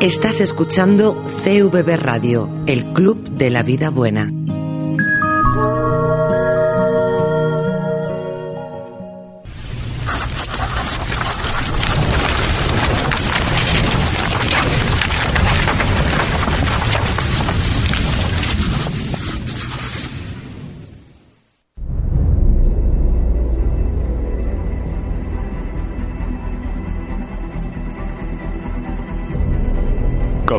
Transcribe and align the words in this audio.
Estás 0.00 0.42
escuchando 0.42 1.14
CVB 1.42 1.96
Radio, 1.96 2.50
el 2.66 2.92
Club 2.92 3.30
de 3.30 3.48
la 3.48 3.62
Vida 3.62 3.88
Buena. 3.88 4.35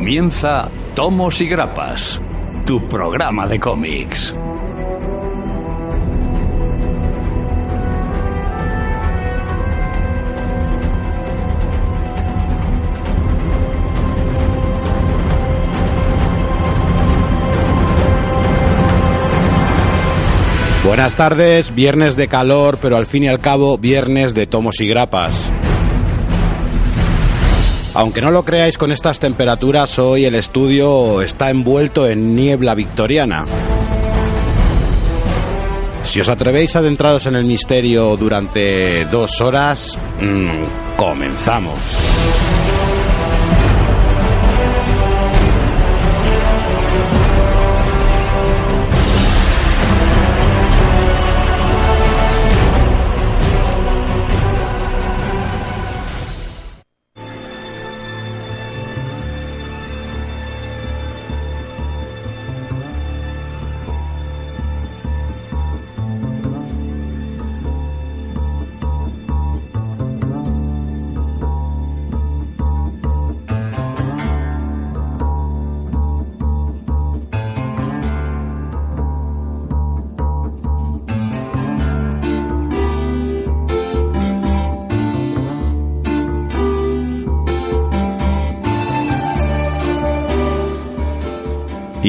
Comienza 0.07 0.71
Tomos 0.95 1.41
y 1.41 1.47
Grapas, 1.49 2.21
tu 2.65 2.79
programa 2.87 3.45
de 3.45 3.59
cómics. 3.59 4.33
Buenas 20.85 21.17
tardes, 21.17 21.75
viernes 21.75 22.15
de 22.15 22.29
calor, 22.29 22.79
pero 22.81 22.95
al 22.95 23.05
fin 23.05 23.23
y 23.23 23.27
al 23.27 23.41
cabo 23.41 23.77
viernes 23.77 24.33
de 24.33 24.47
tomos 24.47 24.79
y 24.79 24.87
grapas. 24.87 25.51
Aunque 27.97 28.21
no 28.21 28.29
lo 28.29 28.45
creáis 28.45 28.77
con 28.77 28.91
estas 28.91 29.19
temperaturas, 29.19 29.97
hoy 29.97 30.25
el 30.25 30.35
estudio 30.35 31.19
está 31.23 31.49
envuelto 31.49 32.07
en 32.07 32.35
niebla 32.35 32.75
victoriana. 32.75 33.47
Si 36.03 36.21
os 36.21 36.29
atrevéis 36.29 36.75
a 36.75 36.79
adentraros 36.79 37.25
en 37.25 37.33
el 37.33 37.45
misterio 37.45 38.15
durante 38.15 39.03
dos 39.05 39.41
horas, 39.41 39.97
mmm, 40.21 40.95
comenzamos. 40.95 41.79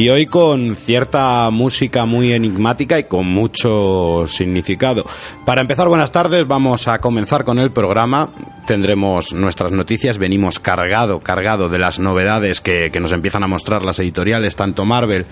Y 0.09 0.11
hoy 0.11 0.25
con 0.25 0.75
cierta 0.75 1.51
música 1.51 2.07
muy 2.07 2.33
enigmática 2.33 2.99
y 2.99 3.05
con 3.05 3.27
mucho 3.27 4.25
significado. 4.27 5.05
Para 5.45 5.61
empezar, 5.61 5.87
buenas 5.87 6.13
tardes, 6.13 6.49
vamos 6.49 6.89
a 6.89 6.99
comenzar 6.99 7.45
con 7.45 7.59
el 7.59 7.73
programa. 7.73 8.31
Tendremos 8.67 9.35
nuestras 9.35 9.71
noticias, 9.71 10.17
venimos 10.17 10.61
cargado, 10.61 11.21
cargado 11.21 11.69
de 11.69 11.79
las 11.79 11.99
novedades 11.99 12.63
que, 12.63 12.91
que 12.91 13.01
nos 13.01 13.13
empiezan 13.13 13.43
a 13.43 13.49
mostrar 13.49 13.83
las 13.83 13.99
editoriales, 13.99 14.57
tanto 14.57 14.87
Marvel 14.87 15.27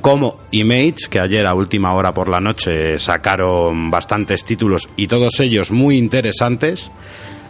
como 0.00 0.36
Image, 0.52 1.08
que 1.10 1.18
ayer 1.18 1.44
a 1.44 1.54
última 1.54 1.92
hora 1.94 2.14
por 2.14 2.28
la 2.28 2.40
noche 2.40 3.00
sacaron 3.00 3.90
bastantes 3.90 4.44
títulos 4.44 4.88
y 4.94 5.08
todos 5.08 5.40
ellos 5.40 5.72
muy 5.72 5.98
interesantes. 5.98 6.92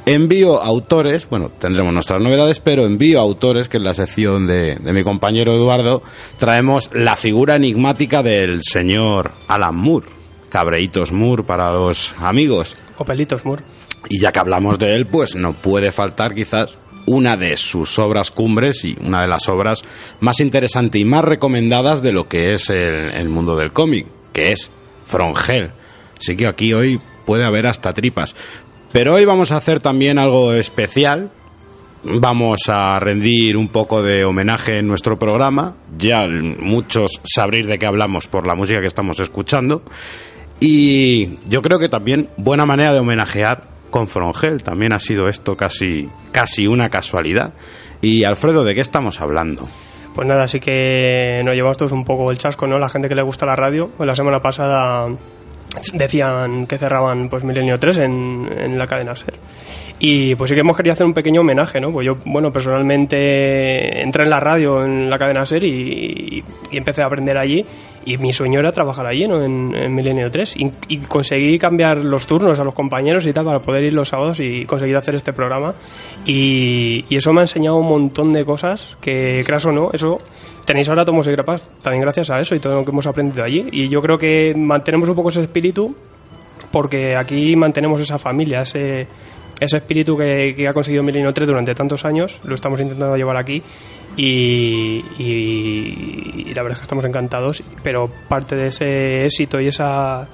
Envío 0.07 0.63
autores, 0.63 1.29
bueno, 1.29 1.51
tendremos 1.51 1.93
nuestras 1.93 2.21
novedades, 2.21 2.59
pero 2.61 2.85
envío 2.85 3.21
autores, 3.21 3.69
que 3.69 3.77
en 3.77 3.85
la 3.85 3.95
sección 3.95 4.47
de, 4.47 4.77
de, 4.77 4.93
mi 4.93 5.05
compañero 5.05 5.55
Eduardo 5.55 6.03
traemos 6.39 6.91
la 6.93 7.17
figura 7.17 7.57
enigmática 7.57 8.23
del 8.23 8.63
señor 8.63 9.31
Alan 9.47 9.77
Moore, 9.77 10.09
Cabreitos 10.49 11.13
Moore 11.13 11.45
para 11.45 11.71
los 11.73 12.15
amigos. 12.19 12.77
O 12.99 13.05
Pelitos 13.05 13.45
Moore. 13.45 13.63
Y 14.09 14.21
ya 14.21 14.33
que 14.33 14.41
hablamos 14.41 14.79
de 14.79 14.97
él, 14.97 15.07
pues 15.07 15.37
no 15.37 15.53
puede 15.53 15.93
faltar 15.93 16.35
quizás 16.35 16.75
una 17.07 17.37
de 17.37 17.57
sus 17.57 17.99
obras 17.99 18.31
cumbres 18.31 18.85
y 18.85 18.97
una 19.01 19.21
de 19.21 19.29
las 19.29 19.49
obras 19.49 19.83
más 20.21 20.41
interesantes 20.41 21.01
y 21.01 21.05
más 21.05 21.25
recomendadas 21.25 22.03
de 22.03 22.13
lo 22.13 22.27
que 22.29 22.55
es 22.55 22.71
el, 22.71 23.11
el 23.13 23.29
mundo 23.29 23.57
del 23.57 23.73
cómic, 23.73 24.07
que 24.33 24.53
es 24.53 24.71
From 25.07 25.35
Hell. 25.47 25.71
Así 26.19 26.37
que 26.37 26.47
aquí 26.47 26.73
hoy 26.73 27.01
puede 27.27 27.45
haber 27.45 27.67
hasta 27.67 27.93
tripas. 27.93 28.35
Pero 28.93 29.15
hoy 29.15 29.25
vamos 29.25 29.53
a 29.53 29.57
hacer 29.57 29.81
también 29.81 30.19
algo 30.19 30.53
especial. 30.53 31.31
Vamos 32.03 32.61
a 32.69 32.99
rendir 32.99 33.57
un 33.57 33.69
poco 33.69 34.03
de 34.03 34.25
homenaje 34.25 34.79
en 34.79 34.89
nuestro 34.89 35.19
programa. 35.19 35.77
Ya 35.97 36.27
muchos 36.27 37.21
sabréis 37.25 37.67
de 37.67 37.79
qué 37.79 37.87
hablamos 37.87 38.27
por 38.27 38.47
la 38.47 38.55
música 38.55 38.81
que 38.81 38.87
estamos 38.87 39.21
escuchando. 39.21 39.83
Y 40.59 41.39
yo 41.49 41.63
creo 41.63 41.79
que 41.79 41.89
también 41.89 42.29
buena 42.37 42.67
manera 42.67 42.93
de 42.93 42.99
homenajear 42.99 43.69
con 43.91 44.09
Frongel. 44.09 44.63
También 44.63 44.93
ha 44.93 44.99
sido 44.99 45.29
esto 45.29 45.57
casi, 45.57 46.09
casi 46.33 46.67
una 46.67 46.89
casualidad. 46.89 47.53
Y 48.03 48.25
Alfredo, 48.25 48.65
¿de 48.65 48.75
qué 48.75 48.81
estamos 48.81 49.21
hablando? 49.21 49.69
Pues 50.15 50.27
nada, 50.27 50.45
así 50.45 50.59
que 50.59 51.43
nos 51.45 51.55
llevamos 51.55 51.77
todos 51.77 51.93
un 51.93 52.05
poco 52.05 52.31
el 52.31 52.39
chasco, 52.39 52.67
¿no? 52.67 52.79
La 52.79 52.89
gente 52.89 53.09
que 53.09 53.15
le 53.15 53.23
gusta 53.23 53.47
la 53.47 53.55
radio. 53.55 53.89
Pues 53.97 54.07
la 54.07 54.15
semana 54.15 54.41
pasada 54.41 55.07
decían 55.93 56.67
que 56.67 56.79
cerraban 56.79 57.29
pues 57.29 57.45
Milenio 57.45 57.79
3 57.79 57.99
en, 57.99 58.49
en, 58.59 58.79
la 58.79 58.87
cadena 58.87 59.15
SER. 59.15 59.35
Y 59.99 60.35
pues 60.35 60.49
sí 60.49 60.55
que 60.55 60.61
hemos 60.61 60.77
querido 60.77 60.95
hacer 60.95 61.07
un 61.07 61.15
pequeño 61.15 61.43
homenaje, 61.43 61.81
¿no? 61.81 61.93
Pues 61.93 62.07
yo, 62.07 62.17
bueno, 62.25 62.51
personalmente 62.51 64.03
entré 64.03 64.25
en 64.25 64.31
la 64.31 64.41
radio 64.41 64.85
en 64.85 65.11
la 65.11 65.19
cadena 65.19 65.45
SER 65.45 65.63
y, 65.65 66.43
y 66.71 66.77
empecé 66.77 67.03
a 67.03 67.07
aprender 67.07 67.37
allí 67.37 67.65
y 68.05 68.17
mi 68.17 68.33
sueño 68.33 68.61
era 68.61 68.73
trabajar 68.73 69.07
allí, 69.07 69.27
¿no? 69.29 69.43
En, 69.45 69.75
en 69.75 69.95
Milenio 69.95 70.31
3 70.31 70.55
y, 70.89 70.99
conseguí 70.99 71.59
cambiar 71.59 71.99
los 71.99 72.27
turnos 72.27 72.59
a 72.59 72.65
los 72.65 72.75
compañeros 72.75 73.27
y 73.27 73.33
tal 73.33 73.45
para 73.45 73.59
poder 73.59 73.85
ir 73.85 73.93
los 73.93 74.09
sábados 74.09 74.41
y 74.41 74.65
conseguir 74.65 74.97
hacer 74.97 75.15
este 75.15 75.33
programa 75.33 75.75
y, 76.25 77.05
y 77.09 77.17
eso 77.17 77.33
me 77.33 77.41
ha 77.41 77.45
enseñado 77.45 77.77
un 77.77 77.89
montón 77.89 78.33
de 78.33 78.45
cosas 78.45 78.97
que, 79.01 79.43
creas 79.45 79.67
o 79.67 79.73
no, 79.73 79.91
eso 79.93 80.21
tenéis 80.71 80.89
ahora 80.89 81.05
Tomos 81.05 81.27
y 81.27 81.33
Grapas 81.33 81.69
también 81.83 82.03
gracias 82.03 82.31
a 82.31 82.39
eso 82.39 82.55
y 82.55 82.61
todo 82.61 82.77
lo 82.77 82.85
que 82.85 82.93
hemos 82.93 83.05
aprendido 83.09 83.43
allí. 83.43 83.67
Y 83.73 83.89
yo 83.89 84.01
creo 84.01 84.17
que 84.17 84.55
mantenemos 84.57 85.09
un 85.09 85.17
poco 85.17 85.31
ese 85.31 85.43
espíritu 85.43 85.97
porque 86.71 87.17
aquí 87.17 87.57
mantenemos 87.57 88.01
esa 88.01 88.21
familia, 88.21 88.63
ese, 88.63 89.09
ese 89.59 89.77
espíritu 89.79 90.17
que, 90.17 90.69
ha 90.69 90.73
conseguido 90.73 91.03
Milenio 91.03 91.35
3 91.35 91.49
durante 91.49 91.75
tantos 91.75 92.05
años, 92.05 92.39
lo 92.45 92.55
estamos 92.55 92.79
intentando 92.79 93.17
llevar 93.17 93.37
aquí 93.37 93.65
y, 94.17 95.03
la 96.55 96.63
verdad 96.63 96.75
es 96.75 96.79
que 96.79 96.85
estamos 96.85 97.05
encantados, 97.05 97.65
pero 97.83 98.09
parte 98.29 98.55
de 98.55 98.69
ese 98.69 99.25
éxito 99.25 99.61
y 99.61 99.67
esa 99.67 100.29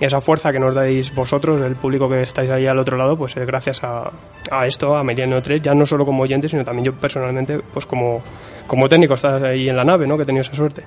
esa 0.00 0.20
fuerza 0.20 0.52
que 0.52 0.60
nos 0.60 0.74
dais 0.74 1.14
vosotros, 1.14 1.60
el 1.60 1.74
público 1.74 2.08
que 2.08 2.22
estáis 2.22 2.50
ahí 2.50 2.66
al 2.66 2.78
otro 2.78 2.96
lado, 2.96 3.16
pues 3.16 3.36
es 3.36 3.46
gracias 3.46 3.82
a, 3.82 4.10
a 4.50 4.66
esto, 4.66 4.96
a 4.96 5.02
Meridiano 5.02 5.42
3, 5.42 5.60
ya 5.60 5.74
no 5.74 5.84
solo 5.84 6.04
como 6.04 6.22
oyente, 6.22 6.48
sino 6.48 6.64
también 6.64 6.86
yo 6.86 6.92
personalmente, 6.92 7.60
pues 7.72 7.84
como, 7.86 8.22
como 8.66 8.88
técnico, 8.88 9.14
estás 9.14 9.42
ahí 9.42 9.68
en 9.68 9.76
la 9.76 9.84
nave, 9.84 10.06
¿no? 10.06 10.16
Que 10.16 10.22
he 10.22 10.26
tenido 10.26 10.42
esa 10.42 10.54
suerte. 10.54 10.84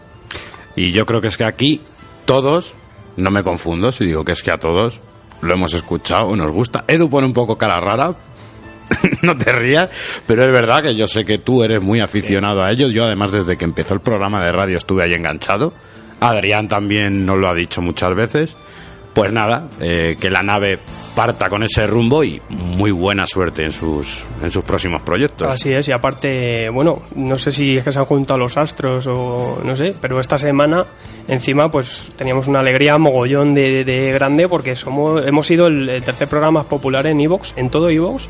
Y 0.75 0.93
yo 0.93 1.05
creo 1.05 1.19
que 1.19 1.27
es 1.27 1.37
que 1.37 1.43
aquí 1.43 1.81
todos, 2.25 2.75
no 3.17 3.31
me 3.31 3.43
confundo 3.43 3.91
si 3.91 4.05
digo 4.05 4.23
que 4.23 4.31
es 4.31 4.41
que 4.41 4.51
a 4.51 4.57
todos 4.57 5.01
lo 5.41 5.53
hemos 5.53 5.73
escuchado, 5.73 6.33
nos 6.35 6.51
gusta. 6.51 6.85
Edu 6.87 7.09
pone 7.09 7.27
un 7.27 7.33
poco 7.33 7.57
cara 7.57 7.75
rara, 7.75 8.13
no 9.23 9.35
te 9.35 9.51
rías, 9.51 9.89
pero 10.25 10.45
es 10.45 10.51
verdad 10.51 10.81
que 10.83 10.95
yo 10.95 11.07
sé 11.07 11.25
que 11.25 11.39
tú 11.39 11.63
eres 11.63 11.83
muy 11.83 11.99
aficionado 11.99 12.63
a 12.63 12.69
ello. 12.69 12.87
Yo 12.87 13.03
además 13.03 13.31
desde 13.31 13.57
que 13.57 13.65
empezó 13.65 13.93
el 13.93 13.99
programa 13.99 14.41
de 14.41 14.51
radio 14.51 14.77
estuve 14.77 15.03
ahí 15.03 15.11
enganchado. 15.13 15.73
Adrián 16.21 16.67
también 16.67 17.25
nos 17.25 17.37
lo 17.37 17.49
ha 17.49 17.55
dicho 17.55 17.81
muchas 17.81 18.15
veces 18.15 18.55
pues 19.13 19.31
nada, 19.31 19.67
eh, 19.79 20.15
que 20.19 20.29
la 20.29 20.41
nave 20.41 20.79
parta 21.15 21.49
con 21.49 21.63
ese 21.63 21.85
rumbo 21.85 22.23
y 22.23 22.41
muy 22.49 22.91
buena 22.91 23.27
suerte 23.27 23.63
en 23.63 23.71
sus, 23.71 24.23
en 24.41 24.49
sus 24.49 24.63
próximos 24.63 25.01
proyectos. 25.01 25.49
Así 25.49 25.73
es, 25.73 25.89
y 25.89 25.91
aparte, 25.91 26.69
bueno, 26.69 27.01
no 27.15 27.37
sé 27.37 27.51
si 27.51 27.77
es 27.77 27.83
que 27.83 27.91
se 27.91 27.99
han 27.99 28.05
juntado 28.05 28.39
los 28.39 28.55
astros 28.57 29.07
o 29.07 29.59
no 29.63 29.75
sé, 29.75 29.93
pero 29.99 30.19
esta 30.19 30.37
semana 30.37 30.85
encima 31.27 31.69
pues 31.69 32.05
teníamos 32.15 32.47
una 32.47 32.59
alegría 32.59 32.97
mogollón 32.97 33.53
de, 33.53 33.83
de 33.83 34.11
grande 34.13 34.47
porque 34.47 34.75
somos 34.75 35.25
hemos 35.25 35.45
sido 35.45 35.67
el, 35.67 36.01
tercer 36.03 36.27
programa 36.27 36.61
más 36.61 36.65
popular 36.65 37.05
en 37.07 37.19
Evox, 37.19 37.53
en 37.57 37.69
todo 37.69 37.89
Evox. 37.89 38.27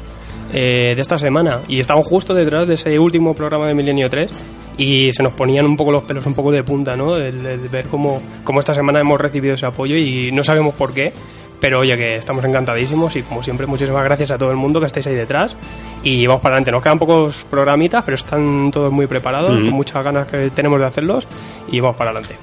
eh, 0.54 0.94
de 0.96 1.02
esta 1.02 1.18
semana 1.18 1.62
y 1.68 1.80
estaban 1.80 2.04
justo 2.04 2.34
detrás 2.34 2.68
de 2.68 2.74
ese 2.74 3.00
último 3.00 3.34
programa 3.34 3.68
de 3.68 3.74
Milenio 3.74 4.10
3 4.10 4.30
y 4.78 5.12
se 5.12 5.24
nos 5.24 5.34
ponían 5.34 5.66
un 5.66 5.78
poco 5.78 5.92
los 5.92 6.04
pelos 6.04 6.26
un 6.26 6.34
poco 6.34 6.52
de 6.52 6.64
punta, 6.64 6.96
¿no? 6.96 7.18
El, 7.18 7.46
el 7.46 7.70
ver 7.70 7.86
cómo, 7.88 8.22
cómo 8.44 8.60
esta 8.60 8.74
semana 8.74 9.00
hemos 9.00 9.20
recibido 9.20 9.56
ese 9.56 9.66
apoyo 9.66 9.96
y 9.96 10.32
no 10.32 10.44
sabemos 10.44 10.74
por 10.76 10.94
qué, 10.94 11.14
pero 11.62 11.82
oye, 11.82 11.96
que 11.96 12.16
estamos 12.16 12.44
encantadísimos 12.44 13.16
y 13.16 13.22
como 13.22 13.44
siempre, 13.44 13.68
muchísimas 13.68 14.04
gracias 14.04 14.32
a 14.32 14.38
todo 14.38 14.50
el 14.50 14.58
mundo 14.58 14.80
que 14.80 14.88
estáis 14.88 15.06
ahí 15.06 15.14
detrás. 15.14 15.56
Y 16.04 16.26
vamos 16.26 16.42
para 16.42 16.56
adelante. 16.56 16.72
Nos 16.72 16.82
quedan 16.82 16.98
pocos 16.98 17.46
programitas, 17.50 18.04
pero 18.04 18.16
están 18.16 18.72
todos 18.72 18.92
muy 18.92 19.06
preparados, 19.06 19.52
con 19.52 19.70
muchas 19.70 20.04
ganas 20.04 20.28
que 20.28 20.50
tenemos 20.50 20.80
de 20.80 20.88
hacerlos 20.88 21.28
y 21.72 21.80
vamos 21.80 21.96
para 21.96 22.10
adelante. 22.10 22.36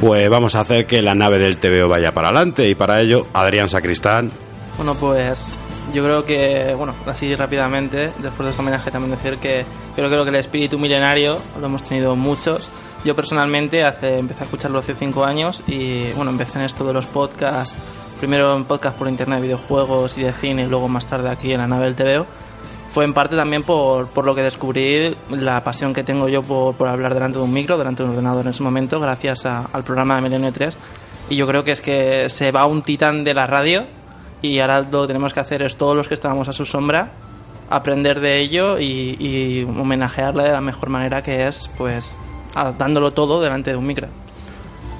Pues 0.00 0.28
vamos 0.28 0.56
a 0.56 0.60
hacer 0.60 0.86
que 0.86 1.00
la 1.00 1.14
nave 1.14 1.38
del 1.38 1.58
TVO 1.58 1.88
vaya 1.88 2.10
para 2.10 2.30
adelante 2.30 2.68
y 2.68 2.74
para 2.74 3.00
ello 3.00 3.28
Adrián 3.32 3.68
Sacristán. 3.68 4.32
Bueno, 4.76 4.96
pues 4.96 5.56
yo 5.92 6.04
creo 6.04 6.24
que, 6.24 6.74
bueno, 6.76 6.94
así 7.06 7.34
rápidamente, 7.34 8.12
después 8.18 8.44
de 8.46 8.50
este 8.50 8.62
homenaje 8.62 8.90
también 8.90 9.10
decir 9.12 9.38
que 9.38 9.64
yo 9.96 10.08
creo 10.08 10.24
que 10.24 10.30
el 10.30 10.36
espíritu 10.36 10.78
milenario 10.78 11.38
lo 11.60 11.66
hemos 11.66 11.82
tenido 11.82 12.16
muchos. 12.16 12.68
Yo 13.04 13.14
personalmente 13.16 13.84
hace, 13.84 14.18
empecé 14.18 14.42
a 14.42 14.44
escucharlo 14.44 14.78
hace 14.78 14.94
cinco 14.94 15.24
años 15.24 15.62
y 15.66 16.10
bueno, 16.12 16.30
empecé 16.30 16.58
en 16.58 16.64
esto 16.64 16.84
de 16.86 16.92
los 16.92 17.06
podcasts, 17.06 17.76
primero 18.20 18.54
en 18.56 18.64
podcast 18.64 18.96
por 18.96 19.08
internet 19.08 19.40
de 19.40 19.46
videojuegos 19.46 20.16
y 20.18 20.22
de 20.22 20.32
cine 20.32 20.62
y 20.64 20.66
luego 20.66 20.88
más 20.88 21.06
tarde 21.06 21.28
aquí 21.28 21.52
en 21.52 21.68
del 21.68 21.94
TVO. 21.94 22.26
Fue 22.92 23.04
en 23.04 23.14
parte 23.14 23.34
también 23.36 23.62
por, 23.62 24.06
por 24.08 24.24
lo 24.26 24.34
que 24.34 24.42
descubrí 24.42 25.16
la 25.30 25.64
pasión 25.64 25.92
que 25.94 26.04
tengo 26.04 26.28
yo 26.28 26.42
por, 26.42 26.74
por 26.76 26.88
hablar 26.88 27.14
delante 27.14 27.38
de 27.38 27.44
un 27.44 27.52
micro, 27.52 27.78
delante 27.78 28.02
de 28.02 28.08
un 28.10 28.14
ordenador 28.16 28.44
en 28.44 28.50
ese 28.52 28.62
momento, 28.62 29.00
gracias 29.00 29.46
a- 29.46 29.66
al 29.72 29.82
programa 29.82 30.14
de 30.16 30.20
Milenio 30.22 30.52
3. 30.52 30.76
Y 31.30 31.36
yo 31.36 31.46
creo 31.46 31.64
que 31.64 31.70
es 31.72 31.80
que 31.80 32.28
se 32.28 32.52
va 32.52 32.66
un 32.66 32.82
titán 32.82 33.24
de 33.24 33.32
la 33.34 33.46
radio 33.46 33.86
y 34.42 34.58
ahora 34.58 34.80
lo 34.82 35.02
que 35.02 35.06
tenemos 35.08 35.32
que 35.32 35.40
hacer 35.40 35.62
es 35.62 35.76
todos 35.76 35.96
los 35.96 36.08
que 36.08 36.14
estábamos 36.14 36.48
a 36.48 36.52
su 36.52 36.64
sombra 36.66 37.10
aprender 37.70 38.20
de 38.20 38.40
ello 38.40 38.78
y, 38.78 39.16
y 39.18 39.62
homenajearle 39.64 40.42
de 40.44 40.50
la 40.52 40.60
mejor 40.60 40.90
manera 40.90 41.22
que 41.22 41.46
es 41.48 41.70
pues 41.78 42.16
a- 42.54 42.72
dándolo 42.72 43.12
todo 43.12 43.40
delante 43.40 43.70
de 43.70 43.76
un 43.76 43.86
micro. 43.86 44.08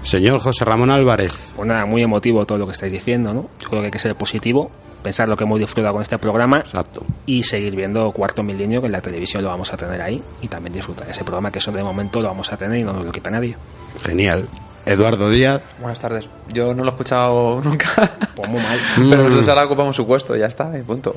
Señor 0.05 0.41
José 0.41 0.65
Ramón 0.65 0.91
Álvarez. 0.91 1.53
Pues 1.55 1.69
nada, 1.69 1.85
muy 1.85 2.03
emotivo 2.03 2.45
todo 2.47 2.59
lo 2.59 2.67
que 2.67 2.73
estáis 2.73 2.93
diciendo, 2.93 3.33
¿no? 3.35 3.43
Yo 3.61 3.69
creo 3.69 3.81
que 3.83 3.87
hay 3.87 3.91
que 3.93 3.99
ser 4.01 4.17
positivo, 4.17 4.71
pensar 5.03 5.29
lo 5.29 5.37
que 5.37 5.45
hemos 5.45 5.61
disfrutado 5.61 5.93
con 5.95 6.03
este 6.03 6.19
programa 6.19 6.59
Exacto. 6.59 7.05
y 7.27 7.43
seguir 7.45 7.77
viendo 7.77 8.11
Cuarto 8.11 8.43
Milenio, 8.43 8.81
que 8.81 8.87
en 8.87 8.93
la 8.93 9.01
televisión 9.01 9.43
lo 9.45 9.51
vamos 9.51 9.73
a 9.73 9.77
tener 9.77 10.01
ahí, 10.03 10.21
y 10.41 10.49
también 10.49 10.73
disfrutar 10.73 11.09
ese 11.09 11.23
programa 11.25 11.51
que 11.53 11.59
eso 11.59 11.71
de 11.71 11.85
momento 11.85 12.21
lo 12.21 12.29
vamos 12.29 12.53
a 12.53 12.57
tener 12.57 12.79
y 12.81 12.85
no 12.85 12.93
nos 12.93 13.05
lo 13.05 13.13
quita 13.13 13.31
nadie. 13.31 13.57
Genial. 14.05 14.45
Eduardo 14.87 15.31
Díaz. 15.31 15.63
Buenas 15.81 16.01
tardes. 16.01 16.29
Yo 16.53 16.75
no 16.75 16.83
lo 16.83 16.91
he 16.91 16.93
escuchado 16.93 17.61
nunca, 17.65 18.11
Pues 18.35 18.49
muy 18.51 18.61
mal. 18.61 18.79
pero 18.97 19.23
Mm. 19.23 19.25
nosotros 19.25 19.49
ahora 19.49 19.65
ocupamos 19.67 19.95
su 19.97 20.07
puesto, 20.07 20.37
ya 20.37 20.47
está, 20.47 20.71
y 20.77 20.83
punto. 20.83 21.15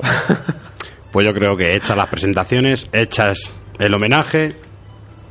Pues 1.12 1.26
yo 1.26 1.32
creo 1.32 1.56
que 1.56 1.74
hechas 1.74 1.96
las 1.96 2.08
presentaciones, 2.08 2.88
hechas 2.92 3.50
el 3.78 3.94
homenaje, 3.94 4.54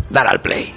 dar 0.10 0.28
al 0.28 0.42
play. 0.42 0.74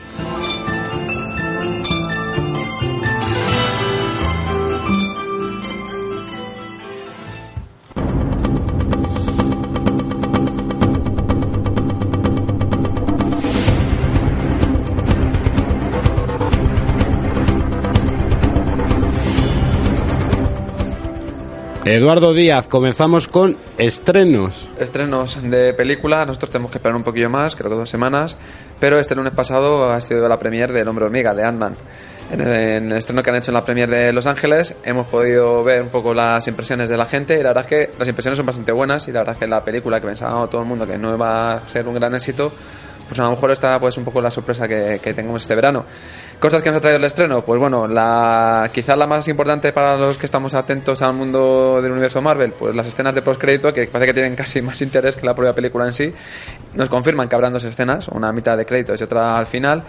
Eduardo 21.91 22.35
Díaz, 22.35 22.69
comenzamos 22.69 23.29
con 23.29 23.57
estrenos. 23.79 24.69
Estrenos 24.79 25.41
de 25.43 25.73
película, 25.73 26.27
nosotros 26.27 26.51
tenemos 26.51 26.71
que 26.71 26.77
esperar 26.77 26.95
un 26.95 27.03
poquillo 27.03 27.31
más, 27.31 27.57
creo 27.57 27.71
que 27.71 27.79
dos 27.79 27.89
semanas, 27.89 28.37
pero 28.79 28.99
este 28.99 29.15
lunes 29.15 29.33
pasado 29.33 29.91
ha 29.91 29.99
sido 30.03 30.29
la 30.29 30.39
premiere 30.39 30.75
del 30.75 30.87
Hombre 30.87 31.07
Hormiga, 31.07 31.33
de 31.33 31.45
Ant-Man. 31.45 31.77
En 32.31 32.43
el, 32.43 32.49
en 32.49 32.93
el 32.93 32.99
estreno 32.99 33.23
que 33.23 33.31
han 33.31 33.37
hecho 33.37 33.53
en 33.53 33.55
la 33.55 33.65
premiere 33.65 33.99
de 34.01 34.13
Los 34.13 34.27
Ángeles 34.27 34.77
hemos 34.85 35.07
podido 35.07 35.65
ver 35.65 35.81
un 35.81 35.89
poco 35.89 36.13
las 36.13 36.47
impresiones 36.47 36.91
de 36.91 36.99
la 36.99 37.07
gente 37.07 37.41
y 37.41 37.43
la 37.43 37.55
verdad 37.55 37.65
es 37.65 37.69
que 37.69 37.99
las 37.99 38.07
impresiones 38.07 38.37
son 38.37 38.45
bastante 38.45 38.71
buenas 38.73 39.09
y 39.09 39.13
la 39.13 39.21
verdad 39.21 39.37
es 39.37 39.39
que 39.39 39.47
la 39.47 39.65
película 39.65 39.99
que 39.99 40.09
pensaba 40.09 40.47
todo 40.47 40.61
el 40.61 40.69
mundo 40.69 40.87
que 40.87 40.99
no 40.99 41.15
iba 41.15 41.55
a 41.55 41.69
ser 41.69 41.89
un 41.89 41.95
gran 41.95 42.15
éxito, 42.15 42.53
pues 43.09 43.19
a 43.19 43.23
lo 43.23 43.31
mejor 43.31 43.51
está 43.51 43.81
pues 43.81 43.97
un 43.97 44.05
poco 44.05 44.21
la 44.21 44.31
sorpresa 44.31 44.69
que, 44.69 45.01
que 45.03 45.15
tengamos 45.15 45.41
este 45.41 45.55
verano. 45.55 45.87
Cosas 46.39 46.63
que 46.63 46.71
nos 46.71 46.79
ha 46.79 46.81
traído 46.81 46.99
el 46.99 47.05
estreno, 47.05 47.43
pues 47.43 47.59
bueno, 47.59 47.89
la 47.89 48.71
quizás 48.73 48.97
la 48.97 49.09
más 49.09 49.27
importante 49.27 49.73
para 49.73 49.97
los 49.97 50.17
que 50.19 50.27
estamos 50.27 50.55
atentos 50.55 51.03
al 51.03 51.13
mundo 51.13 51.83
del 51.83 51.91
universo 51.91 52.23
Marvel, 52.23 52.53
pues 52.53 52.77
las 52.77 52.87
escenas 52.87 53.13
de 53.13 53.23
postcrédito 53.23 53.75
que 53.75 53.89
parece 53.89 54.07
que 54.07 54.15
tienen 54.15 54.37
casi 54.37 54.63
más 54.63 54.81
interés 54.81 55.17
que 55.17 55.27
la 55.27 55.35
propia 55.35 55.53
película 55.53 55.87
en 55.87 55.93
sí. 55.93 56.15
Nos 56.75 56.89
confirman 56.89 57.29
que 57.29 57.35
habrán 57.35 57.53
dos 57.53 57.65
escenas, 57.65 58.07
una 58.07 58.33
mitad 58.33 58.57
de 58.57 58.65
créditos 58.65 59.01
y 59.01 59.05
otra 59.05 59.37
al 59.37 59.49
final. 59.49 59.83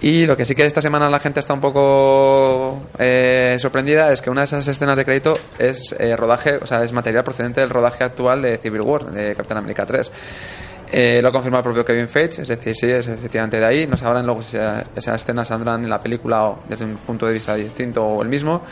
Y 0.00 0.26
lo 0.26 0.36
que 0.36 0.44
sí 0.44 0.56
que 0.56 0.66
esta 0.66 0.82
semana 0.82 1.08
la 1.08 1.20
gente 1.20 1.38
está 1.38 1.54
un 1.54 1.60
poco 1.60 2.82
eh, 2.98 3.56
sorprendida 3.60 4.12
es 4.12 4.20
que 4.20 4.30
una 4.30 4.40
de 4.40 4.46
esas 4.46 4.66
escenas 4.66 4.96
de 4.96 5.04
crédito 5.04 5.34
es 5.58 5.94
eh, 5.96 6.16
rodaje, 6.16 6.56
o 6.56 6.66
sea, 6.66 6.82
es 6.82 6.92
material 6.92 7.22
procedente 7.22 7.60
del 7.60 7.70
rodaje 7.70 8.02
actual 8.02 8.42
de 8.42 8.58
Civil 8.58 8.80
War, 8.80 9.12
de 9.12 9.36
Capitán 9.36 9.58
América 9.58 9.86
3. 9.86 10.10
Eh, 10.96 11.20
lo 11.20 11.28
ha 11.30 11.32
confirmado 11.32 11.58
el 11.58 11.64
propio 11.74 11.84
Kevin 11.84 12.08
Feige, 12.08 12.42
es 12.42 12.46
decir, 12.48 12.76
sí, 12.76 12.88
es 12.88 13.08
efectivamente 13.08 13.58
de 13.58 13.66
ahí. 13.66 13.84
No 13.88 13.96
sabrán 13.96 14.24
luego 14.24 14.44
si 14.44 14.56
esa- 14.56 14.84
esas 14.94 15.20
escenas 15.22 15.48
saldrán 15.48 15.82
en 15.82 15.90
la 15.90 15.98
película 15.98 16.44
o 16.44 16.60
desde 16.68 16.84
un 16.84 16.94
punto 16.98 17.26
de 17.26 17.32
vista 17.32 17.52
distinto 17.56 18.04
o 18.04 18.22
el 18.22 18.28
mismo. 18.28 18.62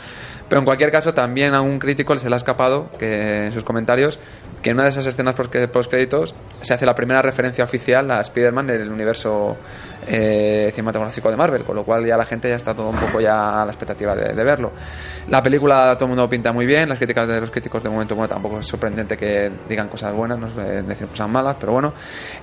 Pero 0.47 0.59
en 0.59 0.65
cualquier 0.65 0.89
caso, 0.89 1.13
también 1.13 1.53
a 1.53 1.59
un 1.59 1.79
crítico 1.79 2.17
se 2.17 2.29
le 2.29 2.35
ha 2.35 2.37
escapado 2.37 2.89
que 2.97 3.47
en 3.47 3.51
sus 3.51 3.65
comentarios 3.65 4.19
que 4.63 4.69
en 4.69 4.77
una 4.77 4.85
de 4.85 4.89
esas 4.91 5.05
escenas 5.05 5.35
post 5.35 5.91
créditos 5.91 6.33
se 6.61 6.73
hace 6.73 6.85
la 6.85 6.95
primera 6.95 7.21
referencia 7.21 7.63
oficial 7.65 8.09
a 8.09 8.21
Spider-Man 8.21 8.67
del 8.67 8.89
universo 8.89 9.57
eh, 10.07 10.71
cinematográfico 10.73 11.29
de 11.29 11.35
Marvel, 11.35 11.63
con 11.63 11.75
lo 11.75 11.83
cual 11.83 12.05
ya 12.05 12.17
la 12.17 12.25
gente 12.25 12.49
ya 12.49 12.55
está 12.55 12.73
todo 12.73 12.89
un 12.89 12.97
poco 12.97 13.19
ya 13.19 13.61
a 13.61 13.65
la 13.65 13.71
expectativa 13.71 14.15
de, 14.15 14.33
de 14.33 14.43
verlo. 14.43 14.71
La 15.29 15.41
película 15.41 15.93
todo 15.95 16.05
el 16.05 16.09
mundo 16.09 16.29
pinta 16.29 16.51
muy 16.51 16.65
bien, 16.65 16.89
las 16.89 16.97
críticas 16.97 17.27
de 17.27 17.39
los 17.39 17.51
críticos 17.51 17.83
de 17.83 17.89
momento 17.89 18.15
bueno, 18.15 18.29
tampoco 18.29 18.59
es 18.59 18.65
sorprendente 18.65 19.17
que 19.17 19.51
digan 19.67 19.87
cosas 19.89 20.13
buenas, 20.13 20.39
no 20.39 20.47
es 20.47 20.87
decir 20.87 21.07
cosas 21.07 21.29
malas, 21.29 21.57
pero 21.59 21.73
bueno. 21.73 21.93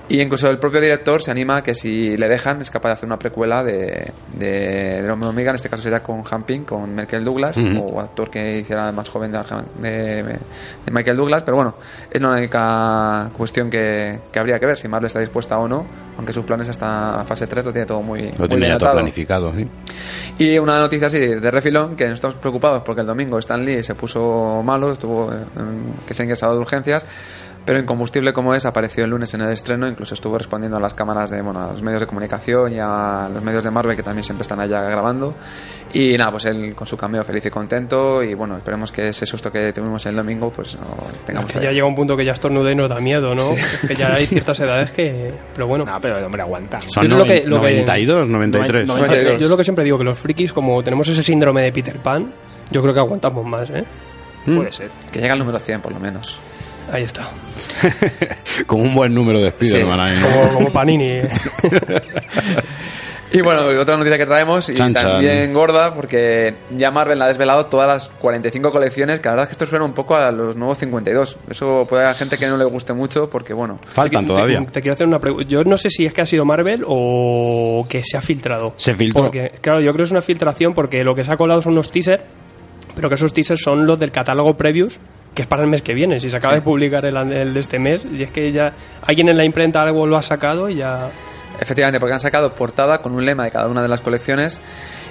Y 0.07 0.21
incluso 0.21 0.47
el 0.47 0.59
propio 0.59 0.79
director 0.79 1.21
se 1.21 1.31
anima 1.31 1.57
a 1.57 1.63
que 1.63 1.75
si 1.75 2.15
le 2.17 2.27
dejan 2.27 2.61
es 2.61 2.69
capaz 2.69 2.89
de 2.89 2.93
hacer 2.93 3.07
una 3.07 3.17
precuela 3.17 3.63
de, 3.63 4.11
de, 4.33 5.01
de 5.01 5.11
Hombre 5.11 5.29
Hormiga, 5.29 5.49
en 5.49 5.55
este 5.55 5.69
caso 5.69 5.83
sería 5.83 6.01
con 6.01 6.23
Hamping, 6.29 6.65
con 6.65 6.93
Michael 6.95 7.25
Douglas, 7.25 7.57
o 7.57 7.99
actor 7.99 8.29
que 8.29 8.59
hiciera 8.59 8.91
más 8.91 9.09
joven 9.09 9.31
de 9.31 10.39
Michael 10.91 11.17
Douglas, 11.17 11.43
pero 11.43 11.57
bueno, 11.57 11.75
es 12.11 12.21
la 12.21 12.29
única 12.29 13.29
cuestión 13.37 13.69
que, 13.69 14.19
que 14.31 14.39
habría 14.39 14.59
que 14.59 14.65
ver 14.65 14.77
si 14.77 14.89
Marvel 14.89 15.07
está 15.07 15.19
dispuesta 15.19 15.57
o 15.57 15.67
no, 15.67 15.85
aunque 16.17 16.33
sus 16.33 16.43
planes 16.43 16.67
hasta 16.67 17.23
fase 17.25 17.47
3 17.47 17.65
lo 17.65 17.71
tiene 17.71 17.85
todo 17.85 18.01
muy, 18.01 18.31
Lo 18.37 18.49
tiene 18.49 18.75
todo 18.77 18.91
planificado, 18.91 19.53
sí. 19.55 19.65
Y 20.37 20.59
una 20.59 20.77
noticia 20.77 21.07
así 21.07 21.19
de 21.19 21.51
refilón, 21.51 21.95
que 21.95 22.11
estamos 22.11 22.35
preocupados 22.35 22.83
porque 22.83 23.01
el 23.01 23.07
domingo 23.07 23.39
Stan 23.39 23.63
Lee 23.63 23.81
se 23.81 23.95
puso 23.95 24.61
malo, 24.61 24.91
estuvo 24.91 25.31
que 26.05 26.13
se 26.13 26.23
ha 26.23 26.25
ingresado 26.25 26.53
de 26.55 26.59
urgencias, 26.59 27.05
pero 27.65 27.79
incombustible 27.79 28.33
como 28.33 28.53
es, 28.55 28.65
apareció 28.65 29.03
el 29.03 29.11
lunes 29.11 29.33
en 29.33 29.41
el 29.41 29.51
estreno, 29.51 29.87
incluso 29.87 30.13
estuvo 30.15 30.37
respondiendo 30.37 30.77
a 30.77 30.81
las 30.81 30.93
cámaras 30.93 31.29
de, 31.29 31.41
bueno, 31.41 31.61
a 31.63 31.71
los 31.71 31.81
medios 31.83 32.01
de 32.01 32.07
comunicación 32.07 32.73
y 32.73 32.79
a 32.79 33.29
los 33.31 33.43
medios 33.43 33.63
de 33.63 33.71
Marvel 33.71 33.95
que 33.95 34.03
también 34.03 34.23
siempre 34.23 34.41
están 34.41 34.59
allá 34.59 34.81
grabando. 34.81 35.35
Y 35.93 36.17
nada, 36.17 36.31
pues 36.31 36.45
él 36.45 36.73
con 36.73 36.87
su 36.87 36.97
cameo 36.97 37.23
feliz 37.23 37.45
y 37.45 37.49
contento 37.49 38.23
y 38.23 38.33
bueno, 38.33 38.57
esperemos 38.57 38.91
que 38.91 39.09
ese 39.09 39.25
susto 39.25 39.51
que 39.51 39.73
tuvimos 39.73 40.05
el 40.05 40.15
domingo 40.15 40.49
pues 40.51 40.75
no 40.75 40.85
tengamos 41.25 41.51
Que 41.51 41.59
ya 41.59 41.71
llega 41.71 41.85
un 41.85 41.95
punto 41.95 42.15
que 42.17 42.23
ya 42.25 42.31
estornuda 42.31 42.71
y 42.71 42.75
nos 42.75 42.89
da 42.89 42.99
miedo, 42.99 43.35
¿no? 43.35 43.43
Que 43.87 43.93
ya 43.95 44.13
hay 44.13 44.25
ciertas 44.25 44.59
edades 44.61 44.91
que... 44.91 45.33
Pero 45.53 45.67
bueno. 45.67 45.83
No, 45.85 45.99
pero 46.01 46.17
el 46.17 46.23
hombre 46.23 46.41
aguanta. 46.41 46.79
Son 46.87 47.05
Yo 47.07 47.11
es 47.11 47.17
lo 47.17 47.25
que- 47.25 47.43
lo 47.45 47.57
que- 47.61 47.81
92, 47.81 48.27
93. 48.29 48.87
No- 48.87 48.95
92. 48.97 49.39
Yo 49.39 49.45
es 49.45 49.49
lo 49.51 49.57
que 49.57 49.63
siempre 49.63 49.83
digo, 49.83 49.97
que 49.97 50.03
los 50.05 50.17
frikis, 50.17 50.53
como 50.53 50.81
tenemos 50.83 51.07
ese 51.09 51.21
síndrome 51.21 51.63
de 51.63 51.71
Peter 51.71 51.97
Pan, 51.99 52.31
yo 52.71 52.81
creo 52.81 52.93
que 52.93 52.99
aguantamos 53.01 53.45
más, 53.45 53.69
¿eh? 53.69 53.83
Puede 54.45 54.71
ser. 54.71 54.89
Que 55.11 55.19
llega 55.19 55.33
al 55.33 55.39
número 55.39 55.59
100 55.59 55.81
por 55.81 55.91
lo 55.91 55.99
menos. 55.99 56.39
Ahí 56.91 57.03
está. 57.03 57.29
Con 58.67 58.81
un 58.81 58.93
buen 58.93 59.13
número 59.13 59.39
de 59.39 59.47
Spider-Man 59.47 59.99
ahí, 59.99 60.17
¿no? 60.19 60.27
Como, 60.27 60.53
como 60.55 60.71
Panini. 60.71 61.21
Y 63.33 63.39
bueno, 63.39 63.61
otra 63.79 63.95
noticia 63.95 64.17
que 64.17 64.25
traemos, 64.25 64.67
y 64.67 64.73
Chan, 64.73 64.93
chan. 64.93 65.05
también 65.05 65.53
gorda, 65.53 65.93
porque 65.93 66.53
ya 66.75 66.91
Marvel 66.91 67.21
ha 67.21 67.27
desvelado 67.27 67.67
todas 67.67 67.87
las 67.87 68.09
45 68.09 68.69
colecciones, 68.71 69.21
que 69.21 69.29
la 69.29 69.35
verdad 69.35 69.43
es 69.43 69.47
que 69.47 69.53
esto 69.53 69.65
suena 69.67 69.85
un 69.85 69.93
poco 69.93 70.15
a 70.17 70.29
los 70.33 70.57
nuevos 70.57 70.77
52. 70.79 71.37
Eso 71.49 71.85
puede 71.87 72.03
haber 72.03 72.17
gente 72.17 72.37
que 72.37 72.47
no 72.47 72.57
le 72.57 72.65
guste 72.65 72.91
mucho, 72.91 73.29
porque 73.29 73.53
bueno, 73.53 73.79
Faltan 73.85 74.25
Te- 74.25 74.33
todavía. 74.33 74.59
Te, 74.69 74.81
quiero 74.81 74.95
hacer 74.95 75.07
una 75.07 75.19
pregunta. 75.19 75.47
Yo 75.47 75.63
no 75.63 75.77
sé 75.77 75.89
si 75.89 76.05
es 76.05 76.13
que 76.13 76.19
ha 76.19 76.25
sido 76.25 76.43
Marvel 76.43 76.83
o 76.85 77.85
que 77.87 78.03
se 78.03 78.17
ha 78.17 78.21
filtrado. 78.21 78.73
Se 78.75 78.93
filtró. 78.95 79.21
Porque, 79.23 79.53
claro, 79.61 79.79
yo 79.79 79.93
creo 79.93 80.03
que 80.03 80.07
es 80.07 80.11
una 80.11 80.21
filtración 80.21 80.73
porque 80.73 81.01
lo 81.05 81.15
que 81.15 81.23
se 81.23 81.31
ha 81.31 81.37
colado 81.37 81.61
son 81.61 81.71
unos 81.71 81.89
teasers, 81.89 82.21
pero 82.95 83.07
que 83.07 83.15
esos 83.15 83.31
teasers 83.31 83.61
son 83.61 83.85
los 83.85 83.97
del 83.97 84.11
catálogo 84.11 84.57
previews, 84.57 84.99
que 85.33 85.43
es 85.43 85.47
para 85.47 85.63
el 85.63 85.69
mes 85.69 85.81
que 85.81 85.93
viene. 85.93 86.19
Si 86.19 86.29
se 86.29 86.37
acaba 86.37 86.53
Sí. 86.55 86.59
de 86.59 86.63
publicar 86.65 87.05
el, 87.05 87.15
el 87.31 87.53
de 87.53 87.59
este 87.59 87.79
mes, 87.79 88.05
y 88.11 88.23
es 88.23 88.31
que 88.31 88.51
ya 88.51 88.73
alguien 89.05 89.29
en 89.29 89.37
la 89.37 89.45
imprenta 89.45 89.81
algo 89.81 90.05
lo 90.05 90.17
ha 90.17 90.21
sacado 90.21 90.69
y 90.69 90.75
ya. 90.75 91.09
Efectivamente, 91.59 91.99
porque 91.99 92.13
han 92.13 92.19
sacado 92.19 92.53
portada 92.55 92.97
con 92.99 93.13
un 93.13 93.25
lema 93.25 93.43
de 93.45 93.51
cada 93.51 93.67
una 93.67 93.81
de 93.81 93.87
las 93.87 94.01
colecciones. 94.01 94.59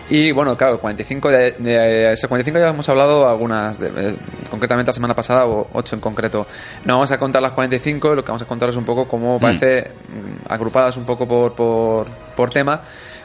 Y 0.09 0.33
bueno, 0.33 0.57
claro, 0.57 0.81
45 0.81 1.29
de, 1.29 1.53
de 1.53 2.13
ese 2.13 2.27
45 2.27 2.59
ya 2.59 2.71
hemos 2.71 2.89
hablado 2.89 3.29
algunas, 3.29 3.79
de- 3.79 3.89
eh, 4.11 4.17
concretamente 4.51 4.89
la 4.89 4.93
semana 4.93 5.15
pasada, 5.15 5.47
o 5.47 5.69
8 5.73 5.95
en 5.95 6.01
concreto. 6.01 6.49
No 6.85 6.95
vamos 6.95 7.13
a 7.13 7.19
contar 7.19 7.41
las 7.41 7.53
45, 7.53 8.17
lo 8.17 8.25
que 8.25 8.29
vamos 8.33 8.43
a 8.43 8.47
contar 8.47 8.69
es 8.71 8.77
un 8.77 8.85
poco 8.85 9.07
cómo 9.07 9.39
parece 9.39 9.83
mm, 10.09 10.53
agrupadas 10.53 10.97
un 10.97 11.05
poco 11.05 11.29
por, 11.29 11.55
por, 11.55 12.07
por 12.35 12.51
tema. 12.51 12.81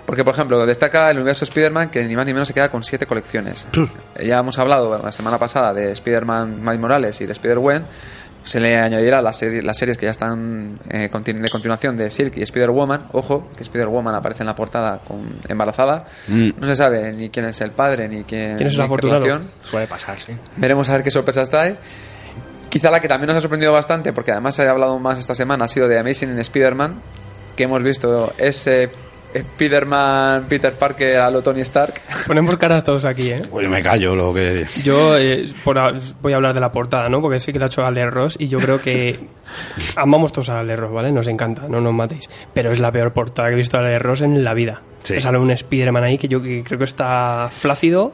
Porque, 0.05 0.23
por 0.23 0.33
ejemplo, 0.35 0.63
destaca 0.65 1.09
el 1.09 1.17
universo 1.17 1.45
Spider-Man 1.45 1.89
que 1.89 2.03
ni 2.03 2.15
más 2.15 2.25
ni 2.25 2.33
menos 2.33 2.47
se 2.47 2.53
queda 2.53 2.69
con 2.69 2.83
siete 2.83 3.05
colecciones. 3.07 3.65
Ya 4.23 4.39
hemos 4.39 4.59
hablado 4.59 4.97
la 5.03 5.11
semana 5.11 5.39
pasada 5.39 5.73
de 5.73 5.91
Spider-Man 5.91 6.61
Miles 6.61 6.79
Morales 6.79 7.21
y 7.21 7.25
de 7.25 7.31
Spider-Gwen. 7.31 7.83
Se 8.43 8.59
le 8.59 8.75
añadirá 8.77 9.23
las, 9.23 9.37
series 9.39 9.63
las 9.63 9.75
series 9.75 9.97
que 9.97 10.05
ya 10.05 10.11
están 10.11 10.75
eh, 10.91 11.09
continu- 11.11 11.41
de 11.41 11.49
continuación 11.49 11.97
de 11.97 12.11
Silk 12.11 12.37
y 12.37 12.43
Spider-Woman. 12.43 13.07
Ojo, 13.13 13.49
que 13.57 13.63
Spider-Woman 13.63 14.13
aparece 14.13 14.43
en 14.43 14.47
la 14.47 14.55
portada 14.55 14.99
con, 14.99 15.39
embarazada. 15.49 16.05
Mm. 16.27 16.49
No 16.59 16.67
se 16.67 16.75
sabe 16.75 17.11
ni 17.13 17.29
quién 17.31 17.47
es 17.47 17.59
el 17.61 17.71
padre 17.71 18.07
ni 18.07 18.23
quién, 18.23 18.57
¿Quién 18.57 18.67
es 18.69 18.77
afortunado? 18.77 19.21
relación. 19.23 19.49
Suele 19.63 19.87
pasar, 19.87 20.19
sí. 20.19 20.33
Veremos 20.57 20.87
a 20.89 20.93
ver 20.93 21.03
qué 21.03 21.09
sorpresas 21.09 21.49
trae. 21.49 21.77
Quizá 22.69 22.91
la 22.91 22.99
que 22.99 23.07
también 23.07 23.29
nos 23.29 23.37
ha 23.37 23.41
sorprendido 23.41 23.73
bastante, 23.73 24.13
porque 24.13 24.31
además 24.33 24.53
se 24.53 24.67
ha 24.67 24.69
hablado 24.69 24.99
más 24.99 25.17
esta 25.17 25.33
semana, 25.33 25.65
ha 25.65 25.67
sido 25.67 25.87
de 25.87 25.97
Amazing 25.97 26.37
Spider-Man, 26.37 27.01
que 27.55 27.63
hemos 27.63 27.81
visto 27.81 28.31
ese 28.37 28.91
Spider-Man 29.39 30.45
Peter 30.47 30.73
Parker 30.73 31.17
a 31.17 31.29
lo 31.29 31.41
Tony 31.41 31.61
Stark. 31.61 31.93
Ponemos 32.27 32.57
caras 32.57 32.83
todos 32.83 33.05
aquí, 33.05 33.29
¿eh? 33.31 33.43
Pues 33.49 33.67
me 33.69 33.81
callo 33.81 34.15
lo 34.15 34.33
que... 34.33 34.65
Yo 34.83 35.17
eh, 35.17 35.51
por 35.63 35.77
a- 35.79 35.93
voy 36.21 36.33
a 36.33 36.35
hablar 36.37 36.53
de 36.53 36.59
la 36.59 36.71
portada, 36.71 37.09
¿no? 37.09 37.21
Porque 37.21 37.39
sí 37.39 37.51
que 37.53 37.59
la 37.59 37.65
ha 37.65 37.67
hecho 37.67 37.85
Ale 37.85 38.05
Ross 38.09 38.35
y 38.39 38.47
yo 38.47 38.59
creo 38.59 38.79
que 38.79 39.19
amamos 39.95 40.31
todos 40.33 40.49
a 40.49 40.59
Ale 40.59 40.75
Ross, 40.75 40.91
¿vale? 40.91 41.11
Nos 41.11 41.27
encanta, 41.27 41.63
no 41.67 41.81
nos 41.81 41.93
matéis. 41.93 42.29
Pero 42.53 42.71
es 42.71 42.79
la 42.79 42.91
peor 42.91 43.13
portada 43.13 43.49
que 43.49 43.53
he 43.53 43.57
visto 43.57 43.77
a 43.77 43.81
Ale 43.81 43.99
Ross 43.99 44.21
en 44.21 44.43
la 44.43 44.53
vida. 44.53 44.81
Sí. 45.03 45.19
Sale 45.19 45.37
un 45.37 45.51
Spider-Man 45.51 46.03
ahí 46.03 46.17
que 46.17 46.27
yo 46.27 46.41
que 46.41 46.63
creo 46.63 46.79
que 46.79 46.85
está 46.85 47.47
flácido 47.51 48.13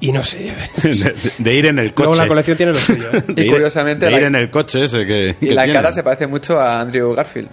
y 0.00 0.12
no 0.12 0.22
sé. 0.22 0.54
de, 0.82 1.14
de 1.38 1.54
ir 1.54 1.66
en 1.66 1.78
el 1.78 1.92
coche. 1.92 2.16
La 2.18 2.26
colección 2.26 2.56
tiene 2.56 2.72
lo 2.72 2.78
suyo. 2.78 3.04
¿eh? 3.12 3.22
De 3.28 3.42
Y 3.42 3.46
ir- 3.46 3.50
curiosamente 3.50 4.06
de 4.06 4.12
la- 4.12 4.18
ir 4.20 4.24
en 4.26 4.34
el 4.36 4.50
coche 4.50 4.84
ese 4.84 5.04
que... 5.06 5.36
Y 5.40 5.48
que 5.48 5.54
la 5.54 5.64
tiene. 5.64 5.78
cara 5.78 5.92
se 5.92 6.02
parece 6.02 6.26
mucho 6.26 6.58
a 6.58 6.80
Andrew 6.80 7.12
Garfield, 7.14 7.48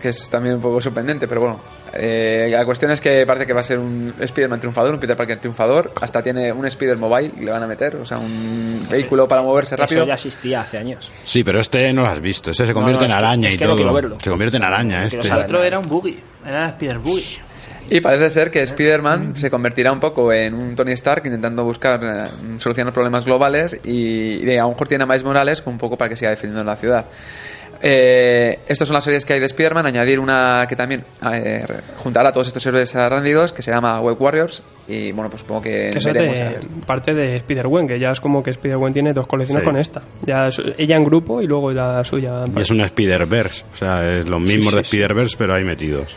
que 0.00 0.10
es 0.10 0.28
también 0.30 0.54
un 0.56 0.60
poco 0.60 0.80
sorprendente, 0.80 1.26
pero 1.26 1.40
bueno. 1.40 1.60
Eh, 1.94 2.48
la 2.50 2.64
cuestión 2.64 2.90
es 2.90 3.00
que 3.00 3.24
parece 3.26 3.46
que 3.46 3.52
va 3.52 3.60
a 3.60 3.64
ser 3.64 3.78
un 3.78 4.14
Spider-Man 4.18 4.60
triunfador, 4.60 4.94
un 4.94 5.00
Peter 5.00 5.16
Parker 5.16 5.38
triunfador. 5.40 5.92
Hasta 6.00 6.22
tiene 6.22 6.52
un 6.52 6.66
Spider-Mobile 6.66 7.32
y 7.38 7.44
le 7.44 7.50
van 7.50 7.62
a 7.62 7.66
meter, 7.66 7.96
o 7.96 8.04
sea, 8.04 8.18
un 8.18 8.86
vehículo 8.90 9.26
para 9.28 9.42
moverse 9.42 9.76
rápido. 9.76 10.00
Eso 10.02 10.08
ya 10.08 10.14
existía 10.14 10.60
hace 10.60 10.78
años. 10.78 11.10
Sí, 11.24 11.44
pero 11.44 11.60
este 11.60 11.92
no 11.92 12.02
lo 12.02 12.08
has 12.08 12.20
visto. 12.20 12.50
Ese 12.50 12.66
se 12.66 12.74
convierte 12.74 13.00
no, 13.00 13.04
en 13.06 13.10
es 13.10 13.16
que- 13.16 13.24
araña 13.24 13.48
es 13.48 13.54
y 13.54 13.58
que 13.58 13.64
no 13.64 13.70
todo. 13.70 13.76
quiero 13.76 13.92
verlo. 13.94 14.18
Se 14.22 14.30
convierte 14.30 14.56
en 14.56 14.64
araña 14.64 15.04
este. 15.04 15.18
El 15.18 15.24
saber. 15.24 15.44
otro 15.46 15.62
era 15.64 15.78
un 15.78 15.88
buggy, 15.88 16.18
era 16.46 16.64
el 16.64 16.70
Spider 16.70 16.98
Buggy. 16.98 17.38
Y 17.90 18.02
parece 18.02 18.28
ser 18.28 18.50
que 18.50 18.60
Spider-Man 18.62 19.34
se 19.36 19.50
convertirá 19.50 19.90
un 19.92 19.98
poco 19.98 20.30
en 20.30 20.52
un 20.52 20.76
Tony 20.76 20.92
Stark 20.92 21.22
intentando 21.24 21.64
buscar 21.64 21.98
eh, 22.04 22.58
solucionar 22.58 22.92
problemas 22.92 23.24
globales 23.24 23.80
y, 23.82 24.46
y 24.46 24.56
a 24.58 24.62
lo 24.64 24.68
mejor 24.68 24.88
tiene 24.88 25.04
a 25.04 25.06
Miles 25.06 25.24
Morales 25.24 25.62
un 25.64 25.78
poco 25.78 25.96
para 25.96 26.10
que 26.10 26.16
siga 26.16 26.28
defendiendo 26.30 26.64
la 26.64 26.76
ciudad. 26.76 27.06
Eh, 27.80 28.58
estas 28.66 28.88
son 28.88 28.94
las 28.94 29.04
series 29.04 29.24
que 29.24 29.34
hay 29.34 29.40
de 29.40 29.46
Spider-Man. 29.46 29.86
Añadir 29.86 30.18
una 30.20 30.66
que 30.68 30.74
también 30.76 31.04
eh, 31.32 31.64
juntará 32.02 32.30
a 32.30 32.32
todos 32.32 32.46
estos 32.48 32.64
héroes 32.66 32.94
arrándidos 32.96 33.52
que 33.52 33.62
se 33.62 33.70
llama 33.70 34.00
Web 34.00 34.16
Warriors. 34.20 34.62
Y 34.88 35.12
bueno, 35.12 35.28
pues 35.30 35.42
supongo 35.42 35.62
que, 35.62 35.90
Que 35.92 36.04
veremos 36.12 36.40
a 36.40 36.44
de, 36.44 36.50
ver. 36.50 36.60
parte 36.86 37.14
de 37.14 37.36
Spider-Gwen, 37.36 37.86
que 37.86 37.98
ya 37.98 38.10
es 38.10 38.20
como 38.20 38.42
que 38.42 38.50
Spider-Gwen 38.50 38.92
tiene 38.94 39.12
dos 39.12 39.26
colecciones 39.26 39.62
Sí. 39.62 39.66
con 39.66 39.76
esta. 39.76 40.02
Ya 40.26 40.46
es- 40.46 40.62
ella 40.78 40.96
en 40.96 41.04
grupo 41.04 41.40
y 41.42 41.46
luego 41.46 41.70
la 41.72 42.02
suya. 42.04 42.44
Y 42.56 42.60
es 42.60 42.70
una 42.70 42.86
Spider-Verse. 42.86 43.64
O 43.72 43.76
sea, 43.76 44.18
es 44.18 44.26
los 44.26 44.40
mismos 44.40 44.74
de 44.74 44.80
Spider-Verse, 44.80 45.36
pero 45.38 45.54
ahí 45.54 45.64
metidos. 45.64 46.16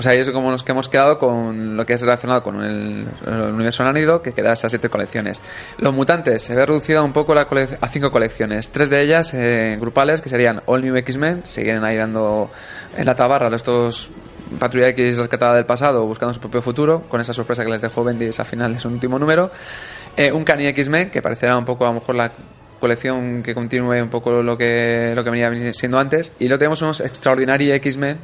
Pues 0.00 0.06
ahí 0.06 0.18
es 0.18 0.30
como 0.30 0.50
nos 0.50 0.62
que 0.62 0.72
hemos 0.72 0.88
quedado 0.88 1.18
con 1.18 1.76
lo 1.76 1.84
que 1.84 1.92
es 1.92 2.00
relacionado 2.00 2.42
con 2.42 2.64
el, 2.64 3.06
el 3.26 3.52
universo 3.52 3.82
arácnido, 3.82 4.22
que 4.22 4.32
queda 4.32 4.54
esas 4.54 4.72
siete 4.72 4.88
colecciones. 4.88 5.42
Los 5.76 5.92
mutantes 5.92 6.40
se 6.42 6.54
ve 6.54 6.64
reducida 6.64 7.02
un 7.02 7.12
poco 7.12 7.34
la 7.34 7.46
a 7.82 7.86
cinco 7.88 8.10
colecciones. 8.10 8.70
Tres 8.70 8.88
de 8.88 9.02
ellas 9.02 9.34
eh, 9.34 9.76
grupales, 9.78 10.22
que 10.22 10.30
serían 10.30 10.62
All 10.64 10.80
New 10.80 10.96
X-Men, 10.96 11.44
siguen 11.44 11.84
ahí 11.84 11.98
dando 11.98 12.50
en 12.96 13.04
la 13.04 13.14
tabarra 13.14 13.54
estos 13.54 14.08
Patrulla 14.58 14.88
X 14.88 15.18
rescatada 15.18 15.56
del 15.56 15.66
pasado, 15.66 16.06
buscando 16.06 16.32
su 16.32 16.40
propio 16.40 16.62
futuro, 16.62 17.02
con 17.02 17.20
esa 17.20 17.34
sorpresa 17.34 17.62
que 17.62 17.70
les 17.70 17.82
dejó 17.82 18.02
Bendis 18.02 18.40
al 18.40 18.46
final 18.46 18.72
de 18.72 18.80
su 18.80 18.88
último 18.88 19.18
número. 19.18 19.50
Eh, 20.16 20.32
un 20.32 20.44
Cani 20.44 20.66
X-Men, 20.68 21.10
que 21.10 21.20
parecerá 21.20 21.58
un 21.58 21.66
poco 21.66 21.84
a 21.84 21.88
lo 21.88 22.00
mejor 22.00 22.14
la 22.14 22.32
colección 22.80 23.42
que 23.42 23.54
continúe 23.54 24.00
un 24.00 24.08
poco 24.08 24.42
lo 24.42 24.56
que, 24.56 25.12
lo 25.14 25.22
que 25.22 25.28
venía 25.28 25.74
siendo 25.74 25.98
antes. 25.98 26.32
Y 26.38 26.48
luego 26.48 26.58
tenemos 26.58 26.80
unos 26.80 27.02
Extraordinary 27.02 27.72
X-Men 27.72 28.18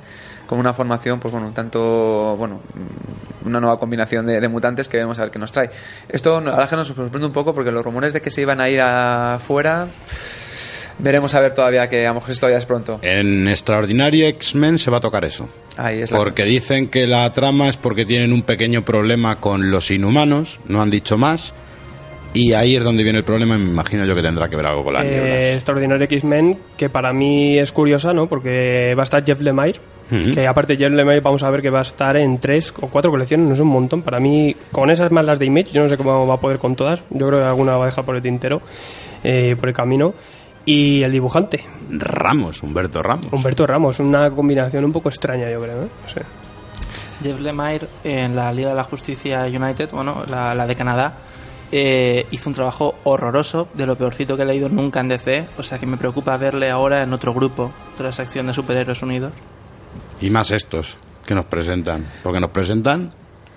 como 0.47 0.61
una 0.61 0.73
formación, 0.73 1.21
pues 1.21 1.33
bueno, 1.33 1.49
un 1.49 1.55
tanto, 1.55 2.37
bueno, 2.37 2.61
una 3.45 3.61
nueva 3.61 3.77
combinación 3.79 4.27
de, 4.27 4.41
de 4.41 4.49
mutantes 4.49 4.89
que 4.89 4.99
vamos 4.99 5.19
a 5.19 5.23
ver 5.23 5.31
qué 5.31 5.39
nos 5.39 5.53
trae. 5.53 5.71
Esto 6.09 6.41
la 6.41 6.53
verdad 6.53 6.71
que 6.71 6.77
nos 6.77 6.87
sorprende 6.89 7.27
un 7.27 7.33
poco 7.33 7.55
porque 7.55 7.71
los 7.71 7.85
rumores 7.85 8.13
de 8.13 8.21
que 8.21 8.31
se 8.31 8.43
iban 8.43 8.61
a 8.61 8.69
ir 8.69 8.81
afuera, 8.81 9.87
veremos 10.99 11.35
a 11.35 11.41
ver 11.41 11.53
todavía 11.53 11.89
que 11.89 12.07
a 12.07 12.11
lo 12.11 12.15
mejor 12.15 12.31
esto 12.31 12.41
todavía 12.43 12.59
es 12.59 12.67
pronto. 12.67 12.99
En 13.03 13.49
Extraordinary 13.49 14.25
X-Men 14.25 14.79
se 14.79 14.91
va 14.91 14.99
a 14.99 15.01
tocar 15.01 15.25
eso. 15.25 15.49
Ahí 15.77 16.01
es 16.01 16.11
la 16.11 16.19
Porque 16.19 16.45
dicen 16.45 16.89
que 16.89 17.07
la 17.07 17.33
trama 17.33 17.69
es 17.69 17.77
porque 17.77 18.07
tienen 18.07 18.33
un 18.33 18.43
pequeño 18.43 18.85
problema 18.85 19.37
con 19.37 19.71
los 19.71 19.91
inhumanos, 19.91 20.61
no 20.67 20.81
han 20.81 20.91
dicho 20.91 21.19
más. 21.19 21.53
Y 22.35 22.53
ahí 22.53 22.77
es 22.77 22.85
donde 22.85 23.03
viene 23.03 23.19
el 23.19 23.25
problema, 23.25 23.57
me 23.57 23.71
imagino 23.71 24.05
yo 24.05 24.15
que 24.15 24.21
tendrá 24.23 24.49
que 24.49 24.57
ver 24.57 24.67
algo 24.67 24.85
con 24.85 24.93
las 24.93 25.05
Eh, 25.05 25.11
nieblas. 25.11 25.43
Extraordinario 25.55 26.05
X-Men, 26.05 26.59
que 26.77 26.91
para 26.91 27.13
mí 27.13 27.59
es 27.59 27.73
curiosa, 27.73 28.13
¿no? 28.13 28.27
Porque 28.27 28.95
va 28.97 29.03
a 29.03 29.05
estar 29.05 29.25
Jeff 29.25 29.41
Lemire, 29.41 29.81
que 30.35 30.47
aparte 30.47 30.77
Jeff 30.77 30.93
Lemire 30.93 31.21
vamos 31.21 31.43
a 31.43 31.51
ver 31.51 31.63
que 31.63 31.71
va 31.71 31.79
a 31.79 31.83
estar 31.83 32.17
en 32.17 32.39
tres 32.39 32.75
o 32.81 32.89
cuatro 32.89 33.11
colecciones, 33.11 33.47
no 33.49 33.55
es 33.55 33.61
un 33.61 33.69
montón. 33.69 34.03
Para 34.03 34.21
mí, 34.21 34.55
con 34.71 34.91
esas 34.91 35.11
más 35.13 35.25
las 35.25 35.39
de 35.39 35.47
Image, 35.47 35.71
yo 35.73 35.83
no 35.83 35.89
sé 35.89 35.97
cómo 35.97 36.27
va 36.27 36.35
a 36.35 36.41
poder 36.41 36.59
con 36.59 36.77
todas. 36.77 37.03
Yo 37.11 37.27
creo 37.29 37.41
que 37.41 37.47
alguna 37.47 37.77
va 37.79 37.85
a 37.85 37.87
dejar 37.87 38.05
por 38.05 38.15
el 38.17 38.23
tintero, 38.23 38.61
eh, 39.25 39.57
por 39.59 39.71
el 39.71 39.75
camino. 39.75 40.13
Y 40.69 41.03
el 41.05 41.13
dibujante, 41.13 41.61
Ramos, 41.91 42.63
Humberto 42.63 43.01
Ramos. 43.03 43.33
Humberto 43.33 43.67
Ramos, 43.67 43.99
una 44.01 44.31
combinación 44.31 44.85
un 44.85 44.93
poco 44.93 45.09
extraña, 45.09 45.49
yo 45.51 45.61
creo. 45.63 45.85
¿eh? 45.85 45.89
No 46.03 46.09
sé. 46.09 46.21
Jeff 47.23 47.41
Lemire 47.41 47.87
en 48.05 48.37
la 48.37 48.53
Liga 48.53 48.71
de 48.71 48.75
la 48.75 48.83
Justicia 48.85 49.45
United, 49.45 49.89
bueno, 49.93 50.25
la, 50.29 50.55
la 50.55 50.67
de 50.67 50.75
Canadá, 50.77 51.15
eh, 51.73 52.27
hizo 52.31 52.49
un 52.51 52.55
trabajo 52.55 52.95
horroroso, 53.05 53.69
de 53.75 53.87
lo 53.87 53.97
peorcito 53.97 54.37
que 54.37 54.43
he 54.43 54.47
leído 54.47 54.69
nunca 54.69 55.01
en 55.01 55.09
DC, 55.09 55.47
o 55.59 55.63
sea 55.63 55.79
que 55.79 55.87
me 55.87 55.97
preocupa 55.97 56.37
verle 56.37 56.71
ahora 56.71 57.03
en 57.03 57.13
otro 57.13 57.33
grupo, 57.35 57.73
otra 57.95 58.13
sección 58.13 58.47
de 58.47 58.53
superhéroes 58.55 59.03
unidos. 59.03 59.33
Y 60.21 60.31
más 60.31 60.51
estos 60.51 60.97
que 61.27 61.35
nos 61.35 61.45
presentan. 61.47 62.05
Porque 62.23 62.41
nos 62.41 62.51
presentan. 62.51 63.11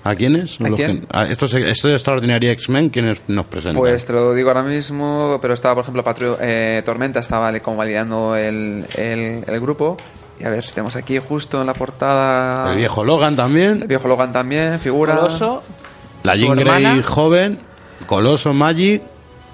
¿A 0.04 0.16
quiénes? 0.16 0.60
¿A 0.62 0.70
quién? 0.70 1.02
que- 1.02 1.08
a 1.12 1.26
estos, 1.26 1.54
estos 1.54 1.92
Extraordinary 1.92 2.48
X-Men, 2.50 2.90
¿quiénes 2.90 3.22
nos 3.28 3.46
presentan? 3.48 3.80
Pues 3.80 4.06
te 4.06 4.14
lo 4.14 4.34
digo 4.34 4.48
ahora 4.50 4.64
mismo, 4.64 5.38
pero 5.42 5.54
estaba, 5.54 5.76
por 5.76 5.84
ejemplo, 5.84 6.04
Patru- 6.06 6.38
eh, 6.40 6.82
Tormenta 6.86 7.20
estaba 7.20 7.52
como 7.60 7.78
validando 7.78 8.36
el, 8.36 8.86
el, 8.96 9.44
el 9.46 9.60
grupo. 9.60 9.98
Y 10.40 10.46
a 10.46 10.50
ver 10.50 10.64
si 10.64 10.72
tenemos 10.74 10.96
aquí 10.96 11.18
justo 11.20 11.60
en 11.60 11.68
la 11.68 11.74
portada. 11.74 12.72
el 12.72 12.78
viejo 12.78 13.04
Logan 13.04 13.32
El 13.32 13.36
también. 13.36 13.84
viejo 13.90 14.08
Logan 14.08 14.32
también, 14.32 14.80
figura. 14.80 15.18
Coloso, 15.18 15.62
La 16.24 16.36
Jean 16.38 16.56
Grey 16.56 16.66
hermana. 16.86 17.04
joven. 17.04 17.60
Coloso 18.06 18.54
Magic. 18.54 19.04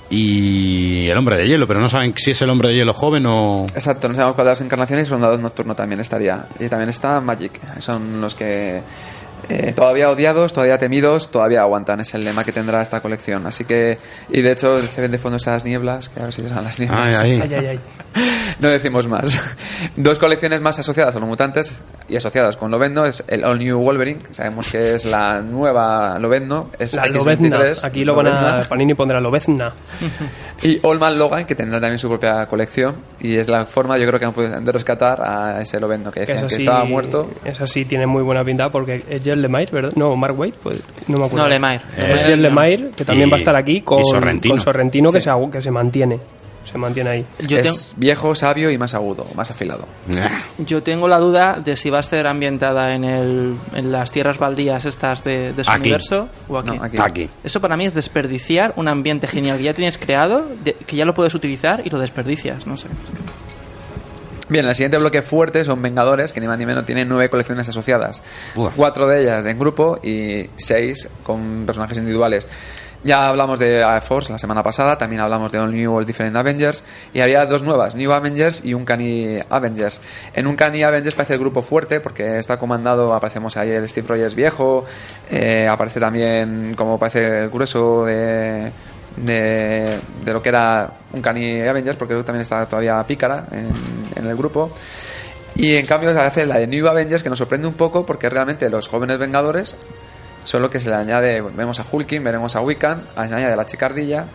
Y 0.08 1.08
el 1.08 1.18
hombre 1.18 1.36
de 1.36 1.48
hielo, 1.48 1.66
pero 1.66 1.80
no 1.80 1.88
saben 1.88 2.14
si 2.16 2.30
es 2.30 2.42
el 2.44 2.50
hombre 2.52 2.72
de 2.72 2.76
hielo 2.78 2.94
joven 2.94 3.26
o. 3.26 3.66
Exacto, 3.74 4.08
no 4.08 4.14
sabemos 4.14 4.36
cuál 4.36 4.46
de 4.46 4.52
las 4.52 4.62
encarnaciones 4.62 5.08
y 5.08 5.10
Rondador 5.10 5.40
Nocturno 5.40 5.76
también 5.76 6.00
estaría. 6.00 6.46
Y 6.60 6.70
también 6.70 6.90
está 6.90 7.20
Magic. 7.22 7.60
Son 7.80 8.22
los 8.22 8.36
que 8.36 8.84
eh, 9.50 9.74
todavía 9.76 10.10
odiados, 10.10 10.54
todavía 10.54 10.78
temidos, 10.78 11.32
todavía 11.32 11.62
aguantan. 11.62 12.00
Es 12.00 12.14
el 12.14 12.24
lema 12.24 12.44
que 12.44 12.52
tendrá 12.52 12.82
esta 12.82 13.02
colección. 13.02 13.46
Así 13.48 13.64
que, 13.66 13.98
y 14.30 14.42
de 14.42 14.52
hecho 14.52 14.78
se 14.80 15.02
ven 15.02 15.12
de 15.12 15.18
fondo 15.18 15.38
esas 15.38 15.64
nieblas, 15.66 16.10
que 16.10 16.20
a 16.20 16.24
ver 16.24 16.34
si 16.34 16.42
serán 16.44 16.64
las 16.64 16.80
nieblas. 16.80 17.20
ay. 17.20 17.40
Ay, 17.42 17.54
ay, 17.54 17.66
ay. 17.68 17.80
No 18.60 18.70
decimos 18.70 19.08
más. 19.10 19.38
Dos 19.98 20.18
colecciones 20.18 20.62
más 20.62 20.80
asociadas 20.80 21.14
a 21.16 21.20
los 21.20 21.28
mutantes 21.28 21.82
y 22.08 22.16
asociadas 22.16 22.56
con 22.56 22.72
Lovendo 22.72 23.04
es 23.06 23.24
el 23.28 23.44
All 23.44 23.60
New 23.60 23.78
Wolverine, 23.80 24.22
que 24.22 24.34
sabemos 24.34 24.70
que 24.70 24.94
es 24.96 25.04
la 25.04 25.42
nueva 25.42 26.18
Lovendo, 26.20 26.70
es 26.80 26.94
La 26.94 27.04
X23, 27.08 27.50
Lobezna. 27.50 27.88
Aquí 27.88 28.06
lo 28.06 28.16
van 28.16 28.28
a. 28.28 28.64
Panini 28.70 28.94
pondrá 28.94 29.20
Lobezna. 29.20 29.74
Y 30.62 30.80
All 30.84 31.00
Man 31.00 31.18
Logan, 31.20 31.46
que 31.46 31.56
tendrá 31.56 31.82
también 31.82 32.00
su 32.00 32.08
propia 32.08 32.46
colección 32.48 32.96
y 33.20 33.36
es 33.36 33.50
la 33.50 33.66
forma, 33.66 33.98
yo 33.98 34.08
creo 34.08 34.20
que 34.34 34.46
han 34.46 34.64
de 34.64 34.72
rescatar 34.72 35.22
a 35.22 35.62
ese 35.62 35.80
Lovendo 35.80 36.12
que 36.12 36.22
decían 36.22 36.48
que 36.48 36.56
sí- 36.56 36.62
estaba 36.62 36.86
muerto. 36.86 37.30
Esa 37.44 37.68
sí 37.68 37.84
tiene 37.84 38.08
muy 38.08 38.24
buena 38.24 38.44
pinta 38.46 38.70
porque 38.70 39.04
es 39.10 39.22
Lemire, 39.42 39.70
¿verdad? 39.72 39.92
No, 39.96 40.16
Mark 40.16 40.38
Waid, 40.40 40.54
pues, 40.62 40.80
no 41.08 41.18
me 41.18 41.26
acuerdo. 41.26 41.46
no, 41.48 41.50
Lemire. 41.50 41.82
Es 41.98 42.22
Jeff 42.24 42.38
Lemire, 42.40 42.90
que 42.96 43.06
también 43.06 43.28
Y- 43.28 43.32
va 43.32 43.38
a 43.38 43.40
estar 43.40 43.56
aquí 43.56 43.82
con 43.82 44.04
Sorrentino. 44.06 44.54
con 44.56 44.60
Sorrentino 44.62 45.12
que, 45.12 45.22
se, 45.22 45.32
que 45.52 45.62
se 45.62 45.72
mantiene. 45.72 46.20
Se 46.72 46.80
mantiene 46.80 47.10
ahí. 47.12 47.26
Yo, 47.48 47.62
tengo- 47.62 47.76
es 47.76 47.94
viejo, 47.96 48.34
sabio 48.34 48.72
y 48.72 48.78
más 48.80 48.96
agudo, 48.96 49.24
más 49.36 49.52
afilado. 49.52 49.88
yo 50.58 50.82
tengo 50.82 51.08
la 51.08 51.20
duda 51.20 51.60
de 51.64 51.76
si 51.78 51.92
va 51.92 52.00
a 52.00 52.04
ser 52.04 52.26
ambientada 52.26 52.96
en, 52.96 53.04
el, 53.04 53.56
en 53.76 53.92
las 53.92 54.12
tierras 54.12 54.40
baldías 54.40 54.84
estas 54.86 55.24
de, 55.24 55.54
de 55.54 55.64
su 55.64 55.70
Aquí. 55.70 55.82
universo 55.82 56.28
o 56.50 56.58
aquí. 56.58 56.76
No, 56.78 56.84
aquí. 56.84 56.98
Aquí. 57.00 57.30
Eso 57.44 57.62
para 57.62 57.78
mí 57.78 57.86
es 57.86 57.94
desperdiciar 57.94 58.74
un 58.78 58.88
ambiente 58.88 59.28
genial 59.28 59.60
que 59.60 59.64
ya 59.66 59.74
tienes 59.76 60.00
creado, 60.00 60.48
de- 60.64 60.74
que 60.74 60.96
ya 60.96 61.06
lo 61.06 61.14
puedes 61.14 61.36
utilizar 61.36 61.84
y 61.86 61.92
lo 61.92 62.00
desperdicias, 62.00 62.66
no 62.66 62.78
sé. 62.78 62.88
Bien, 64.48 64.66
el 64.66 64.76
siguiente 64.76 64.98
bloque 64.98 65.24
fuerte 65.24 65.64
son 65.64 65.82
Vengadores, 65.82 66.32
que 66.32 66.40
ni 66.40 66.48
más 66.48 66.58
ni 66.60 66.66
menos 66.66 66.86
tienen 66.86 67.10
nueve 67.10 67.30
colecciones 67.30 67.68
asociadas. 67.68 68.22
Cuatro 68.76 69.08
de 69.08 69.24
ellas 69.24 69.46
en 69.46 69.58
grupo 69.58 70.00
y 70.04 70.50
seis 70.58 71.10
con 71.24 71.66
personajes 71.66 71.98
individuales. 71.98 72.48
Ya 73.04 73.28
hablamos 73.28 73.60
de 73.60 73.82
Air 73.82 74.02
Force 74.02 74.32
la 74.32 74.40
semana 74.40 74.64
pasada, 74.64 74.98
también 74.98 75.22
hablamos 75.22 75.52
de 75.52 75.60
All 75.60 75.72
New 75.72 75.96
All 75.96 76.08
Different 76.08 76.36
Avengers 76.36 76.84
y 77.14 77.22
había 77.22 77.46
dos 77.46 77.62
nuevas, 77.62 77.94
New 77.94 78.12
Avengers 78.12 78.66
y 78.66 78.74
Uncanny 78.74 79.40
Avengers. 79.48 80.02
En 80.34 80.48
Uncanny 80.48 80.82
Avengers 80.82 81.14
parece 81.14 81.34
el 81.34 81.40
grupo 81.40 81.62
fuerte 81.62 82.00
porque 82.00 82.40
está 82.40 82.58
comandado, 82.58 83.14
aparecemos 83.14 83.58
ahí 83.58 83.70
el 83.70 83.88
Steve 83.88 84.08
Rogers 84.08 84.34
viejo, 84.34 84.86
eh, 85.30 85.68
aparece 85.70 86.00
también 86.00 86.74
como 86.76 86.98
parece 86.98 87.44
el 87.44 87.50
grueso 87.50 88.06
de, 88.06 88.72
de, 89.18 90.00
de 90.24 90.34
lo 90.34 90.42
que 90.42 90.50
era 90.50 90.92
Uncanny 91.14 91.62
Avengers 91.62 91.98
porque 91.98 92.16
también 92.24 92.42
está 92.42 92.66
todavía 92.66 93.02
pícara 93.08 93.46
en, 93.52 93.72
en 94.16 94.28
el 94.30 94.36
grupo. 94.36 94.72
Y 95.56 95.76
en 95.76 95.86
cambio 95.86 96.12
se 96.14 96.20
hace 96.20 96.46
la 96.46 96.58
de 96.58 96.68
New 96.68 96.88
Avengers 96.88 97.24
que 97.24 97.30
nos 97.30 97.38
sorprende 97.38 97.68
un 97.68 97.76
poco 97.76 98.06
porque 98.06 98.30
realmente 98.30 98.70
los 98.70 98.88
jóvenes 98.88 99.18
Vengadores 99.20 99.76
Solo 100.44 100.70
que 100.70 100.80
se 100.80 100.92
le 100.92 100.96
añade, 100.98 101.42
vemos 101.42 101.80
a 101.80 101.86
Hulking, 101.92 102.24
veremos 102.24 102.56
a 102.56 102.62
Wiccan, 102.62 103.02
se 103.16 103.30
le 103.30 103.36
añade 103.36 103.56
la 103.56 103.66
chicardilla, 103.66 104.26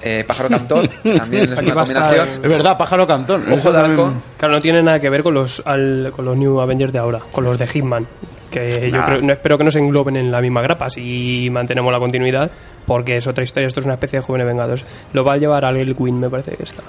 eh, 0.00 0.24
Pájaro 0.26 0.48
Cantor, 0.48 0.88
también 1.18 1.44
es 1.52 1.58
Aquí 1.58 1.66
una 1.66 1.74
combinación. 1.74 2.28
Es 2.30 2.40
verdad, 2.40 2.78
pájaro 2.78 3.06
cantón. 3.06 3.52
Ojo 3.52 3.70
de 3.70 3.78
halcón. 3.78 4.22
Claro, 4.38 4.54
no 4.54 4.60
tiene 4.62 4.82
nada 4.82 4.98
que 5.00 5.10
ver 5.10 5.22
con 5.22 5.34
los, 5.34 5.62
al- 5.66 6.10
con 6.16 6.24
los 6.24 6.38
New 6.38 6.58
Avengers 6.62 6.94
de 6.94 6.98
ahora, 6.98 7.20
con 7.30 7.44
los 7.44 7.58
de 7.58 7.66
Hitman. 7.66 8.06
Que 8.54 8.90
yo 8.90 9.04
creo, 9.04 9.20
no, 9.20 9.32
espero 9.32 9.58
que 9.58 9.64
no 9.64 9.70
se 9.70 9.78
engloben 9.80 10.16
en 10.16 10.30
la 10.30 10.40
misma 10.40 10.62
grapa 10.62 10.88
si 10.88 11.48
mantenemos 11.50 11.92
la 11.92 11.98
continuidad, 11.98 12.50
porque 12.86 13.16
es 13.16 13.26
otra 13.26 13.42
historia. 13.44 13.66
Esto 13.66 13.80
es 13.80 13.86
una 13.86 13.94
especie 13.94 14.20
de 14.20 14.24
jóvenes 14.24 14.46
vengadores. 14.46 14.84
Lo 15.12 15.24
va 15.24 15.34
a 15.34 15.36
llevar 15.36 15.64
al 15.64 15.76
Elwin, 15.76 16.20
me 16.20 16.30
parece 16.30 16.56
que 16.56 16.62
está. 16.62 16.82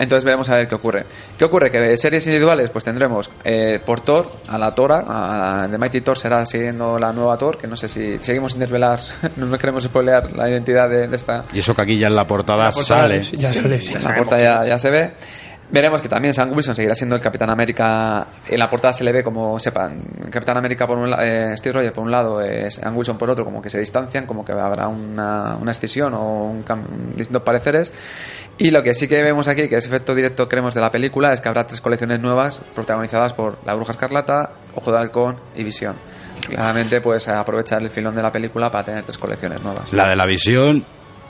Entonces 0.00 0.24
veremos 0.24 0.48
a 0.48 0.56
ver 0.56 0.68
qué 0.68 0.76
ocurre. 0.76 1.04
¿Qué 1.36 1.44
ocurre? 1.44 1.72
Que 1.72 1.80
de 1.80 1.96
series 1.96 2.24
individuales 2.26 2.70
pues 2.70 2.84
tendremos 2.84 3.28
eh, 3.42 3.80
por 3.84 4.00
Thor, 4.00 4.30
a 4.48 4.56
la 4.56 4.72
Tora, 4.72 5.04
a, 5.08 5.66
The 5.68 5.76
Mighty 5.76 6.02
Thor 6.02 6.16
será 6.16 6.46
siguiendo 6.46 6.98
la 6.98 7.12
nueva 7.12 7.36
Thor, 7.36 7.58
que 7.58 7.66
no 7.66 7.76
sé 7.76 7.88
si 7.88 8.16
seguimos 8.18 8.52
sin 8.52 8.60
desvelar, 8.60 9.00
no 9.36 9.46
nos 9.46 9.58
queremos 9.58 9.82
spoilear 9.82 10.32
la 10.36 10.48
identidad 10.48 10.88
de, 10.88 11.08
de 11.08 11.16
esta, 11.16 11.44
Y 11.52 11.58
eso 11.58 11.74
que 11.74 11.82
aquí 11.82 11.98
ya 11.98 12.06
en 12.06 12.14
la 12.14 12.24
portada, 12.28 12.66
La 12.66 12.70
portada 12.70 13.00
sale. 13.00 13.22
ya 13.22 13.52
sale, 13.52 13.80
sí. 13.80 13.94
En 13.94 14.04
la 14.04 14.14
portada 14.14 14.40
ya, 14.40 14.64
ya 14.66 14.78
se 14.78 14.90
ve. 14.90 15.10
Veremos 15.70 16.00
que 16.00 16.08
también 16.08 16.32
Sam 16.32 16.52
Wilson 16.52 16.74
seguirá 16.74 16.94
siendo 16.94 17.14
el 17.14 17.20
Capitán 17.20 17.50
América. 17.50 18.26
En 18.48 18.58
la 18.58 18.70
portada 18.70 18.94
se 18.94 19.04
le 19.04 19.12
ve 19.12 19.22
como, 19.22 19.58
sepan, 19.58 20.00
Capitán 20.30 20.56
América 20.56 20.86
por 20.86 20.96
un 20.96 21.10
lado, 21.10 21.22
Steve 21.56 21.74
Rogers 21.74 21.92
por 21.92 22.04
un 22.04 22.10
lado, 22.10 22.40
eh, 22.40 22.70
Sam 22.70 22.96
Wilson 22.96 23.18
por 23.18 23.28
otro, 23.28 23.44
como 23.44 23.60
que 23.60 23.68
se 23.68 23.78
distancian, 23.78 24.24
como 24.24 24.44
que 24.46 24.52
habrá 24.52 24.88
una, 24.88 25.56
una 25.56 25.72
escisión 25.72 26.14
o 26.14 26.44
un 26.44 26.64
distintos 27.14 27.42
pareceres. 27.42 27.92
Y 28.56 28.70
lo 28.70 28.82
que 28.82 28.94
sí 28.94 29.08
que 29.08 29.22
vemos 29.22 29.46
aquí, 29.46 29.68
que 29.68 29.76
es 29.76 29.84
efecto 29.84 30.14
directo 30.14 30.48
creemos 30.48 30.74
de 30.74 30.80
la 30.80 30.90
película, 30.90 31.34
es 31.34 31.40
que 31.42 31.48
habrá 31.48 31.66
tres 31.66 31.82
colecciones 31.82 32.18
nuevas 32.18 32.62
protagonizadas 32.74 33.34
por 33.34 33.58
La 33.66 33.74
Bruja 33.74 33.92
Escarlata, 33.92 34.52
Ojo 34.74 34.90
de 34.90 34.98
Halcón 34.98 35.36
y 35.54 35.64
Visión. 35.64 35.96
Claramente, 36.48 37.02
pues 37.02 37.28
aprovechar 37.28 37.82
el 37.82 37.90
filón 37.90 38.14
de 38.14 38.22
la 38.22 38.32
película 38.32 38.70
para 38.70 38.84
tener 38.84 39.04
tres 39.04 39.18
colecciones 39.18 39.62
nuevas. 39.62 39.92
La 39.92 40.08
de 40.08 40.16
la 40.16 40.24
visión, 40.24 40.82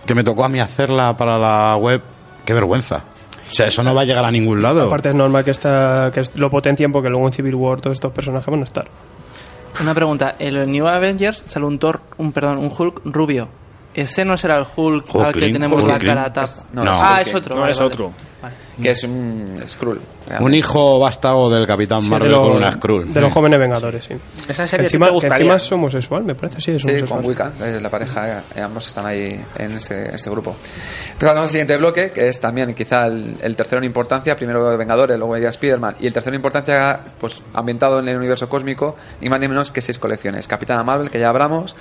que 0.06 0.14
me 0.14 0.22
tocó 0.22 0.44
a 0.44 0.48
mí 0.48 0.60
hacerla 0.60 1.16
para 1.16 1.38
la 1.38 1.76
web, 1.76 2.00
qué 2.44 2.54
vergüenza. 2.54 3.04
O 3.48 3.52
sea, 3.52 3.66
eso 3.66 3.82
no 3.82 3.94
va 3.94 4.02
a 4.02 4.04
llegar 4.04 4.24
a 4.24 4.30
ningún 4.30 4.62
lado. 4.62 4.86
Aparte 4.86 5.08
es 5.08 5.14
normal 5.14 5.44
que, 5.44 5.50
esta, 5.50 6.10
que 6.12 6.22
lo 6.34 6.50
potencien 6.50 6.92
porque 6.92 7.08
luego 7.08 7.26
en 7.26 7.32
Civil 7.32 7.54
War 7.54 7.80
todos 7.80 7.96
estos 7.96 8.12
personajes 8.12 8.48
van 8.48 8.60
a 8.60 8.64
estar. 8.64 8.86
Una 9.80 9.94
pregunta, 9.94 10.34
en 10.38 10.56
el 10.56 10.70
New 10.70 10.86
Avengers 10.86 11.44
sale 11.46 11.64
un 11.66 11.78
Thor, 11.78 12.00
un 12.18 12.32
perdón, 12.32 12.58
un 12.58 12.72
Hulk 12.76 13.00
rubio. 13.04 13.48
Ese 14.00 14.24
no 14.24 14.36
será 14.36 14.56
el 14.58 14.66
Hulk 14.76 15.06
al 15.06 15.12
que 15.12 15.18
Hulkling, 15.28 15.52
tenemos 15.52 15.82
la 15.82 15.98
cara 15.98 16.32
tapa. 16.32 16.44
Es- 16.44 16.64
no, 16.72 16.84
No. 16.84 16.92
es 16.94 17.00
ah, 17.02 17.20
es 17.20 17.34
otro. 17.34 17.54
No, 17.54 17.60
vale, 17.62 17.72
es 17.72 17.78
vale. 17.78 17.86
otro. 17.92 18.12
Que 18.80 18.90
es 18.92 19.02
un 19.02 19.60
Skrull. 19.66 20.00
Un 20.38 20.54
hijo 20.54 21.00
vástago 21.00 21.50
del 21.50 21.66
Capitán 21.66 22.00
Sí, 22.00 22.08
Marvel 22.10 22.28
de, 22.28 22.36
los- 22.36 22.46
con 22.46 22.56
una 22.58 22.70
Skrull. 22.72 23.12
de 23.12 23.20
los 23.20 23.32
jóvenes 23.32 23.58
vengadores, 23.58 24.04
sí. 24.04 24.14
Esa 24.48 24.62
Que 24.62 24.68
serie 24.68 24.86
encima, 24.86 25.06
te 25.06 25.10
que 25.10 25.14
gustaría. 25.14 25.36
encima 25.38 25.56
es 25.56 25.72
homosexual, 25.72 26.22
me 26.22 26.34
parece, 26.36 26.60
sí, 26.60 26.70
es 26.72 26.82
Sí, 26.82 26.88
homosexual. 26.90 27.20
con 27.20 27.28
Wiccan, 27.28 27.52
es 27.60 27.82
la 27.82 27.90
pareja, 27.90 28.38
eh, 28.54 28.60
ambos 28.60 28.86
están 28.86 29.06
ahí 29.06 29.44
en 29.56 29.72
este, 29.72 30.14
este 30.14 30.30
grupo. 30.30 30.54
Pasamos 31.18 31.46
al 31.48 31.50
siguiente 31.50 31.76
bloque, 31.76 32.10
que 32.12 32.28
es 32.28 32.40
también 32.40 32.72
quizá 32.74 33.06
el, 33.08 33.34
el 33.40 33.56
tercero 33.56 33.78
en 33.78 33.84
importancia, 33.86 34.36
primero 34.36 34.70
de 34.70 34.76
Vengadores, 34.76 35.18
luego 35.18 35.36
ya 35.38 35.48
Spider-Man, 35.48 35.96
y 35.98 36.06
el 36.06 36.12
tercero 36.12 36.34
en 36.34 36.38
importancia, 36.38 37.00
pues 37.18 37.42
ambientado 37.54 37.98
en 37.98 38.06
el 38.06 38.16
universo 38.18 38.48
cósmico, 38.48 38.94
ni 39.20 39.28
más 39.28 39.40
ni 39.40 39.48
menos 39.48 39.72
que 39.72 39.80
seis 39.80 39.98
colecciones. 39.98 40.46
Capitana 40.46 40.84
Marvel, 40.84 41.10
que 41.10 41.18
ya 41.18 41.30
hablamos, 41.30 41.74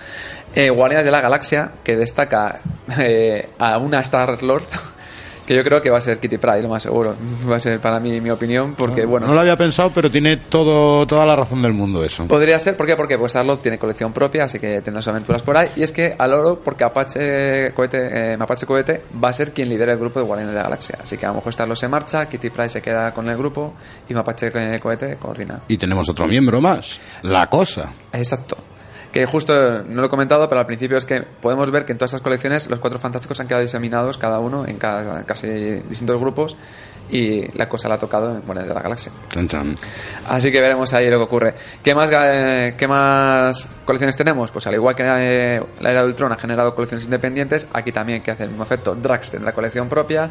eh, 0.58 0.72
Guardianes 0.72 1.06
de 1.06 1.12
la 1.12 1.22
Galaxia, 1.22 1.72
que 1.84 1.96
destaca 1.96 2.62
eh, 3.00 3.48
a 3.60 3.78
una 3.78 4.00
Star-Lord, 4.00 4.63
que 5.46 5.56
yo 5.56 5.63
creo 5.63 5.80
que 5.84 5.91
va 5.91 6.00
a 6.00 6.02
ser 6.02 6.20
Kitty 6.20 6.39
Pryde, 6.39 6.63
lo 6.63 6.70
más 6.70 6.82
seguro. 6.82 7.15
Va 7.48 7.58
a 7.58 7.60
ser 7.60 7.80
para 7.80 8.00
mí 8.00 8.20
mi 8.20 8.32
opinión, 8.32 8.74
porque 8.74 9.06
bueno... 9.06 9.28
No 9.28 9.36
lo 9.36 9.41
había 9.41 9.56
pensado, 9.56 9.91
pero 9.93 10.10
tiene 10.10 10.38
todo, 10.38 11.06
toda 11.06 11.28
la 11.28 11.36
razón 11.36 11.62
del 11.62 11.74
mundo 11.74 12.04
eso. 12.04 12.26
Podría 12.26 12.58
ser, 12.58 12.76
¿por 12.76 12.88
qué? 12.88 12.96
Porque 12.96 13.20
pues 13.20 13.34
Starlord 13.34 13.60
tiene 13.60 13.78
colección 13.78 14.12
propia, 14.13 14.46
así 14.46 14.58
que 14.58 14.82
tendrá 14.82 15.00
sus 15.04 15.10
aventuras 15.10 15.43
por 15.43 15.56
ahí. 15.58 15.70
Y 15.76 15.84
es 15.84 15.91
que 15.91 16.15
al 16.17 16.34
oro, 16.34 16.60
porque 16.60 16.84
Apache 16.84 17.72
Cohete, 17.76 18.34
eh, 18.34 18.36
Mapache 18.36 18.65
Cohete 18.65 19.04
va 19.24 19.30
a 19.30 19.34
ser 19.34 19.52
quien 19.54 19.70
lidera 19.70 19.93
el 19.93 20.00
grupo 20.00 20.20
de 20.20 20.26
Guardianes 20.26 20.56
de 20.56 20.58
la 20.58 20.63
Galaxia. 20.63 20.98
Así 21.04 21.17
que 21.17 21.28
a 21.28 21.30
lo 21.30 21.36
mejor 21.36 21.54
Starlord 21.54 21.78
se 21.78 21.88
marcha, 21.88 22.28
Kitty 22.28 22.50
Pryde 22.50 22.70
se 22.70 22.82
queda 22.82 23.13
con 23.13 23.30
el 23.30 23.38
grupo 23.38 23.76
y 24.10 24.15
Mapache 24.15 24.52
Cohete 24.80 25.17
coordina. 25.17 25.62
Y 25.67 25.78
tenemos 25.78 26.10
otro 26.10 26.26
miembro 26.26 26.60
más, 26.60 27.00
la 27.22 27.46
cosa. 27.48 27.93
Exacto. 28.12 28.58
Que 29.17 29.25
justo, 29.25 29.82
no 29.82 30.01
lo 30.01 30.06
he 30.06 30.10
comentado, 30.10 30.47
pero 30.47 30.62
al 30.62 30.67
principio 30.67 30.95
es 30.95 31.03
que 31.08 31.23
podemos 31.41 31.71
ver 31.71 31.86
que 31.86 31.91
en 31.91 31.97
todas 31.97 32.12
estas 32.12 32.21
colecciones 32.21 32.69
los 32.69 32.77
cuatro 32.77 32.99
fantásticos 32.99 33.39
han 33.39 33.47
quedado 33.47 33.63
diseminados 33.63 34.15
cada 34.15 34.38
uno 34.38 34.63
en 34.67 34.77
cada, 34.77 35.23
casi 35.23 35.47
distintos 35.47 36.19
grupos 36.19 36.56
y 37.10 37.51
la 37.58 37.67
cosa 37.67 37.89
la 37.89 37.95
ha 37.95 37.97
tocado 37.97 38.36
en 38.36 38.41
Guardianes 38.41 38.67
de 38.69 38.75
la 38.75 38.82
Galaxia. 38.82 39.12
Así 40.27 40.51
que 40.51 40.62
veremos 40.62 40.93
ahí 40.93 41.10
lo 41.10 41.17
que 41.17 41.23
ocurre. 41.23 41.56
¿Qué 41.82 41.95
más, 41.95 42.12
eh, 42.13 42.75
¿Qué 42.77 42.88
más 42.88 43.67
colecciones 43.86 44.15
tenemos? 44.15 44.51
Pues 44.51 44.67
al 44.67 44.75
igual 44.75 44.93
que 44.93 45.03
eh, 45.03 45.63
la 45.80 45.89
era 45.89 46.01
de 46.01 46.08
Ultron 46.10 46.32
ha 46.34 46.38
generado 46.38 46.75
colecciones 46.75 47.06
independientes, 47.06 47.67
aquí 47.73 47.91
también 47.91 48.21
que 48.21 48.30
hace 48.30 48.43
el 48.43 48.49
mismo 48.49 48.65
efecto. 48.65 48.93
Drax 48.93 49.32
tendrá 49.32 49.51
colección 49.51 49.89
propia. 49.89 50.30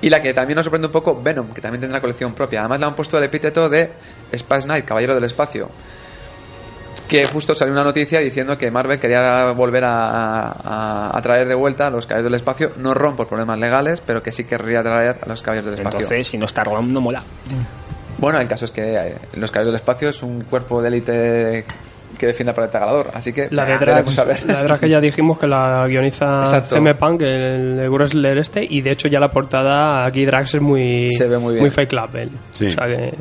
Y 0.00 0.10
la 0.10 0.22
que 0.22 0.32
también 0.32 0.54
nos 0.54 0.64
sorprende 0.64 0.86
un 0.86 0.92
poco, 0.92 1.20
Venom, 1.20 1.52
que 1.52 1.60
también 1.60 1.80
tendrá 1.80 2.00
colección 2.00 2.34
propia. 2.34 2.60
Además 2.60 2.78
le 2.78 2.86
han 2.86 2.94
puesto 2.94 3.18
el 3.18 3.24
epíteto 3.24 3.68
de 3.68 3.92
Space 4.30 4.66
Knight, 4.68 4.84
Caballero 4.84 5.14
del 5.14 5.24
Espacio. 5.24 5.68
Que 7.12 7.24
justo 7.26 7.54
salió 7.54 7.72
una 7.74 7.84
noticia 7.84 8.20
diciendo 8.20 8.56
que 8.56 8.70
Marvel 8.70 8.98
quería 8.98 9.52
volver 9.52 9.84
a, 9.84 10.46
a- 10.46 11.10
a 11.16 11.22
traer 11.22 11.46
de 11.46 11.54
vuelta 11.54 11.86
a 11.86 11.90
los 11.90 12.06
Caballeros 12.06 12.30
del 12.32 12.36
Espacio, 12.36 12.72
no 12.78 12.94
ron 12.94 13.14
por 13.16 13.26
problemas 13.28 13.58
legales, 13.58 14.00
pero 14.04 14.22
que 14.22 14.32
sí 14.32 14.44
querría 14.44 14.82
traer 14.82 15.18
a 15.22 15.28
los 15.28 15.42
Caballeros 15.42 15.70
del 15.72 15.80
Espacio. 15.80 16.00
Entonces, 16.00 16.26
si 16.26 16.38
no 16.38 16.46
está 16.46 16.64
Rom, 16.64 16.92
no 16.92 17.00
mola. 17.00 17.22
Bueno, 18.18 18.38
el 18.38 18.46
caso 18.48 18.64
es 18.64 18.70
que 18.70 18.94
eh, 18.94 19.14
los 19.34 19.50
Caballeros 19.50 19.72
del 19.72 19.80
Espacio 19.80 20.08
es 20.08 20.22
un 20.22 20.42
cuerpo 20.44 20.80
de 20.80 20.88
élite 20.88 21.64
que 22.18 22.26
defiende 22.26 22.50
al 22.50 22.54
planeta 22.54 22.78
Galador, 22.78 23.10
así 23.14 23.32
que 23.32 23.48
La 23.50 23.64
de 23.64 23.76
ver. 23.78 24.68
la 24.68 24.78
que 24.78 24.88
ya 24.88 25.00
dijimos 25.00 25.38
que 25.38 25.46
la 25.46 25.86
guioniza 25.88 26.40
Exacto. 26.40 26.76
CM 26.76 26.94
Punk, 26.94 27.22
el, 27.22 27.80
el 27.80 27.90
wrestler 27.90 28.38
este, 28.38 28.62
y 28.64 28.80
de 28.82 28.92
hecho 28.92 29.08
ya 29.08 29.18
la 29.18 29.28
portada 29.28 30.04
aquí 30.04 30.24
Drax 30.24 30.54
es 30.54 30.60
muy, 30.62 31.08
Se 31.10 31.26
ve 31.26 31.38
muy 31.38 31.54
bien. 31.54 31.70
fake 31.70 31.88
club 31.88 32.16
él. 32.16 32.30
Sí. 32.52 32.66
O 32.66 32.70
sea 32.70 32.86
que 32.86 33.12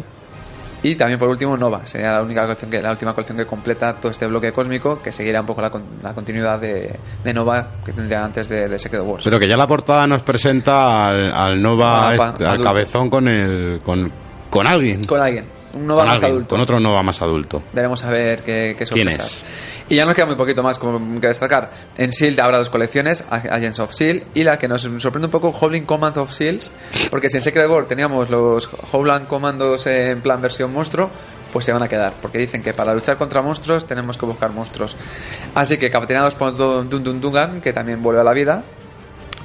Y 0.83 0.95
también 0.95 1.19
por 1.19 1.29
último 1.29 1.55
Nova, 1.57 1.85
sería 1.85 2.11
la 2.11 2.23
única 2.23 2.41
colección 2.43 2.71
que 2.71 2.81
la 2.81 2.89
última 2.91 3.13
colección 3.13 3.37
que 3.37 3.45
completa 3.45 3.93
todo 3.93 4.11
este 4.11 4.25
bloque 4.25 4.51
cósmico, 4.51 4.99
que 5.01 5.11
seguirá 5.11 5.41
un 5.41 5.45
poco 5.47 5.61
la, 5.61 5.71
la 6.01 6.13
continuidad 6.13 6.59
de, 6.59 6.97
de 7.23 7.33
Nova 7.33 7.67
que 7.85 7.93
tendría 7.93 8.25
antes 8.25 8.49
de, 8.49 8.67
de 8.67 8.79
Secret 8.79 9.03
Wars. 9.05 9.23
Pero 9.23 9.37
que 9.39 9.47
ya 9.47 9.57
la 9.57 9.67
portada 9.67 10.07
nos 10.07 10.23
presenta 10.23 11.07
al, 11.09 11.31
al 11.31 11.61
Nova, 11.61 12.09
Ah, 12.09 12.17
pa- 12.17 12.27
este, 12.29 12.43
al 12.45 12.49
adulto. 12.55 12.63
cabezón 12.71 13.09
con 13.11 13.27
el 13.27 13.79
con, 13.85 14.11
con 14.49 14.65
alguien. 14.65 15.03
con 15.03 15.21
alguien, 15.21 15.45
un 15.73 15.87
Nova 15.87 16.01
Con 16.01 16.09
más 16.09 16.23
adulto. 16.23 16.47
con 16.49 16.59
otro 16.61 16.79
Nova 16.79 17.01
más 17.03 17.21
adulto. 17.21 17.63
Veremos 17.73 18.03
a 18.03 18.09
ver 18.09 18.43
qué, 18.43 18.75
qué 18.77 18.85
¿Quién 18.85 19.11
sorpresas. 19.11 19.43
Y 19.89 19.95
ya 19.95 20.05
nos 20.05 20.15
queda 20.15 20.25
muy 20.25 20.35
poquito 20.35 20.63
más 20.63 20.79
como 20.79 21.19
que 21.19 21.27
destacar. 21.27 21.69
En 21.97 22.09
S.H.I.E.L.D. 22.09 22.41
habrá 22.41 22.57
dos 22.59 22.69
colecciones, 22.69 23.25
Agents 23.29 23.79
of 23.79 23.91
S.H.I.E.L.D. 23.91 24.27
y 24.33 24.43
la 24.43 24.57
que 24.57 24.67
nos 24.67 24.81
sorprende 24.83 25.25
un 25.25 25.31
poco, 25.31 25.49
Howling 25.49 25.83
Command 25.85 26.17
of 26.17 26.31
S.H.I.E.L.D. 26.31 27.09
Porque 27.09 27.29
si 27.29 27.37
en 27.37 27.43
Secret 27.43 27.69
War 27.69 27.85
teníamos 27.85 28.29
los 28.29 28.69
Howland 28.91 29.27
Commandos 29.27 29.87
en 29.87 30.21
plan 30.21 30.41
versión 30.41 30.71
monstruo, 30.71 31.09
pues 31.51 31.65
se 31.65 31.73
van 31.73 31.83
a 31.83 31.89
quedar. 31.89 32.13
Porque 32.21 32.37
dicen 32.37 32.63
que 32.63 32.73
para 32.73 32.93
luchar 32.93 33.17
contra 33.17 33.41
monstruos 33.41 33.85
tenemos 33.85 34.17
que 34.17 34.25
buscar 34.25 34.51
monstruos. 34.51 34.95
Así 35.55 35.77
que 35.77 35.91
capitaneados 35.91 36.35
por 36.35 36.55
Dun 36.55 36.89
Dun 36.89 37.19
Dungan, 37.19 37.59
que 37.59 37.73
también 37.73 38.01
vuelve 38.01 38.21
a 38.21 38.23
la 38.23 38.31
vida, 38.31 38.63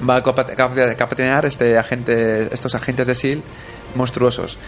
va 0.08 0.16
a 0.16 0.22
capitanear 0.22 1.46
este 1.46 1.76
agente, 1.78 2.54
estos 2.54 2.74
agentes 2.74 3.06
de 3.06 3.12
S.H.I.E.L.D. 3.12 3.42
monstruosos. 3.96 4.58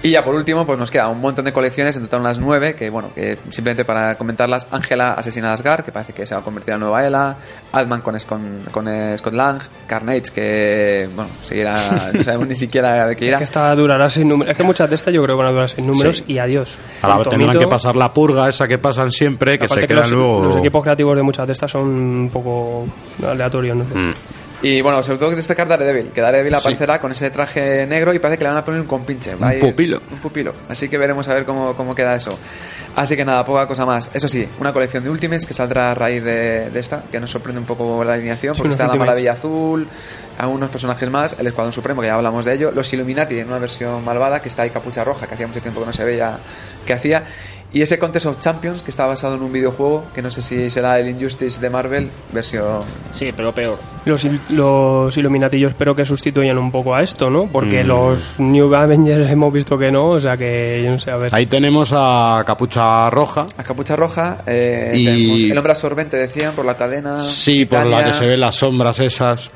Y 0.00 0.10
ya 0.12 0.22
por 0.22 0.34
último, 0.34 0.64
pues 0.64 0.78
nos 0.78 0.92
queda 0.92 1.08
un 1.08 1.20
montón 1.20 1.44
de 1.44 1.52
colecciones, 1.52 1.96
en 1.96 2.04
total 2.04 2.20
unas 2.20 2.38
nueve, 2.38 2.74
que 2.76 2.88
bueno, 2.88 3.10
que 3.12 3.38
simplemente 3.48 3.84
para 3.84 4.16
comentarlas, 4.16 4.68
Ángela 4.70 5.14
asesina 5.14 5.50
a 5.50 5.54
Asgard, 5.54 5.84
que 5.84 5.90
parece 5.90 6.12
que 6.12 6.24
se 6.24 6.36
va 6.36 6.40
a 6.40 6.44
convertir 6.44 6.74
en 6.74 6.80
la 6.80 6.86
nueva 6.86 7.04
Ela, 7.04 7.36
Adman 7.72 8.00
con, 8.00 8.16
con, 8.20 8.60
con 8.70 9.18
Scott 9.18 9.34
Lang, 9.34 9.60
Carnage, 9.88 10.30
que 10.32 11.10
bueno, 11.12 11.30
seguirá, 11.42 12.10
no 12.14 12.22
sabemos 12.22 12.46
ni 12.46 12.54
siquiera 12.54 13.08
de 13.08 13.16
qué 13.16 13.26
irá. 13.26 13.38
que 13.38 13.44
esta 13.44 13.74
durará 13.74 14.08
sin 14.08 14.28
números. 14.28 14.52
Es 14.52 14.56
que 14.56 14.62
muchas 14.62 14.88
de 14.88 14.94
estas 14.94 15.12
yo 15.12 15.20
creo 15.24 15.36
que 15.36 15.42
van 15.42 15.48
a 15.48 15.52
durar 15.52 15.68
sin 15.68 15.86
números 15.86 16.22
y 16.28 16.38
adiós. 16.38 16.78
Ahora 17.02 17.16
Tanto 17.16 17.30
tendrán 17.30 17.58
que 17.58 17.66
pasar 17.66 17.96
la 17.96 18.12
purga 18.12 18.48
esa 18.48 18.68
que 18.68 18.78
pasan 18.78 19.10
siempre, 19.10 19.58
que 19.58 19.64
aparte 19.64 19.82
se 19.82 19.86
que 19.88 19.94
quedan 19.94 20.02
los, 20.02 20.12
luego... 20.12 20.42
los 20.44 20.56
equipos 20.58 20.82
creativos 20.84 21.16
de 21.16 21.22
muchas 21.24 21.46
de 21.46 21.52
estas 21.54 21.72
son 21.72 21.88
un 21.88 22.30
poco 22.32 22.86
aleatorios, 23.26 23.76
no. 23.76 23.84
Mm. 23.84 24.14
Y 24.60 24.80
bueno, 24.80 25.02
sobre 25.04 25.18
todo 25.18 25.30
destacar 25.30 25.68
Daredevil, 25.68 26.08
que 26.10 26.20
Daredevil 26.20 26.52
aparecerá 26.54 27.00
con 27.00 27.12
ese 27.12 27.30
traje 27.30 27.86
negro 27.86 28.12
y 28.12 28.18
parece 28.18 28.38
que 28.38 28.44
le 28.44 28.48
van 28.50 28.58
a 28.58 28.64
poner 28.64 28.80
un 28.80 28.88
compinche. 28.88 29.36
Ir- 29.36 29.60
pupilo. 29.60 30.00
Un 30.10 30.18
pupilo. 30.18 30.52
Así 30.68 30.88
que 30.88 30.98
veremos 30.98 31.28
a 31.28 31.34
ver 31.34 31.44
cómo, 31.44 31.76
cómo 31.76 31.94
queda 31.94 32.16
eso. 32.16 32.36
Así 32.96 33.14
que 33.14 33.24
nada, 33.24 33.44
poca 33.46 33.68
cosa 33.68 33.86
más. 33.86 34.10
Eso 34.12 34.26
sí, 34.26 34.48
una 34.58 34.72
colección 34.72 35.04
de 35.04 35.10
Ultimates 35.10 35.46
que 35.46 35.54
saldrá 35.54 35.92
a 35.92 35.94
raíz 35.94 36.24
de, 36.24 36.70
de 36.70 36.80
esta, 36.80 37.04
que 37.10 37.20
nos 37.20 37.30
sorprende 37.30 37.60
un 37.60 37.66
poco 37.66 38.02
la 38.02 38.14
alineación, 38.14 38.56
Sí, 38.56 38.62
porque 38.62 38.72
está 38.72 38.88
la. 38.88 38.94
Maravilla 38.96 39.32
Azul, 39.32 39.86
algunos 40.38 40.70
personajes 40.70 41.08
más, 41.08 41.36
el 41.38 41.46
Escuadrón 41.46 41.72
Supremo, 41.72 42.00
que 42.00 42.08
ya 42.08 42.14
hablamos 42.14 42.44
de 42.44 42.54
ello, 42.54 42.72
los 42.72 42.92
Illuminati 42.92 43.38
en 43.38 43.46
una 43.46 43.60
versión 43.60 44.04
malvada, 44.04 44.42
que 44.42 44.48
está 44.48 44.62
ahí 44.62 44.70
Capucha 44.70 45.04
Roja, 45.04 45.28
que 45.28 45.34
hacía 45.34 45.46
mucho 45.46 45.60
tiempo 45.60 45.78
que 45.80 45.86
no 45.86 45.92
se 45.92 46.04
veía 46.04 46.36
que 46.84 46.92
hacía. 46.94 47.22
Y 47.70 47.82
ese 47.82 47.98
Contest 47.98 48.24
of 48.24 48.38
Champions, 48.38 48.82
que 48.82 48.90
está 48.90 49.04
basado 49.04 49.34
en 49.34 49.42
un 49.42 49.52
videojuego, 49.52 50.06
que 50.14 50.22
no 50.22 50.30
sé 50.30 50.40
si 50.40 50.70
será 50.70 50.98
el 50.98 51.08
Injustice 51.10 51.60
de 51.60 51.68
Marvel, 51.68 52.10
versión 52.32 52.80
Sí, 53.12 53.30
pero 53.36 53.54
peor. 53.54 53.78
Los, 54.06 54.26
los 54.48 55.14
Illuminati 55.18 55.60
yo 55.60 55.68
espero 55.68 55.94
que 55.94 56.04
sustituyan 56.06 56.56
un 56.56 56.72
poco 56.72 56.94
a 56.94 57.02
esto, 57.02 57.28
¿no? 57.28 57.46
Porque 57.52 57.84
Mm. 57.84 57.86
los 57.86 58.40
New 58.40 58.74
Avengers 58.74 59.30
hemos 59.30 59.52
visto 59.52 59.76
que 59.76 59.90
no, 59.90 60.08
o 60.12 60.20
sea 60.20 60.36
que 60.38 60.80
yo 60.82 60.92
no 60.92 60.98
sé, 60.98 61.10
a 61.10 61.16
ver. 61.18 61.34
Ahí 61.34 61.44
tenemos 61.44 61.90
a 61.94 62.42
Capucha 62.46 63.10
Roja. 63.10 63.44
A 63.58 63.62
capucha 63.62 63.96
roja, 63.96 64.38
eh, 64.46 64.92
Y- 64.94 65.50
el 65.50 65.58
hombre 65.58 65.72
absorbente, 65.72 66.16
decían, 66.16 66.54
por 66.54 66.64
la 66.64 66.74
cadena. 66.74 67.22
Sí, 67.22 67.66
por 67.66 67.84
la 67.86 68.02
que 68.04 68.12
se 68.14 68.26
ven 68.26 68.40
las 68.40 68.54
sombras 68.56 68.98
esas. 69.00 69.48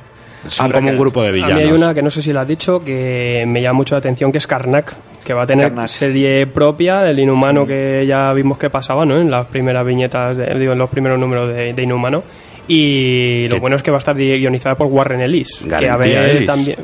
Son 0.46 0.66
Habrá 0.66 0.78
como 0.80 0.90
un 0.90 0.96
grupo 0.98 1.22
de 1.22 1.28
A 1.28 1.32
mí 1.32 1.36
villanos. 1.42 1.58
hay 1.64 1.70
una 1.70 1.94
que 1.94 2.02
no 2.02 2.10
sé 2.10 2.20
si 2.22 2.32
la 2.32 2.40
has 2.42 2.48
dicho 2.48 2.84
que 2.84 3.44
me 3.46 3.62
llama 3.62 3.74
mucho 3.78 3.94
la 3.94 4.00
atención 4.00 4.32
que 4.32 4.38
es 4.38 4.46
Karnak, 4.46 4.94
que 5.24 5.32
va 5.34 5.44
a 5.44 5.46
tener 5.46 5.68
Karnak, 5.68 5.88
serie 5.88 6.46
propia, 6.48 7.04
el 7.08 7.18
Inhumano 7.20 7.66
que 7.66 8.04
ya 8.06 8.32
vimos 8.32 8.58
que 8.58 8.68
pasaba, 8.70 9.04
¿no? 9.04 9.20
En 9.20 9.30
las 9.30 9.46
primeras 9.46 9.86
viñetas, 9.86 10.36
de- 10.36 10.52
digo, 10.58 10.72
en 10.72 10.78
los 10.78 10.90
primeros 10.90 11.18
números 11.18 11.54
de, 11.54 11.72
de 11.72 11.82
Inhumano. 11.82 12.22
Y 12.68 13.44
lo 13.48 13.56
Que- 13.56 13.60
bueno 13.60 13.76
es 13.76 13.82
que 13.82 13.90
va 13.90 13.96
a 13.96 13.98
estar 13.98 14.16
guionizada 14.16 14.74
por 14.76 14.86
Warren 14.86 15.20
Ellis, 15.20 15.58
que 15.68 15.74
a 15.74 15.80
Garantía 15.96 15.96
ver 16.22 16.30
Ellis. 16.36 16.46
también 16.46 16.78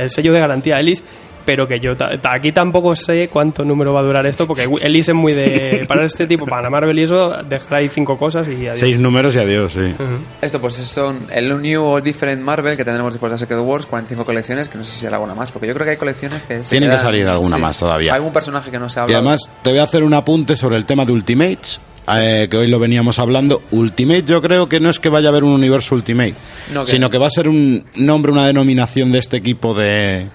el 0.00 0.10
sello 0.10 0.32
de 0.32 0.40
garantía 0.40 0.76
Ellis, 0.76 1.04
pero 1.48 1.66
que 1.66 1.80
yo 1.80 1.94
aquí 2.24 2.52
tampoco 2.52 2.94
sé 2.94 3.30
cuánto 3.32 3.64
número 3.64 3.94
va 3.94 4.00
a 4.00 4.02
durar 4.02 4.26
esto, 4.26 4.46
porque 4.46 4.68
Ellis 4.82 5.08
es 5.08 5.14
muy 5.14 5.32
de 5.32 5.82
para 5.88 6.04
este 6.04 6.26
tipo, 6.26 6.44
para 6.44 6.60
la 6.64 6.68
Marvel 6.68 6.98
y 6.98 7.04
eso, 7.04 7.38
dejar 7.42 7.76
ahí 7.78 7.88
cinco 7.88 8.18
cosas 8.18 8.46
y 8.48 8.66
adiós. 8.66 8.78
Seis 8.78 9.00
números 9.00 9.34
y 9.34 9.38
adiós, 9.38 9.72
sí. 9.72 9.94
Esto 10.42 10.60
pues 10.60 10.74
son 10.74 11.20
el 11.32 11.48
New 11.62 11.82
or 11.82 12.02
Different 12.02 12.42
Marvel 12.42 12.76
que 12.76 12.84
tendremos 12.84 13.14
después 13.14 13.30
de 13.30 13.34
la 13.36 13.38
Secret 13.38 13.60
Wars, 13.60 13.86
45 13.86 14.26
colecciones, 14.26 14.68
que 14.68 14.76
no 14.76 14.84
sé 14.84 14.92
si 14.92 14.98
será 14.98 15.16
alguna 15.16 15.34
más, 15.34 15.50
porque 15.50 15.68
yo 15.68 15.72
creo 15.72 15.86
que 15.86 15.92
hay 15.92 15.96
colecciones 15.96 16.42
que... 16.42 16.62
se 16.64 16.68
Tienen 16.68 16.90
que 16.90 16.98
salir 16.98 17.26
alguna 17.26 17.56
más 17.56 17.78
todavía. 17.78 18.12
Algún 18.12 18.34
personaje 18.34 18.70
que 18.70 18.78
no 18.78 18.90
se 18.90 19.00
ha 19.00 19.06
Y 19.08 19.14
además 19.14 19.40
te 19.62 19.70
voy 19.70 19.78
a 19.78 19.84
hacer 19.84 20.02
un 20.04 20.12
apunte 20.12 20.54
sobre 20.54 20.76
el 20.76 20.84
tema 20.84 21.06
de 21.06 21.12
Ultimates, 21.12 21.80
eh, 22.14 22.46
que 22.50 22.58
hoy 22.58 22.66
lo 22.66 22.78
veníamos 22.78 23.18
hablando. 23.18 23.62
Ultimate 23.70 24.24
yo 24.24 24.42
creo 24.42 24.68
que 24.68 24.80
no 24.80 24.90
es 24.90 25.00
que 25.00 25.08
vaya 25.08 25.28
a 25.28 25.30
haber 25.30 25.44
un 25.44 25.52
universo 25.52 25.94
Ultimate, 25.94 26.34
No, 26.74 26.84
que- 26.84 26.90
sino 26.90 27.08
que 27.08 27.16
va 27.16 27.28
a 27.28 27.30
ser 27.30 27.48
un 27.48 27.86
nombre, 27.96 28.32
una 28.32 28.46
denominación 28.46 29.12
de 29.12 29.18
este 29.20 29.38
equipo 29.38 29.72
de 29.72 30.28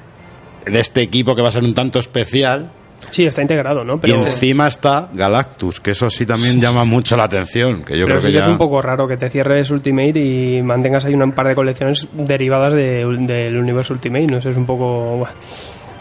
de 0.65 0.80
este 0.80 1.02
equipo 1.02 1.36
que 1.36 1.41
va 1.41 1.49
a 1.49 1.52
ser 1.52 1.63
un 1.63 1.73
tanto 1.73 1.99
especial 1.99 2.71
Sí, 3.10 3.26
está 3.26 3.41
integrado, 3.41 3.84
¿no? 3.84 3.99
Pero, 3.99 4.15
y 4.15 4.19
encima 4.21 4.65
está 4.67 5.10
Galactus, 5.13 5.82
que 5.82 5.91
eso 5.91 6.10
sí 6.10 6.26
también 6.26 6.62
llama 6.62 6.86
mucho 6.86 7.17
la 7.17 7.26
atención, 7.26 7.84
que 7.84 7.97
yo 7.97 8.06
pero 8.06 8.17
creo 8.17 8.21
sí 8.21 8.28
que 8.28 8.34
ya 8.36 8.39
es 8.41 8.47
un 8.47 8.58
poco 8.58 8.82
raro 8.82 9.08
que 9.10 9.17
te 9.17 9.30
cierres 9.30 9.69
Ultimate 9.71 10.17
y 10.19 10.62
mantengas 10.62 11.04
ahí 11.04 11.13
un 11.13 11.32
par 11.34 11.47
de 11.49 11.54
colecciones 11.54 12.08
derivadas 12.13 12.71
de- 12.73 13.06
del 13.06 13.58
universo 13.58 13.93
Ultimate, 13.93 14.28
no 14.28 14.39
sé, 14.41 14.52
es 14.52 14.58
un 14.58 14.65
poco... 14.65 15.28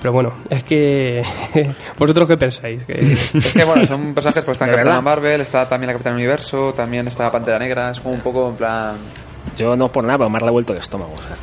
Pero 0.01 0.12
bueno, 0.12 0.33
es 0.48 0.62
que... 0.62 1.22
¿Vosotros 1.98 2.29
qué 2.29 2.37
pensáis? 2.37 2.85
Que- 2.85 2.94
Es 3.35 3.53
que 3.53 3.64
bueno, 3.64 3.85
son 3.85 4.14
personajes, 4.14 4.44
pues 4.44 4.55
está 4.55 4.66
¿De 4.66 4.72
Capitana? 4.77 5.01
Marvel, 5.01 5.40
está 5.40 5.68
también 5.68 5.88
la 5.88 5.92
Capitana 5.94 6.16
Universo, 6.16 6.72
también 6.72 7.09
está 7.09 7.31
Pantera 7.33 7.59
Negra, 7.59 7.90
es 7.90 8.01
como 8.01 8.14
un 8.14 8.20
poco 8.20 8.48
en 8.48 8.55
plan... 8.55 8.96
Yo 9.57 9.75
no 9.77 9.90
por 9.90 10.05
nada, 10.05 10.18
pero 10.18 10.31
me 10.31 10.37
ha 10.37 10.40
revuelto 10.40 10.72
el 10.72 10.79
estómago. 10.79 11.14
O 11.14 11.22
sea. 11.22 11.37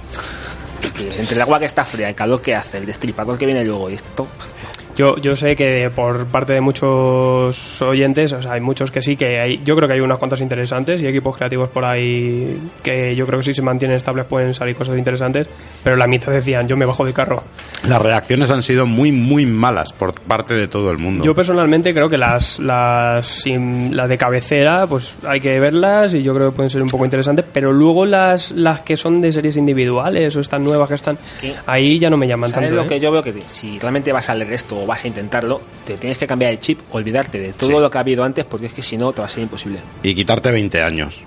Entre 0.84 1.36
el 1.36 1.42
agua 1.42 1.60
que 1.60 1.66
está 1.66 1.84
fría, 1.86 2.10
el 2.10 2.16
calor 2.16 2.42
que 2.42 2.56
hace, 2.56 2.78
el 2.78 2.86
destripador 2.86 3.38
que 3.38 3.46
viene 3.46 3.64
luego 3.64 3.90
y 3.90 3.96
esto. 3.96 4.28
Yo, 5.00 5.16
yo 5.16 5.34
sé 5.34 5.56
que 5.56 5.90
por 5.96 6.26
parte 6.26 6.52
de 6.52 6.60
muchos 6.60 7.82
oyentes, 7.82 8.34
o 8.34 8.42
sea, 8.42 8.52
hay 8.52 8.60
muchos 8.60 8.92
que 8.92 9.02
sí, 9.02 9.16
que 9.16 9.40
hay, 9.40 9.62
yo 9.64 9.74
creo 9.78 9.88
que 9.88 9.94
hay 9.94 10.02
unas 10.02 10.18
cuantas 10.20 10.42
interesantes 10.42 11.02
y 11.02 11.08
equipos 11.08 11.38
creativos 11.38 11.70
por 11.70 11.86
ahí 11.86 12.58
que 12.84 13.16
yo 13.16 13.26
creo 13.26 13.40
que 13.40 13.46
si 13.46 13.54
se 13.54 13.62
mantienen 13.62 13.96
estables 13.96 14.26
pueden 14.26 14.54
salir 14.54 14.76
cosas 14.76 14.98
interesantes, 14.98 15.48
pero 15.86 15.96
la 15.96 16.06
mitad 16.06 16.34
decían, 16.34 16.68
yo 16.68 16.76
me 16.76 16.86
bajo 16.86 17.06
del 17.06 17.14
carro. 17.14 17.42
las 17.88 18.02
reacciones 18.02 18.52
han 18.52 18.62
sido 18.62 18.86
muy 18.86 19.14
muy 19.14 19.46
malas 19.46 19.94
por 19.94 20.14
parte 20.20 20.54
de 20.54 20.68
todo 20.68 20.92
el 20.92 20.98
mundo. 20.98 21.24
Yo 21.24 21.34
personalmente 21.34 21.94
creo 21.94 22.10
que 22.10 22.18
las, 22.18 22.60
las, 22.60 23.46
las 23.46 24.10
de 24.10 24.18
cabecera, 24.18 24.86
pues 24.86 25.16
hay 25.26 25.40
que 25.40 25.58
verlas 25.62 26.14
y 26.14 26.22
yo 26.24 26.34
creo 26.36 26.50
que 26.50 26.56
pueden 26.58 26.70
ser 26.70 26.82
un 26.82 26.90
poco 26.90 27.06
interesantes, 27.06 27.46
pero 27.54 27.72
luego 27.72 28.06
las, 28.06 28.52
las 28.52 28.82
que 28.82 28.98
son 28.98 29.22
de 29.22 29.32
series 29.32 29.56
individuales 29.56 30.36
o 30.36 30.42
estas 30.42 30.60
nuevas 30.60 30.90
que 30.90 30.96
están, 30.96 31.18
que- 31.40 31.56
ahí 31.66 31.98
ya 32.00 32.10
no 32.10 32.18
me 32.18 32.28
llaman 32.28 32.50
¿Sabes 32.50 32.68
tanto. 32.70 32.76
lo 32.84 32.86
¿eh? 32.86 32.88
que 32.88 33.00
yo 33.00 33.12
veo? 33.12 33.24
Que 33.24 33.34
si 33.48 33.80
realmente 33.80 34.12
vas 34.12 34.30
a 34.30 34.36
leer 34.36 34.52
esto 34.54 34.78
o 34.78 34.86
vas 34.90 35.04
a 35.06 35.08
intentarlo, 35.08 35.62
te 35.86 35.98
tienes 35.98 36.18
que 36.18 36.28
cambiar 36.28 36.52
el 36.52 36.60
chip, 36.60 36.80
olvidarte 36.92 37.40
de 37.40 37.54
todo 37.54 37.70
Sí. 37.70 37.76
lo 37.80 37.90
que 37.90 37.98
ha 37.98 38.02
habido 38.02 38.24
antes, 38.24 38.44
porque 38.46 38.66
es 38.66 38.74
que 38.74 38.82
si 38.82 38.98
no 38.98 39.14
te 39.14 39.22
va 39.22 39.28
a 39.28 39.30
ser 39.30 39.44
imposible. 39.44 39.80
y 40.04 40.14
quitarte 40.14 40.52
20 40.52 40.82
años 40.84 41.22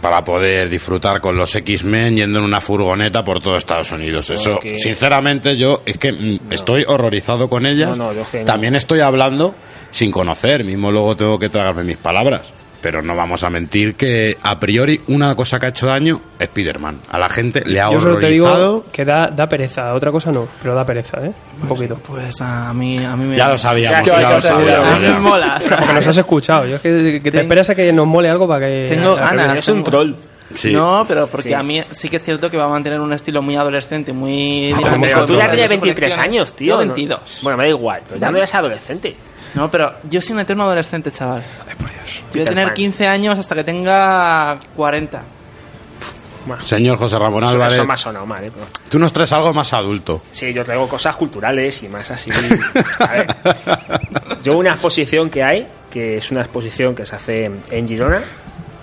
para 0.00 0.22
poder 0.24 0.68
disfrutar 0.68 1.20
con 1.20 1.36
los 1.36 1.52
X-Men 1.56 2.16
yendo 2.16 2.38
en 2.38 2.44
una 2.44 2.60
furgoneta 2.60 3.24
por 3.24 3.42
todo 3.42 3.56
Estados 3.56 3.90
Unidos. 3.90 4.28
No, 4.30 4.34
Eso, 4.36 4.50
es 4.54 4.58
que- 4.60 4.78
sinceramente, 4.78 5.56
yo 5.56 5.78
es 5.84 5.96
que 5.98 6.12
mm, 6.12 6.52
estoy 6.52 6.84
horrorizado 6.86 7.48
con 7.48 7.66
ellas. 7.66 7.96
No. 7.98 8.10
También 8.46 8.76
estoy 8.76 9.00
hablando 9.00 9.54
sin 9.90 10.12
conocer, 10.12 10.62
mismo 10.64 10.92
luego 10.92 11.16
tengo 11.16 11.36
que 11.38 11.48
tragarme 11.48 11.82
mis 11.82 11.96
palabras. 11.96 12.42
Pero 12.80 13.02
no 13.02 13.16
vamos 13.16 13.42
a 13.42 13.50
mentir 13.50 13.96
que 13.96 14.38
a 14.40 14.58
priori 14.60 15.00
una 15.08 15.34
cosa 15.34 15.58
que 15.58 15.66
ha 15.66 15.68
hecho 15.70 15.86
daño 15.86 16.20
es 16.38 16.42
Spider-Man. 16.48 17.00
A 17.10 17.18
la 17.18 17.28
gente 17.28 17.62
le 17.66 17.80
ha 17.80 17.90
Yo 17.90 17.98
solo 17.98 18.18
te 18.20 18.26
horrorizado. 18.26 18.72
digo 18.74 18.84
que 18.92 19.04
da, 19.04 19.26
da 19.28 19.48
pereza, 19.48 19.94
otra 19.94 20.12
cosa 20.12 20.30
no, 20.30 20.46
pero 20.62 20.74
da 20.76 20.84
pereza, 20.84 21.18
¿eh? 21.24 21.32
Un 21.60 21.66
poquito. 21.68 21.96
Pues 21.96 22.40
a 22.40 22.72
mí, 22.72 22.96
a 23.04 23.16
mí 23.16 23.24
me... 23.24 23.36
Ya 23.36 23.48
lo 23.48 23.58
sabíamos, 23.58 24.06
Ya, 24.06 24.14
ya, 24.14 24.22
ya, 24.22 24.34
lo 24.36 24.40
sabíamos. 24.40 24.88
A 24.94 24.98
mí 25.00 25.06
ya. 25.06 25.12
me 25.14 25.18
mola. 25.18 25.58
Porque 25.68 25.92
nos 25.92 26.06
has 26.06 26.16
escuchado. 26.18 26.66
Yo 26.66 26.76
es 26.76 26.80
que, 26.82 27.20
que 27.20 27.30
te 27.32 27.40
esperas 27.40 27.68
a 27.70 27.74
que 27.74 27.92
nos 27.92 28.06
mole 28.06 28.28
algo 28.30 28.46
para 28.46 28.66
que. 28.66 28.86
Tengo 28.88 29.16
ganas. 29.16 29.58
es 29.58 29.68
un 29.68 29.82
troll. 29.82 30.12
Sí. 30.54 30.72
No, 30.72 31.04
pero 31.06 31.26
porque 31.26 31.48
Sí. 31.48 31.54
a 31.54 31.62
mí 31.62 31.82
sí 31.90 32.08
que 32.08 32.16
es 32.16 32.22
cierto 32.22 32.48
que 32.50 32.56
va 32.56 32.64
a 32.64 32.68
mantener 32.68 33.00
un 33.00 33.12
estilo 33.12 33.42
muy 33.42 33.56
adolescente, 33.56 34.12
muy 34.14 34.72
Ah. 34.72 34.96
Pero 35.00 35.26
tú 35.26 35.36
ya 35.36 35.50
tienes 35.50 35.68
23 35.68 35.94
colecciones. 36.14 36.18
años, 36.18 36.52
tío. 36.54 36.68
Yo 36.68 36.72
¿no? 36.74 36.78
22. 36.78 37.40
Bueno, 37.42 37.58
me 37.58 37.64
da 37.64 37.68
igual, 37.70 38.00
pero 38.08 38.18
ya 38.20 38.30
no 38.30 38.36
eres 38.38 38.54
adolescente. 38.54 39.14
No, 39.54 39.70
pero 39.70 39.92
yo 40.04 40.20
soy 40.20 40.34
un 40.34 40.40
eterno 40.40 40.64
adolescente, 40.64 41.10
chaval. 41.10 41.42
Yo 41.42 42.24
voy 42.32 42.42
a 42.42 42.44
tener 42.44 42.66
Pan. 42.66 42.74
15 42.74 43.06
años 43.06 43.38
hasta 43.38 43.54
que 43.54 43.64
tenga 43.64 44.58
40. 44.76 45.22
Señor 46.64 46.96
José 46.96 47.18
Ramón 47.18 47.44
Eso, 47.44 47.52
Álvarez, 47.52 47.74
eso 47.74 47.84
me 47.84 47.92
ha 47.92 47.96
sonado 47.96 48.24
mal, 48.24 48.42
¿eh? 48.44 48.50
Pero- 48.54 48.66
tú 48.88 48.98
nos 48.98 49.12
traes 49.12 49.32
algo 49.32 49.52
más 49.52 49.72
adulto. 49.74 50.22
Sí, 50.30 50.52
yo 50.54 50.64
traigo 50.64 50.88
cosas 50.88 51.14
culturales 51.16 51.82
y 51.82 51.88
más 51.88 52.10
así. 52.10 52.30
A 53.00 53.12
ver, 53.12 53.26
yo 54.42 54.56
una 54.56 54.70
exposición 54.70 55.28
que 55.28 55.42
hay, 55.42 55.66
que 55.90 56.16
es 56.16 56.30
una 56.30 56.40
exposición 56.40 56.94
que 56.94 57.04
se 57.04 57.16
hace 57.16 57.44
en 57.70 57.86
Girona, 57.88 58.22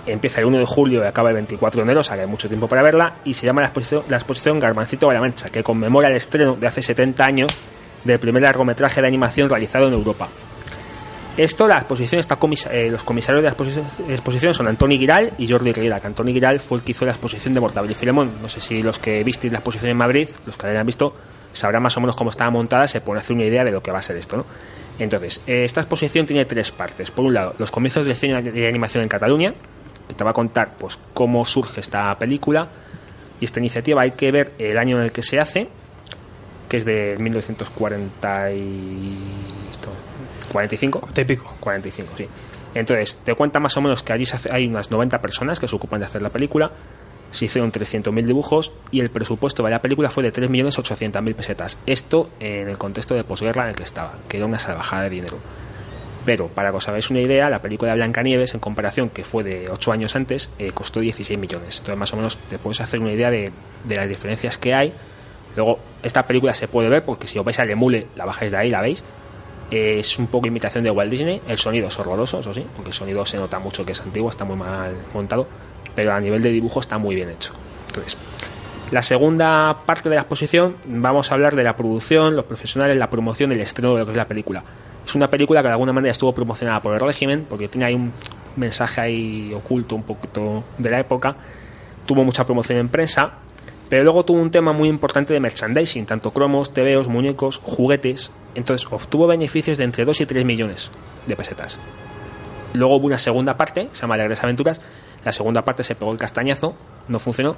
empieza 0.06 0.40
el 0.40 0.46
1 0.46 0.58
de 0.58 0.64
julio 0.66 1.02
y 1.02 1.06
acaba 1.06 1.30
el 1.30 1.34
24 1.36 1.78
de 1.80 1.82
enero, 1.84 2.00
o 2.00 2.04
sea 2.04 2.14
que 2.14 2.22
hay 2.22 2.28
mucho 2.28 2.46
tiempo 2.46 2.68
para 2.68 2.82
verla, 2.82 3.14
y 3.24 3.34
se 3.34 3.46
llama 3.46 3.62
la 3.62 3.68
exposición, 3.68 4.04
la 4.08 4.16
exposición 4.16 4.60
Garbancito 4.60 5.08
de 5.08 5.14
la 5.14 5.20
Mancha, 5.20 5.48
que 5.48 5.64
conmemora 5.64 6.08
el 6.08 6.14
estreno 6.16 6.54
de 6.54 6.66
hace 6.68 6.82
70 6.82 7.24
años 7.24 7.52
del 8.04 8.20
primer 8.20 8.42
largometraje 8.42 9.00
de 9.00 9.08
animación 9.08 9.50
realizado 9.50 9.88
en 9.88 9.94
Europa. 9.94 10.28
Esto, 11.36 11.66
la 11.66 11.76
exposición 11.76 12.18
está 12.18 12.38
eh, 12.70 12.88
los 12.90 13.02
comisarios 13.02 13.42
de 13.42 13.50
la 13.50 14.14
exposición, 14.14 14.54
son 14.54 14.68
Antoni 14.68 14.96
Giral 14.96 15.34
y 15.36 15.46
Jordi 15.46 15.70
Riera, 15.72 16.00
que 16.00 16.06
Antoni 16.06 16.32
Giral 16.32 16.60
fue 16.60 16.78
el 16.78 16.84
que 16.84 16.92
hizo 16.92 17.04
la 17.04 17.12
exposición 17.12 17.52
de 17.52 17.60
Mortadelo 17.60 17.92
y 17.92 17.94
Filemón. 17.94 18.40
No 18.40 18.48
sé 18.48 18.60
si 18.60 18.82
los 18.82 18.98
que 18.98 19.22
visteis 19.22 19.52
la 19.52 19.58
exposición 19.58 19.90
en 19.90 19.98
Madrid, 19.98 20.30
los 20.46 20.56
que 20.56 20.66
la 20.66 20.72
hayan 20.72 20.86
visto, 20.86 21.14
sabrán 21.52 21.82
más 21.82 21.94
o 21.98 22.00
menos 22.00 22.16
cómo 22.16 22.30
estaba 22.30 22.50
montada, 22.50 22.88
se 22.88 23.02
puede 23.02 23.20
hacer 23.20 23.36
una 23.36 23.44
idea 23.44 23.64
de 23.64 23.70
lo 23.70 23.82
que 23.82 23.90
va 23.90 23.98
a 23.98 24.02
ser 24.02 24.16
esto, 24.16 24.38
¿no? 24.38 24.46
Entonces, 24.98 25.42
eh, 25.46 25.64
esta 25.64 25.82
exposición 25.82 26.24
tiene 26.26 26.46
tres 26.46 26.72
partes. 26.72 27.10
Por 27.10 27.26
un 27.26 27.34
lado, 27.34 27.54
los 27.58 27.70
comienzos 27.70 28.06
del 28.06 28.14
cine 28.14 28.40
de 28.40 28.66
animación 28.66 29.02
en 29.02 29.10
Cataluña, 29.10 29.52
que 30.08 30.14
te 30.14 30.24
va 30.24 30.30
a 30.30 30.34
contar 30.34 30.72
pues 30.78 30.98
cómo 31.12 31.44
surge 31.44 31.80
esta 31.80 32.16
película 32.18 32.68
y 33.40 33.44
esta 33.44 33.60
iniciativa. 33.60 34.00
Hay 34.00 34.12
que 34.12 34.32
ver 34.32 34.52
el 34.58 34.78
año 34.78 34.96
en 34.96 35.04
el 35.04 35.12
que 35.12 35.22
se 35.22 35.38
hace, 35.38 35.68
que 36.66 36.78
es 36.78 36.86
de 36.86 37.16
1940 37.18 38.52
y... 38.52 39.18
esto, 39.70 39.90
45. 40.56 41.08
Típico. 41.12 41.54
45, 41.60 42.12
sí. 42.16 42.26
Entonces, 42.74 43.20
te 43.24 43.34
cuenta 43.34 43.60
más 43.60 43.76
o 43.76 43.80
menos 43.82 44.02
que 44.02 44.12
allí 44.12 44.24
se 44.24 44.36
hace- 44.36 44.48
hay 44.52 44.66
unas 44.66 44.90
90 44.90 45.20
personas 45.20 45.60
que 45.60 45.68
se 45.68 45.76
ocupan 45.76 46.00
de 46.00 46.06
hacer 46.06 46.22
la 46.22 46.30
película. 46.30 46.70
Se 47.30 47.44
hicieron 47.46 47.70
300.000 47.70 48.24
dibujos 48.26 48.72
y 48.90 49.00
el 49.00 49.10
presupuesto 49.10 49.62
de 49.62 49.70
la 49.70 49.80
película 49.82 50.08
fue 50.10 50.22
de 50.22 50.32
3.800.000 50.32 51.34
pesetas. 51.34 51.78
Esto 51.86 52.30
en 52.40 52.68
el 52.68 52.78
contexto 52.78 53.14
de 53.14 53.24
posguerra 53.24 53.62
en 53.62 53.68
el 53.68 53.74
que 53.76 53.82
estaba, 53.82 54.12
que 54.28 54.36
era 54.38 54.46
una 54.46 54.58
salvajada 54.58 55.02
de 55.04 55.10
dinero. 55.10 55.38
Pero, 56.24 56.48
para 56.48 56.70
que 56.70 56.76
os 56.78 56.88
hagáis 56.88 57.10
una 57.10 57.20
idea, 57.20 57.48
la 57.50 57.60
película 57.62 57.90
de 57.92 57.96
Blancanieves, 57.98 58.54
en 58.54 58.60
comparación, 58.60 59.10
que 59.10 59.24
fue 59.24 59.44
de 59.44 59.68
8 59.70 59.92
años 59.92 60.16
antes, 60.16 60.48
eh, 60.58 60.72
costó 60.72 61.00
16 61.00 61.38
millones. 61.38 61.76
Entonces, 61.78 61.96
más 61.98 62.12
o 62.12 62.16
menos, 62.16 62.36
te 62.48 62.58
puedes 62.58 62.80
hacer 62.80 62.98
una 63.00 63.12
idea 63.12 63.30
de, 63.30 63.52
de 63.84 63.94
las 63.96 64.08
diferencias 64.08 64.58
que 64.58 64.74
hay. 64.74 64.92
Luego, 65.54 65.78
esta 66.02 66.24
película 66.26 66.52
se 66.54 66.66
puede 66.68 66.88
ver, 66.88 67.04
porque 67.04 67.26
si 67.26 67.38
os 67.38 67.44
vais 67.44 67.58
al 67.60 67.70
emule, 67.70 68.08
la 68.16 68.24
bajáis 68.24 68.50
de 68.50 68.56
ahí, 68.58 68.70
la 68.70 68.80
veis. 68.80 69.04
Es 69.70 70.18
un 70.18 70.28
poco 70.28 70.46
imitación 70.46 70.84
de 70.84 70.90
Walt 70.90 71.10
Disney. 71.10 71.42
El 71.48 71.58
sonido 71.58 71.88
es 71.88 71.98
horroroso, 71.98 72.40
eso 72.40 72.54
sí, 72.54 72.64
porque 72.74 72.90
el 72.90 72.94
sonido 72.94 73.24
se 73.26 73.36
nota 73.36 73.58
mucho 73.58 73.84
que 73.84 73.92
es 73.92 74.00
antiguo, 74.00 74.30
está 74.30 74.44
muy 74.44 74.56
mal 74.56 74.94
montado. 75.12 75.46
Pero 75.94 76.12
a 76.12 76.20
nivel 76.20 76.42
de 76.42 76.50
dibujo 76.50 76.80
está 76.80 76.98
muy 76.98 77.14
bien 77.14 77.30
hecho. 77.30 77.52
Entonces, 77.88 78.16
La 78.92 79.02
segunda 79.02 79.78
parte 79.84 80.08
de 80.08 80.14
la 80.14 80.20
exposición 80.20 80.76
vamos 80.86 81.30
a 81.30 81.34
hablar 81.34 81.56
de 81.56 81.64
la 81.64 81.76
producción, 81.76 82.36
los 82.36 82.44
profesionales, 82.44 82.96
la 82.96 83.10
promoción 83.10 83.50
y 83.50 83.54
el 83.54 83.60
estreno 83.60 83.94
de 83.94 84.00
lo 84.00 84.04
que 84.04 84.12
es 84.12 84.16
la 84.16 84.28
película. 84.28 84.62
Es 85.04 85.14
una 85.16 85.28
película 85.28 85.60
que 85.60 85.66
de 85.66 85.72
alguna 85.72 85.92
manera 85.92 86.12
estuvo 86.12 86.32
promocionada 86.32 86.80
por 86.80 86.94
el 86.94 87.00
régimen, 87.00 87.46
porque 87.48 87.66
tiene 87.66 87.86
ahí 87.86 87.94
un 87.94 88.12
mensaje 88.54 89.00
ahí 89.00 89.52
oculto 89.54 89.96
un 89.96 90.04
poquito 90.04 90.62
de 90.78 90.90
la 90.90 91.00
época. 91.00 91.34
Tuvo 92.06 92.22
mucha 92.22 92.44
promoción 92.44 92.78
en 92.78 92.88
prensa, 92.88 93.32
pero 93.88 94.02
luego 94.02 94.24
tuvo 94.24 94.40
un 94.40 94.50
tema 94.50 94.72
muy 94.72 94.88
importante 94.88 95.32
de 95.32 95.40
merchandising, 95.40 96.06
tanto 96.06 96.32
cromos, 96.32 96.72
tebeos, 96.72 97.08
muñecos, 97.08 97.60
juguetes. 97.62 98.32
Entonces 98.54 98.86
obtuvo 98.90 99.26
beneficios 99.26 99.78
de 99.78 99.84
entre 99.84 100.04
2 100.04 100.20
y 100.22 100.26
3 100.26 100.44
millones 100.44 100.90
de 101.26 101.36
pesetas. 101.36 101.78
Luego 102.74 102.96
hubo 102.96 103.06
una 103.06 103.18
segunda 103.18 103.56
parte, 103.56 103.88
se 103.92 104.02
llama 104.02 104.14
Alegres 104.14 104.42
Aventuras. 104.42 104.80
La 105.24 105.32
segunda 105.32 105.62
parte 105.62 105.82
se 105.82 105.94
pegó 105.94 106.12
el 106.12 106.18
castañazo, 106.18 106.74
no 107.08 107.18
funcionó. 107.18 107.56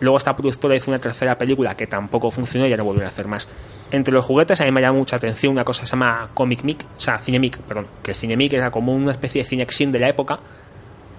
Luego 0.00 0.16
esta 0.16 0.34
productora 0.34 0.74
hizo 0.74 0.90
una 0.90 0.98
tercera 0.98 1.38
película 1.38 1.76
que 1.76 1.86
tampoco 1.86 2.30
funcionó 2.30 2.66
y 2.66 2.70
ya 2.70 2.76
no 2.76 2.84
volvieron 2.84 3.06
a 3.06 3.12
hacer 3.12 3.28
más. 3.28 3.48
Entre 3.90 4.12
los 4.12 4.24
juguetes 4.24 4.60
a 4.60 4.64
mí 4.64 4.72
me 4.72 4.80
llama 4.80 4.98
mucha 4.98 5.16
atención 5.16 5.52
una 5.52 5.64
cosa 5.64 5.82
que 5.82 5.86
se 5.86 5.92
llama 5.92 6.30
Comic 6.34 6.64
Mic, 6.64 6.84
o 6.96 7.00
sea, 7.00 7.18
Cinemic, 7.18 7.58
perdón, 7.58 7.86
que 8.02 8.10
el 8.10 8.16
Cinemic 8.16 8.54
era 8.54 8.70
como 8.70 8.92
una 8.92 9.12
especie 9.12 9.42
de 9.42 9.48
Cinexin 9.48 9.92
de 9.92 10.00
la 10.00 10.08
época 10.08 10.40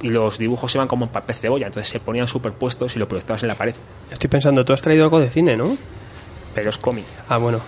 y 0.01 0.09
los 0.09 0.37
dibujos 0.37 0.73
iban 0.75 0.87
como 0.87 1.05
en 1.05 1.11
papel 1.11 1.35
cebolla, 1.35 1.67
entonces 1.67 1.89
se 1.89 1.99
ponían 1.99 2.27
superpuestos 2.27 2.95
y 2.95 2.99
lo 2.99 3.07
proyectabas 3.07 3.41
en 3.43 3.49
la 3.49 3.55
pared. 3.55 3.73
Estoy 4.11 4.29
pensando, 4.29 4.63
tú 4.65 4.73
has 4.73 4.81
traído 4.81 5.03
algo 5.05 5.19
de 5.19 5.29
cine, 5.29 5.55
¿no? 5.57 5.75
Pero 6.53 6.69
es 6.69 6.77
cómic, 6.77 7.05
Ah, 7.27 7.37
bueno. 7.37 7.59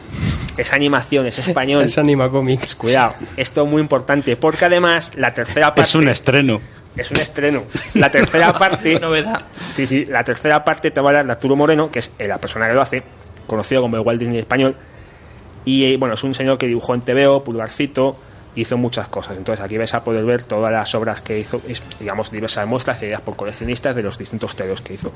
es 0.58 0.72
animación, 0.72 1.26
es 1.26 1.38
español. 1.40 1.84
Es 1.86 1.98
Anima 1.98 2.30
Comics. 2.30 2.76
Cuidado, 2.76 3.14
esto 3.36 3.64
es 3.64 3.70
muy 3.70 3.82
importante 3.82 4.36
porque 4.38 4.66
además 4.66 5.12
la 5.16 5.34
tercera 5.34 5.68
parte 5.76 5.82
Es 5.82 5.96
un 5.96 6.08
estreno. 6.08 6.62
es 6.96 7.12
un 7.12 7.18
estreno. 7.18 7.64
La 7.96 8.10
tercera 8.10 8.54
parte 8.58 8.98
Novedad. 9.00 9.42
Sí, 9.74 9.86
sí, 9.86 10.06
la 10.06 10.24
tercera 10.24 10.64
parte 10.64 10.92
te 10.92 11.02
va 11.02 11.08
a 11.08 11.10
hablar 11.10 11.26
de 11.26 11.32
Arturo 11.34 11.56
Moreno, 11.56 11.92
que 11.92 12.00
es 12.00 12.12
eh, 12.18 12.28
la 12.28 12.38
persona 12.38 12.68
que 12.68 12.74
lo 12.76 12.82
hace, 12.82 13.04
conocido 13.46 13.82
como 13.82 13.98
el 13.98 14.04
Walt 14.04 14.20
Disney 14.20 14.40
español. 14.40 14.76
Y 15.66 15.84
eh, 15.84 15.98
bueno, 15.98 16.14
es 16.14 16.24
un 16.24 16.34
señor 16.34 16.58
que 16.58 16.66
dibujó 16.68 16.96
en 16.96 17.02
TVO, 17.02 17.44
Pulgarcito, 17.44 18.16
hizo 18.56 18.78
muchas 18.78 19.08
cosas. 19.08 19.38
Entonces 19.38 19.64
aquí 19.64 19.78
vais 19.78 19.94
a 19.94 20.04
poder 20.04 20.26
ver 20.26 20.44
todas 20.44 20.72
las 20.72 20.94
obras 20.96 21.22
que 21.22 21.40
hizo, 21.40 21.62
digamos, 22.00 22.32
diversas 22.32 22.68
muestras 22.68 23.00
cedidas 23.00 23.22
por 23.22 23.36
coleccionistas 23.36 23.96
de 23.96 24.04
los 24.04 24.18
distintos 24.18 24.56
TVOs 24.56 24.82
que 24.82 24.94
hizo. 24.94 25.12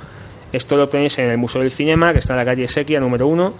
Esto 0.52 0.78
lo 0.78 0.88
tenéis 0.88 1.17
en 1.20 1.30
el 1.30 1.38
Museo 1.38 1.62
del 1.62 1.72
Cinema, 1.72 2.12
que 2.13 2.20
está 2.20 2.34
en 2.34 2.39
la 2.39 2.46
calle 2.46 2.67
Sequia, 2.67 3.00
número 3.00 3.28
uno. 3.28 3.54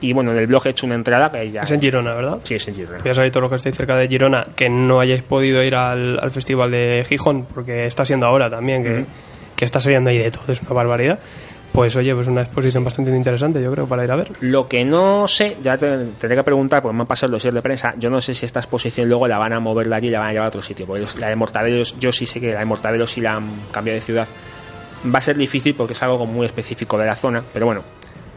Y 0.00 0.12
bueno, 0.12 0.32
en 0.32 0.38
el 0.38 0.46
blog 0.46 0.66
he 0.66 0.70
hecho 0.70 0.86
una 0.86 0.96
entrada 0.96 1.30
que 1.30 1.50
ya. 1.50 1.62
Es 1.62 1.70
en 1.70 1.80
Girona, 1.80 2.14
¿verdad? 2.14 2.38
Sí, 2.42 2.54
es 2.54 2.68
en 2.68 2.74
Girona. 2.74 2.98
Ya 3.04 3.14
sabéis 3.14 3.32
todo 3.32 3.42
lo 3.42 3.48
que 3.48 3.56
estáis 3.56 3.76
cerca 3.76 3.96
de 3.96 4.06
Girona, 4.08 4.46
que 4.54 4.68
no 4.68 5.00
hayáis 5.00 5.22
podido 5.22 5.62
ir 5.62 5.74
al, 5.74 6.18
al 6.20 6.30
festival 6.30 6.70
de 6.70 7.04
Gijón, 7.08 7.46
porque 7.46 7.86
está 7.86 8.04
siendo 8.04 8.26
ahora 8.26 8.50
también, 8.50 8.82
que, 8.82 9.04
que 9.56 9.64
está 9.64 9.80
saliendo 9.80 10.10
ahí 10.10 10.18
de 10.18 10.30
todo, 10.30 10.44
es 10.48 10.60
una 10.60 10.72
barbaridad. 10.72 11.18
Pues 11.74 11.96
oye, 11.96 12.14
pues 12.14 12.28
una 12.28 12.42
exposición 12.42 12.84
bastante 12.84 13.10
interesante, 13.10 13.60
yo 13.60 13.72
creo, 13.72 13.84
para 13.88 14.04
ir 14.04 14.10
a 14.12 14.14
ver. 14.14 14.30
Lo 14.42 14.68
que 14.68 14.84
no 14.84 15.26
sé, 15.26 15.56
ya 15.60 15.76
te, 15.76 15.88
tendré 16.20 16.36
que 16.36 16.44
preguntar, 16.44 16.80
porque 16.80 16.94
me 16.94 17.00
han 17.00 17.08
pasado 17.08 17.26
el 17.26 17.32
dossier 17.32 17.52
de 17.52 17.62
prensa, 17.62 17.94
yo 17.98 18.10
no 18.10 18.20
sé 18.20 18.32
si 18.32 18.46
esta 18.46 18.60
exposición 18.60 19.08
luego 19.08 19.26
la 19.26 19.38
van 19.38 19.52
a 19.54 19.58
mover 19.58 19.88
de 19.88 19.96
allí 19.96 20.06
y 20.06 20.10
la 20.12 20.20
van 20.20 20.28
a 20.28 20.32
llevar 20.32 20.44
a 20.46 20.48
otro 20.50 20.62
sitio, 20.62 20.86
porque 20.86 21.02
los- 21.02 21.18
la 21.18 21.28
de 21.30 21.34
Mortadelos, 21.34 21.98
yo 21.98 22.12
sí 22.12 22.26
sé 22.26 22.38
que 22.40 22.52
la 22.52 22.60
de 22.60 22.64
Mortadelos 22.64 23.10
sí 23.10 23.20
la 23.20 23.34
han 23.34 23.50
cambiado 23.72 23.96
de 23.96 24.00
ciudad. 24.02 24.28
Va 25.12 25.18
a 25.18 25.20
ser 25.20 25.36
difícil 25.36 25.74
porque 25.74 25.94
es 25.94 26.02
algo 26.04 26.24
muy 26.26 26.46
específico 26.46 26.96
de 26.96 27.06
la 27.06 27.16
zona, 27.16 27.42
pero 27.52 27.66
bueno, 27.66 27.82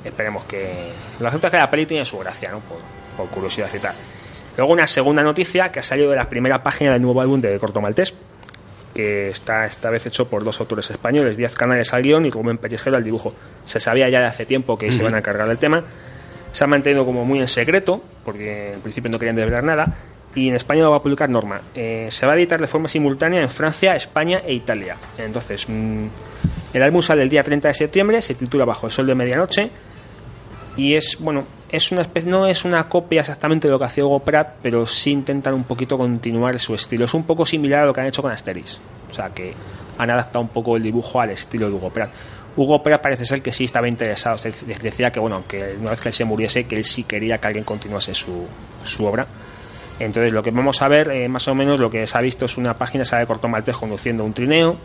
esperemos 0.03 0.43
que... 0.45 0.89
Lo 1.19 1.29
cierto 1.29 1.45
es 1.45 1.51
que 1.51 1.57
la 1.57 1.69
peli 1.69 1.85
tiene 1.85 2.05
su 2.05 2.17
gracia, 2.17 2.49
¿no? 2.49 2.59
Por, 2.61 2.79
por 3.17 3.27
curiosidad 3.27 3.69
y 3.71 3.77
tal. 3.77 3.93
Luego 4.57 4.73
una 4.73 4.87
segunda 4.87 5.21
noticia 5.21 5.71
que 5.71 5.79
ha 5.79 5.83
salido 5.83 6.09
de 6.09 6.15
la 6.15 6.27
primera 6.27 6.63
página 6.63 6.93
del 6.93 7.03
nuevo 7.03 7.21
álbum 7.21 7.39
de 7.39 7.59
Corto 7.59 7.81
Maltés, 7.81 8.15
que 8.97 9.29
está 9.29 9.63
esta 9.65 9.91
vez 9.91 10.07
hecho 10.07 10.27
por 10.27 10.43
dos 10.43 10.59
autores 10.59 10.89
españoles, 10.89 11.37
Díaz 11.37 11.53
Canales 11.53 11.93
al 11.93 12.01
guion 12.01 12.25
y 12.25 12.31
Rubén 12.31 12.57
Pellejero 12.57 12.97
al 12.97 13.03
dibujo. 13.03 13.31
Se 13.63 13.79
sabía 13.79 14.09
ya 14.09 14.21
de 14.21 14.25
hace 14.25 14.47
tiempo 14.47 14.75
que 14.75 14.91
se 14.91 14.97
iban 14.97 15.13
a 15.13 15.19
encargar 15.19 15.47
del 15.47 15.59
tema. 15.59 15.83
Se 16.51 16.63
ha 16.63 16.67
mantenido 16.67 17.05
como 17.05 17.23
muy 17.23 17.37
en 17.37 17.45
secreto, 17.45 18.01
porque 18.25 18.73
en 18.73 18.81
principio 18.81 19.11
no 19.11 19.19
querían 19.19 19.35
desvelar 19.35 19.63
nada. 19.63 19.95
Y 20.33 20.49
en 20.49 20.55
España 20.55 20.81
lo 20.81 20.89
va 20.89 20.97
a 20.97 21.03
publicar 21.03 21.29
Norma. 21.29 21.61
Eh, 21.75 22.07
se 22.09 22.25
va 22.25 22.33
a 22.33 22.37
editar 22.37 22.59
de 22.59 22.65
forma 22.65 22.87
simultánea 22.87 23.39
en 23.39 23.49
Francia, 23.49 23.95
España 23.95 24.41
e 24.43 24.55
Italia. 24.55 24.97
Entonces, 25.19 25.69
mm, 25.69 26.05
el 26.73 26.81
álbum 26.81 27.03
sale 27.03 27.21
el 27.21 27.29
día 27.29 27.43
30 27.43 27.67
de 27.67 27.73
septiembre, 27.75 28.19
se 28.19 28.33
titula 28.33 28.65
Bajo 28.65 28.87
el 28.87 28.91
Sol 28.91 29.05
de 29.05 29.13
Medianoche. 29.13 29.69
Y 30.77 30.95
es, 30.95 31.17
bueno, 31.19 31.45
es 31.69 31.91
una 31.91 32.01
especie, 32.01 32.29
no 32.29 32.47
es 32.47 32.63
una 32.63 32.87
copia 32.87 33.21
exactamente 33.21 33.67
de 33.67 33.71
lo 33.71 33.79
que 33.79 33.85
hacía 33.85 34.05
Hugo 34.05 34.19
Pratt, 34.19 34.57
pero 34.61 34.85
sí 34.85 35.11
intentan 35.11 35.53
un 35.55 35.63
poquito 35.63 35.97
continuar 35.97 36.57
su 36.59 36.75
estilo. 36.75 37.05
Es 37.05 37.13
un 37.13 37.23
poco 37.23 37.45
similar 37.45 37.81
a 37.81 37.85
lo 37.87 37.93
que 37.93 38.01
han 38.01 38.07
hecho 38.07 38.21
con 38.21 38.31
Asterix. 38.31 38.79
O 39.09 39.13
sea, 39.13 39.29
que 39.33 39.53
han 39.97 40.09
adaptado 40.09 40.41
un 40.41 40.49
poco 40.49 40.77
el 40.77 40.83
dibujo 40.83 41.19
al 41.19 41.31
estilo 41.31 41.67
de 41.67 41.75
Hugo 41.75 41.89
Pratt. 41.89 42.11
Hugo 42.55 42.81
Pratt 42.81 43.01
parece 43.01 43.25
ser 43.25 43.41
que 43.41 43.51
sí 43.51 43.65
estaba 43.65 43.87
interesado. 43.87 44.35
o 44.35 44.81
decía 44.81 45.11
que, 45.11 45.19
bueno, 45.19 45.43
que 45.47 45.75
una 45.79 45.91
vez 45.91 45.99
que 45.99 46.09
él 46.09 46.13
se 46.13 46.25
muriese, 46.25 46.65
que 46.65 46.75
él 46.75 46.85
sí 46.85 47.03
quería 47.03 47.39
que 47.39 47.47
alguien 47.47 47.65
continuase 47.65 48.13
su, 48.13 48.45
su 48.83 49.05
obra. 49.05 49.27
Entonces, 49.99 50.31
lo 50.31 50.43
que 50.43 50.51
vamos 50.51 50.81
a 50.81 50.87
ver, 50.87 51.09
eh, 51.09 51.27
más 51.27 51.47
o 51.47 51.55
menos, 51.55 51.79
lo 51.79 51.89
que 51.89 52.05
se 52.05 52.17
ha 52.17 52.21
visto 52.21 52.45
es 52.45 52.57
una 52.57 52.75
página, 52.75 53.03
sale 53.03 53.25
Corto 53.25 53.47
Maltés 53.47 53.75
conduciendo 53.75 54.23
un 54.23 54.33
trineo, 54.33 54.77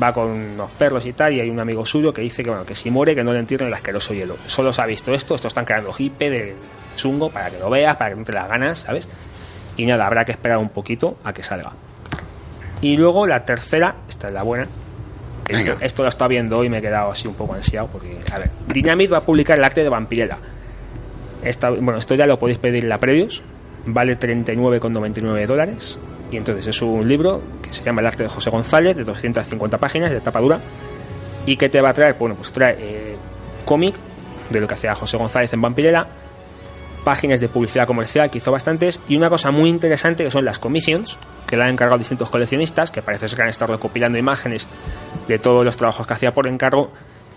va 0.00 0.12
con 0.12 0.30
unos 0.30 0.70
perros 0.72 1.04
y 1.06 1.12
tal, 1.12 1.34
y 1.34 1.40
hay 1.40 1.50
un 1.50 1.60
amigo 1.60 1.84
suyo 1.84 2.12
que 2.12 2.22
dice 2.22 2.42
que, 2.42 2.50
bueno, 2.50 2.64
que 2.64 2.74
si 2.74 2.90
muere, 2.90 3.14
que 3.14 3.22
no 3.22 3.32
le 3.32 3.40
entierren 3.40 3.68
el 3.68 3.74
asqueroso 3.74 4.14
hielo. 4.14 4.36
Solo 4.46 4.72
se 4.72 4.82
ha 4.82 4.86
visto 4.86 5.12
esto, 5.12 5.34
esto 5.34 5.48
están 5.48 5.64
creando 5.64 5.92
hipe 5.96 6.30
de 6.30 6.54
chungo 6.96 7.30
para 7.30 7.50
que 7.50 7.58
lo 7.58 7.68
veas, 7.68 7.96
para 7.96 8.10
que 8.10 8.16
no 8.16 8.24
te 8.24 8.32
las 8.32 8.48
ganas, 8.48 8.80
¿sabes? 8.80 9.08
Y 9.76 9.86
nada, 9.86 10.06
habrá 10.06 10.24
que 10.24 10.32
esperar 10.32 10.58
un 10.58 10.70
poquito 10.70 11.16
a 11.24 11.32
que 11.32 11.42
salga. 11.42 11.72
Y 12.80 12.96
luego 12.96 13.26
la 13.26 13.44
tercera, 13.44 13.94
esta 14.08 14.28
es 14.28 14.34
la 14.34 14.42
buena, 14.42 14.66
que 15.44 15.54
esto, 15.54 15.76
esto 15.80 16.02
lo 16.02 16.08
estaba 16.08 16.28
viendo 16.28 16.58
hoy 16.58 16.66
y 16.66 16.70
me 16.70 16.78
he 16.78 16.82
quedado 16.82 17.10
así 17.10 17.28
un 17.28 17.34
poco 17.34 17.54
ansiado, 17.54 17.88
porque, 17.88 18.18
a 18.32 18.38
ver, 18.38 18.50
Dynamite 18.68 19.12
va 19.12 19.18
a 19.18 19.22
publicar 19.22 19.58
el 19.58 19.64
arte 19.64 19.82
de 19.82 19.88
Vampirella. 19.88 20.38
Esta, 21.42 21.70
bueno, 21.70 21.96
esto 21.96 22.14
ya 22.14 22.26
lo 22.26 22.38
podéis 22.38 22.58
pedir 22.58 22.84
en 22.84 22.88
la 22.88 22.98
Previous, 22.98 23.42
vale 23.86 24.18
39,99 24.18 25.46
dólares. 25.46 25.98
Y 26.32 26.38
entonces 26.38 26.66
es 26.66 26.82
un 26.82 27.06
libro 27.06 27.42
que 27.62 27.72
se 27.72 27.84
llama 27.84 28.00
El 28.00 28.06
arte 28.06 28.22
de 28.22 28.28
José 28.30 28.48
González, 28.48 28.96
de 28.96 29.04
250 29.04 29.78
páginas, 29.78 30.10
de 30.10 30.20
tapa 30.20 30.40
dura. 30.40 30.58
¿Y 31.44 31.56
que 31.56 31.68
te 31.68 31.80
va 31.80 31.90
a 31.90 31.92
traer? 31.92 32.16
Bueno, 32.18 32.34
pues 32.34 32.50
trae 32.52 32.76
eh, 32.78 33.16
cómic 33.66 33.94
de 34.48 34.60
lo 34.60 34.66
que 34.66 34.74
hacía 34.74 34.94
José 34.94 35.18
González 35.18 35.52
en 35.52 35.60
Vampirella, 35.60 36.06
páginas 37.04 37.38
de 37.38 37.48
publicidad 37.48 37.86
comercial, 37.86 38.30
que 38.30 38.38
hizo 38.38 38.50
bastantes, 38.50 38.98
y 39.08 39.16
una 39.16 39.28
cosa 39.28 39.50
muy 39.50 39.68
interesante 39.68 40.24
que 40.24 40.30
son 40.30 40.44
las 40.44 40.58
commissions, 40.58 41.18
que 41.46 41.56
le 41.56 41.64
han 41.64 41.70
encargado 41.70 41.98
distintos 41.98 42.30
coleccionistas, 42.30 42.90
que 42.90 43.02
parece 43.02 43.28
ser 43.28 43.36
que 43.36 43.42
han 43.42 43.48
estado 43.50 43.74
recopilando 43.74 44.16
imágenes 44.16 44.68
de 45.28 45.38
todos 45.38 45.66
los 45.66 45.76
trabajos 45.76 46.06
que 46.06 46.14
hacía 46.14 46.32
por 46.32 46.46
encargo, 46.46 46.92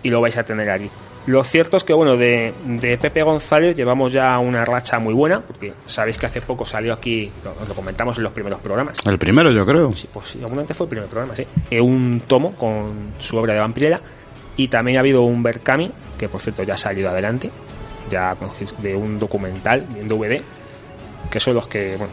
y 0.06 0.10
lo 0.10 0.20
vais 0.20 0.36
a 0.38 0.44
tener 0.44 0.70
aquí. 0.70 0.88
Lo 1.26 1.42
cierto 1.42 1.76
es 1.76 1.82
que, 1.82 1.92
bueno, 1.92 2.16
de, 2.16 2.54
de 2.64 2.96
Pepe 2.96 3.24
González 3.24 3.74
llevamos 3.74 4.12
ya 4.12 4.38
una 4.38 4.64
racha 4.64 5.00
muy 5.00 5.12
buena, 5.12 5.40
porque 5.40 5.72
sabéis 5.84 6.16
que 6.16 6.26
hace 6.26 6.40
poco 6.40 6.64
salió 6.64 6.92
aquí, 6.92 7.32
os 7.60 7.68
lo 7.68 7.74
comentamos 7.74 8.16
en 8.16 8.22
los 8.22 8.32
primeros 8.32 8.60
programas, 8.60 9.04
El 9.04 9.18
primero, 9.18 9.50
yo 9.50 9.66
creo. 9.66 9.92
Sí, 9.92 10.08
pues 10.12 10.28
sí, 10.28 10.38
seguramente 10.38 10.74
fue 10.74 10.84
el 10.84 10.90
primer 10.90 11.08
programa, 11.08 11.34
sí. 11.34 11.44
Eh, 11.68 11.80
un 11.80 12.22
tomo 12.28 12.54
con 12.54 13.14
su 13.18 13.36
obra 13.36 13.54
de 13.54 13.58
vampirella. 13.58 14.00
Y 14.56 14.68
también 14.68 14.98
ha 14.98 15.00
habido 15.00 15.22
un 15.22 15.42
Berkami, 15.42 15.90
que 16.16 16.28
por 16.28 16.40
cierto 16.40 16.62
ya 16.62 16.74
ha 16.74 16.78
salido 16.78 17.10
adelante, 17.10 17.50
ya 18.08 18.36
de 18.78 18.94
un 18.94 19.18
documental 19.18 19.84
en 19.96 20.08
DVD, 20.08 20.40
que 21.28 21.40
son 21.40 21.54
los 21.54 21.66
que, 21.66 21.96
bueno, 21.96 22.12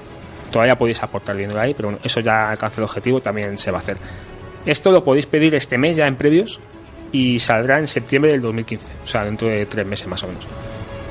todavía 0.52 0.76
podéis 0.76 1.02
aportar 1.04 1.38
dinero 1.38 1.62
ahí, 1.62 1.76
pero 1.76 1.90
bueno, 1.90 2.00
eso 2.04 2.20
ya 2.20 2.50
alcanza 2.50 2.82
el 2.82 2.86
objetivo, 2.86 3.22
también 3.22 3.58
se 3.60 3.70
va 3.70 3.78
a 3.78 3.82
hacer. 3.82 3.98
Esto 4.66 4.92
lo 4.92 5.04
podéis 5.04 5.28
pedir 5.28 5.54
este 5.54 5.78
mes 5.78 5.96
ya 5.96 6.08
en 6.08 6.16
previos 6.16 6.60
y 7.14 7.40
saldrá 7.40 7.80
en 7.80 7.88
septiembre 7.88 8.32
del 8.32 8.42
2015, 8.42 8.86
o 9.04 9.08
sea, 9.08 9.24
dentro 9.24 9.48
de 9.48 9.66
tres 9.68 9.86
meses 9.86 10.08
más 10.08 10.22
o 10.24 10.28
menos. 10.28 10.46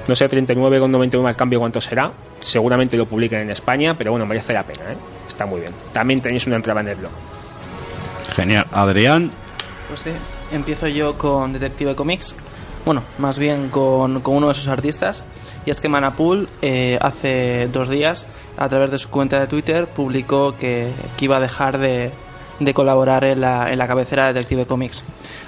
No 0.06 0.16
sé, 0.16 0.28
39,99 0.28 1.28
al 1.28 1.36
cambio 1.36 1.60
cuánto 1.60 1.80
será. 1.80 2.12
Seguramente 2.40 2.96
lo 2.96 3.06
publiquen 3.06 3.40
en 3.42 3.50
España, 3.50 3.96
pero 3.96 4.10
bueno, 4.10 4.26
merece 4.26 4.52
la 4.52 4.66
pena, 4.66 4.92
¿eh? 4.92 4.96
Está 5.28 5.46
muy 5.46 5.60
bien. 5.60 5.72
También 5.92 6.20
tenéis 6.20 6.44
una 6.48 6.56
entrada 6.56 6.80
en 6.80 6.88
el 6.88 6.96
blog. 6.96 7.12
Genial. 8.34 8.66
Adrián, 8.72 9.30
Pues 9.88 10.00
sí, 10.00 10.10
empiezo 10.50 10.88
yo 10.88 11.16
con 11.16 11.52
Detective 11.52 11.94
Comics. 11.94 12.34
Bueno, 12.84 13.04
más 13.18 13.38
bien 13.38 13.68
con, 13.68 14.20
con 14.22 14.36
uno 14.36 14.48
de 14.48 14.54
sus 14.54 14.66
artistas. 14.66 15.22
Y 15.64 15.70
es 15.70 15.80
que 15.80 15.88
Manapul 15.88 16.48
eh, 16.62 16.98
hace 17.00 17.68
dos 17.68 17.88
días, 17.88 18.26
a 18.56 18.68
través 18.68 18.90
de 18.90 18.98
su 18.98 19.08
cuenta 19.08 19.38
de 19.38 19.46
Twitter, 19.46 19.86
publicó 19.86 20.56
que, 20.56 20.90
que 21.16 21.24
iba 21.26 21.36
a 21.36 21.40
dejar 21.40 21.78
de, 21.78 22.10
de 22.60 22.74
colaborar 22.74 23.24
en 23.24 23.40
la, 23.40 23.70
en 23.72 23.78
la 23.78 23.86
cabecera 23.86 24.26
de 24.26 24.34
Detective 24.34 24.66
Comics. 24.66 25.02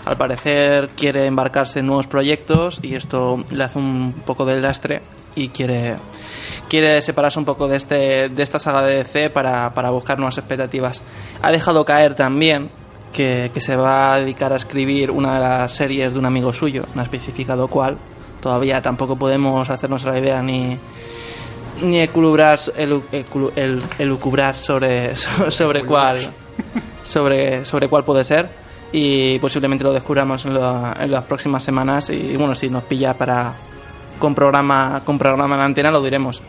Al 0.05 0.17
parecer 0.17 0.90
quiere 0.97 1.27
embarcarse 1.27 1.79
en 1.81 1.87
nuevos 1.87 2.07
proyectos 2.07 2.79
y 2.83 2.95
esto 2.95 3.43
le 3.51 3.64
hace 3.64 3.79
un 3.79 4.14
poco 4.27 4.45
de 4.45 4.61
lastre 4.61 5.03
y 5.35 5.49
quiere, 5.49 5.97
quiere 6.69 7.01
separarse 7.01 7.38
un 7.38 7.45
poco 7.45 7.69
de, 7.69 7.77
este, 7.77 8.29
de 8.29 8.43
esta 8.43 8.59
saga 8.59 8.83
de 8.83 8.97
DC 8.99 9.31
para, 9.31 9.73
para 9.75 9.90
buscar 9.90 10.19
nuevas 10.19 10.38
expectativas. 10.38 11.03
Ha 11.43 11.51
dejado 11.51 11.85
caer 11.85 12.14
también 12.14 12.71
que, 13.12 13.51
que 13.55 13.61
se 13.61 13.77
va 13.77 14.14
a 14.14 14.19
dedicar 14.21 14.53
a 14.53 14.57
escribir 14.57 15.11
una 15.11 15.35
de 15.35 15.40
las 15.40 15.73
series 15.73 16.12
de 16.14 16.19
un 16.19 16.27
amigo 16.27 16.53
suyo, 16.53 16.85
no 16.95 17.01
ha 17.01 17.05
especificado 17.05 17.69
cuál. 17.69 17.97
Todavía 18.40 18.83
tampoco 18.83 19.17
podemos 19.17 19.71
hacernos 19.71 20.05
la 20.05 20.19
idea 20.19 20.43
ni, 20.43 20.77
ni 21.83 21.99
elucubrar, 22.01 22.59
elu- 22.59 23.03
eculu- 23.12 23.53
el- 23.57 23.83
elucubrar 23.99 24.57
sobre, 24.57 25.17
sobre 25.49 25.85
cuál 25.85 26.19
sobre, 27.03 27.64
sobre 27.64 27.88
cuál 27.88 28.05
puede 28.05 28.25
ser. 28.25 28.49
y 28.93 29.38
posiblemente 29.40 29.85
lo 29.85 29.93
descubramos 29.93 30.47
en, 30.47 30.57
en 30.57 31.11
las 31.11 31.25
próximas 31.25 31.64
semanas 31.64 32.11
y 32.11 32.37
bueno, 32.37 32.55
si 32.55 32.71
nos 32.71 32.85
pilla 32.85 33.14
para 33.14 33.53
con 34.19 34.35
programa 34.35 35.03
con 35.05 35.19
programa 35.19 35.57
en 35.57 35.62
antena 35.62 35.90
lo 35.90 36.03
diremos. 36.03 36.40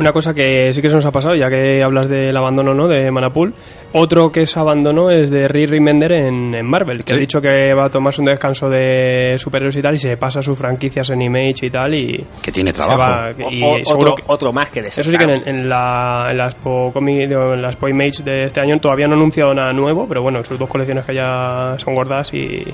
Una 0.00 0.12
cosa 0.12 0.32
que 0.34 0.72
sí 0.72 0.80
que 0.82 0.88
se 0.88 0.96
nos 0.96 1.06
ha 1.06 1.10
pasado, 1.10 1.34
ya 1.34 1.48
que 1.50 1.82
hablas 1.82 2.08
del 2.08 2.36
abandono 2.36 2.72
¿no? 2.74 2.88
de 2.88 3.10
Manapool, 3.10 3.52
otro 3.92 4.32
que 4.32 4.46
se 4.46 4.58
abandonó 4.58 5.10
es 5.10 5.30
de 5.30 5.46
Rick 5.46 5.70
Remender 5.70 6.12
en, 6.12 6.54
en 6.54 6.66
Marvel, 6.66 7.04
que 7.04 7.12
ha 7.12 7.16
dicho 7.16 7.40
que 7.40 7.74
va 7.74 7.84
a 7.84 7.90
tomarse 7.90 8.20
un 8.20 8.26
descanso 8.26 8.68
de 8.70 9.36
superhéroes 9.38 9.76
y 9.76 9.82
tal, 9.82 9.94
y 9.94 9.98
se 9.98 10.16
pasa 10.16 10.40
sus 10.42 10.56
franquicias 10.58 11.10
en 11.10 11.22
Image 11.22 11.66
y 11.66 11.70
tal, 11.70 11.94
y 11.94 12.24
Que 12.42 12.50
tiene 12.50 12.72
trabajo. 12.72 12.98
va, 12.98 13.32
y 13.50 13.62
o- 13.62 13.76
otro, 13.94 14.14
que- 14.14 14.22
otro 14.26 14.52
más 14.52 14.70
que 14.70 14.80
Eso 14.80 15.02
sí 15.02 15.16
que 15.16 15.24
en, 15.24 15.46
en 15.46 15.68
la, 15.68 16.28
en 16.30 16.38
la 16.38 16.46
Expo 16.46 16.92
Comic- 16.94 17.28
digo, 17.28 17.52
en 17.54 17.62
la 17.62 17.68
Expo 17.68 17.88
Image 17.88 18.22
de 18.22 18.44
este 18.44 18.60
año 18.60 18.78
todavía 18.80 19.06
no 19.06 19.14
ha 19.14 19.16
anunciado 19.18 19.52
nada 19.52 19.72
nuevo, 19.72 20.06
pero 20.08 20.22
bueno, 20.22 20.42
sus 20.44 20.58
dos 20.58 20.68
colecciones 20.68 21.04
que 21.04 21.14
ya 21.14 21.74
son 21.76 21.94
gordas 21.94 22.32
y, 22.32 22.64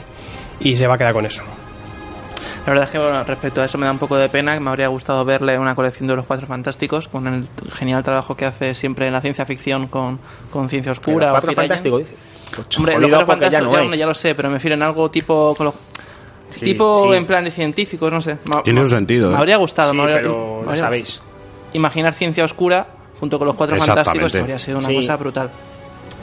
y 0.60 0.76
se 0.76 0.86
va 0.86 0.94
a 0.94 0.98
quedar 0.98 1.12
con 1.12 1.26
eso. 1.26 1.42
La 2.66 2.72
verdad 2.72 2.84
es 2.86 2.90
que 2.90 2.98
bueno, 2.98 3.22
respecto 3.22 3.62
a 3.62 3.64
eso 3.64 3.78
me 3.78 3.86
da 3.86 3.92
un 3.92 3.98
poco 3.98 4.16
de 4.16 4.28
pena, 4.28 4.54
que 4.54 4.60
me 4.60 4.70
habría 4.70 4.88
gustado 4.88 5.24
verle 5.24 5.56
una 5.56 5.76
colección 5.76 6.08
de 6.08 6.16
los 6.16 6.26
Cuatro 6.26 6.48
Fantásticos 6.48 7.06
con 7.06 7.26
el 7.28 7.44
genial 7.72 8.02
trabajo 8.02 8.36
que 8.36 8.44
hace 8.44 8.74
siempre 8.74 9.06
en 9.06 9.12
la 9.12 9.20
ciencia 9.20 9.46
ficción 9.46 9.86
con, 9.86 10.18
con 10.50 10.68
ciencia 10.68 10.90
oscura. 10.90 11.30
cuatro 11.30 11.50
Phil 11.50 11.58
Allen. 11.60 11.68
fantástico, 11.68 11.98
dice. 11.98 12.14
Pues 12.56 12.76
Hombre, 12.78 12.98
los 12.98 13.08
Cuatro 13.10 13.26
porque 13.26 13.44
ya 13.44 13.50
Fantásticos 13.60 13.84
no 13.86 13.90
ya, 13.94 13.96
ya 14.00 14.06
lo 14.06 14.14
sé, 14.14 14.34
pero 14.34 14.48
me 14.48 14.54
refiero 14.56 14.74
en 14.74 14.82
algo 14.82 15.08
tipo 15.10 15.54
con 15.54 15.66
los- 15.66 15.74
Sí, 16.50 16.60
tipo 16.60 17.10
sí. 17.12 17.16
en 17.16 17.24
plan 17.26 17.44
de 17.44 17.50
científicos, 17.52 18.12
no 18.12 18.20
sé. 18.20 18.38
Tiene 18.64 18.80
un 18.80 18.88
sentido, 18.90 19.28
Me 19.30 19.34
¿eh? 19.34 19.38
habría 19.38 19.56
gustado, 19.58 19.90
Sí, 19.92 19.96
me 19.96 20.02
habría- 20.02 20.16
pero 20.18 20.56
me 20.56 20.62
habría- 20.68 20.76
sabéis. 20.76 21.22
Imaginar 21.72 22.14
ciencia 22.14 22.44
oscura 22.44 22.86
junto 23.20 23.38
con 23.38 23.46
los 23.46 23.56
Cuatro. 23.56 23.76
Fantásticos 23.76 24.34
habría 24.34 24.58
sido 24.58 24.78
una 24.78 24.88
Sí. 24.88 24.96
cosa 24.96 25.16
brutal. 25.16 25.50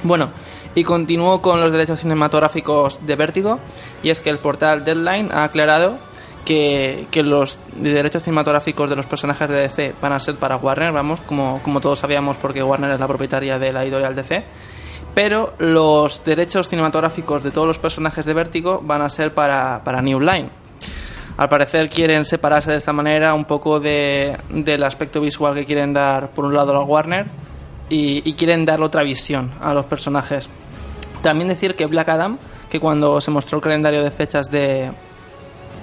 Bueno, 0.03 0.29
y 0.75 0.83
continúo 0.83 1.41
con 1.41 1.61
los 1.61 1.71
derechos 1.71 2.01
cinematográficos 2.01 3.05
de 3.05 3.15
Vértigo, 3.15 3.59
y 4.01 4.09
es 4.09 4.19
que 4.19 4.29
el 4.29 4.39
portal 4.39 4.83
Deadline 4.83 5.31
ha 5.31 5.45
aclarado 5.45 5.97
que, 6.43 7.07
los 7.23 7.59
derechos 7.75 8.23
cinematográficos 8.23 8.89
de 8.89 8.95
los 8.95 9.05
personajes 9.05 9.49
de 9.49 9.61
DC 9.61 9.95
van 10.01 10.13
a 10.13 10.19
ser 10.19 10.35
para 10.35 10.57
Warner, 10.57 10.91
vamos, 10.91 11.21
como, 11.21 11.61
como 11.63 11.79
todos 11.79 11.99
sabíamos, 11.99 12.37
porque 12.37 12.61
Warner 12.61 12.91
es 12.91 12.99
la 12.99 13.07
propietaria 13.07 13.57
de 13.57 13.71
la 13.71 13.83
editorial 13.83 14.15
DC. 14.15 14.43
Pero 15.13 15.53
los 15.59 16.23
derechos 16.23 16.67
cinematográficos 16.67 17.43
de 17.43 17.51
todos 17.51 17.67
los 17.67 17.77
personajes 17.77 18.25
de 18.25 18.33
Vértigo 18.33 18.81
van 18.83 19.01
a 19.01 19.09
ser 19.09 19.33
para, 19.33 19.83
para 19.83 20.01
New 20.01 20.19
Line. 20.19 20.49
Al 21.37 21.49
parecer 21.49 21.89
quieren 21.89 22.25
separarse 22.25 22.71
de 22.71 22.77
esta 22.77 22.93
manera 22.93 23.33
un 23.33 23.45
poco 23.45 23.79
de, 23.79 24.37
del 24.49 24.83
aspecto 24.83 25.21
visual 25.21 25.53
que 25.55 25.65
quieren 25.65 25.93
dar 25.93 26.29
por 26.29 26.45
un 26.45 26.53
lado 26.53 26.75
a 26.75 26.83
Warner 26.83 27.27
y 27.89 28.33
quieren 28.33 28.65
dar 28.65 28.81
otra 28.81 29.03
visión 29.03 29.51
a 29.61 29.71
los 29.71 29.85
personajes. 29.85 30.49
También 31.21 31.47
decir 31.47 31.75
que 31.75 31.85
Black 31.85 32.09
Adam, 32.09 32.39
que 32.69 32.79
cuando 32.79 33.21
se 33.21 33.29
mostró 33.29 33.57
el 33.57 33.63
calendario 33.63 34.03
de 34.03 34.09
fechas 34.09 34.49
de, 34.49 34.91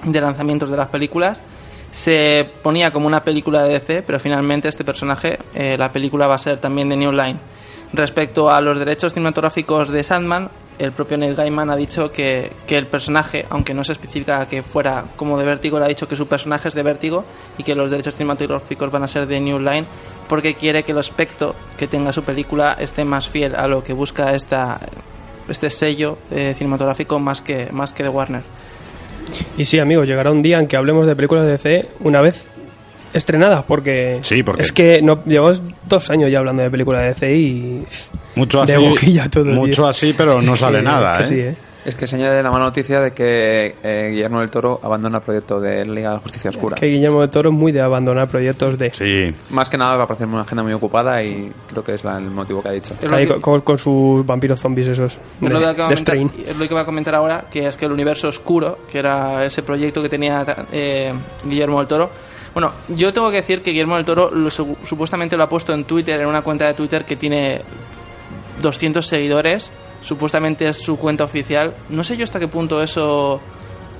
de 0.03 0.21
lanzamientos 0.21 0.69
de 0.69 0.77
las 0.77 0.89
películas, 0.89 1.43
se 1.91 2.49
ponía 2.63 2.91
como 2.91 3.07
una 3.07 3.23
película 3.23 3.63
de 3.63 3.73
DC, 3.73 4.03
pero 4.03 4.19
finalmente 4.19 4.69
este 4.69 4.85
personaje, 4.85 5.37
eh, 5.53 5.77
la 5.77 5.91
película 5.91 6.27
va 6.27 6.35
a 6.35 6.39
ser 6.39 6.57
también 6.57 6.89
de 6.89 6.95
New 6.95 7.11
Line. 7.11 7.37
Respecto 7.93 8.49
a 8.49 8.61
los 8.61 8.79
derechos 8.79 9.13
cinematográficos 9.13 9.89
de 9.89 10.01
Sandman, 10.01 10.49
el 10.79 10.93
propio 10.93 11.17
Neil 11.17 11.35
Gaiman 11.35 11.69
ha 11.69 11.75
dicho 11.75 12.09
que, 12.11 12.53
que 12.65 12.77
el 12.77 12.87
personaje, 12.87 13.45
aunque 13.49 13.73
no 13.73 13.83
se 13.83 13.91
especifica 13.91 14.47
que 14.47 14.63
fuera 14.63 15.03
como 15.17 15.37
de 15.37 15.45
Vértigo, 15.45 15.77
le 15.77 15.85
ha 15.85 15.89
dicho 15.89 16.07
que 16.07 16.15
su 16.15 16.27
personaje 16.27 16.69
es 16.69 16.73
de 16.73 16.81
Vértigo 16.81 17.25
y 17.57 17.63
que 17.63 17.75
los 17.75 17.91
derechos 17.91 18.15
cinematográficos 18.15 18.89
van 18.89 19.03
a 19.03 19.07
ser 19.07 19.27
de 19.27 19.39
New 19.41 19.59
Line 19.59 19.85
porque 20.31 20.55
quiere 20.55 20.83
que 20.83 20.93
el 20.93 20.97
aspecto 20.97 21.55
que 21.77 21.87
tenga 21.87 22.13
su 22.13 22.23
película 22.23 22.77
esté 22.79 23.03
más 23.03 23.27
fiel 23.27 23.53
a 23.53 23.67
lo 23.67 23.83
que 23.83 23.91
busca 23.91 24.33
esta, 24.33 24.79
este 25.49 25.69
sello 25.69 26.17
eh, 26.31 26.53
cinematográfico 26.55 27.19
más 27.19 27.41
que, 27.41 27.67
más 27.71 27.91
que 27.91 28.03
de 28.03 28.09
Warner. 28.09 28.41
Y 29.57 29.65
sí, 29.65 29.79
amigos, 29.79 30.07
llegará 30.07 30.31
un 30.31 30.41
día 30.41 30.59
en 30.59 30.67
que 30.67 30.77
hablemos 30.77 31.07
de 31.07 31.15
películas 31.15 31.45
de 31.45 31.51
DC 31.51 31.85
una 32.01 32.21
vez 32.21 32.47
estrenadas, 33.13 33.63
porque, 33.67 34.19
Sí, 34.21 34.41
porque- 34.43 34.63
es 34.63 34.71
que 34.71 35.01
no, 35.01 35.23
llevamos 35.25 35.61
dos 35.87 36.09
años 36.09 36.31
ya 36.31 36.39
hablando 36.39 36.63
de 36.63 36.69
películas 36.69 37.01
de 37.01 37.07
DC 37.09 37.35
y 37.35 37.83
Mucho 38.35 38.61
así, 38.61 38.71
de 38.71 38.77
boquilla 38.77 39.29
todo 39.29 39.43
el 39.45 39.55
mucho 39.55 39.81
día. 39.83 39.91
así, 39.91 40.13
pero 40.17 40.41
no 40.41 40.55
sale 40.57 40.79
Sí, 40.79 40.85
nada, 40.85 41.21
¿eh? 41.21 41.25
sí, 41.25 41.35
¿eh? 41.39 41.55
Es 41.83 41.95
que 41.95 42.05
se 42.05 42.15
añade 42.15 42.43
la 42.43 42.51
mala 42.51 42.65
noticia 42.65 42.99
de 42.99 43.11
que 43.11 43.75
eh, 43.81 44.09
Guillermo 44.11 44.39
del 44.39 44.51
Toro 44.51 44.79
abandona 44.83 45.17
el 45.17 45.23
proyecto 45.23 45.59
de 45.59 45.83
Liga 45.83 46.09
de 46.09 46.15
la 46.15 46.19
Justicia 46.19 46.51
Oscura. 46.51 46.75
Que 46.75 46.85
Guillermo 46.85 47.21
del 47.21 47.29
Toro 47.31 47.49
es 47.49 47.55
muy 47.55 47.71
de 47.71 47.81
abandonar 47.81 48.27
proyectos 48.27 48.77
de... 48.77 48.91
Sí. 48.93 49.35
Más 49.49 49.67
que 49.67 49.79
nada 49.79 49.95
va 49.95 50.03
a 50.03 50.07
parecer 50.07 50.27
una 50.27 50.41
agenda 50.41 50.61
muy 50.61 50.73
ocupada 50.73 51.23
y 51.23 51.51
creo 51.67 51.83
que 51.83 51.95
es 51.95 52.03
la- 52.03 52.19
el 52.19 52.29
motivo 52.29 52.61
que 52.61 52.69
ha 52.69 52.71
dicho. 52.73 52.93
Es 53.01 53.11
Ahí 53.11 53.25
que- 53.25 53.41
con, 53.41 53.61
con- 53.61 53.79
sus 53.79 54.23
vampiros 54.23 54.59
zombies 54.59 54.87
esos. 54.89 55.13
Es 55.13 55.19
de- 55.41 55.49
lo, 55.49 55.59
que 55.59 55.65
de 55.65 55.73
comentar, 55.75 55.97
Strain. 55.97 56.31
es 56.45 56.55
lo 56.57 56.67
que 56.67 56.73
va 56.75 56.81
a 56.81 56.85
comentar 56.85 57.15
ahora, 57.15 57.45
que 57.51 57.65
es 57.65 57.75
que 57.75 57.85
el 57.87 57.91
universo 57.93 58.27
oscuro, 58.27 58.77
que 58.91 58.99
era 58.99 59.43
ese 59.43 59.63
proyecto 59.63 60.03
que 60.03 60.09
tenía 60.09 60.45
eh, 60.71 61.11
Guillermo 61.43 61.79
del 61.79 61.87
Toro. 61.87 62.09
Bueno, 62.53 62.71
yo 62.89 63.11
tengo 63.11 63.31
que 63.31 63.37
decir 63.37 63.63
que 63.63 63.71
Guillermo 63.71 63.95
del 63.95 64.05
Toro 64.05 64.29
lo 64.29 64.51
su- 64.51 64.77
supuestamente 64.83 65.35
lo 65.35 65.45
ha 65.45 65.49
puesto 65.49 65.73
en 65.73 65.85
Twitter, 65.85 66.19
en 66.19 66.27
una 66.27 66.43
cuenta 66.43 66.67
de 66.67 66.75
Twitter 66.75 67.05
que 67.05 67.15
tiene 67.15 67.61
200 68.61 69.03
seguidores. 69.05 69.71
Supuestamente 70.01 70.67
es 70.67 70.77
su 70.77 70.97
cuenta 70.97 71.23
oficial. 71.23 71.73
No 71.89 72.03
sé 72.03 72.17
yo 72.17 72.23
hasta 72.23 72.39
qué 72.39 72.47
punto 72.47 72.81
eso 72.81 73.39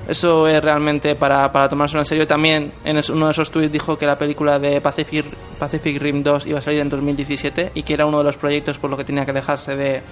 eso 0.08 0.48
es 0.48 0.60
realmente 0.60 1.14
para, 1.14 1.50
para 1.52 1.68
tomárselo 1.68 2.02
en 2.02 2.06
serio. 2.06 2.26
También 2.26 2.72
en 2.84 2.98
uno 3.12 3.26
de 3.26 3.32
esos 3.32 3.50
tweets 3.50 3.72
dijo 3.72 3.96
que 3.96 4.06
la 4.06 4.18
película 4.18 4.58
de 4.58 4.80
Pacific, 4.80 5.24
Pacific 5.58 6.00
Rim 6.00 6.22
2 6.22 6.46
iba 6.46 6.58
a 6.58 6.62
salir 6.62 6.80
en 6.80 6.88
2017 6.88 7.72
y 7.74 7.82
que 7.82 7.94
era 7.94 8.06
uno 8.06 8.18
de 8.18 8.24
los 8.24 8.36
proyectos 8.36 8.78
por 8.78 8.90
lo 8.90 8.96
que 8.96 9.04
tenía 9.04 9.24
que 9.24 9.30
alejarse 9.30 9.76
de, 9.76 10.02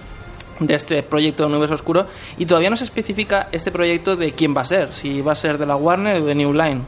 de 0.61 0.75
este 0.75 1.03
proyecto 1.03 1.43
de 1.43 1.51
Universo 1.51 1.75
Oscuro 1.75 2.07
y 2.39 2.47
todavía 2.47 2.71
no 2.71 2.77
se 2.77 2.85
especifica 2.85 3.49
este 3.51 3.73
proyecto 3.73 4.15
de 4.15 4.33
quién 4.33 4.57
va 4.57 4.61
a 4.61 4.67
ser, 4.67 4.95
si 4.95 5.21
va 5.23 5.33
a 5.33 5.37
ser 5.37 5.59
de 5.59 5.67
la 5.67 5.77
Warner 5.77 6.23
o 6.23 6.25
de 6.25 6.35
New 6.35 6.53
Line. 6.53 6.83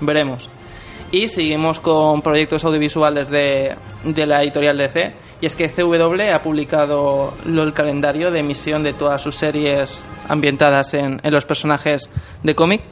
Veremos. 0.00 0.48
Y 1.10 1.28
seguimos 1.28 1.80
con 1.80 2.20
proyectos 2.20 2.64
audiovisuales 2.64 3.30
de, 3.30 3.74
de 4.04 4.26
la 4.26 4.42
editorial 4.42 4.76
DC. 4.76 5.14
Y 5.40 5.46
es 5.46 5.56
que 5.56 5.70
CW 5.70 6.34
ha 6.34 6.42
publicado 6.42 7.32
el 7.46 7.72
calendario 7.72 8.30
de 8.30 8.40
emisión 8.40 8.82
de 8.82 8.92
todas 8.92 9.22
sus 9.22 9.34
series 9.36 10.04
ambientadas 10.28 10.92
en, 10.92 11.18
en 11.22 11.32
los 11.32 11.46
personajes 11.46 12.10
de 12.42 12.54
cómic. 12.54 12.82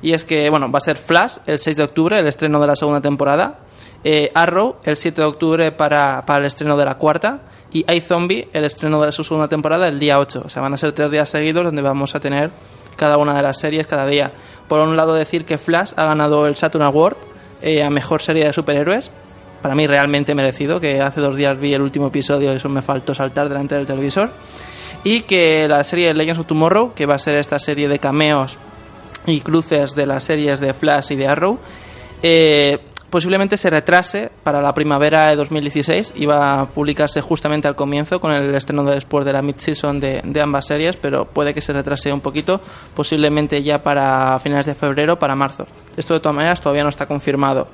Y 0.00 0.12
es 0.12 0.24
que, 0.24 0.48
bueno, 0.48 0.70
va 0.70 0.78
a 0.78 0.80
ser 0.80 0.96
Flash 0.96 1.38
el 1.46 1.58
6 1.58 1.76
de 1.76 1.84
octubre, 1.84 2.18
el 2.18 2.26
estreno 2.26 2.60
de 2.60 2.66
la 2.66 2.76
segunda 2.76 3.00
temporada. 3.02 3.58
eh, 4.04 4.30
Arrow 4.34 4.76
el 4.84 4.96
7 4.96 5.20
de 5.20 5.26
octubre 5.26 5.72
para, 5.72 6.24
para 6.24 6.40
el 6.40 6.46
estreno 6.46 6.76
de 6.78 6.84
la 6.86 6.94
cuarta. 6.94 7.40
Y 7.72 7.84
iZombie 7.92 8.48
el 8.54 8.64
estreno 8.64 9.02
de 9.02 9.12
su 9.12 9.22
segunda 9.22 9.48
temporada 9.48 9.86
el 9.88 9.98
día 9.98 10.18
8. 10.18 10.42
O 10.46 10.48
sea, 10.48 10.62
van 10.62 10.72
a 10.72 10.78
ser 10.78 10.92
tres 10.92 11.10
días 11.10 11.28
seguidos 11.28 11.64
donde 11.64 11.82
vamos 11.82 12.14
a 12.14 12.20
tener 12.20 12.50
cada 12.96 13.18
una 13.18 13.34
de 13.36 13.42
las 13.42 13.58
series 13.58 13.86
cada 13.86 14.06
día. 14.06 14.32
Por 14.66 14.80
un 14.80 14.96
lado, 14.96 15.12
decir 15.12 15.44
que 15.44 15.58
Flash 15.58 15.92
ha 15.96 16.06
ganado 16.06 16.46
el 16.46 16.56
Saturn 16.56 16.84
Award 16.84 17.16
eh, 17.66 17.82
a 17.82 17.90
mejor 17.90 18.22
serie 18.22 18.44
de 18.44 18.52
superhéroes. 18.52 19.10
Para 19.60 19.74
mí, 19.74 19.88
realmente 19.88 20.36
merecido. 20.36 20.78
Que 20.78 21.00
hace 21.00 21.20
dos 21.20 21.36
días 21.36 21.58
vi 21.58 21.74
el 21.74 21.82
último 21.82 22.06
episodio 22.06 22.52
y 22.52 22.56
eso 22.56 22.68
me 22.68 22.80
faltó 22.80 23.12
saltar 23.12 23.48
delante 23.48 23.74
del 23.74 23.86
televisor. 23.86 24.30
Y 25.02 25.22
que 25.22 25.66
la 25.66 25.82
serie 25.82 26.14
Legends 26.14 26.38
of 26.38 26.46
Tomorrow, 26.46 26.94
que 26.94 27.06
va 27.06 27.16
a 27.16 27.18
ser 27.18 27.34
esta 27.34 27.58
serie 27.58 27.88
de 27.88 27.98
cameos 27.98 28.56
y 29.26 29.40
cruces 29.40 29.96
de 29.96 30.06
las 30.06 30.22
series 30.22 30.60
de 30.60 30.74
Flash 30.74 31.10
y 31.10 31.16
de 31.16 31.26
Arrow, 31.26 31.58
eh, 32.22 32.78
posiblemente 33.10 33.56
se 33.56 33.70
retrase 33.70 34.30
para 34.42 34.60
la 34.60 34.72
primavera 34.72 35.28
de 35.30 35.36
2016 35.36 36.12
y 36.16 36.26
va 36.26 36.60
a 36.60 36.66
publicarse 36.66 37.20
justamente 37.20 37.68
al 37.68 37.76
comienzo 37.76 38.18
con 38.20 38.32
el 38.32 38.54
estreno 38.54 38.84
de 38.84 38.94
después 38.94 39.24
de 39.24 39.32
la 39.32 39.42
mid-season 39.42 40.00
de, 40.00 40.20
de 40.24 40.40
ambas 40.40 40.66
series, 40.66 40.96
pero 40.96 41.24
puede 41.24 41.54
que 41.54 41.60
se 41.60 41.72
retrase 41.72 42.12
un 42.12 42.20
poquito, 42.20 42.60
posiblemente 42.94 43.62
ya 43.62 43.78
para 43.78 44.38
finales 44.38 44.66
de 44.66 44.74
febrero, 44.74 45.16
para 45.18 45.34
marzo. 45.34 45.66
Esto 45.96 46.14
de 46.14 46.20
todas 46.20 46.36
maneras 46.36 46.60
todavía 46.60 46.82
no 46.82 46.88
está 46.88 47.06
confirmado. 47.06 47.68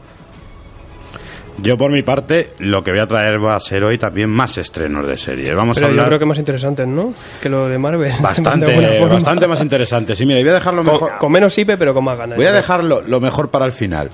Yo 1.59 1.77
por 1.77 1.92
mi 1.92 2.03
parte, 2.03 2.55
lo 2.59 2.83
que 2.83 2.90
voy 2.90 3.01
a 3.01 3.07
traer 3.07 3.45
va 3.45 3.55
a 3.55 3.61
ser 3.61 3.85
hoy 3.85 3.99
también 3.99 4.31
más 4.31 4.57
estrenos 4.59 5.07
de 5.07 5.16
series. 5.16 5.55
Vamos 5.55 5.77
Pero 5.77 5.87
a 5.87 5.90
yo 5.90 5.92
hablar 5.92 6.07
creo 6.07 6.18
que 6.18 6.25
más 6.25 6.38
interesantes, 6.38 6.88
¿no? 6.88 7.14
Que 7.40 7.49
lo 7.49 7.68
de 7.68 7.79
Marvel. 7.79 8.12
bastante, 8.21 8.75
bastante 9.07 9.47
más 9.47 9.61
interesantes. 9.61 10.21
Y 10.21 10.27
mira, 10.27 10.40
voy 10.40 10.49
a 10.49 10.55
dejarlo 10.55 10.83
Con, 10.83 10.92
mejor. 10.95 11.18
con 11.18 11.31
menos 11.31 11.57
IP, 11.57 11.73
pero 11.79 11.95
con 11.95 12.05
más 12.05 12.18
ganas. 12.18 12.37
Voy 12.37 12.47
a 12.47 12.51
yo 12.51 12.57
dejarlo 12.57 13.03
lo 13.03 13.21
mejor 13.21 13.51
para 13.51 13.66
el 13.66 13.73
final. 13.73 14.09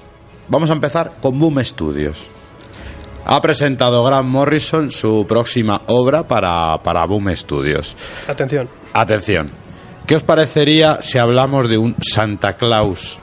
Vamos 0.49 0.71
a 0.71 0.73
empezar 0.73 1.13
con 1.21 1.39
Boom 1.39 1.63
Studios. 1.65 2.19
Ha 3.27 3.41
presentado 3.43 4.03
Grant 4.05 4.29
Morrison 4.29 4.91
su 4.91 5.27
próxima 5.29 5.83
obra 5.87 6.27
para, 6.27 6.79
para 6.83 7.05
Boom 7.05 7.37
Studios. 7.37 7.95
Atención. 8.27 8.69
Atención. 8.95 9.47
¿Qué 10.07 10.17
os 10.17 10.23
parecería 10.23 11.03
si 11.03 11.19
hablamos 11.19 11.69
de 11.69 11.77
un 11.77 11.95
Santa 12.01 12.57
Claus 12.57 13.19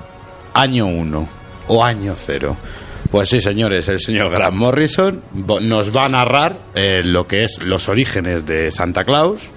año 0.53 0.85
1 0.85 1.27
o 1.67 1.83
año 1.83 2.13
0? 2.15 2.55
Pues 3.09 3.29
sí, 3.29 3.41
señores, 3.41 3.87
el 3.87 3.99
señor 3.99 4.29
Grant 4.29 4.55
Morrison 4.55 5.23
nos 5.33 5.95
va 5.95 6.05
a 6.05 6.09
narrar 6.09 6.59
eh, 6.75 7.01
lo 7.03 7.25
que 7.25 7.45
es 7.45 7.59
los 7.63 7.89
orígenes 7.89 8.45
de 8.45 8.71
Santa 8.71 9.03
Claus, 9.03 9.49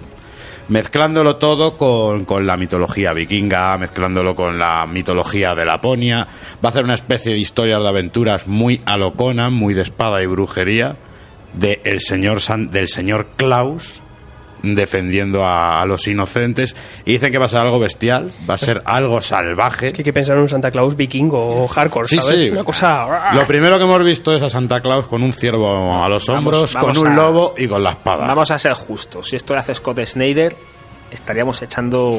mezclándolo 0.69 1.37
todo 1.37 1.77
con, 1.77 2.25
con 2.25 2.47
la 2.47 2.57
mitología 2.57 3.13
vikinga, 3.13 3.77
mezclándolo 3.79 4.35
con 4.35 4.59
la 4.59 4.87
mitología 4.87 5.55
de 5.55 5.65
Laponia. 5.65 6.27
Va 6.65 6.69
a 6.69 6.69
hacer 6.69 6.85
una 6.85 6.95
especie 6.95 7.33
de 7.33 7.39
historias 7.39 7.83
de 7.83 7.89
aventuras 7.89 8.47
muy 8.47 8.81
a 8.87 8.97
lo 8.97 9.13
Conan, 9.15 9.53
muy 9.53 9.75
de 9.75 9.83
espada 9.83 10.23
y 10.23 10.27
brujería, 10.27 10.97
de 11.55 11.81
el 11.85 12.01
señor 12.01 12.41
San- 12.41 12.71
del 12.71 12.89
señor 12.89 13.29
Klaus, 13.37 14.01
defendiendo 14.63 15.45
a, 15.45 15.81
a 15.81 15.85
los 15.87 16.07
inocentes 16.09 16.75
y 17.05 17.13
dicen 17.13 17.33
que 17.33 17.39
va 17.39 17.47
a 17.47 17.49
ser 17.49 17.61
algo 17.61 17.79
bestial, 17.79 18.31
va 18.49 18.55
a 18.55 18.59
ser 18.59 18.83
algo 18.85 19.21
salvaje. 19.21 19.93
Que 19.93 19.99
hay 20.01 20.05
que 20.05 20.13
pensar 20.13 20.37
en 20.37 20.43
un 20.43 20.49
Santa 20.49 20.71
Claus 20.71 20.97
vikingo 20.97 21.63
o 21.65 21.69
hardcore, 21.69 22.09
Sí, 22.09 22.17
¿sabes? 22.17 22.41
sí. 22.41 22.51
Una 22.51 22.65
cosa... 22.65 23.33
Lo 23.35 23.47
primero 23.47 23.79
que 23.79 23.85
hemos 23.85 24.03
visto 24.05 24.35
es 24.35 24.43
a 24.43 24.51
Santa 24.51 24.81
Claus 24.81 25.07
con 25.07 25.23
un 25.23 25.33
ciervo 25.33 26.03
a 26.03 26.09
los 26.09 26.29
hombros, 26.29 26.73
vamos 26.75 26.97
con 26.99 27.07
un 27.07 27.13
a- 27.13 27.17
lobo 27.17 27.55
y 27.57 27.69
con 27.69 27.83
la 27.83 27.91
espada. 27.91 28.27
Vamos 28.27 28.51
a 28.51 28.59
ser 28.59 28.73
justos. 28.75 29.29
Si 29.29 29.37
esto 29.37 29.55
lo 29.55 29.61
hace 29.61 29.75
Scott 29.75 30.01
Snyder, 30.05 30.55
estaríamos 31.11 31.61
echando 31.63 32.13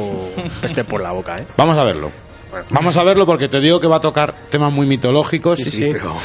peste 0.61 0.83
por 0.83 1.01
la 1.01 1.11
boca, 1.11 1.35
¿eh? 1.37 1.45
Vamos 1.57 1.77
a 1.77 1.83
verlo. 1.83 2.11
Vamos 2.70 2.97
a 2.97 3.04
verlo 3.04 3.26
porque 3.26 3.47
te 3.47 3.60
digo 3.60 3.80
que 3.80 3.88
va 3.88 3.97
a 3.97 4.02
tocar 4.02 4.34
temas 4.50 4.72
muy 4.72 4.88
mitológicos 4.88 5.60
Sí, 5.60 5.70
sí. 5.70 5.89
Pero, 5.91 6.16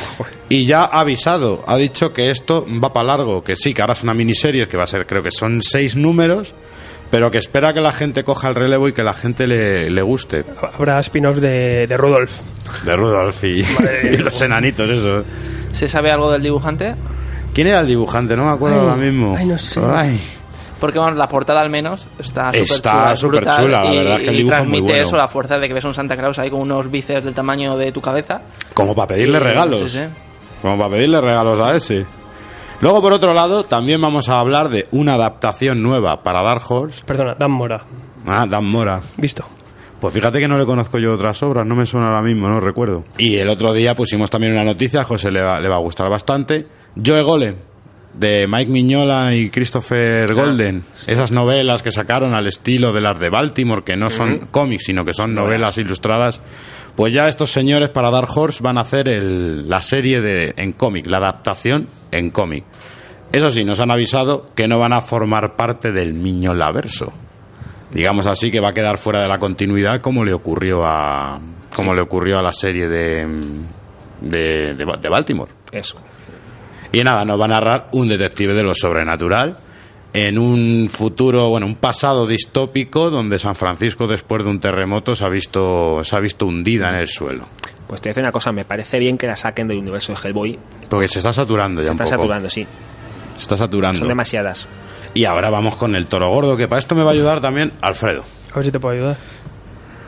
y 0.49 0.67
ya 0.67 0.81
ha 0.85 1.01
avisado, 1.01 1.63
ha 1.67 1.77
dicho 1.77 2.13
que 2.13 2.31
esto 2.31 2.67
va 2.83 2.93
para 2.93 3.09
largo, 3.09 3.43
que 3.43 3.57
sí, 3.57 3.73
que 3.73 3.83
ahora 3.83 3.93
es 3.95 4.03
una 4.03 4.15
miniserie 4.15 4.67
que 4.69 4.77
va 4.77 4.85
a 4.85 4.87
ser, 4.87 5.07
creo 5.07 5.23
que 5.23 5.31
son 5.31 5.61
seis 5.63 5.97
números, 5.97 6.55
pero 7.11 7.31
que 7.31 7.39
espera 7.39 7.73
que 7.75 7.81
la 7.81 7.93
gente 7.93 8.25
coja 8.25 8.49
el 8.49 8.55
relevo 8.55 8.89
y 8.89 8.93
que 8.93 9.03
la 9.03 9.13
gente 9.15 9.47
le, 9.47 9.91
le 9.91 10.03
guste. 10.03 10.45
Habrá 10.77 10.99
spin-offs 11.01 11.41
de, 11.41 11.87
de 11.87 11.97
Rudolf. 11.97 12.41
De 12.85 12.97
Rudolf 12.97 13.45
y, 13.45 13.61
y 14.13 14.17
los 14.17 14.41
enanitos, 14.41 14.89
eso. 14.89 15.25
¿Se 15.73 15.89
sabe 15.89 16.11
algo 16.11 16.31
del 16.31 16.43
dibujante? 16.43 16.95
¿Quién 17.53 17.67
era 17.69 17.81
el 17.81 17.87
dibujante? 17.87 18.37
No 18.37 18.45
me 18.47 18.51
acuerdo 18.51 18.81
Ay, 18.81 18.83
ahora 18.89 18.97
mismo. 18.97 19.37
ay, 19.39 19.47
no 19.47 19.59
sé. 19.59 19.81
Ay. 19.85 20.21
Porque 20.85 20.99
bueno, 20.99 21.17
la 21.17 21.27
portada 21.29 21.63
al 21.63 21.71
menos 21.71 22.07
está 22.19 22.51
súper 22.53 22.61
Está 22.63 23.15
chula, 23.15 23.41
brutal, 23.41 23.71
la 23.71 23.95
y- 23.95 23.99
verdad 23.99 24.17
es 24.19 24.23
que 24.23 24.29
el 24.29 24.35
y 24.35 24.39
dibujo 24.39 24.55
es 24.57 24.61
muy 24.61 24.67
transmite 24.69 24.93
bueno. 24.93 25.03
eso, 25.09 25.17
la 25.17 25.29
fuerza 25.29 25.59
de 25.59 25.67
que 25.69 25.73
ves 25.75 25.85
un 25.85 25.95
Santa 25.95 26.15
Claus 26.15 26.39
ahí 26.39 26.51
con 26.51 26.61
unos 26.61 26.91
bíceps 26.91 27.25
del 27.25 27.33
tamaño 27.33 27.77
de 27.79 27.91
tu 27.91 28.03
cabeza. 28.03 28.43
Como 28.75 28.95
para 28.95 29.09
pedirle 29.09 29.39
Y- 29.39 29.43
regalos. 29.43 29.81
sí, 29.91 29.99
sí. 30.01 30.05
Como 30.61 30.77
para 30.77 30.91
pedirle 30.91 31.21
regalos 31.23 31.59
a 31.61 31.75
ese. 31.75 32.05
Luego, 32.83 33.01
por 33.01 33.13
otro 33.15 33.33
lado, 33.33 33.65
también 33.65 34.01
vamos 34.01 34.29
a 34.29 34.39
hablar 34.41 34.69
de 34.69 34.87
una 34.91 35.15
adaptación 35.15 35.83
nueva 35.83 36.23
para 36.23 36.43
Dark 36.43 36.63
Horse. 36.69 37.03
Perdona, 37.07 37.35
Dan 37.35 37.51
Mora. 37.53 37.83
Ah, 38.27 38.47
Dan 38.47 38.65
Mora. 38.67 39.01
Visto. 39.17 39.45
Pues 40.01 40.13
fíjate 40.13 40.39
que 40.39 40.49
no 40.49 40.59
le 40.59 40.67
conozco 40.67 40.99
yo 40.99 41.15
otras 41.15 41.43
obras, 41.43 41.67
no 41.67 41.75
me 41.75 41.87
suena 41.87 42.09
ahora 42.09 42.21
mismo, 42.21 42.47
no 42.47 42.61
recuerdo. 42.61 43.05
Y 43.17 43.37
el 43.37 43.49
otro 43.49 43.73
día 43.73 43.95
pusimos 43.95 44.29
también 44.29 44.53
una 44.53 44.65
noticia, 44.65 45.01
a 45.01 45.05
José 45.05 45.31
le 45.31 45.41
va, 45.41 45.59
le 45.61 45.69
va 45.71 45.77
a 45.77 45.81
gustar 45.81 46.11
bastante. 46.11 46.67
Joe 47.03 47.23
Golem, 47.23 47.55
de 48.19 48.47
Mike 48.47 48.71
Miñola 48.71 49.35
y 49.35 49.51
Christopher 49.51 50.33
Golden. 50.35 50.85
Esas 51.07 51.33
novelas 51.33 51.83
que 51.83 51.91
sacaron 51.91 52.35
al 52.35 52.47
estilo 52.47 52.93
de 52.93 53.01
las 53.01 53.19
de 53.19 53.29
Baltimore, 53.31 53.83
que 53.85 53.97
no 53.97 54.09
son 54.11 54.39
cómics, 54.51 54.85
sino 54.85 55.05
que 55.05 55.13
son 55.13 55.35
novelas 55.35 55.79
ilustradas. 55.79 56.41
Pues 56.95 57.13
ya 57.13 57.29
estos 57.29 57.51
señores 57.51 57.91
para 57.91 58.11
Dark 58.11 58.29
Horse 58.35 58.63
van 58.63 58.79
a 58.79 58.83
hacer 58.83 59.09
el- 59.09 59.69
la 59.69 59.83
serie 59.83 60.21
de, 60.21 60.55
en 60.57 60.73
cómic, 60.73 61.07
la 61.07 61.17
adaptación 61.19 61.89
en 62.13 62.31
cómic. 62.31 62.65
Eso 63.33 63.51
sí, 63.51 63.65
nos 63.65 63.81
han 63.81 63.91
avisado 63.91 64.47
que 64.55 64.69
no 64.69 64.79
van 64.79 64.93
a 64.93 65.01
formar 65.01 65.57
parte 65.57 65.91
del 65.91 66.15
Miñola 66.15 66.71
verso 66.71 67.13
digamos 67.93 68.27
así 68.27 68.51
que 68.51 68.59
va 68.61 68.71
a 68.71 68.73
quedar 68.73 68.99
fuera 68.99 69.21
de 69.21 69.29
la 69.29 69.39
continuidad 69.39 70.01
como 70.01 70.25
le 70.25 70.33
ocurrió 70.35 70.85
a 70.85 71.39
como 71.77 71.95
le 71.95 72.03
ocurrió 72.03 72.39
a 72.39 72.43
la 72.43 72.53
serie 72.53 72.89
de 72.89 73.25
de, 74.21 74.75
de- 74.75 74.99
de 75.01 75.09
Baltimore 75.09 75.51
eso. 75.71 75.99
Y 76.95 77.03
nada 77.03 77.25
nos 77.25 77.41
va 77.41 77.45
a 77.45 77.49
narrar 77.49 77.89
un 77.93 78.09
detective 78.09 78.55
de 78.55 78.63
lo 78.63 78.75
sobrenatural 78.75 79.57
en 80.13 80.39
un 80.39 80.89
futuro 80.89 81.49
bueno 81.49 81.67
un 81.67 81.75
pasado 81.77 82.27
distópico 82.27 83.11
donde 83.11 83.39
San 83.39 83.57
Francisco 83.57 84.07
después 84.07 84.45
de 84.45 84.51
un 84.51 84.61
terremoto 84.61 85.17
se 85.17 85.25
ha 85.25 85.29
visto 85.29 86.03
se 86.05 86.15
ha 86.17 86.21
visto 86.21 86.47
hundida 86.47 86.89
en 86.89 86.95
el 86.97 87.07
suelo 87.09 87.47
Pues 87.89 88.01
te 88.01 88.09
voy 88.09 88.11
a 88.11 88.13
decir 88.15 88.23
una 88.25 88.33
cosa, 88.33 88.53
me 88.53 88.65
parece 88.65 88.99
bien 88.99 89.19
que 89.19 89.27
la 89.27 89.37
saquen 89.37 89.67
del 89.69 89.79
universo 89.79 90.13
de 90.13 90.19
Hellboy. 90.23 90.59
porque 90.89 91.09
se 91.09 91.19
está 91.19 91.33
saturando 91.33 91.81
ya 91.81 91.87
Se 91.87 91.91
un 91.91 91.95
está 91.95 92.05
poco. 92.05 92.17
saturando, 92.23 92.49
sí. 92.49 92.67
se 93.37 93.43
está 93.43 93.57
saturando 93.57 93.99
Son 93.99 94.09
demasiadas. 94.09 94.69
y 95.15 95.25
ahora 95.25 95.51
vamos 95.51 95.77
con 95.77 95.97
el 95.97 96.07
toro 96.07 96.29
gordo 96.29 96.57
que 96.57 96.69
para 96.69 96.79
esto 96.79 96.95
me 96.95 97.03
va 97.03 97.11
a 97.11 97.15
ayudar 97.15 97.41
también 97.41 97.73
Alfredo 97.81 98.23
A 98.53 98.57
ver 98.57 98.67
si 98.67 98.71
te 98.73 98.79
puedo 98.79 98.95
ayudar. 98.95 99.17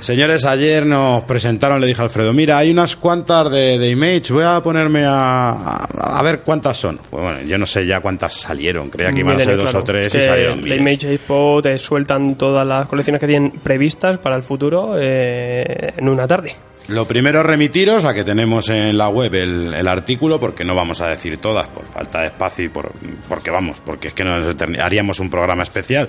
Señores, 0.06 0.44
ayer 0.44 0.86
nos 0.86 1.24
presentaron, 1.24 1.80
le 1.80 1.88
dije 1.88 2.00
a 2.00 2.04
Alfredo, 2.04 2.32
mira, 2.32 2.58
hay 2.58 2.70
unas 2.70 2.94
cuantas 2.94 3.50
de, 3.50 3.76
de 3.76 3.90
Image, 3.90 4.32
voy 4.32 4.44
a 4.44 4.60
ponerme 4.60 5.04
a, 5.04 5.48
a, 5.50 6.18
a 6.20 6.22
ver 6.22 6.42
cuántas 6.44 6.76
son. 6.78 7.00
Pues 7.10 7.24
bueno, 7.24 7.42
yo 7.42 7.58
no 7.58 7.66
sé 7.66 7.84
ya 7.84 7.98
cuántas 7.98 8.34
salieron, 8.34 8.88
creía 8.88 9.10
que 9.10 9.22
iban 9.22 9.40
a 9.40 9.40
ser 9.40 9.56
dos 9.56 9.64
claro. 9.64 9.80
o 9.80 9.84
tres 9.84 10.12
Que 10.12 10.18
y 10.18 10.20
salieron 10.20 10.62
miles. 10.62 10.78
Image 10.78 11.12
Expo 11.12 11.60
te 11.60 11.76
sueltan 11.76 12.36
todas 12.36 12.64
las 12.64 12.86
colecciones 12.86 13.18
que 13.20 13.26
tienen 13.26 13.50
previstas 13.50 14.18
para 14.18 14.36
el 14.36 14.44
futuro 14.44 14.94
eh, 14.96 15.94
en 15.96 16.08
una 16.08 16.28
tarde. 16.28 16.54
Lo 16.86 17.04
primero 17.08 17.40
es 17.40 17.46
remitiros 17.46 18.04
a 18.04 18.14
que 18.14 18.22
tenemos 18.22 18.68
en 18.68 18.96
la 18.96 19.08
web 19.08 19.34
el, 19.34 19.74
el 19.74 19.88
artículo, 19.88 20.38
porque 20.38 20.64
no 20.64 20.76
vamos 20.76 21.00
a 21.00 21.08
decir 21.08 21.38
todas 21.38 21.66
por 21.66 21.84
falta 21.84 22.20
de 22.20 22.26
espacio 22.26 22.64
y 22.66 22.68
por, 22.68 22.92
porque 23.28 23.50
vamos, 23.50 23.82
porque 23.84 24.06
es 24.06 24.14
que 24.14 24.22
nos 24.22 24.54
haríamos 24.80 25.18
un 25.18 25.30
programa 25.30 25.64
especial. 25.64 26.08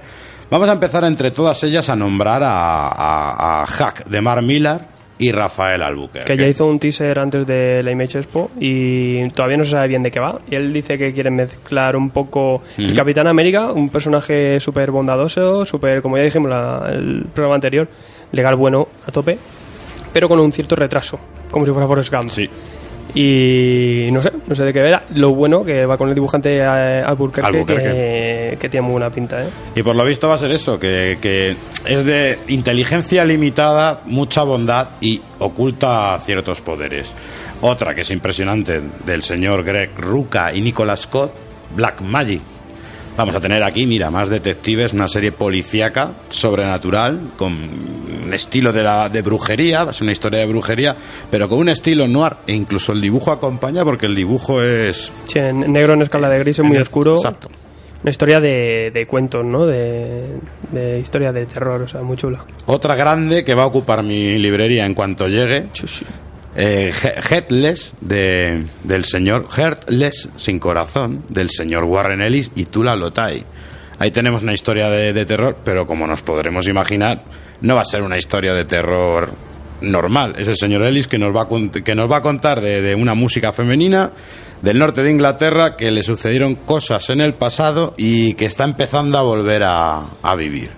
Vamos 0.49 0.69
a 0.69 0.73
empezar 0.73 1.03
entre 1.03 1.31
todas 1.31 1.61
ellas 1.63 1.89
a 1.89 1.95
nombrar 1.95 2.41
a, 2.43 2.87
a, 2.87 3.61
a 3.63 3.65
Hack 3.65 4.05
de 4.07 4.21
Mar 4.21 4.41
Millar 4.41 4.87
y 5.19 5.31
Rafael 5.31 5.81
Albuquerque. 5.81 6.35
Que 6.35 6.41
ya 6.41 6.47
hizo 6.47 6.65
un 6.67 6.79
teaser 6.79 7.19
antes 7.19 7.45
de 7.45 7.81
la 7.83 7.91
Image 7.91 8.19
Expo 8.19 8.51
y 8.59 9.27
todavía 9.31 9.57
no 9.57 9.65
se 9.65 9.71
sabe 9.71 9.87
bien 9.89 10.03
de 10.03 10.11
qué 10.11 10.19
va. 10.21 10.39
Y 10.49 10.55
él 10.55 10.71
dice 10.71 10.97
que 10.97 11.11
quiere 11.11 11.31
mezclar 11.31 11.95
un 11.97 12.11
poco 12.11 12.61
el 12.77 12.95
Capitán 12.95 13.27
América, 13.27 13.71
un 13.73 13.89
personaje 13.89 14.59
súper 14.59 14.91
bondadoso, 14.91 15.65
súper, 15.65 16.01
como 16.01 16.17
ya 16.17 16.23
dijimos 16.23 16.49
la- 16.49 16.87
el 16.93 17.25
programa 17.33 17.55
anterior, 17.55 17.87
legal 18.31 18.55
bueno 18.55 18.87
a 19.05 19.11
tope, 19.11 19.37
pero 20.13 20.29
con 20.29 20.39
un 20.39 20.51
cierto 20.51 20.75
retraso, 20.77 21.19
como 21.51 21.65
si 21.65 21.71
fuera 21.73 21.87
Forrest 21.87 22.13
Gump. 22.13 22.29
Sí. 22.29 22.49
Y 23.13 24.09
no 24.11 24.21
sé, 24.21 24.31
no 24.45 24.53
sé 24.53 24.63
de 24.63 24.73
qué 24.73 24.79
era. 24.79 25.03
Lo 25.15 25.33
bueno 25.33 25.63
que 25.63 25.85
va 25.85 25.97
con 25.97 26.09
el 26.09 26.15
dibujante 26.15 26.57
eh, 26.57 26.63
Albuquerque, 26.63 27.47
Albuquerque. 27.47 27.83
Que, 28.51 28.57
que 28.59 28.69
tiene 28.69 28.83
muy 28.83 28.93
buena 28.93 29.09
pinta, 29.09 29.43
¿eh? 29.43 29.49
Y 29.75 29.83
por 29.83 29.95
lo 29.95 30.05
visto 30.05 30.27
va 30.27 30.35
a 30.35 30.37
ser 30.37 30.51
eso, 30.51 30.79
que, 30.79 31.17
que 31.21 31.55
es 31.85 32.05
de 32.05 32.39
inteligencia 32.49 33.25
limitada, 33.25 34.01
mucha 34.05 34.43
bondad 34.43 34.89
y 35.01 35.21
oculta 35.39 36.17
ciertos 36.19 36.61
poderes. 36.61 37.13
Otra 37.61 37.95
que 37.95 38.01
es 38.01 38.11
impresionante 38.11 38.81
del 39.05 39.23
señor 39.23 39.63
Greg 39.63 39.91
Ruca 39.97 40.53
y 40.53 40.61
Nicholas 40.61 41.01
Scott, 41.01 41.31
Black 41.75 42.01
Magic. 42.01 42.41
Vamos 43.17 43.35
a 43.35 43.39
tener 43.39 43.63
aquí, 43.63 43.87
mira, 43.87 44.11
más 44.11 44.29
detectives, 44.29 44.93
una 44.93 45.07
serie 45.07 45.31
policíaca, 45.31 46.11
sobrenatural, 46.29 47.31
con 47.35 47.51
un 47.51 48.31
estilo 48.31 48.71
de, 48.71 48.83
la, 48.83 49.09
de 49.09 49.23
brujería, 49.23 49.87
es 49.89 50.01
una 50.01 50.11
historia 50.11 50.39
de 50.39 50.45
brujería, 50.45 50.95
pero 51.31 51.49
con 51.49 51.59
un 51.59 51.69
estilo 51.69 52.07
noir, 52.07 52.33
e 52.45 52.53
incluso 52.53 52.91
el 52.91 53.01
dibujo 53.01 53.31
acompaña 53.31 53.83
porque 53.83 54.05
el 54.05 54.13
dibujo 54.13 54.61
es... 54.61 55.11
Sí, 55.25 55.39
en 55.39 55.71
negro 55.73 55.95
en 55.95 56.03
escala 56.03 56.29
de 56.29 56.39
gris 56.39 56.59
es 56.59 56.65
muy 56.65 56.77
oscuro. 56.77 57.15
Exacto. 57.15 57.49
Una 58.03 58.11
historia 58.11 58.39
de, 58.39 58.91
de 58.93 59.07
cuentos, 59.07 59.43
¿no? 59.43 59.65
De, 59.65 60.37
de 60.71 60.99
historia 60.99 61.33
de 61.33 61.47
terror, 61.47 61.81
o 61.81 61.87
sea, 61.87 62.01
muy 62.01 62.15
chula. 62.15 62.45
Otra 62.67 62.95
grande 62.95 63.43
que 63.43 63.55
va 63.55 63.63
a 63.63 63.65
ocupar 63.65 64.03
mi 64.03 64.37
librería 64.37 64.85
en 64.85 64.93
cuanto 64.93 65.25
llegue, 65.25 65.65
eh, 66.57 66.89
He- 66.91 67.35
Headless 67.35 67.93
de, 68.01 68.65
del 68.83 69.05
señor 69.05 69.47
Heartless 69.55 70.27
sin 70.35 70.59
corazón 70.59 71.23
del 71.29 71.49
señor 71.49 71.85
Warren 71.85 72.21
Ellis 72.21 72.51
y 72.55 72.65
Tula 72.65 72.95
Lotai. 72.95 73.43
Ahí 73.99 74.11
tenemos 74.11 74.43
una 74.43 74.53
historia 74.53 74.89
de, 74.89 75.25
terror, 75.25 75.57
pero 75.63 75.85
como 75.85 76.05
nos 76.05 76.21
podremos 76.21 76.67
imaginar, 76.67 77.23
no 77.61 77.75
va 77.75 77.81
a 77.81 77.85
ser 77.85 78.01
una 78.01 78.17
historia 78.17 78.53
de 78.53 78.65
terror 78.65 79.29
normal. 79.81 80.35
Es 80.37 80.47
el 80.47 80.57
señor 80.57 80.83
Ellis 80.83 81.07
que 81.07 81.17
nos 81.17 81.35
va 81.35 81.43
a, 81.43 81.81
que 81.83 81.95
nos 81.95 82.11
va 82.11 82.17
a 82.17 82.21
contar 82.21 82.61
de, 82.61 82.81
de 82.81 82.93
una 82.95 83.13
música 83.15 83.51
femenina 83.51 84.11
del 84.61 84.79
norte 84.79 85.03
de 85.03 85.11
Inglaterra 85.11 85.75
que 85.77 85.91
le 85.91 86.01
sucedieron 86.03 86.55
cosas 86.55 87.09
en 87.11 87.21
el 87.21 87.33
pasado 87.33 87.93
y 87.97 88.33
que 88.33 88.45
está 88.45 88.63
empezando 88.65 89.17
a 89.19 89.21
volver 89.21 89.63
a, 89.63 90.03
a 90.23 90.35
vivir. 90.35 90.69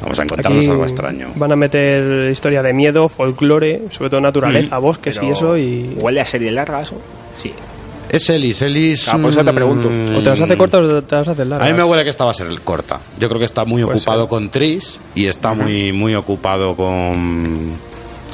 Vamos 0.00 0.18
a 0.18 0.22
encontrarnos 0.22 0.62
Aquí 0.64 0.70
algo 0.70 0.84
extraño. 0.84 1.32
Van 1.36 1.52
a 1.52 1.56
meter 1.56 2.30
historia 2.30 2.62
de 2.62 2.72
miedo, 2.72 3.08
folclore, 3.08 3.82
sobre 3.90 4.10
todo 4.10 4.20
naturaleza, 4.20 4.78
bosques 4.78 5.18
y 5.22 5.28
eso. 5.30 5.56
y 5.58 5.94
¿Huele 6.00 6.20
a 6.20 6.24
serie 6.24 6.50
larga 6.50 6.80
eso? 6.80 6.96
Sí. 7.36 7.52
Es 8.08 8.28
Ellis, 8.28 8.60
Ellis. 8.62 9.08
Ah, 9.08 9.18
por 9.18 9.30
eso 9.30 9.44
te 9.44 9.52
pregunto. 9.52 9.88
mm, 9.88 10.16
O 10.16 10.22
te 10.22 10.30
las 10.30 10.40
hace 10.40 10.56
cortas 10.56 10.80
o 10.92 11.02
te 11.02 11.14
las 11.16 11.28
hace 11.28 11.44
largas. 11.44 11.68
A 11.68 11.72
mí 11.72 11.78
me 11.78 11.84
huele 11.84 12.02
que 12.02 12.10
esta 12.10 12.24
va 12.24 12.32
a 12.32 12.34
ser 12.34 12.48
corta. 12.62 12.98
Yo 13.20 13.28
creo 13.28 13.38
que 13.38 13.44
está 13.44 13.64
muy 13.64 13.82
Puede 13.84 13.98
ocupado 13.98 14.22
ser. 14.22 14.28
con 14.28 14.50
Tris 14.50 14.98
y 15.14 15.26
está 15.26 15.54
muy 15.54 15.92
muy 15.92 16.14
ocupado 16.16 16.74
con 16.74 17.74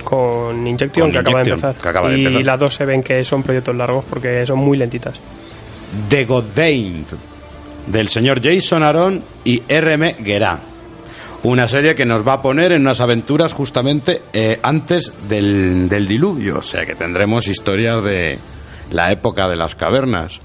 Con 0.05 0.67
Injection, 0.67 1.07
Con 1.07 1.12
que, 1.12 1.19
acaba 1.19 1.43
de 1.43 1.51
Injection, 1.51 1.69
empezar. 1.71 1.83
que 1.83 1.89
acaba 1.91 2.09
de 2.09 2.19
y 2.19 2.25
empezar. 2.25 2.45
las 2.47 2.61
dos 2.61 2.75
se 2.75 2.85
ven 2.87 3.03
que 3.03 3.23
son 3.25 3.43
proyectos 3.43 3.75
largos 3.77 4.05
porque 4.09 4.47
son 4.47 4.61
muy 4.61 4.79
lentitas. 4.79 5.21
The 6.09 6.25
Goddained 6.25 7.07
del 7.89 8.09
señor 8.09 8.41
Jason 8.43 8.83
Aaron 8.83 9.23
y 9.45 9.62
R.M. 9.69 10.17
Guerá. 10.21 10.59
Una 11.43 11.68
serie 11.68 11.95
que 11.95 12.05
nos 12.05 12.26
va 12.26 12.34
a 12.34 12.43
poner 12.43 12.72
en 12.72 12.80
unas 12.82 13.01
aventuras 13.01 13.53
justamente 13.53 14.22
eh, 14.32 14.59
antes 14.62 15.12
del, 15.28 15.89
del 15.89 16.07
diluvio. 16.09 16.59
O 16.59 16.62
sea 16.62 16.84
que 16.84 16.95
tendremos 16.95 17.47
historias 17.47 18.03
de 18.03 18.39
la 18.91 19.07
época 19.12 19.47
de 19.49 19.57
las 19.57 19.74
cavernas, 19.76 20.41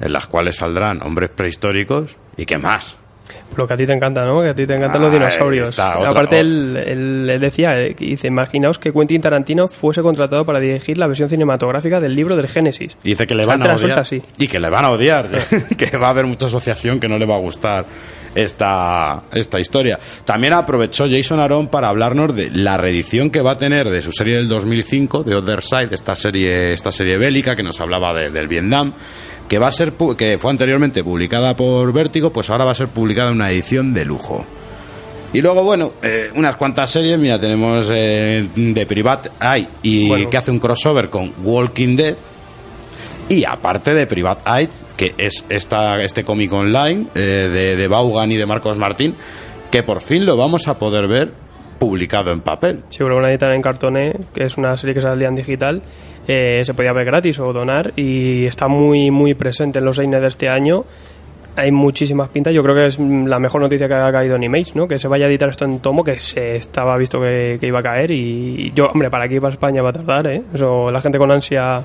en 0.00 0.12
las 0.12 0.26
cuales 0.26 0.56
saldrán 0.56 1.02
hombres 1.02 1.30
prehistóricos 1.30 2.16
y 2.36 2.46
qué 2.46 2.58
más. 2.58 2.96
Lo 3.56 3.66
que 3.66 3.74
a 3.74 3.76
ti 3.76 3.86
te 3.86 3.92
encanta, 3.92 4.24
¿no? 4.24 4.42
Que 4.42 4.48
a 4.48 4.54
ti 4.54 4.66
te 4.66 4.74
encantan 4.74 5.02
los 5.02 5.12
dinosaurios. 5.12 5.70
otra- 5.70 6.08
Aparte, 6.08 6.40
él, 6.40 6.76
él- 6.84 7.30
él 7.30 7.40
decía, 7.40 7.76
eh, 7.80 7.94
dice, 7.96 8.26
imaginaos 8.26 8.78
que 8.80 8.92
Quentin 8.92 9.20
Tarantino 9.20 9.68
fuese 9.68 10.02
contratado 10.02 10.44
para 10.44 10.58
dirigir 10.58 10.98
la 10.98 11.06
versión 11.06 11.28
cinematográfica 11.28 12.00
del 12.00 12.14
libro 12.16 12.34
del 12.36 12.48
Génesis. 12.48 12.96
Y 13.04 13.10
Dice 13.10 13.26
que 13.28 13.34
le 13.36 13.44
van 13.46 13.60
a 13.62 13.66
odiar. 13.66 13.78
suelta 13.78 14.00
así. 14.00 14.20
Y 14.38 14.48
que 14.48 14.58
le 14.58 14.68
van 14.68 14.84
a 14.84 14.90
odiar. 14.90 15.28
que 15.76 15.96
va 15.96 16.08
a 16.08 16.10
haber 16.10 16.26
mucha 16.26 16.46
asociación 16.46 16.98
que 16.98 17.08
no 17.08 17.18
le 17.18 17.26
va 17.26 17.36
a 17.36 17.38
gustar 17.38 17.84
esta, 18.34 19.24
esta 19.32 19.58
historia. 19.60 19.98
También 20.24 20.52
aprovechó 20.52 21.06
Jason 21.10 21.40
Aaron 21.40 21.68
para 21.68 21.88
hablarnos 21.88 22.34
de 22.34 22.50
la 22.50 22.76
reedición 22.76 23.30
que 23.30 23.40
va 23.42 23.52
a 23.52 23.58
tener 23.58 23.90
de 23.90 24.02
su 24.02 24.12
serie 24.12 24.36
del 24.36 24.48
2005, 24.48 25.22
de 25.24 25.34
Other 25.36 25.62
Side, 25.62 25.88
esta 25.92 26.14
serie, 26.14 26.72
esta 26.72 26.92
serie 26.92 27.16
bélica 27.18 27.54
que 27.56 27.62
nos 27.62 27.80
hablaba 27.80 28.14
de- 28.14 28.30
del 28.30 28.48
Vietnam, 28.48 28.92
que 29.48 29.58
va 29.58 29.68
a 29.68 29.72
ser 29.72 29.92
que 30.16 30.38
fue 30.38 30.50
anteriormente 30.50 31.02
publicada 31.02 31.56
por 31.56 31.92
Vértigo, 31.92 32.32
pues 32.32 32.50
ahora 32.50 32.64
va 32.64 32.72
a 32.72 32.74
ser 32.76 32.88
publicada 32.88 33.28
en 33.30 33.34
una 33.36 33.50
edición 33.50 33.92
de 33.92 34.04
lujo. 34.04 34.44
Y 35.32 35.40
luego, 35.42 35.62
bueno, 35.62 35.92
eh, 36.02 36.30
unas 36.34 36.56
cuantas 36.56 36.90
series, 36.90 37.16
mira, 37.18 37.38
tenemos 37.40 37.86
eh, 37.92 38.48
de 38.54 38.86
Private 38.86 39.30
Eye 39.40 39.68
y 39.82 40.08
Bueno. 40.08 40.28
que 40.28 40.36
hace 40.36 40.50
un 40.50 40.58
crossover 40.58 41.08
con 41.08 41.32
Walking 41.44 41.96
Dead. 41.96 42.16
Y 43.30 43.44
aparte 43.44 43.94
de 43.94 44.08
Private 44.08 44.42
Eye, 44.44 44.68
que 44.96 45.14
es 45.16 45.44
esta, 45.48 46.00
este 46.00 46.24
cómic 46.24 46.52
online 46.52 47.06
eh, 47.14 47.48
de, 47.48 47.76
de 47.76 47.88
Vaughan 47.88 48.32
y 48.32 48.36
de 48.36 48.44
Marcos 48.44 48.76
Martín, 48.76 49.14
que 49.70 49.84
por 49.84 50.00
fin 50.00 50.26
lo 50.26 50.36
vamos 50.36 50.66
a 50.66 50.76
poder 50.76 51.06
ver 51.06 51.30
publicado 51.78 52.32
en 52.32 52.40
papel. 52.40 52.82
Sí, 52.88 52.98
pero 52.98 53.16
una 53.16 53.30
editar 53.30 53.52
en 53.52 53.62
cartoné, 53.62 54.16
que 54.34 54.44
es 54.44 54.58
una 54.58 54.76
serie 54.76 54.94
que 54.94 55.00
salía 55.00 55.28
en 55.28 55.36
digital, 55.36 55.80
eh, 56.26 56.62
se 56.64 56.74
podía 56.74 56.92
ver 56.92 57.06
gratis 57.06 57.38
o 57.38 57.52
donar 57.52 57.92
y 57.94 58.46
está 58.46 58.66
muy, 58.66 59.12
muy 59.12 59.34
presente 59.34 59.78
en 59.78 59.84
los 59.84 59.96
Seines 59.96 60.20
de 60.20 60.26
este 60.26 60.48
año. 60.48 60.84
Hay 61.56 61.70
muchísimas 61.70 62.30
pintas. 62.30 62.52
Yo 62.52 62.62
creo 62.64 62.74
que 62.74 62.86
es 62.86 62.98
la 62.98 63.38
mejor 63.38 63.60
noticia 63.60 63.86
que 63.86 63.94
ha 63.94 64.10
caído 64.10 64.36
en 64.36 64.42
Image, 64.42 64.72
¿no? 64.74 64.88
Que 64.88 64.98
se 64.98 65.08
vaya 65.08 65.26
a 65.26 65.28
editar 65.28 65.48
esto 65.48 65.64
en 65.64 65.78
tomo, 65.78 66.02
que 66.02 66.18
se 66.18 66.56
estaba 66.56 66.96
visto 66.96 67.20
que, 67.20 67.58
que 67.60 67.66
iba 67.68 67.78
a 67.78 67.82
caer. 67.82 68.10
Y 68.10 68.72
yo, 68.74 68.86
hombre, 68.86 69.08
para 69.08 69.24
aquí, 69.26 69.38
para 69.40 69.52
España 69.52 69.82
va 69.82 69.90
a 69.90 69.92
tardar, 69.92 70.26
¿eh? 70.28 70.42
Eso, 70.52 70.90
la 70.90 71.00
gente 71.00 71.18
con 71.18 71.30
ansia, 71.30 71.82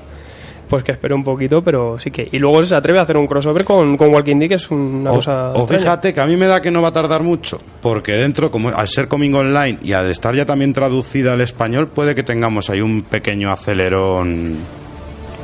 pues 0.68 0.82
que 0.84 0.92
espere 0.92 1.14
un 1.14 1.24
poquito, 1.24 1.62
pero 1.62 1.98
sí 1.98 2.10
que. 2.10 2.28
Y 2.30 2.38
luego 2.38 2.62
se 2.62 2.74
atreve 2.74 2.98
a 2.98 3.02
hacer 3.02 3.16
un 3.16 3.26
crossover 3.26 3.64
con, 3.64 3.96
con 3.96 4.12
Walking 4.12 4.36
Dead, 4.38 4.48
que 4.48 4.54
es 4.56 4.70
una 4.70 5.12
O, 5.12 5.16
cosa. 5.16 5.52
o 5.52 5.58
extraña. 5.58 5.82
fíjate 5.82 6.14
que 6.14 6.20
a 6.20 6.26
mí 6.26 6.36
me 6.36 6.46
da 6.46 6.60
que 6.60 6.70
no 6.70 6.82
va 6.82 6.88
a 6.88 6.92
tardar 6.92 7.22
mucho, 7.22 7.58
porque 7.80 8.12
dentro, 8.12 8.50
como 8.50 8.68
al 8.70 8.88
ser 8.88 9.08
coming 9.08 9.32
online 9.34 9.78
y 9.82 9.92
al 9.92 10.10
estar 10.10 10.34
ya 10.34 10.44
también 10.44 10.72
traducida 10.72 11.32
al 11.34 11.40
español, 11.40 11.88
puede 11.88 12.14
que 12.14 12.22
tengamos 12.22 12.68
ahí 12.70 12.80
un 12.80 13.02
pequeño 13.02 13.50
acelerón 13.50 14.56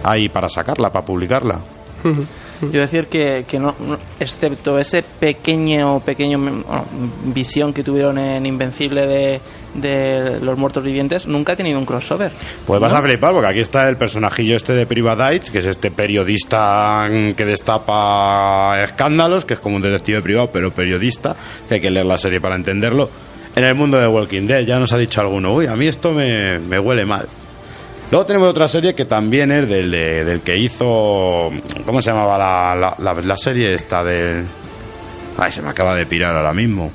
ahí 0.05 0.29
para 0.29 0.49
sacarla, 0.49 0.91
para 0.91 1.05
publicarla. 1.05 1.61
Yo 2.73 2.81
decir 2.81 3.07
que, 3.07 3.45
que 3.47 3.59
no, 3.61 3.75
no- 3.79 3.97
excepto 4.19 4.77
ese 4.79 5.03
pequeño, 5.03 6.01
pequeño 6.01 6.39
mm, 6.39 6.63
bueno, 6.67 6.85
visión 7.27 7.73
que 7.73 7.85
tuvieron 7.85 8.19
en 8.19 8.45
Invencible 8.47 9.07
de, 9.07 9.41
de 9.75 10.39
los 10.41 10.59
muertos 10.59 10.85
vivientes, 10.85 11.27
nunca 11.27 11.55
ha 11.55 11.57
tenido 11.57 11.79
un 11.79 11.87
crossover. 11.87 12.31
Pues 12.67 12.81
vas 12.81 12.93
a 12.93 13.01
flipar, 13.03 13.33
porque 13.33 13.49
aquí 13.49 13.61
está 13.61 13.89
el 13.89 13.97
personajillo 13.97 14.57
este 14.57 14.75
de 14.75 14.87
Private 14.87 15.41
que 15.51 15.59
es 15.59 15.67
este 15.67 15.91
periodista 15.91 17.07
que 17.37 17.45
destapa 17.45 18.83
escándalos, 18.83 19.45
que 19.45 19.55
es 19.55 19.61
como 19.61 19.77
un 19.77 19.83
detective 19.83 20.23
privado, 20.23 20.51
pero 20.53 20.71
periodista, 20.73 21.35
que 21.69 21.75
hay 21.75 21.81
que 21.81 21.91
leer 21.91 22.07
la 22.07 22.19
serie 22.19 22.41
para 22.41 22.57
entenderlo. 22.57 23.09
En 23.55 23.65
el 23.65 23.75
mundo 23.75 23.99
de 23.99 24.07
Walking 24.09 24.47
Dead, 24.47 24.61
ya 24.65 24.79
nos 24.79 24.93
ha 24.93 24.99
dicho 24.99 25.21
alguno, 25.21 25.53
uy, 25.55 25.67
a 25.67 25.75
mí 25.77 25.87
esto 25.87 26.13
me, 26.13 26.59
me 26.59 26.79
huele 26.79 27.05
mal. 27.05 27.27
Luego 28.11 28.27
tenemos 28.27 28.49
otra 28.49 28.69
serie 28.69 28.95
que 28.95 29.05
también 29.07 29.51
es 29.53 29.69
del, 29.69 29.91
de- 29.91 30.25
del 30.25 30.41
que 30.43 30.57
hizo. 30.57 31.51
¿Cómo 31.87 32.03
se 32.03 32.11
llamaba 32.11 32.37
la, 32.37 32.75
la, 32.75 32.95
la- 33.15 33.21
la 33.23 33.37
serie 33.37 33.75
esta 33.75 34.05
de.? 34.05 34.43
Ay, 35.39 35.51
se 35.51 35.63
me 35.63 35.71
acaba 35.71 35.95
de 35.95 36.05
pirar 36.07 36.35
ahora 36.37 36.53
mismo. 36.53 36.91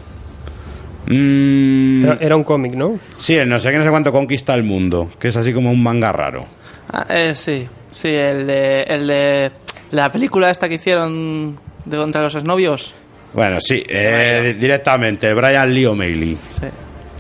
Mm, 1.10 2.04
Era, 2.06 2.18
era 2.20 2.36
un 2.36 2.44
cómic, 2.44 2.74
¿no? 2.74 3.00
sí, 3.18 3.36
el 3.36 3.48
no 3.50 3.60
sé 3.60 3.72
qué, 3.72 3.78
no 3.78 3.84
sé 3.86 3.90
cuánto 3.90 4.12
conquista 4.12 4.54
el 4.54 4.64
mundo, 4.64 5.10
que 5.20 5.30
es 5.30 5.38
así 5.38 5.54
como 5.54 5.72
un 5.72 5.82
manga 5.82 6.12
raro. 6.12 6.46
Ah, 6.92 7.06
eh, 7.10 7.34
sí, 7.36 7.68
sí, 7.92 8.10
el 8.10 8.46
de, 8.48 8.84
el 8.84 9.08
de 9.08 9.52
la 9.92 10.12
película 10.12 10.50
esta 10.50 10.68
que 10.68 10.76
hicieron 10.76 11.58
de 11.86 11.98
contra 11.98 12.22
los 12.22 12.36
exnovios. 12.36 12.94
Bueno, 13.34 13.60
sí, 13.62 13.84
eh, 13.88 14.56
directamente, 14.60 15.34
Brian 15.34 15.74
Lee 15.74 15.86
O'Malley. 15.86 16.38
Sí. 16.50 16.66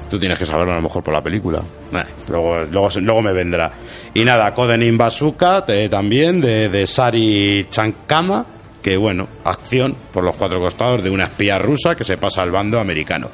Tú 0.09 0.17
tienes 0.17 0.39
que 0.39 0.45
saberlo 0.45 0.71
a 0.71 0.75
lo 0.77 0.81
mejor 0.81 1.03
por 1.03 1.13
la 1.13 1.21
película. 1.21 1.61
Eh, 1.93 1.97
luego, 2.29 2.61
luego, 2.71 2.89
luego 3.01 3.21
me 3.21 3.33
vendrá. 3.33 3.71
Y 4.13 4.23
nada, 4.23 4.53
Codenin 4.53 4.97
Bazooka 4.97 5.65
también, 5.89 6.39
de, 6.39 6.69
de 6.69 6.87
Sari 6.87 7.67
Chankama, 7.69 8.45
que 8.87 8.95
bueno, 8.97 9.27
acción 9.43 9.95
por 10.13 10.23
los 10.23 10.35
cuatro 10.35 10.59
costados 10.61 11.03
de 11.03 11.09
una 11.09 11.25
espía 11.25 11.57
rusa 11.59 11.93
que 11.95 12.05
se 12.05 12.15
pasa 12.17 12.41
al 12.41 12.51
bando 12.51 12.79
americano. 12.79 13.29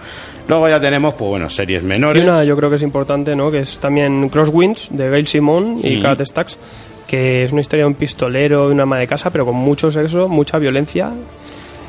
Luego 0.48 0.68
ya 0.68 0.80
tenemos, 0.80 1.14
pues 1.14 1.30
bueno, 1.30 1.48
series 1.50 1.84
Y 1.84 1.86
menores. 1.86 2.24
una 2.24 2.44
yo 2.44 2.56
creo 2.58 2.70
que 2.72 2.78
es 2.78 2.82
importante, 2.82 3.36
¿no? 3.36 3.52
Que 3.52 3.60
es 3.60 3.78
también 3.78 4.30
Crosswinds 4.30 4.90
de 4.92 5.10
Gail 5.10 5.28
Simon 5.28 5.78
y 5.78 5.98
Sí. 5.98 6.02
Kat 6.02 6.22
Stacks, 6.26 6.58
que 7.06 7.44
es 7.44 7.52
una 7.52 7.62
historia 7.62 7.86
de 7.86 7.90
un 7.90 7.96
pistolero 7.96 8.70
y 8.70 8.72
una 8.72 8.84
ama 8.84 8.98
de 8.98 9.06
casa, 9.06 9.30
pero 9.30 9.46
con 9.46 9.56
mucho 9.56 9.92
sexo, 9.92 10.28
mucha 10.28 10.58
violencia. 10.58 11.12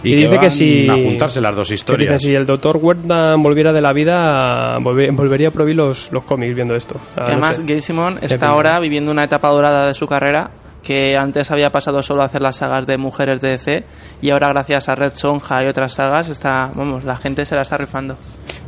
y, 0.02 0.08
y 0.08 0.16
que 0.16 0.16
dice 0.16 0.30
que 0.32 0.36
van 0.36 0.50
si- 0.50 0.88
a 0.90 0.92
juntarse 0.94 1.40
las 1.40 1.56
dos 1.56 1.68
Que 1.68 1.74
historias. 1.76 2.10
dicen, 2.12 2.18
si 2.18 2.34
el 2.34 2.44
doctor 2.44 2.76
Wertham 2.76 3.42
volviera 3.42 3.72
de 3.72 3.80
la 3.80 3.94
vida, 3.94 4.78
volve- 4.80 5.10
volvería 5.16 5.48
a 5.48 5.50
prohibir 5.50 5.76
los, 5.76 6.12
los 6.12 6.24
cómics 6.24 6.54
viendo 6.54 6.76
esto. 6.76 6.96
O 6.96 7.14
sea, 7.14 7.24
no 7.24 7.32
Además, 7.32 7.56
sé. 7.56 7.62
Gail 7.66 7.80
Simon 7.80 8.18
está 8.20 8.48
ahora 8.48 8.78
viviendo 8.80 9.10
una 9.10 9.22
etapa 9.24 9.48
dorada 9.48 9.86
de 9.86 9.94
su 9.94 10.06
carrera 10.06 10.50
que 10.84 11.16
antes 11.16 11.50
había 11.50 11.70
pasado 11.70 12.02
solo 12.02 12.22
a 12.22 12.26
hacer 12.26 12.42
las 12.42 12.56
sagas 12.56 12.86
de 12.86 12.98
mujeres 12.98 13.40
de 13.40 13.48
DC 13.48 13.84
y 14.22 14.30
ahora 14.30 14.48
gracias 14.48 14.88
a 14.88 14.94
Red 14.94 15.14
Sonja 15.14 15.64
y 15.64 15.66
otras 15.66 15.94
sagas 15.94 16.28
está, 16.28 16.70
vamos, 16.74 17.04
la 17.04 17.16
gente 17.16 17.44
se 17.44 17.56
la 17.56 17.62
está 17.62 17.76
rifando. 17.76 18.16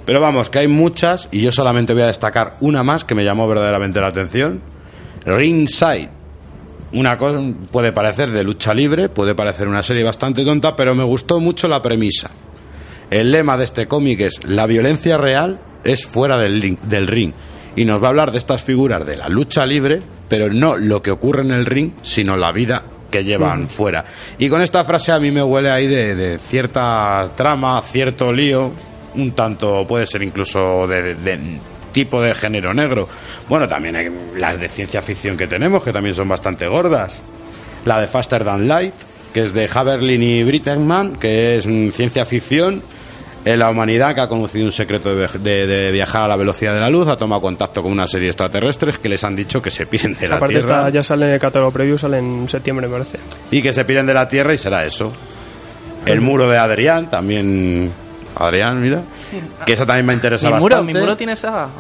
Pero 0.05 0.21
vamos, 0.21 0.51
que 0.51 0.61
hay 0.61 0.69
muchas 0.69 1.29
y 1.31 1.43
yo 1.43 1.53
solamente 1.53 1.93
voy 1.93 2.03
a 2.03 2.07
destacar 2.07 2.57
una 2.61 2.83
más 2.83 3.05
que 3.05 3.15
me 3.15 3.25
llamó 3.25 3.47
verdaderamente 3.47 4.01
la 4.01 4.09
atención. 4.09 4.61
Ringside. 5.25 6.11
Una 6.93 7.19
cosa 7.19 7.41
puede 7.71 7.93
parecer 7.93 8.31
de 8.31 8.45
lucha 8.45 8.73
libre, 8.73 9.09
puede 9.09 9.35
parecer 9.35 9.67
una 9.69 9.83
serie 9.83 10.05
bastante 10.05 10.45
tonta, 10.45 10.77
pero 10.77 10.95
me 10.95 11.05
gustó 11.05 11.41
mucho 11.41 11.69
la 11.69 11.83
premisa. 11.83 12.31
El 13.11 13.33
lema 13.33 13.57
de 13.57 13.65
este 13.65 13.87
cómic 13.87 14.21
es 14.21 14.45
la 14.45 14.67
violencia 14.67 15.19
real 15.19 15.59
es 15.85 16.07
fuera 16.07 16.37
del, 16.39 16.79
del 16.83 17.07
ring. 17.07 17.33
Y 17.77 17.85
nos 17.85 18.03
va 18.03 18.07
a 18.07 18.11
hablar 18.11 18.33
de 18.33 18.39
estas 18.39 18.63
figuras 18.65 19.07
de 19.07 19.17
la 19.17 19.29
lucha 19.29 19.65
libre, 19.67 20.01
pero 20.29 20.49
no 20.53 20.77
lo 20.77 21.03
que 21.03 21.11
ocurre 21.11 21.43
en 21.43 21.51
el 21.53 21.67
ring, 21.67 21.93
sino 22.03 22.37
la 22.37 22.51
vida 22.53 22.83
que 23.11 23.23
llevan 23.23 23.69
fuera. 23.69 24.05
Y 24.39 24.49
con 24.49 24.63
esta 24.63 24.83
frase 24.83 25.13
a 25.13 25.21
mí 25.21 25.31
me 25.31 25.43
huele 25.43 25.71
ahí 25.71 25.87
de, 25.87 26.15
de 26.15 26.39
cierta 26.39 27.33
trama, 27.37 27.81
cierto 27.83 28.33
lío, 28.33 28.73
un 29.15 29.33
tanto 29.33 29.87
puede 29.87 30.07
ser 30.07 30.23
incluso 30.23 30.87
de, 30.87 31.03
de- 31.03 31.15
de 31.15 31.39
tipo 31.93 32.21
de 32.21 32.35
género 32.35 32.75
negro. 32.75 33.09
Bueno, 33.49 33.67
también 33.69 33.97
hay 33.97 34.09
las 34.37 34.59
de 34.61 34.69
ciencia 34.69 35.01
ficción 35.01 35.37
que 35.37 35.47
tenemos, 35.47 35.83
que 35.83 35.93
también 35.93 36.15
son 36.15 36.29
bastante 36.29 36.67
gordas. 36.67 37.23
La 37.87 38.01
de 38.01 38.07
Faster 38.07 38.45
Than 38.45 38.69
Light, 38.69 38.93
que 39.33 39.41
es 39.41 39.53
de 39.55 39.71
Haberlin 39.73 40.23
y 40.23 40.43
Brittenman, 40.45 41.17
que 41.17 41.57
es 41.57 41.67
mm, 41.67 41.91
ciencia 41.91 42.25
ficción. 42.27 42.83
En 43.47 43.59
la 43.61 43.71
humanidad 43.71 44.13
que 44.15 44.21
ha 44.21 44.29
conocido 44.29 44.67
un 44.67 44.73
secreto 44.73 45.15
de, 45.15 45.25
vej- 45.27 45.39
de- 45.39 45.67
de 45.69 45.93
viajar 45.93 46.25
a 46.25 46.29
la 46.29 46.37
velocidad 46.37 46.75
de 46.75 46.81
la 46.81 46.91
luz, 46.91 47.07
ha 47.07 47.17
tomado 47.17 47.41
contacto 47.41 47.81
con 47.81 47.93
una 47.93 48.07
serie 48.09 48.25
de 48.27 48.31
extraterrestres 48.31 48.99
que 48.99 49.09
les 49.09 49.23
han 49.23 49.37
dicho 49.37 49.63
que 49.63 49.71
se 49.71 49.87
piden 49.87 50.15
de 50.15 50.29
la 50.29 50.37
Aparte, 50.37 50.59
Tierra. 50.59 50.77
está, 50.79 50.91
ya 50.91 51.03
sale 51.05 51.27
en 51.29 51.33
el 51.35 51.39
catálogo 51.41 51.71
preview, 51.71 51.97
sale 51.97 52.19
en 52.19 52.49
septiembre, 52.49 52.89
me 52.89 52.93
parece. 52.99 53.19
Y 53.53 53.63
que 53.63 53.73
se 53.73 53.85
piden 53.85 54.05
de 54.05 54.15
la 54.15 54.29
Tierra 54.29 54.53
y 54.53 54.59
será 54.59 54.85
eso. 54.85 55.13
El 56.05 56.21
muro 56.21 56.49
de 56.49 56.59
Adrián, 56.59 57.09
también. 57.09 57.91
Adrián, 58.39 58.81
mira. 58.83 59.03
Que 59.65 59.73
eso 59.73 59.87
también 59.87 60.07
me 60.07 60.13
interesa 60.15 60.49
Mi 60.49 60.55
muro, 60.55 60.77
bastante. 60.77 60.93
mi 60.93 61.01
muro 61.01 61.17
tiene. 61.17 61.35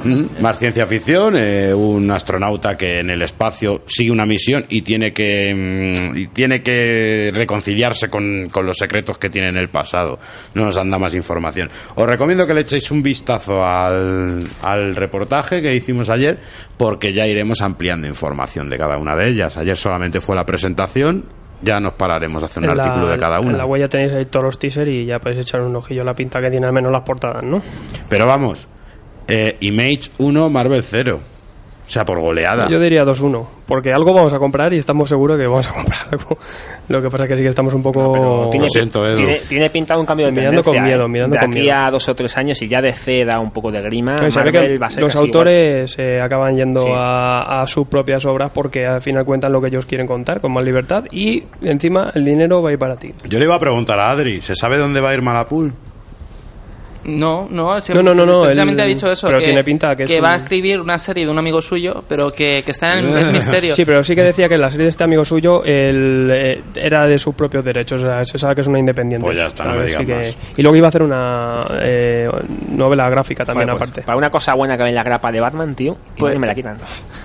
Mm, 0.04 0.42
Más 0.42 0.58
ciencia 0.58 0.86
ficción, 0.86 1.34
eh, 1.36 1.72
un 1.74 2.10
astronauta 2.10 2.76
que 2.76 3.00
en 3.00 3.10
el 3.10 3.20
espacio 3.22 3.82
sigue 3.86 4.10
una 4.10 4.24
misión 4.24 4.64
y 4.68 4.82
tiene 4.82 5.12
que 5.12 5.52
mm, 5.54 6.16
y 6.16 6.26
tiene 6.28 6.62
que 6.62 7.30
reconciliarse 7.34 8.08
con, 8.08 8.48
con 8.50 8.64
los 8.66 8.76
secretos 8.78 9.18
que 9.18 9.28
tiene 9.28 9.48
en 9.50 9.56
el 9.58 9.68
pasado. 9.68 10.18
No 10.54 10.64
nos 10.64 10.76
anda 10.78 10.98
más 10.98 11.12
información. 11.14 11.68
Os 11.94 12.06
recomiendo 12.06 12.46
que 12.46 12.54
le 12.54 12.62
echéis 12.62 12.90
un 12.90 13.02
vistazo 13.02 13.64
al, 13.64 14.40
al 14.62 14.96
reportaje 14.96 15.60
que 15.60 15.74
hicimos 15.74 16.08
ayer, 16.08 16.38
porque 16.76 17.12
ya 17.12 17.26
iremos 17.26 17.60
ampliando 17.60 18.06
información 18.06 18.70
de 18.70 18.78
cada 18.78 18.96
una 18.98 19.14
de 19.14 19.28
ellas. 19.28 19.56
Ayer 19.56 19.76
solamente 19.76 20.20
fue 20.20 20.34
la 20.36 20.46
presentación, 20.46 21.24
ya 21.62 21.80
nos 21.80 21.94
pararemos 21.94 22.42
a 22.42 22.46
hacer 22.46 22.62
un 22.62 22.70
En 22.70 22.76
la- 22.76 22.84
artículo 22.84 23.08
de 23.08 23.18
cada 23.18 23.38
En 23.38 23.46
una. 23.48 23.56
la 23.58 23.64
huella 23.66 23.88
tenéis 23.88 24.12
ahí 24.12 24.24
todos 24.26 24.44
los 24.46 24.58
teasers 24.58 24.88
y 24.90 25.06
ya 25.06 25.18
podéis 25.18 25.40
echar 25.40 25.60
un 25.62 25.74
ojillo 25.76 26.02
a 26.02 26.04
la 26.04 26.14
pinta 26.14 26.40
que 26.40 26.50
tiene 26.50 26.66
al 26.66 26.72
menos 26.72 26.92
las 26.92 27.02
portadas, 27.02 27.42
¿no? 27.42 27.62
Pero 28.08 28.26
vamos, 28.26 28.66
eh, 29.28 29.56
Image 29.60 30.10
1, 30.18 30.50
Marvel 30.50 30.82
0. 30.82 31.20
O 31.86 31.88
sea, 31.88 32.04
por 32.04 32.18
goleada. 32.18 32.66
Yo 32.68 32.80
diría 32.80 33.04
2-1, 33.04 33.46
porque 33.64 33.92
algo 33.92 34.12
vamos 34.12 34.32
a 34.34 34.40
comprar 34.40 34.72
y 34.72 34.78
estamos 34.78 35.08
seguros 35.08 35.38
que 35.38 35.46
vamos 35.46 35.68
a 35.68 35.72
comprar 35.72 36.00
algo. 36.10 36.36
Lo 36.88 37.00
que 37.00 37.08
pasa 37.08 37.24
es 37.24 37.30
que 37.30 37.36
sí 37.36 37.42
que 37.44 37.48
estamos 37.48 37.72
un 37.74 37.82
poco... 37.82 38.10
Pero 38.12 38.48
tiene, 38.50 38.66
Lo 38.66 38.70
siento, 38.70 39.06
Edu. 39.06 39.16
tiene, 39.16 39.36
tiene 39.48 39.70
pintado 39.70 40.00
un 40.00 40.06
cambio 40.06 40.26
de 40.26 40.32
Mirando 40.32 40.62
tendencia. 40.62 40.80
con 40.80 40.84
miedo, 40.84 41.04
¿eh? 41.04 41.08
mirando 41.08 41.34
de 41.34 41.40
con 41.40 41.50
aquí 41.50 41.60
miedo. 41.60 41.76
a 41.76 41.90
dos 41.92 42.08
o 42.08 42.14
tres 42.16 42.36
años, 42.36 42.60
y 42.62 42.66
ya 42.66 42.82
DC 42.82 43.24
da 43.24 43.38
un 43.38 43.52
poco 43.52 43.70
de 43.70 43.80
grima, 43.82 44.16
Pues 44.16 44.34
que 44.36 44.78
va 44.78 44.86
a 44.86 44.90
ser 44.90 45.00
los 45.02 45.12
casi 45.12 45.24
igual. 45.26 45.38
autores 45.46 45.96
eh, 45.98 46.20
acaban 46.20 46.56
yendo 46.56 46.82
Sí. 46.82 46.88
a, 46.92 47.62
a 47.62 47.66
sus 47.68 47.86
propias 47.86 48.24
obras 48.26 48.50
porque 48.52 48.84
al 48.84 49.00
final 49.00 49.24
cuentan 49.24 49.52
lo 49.52 49.60
que 49.60 49.68
ellos 49.68 49.86
quieren 49.86 50.08
contar 50.08 50.40
con 50.40 50.52
más 50.52 50.64
libertad 50.64 51.04
y 51.12 51.44
encima 51.62 52.10
el 52.16 52.24
dinero 52.24 52.62
va 52.62 52.70
a 52.70 52.72
ir 52.72 52.78
para 52.80 52.96
ti. 52.96 53.12
Yo 53.28 53.38
le 53.38 53.44
iba 53.44 53.54
a 53.54 53.60
preguntar 53.60 54.00
a 54.00 54.10
Adri, 54.10 54.40
¿se 54.40 54.56
sabe 54.56 54.76
dónde 54.76 55.00
va 55.00 55.10
a 55.10 55.14
ir 55.14 55.22
Malapul? 55.22 55.72
No, 57.06 57.46
no, 57.50 57.78
No, 57.78 58.02
no, 58.02 58.14
no, 58.14 58.26
no, 58.26 58.42
Precisamente 58.42 58.82
él- 58.82 58.86
ha 58.88 58.92
dicho 58.94 59.10
eso. 59.10 59.28
pero 59.28 59.38
que, 59.38 59.44
tiene 59.44 59.62
pinta 59.62 59.94
que 59.94 60.02
es 60.02 60.22
va 60.22 60.34
a 60.34 60.36
escribir 60.38 60.80
una 60.80 60.98
serie 60.98 61.24
de 61.24 61.30
un 61.30 61.38
amigo 61.38 61.62
suyo, 61.62 62.02
pero 62.08 62.30
que, 62.30 62.62
que 62.64 62.70
está 62.72 62.98
en 62.98 63.06
el 63.06 63.26
misterio. 63.32 63.74
Sí, 63.74 63.84
pero 63.84 64.02
sí 64.02 64.14
que 64.16 64.22
decía 64.24 64.48
que 64.48 64.58
la 64.58 64.70
serie 64.70 64.84
de 64.86 64.90
este 64.90 65.04
amigo 65.04 65.24
suyo 65.24 65.62
el, 65.64 66.30
eh, 66.34 66.62
era 66.74 67.06
de 67.06 67.18
sus 67.18 67.34
propios 67.34 67.64
derechos, 67.64 68.02
o 68.02 68.06
sea, 68.06 68.24
se 68.24 68.38
sabe 68.38 68.56
que 68.56 68.60
es 68.62 68.66
una 68.66 68.78
independiente. 68.80 69.24
Pues 69.24 69.36
ya 69.36 69.46
está, 69.46 69.64
no 69.64 69.74
me 69.76 69.84
digas 69.86 69.96
Así 69.96 70.06
que- 70.06 70.14
más. 70.16 70.36
Y 70.56 70.62
luego 70.62 70.76
iba 70.76 70.86
a 70.86 70.88
hacer 70.88 71.02
una 71.04 71.64
eh, 71.80 72.28
novela 72.70 73.08
gráfica 73.08 73.44
también 73.44 73.68
Joder, 73.68 73.78
pues, 73.78 73.88
aparte. 73.90 74.02
Para 74.06 74.18
una 74.18 74.30
cosa 74.30 74.54
buena 74.54 74.76
que 74.76 74.82
ve 74.82 74.88
en 74.88 74.94
la 74.96 75.02
grapa 75.04 75.30
de 75.30 75.40
Batman, 75.40 75.74
tío, 75.74 75.96
Pues- 76.18 76.34
y 76.34 76.38
me 76.38 76.46
la 76.48 76.54
quitan. 76.54 76.76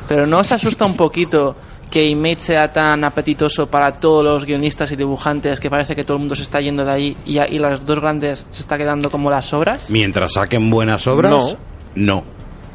Pero 0.08 0.28
¿no 0.28 0.40
os 0.40 0.52
asusta 0.52 0.86
un 0.86 0.96
poquito 0.96 1.56
que 1.92 2.06
Image 2.08 2.40
sea 2.40 2.72
tan 2.74 3.04
apetitoso 3.04 3.68
para 3.68 3.92
todos 3.92 4.24
los 4.24 4.46
guionistas 4.46 4.92
y 4.92 4.96
dibujantes 4.96 5.60
que 5.60 5.70
parece 5.70 5.96
que 5.96 6.04
todo 6.04 6.16
el 6.16 6.22
mundo 6.22 6.34
se 6.36 6.44
está 6.44 6.60
yendo 6.62 6.84
de 6.86 6.92
ahí 6.92 7.18
y, 7.26 7.38
y 7.54 7.60
las 7.60 7.86
dos 7.86 8.00
grandes 8.00 8.48
se 8.50 8.62
está 8.62 8.78
quedando 8.78 9.12
como 9.12 9.30
las 9.30 9.46
sobras? 9.46 9.90
Mientras 9.90 10.34
saquen 10.34 10.70
buenas 10.70 11.06
obras, 11.08 11.58
no. 11.96 12.24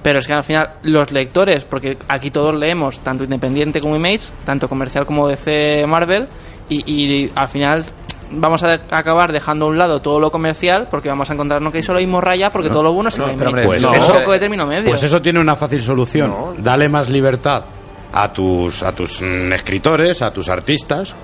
Pero 0.02 0.18
es 0.20 0.26
que 0.26 0.34
al 0.34 0.44
final 0.44 0.70
los 0.82 1.10
lectores, 1.10 1.64
porque 1.64 1.96
aquí 2.08 2.30
todos 2.30 2.54
leemos 2.54 3.00
tanto 3.00 3.24
independiente 3.24 3.80
como 3.80 3.96
Image, 3.96 4.28
tanto 4.44 4.68
comercial 4.68 5.04
como 5.06 5.26
DC 5.26 5.84
Marvel, 5.88 6.28
y, 6.68 6.84
y 7.24 7.32
al 7.34 7.48
final 7.48 7.84
vamos 8.30 8.62
a 8.64 8.80
acabar 8.90 9.32
dejando 9.32 9.64
a 9.64 9.68
un 9.68 9.78
lado 9.78 10.02
todo 10.02 10.18
lo 10.20 10.30
comercial 10.30 10.88
porque 10.90 11.08
vamos 11.08 11.30
a 11.30 11.32
encontrarnos 11.34 11.70
que 11.72 11.78
hay 11.78 11.82
solo 11.84 12.00
hay 12.00 12.06
morralla 12.08 12.50
porque 12.50 12.68
todo 12.68 12.82
lo 12.82 12.92
bueno 12.92 13.10
se 13.10 13.22
va 13.22 13.28
a 13.28 13.32
pero 13.32 13.50
Image. 13.50 13.64
hombre, 13.66 13.80
Pues 13.88 13.98
Es 14.02 14.08
eso- 14.10 14.30
de 14.32 14.38
término 14.38 14.66
medio. 14.66 14.90
Pues 14.90 15.02
eso 15.02 15.22
tiene 15.22 15.40
una 15.40 15.54
fácil 15.56 15.82
solución. 15.82 16.30
No. 16.30 16.54
Dale 16.58 16.88
más 16.88 17.08
libertad 17.08 17.64
a 18.12 18.32
tus, 18.32 18.82
a 18.82 18.92
tus 18.92 19.20
mm, 19.20 19.52
escritores, 19.52 20.22
a 20.22 20.32
tus 20.32 20.48
artistas 20.48 21.14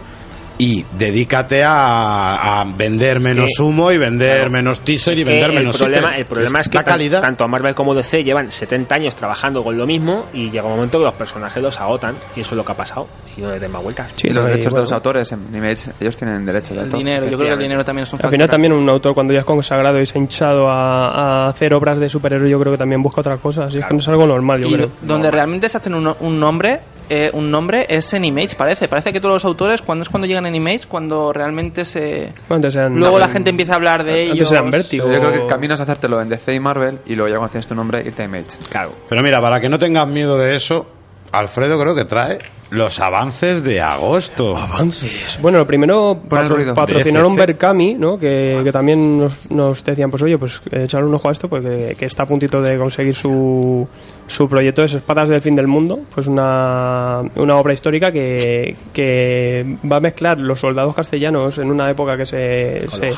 y 0.64 0.84
dedícate 0.96 1.64
a, 1.64 2.60
a 2.60 2.64
vender 2.64 3.18
menos 3.18 3.50
que- 3.56 3.62
humo 3.64 3.90
y 3.90 3.98
vender 3.98 4.36
claro, 4.36 4.50
menos 4.50 4.80
teaser 4.80 5.18
y 5.18 5.24
vender 5.24 5.50
el 5.50 5.56
menos 5.56 5.76
problema, 5.76 6.16
el 6.16 6.24
problema 6.26 6.60
es, 6.60 6.68
que 6.68 6.76
la 6.78 6.84
calidad. 6.84 7.20
tanto 7.20 7.48
Marvel 7.48 7.74
como 7.74 7.94
DC 7.94 8.22
llevan 8.22 8.50
70 8.50 8.94
años 8.94 9.16
trabajando 9.16 9.64
con 9.64 9.76
lo 9.76 9.86
mismo 9.86 10.26
y 10.32 10.50
llega 10.50 10.64
un 10.64 10.74
momento 10.76 10.98
que 10.98 11.04
los 11.06 11.14
personajes 11.14 11.60
los 11.60 11.80
agotan 11.80 12.14
y 12.36 12.42
eso 12.42 12.50
es 12.54 12.56
lo 12.58 12.64
que 12.64 12.72
ha 12.72 12.76
pasado 12.76 13.08
y 13.36 13.40
no 13.40 13.50
le 13.50 13.58
den 13.58 13.72
más 13.72 13.82
vueltas. 13.82 14.12
Sí, 14.14 14.28
y 14.28 14.30
los 14.32 14.46
y 14.46 14.50
derechos 14.50 14.72
de 14.74 14.80
los 14.82 14.92
autores 14.92 15.32
en 15.32 15.40
Image, 15.52 15.90
ellos 16.00 16.16
tienen 16.16 16.46
derecho 16.46 16.74
de 16.74 16.82
el 16.82 16.92
dinero, 16.92 17.26
yo 17.28 17.36
creo 17.38 17.48
que 17.50 17.54
el 17.54 17.58
dinero 17.62 17.84
también 17.84 18.04
es 18.04 18.12
un 18.12 18.20
Al 18.22 18.30
final 18.30 18.48
también 18.48 18.72
un 18.72 18.88
autor 18.88 19.14
cuando 19.14 19.32
ya 19.32 19.40
es 19.40 19.46
consagrado 19.46 20.00
y 20.00 20.06
se 20.06 20.16
ha 20.16 20.20
hinchado 20.20 20.68
a, 20.70 21.08
a 21.46 21.48
hacer 21.48 21.74
obras 21.74 21.98
de 21.98 22.08
superhéroe 22.08 22.48
yo 22.48 22.60
creo 22.60 22.72
que 22.72 22.78
también 22.78 23.02
busca 23.02 23.20
otra 23.20 23.36
cosa, 23.38 23.64
así 23.64 23.78
es 23.78 23.84
que 23.86 23.94
no 23.94 24.00
es 24.00 24.08
algo 24.08 24.26
normal 24.26 24.60
yo 24.60 24.68
y 24.68 24.72
creo. 24.74 24.88
donde 25.02 25.30
realmente 25.30 25.68
se 25.68 25.78
hacen 25.78 25.94
un, 25.94 26.14
un 26.20 26.38
nombre 26.38 26.80
eh, 27.14 27.30
un 27.34 27.50
nombre 27.50 27.84
es 27.90 28.12
en 28.14 28.24
Image 28.24 28.56
parece 28.56 28.88
parece 28.88 29.12
que 29.12 29.20
todos 29.20 29.34
los 29.34 29.44
autores 29.44 29.82
cuando 29.82 30.02
es 30.02 30.08
cuando 30.08 30.26
llegan 30.26 30.46
en 30.46 30.54
Image 30.54 30.86
cuando 30.88 31.30
realmente 31.32 31.84
se 31.84 32.32
Bueno, 32.48 32.56
antes 32.56 32.74
eran- 32.76 32.94
luego 32.98 33.18
la 33.18 33.28
gente 33.28 33.50
empieza 33.50 33.72
a 33.72 33.76
hablar 33.76 34.02
de 34.04 34.22
ellos 34.22 34.32
Antes 34.32 34.52
eran 34.52 34.70
Vértigo. 34.70 35.12
Yo 35.12 35.18
creo 35.20 35.32
que 35.32 35.38
el 35.42 35.46
camino 35.46 35.74
es 35.74 35.80
hacértelo 35.80 36.22
en 36.22 36.28
DC 36.30 36.54
y 36.54 36.60
Marvel 36.60 37.00
y 37.04 37.14
luego 37.14 37.28
ya 37.28 37.36
cuando 37.36 37.52
tienes 37.52 37.66
tu 37.66 37.74
nombre 37.74 38.00
irte 38.06 38.22
a 38.22 38.24
Image. 38.24 38.56
Claro. 38.70 38.92
Pero 39.08 39.22
mira, 39.22 39.40
para 39.40 39.60
que 39.60 39.68
no 39.68 39.78
tengas 39.78 40.06
miedo 40.08 40.38
de 40.38 40.54
eso, 40.56 40.86
Alfredo 41.32 41.78
creo 41.78 41.94
que 41.94 42.04
trae 42.06 42.38
los 42.72 42.98
avances 43.00 43.62
de 43.62 43.80
agosto. 43.80 44.56
Avances. 44.56 45.38
Bueno, 45.42 45.58
lo 45.58 45.66
primero 45.66 46.18
patro- 46.28 46.56
patrocinaron. 46.74 47.36
Berkami, 47.36 47.94
¿no? 47.94 48.18
Que, 48.18 48.60
que 48.64 48.72
también 48.72 49.18
nos, 49.18 49.50
nos 49.50 49.84
decían, 49.84 50.10
pues 50.10 50.22
oye, 50.22 50.38
pues 50.38 50.60
eh, 50.70 50.84
echarle 50.84 51.06
un 51.08 51.14
ojo 51.14 51.28
a 51.28 51.32
esto 51.32 51.48
porque 51.48 51.94
que 51.98 52.06
está 52.06 52.22
a 52.22 52.26
puntito 52.26 52.60
de 52.62 52.78
conseguir 52.78 53.14
su, 53.14 53.86
su 54.26 54.48
proyecto 54.48 54.82
es 54.84 54.94
Espadas 54.94 55.28
del 55.28 55.40
Fin 55.42 55.54
del 55.54 55.66
Mundo, 55.66 56.00
pues 56.14 56.26
una, 56.26 57.20
una 57.36 57.56
obra 57.56 57.74
histórica 57.74 58.10
que, 58.10 58.74
que 58.92 59.76
va 59.90 59.96
a 59.96 60.00
mezclar 60.00 60.40
los 60.40 60.58
soldados 60.60 60.94
castellanos 60.94 61.58
en 61.58 61.70
una 61.70 61.90
época 61.90 62.16
que 62.16 62.26
se, 62.26 62.86
se- 62.96 63.10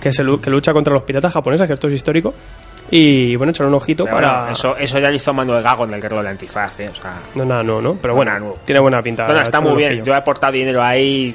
que 0.00 0.10
se 0.12 0.24
lu- 0.24 0.40
que 0.40 0.50
lucha 0.50 0.72
contra 0.72 0.92
los 0.94 1.02
piratas 1.02 1.32
japoneses, 1.32 1.66
que 1.66 1.74
esto 1.74 1.86
es 1.88 1.92
histórico. 1.94 2.32
Y 2.94 3.34
bueno, 3.36 3.52
echar 3.52 3.66
un 3.66 3.72
ojito 3.74 4.04
Pero 4.04 4.16
para... 4.18 4.38
bueno, 4.40 4.52
eso, 4.52 4.76
eso 4.76 4.98
ya 4.98 5.08
lo 5.08 5.14
hizo 5.16 5.32
Manuel 5.32 5.62
Gago 5.62 5.84
en 5.84 5.94
el 5.94 6.00
guerrero 6.02 6.18
de 6.18 6.24
la 6.24 6.30
antifaz, 6.30 6.78
¿eh? 6.80 6.90
O 6.90 6.94
sea, 6.94 7.14
No, 7.34 7.44
nada, 7.46 7.62
no, 7.62 7.80
¿no? 7.80 7.94
Pero 7.94 8.12
No, 8.12 8.16
bueno, 8.16 8.38
no. 8.38 8.56
tiene 8.66 8.80
buena 8.82 9.00
pinta. 9.00 9.24
bueno, 9.24 9.40
está 9.40 9.62
muy 9.62 9.76
bien. 9.76 10.04
Yo 10.04 10.12
he 10.12 10.16
aportado 10.16 10.52
dinero 10.52 10.82
ahí. 10.82 11.34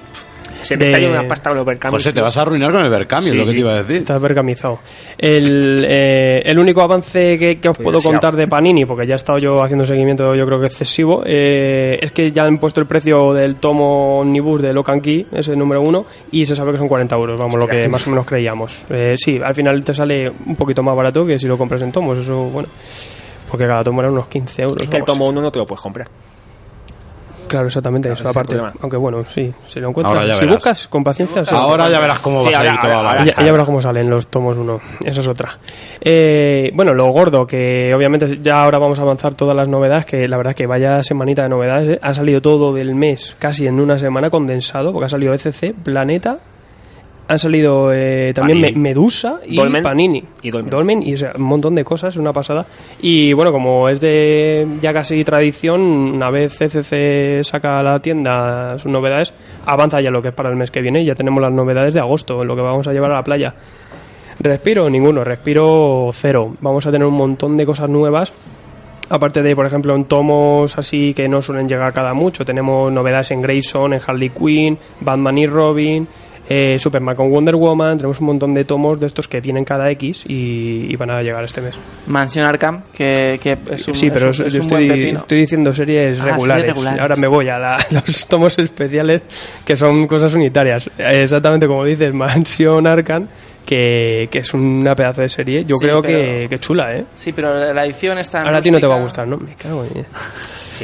Se 0.62 0.76
me 0.76 0.86
De- 0.86 0.92
está 0.92 1.00
yendo 1.00 1.20
una 1.20 1.28
pasta 1.28 1.50
con 1.52 1.58
los 1.58 1.66
Berkami. 1.66 1.94
José, 1.94 2.12
te 2.12 2.20
vas 2.20 2.36
a 2.36 2.42
arruinar 2.42 2.72
con 2.72 2.82
el 2.82 2.90
Berkami, 2.90 3.28
es 3.28 3.34
lo 3.36 3.44
que 3.44 3.50
sí. 3.50 3.54
te 3.56 3.60
iba 3.62 3.72
a 3.72 3.84
decir. 3.84 3.98
Estás 3.98 4.20
bergamizado. 4.22 4.80
El, 5.18 5.86
eh, 5.88 6.42
el 6.46 6.58
único 6.60 6.82
avance 6.82 7.38
que, 7.38 7.56
que 7.58 7.70
os 7.70 7.78
puedo 7.78 8.00
contar 8.02 8.36
de 8.36 8.48
Panini, 8.48 8.86
porque 8.86 9.06
ya 9.06 9.14
he 9.14 9.16
estado 9.18 9.38
yo 9.40 9.64
haciendo 9.64 9.86
seguimiento, 9.86 10.34
yo 10.36 10.46
creo 10.46 10.60
que 10.60 10.68
excesivo, 10.68 11.24
eh, 11.26 12.00
es 12.02 12.12
que 12.12 12.32
ya 12.32 12.44
han 12.46 12.58
puesto 12.58 12.82
el 12.82 12.88
precio 12.88 13.34
del 13.34 13.58
tomo 13.58 14.20
Omnibus 14.20 14.62
de 14.62 14.74
Locan 14.74 15.00
Key, 15.00 15.28
ese 15.32 15.56
número 15.56 15.82
uno, 15.82 16.06
y 16.32 16.44
se 16.46 16.56
sabe 16.56 16.72
que 16.74 16.80
son 16.80 16.88
40 16.88 17.16
euros, 17.16 17.40
vamos, 17.40 17.56
lo 17.56 17.68
que 17.68 17.88
más 17.88 18.06
o 18.08 18.10
menos 18.10 18.26
creíamos. 18.26 18.84
Eh, 18.90 19.14
sí, 19.16 19.40
al 19.44 19.54
final 19.56 19.84
te 19.84 19.94
sale 19.94 20.30
un 20.46 20.56
poquito 20.56 20.82
más 20.84 20.96
barato 20.96 21.26
que 21.26 21.38
si 21.38 21.48
lo 21.48 21.58
compras 21.58 21.82
en 21.84 21.92
tomos, 21.92 22.18
eso, 22.18 22.36
bueno, 22.46 22.68
porque 23.50 23.66
cada 23.68 23.84
tomo 23.84 24.02
era 24.02 24.12
unos 24.12 24.28
15 24.28 24.62
euros. 24.64 24.78
Es 24.82 24.90
que 24.90 24.98
el 24.98 25.04
tomo 25.06 25.28
uno 25.28 25.42
no 25.42 25.52
te 25.52 25.60
lo 25.60 25.66
puedes 25.66 25.82
comprar. 25.82 26.08
Claro, 27.48 27.68
exactamente, 27.68 28.10
Claro, 28.10 28.22
eso 28.22 28.30
es 28.30 28.36
aparte. 28.36 28.58
Aunque 28.82 28.98
bueno, 28.98 29.24
sí, 29.26 29.54
si 29.68 29.80
lo 29.80 29.90
encuentras, 29.90 30.24
si 30.24 30.42
verás. 30.42 30.56
buscas 30.56 30.88
con 30.88 31.04
paciencia, 31.04 31.44
sí. 31.46 31.54
Ahora 31.56 31.90
ya 31.90 32.00
verás 32.00 32.20
cómo 32.20 32.44
Sí, 32.44 32.52
va 32.52 32.58
a 32.58 32.60
ahora- 32.60 32.70
salir 32.70 32.82
toda 32.82 32.96
ahora- 32.98 33.16
la 33.16 33.26
Ya, 33.26 33.46
ya 33.46 33.52
verás 33.52 33.66
cómo 33.66 33.82
salen 33.82 34.10
los 34.10 34.28
tomos 34.28 34.58
uno. 34.58 34.80
Esa 35.04 35.20
es 35.22 35.28
otra. 35.28 35.58
Eh, 36.02 36.72
bueno, 36.74 36.94
lo 36.94 37.08
gordo, 37.12 37.46
que 37.48 37.94
obviamente 37.96 38.40
ya 38.42 38.64
ahora 38.64 38.78
vamos 38.80 39.00
a 39.00 39.02
avanzar 39.04 39.36
todas 39.36 39.56
las 39.56 39.68
novedades, 39.68 40.06
que 40.06 40.28
la 40.28 40.38
verdad 40.38 40.54
que 40.54 40.66
vaya 40.68 41.02
semanita 41.04 41.44
de 41.44 41.50
novedades. 41.50 41.90
¿eh? 41.90 42.00
Ha 42.02 42.14
salido 42.14 42.42
todo 42.42 42.74
del 42.74 42.96
mes 42.96 43.36
casi 43.40 43.68
en 43.68 43.80
una 43.80 43.98
semana 44.00 44.30
condensado, 44.30 44.92
porque 44.92 45.06
ha 45.06 45.10
salido 45.10 45.34
ECC, 45.34 45.74
Planeta, 45.74 46.38
han 47.30 47.40
salido 47.40 47.92
eh, 47.94 48.32
también 48.34 48.60
Panini. 48.62 48.76
Me- 48.78 48.90
Medusa 48.90 49.40
y 49.46 49.56
Dolmen. 49.56 49.84
Panini. 49.84 50.24
Y 50.42 50.50
Dolmen. 50.52 51.04
y 51.04 51.14
o 51.14 51.18
sea, 51.18 51.34
un 51.36 51.44
montón 51.44 51.76
de 51.76 51.84
cosas, 51.84 52.16
una 52.16 52.32
pasada. 52.32 52.66
Y 53.02 53.34
bueno, 53.34 53.52
como 53.52 53.90
es 53.90 54.00
de 54.00 54.66
ya 54.82 54.94
casi 54.94 55.24
tradición, 55.26 55.82
una 55.82 56.30
vez 56.32 56.62
ECC 56.62 57.44
saca 57.44 57.80
a 57.80 57.84
la 57.84 58.00
tienda 58.00 58.78
sus 58.80 58.92
novedades, 58.92 59.34
avanza 59.66 60.00
ya 60.02 60.10
lo 60.12 60.22
que 60.22 60.30
es 60.30 60.34
para 60.34 60.50
el 60.50 60.56
mes 60.56 60.72
que 60.72 60.82
viene 60.82 61.02
y 61.02 61.06
ya 61.06 61.16
tenemos 61.16 61.42
las 61.42 61.52
novedades 61.52 61.94
de 61.94 62.00
agosto, 62.00 62.46
lo 62.46 62.56
que 62.56 62.62
vamos 62.62 62.88
a 62.88 62.94
llevar 62.94 63.12
a 63.12 63.16
la 63.16 63.24
playa. 63.24 63.54
Respiro, 64.40 64.90
ninguno, 64.90 65.24
respiro 65.24 66.10
cero. 66.14 66.56
Vamos 66.62 66.86
a 66.86 66.92
tener 66.92 67.08
un 67.08 67.16
montón 67.16 67.58
de 67.58 67.66
cosas 67.66 67.90
nuevas. 67.90 68.32
Aparte 69.10 69.42
de, 69.42 69.56
por 69.56 69.66
ejemplo, 69.66 69.96
en 69.96 70.04
tomos 70.06 70.78
así 70.78 71.14
que 71.14 71.30
no 71.30 71.42
suelen 71.42 71.68
llegar 71.68 71.94
cada 71.94 72.14
mucho, 72.14 72.44
tenemos 72.44 72.92
novedades 72.92 73.32
en 73.32 73.42
Grayson, 73.42 73.94
en 73.94 74.02
Harley 74.06 74.30
Quinn, 74.32 74.78
Batman 75.00 75.38
y 75.38 75.48
Robin, 75.48 76.08
eh, 76.50 76.78
Superman 76.80 77.16
con 77.16 77.30
Wonder 77.30 77.56
Woman, 77.56 77.98
tenemos 77.98 78.20
un 78.20 78.28
montón 78.28 78.54
de 78.54 78.64
tomos 78.66 79.00
de 79.00 79.08
estos 79.08 79.28
que 79.28 79.42
tienen 79.42 79.66
cada 79.66 79.90
X 79.92 80.24
y, 80.28 80.88
y 80.90 80.96
van 80.96 81.10
a 81.12 81.22
llegar 81.22 81.44
este 81.44 81.62
mes. 81.62 81.76
Mansión 82.08 82.46
Arkham 82.46 82.84
que, 82.96 83.40
que 83.42 83.58
es 83.72 83.88
un, 83.88 83.94
sí, 83.96 84.10
pero 84.12 84.30
es 84.30 84.40
un- 84.40 84.48
yo 84.50 84.60
es 84.60 84.66
un 84.66 84.70
buen 84.72 84.92
estoy, 85.18 85.40
diciendo 85.40 85.74
series 85.74 86.20
Ah, 86.22 86.26
regulares. 86.32 86.62
series 86.64 86.76
regulares. 86.76 87.02
Ahora 87.02 87.16
me 87.18 87.28
voy 87.28 87.50
a 87.50 87.58
la- 87.60 87.78
los 87.92 88.28
tomos 88.28 88.58
especiales 88.60 89.22
que 89.66 89.76
son 89.76 90.08
cosas 90.08 90.34
unitarias. 90.34 90.90
Exactamente 90.98 91.68
como 91.68 91.84
dices, 91.84 92.14
Mansión 92.14 92.88
Arkham, 92.88 93.28
que, 93.68 94.30
que 94.32 94.40
es 94.40 94.54
una 94.54 94.96
pedazo 94.96 95.22
de 95.22 95.30
serie. 95.30 95.66
Yo 95.66 95.76
Sí, 95.76 95.86
creo 95.86 96.02
pero- 96.02 96.18
que, 96.18 96.48
que 96.50 96.58
chula, 96.60 96.96
¿eh? 96.96 97.06
Sí, 97.16 97.34
pero 97.34 97.74
la 97.74 97.86
edición 97.86 98.18
está 98.18 98.42
Ahora 98.44 98.58
a 98.58 98.62
ti 98.62 98.72
no 98.72 98.80
te 98.80 98.88
va 98.88 98.96
a 98.96 99.02
gustar, 99.02 99.28
¿no? 99.28 99.38
Me 99.38 99.54
cago 99.56 99.84
en... 99.84 100.06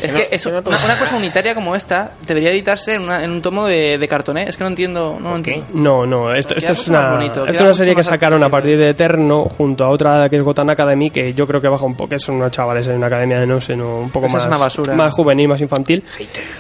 Es 0.02 0.12
que 0.12 0.28
eso- 0.32 0.50
una, 0.50 0.60
una 0.60 0.98
cosa 1.00 1.16
unitaria 1.16 1.54
como 1.54 1.76
esta 1.76 2.14
debería 2.28 2.50
editarse 2.52 2.96
en, 2.96 3.04
una- 3.04 3.24
en 3.24 3.30
un 3.32 3.42
tomo 3.44 3.66
de, 3.68 3.98
de 4.00 4.08
cartón, 4.08 4.38
¿eh? 4.40 4.46
Es 4.48 4.58
que 4.58 4.64
no 4.64 4.68
entiendo. 4.70 5.18
No 5.22 5.36
entiendo. 5.36 5.66
No, 5.74 6.06
no, 6.06 6.34
esto, 6.34 6.56
es 6.58 6.88
una, 6.88 7.12
bonito, 7.12 7.42
esto 7.46 7.52
es 7.54 7.62
una 7.62 7.74
serie 7.76 7.96
que 7.96 8.04
sacaron 8.04 8.44
a 8.44 8.50
partir 8.50 8.78
de 8.78 8.90
Eterno 8.90 9.46
junto 9.46 9.86
a 9.86 9.90
otra 9.90 10.28
que 10.30 10.36
es 10.38 10.42
Gotham 10.42 10.72
Academy 10.72 11.10
que 11.12 11.34
yo 11.34 11.46
creo 11.48 11.62
que 11.62 11.68
baja 11.70 11.86
un 11.86 11.96
poco, 11.96 12.10
que 12.10 12.20
son 12.20 12.36
unos 12.36 12.52
chavales 12.52 12.88
en 12.88 12.96
una 12.98 13.06
academia 13.08 13.40
de 13.40 13.46
no 13.48 13.62
sé, 13.62 13.76
no, 13.76 14.00
un 14.00 14.10
poco 14.10 14.26
Esa 14.26 14.34
más, 14.36 14.44
es 14.44 14.48
una 14.50 14.58
basura. 14.58 14.94
más 14.96 15.14
juvenil, 15.14 15.48
más 15.48 15.62
infantil. 15.62 16.04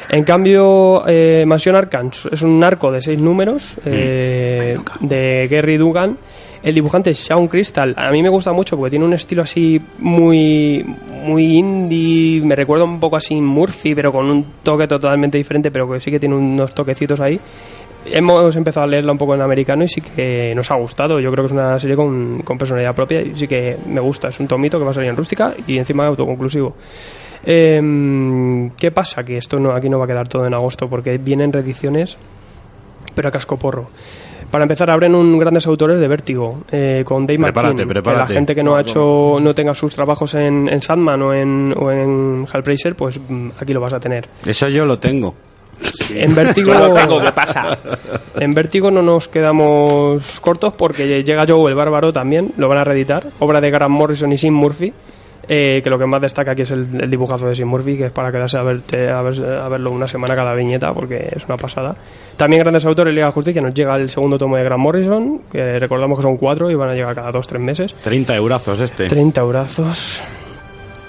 En 0.10 0.24
cambio, 0.24 1.04
eh, 1.08 1.44
Mansion 1.46 1.76
Arkham 1.76 2.12
es 2.32 2.42
un 2.44 2.64
arco 2.64 2.92
de 2.92 3.02
seis 3.02 3.20
números 3.20 3.74
eh, 3.86 4.78
de 5.00 5.48
Gary 5.48 5.78
Dugan. 5.78 6.13
El 6.64 6.76
dibujante 6.76 7.14
Shawn 7.14 7.48
Crystal. 7.50 7.94
A 7.98 8.10
mí 8.12 8.24
me 8.24 8.30
gusta 8.30 8.54
mucho 8.54 8.78
porque 8.78 8.92
tiene 8.92 9.06
un 9.06 9.14
estilo 9.14 9.44
así 9.44 9.82
muy 10.00 10.86
muy 11.26 11.58
indie. 11.58 12.42
Me 12.42 12.56
recuerda 12.56 12.86
un 12.86 13.00
poco 13.00 13.18
así 13.18 13.36
Murphy, 13.36 13.94
pero 13.94 14.12
con 14.14 14.26
un 14.26 14.46
toque 14.64 14.88
totalmente 14.88 15.38
diferente, 15.38 15.72
pero 15.72 15.92
que 15.92 16.00
sí 16.00 16.10
que 16.10 16.20
tiene 16.20 16.36
unos 16.36 16.74
toquecitos 16.74 17.20
ahí. 17.20 17.40
Hemos 18.06 18.56
empezado 18.56 18.86
a 18.86 18.88
leerla 18.88 19.12
un 19.12 19.18
poco 19.18 19.36
en 19.36 19.42
americano 19.42 19.84
y 19.84 19.88
sí 19.88 20.02
que 20.02 20.56
nos 20.56 20.72
ha 20.72 20.76
gustado. 20.76 21.20
Yo 21.20 21.32
creo 21.32 21.44
que 21.44 21.48
es 21.48 21.52
una 21.54 21.78
serie 21.80 21.98
con, 21.98 22.40
con 22.44 22.58
personalidad 22.58 22.96
propia 22.96 23.22
y 23.22 23.36
sí 23.36 23.48
que 23.48 23.78
me 23.88 24.00
gusta. 24.00 24.30
Es 24.30 24.40
un 24.40 24.48
tomito 24.48 24.78
que 24.78 24.86
va 24.86 24.92
a 24.92 24.94
salir 24.94 25.10
en 25.10 25.18
rústica 25.18 25.54
y 25.68 25.78
encima 25.78 26.08
autoconclusivo. 26.08 26.76
Em, 27.46 28.70
¿Qué 28.72 28.92
pasa? 28.92 29.24
Que 29.24 29.38
esto 29.38 29.60
no, 29.60 29.72
aquí 29.72 29.90
no 29.90 30.00
va 30.00 30.06
a 30.06 30.08
quedar 30.08 30.28
todo 30.28 30.46
en 30.46 30.54
agosto 30.54 30.88
porque 30.88 31.18
vienen 31.18 31.52
reediciones, 31.52 32.18
pero 33.16 33.28
a 33.28 33.32
cascoporro. 33.32 33.90
Para 34.54 34.66
empezar, 34.66 34.92
abren 34.92 35.16
un 35.16 35.40
grandes 35.40 35.66
autores 35.66 36.00
de 36.00 36.08
Vértigo 36.08 36.60
eh, 36.72 37.02
con 37.04 37.26
Dave 37.26 37.40
Prepárate, 37.40 37.74
McKean, 37.74 37.88
que 37.88 37.92
prepárate. 37.92 38.34
la 38.34 38.40
gente 38.40 38.54
que 38.54 38.62
no 38.62 38.76
ha 38.76 38.82
hecho, 38.82 39.40
no 39.42 39.56
tenga 39.56 39.74
sus 39.74 39.96
trabajos 39.96 40.36
en, 40.36 40.70
en 40.70 40.80
Sandman 40.80 41.20
o 41.24 41.34
en, 41.34 41.74
o 41.76 41.92
en 41.92 42.46
Hellraiser, 42.54 42.94
pues 42.94 43.20
mm, 43.28 43.50
aquí 43.60 43.74
lo 43.74 43.82
vas 43.82 43.94
a 43.94 44.00
tener. 44.00 44.28
Eso 44.46 44.70
yo 44.70 44.86
lo 44.86 45.00
tengo. 45.00 45.34
En 46.14 46.36
Vértigo, 46.36 46.72
Yo 46.72 46.88
lo 46.90 46.94
tengo, 46.94 47.20
¿qué 47.20 47.32
pasa? 47.32 47.80
en 48.40 48.54
Vértigo 48.54 48.92
no 48.92 49.02
nos 49.02 49.28
quedamos 49.28 50.40
cortos 50.40 50.76
porque 50.78 51.24
llega 51.24 51.46
Joe 51.48 51.72
el 51.72 51.76
Bárbaro 51.76 52.14
también, 52.14 52.54
lo 52.58 52.68
van 52.68 52.78
a 52.78 52.84
reeditar, 52.84 53.24
obra 53.40 53.60
de 53.60 53.72
Grant 53.72 53.90
Morrison 53.90 54.32
y 54.34 54.38
Sim 54.38 54.54
Murphy. 54.54 54.94
Eh, 55.48 55.82
que 55.82 55.90
lo 55.90 55.98
que 56.00 56.06
más 56.06 56.22
destaca 56.22 56.52
aquí 56.52 56.62
es 56.62 56.72
el, 56.72 56.88
el 57.02 57.10
dibujazo 57.10 57.48
de 57.48 57.56
Sim 57.56 57.68
Murphy, 57.68 57.98
que 57.98 58.06
es 58.06 58.12
para 58.12 58.32
quedarse 58.32 58.58
a, 58.58 58.64
verte, 58.64 59.10
a, 59.10 59.22
ver- 59.22 59.44
a 59.44 59.68
verlo 59.70 59.92
una 59.92 60.08
semana 60.08 60.36
cada 60.36 60.54
viñeta, 60.54 60.94
porque 60.94 61.28
es 61.36 61.46
una 61.46 61.58
pasada. 61.58 61.96
También 62.38 62.62
grandes 62.64 62.86
autores, 62.86 63.14
Liga 63.14 63.28
de 63.28 63.32
Justicia, 63.34 63.62
nos 63.62 63.74
llega 63.74 63.96
el 63.98 64.10
segundo 64.10 64.38
tomo 64.38 64.56
de 64.58 64.64
Grant 64.64 64.82
Morrison, 64.82 65.42
que 65.52 65.80
recordamos 65.80 66.18
que 66.20 66.24
son 66.24 66.38
cuatro 66.38 66.72
y 66.72 66.76
van 66.76 66.90
a 66.90 66.94
llegar 66.94 67.14
cada 67.16 67.32
dos, 67.32 67.46
tres 67.48 67.62
meses. 67.62 67.94
30 68.04 68.36
eurazos 68.36 68.80
este. 68.80 69.08
30 69.08 69.42
eurazos. 69.42 70.24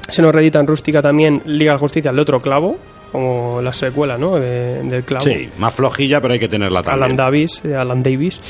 Se 0.09 0.20
nos 0.20 0.35
reedita 0.35 0.59
en 0.61 0.66
rústica 0.66 1.01
también 1.01 1.41
Liga 1.47 1.72
de 1.72 1.78
Justicia, 1.78 2.11
el 2.11 2.18
otro 2.18 2.41
clavo, 2.43 2.76
como 3.12 3.62
la 3.62 3.72
secuela, 3.72 4.18
¿no? 4.18 4.35
De- 4.35 4.82
del 4.82 5.05
clavo. 5.05 5.24
Sí, 5.24 5.49
más 5.59 5.72
flojilla, 5.74 6.20
pero 6.20 6.35
hay 6.35 6.41
que 6.41 6.49
tenerla 6.49 6.80
Alan 6.80 6.99
también. 6.99 7.16
Davis, 7.16 7.62
eh, 7.64 7.74
Alan 7.74 8.03
Davis. 8.03 8.41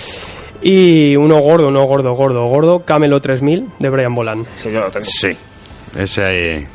Y 0.63 1.15
uno 1.17 1.39
gordo, 1.41 1.69
uno 1.69 1.85
gordo, 1.85 2.15
gordo, 2.15 2.47
gordo, 2.47 2.81
Camelo 2.81 3.21
3000 3.21 3.67
de 3.79 3.91
Brian 3.91 4.15
Bolan. 4.15 4.45
Sí, 4.57 4.71
yo 4.73 4.81
lo 4.81 4.91
tengo. 4.91 5.05
Sí. 5.07 5.37
Ese, 5.97 6.67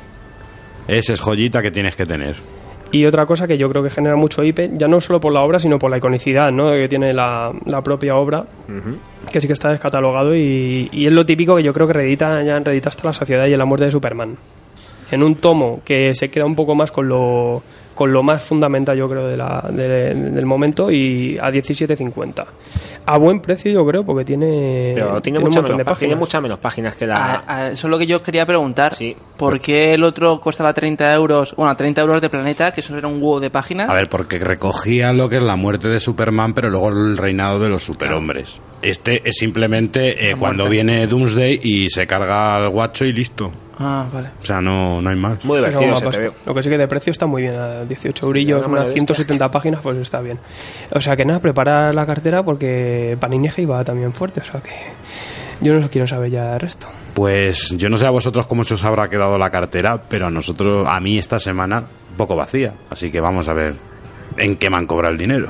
ese 0.87 1.13
es 1.13 1.19
joyita 1.19 1.61
que 1.61 1.71
tienes 1.71 1.95
que 1.95 2.05
tener. 2.05 2.35
Y 2.91 3.05
otra 3.05 3.25
cosa 3.25 3.47
que 3.47 3.57
yo 3.57 3.69
creo 3.69 3.83
que 3.83 3.91
genera 3.91 4.15
mucho 4.15 4.43
IP, 4.43 4.71
ya 4.73 4.87
no 4.87 4.99
solo 4.99 5.19
por 5.19 5.31
la 5.31 5.41
obra, 5.41 5.59
sino 5.59 5.77
por 5.77 5.91
la 5.91 5.97
iconicidad 5.97 6.51
¿no? 6.51 6.71
que 6.71 6.87
tiene 6.87 7.13
la, 7.13 7.51
la 7.65 7.83
propia 7.83 8.15
obra, 8.15 8.45
que 9.31 9.39
sí 9.39 9.45
que 9.45 9.53
está 9.53 9.69
descatalogado 9.69 10.35
y, 10.35 10.89
y 10.91 11.05
es 11.05 11.11
lo 11.11 11.23
típico 11.23 11.55
que 11.55 11.61
yo 11.61 11.71
creo 11.71 11.85
que 11.85 11.93
reedita, 11.93 12.41
ya 12.41 12.57
reedita 12.59 12.89
hasta 12.89 13.03
la 13.07 13.13
sociedad 13.13 13.45
y 13.45 13.55
la 13.55 13.65
muerte 13.65 13.85
de 13.85 13.91
Superman. 13.91 14.37
En 15.11 15.23
un 15.23 15.35
tomo 15.35 15.81
que 15.85 16.15
se 16.15 16.29
queda 16.29 16.45
un 16.45 16.55
poco 16.55 16.73
más 16.73 16.91
con 16.91 17.07
lo, 17.07 17.61
con 17.99 18.13
lo 18.13 18.23
más 18.23 18.47
fundamental, 18.47 18.97
yo 18.97 19.09
creo, 19.09 19.27
de 19.27 19.35
la, 19.35 19.61
de- 19.73 20.13
del 20.13 20.45
momento 20.45 20.89
y 20.89 21.37
a 21.37 21.49
17.50. 21.51 22.45
A 23.05 23.17
buen 23.17 23.41
precio, 23.41 23.73
yo 23.73 23.85
creo, 23.85 24.05
porque 24.05 24.23
tiene, 24.23 24.93
Pero 24.95 25.19
tiene, 25.19 25.39
un 25.39 25.45
mucha 25.45 25.59
montón 25.59 25.75
menos, 25.75 25.77
de 25.79 25.83
pa- 25.83 25.99
tiene 25.99 26.13
páginas. 26.13 26.19
muchas 26.19 26.41
menos 26.41 26.59
páginas 26.59 26.95
que 26.95 27.05
la... 27.05 27.43
a- 27.45 27.67
eso 27.71 27.87
es 27.87 27.91
lo 27.91 27.97
que 27.99 28.07
yo 28.07 28.21
quería 28.21 28.45
preguntar. 28.45 28.93
Sí. 28.93 29.13
¿Por 29.37 29.59
qué 29.59 29.95
el 29.95 30.03
otro 30.05 30.39
costaba 30.39 30.71
30 30.73 31.13
euros? 31.13 31.53
Bueno, 31.57 31.75
30 31.75 31.99
euros 32.01 32.21
de 32.21 32.29
Planeta, 32.29 32.71
que 32.71 32.79
eso 32.79 32.95
era 32.97 33.09
un 33.09 33.15
huevo 33.15 33.41
de 33.41 33.49
páginas. 33.49 33.89
A 33.89 33.95
ver, 33.95 34.07
porque 34.09 34.39
recogía 34.39 35.11
lo 35.11 35.27
que 35.27 35.35
es 35.37 35.43
la 35.43 35.57
muerte 35.57 35.89
de 35.89 35.99
Superman, 35.99 36.53
pero 36.53 36.69
luego 36.69 36.87
el 36.89 37.17
reinado 37.17 37.59
de 37.59 37.67
los 37.67 37.83
superhombres. 37.83 38.55
Este 38.81 39.27
es 39.27 39.35
simplemente 39.35 40.29
eh, 40.29 40.35
cuando 40.39 40.69
viene 40.69 41.05
Doomsday 41.05 41.59
y 41.61 41.89
se 41.89 42.07
carga 42.07 42.55
al 42.55 42.69
guacho 42.69 43.03
y 43.03 43.11
listo. 43.11 43.51
Ah, 43.79 44.07
vale. 44.13 44.29
O 44.41 44.45
sea, 44.45 44.59
no, 44.59 45.01
no 45.01 45.09
hay 45.09 45.15
más. 45.15 45.43
Muy 45.45 45.59
Sí, 45.59 45.65
divertido 45.67 45.81
son 45.81 45.97
se 45.97 46.03
guapas. 46.03 46.15
te 46.15 46.21
veo. 46.21 46.33
Lo 46.45 46.53
que 46.53 46.63
sí 46.63 46.69
que 46.69 46.77
de 46.77 46.87
precio 46.87 47.11
está 47.11 47.25
muy 47.25 47.43
bien, 47.43 47.55
a 47.55 47.85
18 47.85 48.25
eurillos, 48.25 48.59
buena 48.59 48.71
unas 48.73 48.85
bestia. 48.87 48.99
170 49.01 49.51
páginas, 49.51 49.79
pues 49.81 49.97
está 49.97 50.19
bien. 50.21 50.37
O 50.91 50.99
sea 50.99 51.15
que 51.15 51.23
nada, 51.25 51.39
preparar 51.39 51.95
la 51.95 52.05
cartera 52.05 52.43
porque 52.43 53.15
Panineje 53.19 53.61
iba 53.61 53.81
también 53.85 54.11
fuerte, 54.13 54.41
o 54.41 54.43
sea 54.43 54.59
que 54.61 54.71
yo 55.61 55.73
no 55.75 55.89
quiero 55.89 56.05
saber 56.07 56.29
ya 56.31 56.53
el 56.55 56.59
resto. 56.59 56.87
Pues 57.13 57.69
yo 57.77 57.89
no 57.89 57.97
sé 57.97 58.05
a 58.05 58.09
vosotros 58.11 58.47
cómo 58.47 58.63
se 58.63 58.73
os 58.73 58.83
habrá 58.83 59.09
quedado 59.09 59.37
la 59.37 59.49
cartera, 59.49 60.01
pero 60.09 60.27
a 60.27 60.29
nosotros, 60.29 60.85
a 60.89 60.99
mí 60.99 61.17
esta 61.17 61.39
semana, 61.39 61.83
poco 62.17 62.35
vacía. 62.35 62.73
Así 62.89 63.11
que 63.11 63.19
vamos 63.21 63.47
a 63.47 63.53
ver 63.53 63.75
en 64.37 64.55
qué 64.57 64.69
me 64.69 64.77
han 64.77 64.87
cobrado 64.87 65.13
el 65.13 65.17
dinero. 65.19 65.49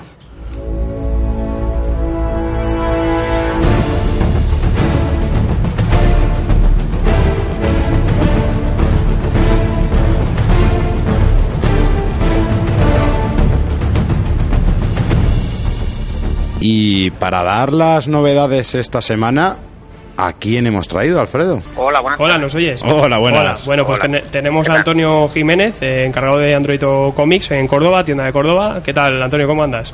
Y 16.60 17.12
para 17.12 17.44
dar 17.44 17.72
las 17.72 18.08
novedades 18.08 18.76
esta 18.76 19.02
semana, 19.02 19.58
¿a 20.18 20.34
quién 20.34 20.68
hemos 20.68 20.88
traído, 20.88 21.22
Alfredo? 21.22 21.62
Hola, 21.78 22.02
buenas 22.02 22.20
Hola. 22.20 22.38
¿nos 22.38 22.56
oyes? 22.56 22.82
Hola, 22.84 23.18
buenas. 23.18 23.66
Bueno, 23.66 23.86
pues 23.86 24.00
Hola. 24.02 24.20
tene- 24.20 24.30
tenemos 24.30 24.66
¿Qué 24.68 24.74
a? 24.74 24.76
Antonio 24.76 25.30
Jiménez, 25.30 25.82
eh, 25.82 26.06
encargado 26.06 26.38
de 26.38 26.54
Android 26.56 26.82
Comics 27.16 27.52
en 27.52 27.68
Córdoba, 27.68 28.04
tienda 28.04 28.26
de 28.26 28.34
Córdoba. 28.34 28.82
¿Qué 28.84 28.94
tal, 28.94 29.22
Antonio? 29.24 29.48
¿Cómo 29.48 29.64
andas? 29.64 29.94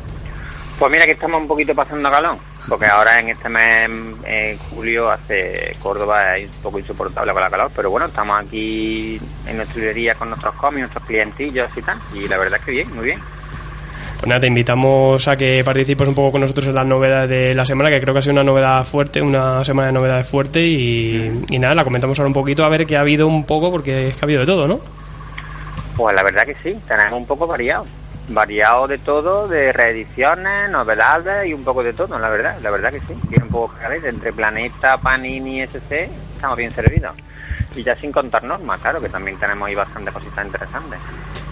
Pues 0.80 0.92
mira 0.92 1.06
que 1.06 1.12
estamos 1.14 1.40
un 1.42 1.48
poquito 1.48 1.74
pasando 1.74 2.12
calor, 2.12 2.36
porque 2.68 2.86
ahora 2.88 3.18
en 3.22 3.30
este 3.30 3.48
mes, 3.48 3.90
en 4.26 4.58
julio, 4.58 5.10
hace 5.10 5.74
Córdoba 5.82 6.36
es 6.38 6.50
un 6.50 6.64
poco 6.64 6.80
insoportable 6.80 7.32
con 7.32 7.42
la 7.42 7.50
calor, 7.50 7.72
pero 7.74 7.90
bueno, 7.92 8.08
estamos 8.08 8.44
aquí 8.44 9.18
en 9.48 9.56
nuestra 9.56 9.78
librería 9.80 10.16
con 10.16 10.28
nuestros 10.30 10.54
cómics, 10.56 10.80
nuestros 10.82 11.06
clientillos 11.06 11.70
y 11.78 11.82
tal, 11.82 11.98
y 12.14 12.28
la 12.28 12.38
verdad 12.38 12.60
es 12.60 12.66
que 12.66 12.72
bien, 12.72 12.94
muy 12.94 13.06
bien. 13.06 13.22
Pues 14.18 14.28
nada, 14.28 14.40
te 14.40 14.48
invitamos 14.48 15.28
a 15.28 15.36
que 15.36 15.64
participes 15.64 16.08
un 16.08 16.16
poco 16.16 16.32
con 16.32 16.42
nosotros 16.42 16.68
en 16.68 16.76
las 16.76 16.88
novedades 16.88 17.30
de 17.30 17.54
la 17.54 17.66
semana, 17.66 17.90
que 17.90 18.00
creo 18.00 18.14
que 18.14 18.20
ha 18.20 18.22
sido 18.22 18.34
una 18.34 18.44
novedad 18.44 18.84
fuerte, 18.84 19.22
una 19.22 19.64
semana 19.66 19.88
de 19.88 19.94
novedades 19.94 20.28
fuerte 20.28 20.62
y, 20.62 21.44
y 21.50 21.60
nada, 21.60 21.76
la 21.76 21.84
comentamos 21.84 22.18
ahora 22.18 22.28
un 22.28 22.34
poquito 22.34 22.64
a 22.64 22.70
ver 22.70 22.88
qué 22.88 22.98
ha 22.98 23.02
habido 23.02 23.28
un 23.28 23.46
poco, 23.46 23.72
porque 23.72 24.08
es 24.08 24.16
que 24.16 24.22
ha 24.22 24.26
habido 24.26 24.40
de 24.40 24.46
todo, 24.46 24.68
¿no? 24.68 24.80
Pues 25.96 26.16
la 26.16 26.24
verdad 26.24 26.46
que 26.46 26.56
sí, 26.56 26.78
tenemos 26.88 27.20
un 27.20 27.26
poco 27.26 27.46
variado, 27.46 27.86
variado 28.30 28.88
de 28.88 28.98
todo, 28.98 29.48
de 29.48 29.72
reediciones, 29.72 30.70
novedades 30.70 31.48
y 31.48 31.54
un 31.54 31.64
poco 31.64 31.84
de 31.84 31.94
todo, 31.94 32.18
la 32.18 32.30
verdad, 32.30 32.58
la 32.62 32.72
verdad 32.72 32.92
que 32.92 33.02
sí, 33.02 33.14
un 33.42 33.50
poco 33.50 33.76
entre 33.92 34.34
Planeta, 34.34 34.98
Panini 34.98 35.60
y 35.60 35.62
SC, 35.62 36.10
estamos 36.36 36.58
bien 36.58 36.74
servidos. 36.74 37.16
Y 37.76 37.84
ya 37.84 37.96
sin 37.96 38.12
contar 38.12 38.44
normas, 38.44 38.80
claro, 38.82 39.02
que 39.02 39.10
también 39.10 39.38
tenemos 39.38 39.68
ahí 39.68 39.76
bastantes 39.76 40.14
cositas 40.14 40.46
interesantes. 40.46 41.00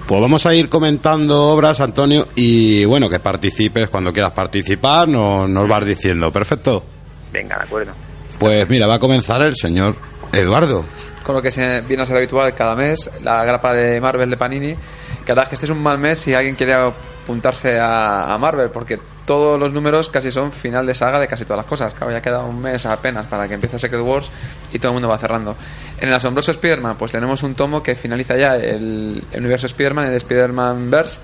Pues 0.08 0.22
vamos 0.22 0.46
a 0.46 0.54
ir 0.54 0.68
comentando 0.70 1.48
obras, 1.48 1.80
Antonio, 1.80 2.28
y 2.36 2.84
bueno, 2.86 3.10
que 3.10 3.20
participes 3.20 3.90
cuando 3.90 4.12
quieras 4.12 4.32
participar, 4.32 5.08
no- 5.08 5.48
nos 5.48 5.68
vas 5.68 5.86
diciendo. 5.86 6.32
Perfecto. 6.32 6.84
Venga, 7.32 7.58
de 7.58 7.64
acuerdo. 7.64 7.94
Pues 8.38 8.68
mira, 8.70 8.86
va 8.86 8.96
a 8.96 9.00
comenzar 9.00 9.42
el 9.42 9.56
señor 9.56 9.96
Eduardo. 10.32 10.84
con 11.24 11.36
lo 11.36 11.42
que 11.42 11.52
se 11.52 11.80
viene 11.82 12.04
a 12.04 12.06
ser 12.06 12.18
habitual 12.18 12.54
cada 12.54 12.76
mes, 12.76 13.10
la 13.24 13.46
grapa 13.46 13.72
de 13.74 14.02
Marvel 14.02 14.30
de 14.30 14.36
Panini. 14.38 14.74
Que 14.74 15.32
la 15.32 15.36
verdad 15.36 15.44
es 15.46 15.50
que 15.50 15.56
este 15.56 15.66
es 15.68 15.70
un 15.72 15.82
mal 15.82 15.98
mes 15.98 16.20
si 16.20 16.34
alguien 16.34 16.56
quiere 16.56 16.74
apuntarse 16.74 17.80
a, 17.80 18.34
a 18.34 18.38
Marvel, 18.38 18.70
porque 18.72 19.00
todos 19.26 19.60
los 19.60 19.72
números 19.72 20.10
casi 20.10 20.32
son 20.32 20.52
final 20.52 20.86
de 20.86 20.94
saga 20.94 21.20
de 21.20 21.28
casi 21.28 21.46
todas 21.46 21.58
las 21.58 21.66
cosas. 21.66 21.94
Claro, 21.94 22.12
ya 22.12 22.22
queda 22.22 22.44
un 22.44 22.62
mes 22.62 22.86
apenas 22.86 23.26
para 23.26 23.48
que 23.48 23.54
empiece 23.54 23.80
Secret 23.80 24.02
Wars 24.02 24.30
y 24.72 24.80
todo 24.80 24.90
el 24.90 24.94
mundo 24.94 25.10
va 25.10 25.18
cerrando. 25.18 25.56
En 26.00 26.10
el 26.10 26.14
asombroso 26.14 26.52
Spider-Man, 26.52 26.98
pues 26.98 27.12
tenemos 27.12 27.44
un 27.44 27.56
tomo 27.56 27.82
que 27.82 27.96
finaliza 27.96 28.38
ya 28.38 28.56
el, 28.56 29.24
universo 29.36 29.68
Spider-Man, 29.68 30.08
el 30.08 30.16
Spider-Man 30.16 30.90
Verse. 30.90 31.20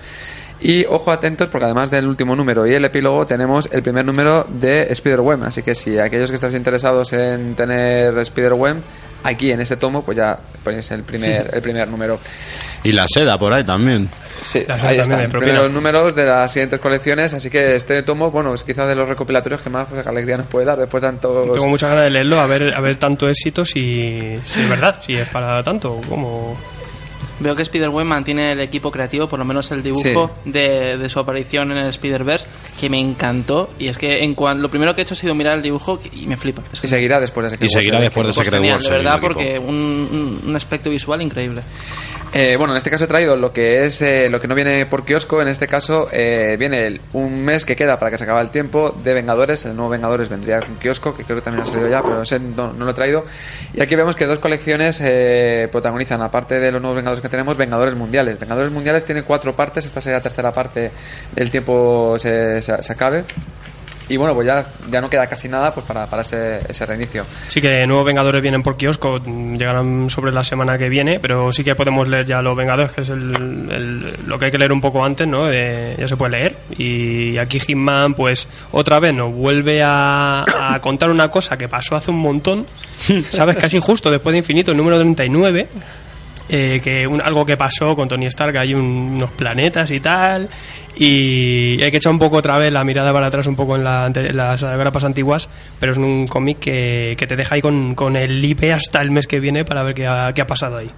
Y 0.62 0.84
ojo 0.84 1.10
atentos 1.10 1.48
porque 1.48 1.64
además 1.64 1.90
del 1.90 2.06
último 2.06 2.36
número 2.36 2.66
y 2.66 2.74
el 2.74 2.84
epílogo 2.84 3.24
tenemos 3.24 3.68
el 3.72 3.82
primer 3.82 4.04
número 4.04 4.46
de 4.48 4.88
Spider-Web. 4.90 5.44
Así 5.44 5.62
que 5.62 5.74
si 5.74 5.98
aquellos 5.98 6.28
que 6.30 6.34
estáis 6.34 6.54
interesados 6.54 7.12
en 7.14 7.54
tener 7.54 8.18
Spider-Web, 8.18 8.76
aquí 9.22 9.52
en 9.52 9.60
este 9.60 9.76
tomo 9.76 10.02
pues 10.04 10.16
ya 10.16 10.38
ponéis 10.62 10.90
el 10.90 11.02
primer, 11.02 11.50
el 11.54 11.62
primer 11.62 11.88
número. 11.88 12.18
Y 12.82 12.92
la 12.92 13.06
seda 13.08 13.38
por 13.38 13.52
ahí 13.52 13.64
también. 13.64 14.08
Sí, 14.40 14.64
Las 14.66 14.82
ahí 14.84 14.96
también 14.96 15.20
están, 15.20 15.40
primeros 15.40 15.70
números 15.70 16.14
de 16.14 16.24
las 16.24 16.50
siguientes 16.50 16.80
colecciones. 16.80 17.34
Así 17.34 17.50
que 17.50 17.76
este 17.76 18.02
tomo, 18.02 18.30
bueno, 18.30 18.54
es 18.54 18.64
quizás 18.64 18.88
de 18.88 18.94
los 18.94 19.08
recopilatorios 19.08 19.60
que 19.60 19.68
más 19.68 19.86
pues, 19.88 20.06
alegría 20.06 20.38
nos 20.38 20.46
puede 20.46 20.66
dar 20.66 20.78
después 20.78 21.02
de 21.02 21.08
tantos... 21.08 21.52
Tengo 21.52 21.68
muchas 21.68 21.90
ganas 21.90 22.04
de 22.04 22.10
leerlo, 22.10 22.40
a 22.40 22.46
ver, 22.46 22.74
a 22.74 22.80
ver 22.80 22.96
tanto 22.96 23.28
éxito, 23.28 23.64
si, 23.64 24.38
si 24.44 24.60
es 24.60 24.68
verdad, 24.68 24.96
si 25.04 25.14
es 25.14 25.28
para 25.28 25.62
tanto, 25.62 26.00
como... 26.08 26.56
Veo 27.40 27.56
que 27.56 27.62
Spider-Man 27.62 28.06
mantiene 28.06 28.52
el 28.52 28.60
equipo 28.60 28.90
creativo, 28.90 29.28
por 29.28 29.38
lo 29.38 29.44
menos 29.44 29.70
el 29.70 29.82
dibujo 29.82 30.30
de, 30.44 30.96
de 30.98 31.08
su 31.08 31.18
aparición 31.18 31.72
en 31.72 31.78
el 31.78 31.88
Spider-Verse, 31.88 32.46
que 32.78 32.88
me 32.90 33.00
encantó. 33.00 33.70
Y 33.78 33.88
es 33.88 33.98
que 33.98 34.22
en 34.22 34.34
cuan- 34.34 34.60
lo 34.62 34.68
primero 34.68 34.94
que 34.94 35.00
he 35.00 35.04
hecho 35.04 35.14
ha 35.14 35.16
sido 35.16 35.34
mirar 35.34 35.56
el 35.56 35.62
dibujo 35.62 35.98
y 36.12 36.26
me 36.26 36.36
flipa. 36.36 36.62
Es 36.72 36.80
que 36.80 36.86
Y 36.86 36.90
seguirá 36.90 37.18
después 37.20 37.44
de 37.44 37.50
Secret 37.50 37.70
Y 37.70 37.74
Wars, 37.74 37.80
seguirá 37.84 37.98
el 37.98 38.04
después 38.04 38.26
de. 38.26 38.32
Secret 38.34 38.54
genial, 38.54 38.74
Wars. 38.76 38.84
de 38.84 38.90
verdad, 38.96 39.18
porque 39.20 39.58
un, 39.58 39.74
un- 39.74 40.40
un 40.50 40.56
aspecto 40.56 40.90
visual 40.90 41.20
increíble. 41.22 41.62
Eh, 42.32 42.54
bueno, 42.56 42.74
en 42.74 42.76
este 42.78 42.90
caso 42.90 43.04
he 43.04 43.08
traído 43.08 43.34
lo 43.36 43.52
que 43.52 43.84
es 43.86 44.00
eh, 44.02 44.28
lo 44.30 44.40
que 44.40 44.46
no 44.46 44.54
viene 44.54 44.86
por 44.86 45.04
kiosco. 45.04 45.42
En 45.42 45.48
este 45.48 45.66
caso 45.66 46.06
eh, 46.12 46.54
viene 46.60 46.86
el- 46.86 47.00
un 47.12 47.44
mes 47.44 47.64
que 47.64 47.74
queda 47.74 47.98
para 47.98 48.12
que 48.12 48.18
se 48.18 48.24
acabe 48.24 48.40
el 48.42 48.50
tiempo 48.50 48.94
de 49.02 49.14
Vengadores. 49.14 49.64
El 49.64 49.74
nuevo 49.74 49.90
Vengadores 49.90 50.28
vendría 50.28 50.60
con 50.60 50.76
kiosco, 50.76 51.12
que 51.16 51.24
creo 51.24 51.38
que 51.38 51.42
también 51.42 51.62
ha 51.62 51.66
salido 51.66 51.88
ya, 51.88 52.02
pero 52.02 52.22
ese 52.22 52.38
no, 52.38 52.72
no 52.72 52.84
lo 52.84 52.92
he 52.92 52.94
traído. 52.94 53.24
Y 53.74 53.80
aquí 53.80 53.96
vemos 53.96 54.14
que 54.14 54.26
dos 54.26 54.38
colecciones 54.38 55.00
eh, 55.02 55.68
protagonizan, 55.72 56.22
aparte 56.22 56.60
de 56.60 56.70
los 56.70 56.80
nuevos 56.80 56.94
Vengadores 56.98 57.20
que 57.20 57.28
tenemos, 57.30 57.56
Vengadores 57.56 57.94
Mundiales. 57.94 58.38
Vengadores 58.38 58.70
Mundiales 58.72 59.04
tiene 59.06 59.22
cuatro 59.22 59.54
partes. 59.56 59.86
Esta 59.86 60.00
sería 60.00 60.18
la 60.18 60.22
tercera 60.22 60.52
parte 60.52 60.90
del 61.34 61.50
tiempo 61.50 62.16
se, 62.18 62.60
se- 62.60 62.82
se 62.82 62.92
acabe. 62.92 63.24
Y 64.08 64.16
bueno, 64.16 64.34
pues 64.34 64.44
ya, 64.44 64.66
ya 64.90 65.00
no 65.00 65.08
queda 65.08 65.28
casi 65.28 65.48
nada 65.48 65.72
pues 65.72 65.86
para, 65.86 66.04
para 66.06 66.22
ese, 66.22 66.58
ese 66.68 66.84
reinicio. 66.84 67.24
Sí 67.46 67.60
que 67.60 67.86
nuevos 67.86 68.04
Vengadores 68.04 68.42
vienen 68.42 68.60
por 68.60 68.76
kiosco, 68.76 69.18
llegarán 69.24 70.10
sobre 70.10 70.32
la 70.32 70.42
semana 70.42 70.76
que 70.76 70.88
viene, 70.88 71.20
pero 71.20 71.52
sí 71.52 71.62
que 71.62 71.76
podemos 71.76 72.08
leer 72.08 72.26
ya 72.26 72.42
los 72.42 72.56
Vengadores, 72.56 72.90
que 72.90 73.02
es 73.02 73.08
el, 73.08 73.20
el- 73.70 74.16
lo 74.26 74.36
que 74.36 74.46
hay 74.46 74.50
que 74.50 74.58
leer 74.58 74.72
un 74.72 74.80
poco 74.80 75.04
antes, 75.04 75.28
¿no? 75.28 75.48
Eh, 75.48 75.94
ya 75.96 76.08
se 76.08 76.16
puede 76.16 76.38
leer. 76.38 76.56
Y 76.76 77.38
aquí 77.38 77.60
Hitman, 77.60 78.14
pues 78.14 78.48
otra 78.72 78.98
vez 78.98 79.14
nos 79.14 79.32
vuelve 79.32 79.80
a, 79.84 80.44
a 80.74 80.80
contar 80.80 81.08
una 81.10 81.30
cosa 81.30 81.56
que 81.56 81.68
pasó 81.68 81.94
hace 81.94 82.10
un 82.10 82.18
montón, 82.18 82.66
¿sabes? 83.22 83.58
Casi 83.58 83.78
justo 83.78 84.10
después 84.10 84.32
de 84.32 84.38
Infinito, 84.38 84.72
el 84.72 84.76
número 84.76 84.98
39. 84.98 85.68
Eh, 86.50 86.80
que 86.82 87.06
un- 87.06 87.20
algo 87.22 87.46
que 87.46 87.56
pasó 87.56 87.94
con 87.94 88.08
Tony 88.08 88.26
Stark, 88.26 88.56
hay 88.58 88.74
un- 88.74 89.12
unos 89.16 89.30
planetas 89.30 89.90
y 89.90 90.00
tal, 90.00 90.48
y 90.96 91.82
hay 91.82 91.90
que 91.90 91.96
echar 91.98 92.12
un 92.12 92.18
poco 92.18 92.36
otra 92.38 92.58
vez 92.58 92.72
la 92.72 92.84
mirada 92.84 93.12
para 93.12 93.26
atrás 93.26 93.46
un 93.46 93.56
poco 93.56 93.76
en, 93.76 93.84
la 93.84 94.10
las 94.32 94.62
grapas 94.62 95.04
antiguas, 95.04 95.48
pero 95.78 95.92
es 95.92 95.98
un 95.98 96.26
cómic 96.26 96.58
que, 96.58 97.16
te 97.16 97.36
deja 97.36 97.54
ahí 97.54 97.60
con, 97.60 97.94
con 97.94 98.16
el 98.16 98.44
IP 98.44 98.72
hasta 98.72 99.00
el 99.00 99.10
mes 99.10 99.26
que 99.26 99.40
viene 99.40 99.64
para 99.64 99.82
ver 99.82 99.94
qué 99.94 100.06
ha, 100.06 100.32
qué 100.34 100.42
ha 100.42 100.46
pasado 100.46 100.78
ahí. 100.78 100.90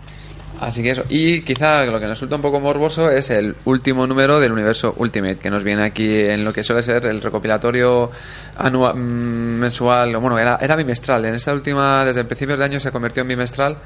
Así 0.60 0.80
que 0.80 0.90
eso. 0.90 1.02
Y 1.08 1.40
quizá 1.40 1.84
lo 1.86 1.98
que 1.98 2.06
nos 2.06 2.10
resulta 2.10 2.36
un 2.36 2.42
poco 2.42 2.60
morboso 2.60 3.10
es 3.10 3.30
el 3.30 3.56
último 3.64 4.06
número 4.06 4.38
del 4.38 4.52
universo 4.52 4.94
Ultimate, 4.96 5.36
que 5.38 5.50
nos 5.50 5.64
viene 5.64 5.84
aquí 5.84 6.08
en 6.20 6.44
lo 6.44 6.52
que 6.52 6.62
suele 6.62 6.82
ser 6.82 7.04
el 7.06 7.20
recopilatorio 7.20 8.08
anual, 8.56 8.94
mm, 8.94 9.58
mensual, 9.58 10.16
bueno, 10.18 10.38
era, 10.38 10.58
era 10.62 10.76
bimestral. 10.76 11.24
En 11.24 11.34
esta 11.34 11.52
última, 11.52 12.04
desde 12.04 12.24
principios 12.24 12.60
de 12.60 12.64
año 12.64 12.78
se 12.80 12.92
convirtió 12.92 13.22
en 13.22 13.28
bimestral. 13.28 13.76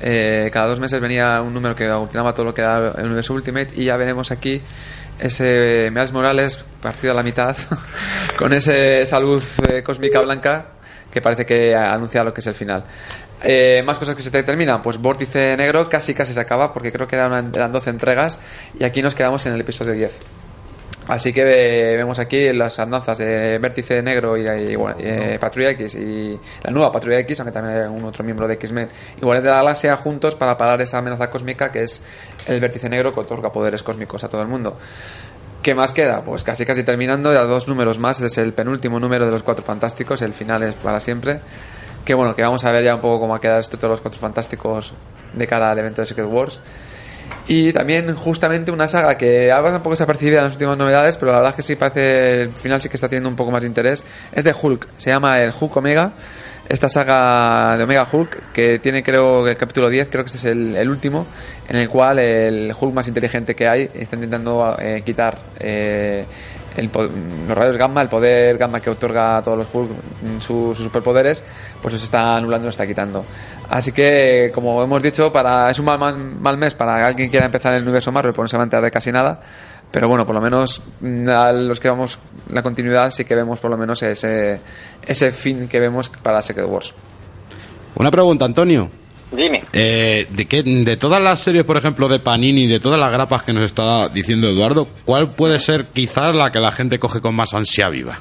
Eh, 0.00 0.50
cada 0.52 0.68
dos 0.68 0.80
meses 0.80 1.00
venía 1.00 1.40
un 1.42 1.52
número 1.52 1.74
que 1.74 1.86
aglutinaba 1.86 2.32
todo 2.32 2.46
lo 2.46 2.54
que 2.54 2.60
era 2.60 2.92
el 2.96 3.06
universo 3.06 3.34
Ultimate 3.34 3.68
y 3.76 3.84
ya 3.84 3.96
veremos 3.96 4.30
aquí 4.30 4.62
ese 5.18 5.90
Miles 5.90 6.12
Morales 6.12 6.64
partido 6.80 7.12
a 7.12 7.16
la 7.16 7.22
mitad 7.22 7.56
con 8.38 8.52
ese, 8.52 9.02
esa 9.02 9.18
luz 9.18 9.58
eh, 9.68 9.82
cósmica 9.82 10.20
blanca 10.20 10.66
que 11.10 11.20
parece 11.20 11.44
que 11.44 11.74
anuncia 11.74 12.22
lo 12.22 12.32
que 12.32 12.40
es 12.40 12.46
el 12.46 12.54
final. 12.54 12.84
Eh, 13.42 13.82
más 13.84 13.98
cosas 13.98 14.14
que 14.14 14.22
se 14.22 14.30
te 14.30 14.42
terminan, 14.42 14.82
pues 14.82 14.98
Vórtice 14.98 15.56
Negro 15.56 15.88
casi 15.88 16.12
casi 16.12 16.32
se 16.32 16.40
acaba 16.40 16.72
porque 16.72 16.92
creo 16.92 17.06
que 17.06 17.16
eran, 17.16 17.52
eran 17.54 17.72
12 17.72 17.90
entregas 17.90 18.38
y 18.78 18.84
aquí 18.84 19.00
nos 19.00 19.14
quedamos 19.14 19.46
en 19.46 19.54
el 19.54 19.60
episodio 19.60 19.92
10. 19.92 20.18
Así 21.08 21.32
que 21.32 21.40
eh, 21.40 21.96
vemos 21.96 22.18
aquí 22.18 22.52
las 22.52 22.78
andanzas 22.78 23.16
de 23.18 23.58
Vértice 23.58 24.02
Negro 24.02 24.36
y, 24.36 24.46
y, 24.46 24.76
bueno, 24.76 24.96
y, 25.00 25.04
eh, 25.04 25.38
Patrulla 25.40 25.70
X 25.70 25.94
y 25.94 26.38
la 26.62 26.70
nueva 26.70 26.92
Patrulla 26.92 27.18
X, 27.20 27.40
aunque 27.40 27.52
también 27.52 27.78
hay 27.78 27.88
un 27.88 28.04
otro 28.04 28.22
miembro 28.22 28.46
de 28.46 28.54
X-Men, 28.54 28.88
iguales 29.16 29.42
de 29.42 29.48
la 29.48 29.56
galaxia 29.56 29.96
juntos 29.96 30.34
para 30.34 30.58
parar 30.58 30.82
esa 30.82 30.98
amenaza 30.98 31.30
cósmica 31.30 31.72
que 31.72 31.84
es 31.84 32.02
el 32.46 32.60
Vértice 32.60 32.90
Negro 32.90 33.14
que 33.14 33.20
otorga 33.20 33.50
poderes 33.50 33.82
cósmicos 33.82 34.22
a 34.24 34.28
todo 34.28 34.42
el 34.42 34.48
mundo. 34.48 34.76
¿Qué 35.62 35.74
más 35.74 35.92
queda? 35.92 36.22
Pues 36.22 36.44
casi 36.44 36.66
casi 36.66 36.84
terminando, 36.84 37.32
ya 37.32 37.42
dos 37.44 37.66
números 37.68 37.98
más, 37.98 38.20
es 38.20 38.36
el 38.38 38.52
penúltimo 38.52 39.00
número 39.00 39.26
de 39.26 39.32
los 39.32 39.42
Cuatro 39.42 39.64
Fantásticos, 39.64 40.22
el 40.22 40.34
final 40.34 40.62
es 40.62 40.74
para 40.74 41.00
siempre. 41.00 41.40
Que 42.04 42.14
bueno, 42.14 42.34
que 42.34 42.42
vamos 42.42 42.64
a 42.64 42.72
ver 42.72 42.84
ya 42.84 42.94
un 42.94 43.00
poco 43.00 43.20
cómo 43.20 43.34
ha 43.34 43.40
quedado 43.40 43.60
esto 43.60 43.76
de 43.76 43.80
todos 43.80 43.92
los 43.92 44.00
Cuatro 44.00 44.20
Fantásticos 44.20 44.92
de 45.32 45.46
cara 45.46 45.70
al 45.70 45.78
evento 45.78 46.02
de 46.02 46.06
Secret 46.06 46.28
Wars. 46.30 46.60
Y 47.46 47.72
también 47.72 48.14
justamente 48.14 48.70
una 48.70 48.86
saga 48.86 49.16
que 49.16 49.50
ha 49.50 49.56
pasado 49.56 49.76
un 49.76 49.82
poco 49.82 49.94
desapercibida 49.94 50.38
en 50.38 50.44
las 50.44 50.52
últimas 50.52 50.76
novedades, 50.76 51.16
pero 51.16 51.32
la 51.32 51.38
verdad 51.38 51.50
es 51.52 51.56
que 51.56 51.62
sí 51.62 51.76
parece, 51.76 52.42
el 52.42 52.52
final 52.52 52.80
sí 52.82 52.90
que 52.90 52.96
está 52.96 53.08
teniendo 53.08 53.30
un 53.30 53.36
poco 53.36 53.50
más 53.50 53.62
de 53.62 53.66
interés. 53.66 54.04
Es 54.32 54.44
de 54.44 54.54
Hulk, 54.60 54.86
se 54.98 55.10
llama 55.10 55.38
el 55.38 55.52
Hulk 55.58 55.76
Omega. 55.76 56.12
Esta 56.68 56.90
saga 56.90 57.78
de 57.78 57.84
Omega 57.84 58.06
Hulk, 58.12 58.52
que 58.52 58.78
tiene 58.78 59.02
creo 59.02 59.42
que 59.42 59.52
el 59.52 59.56
capítulo 59.56 59.88
10, 59.88 60.08
creo 60.10 60.24
que 60.24 60.26
este 60.26 60.36
es 60.36 60.44
el, 60.44 60.90
último, 60.90 61.26
en 61.66 61.76
el 61.76 61.88
cual 61.88 62.18
el 62.18 62.74
Hulk 62.78 62.92
más 62.92 63.08
inteligente 63.08 63.54
que 63.54 63.66
hay 63.66 63.88
está 63.94 64.16
intentando 64.16 64.76
eh, 64.78 65.00
quitar 65.02 65.38
eh, 65.58 66.26
el 66.78 66.90
los 67.48 67.56
rayos 67.58 67.76
gamma, 67.76 68.00
el 68.02 68.08
poder 68.08 68.56
gamma 68.58 68.80
que 68.80 68.90
otorga 68.90 69.38
a 69.38 69.42
todos 69.42 69.58
los 69.58 69.68
Hulk 69.72 69.90
mm, 69.90 70.40
su- 70.40 70.74
sus 70.74 70.84
superpoderes, 70.84 71.42
pues 71.82 71.94
los 71.94 72.02
está 72.02 72.36
anulando, 72.36 72.66
los 72.66 72.74
está 72.74 72.86
quitando. 72.86 73.24
Así 73.68 73.92
que, 73.92 74.50
como 74.54 74.82
hemos 74.82 75.02
dicho, 75.02 75.32
para 75.32 75.68
es 75.70 75.78
un 75.78 75.84
mal, 75.86 75.98
mal- 75.98 76.56
mes 76.58 76.74
para 76.74 77.04
alguien 77.06 77.28
que 77.28 77.30
quiera 77.32 77.46
empezar 77.46 77.74
el 77.74 77.82
universo 77.82 78.12
Marvel, 78.12 78.32
pues 78.32 78.44
no 78.44 78.48
se 78.48 78.56
va 78.56 78.62
a 78.62 78.64
enterar 78.64 78.84
de 78.84 78.90
casi 78.90 79.10
nada. 79.12 79.40
Pero 79.90 80.06
bueno, 80.08 80.26
por 80.26 80.34
lo 80.34 80.40
menos 80.40 80.82
mm, 81.00 81.28
a 81.28 81.52
los 81.52 81.80
que 81.80 81.88
vamos 81.88 82.18
la 82.50 82.62
continuidad 82.62 83.10
sí 83.10 83.24
que 83.24 83.34
vemos 83.34 83.58
por 83.58 83.70
lo 83.70 83.76
menos 83.78 84.02
ese, 84.02 84.60
ese 85.06 85.30
fin 85.30 85.66
que 85.68 85.80
vemos 85.80 86.08
para 86.10 86.42
Secret 86.42 86.66
Wars. 86.68 86.94
Una 87.96 88.10
pregunta, 88.10 88.44
Antonio. 88.44 88.88
Dime. 89.30 89.62
Eh, 89.72 90.26
¿de, 90.30 90.46
qué, 90.46 90.62
de 90.62 90.96
todas 90.96 91.22
las 91.22 91.40
series, 91.40 91.64
por 91.64 91.76
ejemplo, 91.76 92.08
de 92.08 92.18
Panini, 92.18 92.66
de 92.66 92.80
todas 92.80 92.98
las 92.98 93.12
grapas 93.12 93.44
que 93.44 93.52
nos 93.52 93.64
está 93.64 94.08
diciendo 94.08 94.48
Eduardo, 94.48 94.88
¿cuál 95.04 95.32
puede 95.32 95.58
ser 95.58 95.86
quizás 95.92 96.34
la 96.34 96.50
que 96.50 96.60
la 96.60 96.72
gente 96.72 96.98
coge 96.98 97.20
con 97.20 97.34
más 97.34 97.52
ansia 97.52 97.88
viva? 97.88 98.18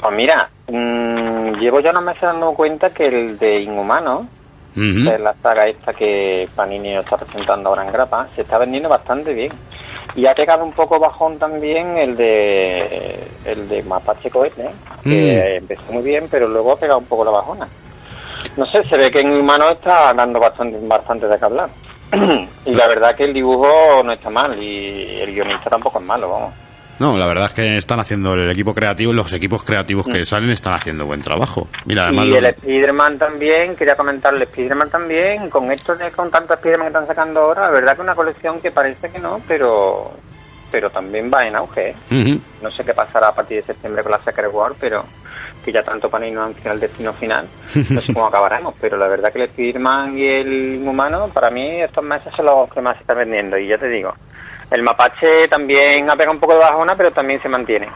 Pues 0.00 0.14
mira, 0.14 0.50
mm, 0.68 1.58
llevo 1.58 1.80
ya 1.80 1.90
unos 1.90 2.04
meses 2.04 2.22
dando 2.22 2.52
cuenta 2.52 2.90
que 2.90 3.06
el 3.06 3.38
de 3.38 3.62
Inhumano, 3.62 4.28
que 4.74 5.14
es 5.14 5.20
la 5.20 5.34
saga 5.42 5.66
esta 5.66 5.94
que 5.94 6.46
Panini 6.54 6.94
está 6.94 7.16
presentando 7.16 7.70
ahora 7.70 7.86
en 7.86 7.92
grapa, 7.92 8.28
se 8.36 8.42
está 8.42 8.58
vendiendo 8.58 8.90
bastante 8.90 9.32
bien. 9.32 9.52
Y 10.14 10.26
ha 10.26 10.34
pegado 10.34 10.64
un 10.64 10.72
poco 10.72 10.98
bajón 10.98 11.38
también 11.38 11.96
el 11.96 12.16
de 12.16 13.26
el 13.46 13.68
de 13.68 13.82
Mapache 13.82 14.30
Cohete, 14.30 14.68
que 15.02 15.56
empezó 15.56 15.90
muy 15.90 16.02
bien, 16.02 16.28
pero 16.30 16.46
luego 16.48 16.72
ha 16.72 16.76
pegado 16.76 16.98
un 16.98 17.06
poco 17.06 17.24
la 17.24 17.30
bajona. 17.30 17.68
No 18.56 18.66
sé, 18.66 18.82
se 18.88 18.96
ve 18.96 19.10
que 19.10 19.20
en 19.20 19.32
Humano 19.32 19.70
está 19.70 20.12
dando 20.14 20.40
bastante, 20.40 20.78
bastante 20.82 21.26
de 21.28 21.38
qué 21.38 21.44
hablar. 21.44 21.68
y 22.64 22.74
la 22.74 22.88
verdad 22.88 23.14
que 23.16 23.24
el 23.24 23.34
dibujo 23.34 24.02
no 24.04 24.12
está 24.12 24.30
mal 24.30 24.60
y 24.62 25.20
el 25.20 25.34
guionista 25.34 25.68
tampoco 25.70 25.98
es 25.98 26.04
malo, 26.04 26.30
vamos. 26.30 26.54
No, 26.98 27.14
la 27.14 27.26
verdad 27.26 27.46
es 27.46 27.52
que 27.52 27.76
están 27.76 28.00
haciendo 28.00 28.32
el 28.32 28.50
equipo 28.50 28.72
creativo, 28.72 29.12
los 29.12 29.30
equipos 29.34 29.62
creativos 29.62 30.06
que 30.06 30.24
salen 30.24 30.48
están 30.48 30.72
haciendo 30.72 31.04
buen 31.04 31.20
trabajo. 31.20 31.68
Mira, 31.84 32.04
además 32.04 32.24
y 32.24 32.28
lo- 32.28 32.38
el 32.38 32.46
Spider-Man 32.46 33.18
también, 33.18 33.76
quería 33.76 33.96
comentarle, 33.96 34.44
Spider-Man 34.44 34.88
también, 34.88 35.50
con 35.50 35.70
esto 35.70 35.94
de 35.94 36.10
con 36.12 36.30
tantos 36.30 36.56
Spider-Man 36.56 36.86
que 36.86 36.92
están 36.98 37.06
sacando 37.06 37.40
ahora, 37.40 37.62
la 37.64 37.70
verdad 37.70 37.96
que 37.96 38.00
una 38.00 38.14
colección 38.14 38.60
que 38.62 38.70
parece 38.70 39.10
que 39.10 39.18
no, 39.18 39.42
pero 39.46 40.12
pero 40.70 40.90
también 40.90 41.30
va 41.32 41.46
en 41.46 41.56
auge. 41.56 41.94
¿eh? 42.10 42.38
No 42.62 42.70
sé 42.70 42.84
qué 42.84 42.94
pasará 42.94 43.28
a 43.28 43.34
partir 43.34 43.58
de 43.58 43.66
septiembre 43.66 44.02
con 44.02 44.12
la 44.12 44.22
Secret 44.22 44.52
War, 44.52 44.72
pero 44.80 45.04
que 45.64 45.72
ya 45.72 45.82
tanto 45.82 46.08
no 46.08 46.16
anuncia 46.16 46.72
el 46.72 46.80
destino 46.80 47.12
final, 47.12 47.48
no 47.90 48.00
sé 48.00 48.14
cómo 48.14 48.26
acabaremos, 48.28 48.74
pero 48.80 48.96
la 48.96 49.08
verdad 49.08 49.32
que 49.32 49.38
el 49.42 49.48
Spider-Man 49.50 50.16
y 50.16 50.24
el 50.24 50.82
Humano, 50.86 51.28
para 51.34 51.50
mí 51.50 51.82
estos 51.82 52.04
meses 52.04 52.32
son 52.36 52.46
los 52.46 52.72
que 52.72 52.80
más 52.80 52.94
se 52.94 53.00
están 53.00 53.18
vendiendo, 53.18 53.58
y 53.58 53.66
ya 53.66 53.76
te 53.76 53.88
digo, 53.88 54.14
el 54.70 54.82
Mapache 54.82 55.48
también 55.48 56.08
ha 56.08 56.14
pegado 56.14 56.34
un 56.34 56.40
poco 56.40 56.54
de 56.54 56.60
bajona, 56.60 56.96
pero 56.96 57.10
también 57.10 57.42
se 57.42 57.48
mantiene. 57.48 57.88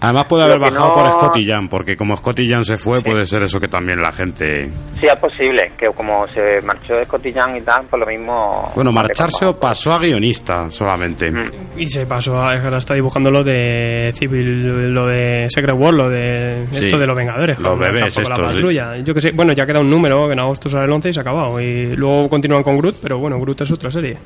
Además 0.00 0.26
puede 0.26 0.44
haber 0.44 0.58
bajado 0.60 0.88
no- 0.88 0.94
por 0.94 1.10
Scotty 1.12 1.46
Jan, 1.46 1.68
porque 1.68 1.96
como 1.96 2.16
Scotty 2.16 2.48
Jan 2.50 2.64
se 2.64 2.76
fue, 2.76 3.00
puede 3.02 3.26
ser 3.26 3.42
eso 3.42 3.58
que 3.60 3.66
también 3.68 4.00
la 4.00 4.12
gente... 4.12 4.70
Sí, 5.00 5.06
es 5.06 5.16
posible, 5.16 5.72
que 5.78 5.86
como 5.88 6.26
se 6.28 6.60
marchó 6.62 6.94
de 6.94 7.06
Cotillán 7.06 7.56
y 7.56 7.60
tal, 7.62 7.84
por 7.86 7.98
lo 8.00 8.06
mismo... 8.06 8.70
Bueno, 8.74 8.90
ha 8.90 8.92
marcharse 8.92 9.44
o 9.46 9.58
pasó 9.58 9.92
a 9.92 9.98
guionista 9.98 10.70
solamente. 10.70 11.32
Y 11.76 11.88
se 11.88 12.06
pasó 12.06 12.36
a 12.40 12.54
ahora 12.54 12.78
está 12.78 12.94
dibujando 12.94 13.30
lo 13.30 13.42
de 13.44 14.12
Civil, 14.16 14.92
lo 14.94 15.06
de 15.06 15.48
Secret 15.50 15.76
War, 15.76 15.94
lo 15.94 16.08
de 16.08 16.66
Sí. 16.72 16.84
esto 16.86 16.98
de 16.98 17.06
los 17.06 17.16
Vengadores. 17.16 17.58
Los 17.58 17.72
el 17.74 17.78
bebés 17.78 18.06
estos, 18.08 18.28
la 18.28 18.36
sí. 18.36 18.42
Yo 19.04 19.14
que 19.14 19.20
sé, 19.20 19.30
bueno, 19.32 19.52
ya 19.52 19.66
queda 19.66 19.80
un 19.80 19.90
número, 19.90 20.26
que 20.26 20.32
en 20.32 20.40
agosto 20.40 20.68
sale 20.68 20.84
el 20.84 20.92
11 20.92 21.08
y 21.08 21.12
se 21.12 21.20
ha 21.20 21.22
acabado. 21.22 21.60
Y 21.60 21.96
luego 21.96 22.28
continúan 22.28 22.62
con 22.62 22.76
Groot, 22.78 22.96
pero 23.02 23.18
bueno, 23.18 23.38
Groot 23.40 23.60
es 23.62 23.70
otra 23.72 23.90
serie. 23.90 24.16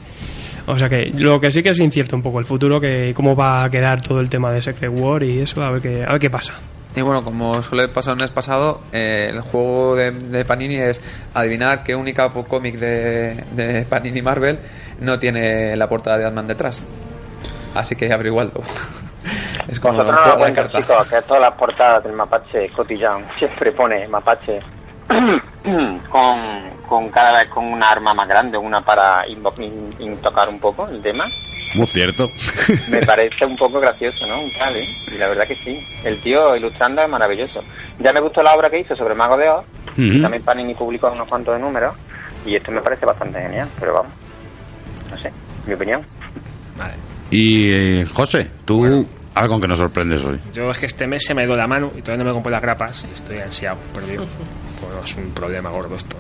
O 0.67 0.79
sea 0.79 0.89
que 0.89 1.11
lo 1.15 1.41
que 1.41 1.51
sí 1.51 1.63
que 1.63 1.71
es 1.71 1.81
incierto 1.81 2.15
un 2.17 2.23
poco 2.23 2.39
el 2.39 2.45
futuro, 2.45 2.81
que 2.81 3.13
cómo 3.15 3.35
va 3.35 3.65
a 3.65 3.71
quedar 3.71 4.01
todo 4.01 4.21
el 4.21 4.31
tema 4.31 4.53
de 4.53 4.61
Secret 4.61 4.93
War 4.95 5.23
y 5.23 5.41
eso, 5.41 5.63
a 5.63 5.71
ver 5.71 5.83
qué, 5.83 6.05
a 6.05 6.13
ver 6.13 6.21
qué 6.21 6.31
pasa. 6.31 6.55
Y 6.95 7.01
bueno, 7.01 7.23
como 7.23 7.63
suele 7.63 7.89
pasar 7.89 8.13
el 8.13 8.21
mes 8.21 8.31
pasado, 8.31 8.83
eh, 8.93 9.29
el 9.31 9.41
juego 9.41 9.97
de, 9.97 10.11
de 10.11 10.45
Panini 10.45 10.77
es 10.77 11.01
adivinar 11.33 11.83
qué 11.83 11.95
única 11.95 12.31
cómic 12.31 12.77
de, 12.77 13.45
de 13.53 13.87
Panini 13.87 14.21
Marvel 14.21 14.59
no 15.01 15.19
tiene 15.19 15.75
la 15.75 15.89
portada 15.89 16.19
de 16.19 16.27
Ant-Man 16.27 16.47
detrás. 16.47 16.85
Así 17.75 17.97
que 17.97 18.13
averiguadlo. 18.13 18.61
es 19.69 19.81
como 19.81 19.95
Vosotros 19.95 20.17
no 20.17 20.23
jugar 20.23 20.29
lo 20.29 20.35
la 20.35 20.39
cuentan, 20.39 20.65
carta. 20.65 20.81
chicos, 20.81 21.09
que 21.09 21.23
todas 21.23 21.43
las 21.43 21.59
portadas 21.59 22.05
del 22.05 22.13
Mapache 22.13 22.69
Cotillán 22.77 23.27
siempre 23.39 23.73
pone 23.73 24.07
Mapache 24.09 24.61
con, 26.09 26.71
con 26.89 27.09
cada 27.11 27.41
vez 27.41 27.49
con 27.51 27.65
una 27.65 27.91
arma 27.91 28.15
más 28.15 28.29
grande, 28.29 28.59
una 28.59 28.81
para 28.83 29.25
intocar 29.99 30.49
un 30.49 30.59
poco 30.59 30.89
el 30.89 31.01
tema. 31.03 31.27
Muy 31.75 31.87
cierto. 31.87 32.31
Me 32.91 33.01
parece 33.01 33.47
un 33.47 33.57
poco 33.57 33.81
gracioso, 33.81 34.27
¿no? 34.27 34.43
Un 34.43 34.53
tal, 34.53 34.77
¿eh? 34.77 34.89
Y 35.09 35.17
la 35.17 35.29
verdad 35.29 35.47
que 35.47 35.57
sí. 35.57 35.87
El 36.05 36.21
tío 36.21 36.55
ilustrando 36.55 37.03
es 37.03 37.09
maravilloso. 37.09 37.63
Ya 37.99 38.13
me 38.13 38.21
gustó 38.21 38.43
la 38.43 38.55
obra 38.55 38.69
que 38.69 38.81
hizo 38.81 38.95
sobre 38.95 39.15
Mago 39.15 39.37
de 39.37 39.49
Oz. 39.49 39.65
Ujú. 39.97 40.21
También 40.21 40.43
Panini 40.43 40.75
publicó 40.75 41.11
unos 41.11 41.29
cuantos 41.29 41.55
de 41.55 41.61
números. 41.61 41.97
Y 42.45 42.57
esto 42.57 42.71
me 42.73 42.83
parece 42.83 43.07
bastante 43.07 43.41
genial, 43.41 43.69
pero 43.81 43.95
vamos. 43.95 44.13
No 45.11 45.17
sé, 45.17 45.33
mi 45.67 45.75
opinión. 45.75 46.05
Y 47.31 47.73
eh, 47.73 48.07
José, 48.13 48.51
tú 48.67 49.07
algo 49.35 49.61
que 49.61 49.69
nos 49.69 49.79
sorprendes 49.79 50.23
hoy. 50.25 50.41
Yo 50.53 50.71
es 50.71 50.79
que 50.79 50.87
este 50.87 51.07
mes 51.07 51.25
se 51.25 51.35
me 51.35 51.43
ha 51.43 51.45
ido 51.45 51.57
la 51.57 51.67
mano 51.67 51.93
y 51.97 52.03
todavía 52.03 52.25
no 52.25 52.31
me 52.31 52.35
compro 52.35 52.51
las 52.51 52.63
grapas 52.63 53.07
y 53.11 53.15
estoy 53.15 53.39
ansiado, 53.39 53.79
perdido. 53.95 54.27
Pues 54.83 55.11
es 55.11 55.17
un 55.17 55.31
problema 55.31 55.71
gordo 55.71 55.95
esto. 55.95 56.17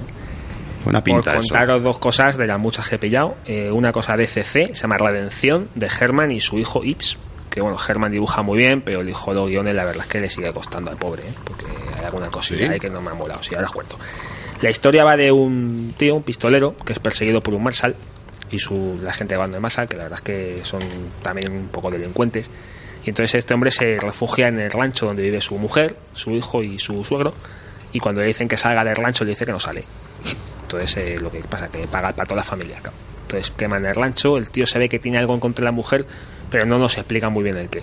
Buena 0.84 1.00
Por 1.00 1.04
pinta 1.04 1.32
eso. 1.32 1.40
contaros 1.40 1.82
dos 1.82 1.98
cosas 1.98 2.36
de 2.36 2.46
las 2.46 2.60
muchas 2.60 2.88
que 2.88 2.94
he 2.94 2.98
pillado. 2.98 3.34
Eh, 3.44 3.72
una 3.72 3.90
cosa 3.90 4.16
de 4.16 4.28
CC, 4.28 4.68
se 4.68 4.74
llama 4.74 4.98
Redención, 4.98 5.68
de 5.74 5.88
Herman 5.88 6.30
y 6.30 6.38
su 6.38 6.58
hijo 6.60 6.84
Ips. 6.84 7.18
Que 7.50 7.60
bueno, 7.60 7.76
Herman 7.76 8.12
dibuja 8.12 8.42
muy 8.42 8.58
bien, 8.58 8.82
pero 8.82 9.00
el 9.00 9.08
hijo 9.08 9.32
de 9.32 9.40
los 9.40 9.48
guiones 9.50 9.74
la 9.74 9.84
verdad 9.84 10.04
es 10.04 10.08
que 10.08 10.20
le 10.20 10.30
sigue 10.30 10.52
costando 10.52 10.92
al 10.92 10.96
pobre, 10.96 11.24
¿eh? 11.24 11.32
porque 11.42 11.66
hay 11.98 12.04
alguna 12.04 12.28
cosilla 12.28 12.66
¿Sí? 12.68 12.72
ahí 12.72 12.78
que 12.78 12.88
no 12.88 13.00
me 13.02 13.10
ha 13.10 13.14
molado. 13.14 13.42
Sí, 13.42 13.52
ahora 13.56 13.66
os 13.66 13.72
cuento. 13.72 13.98
La 14.60 14.70
historia 14.70 15.02
va 15.02 15.16
de 15.16 15.32
un 15.32 15.92
tío, 15.98 16.14
un 16.14 16.22
pistolero, 16.22 16.76
que 16.76 16.92
es 16.92 17.00
perseguido 17.00 17.40
por 17.40 17.52
un 17.54 17.64
Marshal 17.64 17.96
y 18.48 18.60
su, 18.60 19.00
la 19.02 19.12
gente 19.12 19.34
de 19.34 19.38
bando 19.38 19.56
de 19.56 19.60
Marshal, 19.60 19.88
que 19.88 19.96
la 19.96 20.04
verdad 20.04 20.20
es 20.20 20.24
que 20.24 20.60
son 20.64 20.80
también 21.20 21.50
un 21.50 21.66
poco 21.66 21.90
delincuentes. 21.90 22.48
Y 23.04 23.10
entonces 23.10 23.34
este 23.36 23.54
hombre 23.54 23.70
se 23.70 23.98
refugia 23.98 24.48
en 24.48 24.58
el 24.60 24.70
rancho 24.70 25.06
donde 25.06 25.22
vive 25.22 25.40
su 25.40 25.56
mujer, 25.58 25.96
su 26.14 26.30
hijo 26.30 26.62
y 26.62 26.78
su 26.78 27.02
suegro. 27.04 27.34
Y 27.92 27.98
cuando 28.00 28.20
le 28.20 28.28
dicen 28.28 28.48
que 28.48 28.56
salga 28.56 28.84
del 28.84 28.96
rancho, 28.96 29.24
le 29.24 29.30
dice 29.30 29.44
que 29.44 29.52
no 29.52 29.60
sale. 29.60 29.84
Entonces, 30.62 30.96
eh, 30.96 31.18
lo 31.20 31.30
que 31.30 31.40
pasa 31.40 31.68
que 31.68 31.86
paga 31.86 32.12
para 32.12 32.26
toda 32.26 32.36
la 32.38 32.44
familia. 32.44 32.78
claro. 32.80 32.96
Entonces, 33.22 33.50
queman 33.56 33.84
el 33.84 33.94
rancho, 33.94 34.36
el 34.38 34.50
tío 34.50 34.66
se 34.66 34.78
ve 34.78 34.88
que 34.88 34.98
tiene 34.98 35.18
algo 35.18 35.34
en 35.34 35.40
contra 35.40 35.62
de 35.62 35.66
la 35.66 35.72
mujer, 35.72 36.06
pero 36.50 36.64
no 36.64 36.78
nos 36.78 36.96
explica 36.96 37.28
muy 37.28 37.42
bien 37.44 37.56
el 37.58 37.68
qué. 37.68 37.80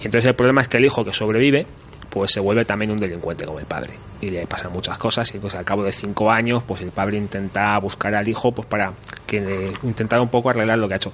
Y 0.00 0.06
entonces 0.06 0.26
el 0.28 0.34
problema 0.34 0.60
es 0.62 0.68
que 0.68 0.76
el 0.78 0.84
hijo 0.84 1.04
que 1.04 1.12
sobrevive, 1.12 1.66
pues 2.10 2.32
se 2.32 2.40
vuelve 2.40 2.64
también 2.64 2.90
un 2.90 2.98
delincuente 3.00 3.44
como 3.44 3.58
el 3.58 3.66
padre. 3.66 3.94
Y 4.20 4.30
le 4.30 4.46
pasan 4.46 4.72
muchas 4.72 4.98
cosas 4.98 5.32
y 5.34 5.38
pues 5.38 5.54
al 5.54 5.64
cabo 5.64 5.82
de 5.84 5.92
cinco 5.92 6.30
años, 6.30 6.62
pues 6.66 6.80
el 6.80 6.90
padre 6.90 7.16
intenta 7.18 7.76
buscar 7.78 8.14
al 8.14 8.26
hijo 8.28 8.52
pues 8.52 8.66
para 8.68 8.92
que 9.26 9.40
le- 9.40 9.72
intentar 9.82 10.20
un 10.20 10.28
poco 10.28 10.50
arreglar 10.50 10.78
lo 10.78 10.86
que 10.88 10.94
ha 10.94 10.96
hecho. 10.96 11.12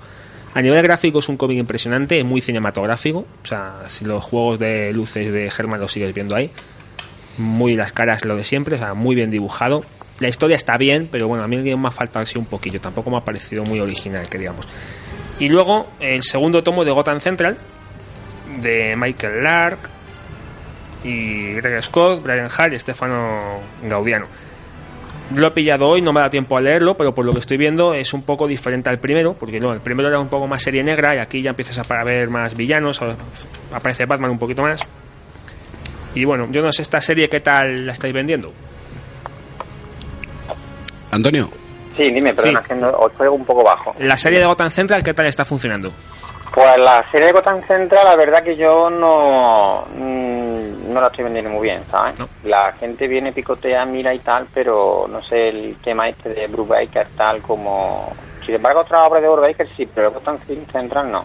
A 0.52 0.62
nivel 0.62 0.82
gráfico 0.82 1.20
es 1.20 1.28
un 1.28 1.36
cómic 1.36 1.58
impresionante, 1.58 2.22
muy 2.24 2.40
cinematográfico. 2.40 3.26
O 3.42 3.46
sea, 3.46 3.84
si 3.86 4.04
los 4.04 4.22
juegos 4.24 4.58
de 4.58 4.92
luces 4.92 5.32
de 5.32 5.50
Germán 5.50 5.80
los 5.80 5.92
sigues 5.92 6.12
viendo 6.12 6.34
ahí, 6.34 6.50
muy 7.38 7.74
las 7.74 7.92
caras 7.92 8.24
lo 8.24 8.36
de 8.36 8.44
siempre, 8.44 8.74
o 8.74 8.78
sea, 8.78 8.94
muy 8.94 9.14
bien 9.14 9.30
dibujado. 9.30 9.84
La 10.18 10.28
historia 10.28 10.56
está 10.56 10.76
bien, 10.76 11.08
pero 11.10 11.28
bueno, 11.28 11.44
a 11.44 11.48
mí 11.48 11.56
me 11.56 11.88
ha 11.88 11.90
faltado 11.90 12.22
así 12.22 12.36
un 12.36 12.46
poquillo, 12.46 12.80
tampoco 12.80 13.10
me 13.10 13.16
ha 13.16 13.24
parecido 13.24 13.64
muy 13.64 13.80
original, 13.80 14.28
que 14.28 14.38
digamos. 14.38 14.66
Y 15.38 15.48
luego 15.48 15.88
el 16.00 16.22
segundo 16.22 16.62
tomo 16.62 16.84
de 16.84 16.90
Gotham 16.90 17.20
Central, 17.20 17.56
de 18.60 18.94
Michael 18.96 19.42
Lark 19.44 19.78
y 21.04 21.54
Greg 21.54 21.82
Scott, 21.82 22.22
Brian 22.22 22.50
Hall 22.50 22.74
y 22.74 22.78
Stefano 22.78 23.60
Gaudiano. 23.82 24.26
Lo 25.34 25.46
he 25.46 25.50
pillado 25.52 25.86
hoy, 25.86 26.02
no 26.02 26.12
me 26.12 26.20
da 26.20 26.28
tiempo 26.28 26.56
a 26.56 26.60
leerlo, 26.60 26.96
pero 26.96 27.14
por 27.14 27.24
lo 27.24 27.32
que 27.32 27.38
estoy 27.38 27.56
viendo 27.56 27.94
es 27.94 28.12
un 28.12 28.22
poco 28.22 28.48
diferente 28.48 28.90
al 28.90 28.98
primero, 28.98 29.34
porque 29.34 29.60
no, 29.60 29.72
el 29.72 29.80
primero 29.80 30.08
era 30.08 30.18
un 30.18 30.28
poco 30.28 30.48
más 30.48 30.60
serie 30.62 30.82
negra 30.82 31.14
y 31.14 31.18
aquí 31.18 31.40
ya 31.40 31.50
empiezas 31.50 31.78
a 31.88 32.04
ver 32.04 32.28
más 32.28 32.56
villanos, 32.56 33.00
aparece 33.72 34.06
Batman 34.06 34.32
un 34.32 34.38
poquito 34.38 34.62
más. 34.62 34.80
Y 36.16 36.24
bueno, 36.24 36.44
yo 36.50 36.62
no 36.62 36.72
sé 36.72 36.82
esta 36.82 37.00
serie 37.00 37.28
qué 37.28 37.38
tal 37.40 37.86
la 37.86 37.92
estáis 37.92 38.12
vendiendo. 38.12 38.52
Antonio, 41.12 41.48
Sí, 41.96 42.04
dime, 42.04 42.32
perdona, 42.32 42.60
Sí. 42.62 42.68
que 42.68 42.74
no, 42.76 42.88
os 42.90 43.12
traigo 43.14 43.34
un 43.34 43.44
poco 43.44 43.62
bajo. 43.62 43.94
La 43.98 44.16
serie 44.16 44.38
de 44.38 44.46
Gotham 44.46 44.70
Central, 44.70 45.02
¿qué 45.02 45.12
tal 45.12 45.26
está 45.26 45.44
funcionando? 45.44 45.92
Pues 46.52 46.78
la 46.78 47.04
serie 47.12 47.28
de 47.28 47.32
Gotham 47.32 47.64
Central, 47.66 48.04
la 48.04 48.16
verdad 48.16 48.42
que 48.42 48.56
yo 48.56 48.90
no, 48.90 49.86
mm, 49.94 50.92
no 50.92 51.00
la 51.00 51.06
estoy 51.06 51.24
vendiendo 51.24 51.50
muy 51.50 51.68
bien, 51.68 51.82
¿sabes? 51.90 52.18
No. 52.18 52.28
La 52.44 52.72
gente 52.72 53.06
viene, 53.06 53.32
picotea, 53.32 53.84
mira 53.84 54.12
y 54.12 54.18
tal, 54.18 54.46
pero 54.52 55.06
no 55.08 55.22
sé, 55.22 55.48
el 55.48 55.76
tema 55.76 56.08
este 56.08 56.30
de 56.30 56.46
Bruce 56.48 56.70
Baker 56.70 57.06
tal 57.16 57.40
como... 57.40 58.12
Sin 58.44 58.56
embargo, 58.56 58.80
otra 58.80 59.04
obra 59.04 59.20
de 59.20 59.28
Bruce 59.28 59.48
Baker 59.48 59.68
sí, 59.76 59.88
pero 59.94 60.10
Gotham 60.10 60.38
Central 60.72 61.12
no. 61.12 61.24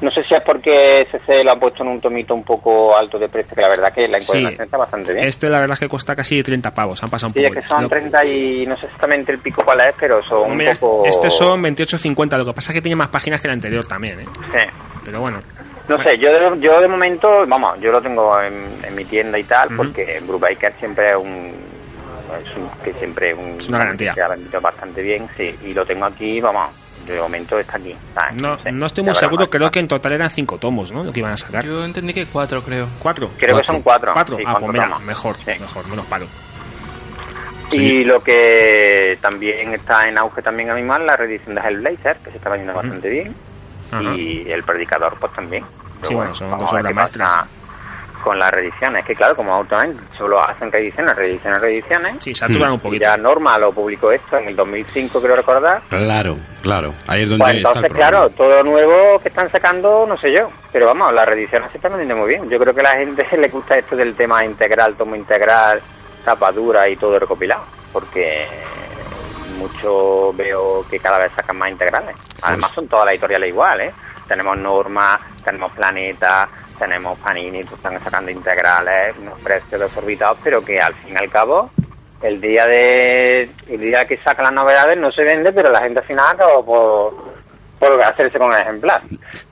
No 0.00 0.10
sé 0.10 0.22
si 0.24 0.34
es 0.34 0.42
porque 0.42 1.02
SC 1.02 1.44
lo 1.44 1.52
ha 1.52 1.56
puesto 1.60 1.82
en 1.82 1.90
un 1.90 2.00
tomito 2.00 2.34
un 2.34 2.42
poco 2.42 2.96
alto 2.98 3.18
de 3.18 3.28
precio, 3.28 3.54
que 3.54 3.60
la 3.60 3.68
verdad 3.68 3.92
que 3.94 4.08
la 4.08 4.18
Sí. 4.18 4.24
encuadernación 4.24 4.64
está 4.64 4.76
bastante 4.78 5.12
bien. 5.12 5.26
Este 5.28 5.48
la 5.50 5.58
verdad 5.60 5.74
es 5.74 5.80
que 5.80 5.88
cuesta 5.88 6.16
casi 6.16 6.42
30 6.42 6.70
pavos, 6.72 7.02
han 7.02 7.10
pasado 7.10 7.28
un 7.28 7.34
Sí, 7.34 7.40
es 7.42 7.48
poco. 7.50 7.60
que 7.60 7.68
son 7.68 7.82
Lo- 7.82 7.88
30 7.90 8.24
y 8.24 8.66
no 8.66 8.76
sé 8.78 8.86
exactamente 8.86 9.32
el 9.32 9.38
pico 9.40 9.62
cuál 9.64 9.80
es, 9.82 9.94
pero 10.00 10.22
son 10.24 10.52
un 10.52 10.64
poco... 10.80 11.02
Este 11.06 11.28
son 11.30 11.62
28.50, 11.62 12.38
lo 12.38 12.46
que 12.46 12.52
pasa 12.54 12.72
es 12.72 12.76
que 12.76 12.82
tiene 12.82 12.96
más 12.96 13.08
páginas 13.08 13.42
que 13.42 13.48
el 13.48 13.52
anterior 13.54 13.86
también, 13.86 14.20
¿eh? 14.20 14.26
Sí. 14.52 14.66
Pero 15.04 15.20
bueno. 15.20 15.42
No 15.88 16.02
sé, 16.02 16.16
yo 16.18 16.30
de, 16.32 16.60
yo 16.60 16.80
de 16.80 16.88
momento, 16.88 17.44
vamos, 17.46 17.78
yo 17.80 17.90
lo 17.92 18.00
tengo 18.00 18.40
en, 18.40 18.82
en 18.84 18.94
mi 18.94 19.04
tienda 19.04 19.38
y 19.38 19.44
tal, 19.44 19.68
porque 19.76 20.20
Brubaker 20.22 20.72
siempre 20.78 21.10
es 21.10 21.16
un, 21.16 21.52
es 22.40 22.56
un- 22.56 22.70
que 22.84 22.92
siempre 22.94 23.34
un, 23.34 23.56
Es 23.58 23.68
una 23.68 23.78
garantía. 23.78 24.12
que 24.14 24.22
ha 24.22 24.28
vendido 24.28 24.60
bastante 24.60 25.02
bien, 25.02 25.28
sí, 25.36 25.54
y 25.64 25.74
lo 25.74 25.84
tengo 25.84 26.04
aquí, 26.06 26.40
vamos, 26.40 26.70
de 27.10 27.20
momento 27.20 27.58
está 27.58 27.76
aquí. 27.76 27.94
¿sabes? 28.14 28.40
No, 28.42 28.60
sé, 28.62 28.72
no 28.72 28.86
estoy 28.86 29.04
muy 29.04 29.14
seguro, 29.14 29.48
creo 29.50 29.70
que 29.70 29.80
en 29.80 29.88
total 29.88 30.12
eran 30.12 30.30
5 30.30 30.58
tomos, 30.58 30.90
¿no? 30.92 31.04
Lo 31.04 31.12
que 31.12 31.20
iban 31.20 31.32
a 31.32 31.36
sacar. 31.36 31.64
Yo 31.64 31.84
entendí 31.84 32.12
que 32.12 32.26
cuatro, 32.26 32.62
creo. 32.62 32.88
¿Cuatro? 32.98 33.30
Creo 33.38 33.58
que 33.58 33.64
son 33.64 33.82
cuatro. 33.82 34.12
¿Cuatro? 34.12 34.36
sí, 34.36 34.44
ah, 34.46 34.56
pues 34.58 34.72
mira, 34.72 34.98
mejor, 35.00 35.36
Sí. 35.36 35.52
mejor, 35.60 35.86
menos 35.88 36.06
palo. 36.06 36.26
Y 37.72 38.02
lo 38.04 38.20
que 38.20 39.16
también 39.20 39.72
está 39.74 40.08
en 40.08 40.18
auge 40.18 40.42
también 40.42 40.70
a 40.70 40.74
mí 40.74 40.82
más, 40.82 41.00
la 41.02 41.16
reedición 41.16 41.54
de 41.54 41.60
Hellblazer, 41.60 42.16
que 42.18 42.30
se 42.32 42.36
está 42.38 42.50
vendiendo 42.50 42.74
bastante 42.74 43.08
bien, 43.08 43.34
Ajá. 43.92 44.12
y 44.16 44.50
el 44.50 44.64
Predicador 44.64 45.16
pues 45.20 45.32
también. 45.34 45.64
Pero 46.00 46.08
Sí, 46.08 46.14
bueno, 46.14 46.34
son 46.34 46.50
vamos 46.50 46.64
dos 46.64 46.72
obras 46.72 46.84
pasa 46.94 46.94
maestras. 46.94 47.59
Con 48.22 48.38
las 48.38 48.50
reediciones, 48.50 49.04
que 49.04 49.14
claro, 49.14 49.34
como 49.34 49.54
Automan 49.54 49.96
solo 50.16 50.40
hacen 50.40 50.70
reediciones, 50.70 51.16
reediciones, 51.16 51.60
reediciones. 51.60 52.16
Sí, 52.22 52.34
saturan 52.34 52.72
un 52.72 52.76
Y 52.76 52.78
poquito. 52.78 53.02
ya 53.02 53.16
Norma 53.16 53.58
lo 53.58 53.72
publicó 53.72 54.12
esto 54.12 54.36
en 54.36 54.48
el 54.48 54.56
2005, 54.56 55.20
creo 55.22 55.36
recordar. 55.36 55.80
claro, 55.88 56.36
claro. 56.62 56.92
Ahí 57.08 57.22
es 57.22 57.30
donde 57.30 57.44
Pues 57.44 57.56
está 57.56 57.70
el 57.70 57.76
entonces, 57.76 57.92
claro, 57.96 58.30
todo 58.30 58.50
lo 58.50 58.62
nuevo 58.64 59.18
que 59.20 59.28
están 59.28 59.50
sacando, 59.50 60.04
no 60.06 60.16
sé 60.18 60.32
yo. 60.32 60.50
Pero 60.72 60.86
vamos, 60.86 61.14
las 61.14 61.26
reediciones 61.26 61.70
se 61.70 61.78
están 61.78 61.92
vendiendo 61.92 62.16
muy 62.16 62.28
bien. 62.28 62.48
Yo 62.50 62.58
creo 62.58 62.74
que 62.74 62.80
a 62.80 62.84
la 62.84 62.96
gente 62.98 63.26
le 63.38 63.48
gusta 63.48 63.78
esto 63.78 63.96
del 63.96 64.14
tema 64.14 64.44
integral, 64.44 64.96
tomo 64.96 65.16
integral, 65.16 65.80
tapa 66.24 66.52
dura 66.52 66.88
y 66.88 66.96
todo 66.96 67.18
recopilado. 67.18 67.64
Porque 67.92 68.46
mucho 69.58 70.32
veo 70.34 70.84
que 70.88 70.98
cada 70.98 71.18
vez 71.18 71.32
sacan 71.34 71.56
más 71.58 71.70
integrales. 71.70 72.16
Además, 72.42 72.70
son 72.74 72.88
todas 72.88 73.04
las 73.06 73.12
editoriales 73.12 73.48
iguales. 73.50 73.92
¿eh? 73.94 74.00
Tenemos 74.28 74.56
Norma, 74.58 75.18
tenemos 75.44 75.72
Planeta, 75.72 76.48
tenemos 76.80 77.18
Panini, 77.18 77.62
que 77.62 77.74
están 77.74 78.02
sacando 78.02 78.30
integrales, 78.30 79.14
unos 79.18 79.38
precios 79.40 79.80
desorbitados, 79.80 80.38
pero 80.42 80.64
que 80.64 80.78
al 80.78 80.94
fin 80.94 81.14
y 81.14 81.22
al 81.22 81.30
cabo 81.30 81.70
el 82.22 82.40
día 82.40 82.66
de 82.66 83.50
el 83.68 83.80
día 83.80 84.06
que 84.06 84.16
sacan 84.18 84.44
las 84.44 84.52
novedades 84.52 84.98
no 84.98 85.10
se 85.10 85.24
vende 85.24 85.52
pero 85.52 85.70
la 85.70 85.80
gente 85.80 86.00
al 86.00 86.04
final 86.04 86.26
acaba 86.28 86.62
por, 86.62 87.14
por 87.78 88.02
hacerse 88.02 88.38
con 88.38 88.48
un 88.48 88.60
ejemplar 88.60 89.00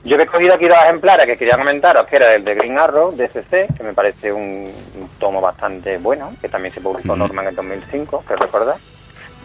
yo 0.03 0.17
he 0.17 0.25
cogido 0.27 0.53
aquí 0.53 0.67
dos 0.67 0.77
ejemplares 0.83 1.25
que 1.25 1.35
quería 1.35 1.57
comentaros 1.57 2.05
que 2.05 2.17
era 2.17 2.35
el 2.35 2.43
de 2.43 2.53
Green 2.53 2.77
Arrow 2.77 3.11
de 3.15 3.27
CC 3.27 3.67
que 3.75 3.83
me 3.83 3.93
parece 3.93 4.31
un, 4.31 4.43
un 4.43 5.09
tomo 5.17 5.41
bastante 5.41 5.97
bueno 5.97 6.35
que 6.39 6.47
también 6.47 6.73
se 6.73 6.81
publicó. 6.81 7.15
Norman 7.15 7.45
en 7.45 7.49
el 7.49 7.55
2005 7.55 8.23
que 8.27 8.35
recordar 8.35 8.75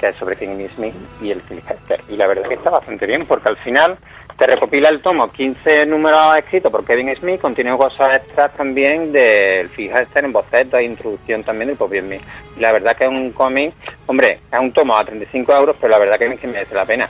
que 0.05 0.11
es 0.11 0.17
sobre 0.17 0.37
Kevin 0.37 0.69
Smith 0.77 0.95
y 1.23 1.31
el 1.31 1.41
Phil 1.41 1.63
Hester 1.67 2.03
y 2.11 2.17
la 2.17 2.27
verdad 2.27 2.47
que 2.47 2.55
está 2.55 2.69
bastante 2.69 3.07
bien 3.07 3.25
porque 3.25 3.49
al 3.49 3.57
final 3.59 3.97
te 4.37 4.47
recopila 4.47 4.91
el 4.91 5.01
tomo 5.01 5.31
15 5.31 5.87
números 5.87 6.37
escritos 6.37 6.71
por 6.71 6.85
Kevin 6.85 7.15
Smith 7.17 7.41
contiene 7.41 7.75
cosas 7.77 8.17
extras 8.17 8.53
también 8.55 9.13
del 9.13 9.71
Phil 9.71 9.91
Hester 9.91 10.27
en 10.27 10.33
bocetos 10.33 10.79
e 10.81 10.85
introducción 10.85 11.43
también 11.43 11.69
del 11.69 11.79
propio 11.79 12.03
Smith. 12.03 12.21
Y 12.57 12.61
la 12.61 12.73
verdad 12.73 12.97
que 12.97 13.05
es 13.05 13.11
un 13.11 13.33
cómic 13.33 13.73
hombre 14.07 14.41
es 14.53 14.59
un 14.59 14.73
tomo 14.73 14.95
a 14.95 15.05
35 15.05 15.53
euros 15.55 15.77
pero 15.81 15.91
la 15.91 15.99
verdad 15.99 16.19
que 16.19 16.37
sí 16.37 16.47
me 16.47 16.53
merece 16.53 16.75
la 16.75 16.85
pena 16.85 17.09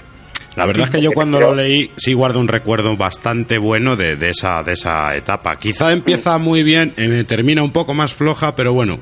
La 0.56 0.66
verdad 0.66 0.84
es 0.84 0.90
que 0.90 1.00
yo 1.02 1.10
cuando 1.12 1.40
lo 1.40 1.54
leí 1.54 1.90
sí 1.96 2.12
guardo 2.14 2.38
un 2.38 2.48
recuerdo 2.48 2.96
bastante 2.96 3.58
bueno 3.58 3.96
de, 3.96 4.16
de 4.16 4.30
esa 4.30 4.62
de 4.62 4.72
esa 4.72 5.14
etapa. 5.16 5.56
Quizá 5.58 5.90
empieza 5.92 6.38
muy 6.38 6.62
bien, 6.62 6.92
eh, 6.96 7.24
termina 7.26 7.62
un 7.62 7.72
poco 7.72 7.92
más 7.94 8.14
floja, 8.14 8.54
pero 8.54 8.72
bueno, 8.72 8.98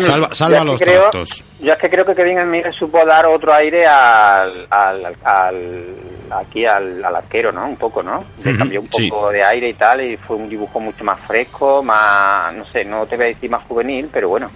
salva, 0.00 0.28
salva 0.32 0.64
los 0.64 0.80
creo- 0.80 1.00
trastos. 1.00 1.44
Yo 1.60 1.72
es 1.72 1.78
que 1.78 1.90
creo 1.90 2.04
que 2.06 2.14
Kevin 2.14 2.50
le 2.50 2.72
supo 2.72 3.04
dar 3.06 3.26
otro 3.26 3.52
aire 3.54 3.86
al, 3.86 4.66
al, 4.70 5.04
al- 5.06 5.16
al- 5.24 5.94
aquí 6.38 6.64
al, 6.64 7.04
al 7.04 7.16
arquero, 7.16 7.50
¿no? 7.52 7.66
Un 7.66 7.76
poco, 7.76 8.02
¿no? 8.02 8.24
Le 8.44 8.56
cambió 8.56 8.80
un 8.80 8.88
sí. 8.92 9.08
poco 9.10 9.30
de 9.30 9.44
aire 9.44 9.68
y 9.70 9.74
tal 9.74 10.00
y 10.02 10.16
fue 10.16 10.36
un 10.36 10.48
dibujo 10.48 10.80
mucho 10.80 11.04
más 11.04 11.20
fresco, 11.20 11.82
más, 11.82 12.54
no 12.54 12.64
sé, 12.66 12.84
no 12.84 13.04
te 13.06 13.16
voy 13.16 13.26
a 13.26 13.28
decir 13.28 13.50
más 13.50 13.66
juvenil, 13.66 14.08
pero 14.12 14.28
bueno, 14.28 14.50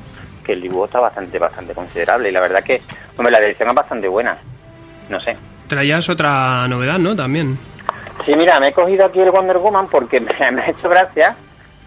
que 0.45 0.53
el 0.53 0.63
dibujo 0.63 0.85
está 0.87 1.01
bastante, 1.01 1.39
bastante 1.39 1.75
considerable 1.75 2.29
y 2.29 2.33
la 2.33 2.41
verdad 2.41 2.63
que, 2.63 2.81
hombre, 3.17 3.33
la 3.33 3.41
dirección 3.41 3.69
es 3.71 3.75
bastante 3.75 4.09
buena. 4.09 4.39
No 5.09 5.21
sé. 5.21 5.37
Traías 5.67 6.09
otra 6.09 6.67
novedad, 6.69 6.99
¿no? 6.99 7.15
También. 7.17 7.59
Sí, 8.25 8.33
mira, 8.37 8.61
me 8.61 8.69
he 8.69 8.73
cogido 8.73 9.07
aquí 9.07 9.21
el 9.21 9.31
Wonder 9.31 9.59
Woman 9.59 9.89
porque 9.89 10.21
me, 10.21 10.53
me 10.53 10.63
ha 10.63 10.71
hecho 10.71 10.89
gracia, 10.89 11.35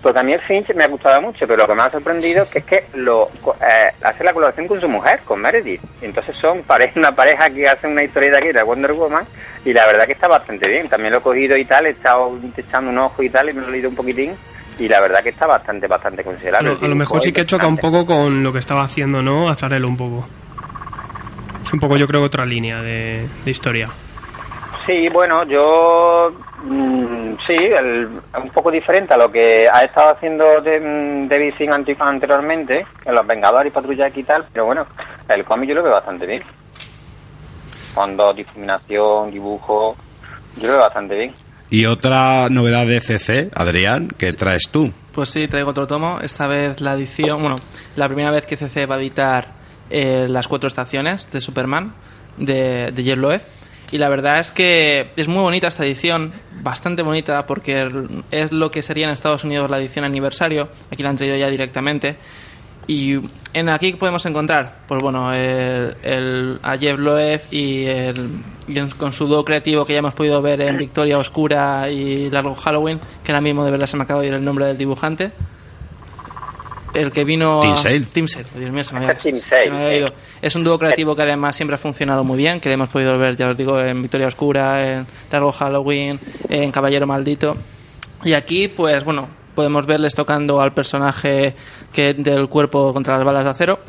porque 0.01 0.19
a 0.19 0.23
mí 0.23 0.33
el 0.33 0.41
Finch 0.41 0.73
me 0.75 0.83
ha 0.83 0.87
gustado 0.87 1.21
mucho, 1.21 1.47
pero 1.47 1.57
lo 1.57 1.67
que 1.67 1.73
me 1.75 1.81
ha 1.83 1.89
sorprendido 1.91 2.43
es 2.43 2.49
que 2.49 2.59
es 2.59 2.65
que 2.65 2.85
lo 2.95 3.29
eh, 3.61 3.91
hace 4.03 4.23
la 4.23 4.33
colaboración 4.33 4.67
con 4.67 4.79
su 4.81 4.87
mujer, 4.89 5.21
con 5.25 5.41
Meredith. 5.41 5.81
Entonces 6.01 6.35
son 6.37 6.63
pare- 6.63 6.91
una 6.95 7.13
pareja 7.13 7.49
que 7.49 7.67
hace 7.67 7.87
una 7.87 8.03
historieta 8.03 8.37
aquí 8.39 8.51
de 8.51 8.61
Wonder 8.63 8.93
Woman 8.93 9.23
y 9.65 9.73
la 9.73 9.85
verdad 9.85 10.05
que 10.05 10.13
está 10.13 10.27
bastante 10.27 10.67
bien. 10.67 10.89
También 10.89 11.11
lo 11.13 11.19
he 11.19 11.21
cogido 11.21 11.57
y 11.57 11.65
tal, 11.65 11.85
he 11.87 11.91
estado 11.91 12.37
echando 12.57 12.91
un 12.91 12.97
ojo 12.99 13.23
y 13.23 13.29
tal 13.29 13.49
y 13.49 13.53
me 13.53 13.61
lo 13.61 13.69
he 13.69 13.71
leído 13.71 13.89
un 13.89 13.95
poquitín 13.95 14.33
y 14.79 14.87
la 14.87 15.01
verdad 15.01 15.21
que 15.23 15.29
está 15.29 15.47
bastante, 15.47 15.87
bastante 15.87 16.21
A 16.21 16.25
considerable. 16.25 16.75
lo, 16.79 16.85
a 16.85 16.89
lo 16.89 16.95
mejor 16.95 17.19
sí 17.21 17.31
que 17.33 17.45
choca 17.45 17.65
un 17.67 17.77
poco 17.77 18.05
con 18.05 18.43
lo 18.43 18.53
que 18.53 18.59
estaba 18.59 18.83
haciendo, 18.83 19.21
¿no? 19.23 19.49
Azarelo 19.49 19.87
un 19.87 19.97
poco. 19.97 20.27
Es 21.67 21.73
un 21.73 21.79
poco, 21.79 21.97
yo 21.97 22.07
creo, 22.07 22.21
otra 22.23 22.45
línea 22.45 22.81
de, 22.81 23.27
de 23.43 23.51
historia. 23.51 23.89
Sí, 24.85 25.09
bueno, 25.09 25.43
yo 25.43 26.31
mm, 26.63 27.33
sí, 27.45 27.55
el- 27.55 28.07
un 28.41 28.49
poco 28.53 28.71
diferente 28.71 29.13
a 29.13 29.17
lo 29.17 29.29
que 29.29 29.67
ha 29.71 29.81
estado 29.81 30.13
haciendo 30.13 30.61
de, 30.61 30.79
mm, 30.79 31.27
David 31.27 31.53
Singh 31.57 31.73
anteriormente, 31.99 32.85
en 33.03 33.13
Los 33.13 33.27
Vengadores 33.27 33.69
y 33.71 33.75
Patrulla 33.75 34.07
X 34.07 34.17
y 34.19 34.23
tal, 34.23 34.45
pero 34.53 34.65
bueno, 34.65 34.85
el 35.27 35.43
cómic 35.43 35.69
yo 35.69 35.75
lo 35.75 35.83
veo 35.83 35.91
bastante 35.91 36.25
bien. 36.25 36.41
Fondo, 37.93 38.31
difuminación, 38.33 39.29
dibujo, 39.29 39.95
yo 40.57 40.67
lo 40.67 40.73
veo 40.73 40.81
bastante 40.81 41.15
bien. 41.15 41.33
Y 41.69 41.85
otra 41.85 42.47
novedad 42.49 42.85
de 42.85 43.01
CC, 43.01 43.49
Adrián, 43.53 44.07
que 44.17 44.31
traes 44.31 44.69
tú. 44.71 44.89
Pues 45.13 45.29
sí, 45.29 45.47
traigo 45.49 45.71
otro 45.71 45.85
tomo. 45.85 46.19
Esta 46.21 46.47
vez 46.47 46.79
la 46.79 46.93
edición, 46.93 47.41
bueno, 47.41 47.55
la 47.97 48.07
primera 48.07 48.31
vez 48.31 48.45
que 48.45 48.55
CC 48.55 48.85
va 48.85 48.95
a 48.95 48.99
editar 48.99 49.56
eh, 49.89 50.27
las 50.29 50.47
cuatro 50.47 50.67
estaciones 50.67 51.29
de 51.31 51.41
Superman 51.41 51.93
de, 52.37 52.91
de 52.91 53.03
Jeff 53.03 53.17
Loeb. 53.17 53.41
Y 53.91 53.97
la 53.99 54.09
verdad 54.09 54.39
es 54.39 54.51
que 54.51 55.11
es 55.15 55.27
muy 55.29 55.41
bonita 55.41 55.67
esta 55.67 55.85
edición, 55.85 56.33
bastante 56.61 57.03
bonita, 57.03 57.47
porque 57.47 57.87
es 58.31 58.51
lo 58.51 58.69
que 58.69 58.81
sería 58.81 59.05
en 59.05 59.11
Estados 59.13 59.45
Unidos 59.45 59.69
la 59.71 59.79
edición 59.79 60.03
aniversario. 60.03 60.67
Aquí 60.91 61.03
la 61.03 61.09
han 61.09 61.15
traído 61.17 61.37
ya 61.37 61.49
directamente. 61.49 62.17
y 62.89 63.17
en 63.53 63.69
aquí 63.69 63.93
podemos 63.93 64.25
encontrar, 64.25 64.75
pues 64.87 65.01
bueno, 65.01 65.33
el, 65.33 65.95
el- 66.03 66.59
a 66.63 66.77
Jeff 66.77 66.97
Loeb 66.99 67.41
y, 67.51 67.85
el, 67.85 68.29
con 68.97 69.11
su 69.13 69.25
dúo 69.27 69.43
creativo 69.43 69.83
que 69.85 69.93
ya 69.93 69.99
hemos 69.99 70.13
podido 70.13 70.41
ver 70.41 70.61
en 70.61 70.77
Victoria 70.77 71.17
Oscura 71.17 71.89
y 71.89 72.29
Largo 72.29 72.55
Halloween, 72.55 72.99
que 73.23 73.31
ahora 73.31 73.41
mismo 73.41 73.63
de 73.65 73.71
verdad 73.71 73.87
se 73.87 73.97
me 73.97 74.03
acaba 74.03 74.21
de 74.21 74.27
ir 74.27 74.33
el 74.33 74.43
nombre 74.45 74.65
del 74.65 74.77
dibujante. 74.77 75.31
El 76.93 77.11
que 77.11 77.23
vino 77.23 77.59
Tim 77.61 77.71
a- 77.71 77.77
Sale. 77.77 77.99
Tim 78.01 78.27
Sale, 78.27 78.45
Dios 78.55 78.71
mío, 78.71 78.83
se 78.83 78.93
me 78.93 78.99
había, 79.05 79.17
Tim 79.17 79.35
se 79.35 79.49
Sale, 79.49 79.69
me 79.71 79.77
había 79.77 79.89
sí. 79.91 79.97
ido. 79.97 80.13
Es 80.41 80.55
un 80.55 80.63
dúo 80.63 80.79
creativo 80.79 81.15
que 81.15 81.21
además 81.23 81.55
siempre 81.55 81.75
ha 81.75 81.77
funcionado 81.77 82.23
muy 82.23 82.37
bien, 82.37 82.59
que 82.59 82.71
hemos 82.71 82.89
podido 82.89 83.17
ver, 83.17 83.35
ya 83.35 83.49
os 83.49 83.57
digo, 83.57 83.79
en 83.79 84.01
Victoria 84.01 84.27
Oscura, 84.27 84.85
en 84.97 85.07
Largo 85.31 85.51
Halloween, 85.51 86.19
en 86.49 86.71
Caballero 86.71 87.05
Maldito. 87.07 87.55
Y 88.23 88.33
aquí, 88.33 88.67
pues 88.67 89.03
bueno, 89.03 89.27
podemos 89.53 89.85
verles 89.85 90.15
tocando 90.15 90.59
al 90.61 90.73
personaje 90.73 91.53
que 91.93 92.13
del 92.13 92.47
cuerpo 92.49 92.93
contra 92.93 93.15
las 93.17 93.25
balas 93.25 93.43
de 93.43 93.49
acero. 93.51 93.79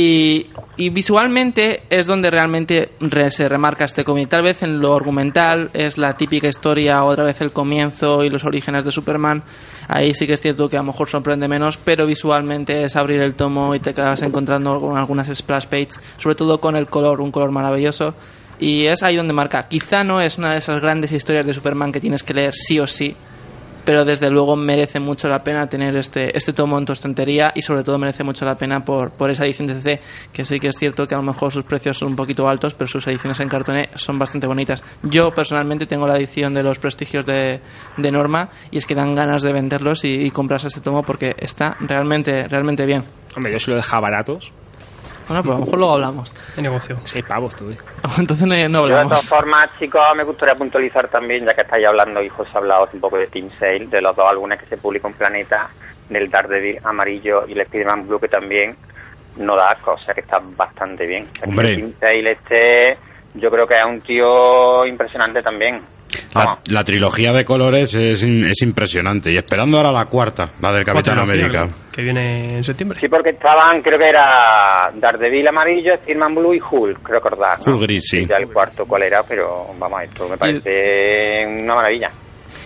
Y, 0.00 0.46
visualmente 0.90 1.82
es 1.90 2.06
donde 2.06 2.30
realmente 2.30 2.90
re- 3.00 3.32
se 3.32 3.48
remarca 3.48 3.84
este 3.84 4.04
cómic. 4.04 4.28
Tal 4.28 4.42
vez 4.42 4.62
en 4.62 4.78
lo 4.78 4.94
argumental 4.94 5.70
es 5.74 5.98
la 5.98 6.16
típica 6.16 6.46
historia, 6.46 7.02
otra 7.02 7.24
vez 7.24 7.40
el 7.40 7.50
comienzo 7.50 8.22
y 8.22 8.30
los 8.30 8.44
orígenes 8.44 8.84
de 8.84 8.92
Superman. 8.92 9.42
Ahí 9.88 10.14
sí 10.14 10.24
que 10.28 10.34
es 10.34 10.40
cierto 10.40 10.68
que 10.68 10.76
a 10.76 10.80
lo 10.80 10.86
mejor 10.86 11.08
sorprende 11.08 11.48
menos, 11.48 11.78
pero 11.78 12.06
visualmente 12.06 12.84
es 12.84 12.94
abrir 12.94 13.20
el 13.20 13.34
tomo 13.34 13.74
y 13.74 13.80
te 13.80 13.90
acabas 13.90 14.22
encontrando 14.22 14.78
con 14.80 14.96
algunas 14.96 15.34
splash 15.34 15.66
pages, 15.66 15.98
sobre 16.16 16.36
todo 16.36 16.60
con 16.60 16.76
el 16.76 16.86
color, 16.86 17.20
un 17.20 17.32
color 17.32 17.50
maravilloso. 17.50 18.14
Y 18.60 18.86
es 18.86 19.02
ahí 19.02 19.16
donde 19.16 19.32
marca. 19.32 19.66
Quizá 19.66 20.04
no 20.04 20.20
es 20.20 20.38
una 20.38 20.52
de 20.52 20.58
esas 20.58 20.80
grandes 20.80 21.10
historias 21.10 21.44
de 21.44 21.54
Superman 21.54 21.90
que 21.90 22.00
tienes 22.00 22.22
que 22.22 22.34
leer 22.34 22.54
sí 22.54 22.78
o 22.78 22.86
sí, 22.86 23.16
pero 23.88 24.04
desde 24.04 24.28
luego 24.28 24.54
merece 24.54 25.00
mucho 25.00 25.30
la 25.30 25.42
pena 25.42 25.66
tener 25.66 25.96
este, 25.96 26.36
este 26.36 26.52
tomo 26.52 26.76
en 26.76 26.84
tu 26.84 26.92
estantería 26.92 27.52
y 27.54 27.62
sobre 27.62 27.82
todo 27.82 27.96
merece 27.96 28.22
mucho 28.22 28.44
la 28.44 28.54
pena 28.54 28.84
por, 28.84 29.12
por 29.12 29.30
esa 29.30 29.46
edición 29.46 29.66
de 29.66 29.76
CC, 29.76 30.00
que 30.30 30.44
sí 30.44 30.60
que 30.60 30.68
es 30.68 30.76
cierto 30.76 31.06
que 31.06 31.14
a 31.14 31.16
lo 31.16 31.24
mejor 31.24 31.50
sus 31.50 31.64
precios 31.64 31.96
son 31.96 32.08
un 32.08 32.14
poquito 32.14 32.46
altos, 32.46 32.74
pero 32.74 32.86
sus 32.86 33.06
ediciones 33.06 33.40
en 33.40 33.48
cartoné 33.48 33.88
son 33.94 34.18
bastante 34.18 34.46
bonitas. 34.46 34.84
Yo 35.04 35.30
personalmente 35.30 35.86
tengo 35.86 36.06
la 36.06 36.18
edición 36.18 36.52
de 36.52 36.62
los 36.62 36.78
prestigios 36.78 37.24
de, 37.24 37.60
de 37.96 38.12
Norma 38.12 38.50
y 38.70 38.76
es 38.76 38.84
que 38.84 38.94
dan 38.94 39.14
ganas 39.14 39.40
de 39.40 39.54
venderlos 39.54 40.04
y, 40.04 40.26
y 40.26 40.30
comprarse 40.32 40.66
este 40.66 40.82
tomo 40.82 41.02
porque 41.02 41.34
está 41.38 41.74
realmente, 41.80 42.46
realmente 42.46 42.84
bien. 42.84 43.04
Hombre, 43.36 43.54
yo 43.54 43.58
si 43.58 43.70
lo 43.70 43.78
dejaba 43.78 44.10
baratos. 44.10 44.52
Bueno, 45.28 45.42
pues 45.42 45.54
a 45.56 45.58
lo 45.58 45.64
mejor 45.64 45.78
luego 45.78 45.94
hablamos. 45.94 46.34
De 46.56 46.62
negocio. 46.62 46.98
Seis 47.04 47.24
pavos, 47.24 47.54
tú. 47.54 47.70
eh. 47.70 47.78
Entonces 48.18 48.46
no, 48.46 48.54
no 48.54 48.56
Yo, 48.56 48.66
de 48.66 48.68
todas 48.70 49.04
hablamos. 49.04 49.28
formas, 49.28 49.70
chicos, 49.78 50.02
me 50.16 50.24
gustaría 50.24 50.54
puntualizar 50.54 51.08
también, 51.08 51.44
ya 51.44 51.54
que 51.54 51.60
estáis 51.62 51.86
hablando, 51.86 52.22
y 52.22 52.28
José 52.28 52.50
ha 52.54 52.58
hablado 52.58 52.88
un 52.92 53.00
poco 53.00 53.18
de 53.18 53.26
Team 53.28 53.50
Sale, 53.58 53.86
de 53.86 54.00
los 54.00 54.16
dos 54.16 54.30
álbumes 54.30 54.58
que 54.60 54.66
se 54.66 54.76
publican 54.78 55.12
en 55.12 55.18
Planeta, 55.18 55.68
del 56.08 56.30
Daredevil 56.30 56.78
amarillo 56.84 57.46
y 57.46 57.52
el 57.52 57.60
Spider-Man 57.60 58.08
Blue, 58.08 58.18
que 58.18 58.28
también 58.28 58.74
no 59.36 59.54
da 59.54 59.70
asco, 59.70 59.92
o 59.92 59.98
sea 59.98 60.14
que 60.14 60.20
está 60.22 60.40
bastante 60.56 61.06
bien. 61.06 61.28
Hombre. 61.46 61.76
Team 61.76 61.92
Sale 62.00 62.32
este, 62.32 62.98
yo 63.40 63.50
creo 63.50 63.66
que 63.66 63.74
es 63.74 63.86
un 63.86 64.00
tío 64.00 64.84
impresionante 64.86 65.42
también. 65.42 65.80
La, 66.34 66.58
la 66.70 66.84
trilogía 66.84 67.32
de 67.32 67.44
colores 67.44 67.92
es, 67.94 68.22
es 68.22 68.62
impresionante. 68.62 69.30
Y 69.30 69.36
esperando 69.36 69.76
ahora 69.76 69.92
la 69.92 70.06
cuarta, 70.06 70.46
la 70.60 70.72
del 70.72 70.84
Capitán 70.84 71.18
América. 71.18 71.66
¿no? 71.66 71.72
Que 71.92 72.02
viene 72.02 72.56
en 72.58 72.64
septiembre. 72.64 72.98
Sí, 73.00 73.08
porque 73.08 73.30
estaban, 73.30 73.82
creo 73.82 73.98
que 73.98 74.08
era 74.08 74.90
Daredevil 74.94 75.46
amarillo, 75.48 75.94
Spider-Man 75.94 76.34
Blue 76.34 76.54
y 76.54 76.60
Hulk, 76.60 77.02
creo 77.02 77.16
recordar. 77.20 77.58
¿no? 77.66 77.72
Hulk 77.74 77.82
gris, 77.82 78.04
sí. 78.08 78.26
Ya 78.26 78.36
el 78.36 78.48
cuarto 78.48 78.84
cuál 78.86 79.02
era, 79.02 79.22
pero 79.22 79.66
vamos, 79.78 80.02
esto 80.02 80.28
me 80.28 80.36
parece 80.38 81.46
una 81.46 81.74
maravilla. 81.74 82.10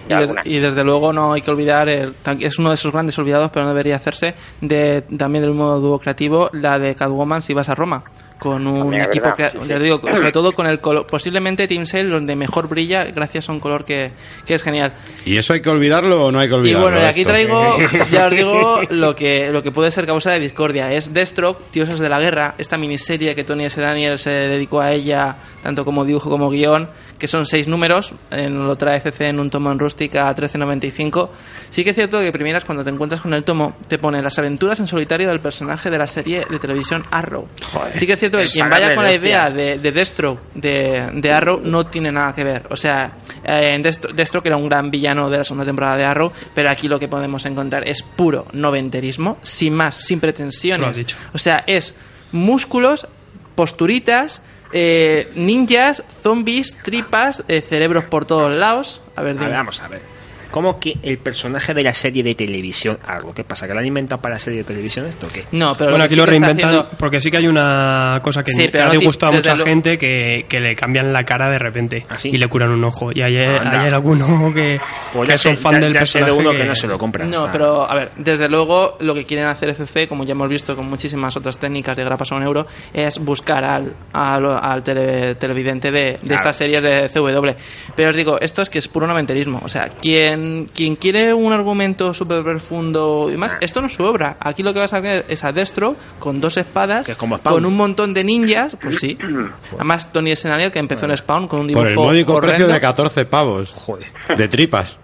Y, 0.08 0.14
des- 0.14 0.32
y 0.44 0.58
desde 0.58 0.82
luego 0.84 1.12
no 1.12 1.32
hay 1.32 1.40
que 1.42 1.50
olvidar, 1.50 1.88
el- 1.88 2.14
tan- 2.14 2.42
es 2.42 2.58
uno 2.58 2.68
de 2.70 2.74
esos 2.74 2.92
grandes 2.92 3.18
olvidados, 3.18 3.50
pero 3.52 3.64
no 3.64 3.70
debería 3.72 3.96
hacerse, 3.96 4.34
de 4.60 5.02
también 5.16 5.44
del 5.44 5.54
modo 5.54 5.80
dúo 5.80 5.98
creativo, 5.98 6.48
la 6.52 6.78
de 6.78 6.94
Catwoman 6.94 7.42
si 7.42 7.54
vas 7.54 7.68
a 7.68 7.74
Roma. 7.74 8.02
Con 8.42 8.66
un 8.66 8.92
equipo, 8.94 9.30
sí. 9.36 9.42
ya 9.68 9.76
os 9.76 9.82
digo, 9.82 10.00
sobre 10.00 10.32
todo 10.32 10.50
con 10.52 10.66
el 10.66 10.80
color, 10.80 11.06
posiblemente 11.06 11.68
Team 11.68 11.86
Sale 11.86 12.08
donde 12.08 12.34
mejor 12.34 12.68
brilla 12.68 13.04
gracias 13.04 13.48
a 13.48 13.52
un 13.52 13.60
color 13.60 13.84
que, 13.84 14.10
que 14.44 14.54
es 14.54 14.62
genial. 14.64 14.92
¿Y 15.24 15.36
eso 15.36 15.52
hay 15.52 15.62
que 15.62 15.70
olvidarlo 15.70 16.26
o 16.26 16.32
no 16.32 16.40
hay 16.40 16.48
que 16.48 16.54
Y 16.54 16.58
olvidarlo? 16.58 16.82
bueno, 16.88 17.00
y 17.00 17.04
aquí 17.04 17.20
esto? 17.20 17.30
traigo, 17.30 17.76
ya 18.10 18.26
os 18.26 18.32
digo, 18.32 18.80
lo 18.90 19.14
que, 19.14 19.50
lo 19.52 19.62
que 19.62 19.70
puede 19.70 19.92
ser 19.92 20.06
causa 20.06 20.32
de 20.32 20.40
discordia. 20.40 20.92
Es 20.92 21.14
Deathstroke, 21.14 21.70
Dioses 21.72 22.00
de 22.00 22.08
la 22.08 22.18
Guerra, 22.18 22.54
esta 22.58 22.76
miniserie 22.76 23.34
que 23.36 23.44
Tony 23.44 23.66
S. 23.66 23.80
Daniel 23.80 24.18
se 24.18 24.30
dedicó 24.30 24.80
a 24.80 24.92
ella, 24.92 25.36
tanto 25.62 25.84
como 25.84 26.04
dibujo 26.04 26.28
como 26.28 26.50
guion, 26.50 26.88
que 27.22 27.28
son 27.28 27.46
seis 27.46 27.68
números, 27.68 28.12
en, 28.32 28.66
lo 28.66 28.74
trae 28.74 28.98
CC 28.98 29.28
en 29.28 29.38
un 29.38 29.48
tomo 29.48 29.70
en 29.70 29.78
rústica 29.78 30.28
a 30.28 30.34
13.95. 30.34 31.28
Sí 31.70 31.84
que 31.84 31.90
es 31.90 31.94
cierto 31.94 32.18
que 32.18 32.32
primeras, 32.32 32.64
cuando 32.64 32.82
te 32.82 32.90
encuentras 32.90 33.20
con 33.20 33.32
el 33.32 33.44
tomo, 33.44 33.76
te 33.86 33.96
pone 33.96 34.20
las 34.20 34.40
aventuras 34.40 34.80
en 34.80 34.88
solitario 34.88 35.28
del 35.28 35.38
personaje 35.38 35.88
de 35.88 35.98
la 35.98 36.08
serie 36.08 36.44
de 36.50 36.58
televisión 36.58 37.04
Arrow. 37.12 37.46
Sí 37.94 38.08
que 38.08 38.14
es 38.14 38.18
cierto 38.18 38.38
que 38.38 38.46
quien 38.46 38.68
vaya 38.68 38.96
con 38.96 39.04
la 39.04 39.10
de 39.10 39.16
idea 39.18 39.50
de, 39.50 39.78
de 39.78 39.92
Deathstroke 39.92 40.40
de, 40.52 41.10
de 41.14 41.32
Arrow 41.32 41.60
no 41.62 41.86
tiene 41.86 42.10
nada 42.10 42.34
que 42.34 42.42
ver. 42.42 42.66
O 42.70 42.74
sea, 42.74 43.12
eh, 43.44 43.68
en 43.72 43.82
Deathstroke, 43.82 44.16
Deathstroke 44.16 44.46
era 44.46 44.56
un 44.56 44.68
gran 44.68 44.90
villano 44.90 45.30
de 45.30 45.38
la 45.38 45.44
segunda 45.44 45.64
temporada 45.64 45.96
de 45.98 46.04
Arrow, 46.04 46.32
pero 46.52 46.70
aquí 46.70 46.88
lo 46.88 46.98
que 46.98 47.06
podemos 47.06 47.46
encontrar 47.46 47.88
es 47.88 48.02
puro 48.02 48.48
noventerismo, 48.52 49.38
sin 49.42 49.74
más, 49.74 49.94
sin 49.94 50.16
Lo 50.16 50.26
has 50.26 50.32
pretensiones. 50.34 50.96
dicho. 50.96 51.16
O 51.32 51.38
sea, 51.38 51.62
es 51.68 51.94
músculos, 52.32 53.06
posturitas, 53.54 54.42
eh, 54.72 55.30
ninjas, 55.34 56.02
zombies, 56.22 56.76
tripas, 56.82 57.44
eh, 57.48 57.60
cerebros 57.60 58.04
por 58.04 58.24
todos 58.24 58.54
lados. 58.54 59.00
A 59.16 59.22
ver, 59.22 59.36
A 59.38 59.40
ver, 59.44 59.52
vamos 59.52 59.80
a 59.82 59.88
ver. 59.88 60.11
¿Cómo 60.52 60.78
que 60.78 60.94
el 61.02 61.18
personaje 61.18 61.74
de 61.74 61.82
la 61.82 61.92
serie 61.92 62.22
de 62.22 62.34
televisión 62.36 62.98
algo? 63.04 63.34
¿Qué 63.34 63.42
pasa? 63.42 63.66
¿Que 63.66 63.74
lo 63.74 63.80
han 63.80 63.86
inventado 63.86 64.22
para 64.22 64.34
la 64.34 64.38
serie 64.38 64.58
de 64.60 64.64
televisión 64.64 65.06
esto 65.06 65.26
qué? 65.32 65.46
No, 65.52 65.72
pero 65.72 65.90
bueno, 65.90 65.96
lo 65.96 65.98
que 65.98 66.04
aquí 66.04 66.14
sí 66.14 66.20
lo 66.20 66.26
reinventan 66.26 66.68
haciendo- 66.70 66.90
porque 66.98 67.20
sí 67.20 67.30
que 67.30 67.38
hay 67.38 67.48
una 67.48 68.20
cosa 68.22 68.44
que, 68.44 68.52
Sí, 68.52 68.68
pero 68.70 68.88
ha 68.88 68.92
disgustado 68.92 69.32
a 69.32 69.36
mucha 69.36 69.54
lo- 69.56 69.64
gente 69.64 69.98
que, 69.98 70.46
que 70.48 70.60
le 70.60 70.76
cambian 70.76 71.12
la 71.12 71.24
cara 71.24 71.50
de 71.50 71.58
repente 71.58 72.06
¿Ah, 72.08 72.18
sí? 72.18 72.28
y 72.28 72.36
le 72.36 72.46
curan 72.48 72.70
un 72.70 72.84
ojo. 72.84 73.10
Y 73.12 73.22
hay, 73.22 73.36
hay 73.38 73.88
alguno 73.88 74.52
que, 74.54 74.78
Pues 75.12 75.28
que 75.28 75.38
son 75.38 75.56
sé- 75.56 75.62
fan 75.62 75.72
ya- 75.74 75.80
del 75.80 75.92
ya 75.94 75.98
personaje. 76.00 76.32
uno 76.32 76.50
que 76.52 76.64
no 76.64 76.74
se 76.74 76.86
lo 76.86 76.98
compra. 76.98 77.24
No, 77.24 77.38
o 77.38 77.42
sea, 77.44 77.50
pero 77.52 77.90
a 77.90 77.94
ver, 77.94 78.10
desde 78.16 78.48
luego 78.48 78.96
lo 79.00 79.14
que 79.14 79.24
quieren 79.24 79.46
hacer 79.46 79.70
FC, 79.70 80.06
como 80.06 80.24
ya 80.24 80.32
hemos 80.32 80.48
visto 80.50 80.76
con 80.76 80.86
muchísimas 80.88 81.34
otras 81.36 81.58
técnicas 81.58 81.96
de 81.96 82.04
grapas 82.04 82.30
a 82.30 82.34
un 82.36 82.42
euro, 82.42 82.66
es 82.92 83.18
buscar 83.18 83.64
al, 83.64 83.94
al, 84.12 84.44
al 84.46 84.82
tele- 84.84 85.34
televidente 85.36 85.90
de, 85.90 86.00
de 86.02 86.18
Claro. 86.18 86.34
estas 86.34 86.56
series 86.56 86.82
de 86.82 87.08
CW. 87.08 87.54
Pero 87.96 88.10
os 88.10 88.16
digo, 88.16 88.38
esto 88.40 88.60
es 88.60 88.68
que 88.68 88.78
es 88.80 88.88
puro 88.88 89.06
noventerismo. 89.06 89.60
O 89.64 89.68
sea, 89.68 89.88
quien, 89.88 90.41
quien 90.74 90.96
quiere 90.96 91.34
un 91.34 91.52
argumento 91.52 92.14
súper 92.14 92.42
profundo 92.42 93.26
y 93.28 93.32
demás, 93.32 93.56
esto 93.60 93.80
no 93.80 93.86
es 93.86 93.94
su 93.94 94.04
obra. 94.04 94.36
Aquí 94.40 94.62
lo 94.62 94.72
que 94.72 94.80
vas 94.80 94.92
a 94.94 95.00
ver 95.00 95.24
es 95.28 95.44
a 95.44 95.52
Destro 95.52 95.96
con 96.18 96.40
dos 96.40 96.56
espadas, 96.56 97.06
Que 97.06 97.12
es 97.12 97.18
como 97.18 97.38
Spawn. 97.38 97.54
con 97.54 97.66
un 97.66 97.76
montón 97.76 98.14
de 98.14 98.24
ninjas, 98.24 98.76
pues 98.80 98.98
sí. 98.98 99.18
Además, 99.74 100.12
Tony 100.12 100.34
Senaniel, 100.36 100.70
que 100.72 100.78
empezó 100.78 101.06
en 101.06 101.16
Spawn 101.16 101.48
con 101.48 101.60
un 101.60 101.66
dibujo 101.68 101.82
Por 101.84 101.90
el 101.90 101.96
módico 101.96 102.40
precio 102.40 102.66
de 102.68 102.80
14 102.80 103.24
pavos. 103.26 103.70
Joder. 103.70 104.06
De 104.36 104.48
tripas. 104.48 104.98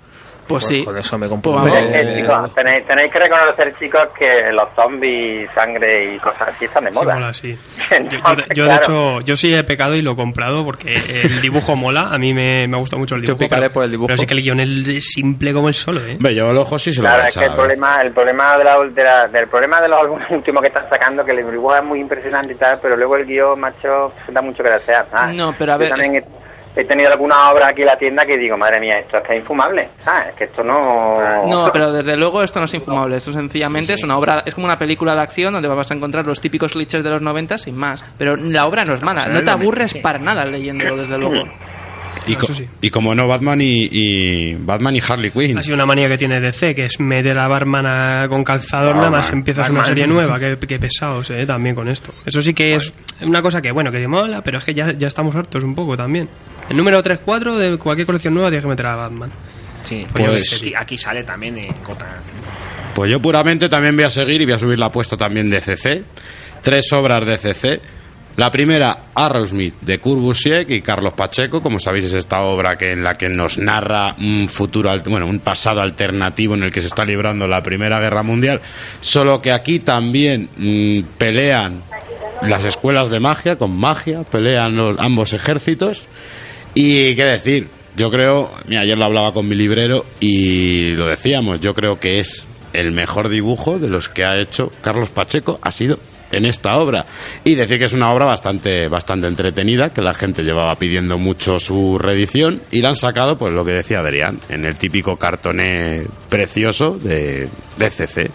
Pues 0.48 0.64
sí. 0.66 0.84
Con 0.84 0.96
eso 0.98 1.18
me 1.18 1.28
compro 1.28 1.52
Pues 1.52 1.74
chicos, 2.16 2.54
tenéis, 2.54 2.86
tenéis 2.86 3.12
que 3.12 3.18
reconocer, 3.18 3.74
chicos, 3.78 4.04
que 4.18 4.50
los 4.52 4.68
zombies, 4.74 5.48
sangre 5.54 6.14
y 6.14 6.18
cosas 6.18 6.48
así 6.48 6.64
están 6.64 6.84
de 6.84 6.90
Sí, 6.92 6.98
moda. 6.98 7.14
mola, 7.14 7.34
sí. 7.34 7.56
Entonces, 7.90 8.46
Yo, 8.54 8.54
yo 8.54 8.64
de- 8.64 8.70
yo, 8.70 8.76
hecho, 8.76 9.20
yo 9.20 9.36
sí 9.36 9.54
he 9.54 9.62
pecado 9.64 9.94
y 9.94 10.02
lo 10.02 10.12
he 10.12 10.16
comprado 10.16 10.64
porque 10.64 10.94
el 10.94 11.40
dibujo 11.40 11.76
mola. 11.76 12.08
A 12.10 12.18
mí 12.18 12.32
me, 12.34 12.66
me 12.66 12.78
gusta 12.78 12.96
mucho 12.96 13.14
el 13.14 13.20
Yo 13.22 13.34
dibujo. 13.34 13.44
picaré 13.44 13.62
pero, 13.68 13.72
por 13.74 13.84
el 13.84 13.90
dibujo. 13.90 14.06
pero 14.08 14.18
sí 14.18 14.26
que 14.26 14.34
el 14.34 14.42
guion 14.42 14.60
es 14.60 15.08
simple 15.12 15.52
como 15.52 15.68
el 15.68 15.74
solo, 15.74 16.00
¿eh? 16.04 16.14
Hombre, 16.16 16.34
yo 16.34 16.50
el 16.50 16.56
ojo 16.56 16.78
sí 16.78 16.92
se 16.92 17.02
lo 17.02 17.08
Claro, 17.08 17.22
voy 17.22 17.26
a 17.26 17.28
es 17.28 17.36
que 17.36 17.44
el 17.44 17.52
problema, 17.54 17.96
el 18.02 18.12
problema 18.12 18.56
de 18.56 18.64
la, 18.64 18.76
de 18.88 19.04
la- 19.04 19.24
del 19.28 19.48
problema 19.48 19.80
de 19.80 19.88
los 19.88 20.00
álbumes 20.00 20.26
últimos 20.30 20.62
que 20.62 20.68
están 20.68 20.88
sacando, 20.88 21.24
que 21.24 21.32
el 21.32 21.38
dibujo 21.50 21.76
es 21.76 21.84
muy 21.84 22.00
impresionante 22.00 22.52
y 22.52 22.56
tal, 22.56 22.78
pero 22.80 22.96
luego 22.96 23.16
el 23.16 23.26
guion, 23.26 23.60
macho, 23.60 24.12
da 24.28 24.40
mucho 24.40 24.62
que 24.62 24.70
desear. 24.70 25.06
No, 25.34 25.54
pero 25.58 25.72
a 25.72 25.76
Yo 25.76 25.80
ver, 25.80 25.88
he, 26.80 26.84
tenido 26.84 27.10
alguna 27.10 27.50
obra 27.50 27.68
aquí 27.68 27.82
en 27.82 27.86
la 27.86 27.96
tienda 27.96 28.24
que 28.24 28.36
digo, 28.36 28.56
madre 28.56 28.80
mía, 28.80 28.98
esto 28.98 29.18
es 29.18 29.26
que 29.26 29.34
es 29.34 29.40
infumable, 29.40 29.88
¿sabes? 30.04 30.28
Es 30.30 30.34
que 30.34 30.44
esto 30.44 30.62
no... 30.62 31.46
No, 31.46 31.70
pero 31.72 31.92
desde 31.92 32.16
luego 32.16 32.42
esto 32.42 32.58
no 32.58 32.66
es 32.66 32.74
infumable. 32.74 33.16
Esto 33.16 33.32
sencillamente 33.32 33.94
es 33.94 34.02
una 34.02 34.18
obra, 34.18 34.42
es 34.44 34.54
como 34.54 34.66
una 34.66 34.78
película 34.78 35.14
de 35.14 35.22
acción 35.22 35.52
donde 35.52 35.68
vas 35.68 35.90
a 35.90 35.94
encontrar 35.94 36.26
los 36.26 36.40
típicos 36.40 36.72
clichés 36.72 37.02
de 37.02 37.10
los 37.10 37.22
90 37.22 37.58
sin 37.58 37.76
más. 37.76 38.04
Pero 38.16 38.36
la 38.36 38.66
obra 38.66 38.84
no 38.84 38.94
es 38.94 39.02
mala, 39.02 39.20
será 39.20 39.34
no 39.34 39.40
te 39.40 39.50
90, 39.50 39.62
aburres 39.62 39.94
para 40.02 40.18
nada 40.18 40.44
leyéndolo, 40.44 40.96
desde 40.96 41.18
luego. 41.18 41.44
Y, 42.28 42.34
co- 42.36 42.44
Eso 42.44 42.54
sí. 42.54 42.66
y 42.82 42.90
como 42.90 43.14
no, 43.14 43.26
Batman 43.26 43.60
y, 43.60 43.88
y- 43.90 44.54
Batman 44.54 44.94
y 44.96 45.00
Harley 45.06 45.30
Quinn. 45.30 45.58
Ha 45.58 45.62
sido 45.62 45.74
una 45.74 45.86
manía 45.86 46.08
que 46.08 46.18
tiene 46.18 46.40
DC, 46.40 46.74
que 46.74 46.84
es 46.84 47.00
meter 47.00 47.38
a 47.38 47.48
Batman 47.48 47.86
a- 47.86 48.26
con 48.28 48.44
calzador, 48.44 48.96
nada 48.96 49.10
más 49.10 49.30
empiezas 49.30 49.70
una 49.70 49.84
serie 49.84 50.06
nueva. 50.06 50.38
Qué, 50.38 50.58
qué 50.66 50.78
pesados, 50.78 51.30
¿eh? 51.30 51.46
También 51.46 51.74
con 51.74 51.88
esto. 51.88 52.12
Eso 52.26 52.40
sí 52.42 52.52
que 52.54 52.74
es 52.74 52.92
una 53.22 53.40
cosa 53.42 53.62
que, 53.62 53.72
bueno, 53.72 53.90
que 53.90 53.98
te 53.98 54.08
mola, 54.08 54.42
pero 54.42 54.58
es 54.58 54.64
que 54.64 54.74
ya, 54.74 54.92
ya 54.92 55.08
estamos 55.08 55.34
hartos 55.34 55.64
un 55.64 55.74
poco 55.74 55.96
también. 55.96 56.28
El 56.68 56.76
número 56.76 57.02
3-4 57.02 57.56
de 57.56 57.78
cualquier 57.78 58.06
colección 58.06 58.34
nueva 58.34 58.50
tienes 58.50 58.64
que 58.64 58.68
meter 58.70 58.86
a 58.86 58.96
Batman. 58.96 59.30
Sí, 59.84 60.06
Pues- 60.12 60.50
sé, 60.50 60.56
aquí, 60.56 60.74
aquí 60.76 60.98
sale 60.98 61.24
también 61.24 61.56
en 61.56 61.74
Gotham. 61.82 62.08
Pues 62.94 63.10
yo 63.10 63.20
puramente 63.22 63.68
también 63.68 63.94
voy 63.96 64.04
a 64.04 64.10
seguir 64.10 64.40
y 64.42 64.44
voy 64.44 64.54
a 64.54 64.58
subir 64.58 64.78
la 64.78 64.86
apuesta 64.86 65.16
también 65.16 65.48
de 65.48 65.60
CC. 65.60 66.02
Tres 66.60 66.92
obras 66.92 67.24
de 67.24 67.38
CC. 67.38 67.80
La 68.38 68.52
primera, 68.52 69.06
Arrowsmith, 69.16 69.80
de 69.80 69.98
Kurt 69.98 70.22
Busiek 70.22 70.70
y 70.70 70.80
Carlos 70.80 71.12
Pacheco. 71.14 71.60
Como 71.60 71.80
sabéis, 71.80 72.04
es 72.04 72.12
esta 72.12 72.42
obra 72.42 72.76
que 72.76 72.92
en 72.92 73.02
la 73.02 73.14
que 73.14 73.28
nos 73.28 73.58
narra 73.58 74.14
un 74.16 74.48
futuro, 74.48 74.92
bueno, 75.06 75.26
un 75.26 75.40
pasado 75.40 75.80
alternativo 75.80 76.54
en 76.54 76.62
el 76.62 76.70
que 76.70 76.80
se 76.80 76.86
está 76.86 77.04
librando 77.04 77.48
la 77.48 77.64
Primera 77.64 77.98
Guerra 77.98 78.22
Mundial. 78.22 78.60
Solo 79.00 79.40
que 79.40 79.50
aquí 79.50 79.80
también 79.80 80.50
mm, 80.56 81.18
pelean 81.18 81.82
las 82.42 82.64
escuelas 82.64 83.10
de 83.10 83.18
magia 83.18 83.56
con 83.56 83.76
magia, 83.76 84.22
pelean 84.22 84.76
los, 84.76 84.96
ambos 85.00 85.32
ejércitos. 85.32 86.06
Y 86.74 87.16
qué 87.16 87.24
decir, 87.24 87.66
yo 87.96 88.08
creo, 88.08 88.52
mira, 88.68 88.82
ayer 88.82 88.96
lo 88.96 89.06
hablaba 89.06 89.32
con 89.32 89.48
mi 89.48 89.56
librero 89.56 90.04
y 90.20 90.90
lo 90.90 91.08
decíamos, 91.08 91.58
yo 91.58 91.74
creo 91.74 91.98
que 91.98 92.18
es 92.18 92.46
el 92.72 92.92
mejor 92.92 93.30
dibujo 93.30 93.80
de 93.80 93.88
los 93.88 94.08
que 94.08 94.24
ha 94.24 94.40
hecho 94.40 94.70
Carlos 94.80 95.08
Pacheco, 95.08 95.58
ha 95.60 95.72
sido 95.72 95.98
en 96.30 96.44
esta 96.44 96.76
obra. 96.78 97.06
Y 97.44 97.54
decir 97.54 97.78
que 97.78 97.86
es 97.86 97.92
una 97.92 98.12
obra 98.12 98.26
bastante, 98.26 98.88
bastante 98.88 99.26
entretenida, 99.26 99.90
que 99.90 100.02
la 100.02 100.14
gente 100.14 100.42
llevaba 100.42 100.74
pidiendo 100.76 101.18
mucho 101.18 101.58
su 101.58 101.98
reedición 101.98 102.62
y 102.70 102.80
la 102.80 102.88
han 102.88 102.96
sacado, 102.96 103.38
pues 103.38 103.52
lo 103.52 103.64
que 103.64 103.72
decía 103.72 104.00
Adrián, 104.00 104.38
en 104.48 104.64
el 104.64 104.76
típico 104.76 105.16
cartoné 105.16 106.06
precioso 106.28 106.98
de, 106.98 107.48
de 107.76 107.90
CC. 107.90 108.30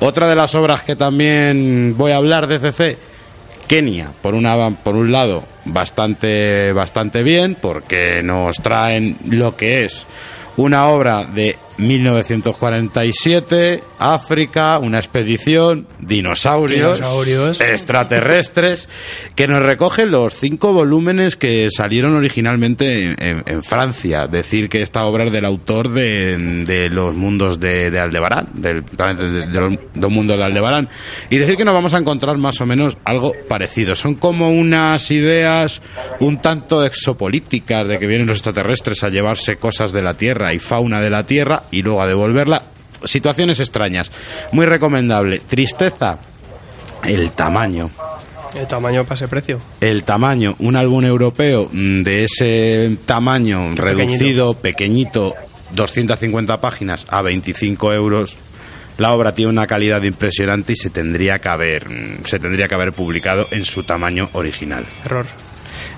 Otra 0.00 0.28
de 0.28 0.36
las 0.36 0.54
obras 0.54 0.82
que 0.82 0.96
también 0.96 1.94
voy 1.96 2.12
a 2.12 2.16
hablar 2.16 2.46
de 2.46 2.58
CC 2.58 3.10
Kenia, 3.70 4.10
por, 4.20 4.34
una, 4.34 4.70
por 4.82 4.96
un 4.96 5.12
lado, 5.12 5.44
bastante, 5.66 6.72
bastante 6.72 7.22
bien, 7.22 7.56
porque 7.60 8.20
nos 8.20 8.56
traen 8.56 9.16
lo 9.28 9.54
que 9.54 9.82
es 9.82 10.08
una 10.56 10.88
obra 10.88 11.22
de 11.24 11.56
1947, 11.80 13.82
África, 13.98 14.78
una 14.78 14.98
expedición, 14.98 15.86
dinosaurios, 15.98 16.98
Dinosaurios. 16.98 17.60
extraterrestres, 17.60 18.88
que 19.34 19.48
nos 19.48 19.60
recogen 19.60 20.10
los 20.10 20.34
cinco 20.34 20.72
volúmenes 20.72 21.36
que 21.36 21.68
salieron 21.70 22.14
originalmente 22.14 23.04
en, 23.04 23.16
en- 23.22 23.42
en 23.46 23.62
Francia. 23.62 24.26
Decir 24.26 24.68
que 24.68 24.82
esta 24.82 25.02
obra 25.02 25.24
es 25.24 25.32
del 25.32 25.44
autor 25.44 25.92
de, 25.92 26.64
de 26.64 26.88
los 26.90 27.14
mundos 27.14 27.60
de, 27.60 27.90
de 27.90 28.00
Aldebarán, 28.00 28.48
del, 28.54 28.84
de, 28.84 29.46
de 29.46 29.60
los 29.60 29.74
dos 29.94 30.10
mundos 30.10 30.38
de 30.38 30.44
Aldebarán. 30.44 30.88
Y 31.30 31.36
decir 31.36 31.56
que 31.56 31.64
nos 31.64 31.74
vamos 31.74 31.94
a 31.94 31.98
encontrar 31.98 32.36
más 32.38 32.60
o 32.60 32.66
menos 32.66 32.96
algo 33.04 33.32
parecido. 33.48 33.94
Son 33.96 34.14
como 34.14 34.50
unas 34.50 35.10
ideas 35.10 35.82
un 36.20 36.40
tanto 36.40 36.84
exopolíticas 36.84 37.86
de 37.86 37.98
que 37.98 38.06
vienen 38.06 38.26
los 38.26 38.38
extraterrestres 38.38 39.02
a 39.04 39.08
llevarse 39.08 39.56
cosas 39.56 39.92
de 39.92 40.02
la 40.02 40.14
Tierra 40.14 40.52
y 40.54 40.58
fauna 40.58 41.00
de 41.02 41.10
la 41.10 41.24
Tierra 41.24 41.64
y 41.70 41.82
luego 41.82 42.02
a 42.02 42.06
devolverla. 42.06 42.64
Situaciones 43.04 43.60
extrañas. 43.60 44.10
Muy 44.52 44.66
recomendable. 44.66 45.40
Tristeza. 45.40 46.18
El 47.02 47.32
tamaño. 47.32 47.90
El 48.54 48.66
tamaño 48.66 49.04
para 49.04 49.14
ese 49.14 49.28
precio. 49.28 49.60
El 49.80 50.02
tamaño, 50.02 50.56
un 50.58 50.76
álbum 50.76 51.04
europeo 51.04 51.68
mm, 51.72 52.02
de 52.02 52.24
ese 52.24 52.98
tamaño 53.06 53.72
reducido, 53.74 54.54
pequeñito, 54.54 55.34
250 55.72 56.60
páginas 56.60 57.06
a 57.08 57.22
25 57.22 57.92
euros. 57.94 58.36
La 58.98 59.12
obra 59.12 59.34
tiene 59.34 59.50
una 59.50 59.66
calidad 59.66 60.02
impresionante 60.02 60.72
y 60.72 60.76
se 60.76 60.90
tendría 60.90 61.38
que 61.38 61.48
haber, 61.48 61.88
mm, 61.88 62.24
se 62.24 62.38
tendría 62.38 62.66
que 62.66 62.74
haber 62.74 62.92
publicado 62.92 63.46
en 63.50 63.64
su 63.64 63.84
tamaño 63.84 64.28
original. 64.32 64.84
Error. 65.04 65.26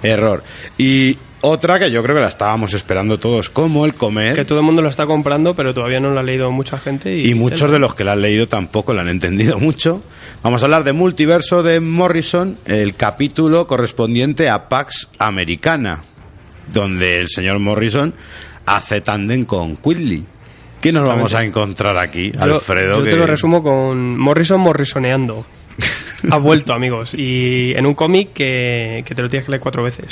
Error. 0.03 0.45
Y 0.77 1.17
otra 1.43 1.79
que 1.79 1.91
yo 1.91 2.03
creo 2.03 2.17
que 2.17 2.23
la 2.23 2.29
estábamos 2.29 2.73
esperando 2.75 3.19
todos, 3.19 3.51
como 3.51 3.85
el 3.85 3.95
comer. 3.95 4.35
Que 4.35 4.45
todo 4.45 4.59
el 4.61 4.65
mundo 4.65 4.81
lo 4.83 4.89
está 4.89 5.07
comprando, 5.07 5.55
pero 5.55 5.75
todavía 5.75 6.01
no 6.01 6.11
lo 6.11 6.19
ha 6.21 6.23
leído 6.23 6.51
mucha 6.51 6.79
gente. 6.79 7.15
Y, 7.17 7.29
Y 7.31 7.35
muchos 7.35 7.71
de 7.71 7.79
los 7.79 7.95
que 7.95 8.05
la 8.05 8.13
han 8.13 8.23
leído 8.23 8.49
tampoco 8.49 8.95
la 8.95 9.03
han 9.03 9.09
entendido 9.09 9.59
mucho. 9.61 10.03
Vamos 10.43 10.63
a 10.63 10.67
hablar 10.67 10.85
de 10.85 10.93
Multiverso 10.93 11.63
de 11.63 11.81
Morrison, 11.81 12.57
el 12.65 12.95
capítulo 12.95 13.67
correspondiente 13.67 14.49
a 14.49 14.69
Pax 14.69 15.09
Americana, 15.19 16.03
donde 16.73 17.17
el 17.17 17.29
señor 17.29 17.59
Morrison 17.59 18.15
hace 18.67 19.01
tándem 19.01 19.45
con 19.45 19.77
Quigley. 19.77 20.25
¿Qué 20.81 20.91
nos 20.93 21.07
vamos 21.09 21.33
a 21.35 21.45
encontrar 21.45 21.97
aquí, 21.97 22.33
Yo- 22.33 22.41
Alfredo? 22.43 22.99
Yo, 23.05 23.05
te 23.11 23.17
lo 23.17 23.27
resumo 23.27 23.63
con 23.63 24.19
Morrison 24.19 24.61
morrisoneando. 24.61 25.47
ha 26.31 26.37
vuelto, 26.39 26.73
amigos. 26.73 27.15
Y 27.15 27.73
en 27.77 27.87
un 27.87 27.95
cómic 27.95 28.33
que, 28.33 29.05
que 29.07 29.15
te 29.15 29.23
lo 29.23 29.29
tienes 29.29 29.45
que 29.47 29.53
leer 29.53 29.61
cuatro 29.61 29.83
veces. 29.85 30.07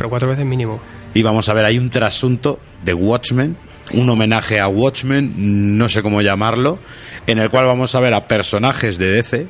Pero 0.00 0.08
cuatro 0.08 0.30
veces 0.30 0.46
mínimo. 0.46 0.80
Y 1.12 1.20
vamos 1.20 1.50
a 1.50 1.52
ver, 1.52 1.66
hay 1.66 1.76
un 1.76 1.90
trasunto 1.90 2.58
de 2.82 2.94
Watchmen, 2.94 3.54
un 3.92 4.08
homenaje 4.08 4.58
a 4.58 4.66
Watchmen, 4.66 5.76
no 5.76 5.90
sé 5.90 6.00
cómo 6.00 6.22
llamarlo, 6.22 6.78
en 7.26 7.38
el 7.38 7.50
cual 7.50 7.66
vamos 7.66 7.94
a 7.94 8.00
ver 8.00 8.14
a 8.14 8.26
personajes 8.26 8.96
de 8.96 9.10
DC 9.10 9.46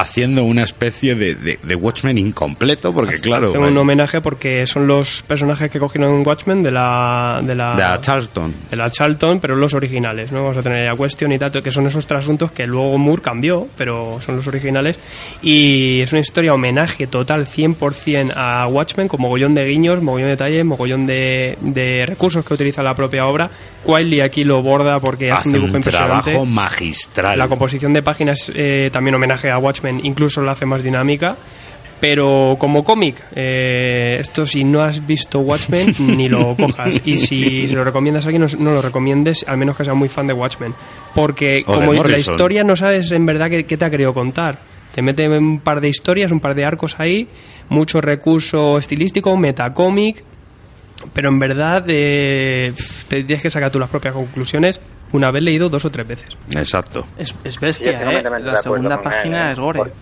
haciendo 0.00 0.44
una 0.44 0.62
especie 0.64 1.14
de, 1.14 1.34
de- 1.34 1.58
de 1.62 1.74
Watchmen 1.74 2.18
incompleto, 2.18 2.92
porque 2.92 3.18
claro, 3.20 3.48
Hacen 3.48 3.62
un 3.62 3.78
homenaje 3.78 4.20
porque 4.20 4.66
son 4.66 4.86
los 4.86 5.22
personajes 5.22 5.70
que 5.70 5.78
cogieron 5.78 6.14
en 6.16 6.26
Watchmen 6.26 6.62
de 6.62 6.70
la. 6.70 7.40
De 7.42 7.54
la, 7.54 7.74
de 7.76 8.00
Charlton. 8.00 8.54
de 8.70 8.76
la 8.76 8.90
Charlton, 8.90 9.40
pero 9.40 9.56
los 9.56 9.74
originales, 9.74 10.30
¿no? 10.32 10.42
Vamos 10.42 10.56
a 10.58 10.62
tener 10.62 10.88
a 10.88 10.96
Question 10.96 11.32
y 11.32 11.38
Tato, 11.38 11.62
que 11.62 11.70
son 11.70 11.86
esos 11.86 12.06
trasuntos 12.06 12.52
que 12.52 12.66
luego 12.66 12.96
Moore 12.98 13.22
cambió, 13.22 13.66
pero 13.76 14.18
son 14.24 14.36
los 14.36 14.46
originales. 14.46 14.98
Y 15.42 16.00
es 16.02 16.12
una 16.12 16.20
historia 16.20 16.54
homenaje 16.54 17.06
total 17.06 17.46
100% 17.46 18.32
a 18.36 18.66
Watchmen, 18.66 19.08
con 19.08 19.20
mogollón 19.20 19.54
de 19.54 19.66
guiños, 19.66 20.02
mogollón 20.02 20.26
de 20.26 20.30
detalles, 20.30 20.64
mogollón 20.64 21.06
de, 21.06 21.56
de 21.60 22.04
recursos 22.06 22.44
que 22.44 22.54
utiliza 22.54 22.82
la 22.82 22.94
propia 22.94 23.26
obra. 23.26 23.50
Wiley 23.86 24.20
aquí 24.20 24.44
lo 24.44 24.62
borda 24.62 24.98
porque 25.00 25.30
hace 25.30 25.40
Hace 25.40 25.48
un 25.48 25.54
dibujo 25.54 25.70
un 25.72 25.76
impresionante. 25.78 26.30
trabajo 26.30 26.46
magistral. 26.46 27.38
La 27.38 27.48
composición 27.48 27.92
de 27.92 28.02
páginas 28.02 28.50
eh, 28.54 28.90
también 28.92 29.14
homenaje 29.14 29.50
a 29.50 29.58
Watchmen, 29.58 30.00
incluso 30.04 30.42
la 30.42 30.52
hace 30.52 30.66
más 30.66 30.82
dinámica. 30.82 31.36
Pero 31.98 32.56
como 32.58 32.84
cómic, 32.84 33.22
eh, 33.34 34.18
esto 34.20 34.44
si 34.46 34.64
no 34.64 34.82
has 34.82 35.06
visto 35.06 35.40
Watchmen, 35.40 35.94
ni 36.16 36.28
lo 36.28 36.54
cojas. 36.54 37.00
Y 37.06 37.16
si 37.16 37.66
se 37.68 37.74
lo 37.74 37.84
recomiendas 37.84 38.26
a 38.26 38.28
alguien, 38.28 38.42
no, 38.42 38.48
no 38.58 38.72
lo 38.72 38.82
recomiendes, 38.82 39.46
al 39.48 39.56
menos 39.56 39.76
que 39.78 39.84
sea 39.84 39.94
muy 39.94 40.10
fan 40.10 40.26
de 40.26 40.34
Watchmen. 40.34 40.74
Porque 41.14 41.64
O 41.66 41.74
como 41.74 41.94
la 41.94 42.18
historia 42.18 42.64
no 42.64 42.76
sabes 42.76 43.12
en 43.12 43.24
verdad 43.24 43.48
qué, 43.48 43.64
qué 43.64 43.78
te 43.78 43.84
ha 43.86 43.90
querido 43.90 44.12
contar. 44.12 44.58
Te 44.94 45.00
mete 45.00 45.26
un 45.26 45.60
par 45.60 45.80
de 45.80 45.88
historias, 45.88 46.32
un 46.32 46.40
par 46.40 46.54
de 46.54 46.66
arcos 46.66 46.96
ahí, 46.98 47.28
mucho 47.70 48.02
recurso 48.02 48.76
estilístico, 48.76 49.34
metacómic, 49.36 50.22
pero 51.12 51.28
en 51.28 51.38
verdad 51.38 51.84
eh, 51.88 52.72
te 53.08 53.24
tienes 53.24 53.42
que 53.42 53.50
sacar 53.50 53.70
tú 53.70 53.78
las 53.78 53.90
propias 53.90 54.14
conclusiones 54.14 54.80
una 55.12 55.30
vez 55.30 55.42
leído 55.42 55.68
dos 55.68 55.84
o 55.84 55.90
tres 55.90 56.06
veces. 56.06 56.28
Exacto. 56.54 57.06
Es, 57.18 57.34
es 57.44 57.54
Sí, 57.54 57.60
bestia, 57.60 58.12
¿eh? 58.12 58.22
La 58.40 58.56
segunda 58.56 58.96
él, 58.96 59.00
página 59.02 59.48
¿eh? 59.50 59.52
es 59.52 59.58
gore. 59.58 59.78
Por- 59.78 59.92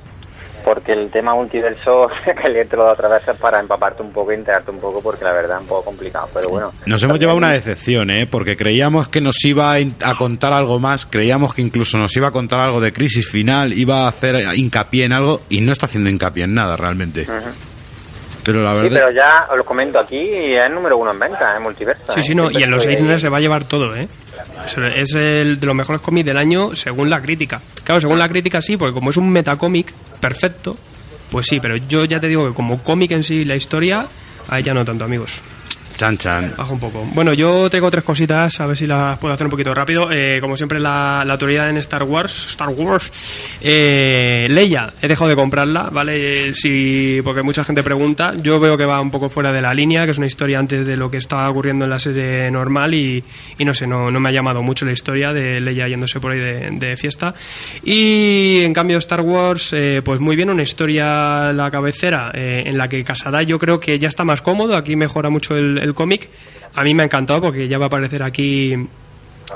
porque 0.64 0.92
el 0.92 1.10
tema 1.10 1.34
multiverso, 1.34 2.08
que 2.24 2.64
te 2.64 2.76
lo 2.76 2.84
da 2.84 2.92
otra 2.92 3.08
vez 3.08 3.28
es 3.28 3.36
para 3.36 3.60
empaparte 3.60 4.02
un 4.02 4.10
poco 4.12 4.32
y 4.32 4.36
enterarte 4.36 4.70
un 4.70 4.78
poco, 4.80 5.02
porque 5.02 5.24
la 5.24 5.32
verdad 5.32 5.58
es 5.58 5.62
un 5.62 5.68
poco 5.68 5.84
complicado. 5.84 6.28
Pero 6.32 6.48
bueno. 6.48 6.72
Nos 6.86 7.02
hemos 7.02 7.18
llevado 7.18 7.36
una 7.36 7.52
decepción, 7.52 8.10
¿eh? 8.10 8.26
Porque 8.26 8.56
creíamos 8.56 9.08
que 9.08 9.20
nos 9.20 9.44
iba 9.44 9.74
a, 9.74 10.14
contar 10.16 10.52
algo 10.52 10.78
más, 10.78 11.06
creíamos 11.06 11.54
que 11.54 11.62
incluso 11.62 11.98
nos 11.98 12.16
iba 12.16 12.28
a 12.28 12.30
contar 12.30 12.60
algo 12.60 12.80
de 12.80 12.92
crisis 12.92 13.28
final, 13.28 13.72
iba 13.74 14.04
a 14.04 14.08
hacer 14.08 14.36
hincapié 14.56 15.04
en 15.04 15.12
algo 15.12 15.42
y 15.50 15.60
no 15.60 15.72
está 15.72 15.86
haciendo 15.86 16.08
hincapié 16.08 16.44
en 16.44 16.54
nada 16.54 16.76
realmente. 16.76 17.22
Ujú. 17.22 17.73
Pero 18.44 18.62
la 18.62 18.70
Sí, 18.72 18.76
verdad... 18.76 18.90
pero 18.92 19.10
ya 19.12 19.46
os 19.50 19.56
lo 19.56 19.64
comento 19.64 19.98
aquí, 19.98 20.18
es 20.20 20.70
número 20.70 20.98
uno 20.98 21.12
en 21.12 21.18
venta, 21.18 21.56
en 21.56 21.62
multiverso. 21.62 22.12
Sí, 22.12 22.22
sí, 22.22 22.34
no, 22.34 22.50
y 22.50 22.62
en 22.62 22.70
los 22.70 22.84
Eisner 22.86 23.18
se 23.18 23.28
va 23.28 23.38
a 23.38 23.40
llevar 23.40 23.64
todo, 23.64 23.96
¿eh? 23.96 24.06
Es, 24.66 24.76
es 24.76 25.14
el 25.14 25.58
de 25.58 25.66
los 25.66 25.74
mejores 25.74 26.02
cómics 26.02 26.26
del 26.26 26.36
año 26.36 26.74
según 26.74 27.08
la 27.08 27.20
crítica. 27.22 27.60
Claro, 27.82 28.00
según 28.00 28.18
la 28.18 28.28
crítica 28.28 28.60
sí, 28.60 28.76
porque 28.76 28.92
como 28.92 29.10
es 29.10 29.16
un 29.16 29.30
metacómic 29.30 29.92
perfecto, 30.20 30.76
pues 31.30 31.46
sí, 31.46 31.58
pero 31.60 31.76
yo 31.88 32.04
ya 32.04 32.20
te 32.20 32.28
digo 32.28 32.46
que 32.48 32.54
como 32.54 32.82
cómic 32.82 33.12
en 33.12 33.22
sí, 33.22 33.44
la 33.44 33.56
historia, 33.56 34.06
ahí 34.48 34.62
ya 34.62 34.74
no 34.74 34.84
tanto, 34.84 35.04
amigos. 35.04 35.40
Chan, 35.96 36.18
chan. 36.18 36.54
Bajo 36.56 36.74
un 36.74 36.80
poco. 36.80 37.04
Bueno, 37.14 37.32
yo 37.32 37.70
traigo 37.70 37.90
tres 37.90 38.04
cositas, 38.04 38.60
a 38.60 38.66
ver 38.66 38.76
si 38.76 38.86
las 38.86 39.18
puedo 39.18 39.32
hacer 39.32 39.46
un 39.46 39.50
poquito 39.50 39.72
rápido. 39.72 40.08
Eh, 40.10 40.38
como 40.40 40.56
siempre, 40.56 40.80
la, 40.80 41.22
la 41.24 41.34
autoridad 41.34 41.68
en 41.68 41.76
Star 41.78 42.02
Wars, 42.02 42.46
Star 42.48 42.68
Wars, 42.68 43.12
eh, 43.60 44.46
Leia, 44.50 44.92
he 45.00 45.08
dejado 45.08 45.28
de 45.28 45.36
comprarla, 45.36 45.88
¿vale? 45.92 46.52
Sí, 46.54 47.20
porque 47.22 47.42
mucha 47.42 47.62
gente 47.64 47.82
pregunta. 47.82 48.34
Yo 48.36 48.58
veo 48.58 48.76
que 48.76 48.84
va 48.84 49.00
un 49.00 49.10
poco 49.10 49.28
fuera 49.28 49.52
de 49.52 49.62
la 49.62 49.72
línea, 49.72 50.04
que 50.04 50.10
es 50.10 50.18
una 50.18 50.26
historia 50.26 50.58
antes 50.58 50.86
de 50.86 50.96
lo 50.96 51.10
que 51.10 51.18
estaba 51.18 51.48
ocurriendo 51.48 51.84
en 51.84 51.90
la 51.90 51.98
serie 51.98 52.50
normal 52.50 52.94
y, 52.94 53.22
y 53.58 53.64
no 53.64 53.72
sé, 53.72 53.86
no, 53.86 54.10
no 54.10 54.20
me 54.20 54.28
ha 54.28 54.32
llamado 54.32 54.62
mucho 54.62 54.84
la 54.84 54.92
historia 54.92 55.32
de 55.32 55.60
Leia 55.60 55.88
yéndose 55.88 56.18
por 56.20 56.32
ahí 56.32 56.40
de, 56.40 56.70
de 56.72 56.96
fiesta. 56.96 57.34
Y 57.84 58.62
en 58.62 58.72
cambio, 58.72 58.98
Star 58.98 59.20
Wars, 59.20 59.72
eh, 59.72 60.02
pues 60.04 60.20
muy 60.20 60.34
bien, 60.36 60.50
una 60.50 60.62
historia, 60.62 61.52
la 61.52 61.70
cabecera, 61.70 62.30
eh, 62.34 62.64
en 62.66 62.76
la 62.78 62.88
que 62.88 63.04
Casada 63.04 63.42
yo 63.42 63.58
creo 63.58 63.78
que 63.78 63.98
ya 63.98 64.08
está 64.08 64.24
más 64.24 64.42
cómodo, 64.42 64.76
aquí 64.76 64.96
mejora 64.96 65.30
mucho 65.30 65.56
el, 65.56 65.83
el 65.84 65.94
cómic. 65.94 66.28
A 66.74 66.82
mí 66.82 66.94
me 66.94 67.02
ha 67.02 67.06
encantado 67.06 67.40
porque 67.40 67.68
ya 67.68 67.78
va 67.78 67.84
a 67.84 67.88
aparecer 67.88 68.22
aquí 68.22 68.74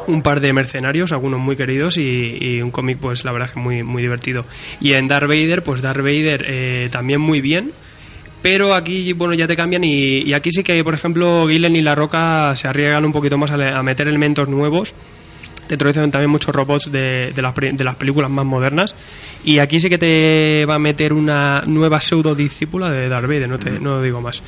un 0.07 0.23
par 0.23 0.41
de 0.41 0.53
mercenarios, 0.53 1.13
algunos 1.13 1.41
muy 1.41 1.57
queridos 1.57 1.97
y, 1.99 2.61
un 2.61 2.71
cómic 2.71 2.99
pues 3.01 3.25
la 3.25 3.33
verdad 3.33 3.49
es 3.49 3.55
que 3.55 3.61
muy, 3.61 3.83
muy 3.83 4.03
divertido. 4.03 4.45
Y 4.81 4.93
en 4.93 5.09
Darth 5.09 5.29
Vader, 5.29 5.63
pues 5.63 5.83
Darth 5.83 5.99
Vader 5.99 6.45
eh, 6.47 6.89
también 6.93 7.21
muy 7.21 7.41
bien. 7.41 7.73
Pero 8.41 8.73
aquí, 8.73 9.13
bueno, 9.15 9.35
ya 9.35 9.49
te 9.49 9.57
cambian 9.57 9.83
y, 9.83 10.21
y 10.21 10.33
aquí 10.33 10.53
sí 10.53 10.63
que, 10.63 10.85
por 10.85 10.95
ejemplo, 10.95 11.49
Gillen 11.49 11.75
y 11.75 11.83
La 11.83 11.97
Roca 11.97 12.55
se 12.55 12.69
arriesgan 12.69 13.05
un 13.05 13.13
poquito 13.13 13.37
más 13.37 13.51
a, 13.51 13.79
a 13.79 13.83
meter 13.83 14.07
elementos 14.07 14.49
nuevos 14.49 14.95
te 15.69 15.75
introducen 15.75 16.11
también 16.11 16.31
muchos 16.31 16.55
robots 16.55 16.91
de, 16.91 17.33
de, 17.33 17.43
las, 17.43 17.55
de 17.55 17.85
las 17.85 17.97
películas 17.97 18.31
más 18.31 18.45
modernas. 18.45 18.95
Y 19.45 19.61
aquí 19.61 19.79
sí 19.79 19.89
que 19.89 19.99
te 19.99 20.65
va 20.65 20.75
a 20.75 20.79
meter 20.79 21.13
una 21.13 21.63
nueva 21.67 22.01
pseudo 22.01 22.35
discípula 22.35 22.91
de 22.91 23.09
Darth 23.09 23.27
Vader, 23.27 23.49
no, 23.49 23.59
te, 23.59 23.71
no 23.79 24.03
digo 24.03 24.21
más. 24.21 24.43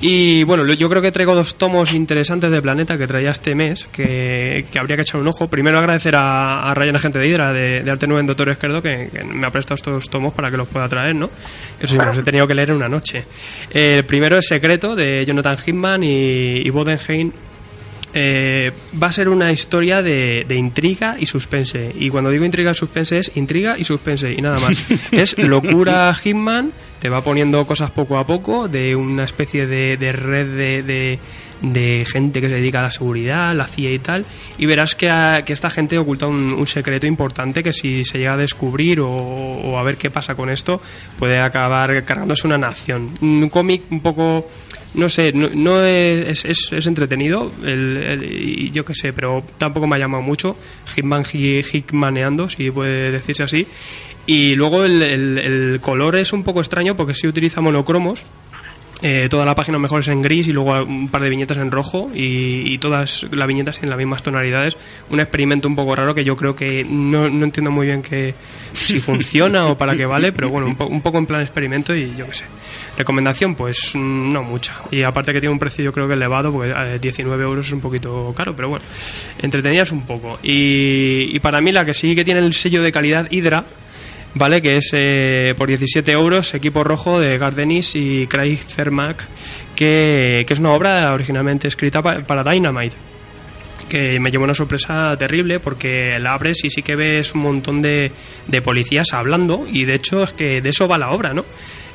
Y 0.00 0.42
bueno, 0.44 0.66
yo 0.72 0.88
creo 0.88 1.00
que 1.00 1.12
traigo 1.12 1.34
dos 1.34 1.54
tomos 1.54 1.92
interesantes 1.92 2.50
de 2.50 2.60
Planeta 2.60 2.98
que 2.98 3.06
traía 3.06 3.30
este 3.30 3.54
mes, 3.54 3.86
que, 3.92 4.66
que 4.70 4.78
habría 4.78 4.96
que 4.96 5.02
echar 5.02 5.20
un 5.20 5.28
ojo. 5.28 5.48
Primero 5.48 5.78
agradecer 5.78 6.16
a, 6.16 6.70
a 6.70 6.74
Ryan 6.74 6.96
Agente 6.96 7.18
de 7.18 7.28
Hydra, 7.28 7.52
de, 7.52 7.90
Arte 7.90 8.06
9 8.06 8.20
en 8.20 8.26
Doctor 8.26 8.50
Esquerdo, 8.50 8.82
que, 8.82 9.10
que 9.12 9.22
me 9.24 9.46
ha 9.46 9.50
prestado 9.50 9.76
estos 9.76 10.08
tomos 10.10 10.34
para 10.34 10.50
que 10.50 10.56
los 10.56 10.68
pueda 10.68 10.88
traer, 10.88 11.14
¿no? 11.14 11.30
Eso 11.78 11.92
sí, 11.92 11.98
me 11.98 12.06
los 12.06 12.18
he 12.18 12.22
tenido 12.22 12.46
que 12.46 12.54
leer 12.54 12.70
en 12.70 12.76
una 12.76 12.88
noche. 12.88 13.24
El 13.70 14.04
primero 14.04 14.38
es 14.38 14.46
Secreto, 14.46 14.96
de 14.96 15.24
Jonathan 15.24 15.56
Hickman 15.64 16.02
y, 16.02 16.66
y 16.66 16.70
Bodenheim, 16.70 17.32
eh, 18.14 18.72
va 19.00 19.06
a 19.08 19.12
ser 19.12 19.28
una 19.28 19.52
historia 19.52 20.02
de, 20.02 20.44
de 20.46 20.54
intriga 20.56 21.16
y 21.18 21.26
suspense. 21.26 21.92
Y 21.98 22.10
cuando 22.10 22.30
digo 22.30 22.44
intriga 22.44 22.70
y 22.70 22.74
suspense 22.74 23.18
es 23.18 23.32
intriga 23.36 23.76
y 23.78 23.84
suspense 23.84 24.32
y 24.32 24.40
nada 24.40 24.58
más. 24.60 24.84
es 25.12 25.38
locura 25.38 26.12
Hitman, 26.14 26.72
te 27.00 27.08
va 27.08 27.22
poniendo 27.22 27.66
cosas 27.66 27.90
poco 27.90 28.18
a 28.18 28.26
poco 28.26 28.68
de 28.68 28.94
una 28.94 29.24
especie 29.24 29.66
de, 29.66 29.96
de 29.96 30.12
red 30.12 30.46
de, 30.56 30.82
de, 30.82 31.18
de 31.62 32.04
gente 32.04 32.40
que 32.40 32.48
se 32.48 32.56
dedica 32.56 32.80
a 32.80 32.82
la 32.84 32.90
seguridad, 32.90 33.54
la 33.54 33.66
CIA 33.66 33.90
y 33.92 33.98
tal. 33.98 34.26
Y 34.58 34.66
verás 34.66 34.94
que, 34.94 35.08
a- 35.10 35.42
que 35.44 35.52
esta 35.52 35.70
gente 35.70 35.96
oculta 35.98 36.26
un, 36.26 36.52
un 36.52 36.66
secreto 36.66 37.06
importante 37.06 37.62
que 37.62 37.72
si 37.72 38.04
se 38.04 38.18
llega 38.18 38.34
a 38.34 38.36
descubrir 38.36 39.00
o, 39.00 39.08
o 39.10 39.78
a 39.78 39.82
ver 39.82 39.96
qué 39.96 40.10
pasa 40.10 40.34
con 40.34 40.50
esto, 40.50 40.80
puede 41.18 41.38
acabar 41.38 42.04
cargándose 42.04 42.46
una 42.46 42.58
nación. 42.58 43.10
Un 43.20 43.48
cómic 43.48 43.82
un 43.90 44.00
poco 44.00 44.46
no 44.94 45.08
sé, 45.08 45.32
no, 45.32 45.48
no 45.54 45.84
es, 45.84 46.44
es, 46.44 46.72
es 46.72 46.86
entretenido, 46.86 47.50
el, 47.64 47.96
el- 47.96 48.70
yo 48.72 48.84
qué 48.84 48.94
sé, 48.94 49.12
pero 49.12 49.42
tampoco 49.58 49.86
me 49.86 49.96
ha 49.96 49.98
llamado 49.98 50.22
mucho. 50.22 50.56
Hitman 50.94 51.22
hi- 51.32 51.60
Hickmaneando, 51.72 52.48
si 52.48 52.70
puede 52.70 53.10
decirse 53.12 53.42
así. 53.42 53.66
Y 54.26 54.54
luego 54.54 54.84
el, 54.84 55.02
el- 55.02 55.38
el 55.38 55.80
color 55.80 56.16
es 56.16 56.32
un 56.32 56.42
poco 56.44 56.60
extraño 56.60 56.94
porque 56.96 57.14
sí 57.14 57.26
utiliza 57.26 57.60
monocromos. 57.60 58.24
Eh, 59.04 59.26
toda 59.28 59.44
la 59.44 59.54
página 59.56 59.78
mejor 59.80 59.98
es 60.00 60.08
en 60.08 60.22
gris 60.22 60.46
y 60.46 60.52
luego 60.52 60.80
un 60.84 61.08
par 61.08 61.22
de 61.22 61.28
viñetas 61.28 61.56
en 61.58 61.72
rojo 61.72 62.10
y, 62.14 62.72
y 62.72 62.78
todas 62.78 63.26
las 63.32 63.48
viñetas 63.48 63.76
tienen 63.80 63.90
las 63.90 63.98
mismas 63.98 64.22
tonalidades. 64.22 64.76
Un 65.10 65.18
experimento 65.18 65.66
un 65.66 65.74
poco 65.74 65.96
raro 65.96 66.14
que 66.14 66.22
yo 66.24 66.36
creo 66.36 66.54
que 66.54 66.84
no, 66.84 67.28
no 67.28 67.44
entiendo 67.44 67.72
muy 67.72 67.86
bien 67.88 68.00
que 68.02 68.32
si 68.72 69.00
funciona 69.00 69.66
o 69.66 69.76
para 69.76 69.96
qué 69.96 70.06
vale, 70.06 70.30
pero 70.32 70.50
bueno, 70.50 70.68
un, 70.68 70.76
po- 70.76 70.86
un 70.86 71.00
poco 71.02 71.18
en 71.18 71.26
plan 71.26 71.40
experimento 71.40 71.94
y 71.96 72.14
yo 72.16 72.26
qué 72.28 72.34
sé. 72.34 72.44
Recomendación, 72.96 73.54
pues 73.56 73.92
no 73.96 74.42
mucha. 74.44 74.74
Y 74.92 75.02
aparte 75.02 75.32
que 75.32 75.40
tiene 75.40 75.52
un 75.52 75.58
precio 75.58 75.84
yo 75.84 75.92
creo 75.92 76.06
que 76.06 76.14
elevado, 76.14 76.52
porque 76.52 76.70
eh, 76.70 76.98
19 77.00 77.42
euros 77.42 77.66
es 77.66 77.72
un 77.72 77.80
poquito 77.80 78.32
caro, 78.36 78.54
pero 78.54 78.68
bueno, 78.68 78.84
entretenidas 79.40 79.90
un 79.90 80.02
poco. 80.02 80.38
Y, 80.44 81.34
y 81.34 81.40
para 81.40 81.60
mí 81.60 81.72
la 81.72 81.84
que 81.84 81.92
sí 81.94 82.14
que 82.14 82.24
tiene 82.24 82.38
el 82.40 82.52
sello 82.54 82.82
de 82.82 82.92
calidad 82.92 83.26
Hydra, 83.30 83.64
¿vale? 84.34 84.60
Que 84.62 84.76
es 84.78 84.90
eh, 84.92 85.54
por 85.56 85.68
17 85.68 86.10
euros, 86.12 86.54
equipo 86.54 86.82
rojo 86.84 87.20
de 87.20 87.38
Gardenis 87.38 87.94
y 87.96 88.26
Craig 88.26 88.56
Cermak, 88.58 89.24
que, 89.76 90.44
que 90.46 90.52
es 90.52 90.58
una 90.60 90.72
obra 90.72 91.12
originalmente 91.12 91.68
escrita 91.68 92.02
pa- 92.02 92.20
para 92.20 92.42
Dynamite 92.44 92.96
que 93.88 94.18
me 94.20 94.30
llevó 94.30 94.44
una 94.44 94.54
sorpresa 94.54 95.14
terrible 95.18 95.60
porque 95.60 96.18
la 96.18 96.32
abres 96.32 96.64
y 96.64 96.70
sí 96.70 96.82
que 96.82 96.96
ves 96.96 97.34
un 97.34 97.42
montón 97.42 97.82
de, 97.82 98.10
de 98.46 98.62
policías 98.62 99.08
hablando 99.12 99.66
y 99.70 99.84
de 99.84 99.96
hecho 99.96 100.22
es 100.22 100.32
que 100.32 100.62
de 100.62 100.70
eso 100.70 100.88
va 100.88 100.96
la 100.96 101.10
obra, 101.10 101.34
¿no? 101.34 101.44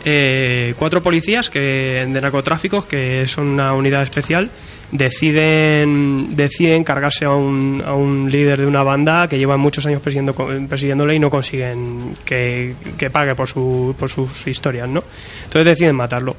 Eh, 0.05 0.73
cuatro 0.77 1.01
policías 1.01 1.49
que 1.49 1.59
de 1.59 2.21
narcotráfico 2.21 2.81
que 2.87 3.25
son 3.27 3.47
una 3.47 3.73
unidad 3.73 4.03
especial 4.03 4.49
deciden 4.91 6.35
deciden 6.35 6.83
cargarse 6.83 7.25
a 7.25 7.31
un, 7.31 7.83
a 7.85 7.93
un 7.93 8.29
líder 8.29 8.59
de 8.59 8.65
una 8.67 8.83
banda 8.83 9.27
que 9.27 9.37
lleva 9.37 9.57
muchos 9.57 9.85
años 9.85 10.01
persiguiendo, 10.01 10.33
persiguiéndole 10.69 11.15
y 11.15 11.19
no 11.19 11.29
consiguen 11.29 12.13
que, 12.23 12.75
que 12.97 13.09
pague 13.09 13.35
por, 13.35 13.47
su, 13.47 13.95
por 13.97 14.09
sus 14.09 14.47
historias, 14.47 14.87
¿no? 14.87 15.03
Entonces 15.45 15.65
deciden 15.65 15.95
matarlo. 15.95 16.35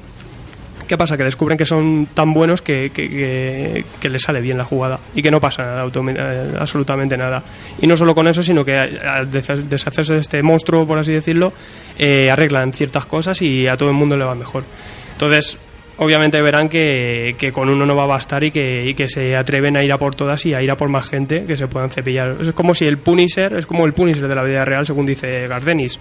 ¿Qué 0.89 0.97
pasa? 0.97 1.15
Que 1.15 1.23
descubren 1.23 1.55
que 1.55 1.65
son 1.65 2.07
tan 2.15 2.33
buenos 2.33 2.63
que, 2.63 2.89
que, 2.89 3.83
les 4.09 4.21
sale 4.23 4.41
bien 4.41 4.57
la 4.57 4.65
jugada 4.65 4.99
y 5.13 5.21
que 5.21 5.29
no 5.29 5.39
pasa 5.39 5.85
autom- 5.85 6.15
eh, 6.17 6.55
absolutamente 6.59 7.15
nada. 7.15 7.43
Y 7.79 7.85
no 7.85 7.95
solo 7.95 8.15
con 8.15 8.27
eso, 8.27 8.41
sino 8.41 8.65
que 8.65 8.73
al 8.73 9.29
desha- 9.31 9.55
deshacerse 9.55 10.15
de 10.15 10.19
este 10.21 10.41
monstruo, 10.41 10.87
por 10.87 10.97
así 10.97 11.13
decirlo, 11.13 11.53
eh, 11.95 12.31
arreglan 12.31 12.73
ciertas 12.73 13.05
cosas 13.05 13.39
y 13.43 13.67
a 13.67 13.75
todo 13.77 13.89
el 13.89 13.95
mundo 13.95 14.17
le 14.17 14.25
va 14.25 14.33
mejor. 14.33 14.63
Entonces, 15.11 15.59
obviamente 15.97 16.41
verán 16.41 16.67
que, 16.69 17.35
con 17.53 17.69
uno 17.69 17.85
no 17.85 17.95
va 17.95 18.05
a 18.05 18.07
bastar 18.07 18.43
y 18.43 18.49
que, 18.49 18.85
y 18.89 18.95
que 18.95 19.07
se 19.07 19.35
atreven 19.35 19.77
a 19.77 19.83
ir 19.83 19.91
a 19.91 19.99
por 19.99 20.15
todas 20.15 20.43
y 20.47 20.55
a 20.55 20.61
ir 20.63 20.71
a 20.71 20.75
por 20.75 20.89
más 20.89 21.07
gente 21.07 21.43
que 21.45 21.55
se 21.55 21.67
puedan 21.67 21.91
cepillar. 21.91 22.35
Es 22.41 22.51
como 22.53 22.73
si 22.73 22.85
el 22.85 22.97
Punisher, 22.97 23.55
es 23.57 23.67
como 23.67 23.85
el 23.85 23.93
Punisher 23.93 24.27
de 24.27 24.35
la 24.35 24.43
vida 24.43 24.65
real, 24.65 24.87
según 24.87 25.05
dice 25.05 25.47
Gardenis 25.47 25.99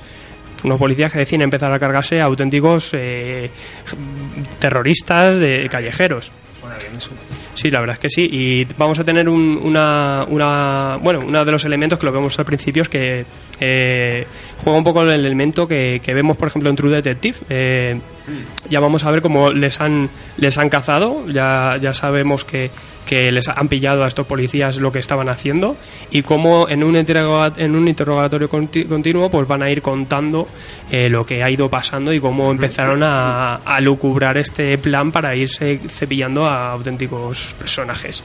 unos 0.65 0.79
policías 0.79 1.13
que 1.13 1.19
deciden 1.21 1.43
empezar 1.43 1.73
a 1.73 1.79
cargarse 1.79 2.21
a 2.21 2.25
auténticos 2.25 2.93
eh, 2.95 3.51
terroristas 4.59 5.39
de 5.39 5.69
callejeros. 5.71 6.31
Sí, 7.55 7.71
la 7.71 7.81
verdad 7.81 7.95
es 7.95 8.01
que 8.01 8.09
sí. 8.11 8.29
Y 8.31 8.65
vamos 8.77 8.99
a 8.99 9.05
tener 9.05 9.29
un- 9.29 9.59
una, 9.63 10.25
una. 10.29 10.97
Bueno, 11.01 11.21
uno 11.27 11.45
de 11.45 11.53
los 11.53 11.65
elementos 11.65 11.99
que 11.99 12.07
lo 12.07 12.13
vemos 12.13 12.39
al 12.39 12.45
principio 12.45 12.83
es 12.83 12.89
que 12.89 13.25
eh, 13.61 14.27
juega 14.59 14.79
un 14.79 14.85
poco 14.85 15.03
el 15.03 15.11
elemento 15.11 15.67
que, 15.67 16.01
que 16.01 16.15
vemos, 16.15 16.37
por 16.37 16.49
ejemplo, 16.49 16.71
en 16.71 16.77
True 16.77 16.95
Detective. 16.97 17.37
Eh, 17.49 18.01
ya 18.69 18.81
vamos 18.81 19.05
a 19.05 19.11
ver 19.11 19.23
cómo 19.23 19.51
les 19.51 19.81
han, 19.81 20.09
les 20.37 20.57
han 20.59 20.69
cazado. 20.69 21.29
Ya, 21.29 21.77
ya 21.81 21.93
sabemos 21.93 22.45
que, 22.45 22.71
que 23.09 23.33
les 23.33 23.49
han 23.49 23.69
pillado 23.69 24.05
a 24.05 24.07
estos 24.07 24.27
policías 24.27 24.77
lo 24.77 24.93
que 24.93 24.99
estaban 24.99 25.31
haciendo 25.31 25.79
y 26.11 26.21
cómo 26.21 26.69
en 26.69 26.85
un, 26.85 26.95
en 26.95 27.75
un 27.75 27.89
interrogatorio 27.89 28.51
conti- 28.51 28.87
continuo 28.87 29.31
pues 29.31 29.49
van 29.49 29.63
a 29.63 29.71
ir 29.71 29.81
contando 29.81 30.47
eh, 30.91 31.09
lo 31.09 31.25
que 31.25 31.43
ha 31.43 31.51
ido 31.51 31.71
pasando 31.71 32.13
y 32.13 32.21
cómo 32.21 32.51
empezaron 32.51 33.03
a, 33.03 33.55
a 33.55 33.81
lucubrar 33.81 34.37
este 34.37 34.77
plan 34.77 35.11
para 35.11 35.35
irse 35.35 35.81
cepillando 35.89 36.45
a 36.45 36.73
auténticos 36.73 37.55
personajes. 37.59 38.23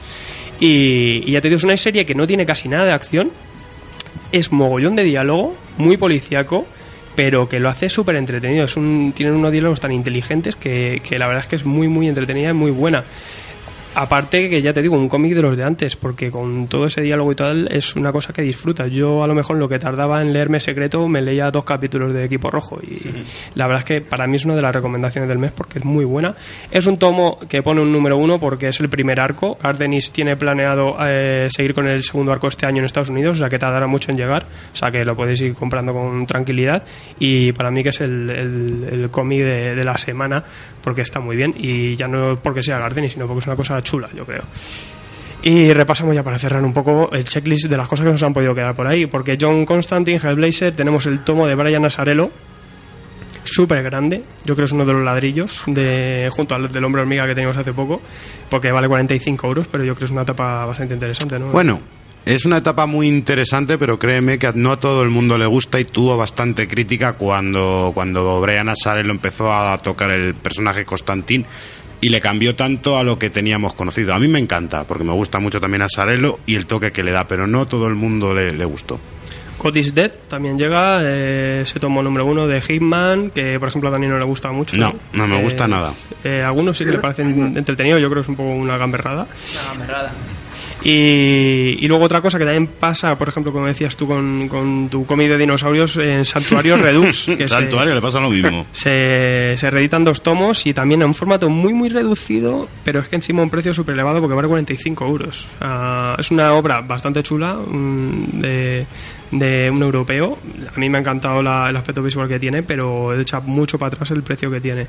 Y, 0.60 1.30
ya 1.32 1.40
te 1.40 1.48
digo, 1.48 1.56
es 1.56 1.64
una 1.64 1.76
serie 1.78 2.04
que 2.04 2.14
no 2.14 2.26
tiene 2.26 2.44
casi 2.44 2.68
nada 2.68 2.84
de 2.84 2.92
acción, 2.92 3.30
es 4.32 4.52
mogollón 4.52 4.96
de 4.96 5.04
diálogo, 5.04 5.56
muy 5.78 5.96
policíaco, 5.96 6.66
pero 7.16 7.48
que 7.48 7.58
lo 7.58 7.70
hace 7.70 7.88
súper 7.88 8.16
entretenido. 8.16 8.66
Un, 8.76 9.12
tienen 9.14 9.34
unos 9.34 9.50
diálogos 9.50 9.80
tan 9.80 9.92
inteligentes 9.92 10.56
que 10.56 11.00
la 11.16 11.26
verdad 11.26 11.42
es 11.42 11.48
que 11.48 11.56
es 11.56 11.64
muy, 11.64 11.88
muy 11.88 12.06
entretenida 12.06 12.50
y 12.50 12.52
muy 12.52 12.70
buena. 12.70 13.02
Aparte 13.94 14.48
que 14.48 14.60
ya 14.60 14.72
te 14.72 14.82
digo, 14.82 14.96
un 14.96 15.08
cómic 15.08 15.34
de 15.34 15.42
los 15.42 15.56
de 15.56 15.62
antes, 15.62 15.94
porque 15.94 16.30
con 16.30 16.66
todo 16.66 16.86
ese 16.86 17.00
diálogo 17.00 17.30
y 17.30 17.34
tal 17.36 17.68
es 17.70 17.94
una 17.94 18.10
cosa 18.10 18.32
que 18.32 18.42
disfrutas. 18.42 18.90
Yo 18.90 19.22
a 19.22 19.26
lo 19.28 19.34
mejor 19.34 19.56
lo 19.56 19.68
que 19.68 19.78
tardaba 19.78 20.20
en 20.20 20.32
leerme 20.32 20.58
Secreto 20.58 21.06
me 21.06 21.22
leía 21.22 21.50
dos 21.50 21.64
capítulos 21.64 22.12
de 22.12 22.24
Equipo 22.24 22.50
Rojo 22.50 22.80
y 22.82 23.00
la 23.54 23.66
verdad 23.66 23.80
es 23.80 23.84
que 23.84 24.00
para 24.00 24.26
mí 24.26 24.36
es 24.36 24.44
una 24.44 24.56
de 24.56 24.62
las 24.62 24.74
recomendaciones 24.74 25.28
del 25.28 25.38
mes 25.38 25.52
porque 25.52 25.78
es 25.78 25.84
muy 25.84 26.04
buena. 26.04 26.34
Es 26.70 26.86
un 26.86 26.98
tomo 26.98 27.38
que 27.48 27.62
pone 27.62 27.80
un 27.80 27.92
número 27.92 28.16
uno 28.16 28.40
porque 28.40 28.68
es 28.68 28.80
el 28.80 28.88
primer 28.88 29.20
arco. 29.20 29.56
Gardenis 29.62 30.10
tiene 30.10 30.36
planeado 30.36 30.96
eh, 31.00 31.46
seguir 31.50 31.74
con 31.74 31.86
el 31.86 32.02
segundo 32.02 32.32
arco 32.32 32.48
este 32.48 32.66
año 32.66 32.80
en 32.80 32.86
Estados 32.86 33.10
Unidos, 33.10 33.36
o 33.36 33.40
sea 33.40 33.48
que 33.48 33.58
tardará 33.58 33.86
mucho 33.86 34.10
en 34.10 34.16
llegar, 34.16 34.44
o 34.72 34.76
sea 34.76 34.90
que 34.90 35.04
lo 35.04 35.14
podéis 35.14 35.40
ir 35.42 35.54
comprando 35.54 35.92
con 35.92 36.26
tranquilidad 36.26 36.84
y 37.20 37.52
para 37.52 37.70
mí 37.70 37.82
que 37.82 37.90
es 37.90 38.00
el, 38.00 38.28
el, 38.28 38.88
el 38.90 39.10
cómic 39.10 39.44
de, 39.44 39.74
de 39.76 39.84
la 39.84 39.96
semana 39.96 40.42
porque 40.82 41.02
está 41.02 41.20
muy 41.20 41.36
bien 41.36 41.54
y 41.56 41.96
ya 41.96 42.08
no 42.08 42.36
porque 42.36 42.62
sea 42.62 42.78
Gardenis, 42.78 43.12
sino 43.12 43.26
porque 43.26 43.40
es 43.40 43.46
una 43.46 43.56
cosa 43.56 43.82
chula, 43.84 44.08
yo 44.14 44.26
creo. 44.26 44.42
Y 45.42 45.72
repasamos 45.72 46.14
ya 46.14 46.22
para 46.22 46.38
cerrar 46.38 46.64
un 46.64 46.72
poco 46.72 47.10
el 47.12 47.22
checklist 47.22 47.68
de 47.68 47.76
las 47.76 47.86
cosas 47.86 48.06
que 48.06 48.12
nos 48.12 48.22
han 48.22 48.32
podido 48.32 48.54
quedar 48.54 48.74
por 48.74 48.86
ahí, 48.86 49.06
porque 49.06 49.36
John 49.38 49.64
Constantine, 49.64 50.18
Hellblazer, 50.18 50.74
tenemos 50.74 51.06
el 51.06 51.20
tomo 51.20 51.46
de 51.46 51.54
Brian 51.54 51.84
Asarello, 51.84 52.30
súper 53.44 53.82
grande, 53.82 54.22
yo 54.44 54.54
creo 54.54 54.56
que 54.56 54.62
es 54.64 54.72
uno 54.72 54.86
de 54.86 54.94
los 54.94 55.04
ladrillos, 55.04 55.62
de, 55.66 56.30
junto 56.32 56.54
al 56.54 56.72
del 56.72 56.82
hombre 56.82 57.02
hormiga 57.02 57.26
que 57.26 57.34
teníamos 57.34 57.58
hace 57.58 57.74
poco, 57.74 58.00
porque 58.48 58.72
vale 58.72 58.88
45 58.88 59.46
euros, 59.46 59.68
pero 59.70 59.84
yo 59.84 59.92
creo 59.92 59.98
que 59.98 60.04
es 60.06 60.10
una 60.10 60.22
etapa 60.22 60.64
bastante 60.64 60.94
interesante, 60.94 61.38
¿no? 61.38 61.48
Bueno, 61.48 61.80
es 62.24 62.46
una 62.46 62.56
etapa 62.56 62.86
muy 62.86 63.06
interesante, 63.06 63.76
pero 63.76 63.98
créeme 63.98 64.38
que 64.38 64.50
no 64.54 64.72
a 64.72 64.80
todo 64.80 65.02
el 65.02 65.10
mundo 65.10 65.36
le 65.36 65.44
gusta 65.44 65.78
y 65.78 65.84
tuvo 65.84 66.16
bastante 66.16 66.66
crítica 66.66 67.12
cuando, 67.12 67.92
cuando 67.94 68.40
Brian 68.40 68.70
Asarello 68.70 69.10
empezó 69.10 69.52
a 69.52 69.76
tocar 69.76 70.10
el 70.10 70.34
personaje 70.34 70.86
Constantín 70.86 71.44
y 72.04 72.10
le 72.10 72.20
cambió 72.20 72.54
tanto 72.54 72.98
a 72.98 73.02
lo 73.02 73.18
que 73.18 73.30
teníamos 73.30 73.72
conocido. 73.74 74.12
A 74.12 74.18
mí 74.18 74.28
me 74.28 74.38
encanta, 74.38 74.84
porque 74.84 75.04
me 75.04 75.12
gusta 75.14 75.38
mucho 75.38 75.58
también 75.58 75.80
Asarello 75.82 76.38
y 76.44 76.54
el 76.54 76.66
toque 76.66 76.92
que 76.92 77.02
le 77.02 77.12
da, 77.12 77.26
pero 77.26 77.46
no 77.46 77.62
a 77.62 77.66
todo 77.66 77.86
el 77.86 77.94
mundo 77.94 78.34
le, 78.34 78.52
le 78.52 78.64
gustó. 78.66 79.00
God 79.58 79.76
is 79.76 79.94
Dead 79.94 80.10
también 80.28 80.58
llega, 80.58 80.98
eh, 81.02 81.62
se 81.64 81.80
tomó 81.80 82.02
número 82.02 82.26
uno 82.26 82.46
de 82.46 82.60
Hitman, 82.60 83.30
que 83.30 83.58
por 83.58 83.68
ejemplo 83.68 83.88
a 83.88 83.92
Dani 83.92 84.06
no 84.06 84.18
le 84.18 84.24
gusta 84.26 84.52
mucho. 84.52 84.76
No, 84.76 84.92
no 85.14 85.26
me 85.26 85.38
Eh, 85.38 85.42
gusta 85.42 85.66
nada. 85.66 85.94
eh, 86.22 86.42
algunos 86.42 86.76
sí 86.76 86.84
que 86.84 86.90
le 86.90 86.98
parecen 86.98 87.56
entretenidos, 87.56 88.02
yo 88.02 88.10
creo 88.10 88.20
que 88.22 88.26
es 88.26 88.28
un 88.28 88.36
poco 88.36 88.50
una 88.50 88.76
gamberrada. 88.76 89.26
Una 89.62 89.68
gamerrada. 89.72 90.12
Y, 90.82 91.78
y 91.80 91.88
luego 91.88 92.04
otra 92.04 92.20
cosa 92.20 92.38
que 92.38 92.44
también 92.44 92.66
pasa, 92.66 93.14
por 93.16 93.28
ejemplo, 93.28 93.52
como 93.52 93.66
decías 93.66 93.96
tú 93.96 94.06
con, 94.06 94.48
con 94.48 94.88
tu 94.90 95.06
cómic 95.06 95.28
de 95.28 95.38
dinosaurios, 95.38 95.96
en 95.96 96.24
Santuario 96.24 96.76
Redux. 96.76 97.24
Que 97.38 97.44
se- 97.44 97.48
Santuario 97.48 97.94
le 97.94 98.00
pasa 98.02 98.20
lo 98.20 98.30
mismo. 98.30 98.66
se, 98.72 99.56
se 99.56 99.70
reeditan 99.70 100.04
dos 100.04 100.22
tomos 100.22 100.66
y 100.66 100.74
también 100.74 101.02
a 101.02 101.06
un 101.06 101.14
formato 101.14 101.48
muy 101.48 101.72
muy 101.72 101.88
reducido, 101.88 102.68
pero 102.84 103.00
es 103.00 103.08
que 103.08 103.16
encima 103.16 103.42
un 103.42 103.50
precio 103.50 103.72
súper 103.72 103.94
elevado 103.94 104.20
porque 104.20 104.34
vale 104.34 104.48
45 104.48 105.06
euros. 105.06 105.46
Ah, 105.60 106.16
es 106.18 106.30
una 106.30 106.52
obra 106.54 106.80
bastante 106.82 107.22
chula 107.22 107.54
mm, 107.54 108.40
de, 108.40 108.86
de 109.34 109.68
un 109.70 109.82
europeo. 109.82 110.38
A 110.74 110.78
mí 110.78 110.88
me 110.88 110.98
ha 110.98 111.00
encantado 111.00 111.42
la- 111.42 111.68
el 111.68 111.76
aspecto 111.76 112.02
visual 112.02 112.28
que 112.28 112.38
tiene, 112.38 112.62
pero 112.62 113.18
echa 113.18 113.40
mucho 113.40 113.78
para 113.78 113.88
atrás 113.88 114.10
el 114.12 114.22
precio 114.22 114.50
que 114.50 114.60
tiene. 114.60 114.86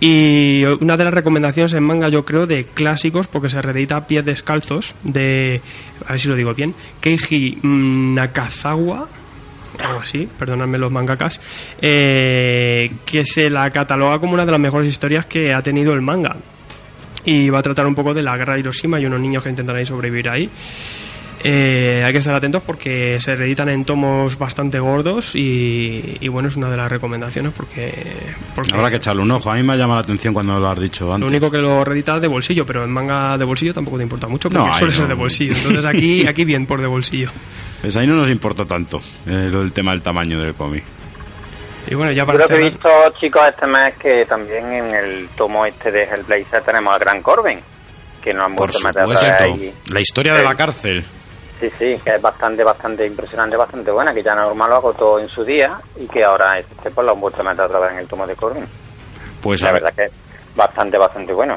Y 0.00 0.62
una 0.80 0.96
de 0.96 1.04
las 1.04 1.14
recomendaciones 1.14 1.72
en 1.74 1.82
manga, 1.84 2.08
yo 2.08 2.24
creo, 2.24 2.46
de 2.46 2.64
clásicos, 2.64 3.26
porque 3.28 3.48
se 3.48 3.60
reedita 3.62 3.96
a 3.96 4.06
pies 4.06 4.24
descalzos, 4.24 4.94
de, 5.02 5.60
a 6.06 6.10
ver 6.12 6.20
si 6.20 6.28
lo 6.28 6.36
digo 6.36 6.54
bien, 6.54 6.74
Keiji 7.00 7.58
Nakazawa, 7.62 9.08
algo 9.78 10.00
así, 10.00 10.28
perdonadme 10.38 10.76
los 10.78 10.90
mangakas, 10.90 11.40
eh, 11.80 12.92
que 13.06 13.24
se 13.24 13.48
la 13.50 13.70
cataloga 13.70 14.18
como 14.18 14.34
una 14.34 14.44
de 14.44 14.52
las 14.52 14.60
mejores 14.60 14.88
historias 14.88 15.26
que 15.26 15.52
ha 15.54 15.62
tenido 15.62 15.92
el 15.94 16.02
manga. 16.02 16.36
Y 17.24 17.50
va 17.50 17.60
a 17.60 17.62
tratar 17.62 17.86
un 17.86 17.94
poco 17.94 18.12
de 18.14 18.22
la 18.22 18.36
guerra 18.36 18.54
de 18.54 18.60
Hiroshima 18.60 18.98
y 19.00 19.06
unos 19.06 19.20
niños 19.20 19.44
que 19.44 19.48
intentan 19.50 19.76
ahí 19.76 19.86
sobrevivir 19.86 20.28
ahí. 20.28 20.50
Eh, 21.44 22.02
hay 22.06 22.12
que 22.12 22.18
estar 22.18 22.34
atentos 22.34 22.62
porque 22.64 23.18
se 23.18 23.34
reeditan 23.34 23.68
en 23.68 23.84
tomos 23.84 24.38
bastante 24.38 24.78
gordos 24.78 25.34
y, 25.34 26.16
y 26.20 26.28
bueno, 26.28 26.46
es 26.48 26.56
una 26.56 26.70
de 26.70 26.76
las 26.76 26.88
recomendaciones 26.90 27.52
porque, 27.52 27.92
porque 28.54 28.72
Habrá 28.74 28.90
que 28.90 28.96
echarle 28.98 29.22
un 29.22 29.30
ojo. 29.32 29.50
A 29.50 29.56
mí 29.56 29.62
me 29.64 29.72
ha 29.72 29.76
llamado 29.76 29.98
la 30.00 30.04
atención 30.04 30.32
cuando 30.34 30.60
lo 30.60 30.68
has 30.68 30.78
dicho 30.78 31.06
lo 31.06 31.14
antes. 31.14 31.28
único 31.28 31.50
que 31.50 31.58
lo 31.58 31.82
reedita 31.84 32.14
es 32.16 32.22
de 32.22 32.28
bolsillo, 32.28 32.64
pero 32.64 32.84
en 32.84 32.90
manga 32.92 33.36
de 33.36 33.44
bolsillo 33.44 33.74
tampoco 33.74 33.96
te 33.96 34.04
importa 34.04 34.28
mucho 34.28 34.48
porque 34.48 34.68
No, 34.68 34.74
suele 34.74 34.92
ser 34.92 35.02
no. 35.02 35.08
de 35.08 35.14
bolsillo. 35.14 35.54
Entonces 35.56 35.84
aquí, 35.84 36.26
aquí 36.28 36.44
bien 36.44 36.64
por 36.66 36.80
de 36.80 36.86
bolsillo. 36.86 37.30
Pues 37.80 37.96
ahí 37.96 38.06
no 38.06 38.14
nos 38.14 38.28
importa 38.30 38.64
tanto 38.64 38.98
eh, 39.26 39.48
lo 39.50 39.60
del 39.60 39.72
tema 39.72 39.90
del 39.90 40.02
tamaño 40.02 40.38
del 40.38 40.54
cómic. 40.54 40.84
Y 41.90 41.96
bueno, 41.96 42.12
ya 42.12 42.20
Yo 42.20 42.26
para 42.26 42.38
lo 42.38 42.46
que 42.46 42.54
he 42.54 42.58
visto, 42.70 42.88
chicos, 43.20 43.42
este 43.48 43.66
mes 43.66 43.94
que 44.00 44.24
también 44.26 44.64
en 44.72 44.94
el 44.94 45.28
tomo 45.36 45.66
este 45.66 45.90
de 45.90 46.04
Hellblazer 46.04 46.62
tenemos 46.64 46.94
al 46.94 47.00
Gran 47.00 47.20
Corben, 47.20 47.58
que 48.22 48.32
nos 48.32 48.44
han 48.46 48.54
vuelto 48.54 48.78
a 48.86 49.42
ahí. 49.42 49.74
La 49.90 50.00
historia 50.00 50.34
de 50.34 50.40
Sí. 50.40 50.46
la 50.46 50.54
cárcel. 50.54 51.04
Sí, 51.62 51.70
sí, 51.78 51.94
que 52.02 52.16
es 52.16 52.20
bastante, 52.20 52.64
bastante 52.64 53.06
impresionante, 53.06 53.56
bastante 53.56 53.92
buena, 53.92 54.10
que 54.12 54.20
ya 54.20 54.34
normal 54.34 54.68
lo 54.70 54.76
agotó 54.78 55.20
en 55.20 55.28
su 55.28 55.44
día 55.44 55.78
y 55.96 56.08
que 56.08 56.24
ahora 56.24 56.58
este 56.58 56.90
pues 56.90 57.06
lo 57.06 57.12
han 57.12 57.20
vuelto 57.20 57.40
a 57.40 57.44
meter 57.44 57.66
otra 57.66 57.78
vez 57.78 57.92
en 57.92 57.98
el 58.00 58.08
tomo 58.08 58.26
de 58.26 58.34
Corbin. 58.34 58.66
Pues 59.40 59.62
La 59.62 59.68
a 59.68 59.72
ver, 59.72 59.82
verdad 59.82 59.96
que 59.96 60.04
es 60.06 60.12
bastante, 60.56 60.98
bastante 60.98 61.32
bueno. 61.32 61.54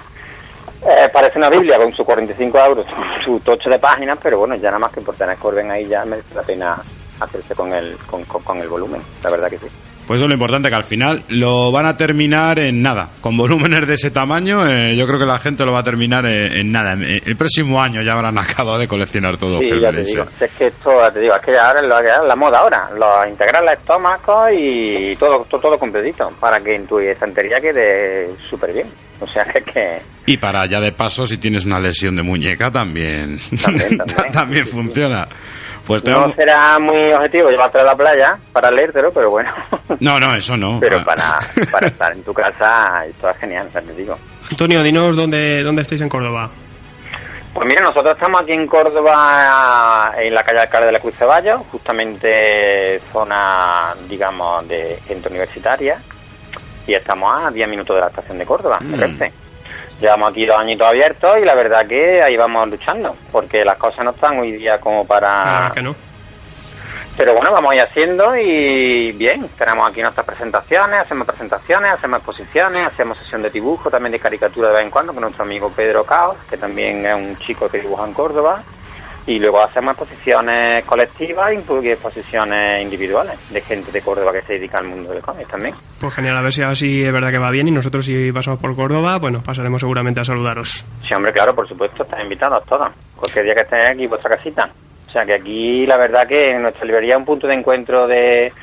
Eh, 0.83 1.09
parece 1.11 1.39
una 1.39 1.49
Biblia 1.49 1.77
con 1.79 1.91
sus 1.91 2.05
45 2.05 2.59
euros, 2.59 2.85
su 3.25 3.39
tocho 3.39 3.67
de 3.67 3.79
páginas, 3.79 4.19
pero 4.21 4.37
bueno, 4.37 4.53
ya 4.53 4.67
nada 4.67 4.77
más 4.77 4.91
que 4.91 5.01
por 5.01 5.15
tener 5.15 5.37
Corben 5.37 5.71
ahí 5.71 5.87
ya 5.87 6.05
merece 6.05 6.35
la 6.35 6.43
pena 6.43 6.77
hacerse 7.19 7.55
con 7.55 7.73
el, 7.73 7.97
con, 8.05 8.23
con- 8.25 8.43
con 8.43 8.57
el 8.59 8.67
volumen, 8.69 9.01
la 9.23 9.31
verdad 9.31 9.49
que 9.49 9.57
sí. 9.57 9.65
Pues 10.07 10.17
eso 10.17 10.25
es 10.25 10.29
lo 10.29 10.33
importante 10.35 10.69
que 10.69 10.75
al 10.75 10.83
final 10.83 11.23
lo 11.29 11.71
van 11.71 11.85
a 11.85 11.97
terminar 11.97 12.59
en 12.59 12.81
nada. 12.81 13.09
Con 13.21 13.35
volúmenes 13.37 13.87
de 13.87 13.93
ese 13.95 14.11
tamaño, 14.11 14.65
eh, 14.67 14.95
yo 14.95 15.05
creo 15.07 15.19
que 15.19 15.25
la 15.25 15.39
gente 15.39 15.65
lo 15.65 15.71
va 15.71 15.79
a 15.79 15.83
terminar 15.83 16.25
en, 16.25 16.51
en 16.51 16.71
nada. 16.71 16.93
En- 16.93 17.03
el 17.25 17.35
próximo 17.35 17.81
año 17.81 18.01
ya 18.01 18.13
habrán 18.13 18.37
acabado 18.39 18.77
de 18.77 18.87
coleccionar 18.87 19.37
todo. 19.37 19.59
Sí, 19.59 19.69
ya 19.81 19.91
te 19.91 20.03
digo. 20.03 20.25
Si 20.37 20.45
Es 20.45 20.51
que 20.53 20.67
esto, 20.67 20.91
te 21.13 21.19
digo, 21.21 21.35
es 21.35 21.41
que 21.41 21.57
ahora 21.57 21.79
es 21.79 22.05
es 22.09 22.27
la 22.27 22.35
moda 22.35 22.59
ahora. 22.59 22.89
Los 22.97 23.27
integrales 23.31 23.79
estómagos 23.79 24.49
y 24.57 25.15
todo, 25.17 25.45
todo, 25.49 25.61
todo 25.61 25.79
completito. 25.79 26.31
Para 26.39 26.59
que 26.59 26.75
en 26.75 26.85
tu 26.87 26.99
estantería 26.99 27.59
quede 27.59 28.29
súper 28.49 28.73
bien. 28.73 28.87
O 29.21 29.27
sea 29.27 29.43
que, 29.53 29.61
que 29.63 29.99
Y 30.25 30.37
para 30.37 30.65
ya 30.65 30.79
de 30.81 30.91
paso, 30.91 31.25
si 31.25 31.37
tienes 31.37 31.65
una 31.65 31.79
lesión 31.79 32.15
de 32.15 32.21
muñeca, 32.23 32.69
también, 32.69 33.39
También, 33.63 33.97
también. 34.05 34.31
también 34.31 34.67
funciona. 34.67 35.27
Pues 35.85 36.01
te 36.03 36.11
no 36.11 36.17
vamos- 36.21 36.35
será 36.35 36.79
muy 36.79 37.11
objetivo 37.13 37.49
llevarte 37.49 37.79
a 37.79 37.83
la 37.83 37.95
playa 37.95 38.37
para 38.51 38.71
leértelo, 38.71 39.11
pero 39.13 39.29
bueno. 39.29 39.51
No, 39.99 40.19
no, 40.19 40.33
eso 40.35 40.57
no. 40.57 40.79
pero 40.79 40.97
Ah. 40.99 41.03
para, 41.05 41.39
para 41.71 41.87
estar 41.87 42.11
en 42.13 42.23
tu 42.23 42.33
casa, 42.33 43.05
esto 43.07 43.29
es 43.29 43.37
genial, 43.37 43.69
ya 43.73 43.81
te 43.81 43.93
digo. 43.93 44.17
Antonio, 44.49 44.81
dinos 44.83 45.15
dónde, 45.15 45.63
dónde 45.63 45.81
estáis 45.83 46.01
en 46.01 46.09
Córdoba. 46.09 46.49
Pues 47.53 47.67
mira, 47.67 47.81
nosotros 47.81 48.15
estamos 48.17 48.41
aquí 48.41 48.51
en 48.51 48.67
Córdoba, 48.67 50.11
en 50.17 50.33
la 50.35 50.43
calle 50.43 50.59
Alcalde 50.59 50.87
de 50.87 50.91
la 50.91 50.99
Cruz 50.99 51.17
de 51.17 51.25
Bayo, 51.25 51.59
justamente 51.71 52.99
zona, 53.13 53.95
digamos, 54.09 54.67
de 54.67 54.99
centro 55.07 55.29
universitaria, 55.29 55.97
y 56.85 56.93
estamos 56.93 57.45
a 57.45 57.51
10 57.51 57.67
minutos 57.69 57.95
de 57.95 58.01
la 58.01 58.07
estación 58.07 58.37
de 58.39 58.45
Córdoba, 58.45 58.77
Mm. 58.81 58.95
Renfe. 58.99 59.31
Llevamos 59.99 60.29
aquí 60.29 60.45
dos 60.45 60.57
añitos 60.57 60.87
abiertos 60.87 61.35
y 61.41 61.45
la 61.45 61.55
verdad 61.55 61.87
que 61.87 62.21
ahí 62.21 62.35
vamos 62.35 62.67
luchando, 62.69 63.15
porque 63.31 63.63
las 63.63 63.75
cosas 63.75 64.03
no 64.03 64.11
están 64.11 64.39
hoy 64.39 64.51
día 64.51 64.79
como 64.79 65.05
para... 65.05 65.71
que 65.73 65.81
no. 65.81 65.95
Pero 67.17 67.33
bueno, 67.33 67.49
vamos 67.51 67.71
a 67.71 67.75
ir 67.75 67.81
haciendo 67.81 68.35
y 68.35 69.13
bien, 69.13 69.47
tenemos 69.57 69.89
aquí 69.89 70.01
nuestras 70.01 70.25
presentaciones, 70.25 70.99
hacemos 70.99 71.25
presentaciones, 71.25 71.93
hacemos 71.93 72.17
exposiciones, 72.17 72.87
hacemos 72.87 73.17
sesión 73.19 73.41
de 73.41 73.49
dibujo, 73.49 73.89
también 73.89 74.11
de 74.11 74.19
caricatura 74.19 74.67
de 74.67 74.73
vez 74.73 74.83
en 74.83 74.91
cuando 74.91 75.13
con 75.13 75.21
nuestro 75.21 75.45
amigo 75.45 75.69
Pedro 75.69 76.03
Caos, 76.03 76.35
que 76.49 76.57
también 76.57 77.05
es 77.05 77.15
un 77.15 77.37
chico 77.37 77.69
que 77.69 77.79
dibuja 77.79 78.05
en 78.05 78.13
Córdoba. 78.13 78.63
Y 79.27 79.39
luego 79.39 79.63
hacemos 79.63 79.93
exposiciones 79.93 80.85
colectivas 80.85 81.51
y 81.53 81.89
exposiciones 81.89 82.83
individuales 82.83 83.39
de 83.49 83.59
gente 83.61 83.91
de 83.91 84.01
Córdoba 84.01 84.31
que 84.31 84.43
se 84.43 84.53
dedica 84.53 84.77
al 84.77 84.85
mundo 84.85 85.11
del 85.11 85.21
cómic 85.21 85.47
también. 85.47 85.73
Pues 85.99 86.13
genial, 86.13 86.37
a 86.37 86.41
ver 86.41 86.53
si 86.53 86.61
así 86.61 87.03
es 87.03 87.11
verdad 87.11 87.31
que 87.31 87.39
va 87.39 87.49
bien 87.49 87.67
y 87.67 87.71
nosotros 87.71 88.05
si 88.05 88.31
pasamos 88.31 88.59
por 88.59 88.75
Córdoba, 88.75 89.17
bueno, 89.17 89.41
pasaremos 89.43 89.81
seguramente 89.81 90.19
a 90.19 90.25
saludaros. 90.25 90.85
Sí, 91.07 91.13
hombre, 91.15 91.33
claro, 91.33 91.55
por 91.55 91.67
supuesto, 91.67 92.03
están 92.03 92.21
invitados 92.21 92.63
todos. 92.65 92.89
Cualquier 93.15 93.45
día 93.45 93.55
que 93.55 93.61
estén 93.61 93.87
aquí, 93.87 94.05
vuestra 94.05 94.35
casita. 94.35 94.69
O 95.07 95.11
sea 95.11 95.23
que 95.23 95.33
aquí, 95.33 95.87
la 95.87 95.97
verdad 95.97 96.27
que 96.27 96.51
en 96.51 96.61
nuestra 96.61 96.85
librería 96.85 97.13
es 97.15 97.19
un 97.19 97.25
punto 97.25 97.47
de 97.47 97.55
encuentro 97.55 98.05
de 98.07 98.53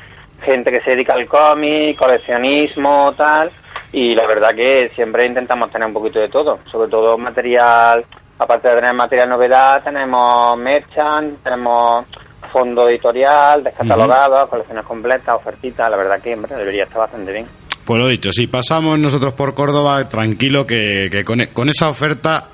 gente 0.43 0.71
que 0.71 0.81
se 0.81 0.91
dedica 0.91 1.13
al 1.13 1.27
cómic, 1.27 1.97
coleccionismo, 1.97 3.13
tal. 3.17 3.51
Y 3.91 4.15
la 4.15 4.25
verdad 4.27 4.55
que 4.55 4.89
siempre 4.95 5.25
intentamos 5.25 5.71
tener 5.71 5.87
un 5.87 5.93
poquito 5.93 6.19
de 6.19 6.29
todo. 6.29 6.59
Sobre 6.71 6.89
todo 6.89 7.17
material, 7.17 8.05
aparte 8.39 8.67
de 8.69 8.75
tener 8.75 8.93
material 8.93 9.29
novedad, 9.29 9.83
tenemos 9.83 10.57
merchant, 10.57 11.41
tenemos 11.43 12.05
fondo 12.51 12.87
editorial, 12.89 13.63
descatalogado, 13.63 14.47
colecciones 14.49 14.85
completas, 14.85 15.35
ofertitas. 15.35 15.89
La 15.89 15.97
verdad 15.97 16.21
que, 16.21 16.33
hombre, 16.33 16.51
la 16.51 16.57
librería 16.59 16.83
está 16.83 16.99
bastante 16.99 17.31
bien. 17.31 17.47
Pues 17.85 17.99
lo 17.99 18.07
dicho, 18.07 18.31
si 18.31 18.47
pasamos 18.47 18.97
nosotros 18.99 19.33
por 19.33 19.53
Córdoba, 19.53 20.07
tranquilo 20.07 20.65
que, 20.65 21.09
que 21.11 21.23
con, 21.23 21.43
con 21.53 21.69
esa 21.69 21.89
oferta 21.89 22.47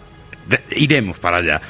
de- 0.48 0.64
iremos 0.78 1.20
para 1.20 1.38
allá. 1.38 1.62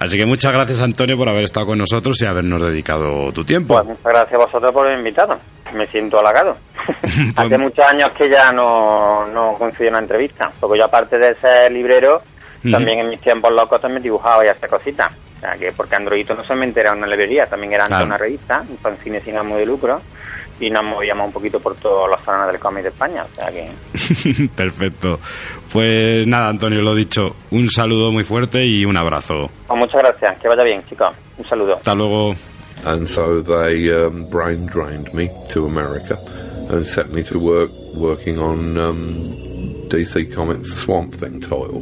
Así 0.00 0.16
que 0.16 0.26
muchas 0.26 0.52
gracias 0.52 0.80
Antonio 0.80 1.16
por 1.18 1.28
haber 1.28 1.42
estado 1.42 1.66
con 1.66 1.78
nosotros 1.78 2.20
y 2.22 2.26
habernos 2.26 2.62
dedicado 2.62 3.32
tu 3.32 3.44
tiempo. 3.44 3.74
Pues 3.74 3.86
muchas 3.86 4.04
gracias 4.04 4.34
a 4.34 4.44
vosotros 4.44 4.72
por 4.72 4.86
haberme 4.86 5.00
invitado. 5.08 5.36
Me 5.74 5.86
siento 5.88 6.18
halagado. 6.20 6.56
Pues- 7.00 7.32
Hace 7.36 7.58
muchos 7.58 7.84
años 7.84 8.08
que 8.16 8.30
ya 8.30 8.52
no, 8.52 9.26
no 9.26 9.54
coincidí 9.58 9.88
en 9.88 9.94
una 9.94 10.02
entrevista. 10.02 10.52
Porque 10.60 10.78
yo, 10.78 10.84
aparte 10.84 11.18
de 11.18 11.34
ser 11.36 11.72
librero, 11.72 12.22
También 12.70 12.98
en 13.00 13.08
mis 13.10 13.20
tiempos 13.20 13.52
locos 13.52 13.80
también 13.80 14.02
dibujaba 14.02 14.44
y 14.44 14.48
hacía 14.48 14.68
cositas. 14.68 15.08
O 15.36 15.40
sea, 15.40 15.56
que 15.56 15.70
porque 15.72 15.94
Androidito 15.96 16.34
no 16.34 16.42
solamente 16.44 16.80
era 16.80 16.92
una 16.92 17.06
librería, 17.06 17.46
también 17.46 17.72
era 17.72 17.86
Claro. 17.86 18.06
una 18.06 18.18
revista, 18.18 18.64
un 18.68 18.76
fanzine 18.78 19.20
sin 19.20 19.36
ánimo 19.36 19.56
de 19.56 19.66
lucro. 19.66 20.00
Y 20.60 20.70
nos 20.70 20.82
movíamos 20.82 21.28
un 21.28 21.32
poquito 21.32 21.60
por 21.60 21.76
todas 21.76 22.10
las 22.10 22.24
zonas 22.24 22.48
del 22.48 22.58
cómic 22.58 22.82
de 22.82 22.88
España. 22.88 23.24
O 23.24 23.34
sea 23.36 23.46
que 23.52 23.68
Perfecto. 24.56 25.20
Pues 25.72 26.26
nada, 26.26 26.48
Antonio, 26.48 26.82
lo 26.82 26.94
dicho, 26.96 27.36
un 27.52 27.68
saludo 27.70 28.10
muy 28.10 28.24
fuerte 28.24 28.66
y 28.66 28.84
un 28.84 28.96
abrazo. 28.96 29.48
pues 29.68 29.78
muchas 29.78 30.02
gracias. 30.02 30.38
Que 30.40 30.48
vaya 30.48 30.64
bien, 30.64 30.82
chicos. 30.88 31.10
Un 31.36 31.48
saludo. 31.48 31.74
Hasta 31.76 31.94
luego. 31.94 32.34
and 32.86 33.06
so 33.08 33.42
they 33.42 33.90
um, 33.90 34.28
brain 34.30 34.64
drained 34.66 35.12
me 35.12 35.28
to 35.52 35.66
America 35.66 36.16
and 36.68 36.84
set 36.86 37.10
me 37.10 37.22
to 37.24 37.38
work 37.38 37.70
working 37.94 38.38
on 38.38 38.76
um, 38.76 39.24
DC 39.88 40.32
Comics 40.32 40.74
Swamp 40.74 41.14
Thing 41.14 41.40
title, 41.40 41.80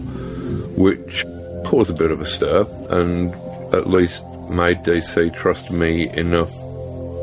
which 0.77 1.25
caused 1.65 1.91
a 1.91 1.95
bit 1.95 2.11
of 2.11 2.21
a 2.21 2.27
stir 2.27 2.67
and 2.91 3.35
at 3.75 3.89
least 3.89 4.25
made 4.49 4.79
DC 4.79 5.35
trust 5.35 5.71
me 5.71 6.09
enough 6.11 6.53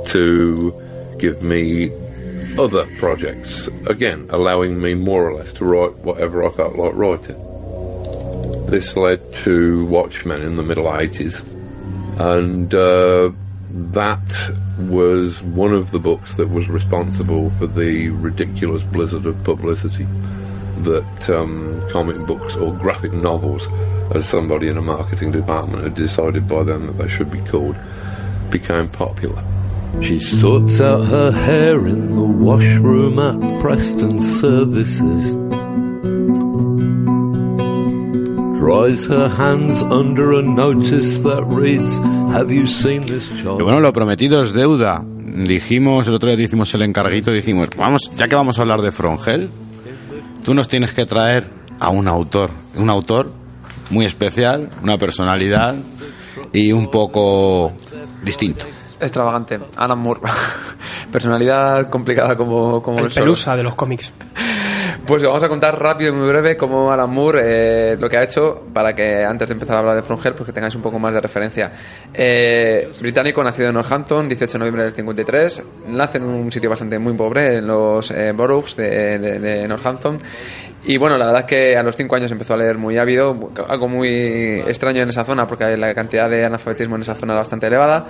to 0.08 0.74
give 1.18 1.42
me 1.42 1.90
other 2.60 2.86
projects, 2.98 3.68
again 3.88 4.28
allowing 4.30 4.82
me 4.82 4.94
more 4.94 5.28
or 5.28 5.36
less 5.36 5.54
to 5.54 5.66
write 5.66 5.96
whatever 6.00 6.44
I 6.44 6.50
felt 6.50 6.76
like 6.76 6.94
writing. 6.94 7.40
This 8.68 8.98
led 8.98 9.34
to 9.46 9.86
Watchmen 9.86 10.42
in 10.42 10.58
the 10.58 10.64
middle 10.64 10.86
80s, 10.86 11.44
and 12.20 12.74
uh, 12.74 13.32
that 13.70 14.56
was 14.78 15.42
one 15.44 15.74
of 15.74 15.92
the 15.92 16.00
books 16.00 16.36
that 16.36 16.50
was 16.50 16.68
responsible 16.68 17.50
for 17.52 17.68
the 17.68 18.10
ridiculous 18.10 18.84
blizzard 18.84 19.26
of 19.26 19.44
publicity 19.44 20.08
that 20.80 21.30
um, 21.30 21.88
comic 21.92 22.18
books 22.26 22.56
or 22.56 22.74
graphic 22.74 23.14
novels, 23.14 23.68
as 24.16 24.28
somebody 24.28 24.68
in 24.68 24.78
a 24.78 24.82
marketing 24.82 25.32
department 25.32 25.84
had 25.84 25.96
decided 25.96 26.48
by 26.48 26.64
then 26.64 26.88
that 26.88 26.98
they 26.98 27.08
should 27.08 27.32
be 27.32 27.42
called, 27.42 27.76
became 28.50 28.90
popular. 28.90 29.44
She 30.02 30.20
sorts 30.20 30.82
out 30.82 31.04
her 31.06 31.32
hair 31.32 31.88
in 31.88 32.16
the 32.16 32.24
washroom 32.24 33.20
at 33.20 33.62
Preston 33.62 34.22
Services. 34.22 35.53
Y 43.60 43.62
bueno, 43.62 43.80
lo 43.82 43.92
prometido 43.92 44.42
es 44.42 44.54
deuda. 44.54 45.04
Dijimos, 45.06 46.08
el 46.08 46.14
otro 46.14 46.34
día 46.36 46.46
hicimos 46.46 46.74
el 46.74 46.84
encarguito, 46.84 47.32
dijimos, 47.32 47.70
vamos, 47.78 48.10
ya 48.16 48.28
que 48.28 48.36
vamos 48.36 48.58
a 48.58 48.62
hablar 48.62 48.82
de 48.82 48.92
Frongel, 48.92 49.50
tú 50.46 50.54
nos 50.54 50.68
tienes 50.68 50.94
que 50.94 51.06
traer 51.06 51.50
a 51.80 51.90
un 51.90 52.08
autor, 52.08 52.52
un 52.76 52.90
autor 52.90 53.32
muy 53.90 54.06
especial, 54.06 54.70
una 54.82 54.98
personalidad 54.98 55.76
y 56.54 56.72
un 56.72 56.90
poco 56.90 57.74
distinto. 58.24 58.66
Extravagante, 59.00 59.60
Alan 59.76 60.00
Moore. 60.00 60.22
Personalidad 61.12 61.90
complicada 61.90 62.38
como, 62.38 62.82
como 62.82 63.00
El 63.00 63.06
el 63.06 63.12
solo. 63.12 63.26
pelusa 63.26 63.56
de 63.58 63.64
los 63.64 63.76
cómics. 63.76 64.14
Pues 65.06 65.22
vamos 65.22 65.44
a 65.44 65.50
contar 65.50 65.78
rápido 65.78 66.14
y 66.14 66.16
muy 66.18 66.30
breve 66.30 66.56
cómo 66.56 66.90
Alan 66.94 67.10
Moore 67.10 67.42
eh, 67.44 67.98
lo 68.00 68.10
que 68.10 68.18
ha 68.18 68.24
hecho 68.24 68.64
para 68.74 68.96
que 68.96 69.26
antes 69.26 69.50
de 69.50 69.54
empezar 69.54 69.76
a 69.76 69.80
hablar 69.80 69.96
de 69.98 70.02
Frongel, 70.02 70.34
pues 70.34 70.46
que 70.46 70.54
tengáis 70.54 70.76
un 70.76 70.82
poco 70.82 70.98
más 70.98 71.14
de 71.14 71.20
referencia. 71.20 71.74
Eh, 72.14 72.90
británico, 73.02 73.44
nacido 73.44 73.68
en 73.68 73.74
Northampton, 73.76 74.30
18 74.30 74.54
de 74.54 74.60
noviembre 74.60 74.84
del 74.84 74.94
53. 74.94 75.64
Nace 75.90 76.20
en 76.20 76.24
un 76.24 76.50
sitio 76.54 76.70
bastante 76.70 76.98
muy 77.00 77.14
pobre, 77.16 77.58
en 77.58 77.68
los 77.68 78.12
eh, 78.12 78.32
boroughs 78.32 78.78
de, 78.78 79.20
de- 79.20 79.40
de 79.40 79.68
Northampton. 79.68 80.20
Y 80.86 80.98
bueno, 80.98 81.18
la 81.18 81.26
verdad 81.26 81.42
es 81.42 81.48
que 81.48 81.78
a 81.78 81.84
los 81.84 81.96
5 81.98 82.16
años 82.16 82.32
empezó 82.32 82.54
a 82.54 82.58
leer 82.58 82.78
muy 82.78 82.98
ávido, 82.98 83.52
algo 83.68 83.88
muy 83.90 84.62
extraño 84.68 85.02
en 85.02 85.10
esa 85.10 85.26
zona, 85.26 85.48
porque 85.48 85.76
la 85.78 85.94
cantidad 85.94 86.30
de 86.30 86.46
analfabetismo 86.46 86.96
en 86.96 87.02
esa 87.02 87.16
zona 87.16 87.34
era 87.34 87.40
bastante 87.42 87.68
elevada. 87.68 88.06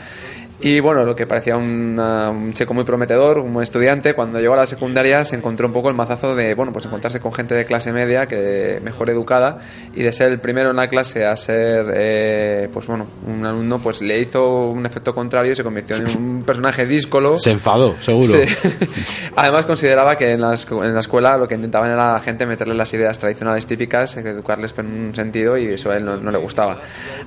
Y 0.66 0.80
bueno, 0.80 1.04
lo 1.04 1.14
que 1.14 1.28
parecía 1.28 1.58
una- 1.58 2.30
un 2.30 2.54
chico 2.54 2.74
muy 2.74 2.86
prometedor, 2.86 3.38
un 3.40 3.54
buen 3.54 3.64
estudiante, 3.64 4.14
cuando 4.14 4.40
llegó 4.40 4.54
a 4.54 4.58
la 4.58 4.66
secundaria 4.66 5.26
se 5.26 5.36
encontró 5.36 5.68
un 5.68 5.74
poco 5.74 5.90
el 5.90 5.96
mazazo 5.96 6.36
de, 6.36 6.54
bueno, 6.56 6.72
pues 6.72 6.86
encontrarse 6.86 7.20
con 7.20 7.34
gente 7.34 7.54
de 7.54 7.66
clase 7.66 7.92
media, 7.92 8.28
que 8.28 8.80
mejor 8.82 9.10
educada, 9.10 9.58
y 9.94 10.04
de 10.04 10.14
ser 10.14 10.32
el 10.32 10.40
primero 10.40 10.70
en 10.70 10.78
la 10.78 10.88
clase 10.88 11.26
a 11.26 11.36
ser, 11.36 11.88
eh, 11.94 12.70
pues 12.72 12.88
bueno, 12.88 13.08
un 13.28 13.46
alumno, 13.46 13.80
pues 13.82 14.02
le 14.02 14.18
hizo 14.20 14.70
un 14.70 14.86
efecto 14.86 15.14
contrario 15.14 15.52
y 15.52 15.56
se 15.58 15.64
convirtió 15.66 15.98
en 15.98 16.08
un 16.18 16.44
personaje 16.44 16.86
díscolo. 16.86 17.38
Se 17.38 17.52
enfadó, 17.52 17.96
seguro. 18.02 18.34
Sí. 18.34 18.56
Además 19.36 19.66
consideraba 19.66 20.16
que 20.18 20.32
en 20.32 20.40
la, 20.42 20.56
en 20.56 20.94
la 20.94 21.00
escuela 21.02 21.36
lo 21.36 21.46
que 21.48 21.56
intentaban 21.56 21.92
era 21.92 22.12
a 22.12 22.14
la 22.14 22.20
gente 22.22 22.46
meterle 22.46 22.74
las 22.74 22.94
ideas 22.94 23.20
tradicionales 23.20 23.68
típicas, 23.68 24.16
educarles 24.16 24.74
en 24.78 24.86
un 25.08 25.14
sentido 25.16 25.58
y 25.58 25.74
eso 25.74 25.92
a 25.92 25.98
él 25.98 26.06
no, 26.06 26.16
no 26.16 26.32
le 26.32 26.38
gustaba. 26.38 26.80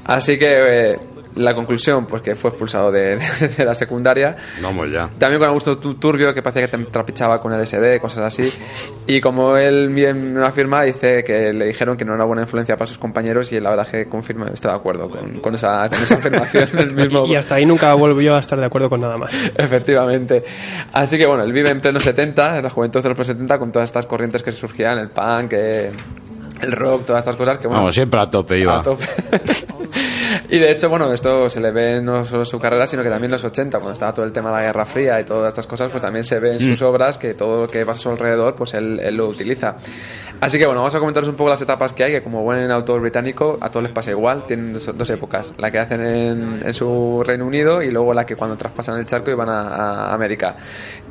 Así 0.05 0.39
que 0.39 0.93
eh, 0.93 0.99
la 1.37 1.55
conclusión, 1.55 2.07
pues 2.07 2.23
que 2.23 2.35
fue 2.35 2.51
expulsado 2.51 2.91
de, 2.93 3.19
de 3.57 3.65
la 3.65 3.75
secundaria. 3.75 4.37
Vamos 4.63 4.89
ya. 4.93 5.09
También 5.19 5.39
con 5.39 5.49
Augusto 5.49 5.79
Tu- 5.79 5.95
Turbio, 5.95 6.35
que 6.35 6.43
parecía 6.43 6.69
que 6.69 6.77
te 6.77 6.85
trapichaba 6.87 7.41
con 7.41 7.53
el 7.53 7.67
SD, 7.67 8.01
cosas 8.01 8.25
así. 8.25 8.53
Y 9.07 9.21
como 9.21 9.57
él 9.57 9.91
bien 9.91 10.37
afirma, 10.39 10.83
dice 10.83 11.23
que 11.25 11.53
le 11.53 11.67
dijeron 11.67 11.97
que 11.97 12.05
no 12.05 12.15
era 12.15 12.25
buena 12.25 12.43
influencia 12.43 12.77
para 12.77 12.87
sus 12.89 12.99
compañeros 12.99 13.53
y 13.53 13.61
la 13.61 13.71
verdad 13.71 13.87
que 13.87 14.07
confirma, 14.09 14.49
está 14.53 14.71
de 14.71 14.75
acuerdo 14.77 15.09
con, 15.09 15.41
con 15.41 15.55
esa, 15.55 15.89
con 15.89 15.99
esa 16.03 16.17
afirmación. 16.17 16.69
El 16.79 16.95
mismo, 16.95 17.27
Y 17.27 17.37
hasta 17.37 17.57
ahí 17.57 17.67
nunca 17.67 17.93
volvió 17.95 18.35
a 18.35 18.41
estar 18.41 18.59
de 18.59 18.67
acuerdo 18.67 18.89
con 18.89 19.01
nada 19.01 19.17
más. 19.17 19.31
Efectivamente. 19.57 20.43
Así 20.93 21.19
que 21.19 21.27
bueno, 21.27 21.43
él 21.45 21.53
vive 21.53 21.71
en 21.71 21.81
pleno 21.81 22.01
70, 22.01 22.57
en 22.59 22.63
la 22.65 22.71
juventud 22.71 23.03
de 23.03 23.09
los 23.11 23.17
pleno 23.17 23.25
70, 23.27 23.59
con 23.59 23.71
todas 23.73 23.89
estas 23.89 24.07
corrientes 24.07 24.43
que 24.43 24.53
surgían, 24.53 24.99
el 24.99 25.11
punk, 25.11 25.53
eh, 25.53 25.91
el 26.63 26.73
rock, 26.73 27.05
todas 27.05 27.21
estas 27.21 27.37
cosas 27.37 27.59
que 27.59 27.67
bueno, 27.67 27.83
Vamos, 27.83 27.95
siempre 27.95 28.19
a 28.21 28.25
tope 28.25 28.59
iba. 28.59 28.79
a 28.79 28.83
tope. 28.83 29.05
Y 30.49 30.59
de 30.59 30.71
hecho, 30.71 30.89
bueno, 30.89 31.13
esto 31.13 31.49
se 31.51 31.61
le 31.61 31.71
ve 31.71 32.01
no 32.01 32.25
solo 32.25 32.43
en 32.43 32.47
su 32.47 32.59
carrera, 32.59 32.87
sino 32.87 33.03
que 33.03 33.09
también 33.11 33.27
en 33.31 33.33
los 33.33 33.45
80, 33.45 33.79
cuando 33.79 33.93
estaba 33.95 34.13
todo 34.13 34.25
el 34.25 34.33
tema 34.33 34.51
de 34.51 34.57
la 34.57 34.63
Guerra 34.63 34.87
Fría 34.87 35.21
y 35.21 35.25
todas 35.25 35.49
estas 35.51 35.67
cosas, 35.67 35.91
pues 35.91 36.03
también 36.03 36.25
se 36.25 36.39
ve 36.41 36.55
en 36.55 36.61
sus 36.61 36.81
Mm. 36.83 36.85
obras 36.85 37.19
que 37.19 37.35
todo 37.35 37.61
lo 37.63 37.67
que 37.67 37.85
pasa 37.87 37.99
a 37.99 38.03
su 38.03 38.11
alrededor, 38.11 38.55
pues 38.57 38.75
él, 38.75 39.01
él 39.03 39.17
lo 39.17 39.29
utiliza. 39.29 39.77
Así 40.41 40.59
que 40.59 40.67
bueno, 40.67 40.81
vamos 40.83 40.95
a 40.95 40.99
comentaros 40.99 41.29
un 41.31 41.35
poco 41.37 41.49
las 41.51 41.63
etapas 41.63 41.93
que 41.95 42.05
hay, 42.05 42.13
que 42.13 42.23
como 42.23 42.43
buen 42.43 42.71
autor 42.71 43.01
británico, 43.01 43.57
a 43.61 43.71
todos 43.71 43.85
les 43.85 43.93
pasa 43.93 44.11
igual, 44.11 44.45
tienen 44.47 44.75
dos, 44.75 44.91
dos 44.97 45.09
épocas, 45.11 45.55
la 45.57 45.71
que 45.71 45.79
hacen 45.79 46.05
en, 46.05 46.63
en 46.63 46.75
su 46.75 47.23
Reino 47.27 47.47
Unido 47.47 47.81
y 47.83 47.91
luego 47.91 48.13
la 48.13 48.27
que 48.27 48.37
cuando 48.37 48.57
traspasan 48.57 48.99
el 48.99 49.07
charco 49.07 49.31
y 49.31 49.35
van 49.35 49.49
a, 49.49 49.69
a 49.69 50.15
América. 50.15 50.55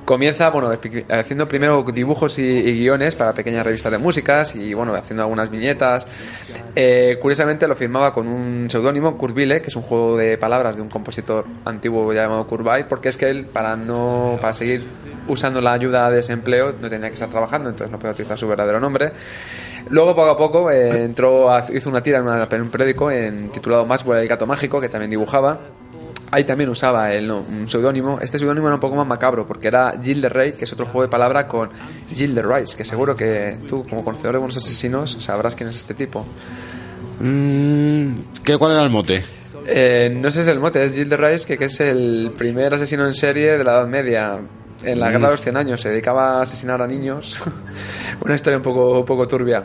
Comienza, 0.06 0.52
bueno, 0.52 0.72
haciendo 1.10 1.48
primero 1.48 1.84
dibujos 1.92 2.38
y, 2.38 2.62
guiones 2.74 3.16
para 3.16 3.34
pequeñas 3.34 3.66
revistas 3.66 3.92
de 3.92 3.98
músicas 3.98 4.56
y, 4.56 4.76
bueno, 4.76 4.94
haciendo 4.94 5.24
algunas 5.24 5.50
viñetas. 5.50 6.06
Eh, 6.76 7.18
curiosamente 7.20 7.68
lo 7.68 7.76
firmaba 7.76 8.14
con 8.14 8.28
un 8.28 8.70
seudónimo, 8.70 9.18
Weill, 9.18 9.62
que 9.62 9.70
es 9.70 9.76
un 9.76 9.82
juego 9.82 10.16
de 10.16 10.38
palabras 10.38 10.76
de 10.76 10.84
un 10.84 10.90
compositor 10.90 11.46
antiguo 11.66 12.14
llamado 12.14 12.46
Weill, 12.48 12.86
porque 12.86 13.10
es 13.10 13.18
que 13.18 13.32
él, 13.32 13.46
para 13.46 13.76
no 13.76 14.38
para 14.40 14.54
seguir 14.54 14.86
usando 15.28 15.60
la 15.60 15.74
ayuda 15.74 16.08
de 16.12 16.18
desempleo, 16.18 16.76
no 16.80 16.88
tenía 16.88 17.08
que 17.08 17.16
estar 17.16 17.30
trabajando, 17.30 17.70
entonces 17.70 17.92
no 17.92 17.98
podía 17.98 18.12
utilizar 18.12 18.38
su 18.38 18.48
verdadero 18.48 18.80
nombre. 18.80 19.10
Luego, 19.90 20.16
poco 20.16 20.30
a 20.30 20.38
poco, 20.38 20.70
eh, 20.72 21.04
entró 21.04 21.48
hizo 21.74 21.90
una 21.90 22.02
tira 22.04 22.20
en, 22.20 22.26
una- 22.26 22.48
en 22.50 22.62
un 22.62 22.70
periódico 22.70 23.10
en, 23.10 23.50
titulado 23.50 23.88
Maxwell 23.88 24.20
el 24.22 24.28
gato 24.28 24.46
mágico, 24.46 24.80
que 24.80 24.90
también 24.90 25.10
dibujaba. 25.10 25.58
Ahí 26.36 26.44
también 26.44 26.70
usaba 26.70 27.14
el, 27.14 27.28
no, 27.28 27.38
un 27.38 27.66
seudónimo. 27.70 28.20
Este 28.22 28.38
seudónimo 28.38 28.68
era 28.68 28.76
un 28.76 28.82
poco 28.82 28.98
más 28.98 29.08
macabro 29.08 29.48
porque 29.48 29.70
era 29.70 29.94
Gilles 30.04 30.22
de 30.24 30.28
Rey, 30.28 30.52
que 30.52 30.66
es 30.66 30.74
otro 30.74 30.86
juego 30.86 31.04
de 31.04 31.08
palabra 31.08 31.48
con 31.48 31.70
Gilles 32.10 32.36
de 32.36 32.42
Rice, 32.42 32.76
que 32.76 32.84
seguro 32.84 33.16
que 33.16 33.58
tú, 33.70 33.84
como 33.90 34.04
conocedor 34.04 34.34
de 34.34 34.40
buenos 34.40 34.58
asesinos, 34.58 35.16
sabrás 35.22 35.56
quién 35.56 35.70
es 35.70 35.78
este 35.78 35.94
tipo. 35.94 36.26
Mm, 37.22 38.16
¿qué, 38.44 38.58
¿Cuál 38.58 38.74
era 38.74 38.84
el 38.84 38.90
mote? 38.90 39.24
Eh, 39.66 40.10
no 40.14 40.30
sé 40.30 40.40
si 40.40 40.42
es 40.42 40.48
el 40.48 40.60
mote, 40.60 40.84
es 40.84 40.92
Gilles 40.92 41.10
de 41.10 41.16
Rice, 41.16 41.48
que, 41.48 41.58
que 41.58 41.66
es 41.66 41.80
el 41.80 42.34
primer 42.38 42.74
asesino 42.74 43.06
en 43.06 43.14
serie 43.14 43.58
de 43.58 43.64
la 43.64 43.76
Edad 43.76 43.88
Media. 43.88 44.40
En 44.84 45.00
la 45.00 45.08
Mm. 45.08 45.12
Guerra 45.14 45.28
de 45.28 45.32
los 45.36 45.42
100 45.42 45.56
años 45.56 45.82
se 45.82 45.90
dedicaba 45.90 46.40
a 46.40 46.42
asesinar 46.42 46.82
a 46.82 46.88
niños. 46.88 47.42
Una 48.22 48.36
historia 48.36 48.58
un 48.58 48.64
poco, 48.64 49.00
un 49.00 49.06
poco 49.06 49.26
turbia. 49.26 49.64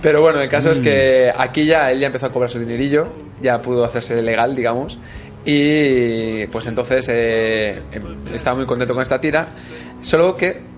Pero 0.00 0.20
bueno, 0.20 0.40
el 0.40 0.48
caso 0.48 0.70
es 0.70 0.80
que 0.80 1.32
aquí 1.36 1.66
ya 1.66 1.90
él 1.90 1.98
ya 1.98 2.06
empezó 2.06 2.26
a 2.26 2.32
cobrar 2.32 2.50
su 2.50 2.58
dinerillo, 2.58 3.08
ya 3.42 3.60
pudo 3.60 3.84
hacerse 3.84 4.20
legal, 4.22 4.54
digamos. 4.56 4.98
Y 5.44 6.46
pues 6.46 6.66
entonces 6.66 7.08
eh, 7.08 7.82
em- 7.92 8.16
estaba 8.34 8.56
muy 8.56 8.66
contento 8.66 8.94
con 8.94 9.02
esta 9.02 9.20
tira. 9.20 9.48
Solo 10.00 10.36
que 10.36 10.71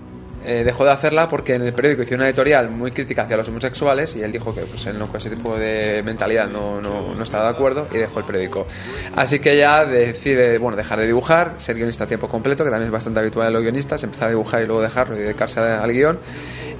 eh, 0.44 0.62
dejó 0.64 0.84
de 0.84 0.90
hacerla 0.90 1.28
porque 1.28 1.54
en 1.54 1.62
el 1.62 1.72
periódico 1.72 2.02
hicieron 2.02 2.20
una 2.20 2.28
editorial 2.28 2.70
muy 2.70 2.90
crítica 2.92 3.22
hacia 3.22 3.36
los 3.36 3.48
homosexuales 3.48 4.14
y 4.16 4.22
él 4.22 4.32
dijo 4.32 4.54
que 4.54 4.62
pues, 4.62 4.86
él 4.86 4.98
no, 4.98 5.08
con 5.08 5.16
ese 5.16 5.30
tipo 5.30 5.56
de 5.56 6.02
mentalidad 6.02 6.48
no, 6.48 6.80
no, 6.80 7.14
no 7.14 7.22
estaba 7.22 7.44
de 7.44 7.50
acuerdo 7.50 7.88
y 7.92 7.98
dejó 7.98 8.20
el 8.20 8.26
periódico. 8.26 8.66
Así 9.14 9.38
que 9.38 9.56
ya 9.56 9.84
decide 9.84 10.58
bueno, 10.58 10.76
dejar 10.76 11.00
de 11.00 11.06
dibujar, 11.06 11.54
ser 11.58 11.76
guionista 11.76 12.04
a 12.04 12.06
tiempo 12.06 12.28
completo, 12.28 12.64
que 12.64 12.70
también 12.70 12.86
es 12.86 12.92
bastante 12.92 13.20
habitual 13.20 13.48
en 13.48 13.54
los 13.54 13.62
guionistas, 13.62 14.02
empezar 14.02 14.28
a 14.28 14.30
dibujar 14.30 14.62
y 14.62 14.66
luego 14.66 14.82
dejarlo 14.82 15.16
y 15.16 15.20
dedicarse 15.20 15.60
al, 15.60 15.82
al 15.82 15.92
guion. 15.92 16.18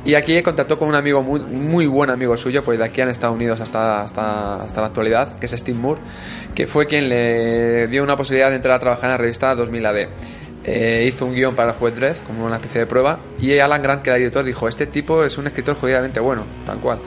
Y 0.05 0.17
aquí 0.17 0.43
contactó 0.43 0.79
con 0.79 0.89
un 0.89 0.97
amigo 0.97 1.23
muy, 1.23 1.41
muy 1.41 1.87
buen 1.87 2.11
amigo 2.11 2.37
suyo, 2.37 2.63
pues 2.63 2.79
de 2.79 2.85
aquí 2.85 3.01
han 3.01 3.09
estado 3.09 3.33
unidos 3.33 3.63
hasta, 3.63 4.03
hasta, 4.03 4.63
hasta 4.63 4.81
la 4.83 4.89
actualidad, 4.89 5.39
que 5.39 5.47
es 5.47 5.53
Steve 5.53 5.79
Moore, 5.79 6.03
que 6.55 6.67
fue 6.67 6.87
quien 6.87 7.09
le 7.09 7.87
dio 7.87 8.03
una 8.03 8.15
posibilidad 8.15 8.51
de 8.51 8.57
entrar 8.57 8.75
a 8.75 8.79
trabajar 8.79 9.07
en 9.07 9.11
la 9.13 9.17
revista 9.17 9.55
2000 9.55 9.87
AD. 9.87 9.97
Eh, 10.65 11.05
hizo 11.07 11.27
un 11.27 11.35
guion 11.35 11.55
para 11.55 11.73
el 11.73 11.77
juez 11.77 11.95
Dredd 11.95 12.17
como 12.27 12.47
una 12.47 12.57
especie 12.57 12.81
de 12.81 12.87
prueba 12.87 13.19
y 13.39 13.59
Alan 13.59 13.83
Grant 13.83 14.03
que 14.03 14.09
era 14.09 14.17
el 14.17 14.23
editor 14.23 14.43
dijo 14.43 14.67
este 14.67 14.87
tipo 14.87 15.23
es 15.23 15.37
un 15.37 15.47
escritor 15.47 15.77
jodidamente 15.77 16.21
bueno 16.21 16.47
tal 16.65 16.79
cual 16.79 17.01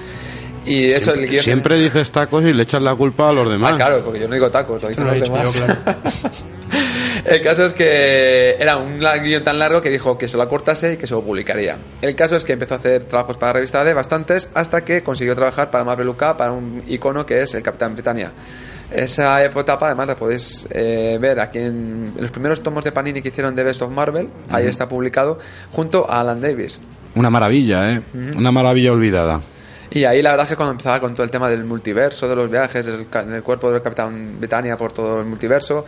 y 0.64 0.90
de 0.90 0.98
hecho 0.98 1.06
siempre, 1.06 1.24
el 1.24 1.30
guion 1.30 1.44
siempre 1.44 1.80
dices 1.80 2.12
tacos 2.12 2.44
y 2.46 2.54
le 2.54 2.64
echas 2.64 2.82
la 2.84 2.94
culpa 2.94 3.30
a 3.30 3.34
los 3.34 3.50
demás. 3.50 3.72
Ah, 3.74 3.78
claro, 3.78 4.04
porque 4.04 4.20
yo 4.20 4.28
no 4.28 4.34
digo 4.36 4.52
tacos, 4.52 4.84
lo 4.84 4.90
dicen 4.90 5.06
Lo 5.06 5.14
he 5.14 5.20
los 5.20 5.24
dicho 5.24 5.34
demás. 5.34 5.56
yo, 5.56 5.66
claro. 5.84 6.00
El 7.26 7.42
caso 7.42 7.66
es 7.66 7.74
que 7.74 8.56
era 8.60 8.78
un 8.78 9.00
guion 9.00 9.44
tan 9.44 9.60
largo 9.60 9.82
que 9.82 9.90
dijo 9.90 10.18
que 10.18 10.28
se 10.28 10.38
lo 10.38 10.44
acortase 10.44 10.94
y 10.94 10.98
que 10.98 11.08
se 11.08 11.14
lo 11.14 11.22
publicaría. 11.22 11.78
El 12.02 12.16
caso 12.16 12.36
es 12.36 12.44
que 12.44 12.54
empezó 12.54 12.76
a 12.76 12.78
hacer 12.78 13.04
trabajos 13.06 13.38
para 13.38 13.50
la 13.50 13.54
revista 13.56 13.84
de 13.84 13.94
bastantes 13.94 14.50
hasta 14.54 14.84
que 14.84 15.04
consiguió 15.04 15.36
trabajar 15.36 15.72
para 15.72 15.84
Marvel 15.84 16.10
UK 16.10 16.38
para 16.38 16.52
un 16.52 16.84
icono 16.88 17.26
que 17.26 17.42
es 17.42 17.54
el 17.56 17.64
Capitán 17.64 17.94
Britannia. 17.94 18.32
Esa 18.92 19.44
etapa 19.44 19.88
además 19.88 20.08
la 20.08 20.16
podéis 20.16 20.68
eh, 20.72 21.18
ver 21.20 21.40
aquí 21.40 21.60
en, 21.60 22.14
los 22.18 22.32
primeros 22.32 22.64
tomos 22.64 22.84
de 22.84 22.92
Panini 22.92 23.22
que 23.22 23.30
hicieron 23.30 23.54
de 23.54 23.64
Best 23.64 23.82
of 23.82 23.92
Marvel, 23.92 24.30
ahí 24.50 24.66
está 24.66 24.88
publicado 24.88 25.38
junto 25.72 26.10
a 26.10 26.22
Alan 26.22 26.40
Davis. 26.40 26.80
Una 27.16 27.30
maravilla, 27.30 27.92
¿eh? 27.92 28.02
Una 28.38 28.52
maravilla 28.52 28.92
olvidada. 28.92 29.42
Y 29.90 30.04
ahí 30.04 30.22
la 30.22 30.32
verdad 30.32 30.46
es 30.46 30.50
que 30.52 30.56
cuando 30.56 30.72
empezaba 30.72 31.00
con 31.00 31.14
todo 31.14 31.24
el 31.24 31.30
tema 31.30 31.50
del 31.50 31.64
multiverso, 31.64 32.28
de 32.28 32.36
los 32.36 32.50
viajes, 32.52 32.86
del, 32.86 33.08
del 33.10 33.44
cuerpo 33.44 33.72
del 33.72 33.82
Capitán 33.82 34.38
Britannia 34.38 34.78
por 34.78 34.92
todo 34.92 35.20
el 35.20 35.26
multiverso. 35.26 35.86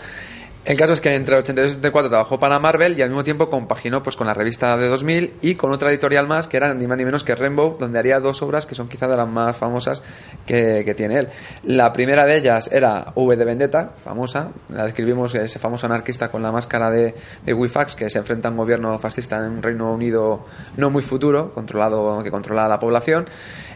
El 0.70 0.78
caso 0.78 0.94
es 0.94 1.02
que 1.02 1.16
entre 1.16 1.34
el 1.34 1.40
82 1.40 1.72
y 1.72 1.74
el 1.74 1.80
84 1.80 2.10
trabajó 2.10 2.40
para 2.40 2.60
Marvel 2.60 2.96
y 2.96 3.02
al 3.02 3.10
mismo 3.10 3.24
tiempo 3.24 3.50
compaginó 3.50 4.04
pues 4.04 4.16
con 4.16 4.28
la 4.28 4.36
revista 4.36 4.78
de 4.78 4.88
2000 4.88 5.38
y 5.41 5.56
con 5.56 5.72
otra 5.72 5.90
editorial 5.90 6.28
más 6.28 6.48
que 6.48 6.58
era 6.58 6.76
ni 6.76 6.86
más 6.86 6.96
ni 6.96 7.06
menos 7.06 7.24
que 7.24 7.34
Rainbow, 7.34 7.76
donde 7.80 7.98
haría 7.98 8.20
dos 8.20 8.44
obras 8.44 8.68
que 8.68 8.76
son 8.76 8.88
quizá 8.88 9.08
de 9.08 9.18
las 9.18 9.28
más 9.28 9.58
famosas 9.58 10.04
que, 10.46 10.84
que 10.86 10.94
tiene 10.94 11.18
él. 11.18 11.30
La 11.64 11.91
primera 11.91 12.28
de 12.28 12.38
ellas 12.38 12.70
era 12.72 13.14
V 13.16 13.36
de 13.36 13.46
Vendetta, 13.46 13.94
famosa, 14.04 14.52
la 14.72 14.86
escribimos 14.86 15.34
ese 15.34 15.58
famoso 15.58 15.88
anarquista 15.88 16.30
con 16.30 16.44
la 16.44 16.52
máscara 16.52 16.91
de, 16.91 17.16
de 17.44 17.52
Wifax 17.52 17.96
que 17.96 18.08
se 18.12 18.20
enfrenta 18.20 18.50
a 18.50 18.52
un 18.52 18.58
gobierno 18.58 19.00
fascista 19.00 19.38
en 19.38 19.54
un 19.54 19.64
Reino 19.64 19.91
Unido 19.91 20.46
no 20.78 20.91
muy 20.91 21.02
futuro, 21.02 21.52
controlado 21.52 22.22
que 22.22 22.30
controla 22.30 22.66
a 22.66 22.68
la 22.68 22.78
población. 22.78 23.26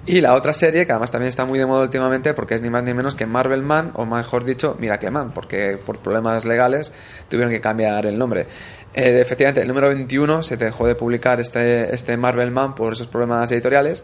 Y 0.06 0.20
la 0.20 0.34
otra 0.34 0.52
serie, 0.52 0.86
que 0.86 0.92
además 0.92 1.12
también 1.12 1.30
está 1.30 1.46
muy 1.46 1.58
de 1.58 1.66
moda 1.66 1.84
últimamente, 1.84 2.34
porque 2.34 2.56
es 2.56 2.62
ni 2.62 2.70
más 2.70 2.84
ni 2.84 2.94
menos 2.94 3.16
que 3.16 3.26
Marvel 3.26 3.64
Man, 3.64 3.92
o 3.96 4.06
mejor 4.06 4.44
dicho, 4.44 4.76
Miracle 4.78 5.12
Man, 5.12 5.32
porque 5.34 5.80
por 5.86 6.00
problemas 6.00 6.44
legales 6.44 6.92
tuvieron 7.30 7.54
que 7.54 7.62
cambiar 7.62 8.06
el 8.06 8.18
nombre. 8.18 8.46
Eh, 8.94 9.22
efectivamente, 9.22 9.62
el 9.62 9.68
número 9.68 9.88
21 9.88 10.44
se 10.44 10.58
dejó 10.58 10.86
de 10.86 10.96
publicar 10.96 11.40
este, 11.40 11.94
este 11.96 12.18
Marvel 12.18 12.52
Man 12.52 12.76
por 12.76 12.94
esos 12.94 13.08
problemas 13.08 13.50
editoriales. 13.52 14.04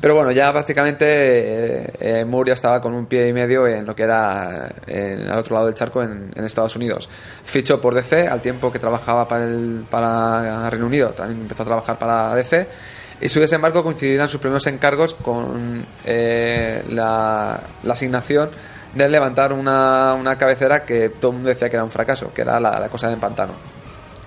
Pero 0.00 0.14
bueno, 0.14 0.30
ya 0.30 0.50
prácticamente 0.52 1.06
eh, 1.06 1.92
eh, 2.00 2.24
Moore 2.24 2.52
estaba 2.52 2.80
con 2.80 2.94
un 2.94 3.06
pie 3.06 3.28
y 3.28 3.32
medio 3.32 3.66
en 3.66 3.84
lo 3.84 3.94
que 3.94 4.04
era 4.04 4.68
en, 4.86 5.28
al 5.28 5.38
otro 5.38 5.54
lado 5.54 5.66
del 5.66 5.74
charco 5.74 6.02
en, 6.02 6.32
en 6.34 6.44
Estados 6.44 6.74
Unidos. 6.76 7.08
Fichó 7.44 7.80
por 7.80 7.94
DC 7.94 8.26
al 8.26 8.40
tiempo 8.40 8.72
que 8.72 8.78
trabajaba 8.78 9.28
para, 9.28 9.44
el, 9.44 9.84
para 9.90 10.70
Reino 10.70 10.86
Unido, 10.86 11.10
también 11.10 11.40
empezó 11.42 11.62
a 11.64 11.66
trabajar 11.66 11.98
para 11.98 12.34
DC. 12.34 12.68
Y 13.22 13.28
su 13.28 13.38
desembarco 13.38 13.84
coincidirán 13.84 14.28
sus 14.28 14.40
primeros 14.40 14.66
encargos 14.66 15.14
con 15.14 15.86
eh, 16.04 16.82
la, 16.88 17.62
la 17.84 17.92
asignación 17.92 18.50
de 18.94 19.08
levantar 19.08 19.52
una, 19.52 20.14
una 20.14 20.36
cabecera 20.36 20.84
que 20.84 21.08
todo 21.08 21.30
el 21.30 21.36
mundo 21.36 21.48
decía 21.48 21.70
que 21.70 21.76
era 21.76 21.84
un 21.84 21.90
fracaso, 21.90 22.34
que 22.34 22.42
era 22.42 22.58
la, 22.58 22.80
la 22.80 22.88
cosa 22.88 23.08
del 23.08 23.20
pantano. 23.20 23.54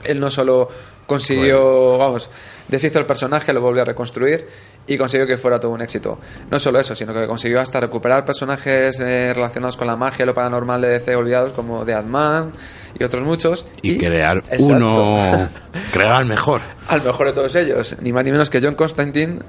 Él 0.02 0.18
no 0.18 0.30
solo 0.30 0.70
consiguió, 1.06 1.98
vamos, 1.98 2.30
deshizo 2.70 2.98
el 3.00 3.06
personaje, 3.06 3.52
lo 3.52 3.60
volvió 3.60 3.82
a 3.82 3.86
reconstruir 3.86 4.48
y 4.88 4.98
consiguió 4.98 5.26
que 5.26 5.38
fuera 5.38 5.60
todo 5.60 5.72
un 5.72 5.82
éxito. 5.82 6.20
No 6.52 6.60
solo 6.60 6.80
eso, 6.80 6.96
sino 6.96 7.14
que 7.14 7.26
consiguió 7.28 7.60
hasta 7.60 7.80
recuperar 7.80 8.26
personajes 8.26 9.00
eh, 9.00 9.34
relacionados 9.34 9.78
con 9.78 9.88
la 9.88 9.96
magia 9.96 10.24
y 10.24 10.26
lo 10.28 10.34
paranormal 10.34 10.82
de 10.82 10.90
DC 10.90 11.16
olvidados 11.16 11.54
como 11.54 11.84
The 11.86 11.96
Ant-Man 11.96 12.52
y 12.98 13.04
otros 13.04 13.24
muchos. 13.24 13.66
Y, 13.82 13.98
crear 13.98 14.38
Exacto. 14.50 14.66
uno. 14.66 15.50
crear 15.92 16.14
al 16.14 16.26
mejor. 16.26 16.62
Al 16.88 17.02
mejor 17.02 17.28
de 17.28 17.34
todos 17.34 17.56
ellos, 17.56 17.96
ni 18.02 18.14
más 18.14 18.24
ni 18.24 18.32
menos 18.32 18.52
que 18.52 18.62
John 18.62 18.76
Constantine, 18.76 19.40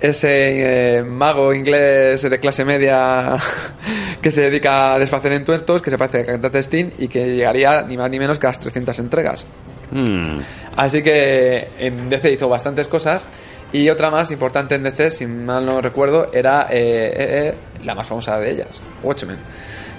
ese 0.00 0.96
eh, 0.98 1.02
mago 1.02 1.52
inglés 1.52 2.22
de 2.22 2.40
clase 2.40 2.64
media 2.64 3.36
que 4.22 4.32
se 4.32 4.40
dedica 4.42 4.94
a 4.94 4.98
desfacer 4.98 5.32
entuertos, 5.32 5.82
que 5.82 5.90
se 5.90 5.98
parece 5.98 6.20
a 6.20 6.24
cantante 6.24 6.62
Sting 6.62 6.92
y 6.98 7.08
que 7.08 7.36
llegaría 7.36 7.82
ni 7.82 7.98
más 7.98 8.10
ni 8.10 8.18
menos 8.18 8.38
que 8.38 8.46
a 8.46 8.50
las 8.50 8.60
300 8.60 8.98
entregas. 8.98 9.46
Mm. 9.90 10.38
Así 10.76 11.02
que 11.02 11.68
en 11.78 12.08
DC 12.08 12.32
hizo 12.32 12.48
bastantes 12.48 12.88
cosas 12.88 13.26
y 13.72 13.88
otra 13.88 14.10
más 14.10 14.30
importante 14.30 14.74
en 14.74 14.84
DC, 14.84 15.10
si 15.10 15.26
mal 15.26 15.66
no 15.66 15.80
recuerdo, 15.80 16.30
era 16.32 16.66
eh, 16.70 16.76
eh, 16.78 17.48
eh, 17.48 17.54
la 17.84 17.94
más 17.94 18.06
famosa 18.06 18.38
de 18.38 18.50
ellas, 18.50 18.82
Watchmen. 19.02 19.38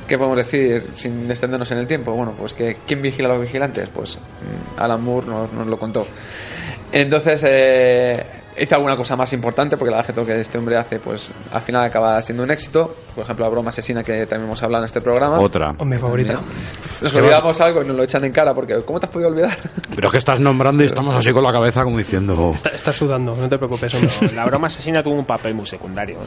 ¿Qué 0.07 0.17
podemos 0.17 0.37
decir 0.37 0.91
sin 0.95 1.29
extendernos 1.29 1.69
en 1.71 1.79
el 1.79 1.87
tiempo? 1.87 2.13
Bueno, 2.13 2.33
pues 2.37 2.53
que 2.53 2.77
¿quién 2.87 3.01
vigila 3.01 3.27
a 3.27 3.33
los 3.33 3.41
vigilantes? 3.41 3.89
Pues 3.89 4.17
mm, 4.17 4.79
Alan 4.79 5.03
Moore 5.03 5.27
nos, 5.27 5.51
nos 5.51 5.67
lo 5.67 5.77
contó. 5.77 6.07
Entonces, 6.93 7.43
eh, 7.45 8.25
hizo 8.59 8.75
alguna 8.75 8.95
cosa 8.97 9.15
más 9.15 9.31
importante, 9.33 9.77
porque 9.77 9.91
la 9.91 9.97
verdad 9.97 10.09
es 10.09 10.13
que 10.13 10.13
todo 10.13 10.25
lo 10.29 10.35
que 10.35 10.41
este 10.41 10.57
hombre 10.57 10.77
hace, 10.77 10.99
pues 10.99 11.29
al 11.51 11.61
final 11.61 11.83
acaba 11.85 12.21
siendo 12.21 12.43
un 12.43 12.51
éxito. 12.51 12.95
Por 13.15 13.23
ejemplo, 13.23 13.45
la 13.45 13.49
broma 13.49 13.69
asesina 13.69 14.03
que 14.03 14.25
también 14.25 14.47
hemos 14.47 14.61
hablado 14.63 14.83
en 14.83 14.85
este 14.87 15.01
programa. 15.01 15.39
Otra. 15.39 15.75
O 15.77 15.85
mi 15.85 15.95
favorita. 15.97 16.39
Nos 17.01 17.13
olvidamos 17.15 17.59
algo 17.61 17.81
y 17.83 17.87
nos 17.87 17.95
lo 17.95 18.03
echan 18.03 18.23
en 18.25 18.31
cara, 18.31 18.53
porque 18.53 18.79
¿cómo 18.85 18.99
te 18.99 19.05
has 19.07 19.11
podido 19.11 19.29
olvidar? 19.29 19.57
Pero 19.95 20.07
es 20.07 20.11
que 20.11 20.17
estás 20.17 20.39
nombrando 20.39 20.83
y 20.83 20.85
estamos 20.87 21.15
así 21.15 21.31
con 21.33 21.43
la 21.43 21.51
cabeza 21.51 21.83
como 21.83 21.97
diciendo. 21.97 22.53
Está- 22.55 22.69
Estás 22.71 22.95
sudando, 22.95 23.35
no 23.35 23.49
te 23.49 23.57
preocupes, 23.57 23.93
hombre. 23.95 24.11
La 24.35 24.45
broma 24.45 24.67
asesina 24.67 25.01
tuvo 25.03 25.15
un 25.15 25.25
papel 25.25 25.53
muy 25.55 25.65
secundario. 25.65 26.17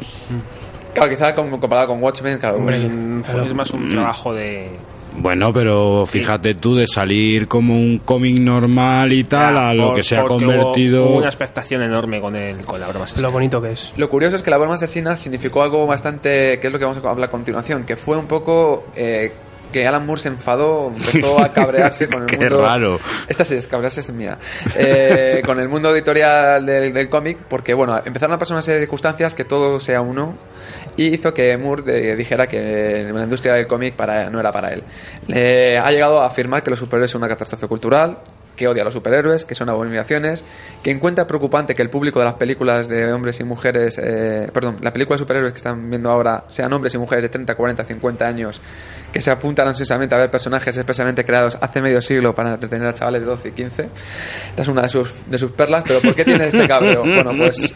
Claro, 0.95 1.09
quizá 1.11 1.35
con- 1.35 1.51
comparado 1.51 1.87
con 1.89 2.03
Watchmen, 2.03 2.39
claro, 2.39 2.57
Es, 2.59 2.63
pues, 2.65 2.85
un- 2.85 3.23
fue- 3.25 3.47
es 3.47 3.55
más 3.55 3.71
un 3.71 3.89
trabajo 3.91 4.35
de. 4.35 4.71
Bueno, 5.17 5.53
pero 5.53 6.07
fíjate 6.07 6.55
tú 6.55 6.77
de 6.77 6.87
salir 6.87 7.49
como 7.49 7.75
un 7.75 7.99
cómic 8.05 8.39
normal 8.39 9.13
y 9.13 9.25
tal 9.25 9.57
a 9.59 9.75
lo 9.75 9.89
por- 9.89 9.97
que 9.97 10.03
se 10.03 10.17
ha 10.17 10.25
convertido. 10.25 11.03
Hubo, 11.03 11.11
hubo 11.11 11.19
una 11.19 11.27
expectación 11.27 11.83
enorme 11.83 12.21
con, 12.21 12.37
el, 12.37 12.57
con 12.65 12.81
la 12.81 12.89
broma 12.89 13.05
asesina. 13.05 13.27
Lo 13.29 13.33
bonito 13.33 13.61
que 13.61 13.73
es. 13.73 13.93
Lo 13.97 14.09
curioso 14.09 14.37
es 14.37 14.43
que 14.43 14.51
la 14.51 14.57
broma 14.59 14.77
asesina 14.77 15.17
significó 15.17 15.63
algo 15.63 15.87
bastante, 15.87 16.59
que 16.61 16.67
es 16.69 16.73
lo 16.73 16.79
que 16.79 16.85
vamos 16.85 17.05
a 17.05 17.11
hablar 17.11 17.29
a 17.29 17.31
continuación, 17.31 17.85
que 17.85 17.97
fue 17.97 18.17
un 18.17 18.27
poco 18.27 18.87
eh, 18.97 19.33
que 19.71 19.87
Alan 19.87 20.05
Moore 20.07 20.21
se 20.21 20.29
enfadó, 20.29 20.93
empezó 20.95 21.41
a 21.41 21.49
cabrearse 21.53 22.09
con 22.09 22.23
el 22.23 22.29
Qué 22.29 22.37
mundo. 22.39 22.63
raro. 22.63 23.01
Esta 23.29 23.45
sí, 23.45 23.55
es 23.57 23.67
cabrearse 23.67 24.01
es 24.01 24.13
mía. 24.13 24.37
Eh, 24.77 25.43
con 25.45 25.59
el 25.61 25.69
mundo 25.69 25.95
editorial 25.95 26.65
del, 26.67 26.93
del 26.93 27.09
cómic, 27.09 27.39
porque 27.49 27.75
bueno, 27.75 28.01
empezaron 28.05 28.35
a 28.35 28.39
pasar 28.39 28.55
una 28.57 28.63
serie 28.63 28.77
de 28.81 28.83
circunstancias 28.87 29.35
que 29.35 29.45
todo 29.45 29.81
sea 29.81 30.01
uno 30.01 30.37
y 30.97 31.15
hizo 31.15 31.33
que 31.35 31.57
Moore 31.57 31.83
de- 31.83 32.17
dijera 32.17 32.47
que 32.47 33.09
la 33.13 33.23
industria 33.25 33.55
del 33.55 33.67
cómic 33.67 33.95
para, 33.95 34.29
no 34.31 34.41
era 34.41 34.53
para 34.53 34.73
él. 34.73 34.83
Le 35.29 35.79
ha 35.79 35.91
llegado 35.91 36.21
a 36.21 36.27
afirmar 36.27 36.63
que 36.63 36.71
los 36.71 36.79
superhéroes 36.79 37.11
son 37.11 37.21
una 37.23 37.29
catástrofe 37.29 37.67
cultural, 37.67 38.19
que 38.57 38.69
odia 38.69 38.83
a 38.83 38.85
los 38.85 38.95
superhéroes, 38.95 39.45
que 39.45 39.55
son 39.55 39.69
abominaciones, 39.69 40.45
que 40.83 40.91
encuentra 40.91 41.27
preocupante 41.27 41.75
que 41.75 41.83
el 41.83 41.91
público 41.91 42.19
de 42.19 42.27
las 42.27 42.35
películas 42.35 42.89
de 42.89 43.13
hombres 43.13 43.41
y 43.41 43.45
mujeres, 43.45 43.99
eh, 43.99 44.51
perdón, 44.53 44.77
la 44.81 44.93
película 44.93 45.17
de 45.17 45.21
superhéroes 45.21 45.53
que 45.53 45.59
están 45.59 45.89
viendo 45.89 46.11
ahora 46.11 46.45
sean 46.49 46.73
hombres 46.73 46.95
y 46.95 46.99
mujeres 46.99 47.23
de 47.23 47.29
30, 47.29 47.55
40, 47.55 47.85
50 47.85 48.27
años 48.27 48.61
que 49.13 49.21
se 49.21 49.31
apuntan 49.31 49.69
ansiosamente 49.69 50.15
a 50.15 50.19
ver 50.19 50.31
personajes 50.31 50.77
expresamente 50.77 51.25
creados 51.25 51.59
hace 51.61 51.81
medio 51.81 52.01
siglo 52.01 52.35
para 52.35 52.55
entretener 52.55 52.89
a 52.89 52.95
chavales 52.95 53.23
de 53.23 53.27
12 53.27 53.49
y 53.49 53.53
15. 53.53 53.89
Esta 54.51 54.63
es 54.63 54.69
una 54.69 54.83
de 54.83 54.89
sus, 54.89 55.31
de 55.31 55.39
sus 55.39 55.53
perlas, 55.53 55.85
pero 55.87 56.01
¿por 56.01 56.15
qué 56.15 56.25
tiene 56.25 56.47
este 56.47 56.67
cabreo? 56.69 57.03
Bueno, 57.03 57.33
pues 57.37 57.75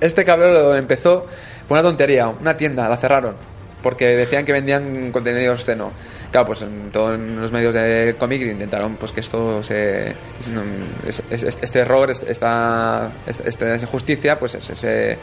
este 0.00 0.24
cabreo 0.24 0.52
lo 0.52 0.76
empezó 0.76 1.26
por 1.66 1.78
una 1.78 1.82
tontería, 1.82 2.28
una 2.28 2.56
tienda, 2.56 2.88
la 2.88 2.96
cerraron 2.96 3.55
porque 3.86 4.16
decían 4.16 4.44
que 4.44 4.50
vendían 4.52 5.12
contenido 5.12 5.52
obsceno. 5.52 5.92
Claro, 6.32 6.48
pues 6.48 6.62
en 6.62 6.90
todos 6.90 7.16
los 7.16 7.52
medios 7.52 7.72
de 7.72 8.16
cómic 8.18 8.42
intentaron 8.42 8.96
pues 8.96 9.12
que 9.12 9.20
esto 9.20 9.62
se 9.62 10.08
es- 11.06 11.22
es- 11.30 11.42
es- 11.44 11.58
este 11.62 11.78
error, 11.78 12.10
es- 12.10 12.20
esta, 12.26 13.12
esta, 13.28 13.48
esta 13.48 13.76
injusticia, 13.76 14.40
pues 14.40 14.52
se, 14.58 14.74
se, 14.74 15.18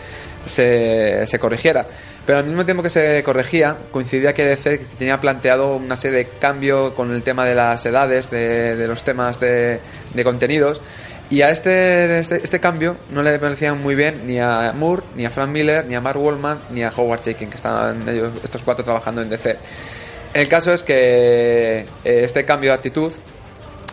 se, 0.45 1.27
se 1.27 1.39
corrigiera. 1.39 1.85
Pero 2.25 2.37
al 2.39 2.45
mismo 2.45 2.63
tiempo 2.63 2.81
que 2.81 2.89
se 2.89 3.21
corregía, 3.21 3.75
coincidía 3.91 4.33
que 4.33 4.45
DC 4.45 4.77
tenía 4.97 5.19
planteado 5.19 5.75
una 5.75 5.97
serie 5.97 6.19
de 6.19 6.29
cambio 6.39 6.95
con 6.95 7.13
el 7.13 7.21
tema 7.21 7.43
de 7.43 7.55
las 7.55 7.85
edades, 7.85 8.31
de, 8.31 8.77
de 8.77 8.87
los 8.87 9.03
temas 9.03 9.41
de 9.41 9.81
contenidos. 10.23 10.79
Y 11.33 11.41
a 11.41 11.49
este, 11.49 12.19
este, 12.19 12.43
este 12.43 12.59
cambio 12.59 12.95
no 13.09 13.23
le 13.23 13.39
parecían 13.39 13.81
muy 13.81 13.95
bien 13.95 14.27
ni 14.27 14.39
a 14.39 14.71
Moore, 14.71 15.01
ni 15.15 15.25
a 15.25 15.31
Frank 15.31 15.49
Miller, 15.49 15.83
ni 15.83 15.95
a 15.95 15.99
Mark 15.99 16.21
Wallman, 16.21 16.59
ni 16.69 16.83
a 16.83 16.91
Howard 16.95 17.21
Chaykin, 17.21 17.49
que 17.49 17.55
estaban 17.55 18.07
ellos, 18.07 18.29
estos 18.43 18.61
cuatro 18.61 18.85
trabajando 18.85 19.23
en 19.23 19.31
DC. 19.31 19.57
El 20.31 20.47
caso 20.47 20.71
es 20.71 20.83
que 20.83 21.79
eh, 21.79 21.85
este 22.03 22.45
cambio 22.45 22.69
de 22.69 22.75
actitud 22.75 23.11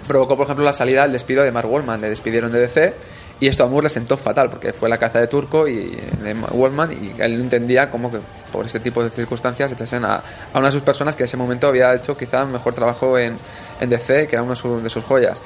provocó, 0.06 0.36
por 0.36 0.44
ejemplo, 0.44 0.66
la 0.66 0.74
salida, 0.74 1.06
el 1.06 1.12
despido 1.12 1.42
de 1.42 1.50
Mark 1.50 1.66
Wallman. 1.66 2.02
Le 2.02 2.10
despidieron 2.10 2.52
de 2.52 2.60
DC 2.60 2.92
y 3.40 3.46
esto 3.48 3.64
a 3.64 3.68
Moore 3.68 3.84
le 3.84 3.88
sentó 3.88 4.18
fatal 4.18 4.50
porque 4.50 4.74
fue 4.74 4.90
la 4.90 4.98
caza 4.98 5.18
de 5.18 5.26
Turco 5.26 5.66
y 5.66 5.96
de 6.22 6.34
Wallman 6.52 6.92
y 6.92 7.22
él 7.22 7.38
no 7.38 7.44
entendía 7.44 7.90
cómo 7.90 8.10
que 8.10 8.18
por 8.52 8.66
este 8.66 8.80
tipo 8.80 9.02
de 9.02 9.08
circunstancias 9.08 9.72
echasen 9.72 10.04
a, 10.04 10.16
a 10.52 10.58
una 10.58 10.66
de 10.66 10.72
sus 10.72 10.82
personas 10.82 11.16
que 11.16 11.22
en 11.22 11.24
ese 11.24 11.38
momento 11.38 11.68
había 11.68 11.94
hecho 11.94 12.18
quizá 12.18 12.44
mejor 12.44 12.74
trabajo 12.74 13.16
en, 13.18 13.38
en 13.80 13.88
DC, 13.88 14.26
que 14.26 14.36
era 14.36 14.42
una 14.42 14.52
de 14.82 14.90
sus 14.90 15.04
joyas. 15.04 15.40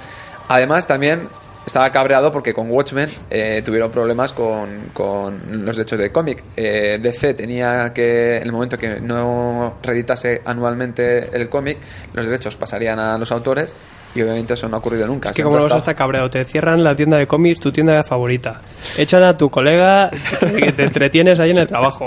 Además, 0.49 0.89
también 0.89 1.29
estaba 1.66 1.91
cabreado 1.91 2.31
porque 2.31 2.53
con 2.53 2.70
Watchmen 2.70 3.09
eh, 3.31 3.62
tuvieron 3.65 3.91
problemas 3.91 4.32
con, 4.32 4.91
con 4.93 5.65
los 5.65 5.77
derechos 5.77 5.99
de 5.99 6.12
cómic. 6.12 6.45
Eh, 6.57 6.99
DC 7.03 7.35
tenía 7.35 7.93
que, 7.93 8.36
en 8.36 8.43
el 8.45 8.53
momento 8.53 8.77
que 8.77 9.01
no 9.01 9.77
reeditase 9.82 10.43
anualmente 10.45 11.31
el 11.35 11.49
cómic, 11.49 11.78
los 12.12 12.27
derechos 12.27 12.57
pasarían 12.57 12.99
a 12.99 13.19
los 13.19 13.32
autores 13.32 13.74
y 14.15 14.23
obviamente 14.23 14.55
eso 14.55 14.69
no 14.69 14.77
ha 14.77 14.78
ocurrido 14.78 15.07
nunca. 15.07 15.31
Es 15.31 15.36
que 15.36 15.43
como 15.43 15.57
ha 15.57 15.59
no 15.59 15.65
vas 15.65 15.73
a 15.73 15.77
estado- 15.78 15.78
estar 15.93 15.95
cabreado, 15.97 16.31
te 16.31 16.45
cierran 16.45 16.82
la 16.85 16.95
tienda 16.95 17.16
de 17.19 17.27
cómics, 17.27 17.61
tu 17.61 17.73
tienda 17.73 18.03
favorita. 18.05 18.61
Echan 18.97 19.23
a 19.24 19.36
tu 19.36 19.51
colega 19.51 20.11
que 20.59 20.73
te 20.73 20.85
entretienes 20.85 21.41
ahí 21.41 21.51
en 21.51 21.59
el 21.59 21.66
trabajo. 21.66 22.07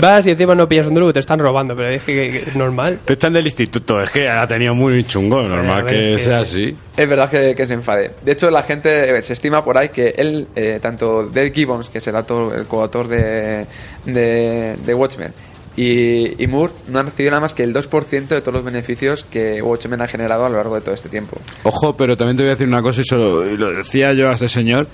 Vas 0.00 0.26
y 0.26 0.30
encima 0.30 0.54
no 0.54 0.68
pillas 0.68 0.86
un 0.86 0.94
duro 0.94 1.12
te 1.12 1.20
están 1.20 1.38
robando, 1.38 1.74
pero 1.76 1.88
es 1.90 2.02
que, 2.02 2.36
es 2.38 2.56
normal. 2.56 3.00
Te 3.04 3.14
echan 3.14 3.32
del 3.32 3.46
instituto, 3.46 4.00
es 4.02 4.10
que 4.10 4.28
ha 4.28 4.46
tenido 4.46 4.74
muy 4.74 5.04
chungo, 5.04 5.42
normal 5.42 5.82
ver, 5.84 5.94
que 5.94 6.18
sea 6.18 6.40
así. 6.40 6.76
Es 6.96 7.08
verdad 7.08 7.28
que, 7.30 7.54
que 7.54 7.66
se 7.66 7.74
enfade. 7.74 8.10
De 8.22 8.32
hecho, 8.32 8.50
la 8.50 8.62
gente 8.62 9.16
eh, 9.16 9.22
se 9.22 9.32
estima 9.32 9.64
por 9.64 9.78
ahí 9.78 9.88
que 9.88 10.14
él, 10.16 10.48
eh, 10.54 10.78
tanto 10.80 11.24
Dave 11.26 11.50
Gibbons, 11.50 11.88
que 11.90 11.98
es 11.98 12.06
el, 12.06 12.16
autor, 12.16 12.54
el 12.58 12.66
coautor 12.66 13.08
de, 13.08 13.66
de, 14.04 14.76
de 14.76 14.94
Watchmen, 14.94 15.32
y, 15.76 16.42
y 16.42 16.46
Moore, 16.46 16.74
no 16.88 16.98
han 16.98 17.06
recibido 17.06 17.30
nada 17.30 17.40
más 17.40 17.54
que 17.54 17.62
el 17.62 17.72
2% 17.72 18.28
de 18.28 18.40
todos 18.40 18.54
los 18.54 18.64
beneficios 18.64 19.24
que 19.24 19.62
Watchmen 19.62 20.02
ha 20.02 20.08
generado 20.08 20.44
a 20.44 20.48
lo 20.48 20.56
largo 20.56 20.74
de 20.74 20.82
todo 20.82 20.94
este 20.94 21.08
tiempo. 21.08 21.38
Ojo, 21.62 21.96
pero 21.96 22.16
también 22.16 22.36
te 22.36 22.42
voy 22.42 22.50
a 22.50 22.54
decir 22.54 22.68
una 22.68 22.82
cosa 22.82 23.00
y, 23.00 23.04
solo, 23.04 23.48
y 23.50 23.56
lo 23.56 23.70
decía 23.72 24.12
yo 24.12 24.28
a 24.28 24.34
este 24.34 24.48
señor. 24.48 24.86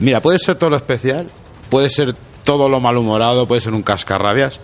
Mira, 0.00 0.20
puede 0.20 0.38
ser 0.38 0.56
todo 0.56 0.70
lo 0.70 0.76
especial, 0.76 1.28
puede 1.70 1.88
ser 1.88 2.14
todo 2.44 2.68
lo 2.68 2.80
malhumorado, 2.80 3.46
puede 3.46 3.60
ser 3.60 3.72
un 3.72 3.82
cascarrabias, 3.82 4.60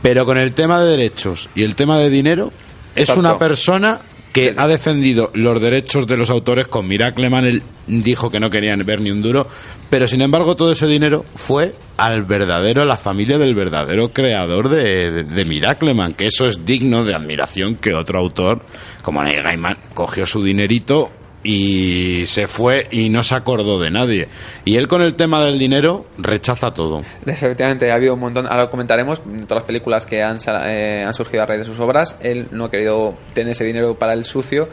pero 0.00 0.24
con 0.24 0.38
el 0.38 0.54
tema 0.54 0.80
de 0.80 0.90
derechos 0.90 1.48
y 1.54 1.64
el 1.64 1.74
tema 1.74 1.98
de 1.98 2.10
dinero, 2.10 2.52
es 2.94 3.08
una 3.10 3.38
persona 3.38 4.00
que 4.32 4.54
ha 4.56 4.66
defendido 4.66 5.30
los 5.34 5.60
derechos 5.60 6.06
de 6.06 6.16
los 6.16 6.30
autores 6.30 6.68
con 6.68 6.86
Miracleman. 6.86 7.44
Él 7.44 7.62
dijo 7.86 8.30
que 8.30 8.40
no 8.40 8.50
querían 8.50 8.80
ver 8.84 9.00
ni 9.00 9.10
un 9.10 9.22
duro, 9.22 9.46
pero 9.90 10.06
sin 10.06 10.22
embargo 10.22 10.56
todo 10.56 10.72
ese 10.72 10.86
dinero 10.86 11.24
fue 11.34 11.74
al 11.98 12.22
verdadero, 12.22 12.82
a 12.82 12.86
la 12.86 12.96
familia 12.96 13.38
del 13.38 13.54
verdadero 13.54 14.08
creador 14.08 14.68
de, 14.68 15.24
de, 15.24 16.14
que 16.16 16.26
eso 16.26 16.46
es 16.46 16.64
digno 16.64 17.04
de 17.04 17.14
admiración 17.14 17.76
que 17.76 17.94
otro 17.94 18.18
autor 18.18 18.62
como 19.02 19.22
Neil 19.22 19.42
Gaiman 19.42 19.76
cogió 19.94 20.24
su 20.24 20.42
dinerito 20.42 21.10
y 21.44 22.24
se 22.26 22.46
fue 22.46 22.86
y 22.90 23.08
no 23.08 23.22
se 23.22 23.34
acordó 23.34 23.80
de 23.80 23.90
nadie. 23.90 24.28
Y 24.64 24.76
él 24.76 24.88
con 24.88 25.02
el 25.02 25.14
tema 25.14 25.44
del 25.44 25.58
dinero 25.58 26.06
rechaza 26.18 26.70
todo. 26.70 27.00
Efectivamente, 27.26 27.90
ha 27.90 27.94
habido 27.94 28.14
un 28.14 28.20
montón, 28.20 28.46
ahora 28.46 28.64
lo 28.64 28.70
comentaremos, 28.70 29.20
todas 29.22 29.50
las 29.50 29.62
películas 29.64 30.06
que 30.06 30.22
han, 30.22 30.38
eh, 30.66 31.02
han 31.04 31.14
surgido 31.14 31.42
a 31.42 31.46
raíz 31.46 31.60
de 31.60 31.64
sus 31.64 31.80
obras, 31.80 32.16
él 32.20 32.48
no 32.52 32.66
ha 32.66 32.70
querido 32.70 33.14
tener 33.34 33.52
ese 33.52 33.64
dinero 33.64 33.98
para 33.98 34.12
el 34.12 34.24
sucio 34.24 34.68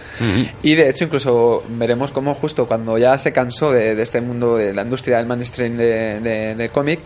y 0.61 0.75
de 0.75 0.89
hecho 0.89 1.05
incluso 1.05 1.63
veremos 1.69 2.11
cómo 2.11 2.35
justo 2.35 2.67
cuando 2.67 2.97
ya 2.97 3.17
se 3.17 3.33
cansó 3.33 3.71
de, 3.71 3.95
de 3.95 4.01
este 4.03 4.21
mundo 4.21 4.57
de 4.57 4.73
la 4.73 4.83
industria 4.83 5.17
del 5.17 5.25
mainstream 5.25 5.77
de, 5.77 6.19
de, 6.19 6.55
de 6.55 6.69
cómic, 6.69 6.99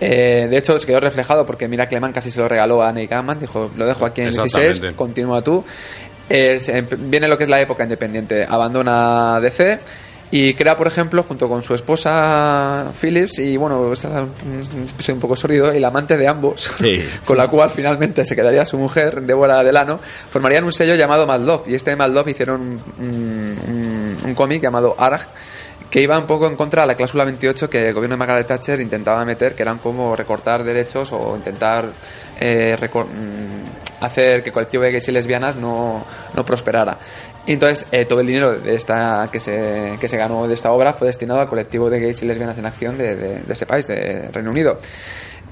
eh, 0.00 0.48
de 0.50 0.56
hecho 0.56 0.76
se 0.78 0.86
quedó 0.86 0.98
reflejado 0.98 1.46
porque 1.46 1.68
Mira 1.68 1.86
Cleman 1.86 2.12
casi 2.12 2.30
se 2.30 2.40
lo 2.40 2.48
regaló 2.48 2.82
a 2.82 2.92
Neil 2.92 3.06
Gaiman, 3.06 3.38
dijo, 3.38 3.70
lo 3.76 3.86
dejo 3.86 4.04
aquí 4.04 4.22
en 4.22 4.28
el 4.28 4.34
16, 4.34 4.66
Exactamente. 4.66 4.96
continúa 4.96 5.42
tú. 5.42 5.64
Eh, 6.28 6.58
se- 6.60 6.82
viene 6.82 7.28
lo 7.28 7.36
que 7.36 7.44
es 7.44 7.50
la 7.50 7.60
época 7.60 7.82
independiente, 7.82 8.46
abandona 8.48 9.38
DC 9.40 9.78
y 10.30 10.54
crea, 10.54 10.78
por 10.78 10.86
ejemplo, 10.86 11.24
junto 11.24 11.46
con 11.46 11.62
su 11.62 11.74
esposa 11.74 12.90
Phillips, 12.98 13.38
y 13.38 13.58
bueno, 13.58 13.92
esta 13.92 14.26
es 14.98 15.08
un 15.10 15.20
poco 15.20 15.36
sórdido, 15.36 15.70
el 15.70 15.84
amante 15.84 16.16
de 16.16 16.26
ambos, 16.26 16.70
Sí. 16.78 17.04
con 17.26 17.36
la 17.36 17.48
cual 17.48 17.68
finalmente 17.70 18.24
se 18.24 18.34
quedaría 18.34 18.64
su 18.64 18.78
mujer, 18.78 19.20
Débora 19.22 19.62
Delano, 19.62 20.00
formarían 20.30 20.64
un 20.64 20.72
sello 20.72 20.94
llamado 20.94 21.26
Mad 21.26 21.40
Love, 21.40 21.68
y 21.68 21.74
este 21.74 21.94
Mad 21.96 22.10
Love 22.12 22.28
hicieron 22.28 22.80
un- 22.98 24.16
un 24.24 24.34
cómic 24.34 24.62
llamado 24.62 24.94
Arg, 24.98 25.20
que 25.92 26.00
iba 26.00 26.18
un 26.18 26.26
poco 26.26 26.46
en 26.46 26.56
contra 26.56 26.82
de 26.82 26.88
la 26.88 26.94
cláusula 26.94 27.22
28 27.24 27.68
que 27.68 27.88
el 27.88 27.92
gobierno 27.92 28.14
de 28.14 28.18
Margaret 28.20 28.46
Thatcher 28.46 28.80
intentaba 28.80 29.22
meter, 29.26 29.54
que 29.54 29.62
eran 29.62 29.76
como 29.76 30.16
recortar 30.16 30.64
derechos 30.64 31.12
o 31.12 31.36
intentar 31.36 31.92
eh, 32.40 32.78
mm, 32.80 34.02
hacer 34.02 34.42
que 34.42 34.48
el 34.48 34.54
colectivo 34.54 34.84
de 34.84 34.92
gays 34.92 35.08
y 35.08 35.12
lesbianas 35.12 35.56
no, 35.56 36.02
no 36.34 36.44
prosperara. 36.46 36.96
Y 37.46 37.54
entonces 37.54 37.86
eh, 37.90 38.04
todo 38.04 38.20
el 38.20 38.26
dinero 38.26 38.52
de 38.58 38.74
esta, 38.74 39.28
que, 39.32 39.40
se, 39.40 39.96
que 40.00 40.08
se 40.08 40.16
ganó 40.16 40.46
de 40.46 40.54
esta 40.54 40.70
obra 40.70 40.92
fue 40.92 41.08
destinado 41.08 41.40
al 41.40 41.48
colectivo 41.48 41.90
de 41.90 41.98
gays 42.00 42.22
y 42.22 42.26
lesbianas 42.26 42.56
en 42.58 42.66
acción 42.66 42.96
de, 42.96 43.16
de- 43.16 43.40
de 43.42 43.52
ese 43.52 43.66
país, 43.66 43.86
de 43.88 44.28
Reino 44.32 44.50
Unido. 44.50 44.78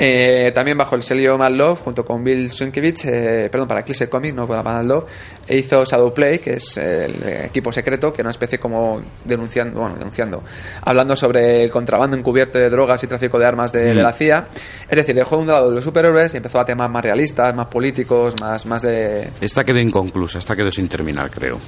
Eh, 0.02 0.50
también 0.54 0.78
bajo 0.78 0.96
el 0.96 1.02
sello 1.02 1.36
Mad 1.36 1.50
Love, 1.50 1.78
junto 1.80 2.06
con 2.06 2.24
Bill 2.24 2.50
Sienkiewicz, 2.50 3.04
eh, 3.04 3.48
perdón, 3.52 3.68
para 3.68 3.80
Eclipse 3.80 4.08
Comics, 4.08 4.34
no 4.34 4.48
para 4.48 4.62
Mad 4.62 4.84
Love, 4.84 5.04
e 5.46 5.58
hizo 5.58 5.84
Shadow 5.84 6.14
Play, 6.14 6.38
que 6.38 6.54
es 6.54 6.74
el 6.78 7.22
equipo 7.44 7.70
secreto, 7.70 8.10
que 8.10 8.22
era 8.22 8.28
una 8.28 8.30
especie 8.30 8.58
como 8.58 9.02
denunciando, 9.26 9.78
bueno, 9.80 9.96
denunciando, 9.96 10.42
hablando 10.84 11.14
sobre 11.16 11.64
el 11.64 11.70
contrabando 11.70 12.16
encubierto 12.16 12.56
de 12.58 12.70
drogas 12.70 13.04
y 13.04 13.08
tráfico 13.08 13.38
de 13.38 13.44
armas 13.44 13.72
de, 13.72 13.80
de 13.92 13.94
la 14.02 14.12
CIA. 14.14 14.46
Es 14.88 14.96
decir, 14.96 15.14
dejó 15.14 15.36
de 15.36 15.42
un 15.42 15.48
lado 15.48 15.68
de 15.68 15.74
los 15.74 15.84
superhéroes 15.84 16.32
y 16.32 16.38
empezó 16.38 16.60
a 16.60 16.64
temas 16.64 16.88
más 16.88 17.02
realistas, 17.04 17.54
más 17.54 17.66
políticos, 17.66 18.34
más, 18.40 18.64
más 18.64 18.80
de, 18.80 19.28
Esta 19.42 19.64
quedó 19.64 19.80
inconclusa, 19.80 20.38
esta 20.38 20.54
quedó 20.54 20.70
sin 20.70 20.88
terminar, 20.88 21.30
creo. 21.30 21.60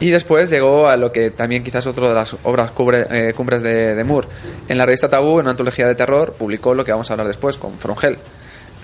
Y 0.00 0.10
después 0.10 0.50
llegó 0.50 0.88
a 0.88 0.96
lo 0.96 1.10
que 1.12 1.30
también 1.30 1.64
quizás 1.64 1.86
otro 1.86 2.08
de 2.08 2.14
las 2.14 2.36
obras 2.44 2.74
cubre- 2.74 3.06
eh, 3.10 3.32
cumbres 3.34 3.62
de, 3.62 3.94
de 3.94 4.04
Moore. 4.04 4.28
En 4.68 4.78
la 4.78 4.84
revista 4.86 5.08
Tabú, 5.08 5.34
en 5.38 5.42
una 5.46 5.52
antología 5.52 5.86
de 5.88 5.94
terror, 5.94 6.34
publicó 6.34 6.74
lo 6.74 6.84
que 6.84 6.92
vamos 6.92 7.08
a 7.10 7.14
hablar 7.14 7.26
después 7.26 7.56
con 7.58 7.78
From 7.78 7.96
Hell. 8.02 8.18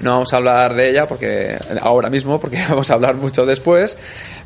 No 0.00 0.12
vamos 0.12 0.32
a 0.32 0.36
hablar 0.36 0.74
de 0.74 0.90
ella 0.90 1.06
porque 1.06 1.56
ahora 1.80 2.08
mismo, 2.10 2.40
porque 2.40 2.58
vamos 2.68 2.90
a 2.90 2.94
hablar 2.94 3.14
mucho 3.14 3.44
después, 3.46 3.96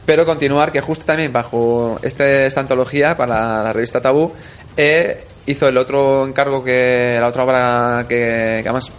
pero 0.05 0.26
continuar 0.26 0.72
que 0.72 0.80
justo 0.80 1.05
también 1.06 1.32
bajo 1.32 1.98
este, 2.02 2.47
esta 2.47 2.60
antología 2.60 3.16
para 3.16 3.62
la 3.62 3.72
revista 3.72 4.01
Tabú 4.01 4.32
eh, 4.76 5.24
hizo 5.47 5.68
el 5.68 5.78
otro 5.78 6.26
encargo 6.26 6.62
que 6.64 7.16
la 7.20 7.28
otra 7.28 7.44
obra 7.44 8.05
que, 8.09 8.60
que 8.62 8.68
además 8.68 8.90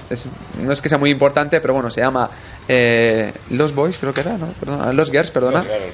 no 0.63 0.71
es 0.71 0.81
que 0.81 0.87
sea 0.89 0.97
muy 0.97 1.11
importante, 1.11 1.59
pero 1.61 1.73
bueno, 1.73 1.91
se 1.91 1.99
llama 2.01 2.29
eh, 2.67 3.33
Los 3.49 3.75
Boys, 3.75 3.97
creo 3.97 4.13
que 4.13 4.21
era, 4.21 4.37
¿no? 4.37 4.47
Perdona, 4.59 4.93
Los 4.93 5.11
Girls, 5.11 5.29
perdona. 5.31 5.57
Los 5.59 5.67
Girls, 5.67 5.93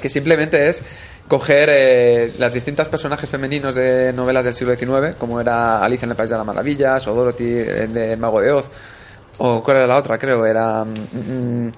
que 0.00 0.08
simplemente 0.08 0.68
es 0.68 0.82
coger 1.28 1.68
eh, 1.72 2.32
las 2.38 2.52
distintas 2.52 2.88
personajes 2.88 3.30
femeninos 3.30 3.74
de 3.74 4.12
novelas 4.12 4.44
del 4.44 4.54
siglo 4.54 4.74
XIX, 4.74 5.14
como 5.18 5.40
era 5.40 5.82
Alicia 5.82 6.06
en 6.06 6.10
el 6.10 6.16
País 6.16 6.30
de 6.30 6.36
las 6.36 6.46
Maravillas, 6.46 7.06
o 7.06 7.14
Dorothy 7.14 7.44
de 7.44 8.12
El 8.12 8.18
Mago 8.18 8.40
de 8.40 8.50
Oz, 8.50 8.70
o 9.38 9.62
cuál 9.62 9.78
era 9.78 9.86
la 9.86 9.96
otra, 9.96 10.18
creo, 10.18 10.44
era 10.44 10.84
mm, 10.84 11.66
mm, 11.66 11.72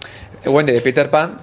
Wendy 0.47 0.73
de 0.73 0.81
Peter 0.81 1.11
Pan, 1.11 1.37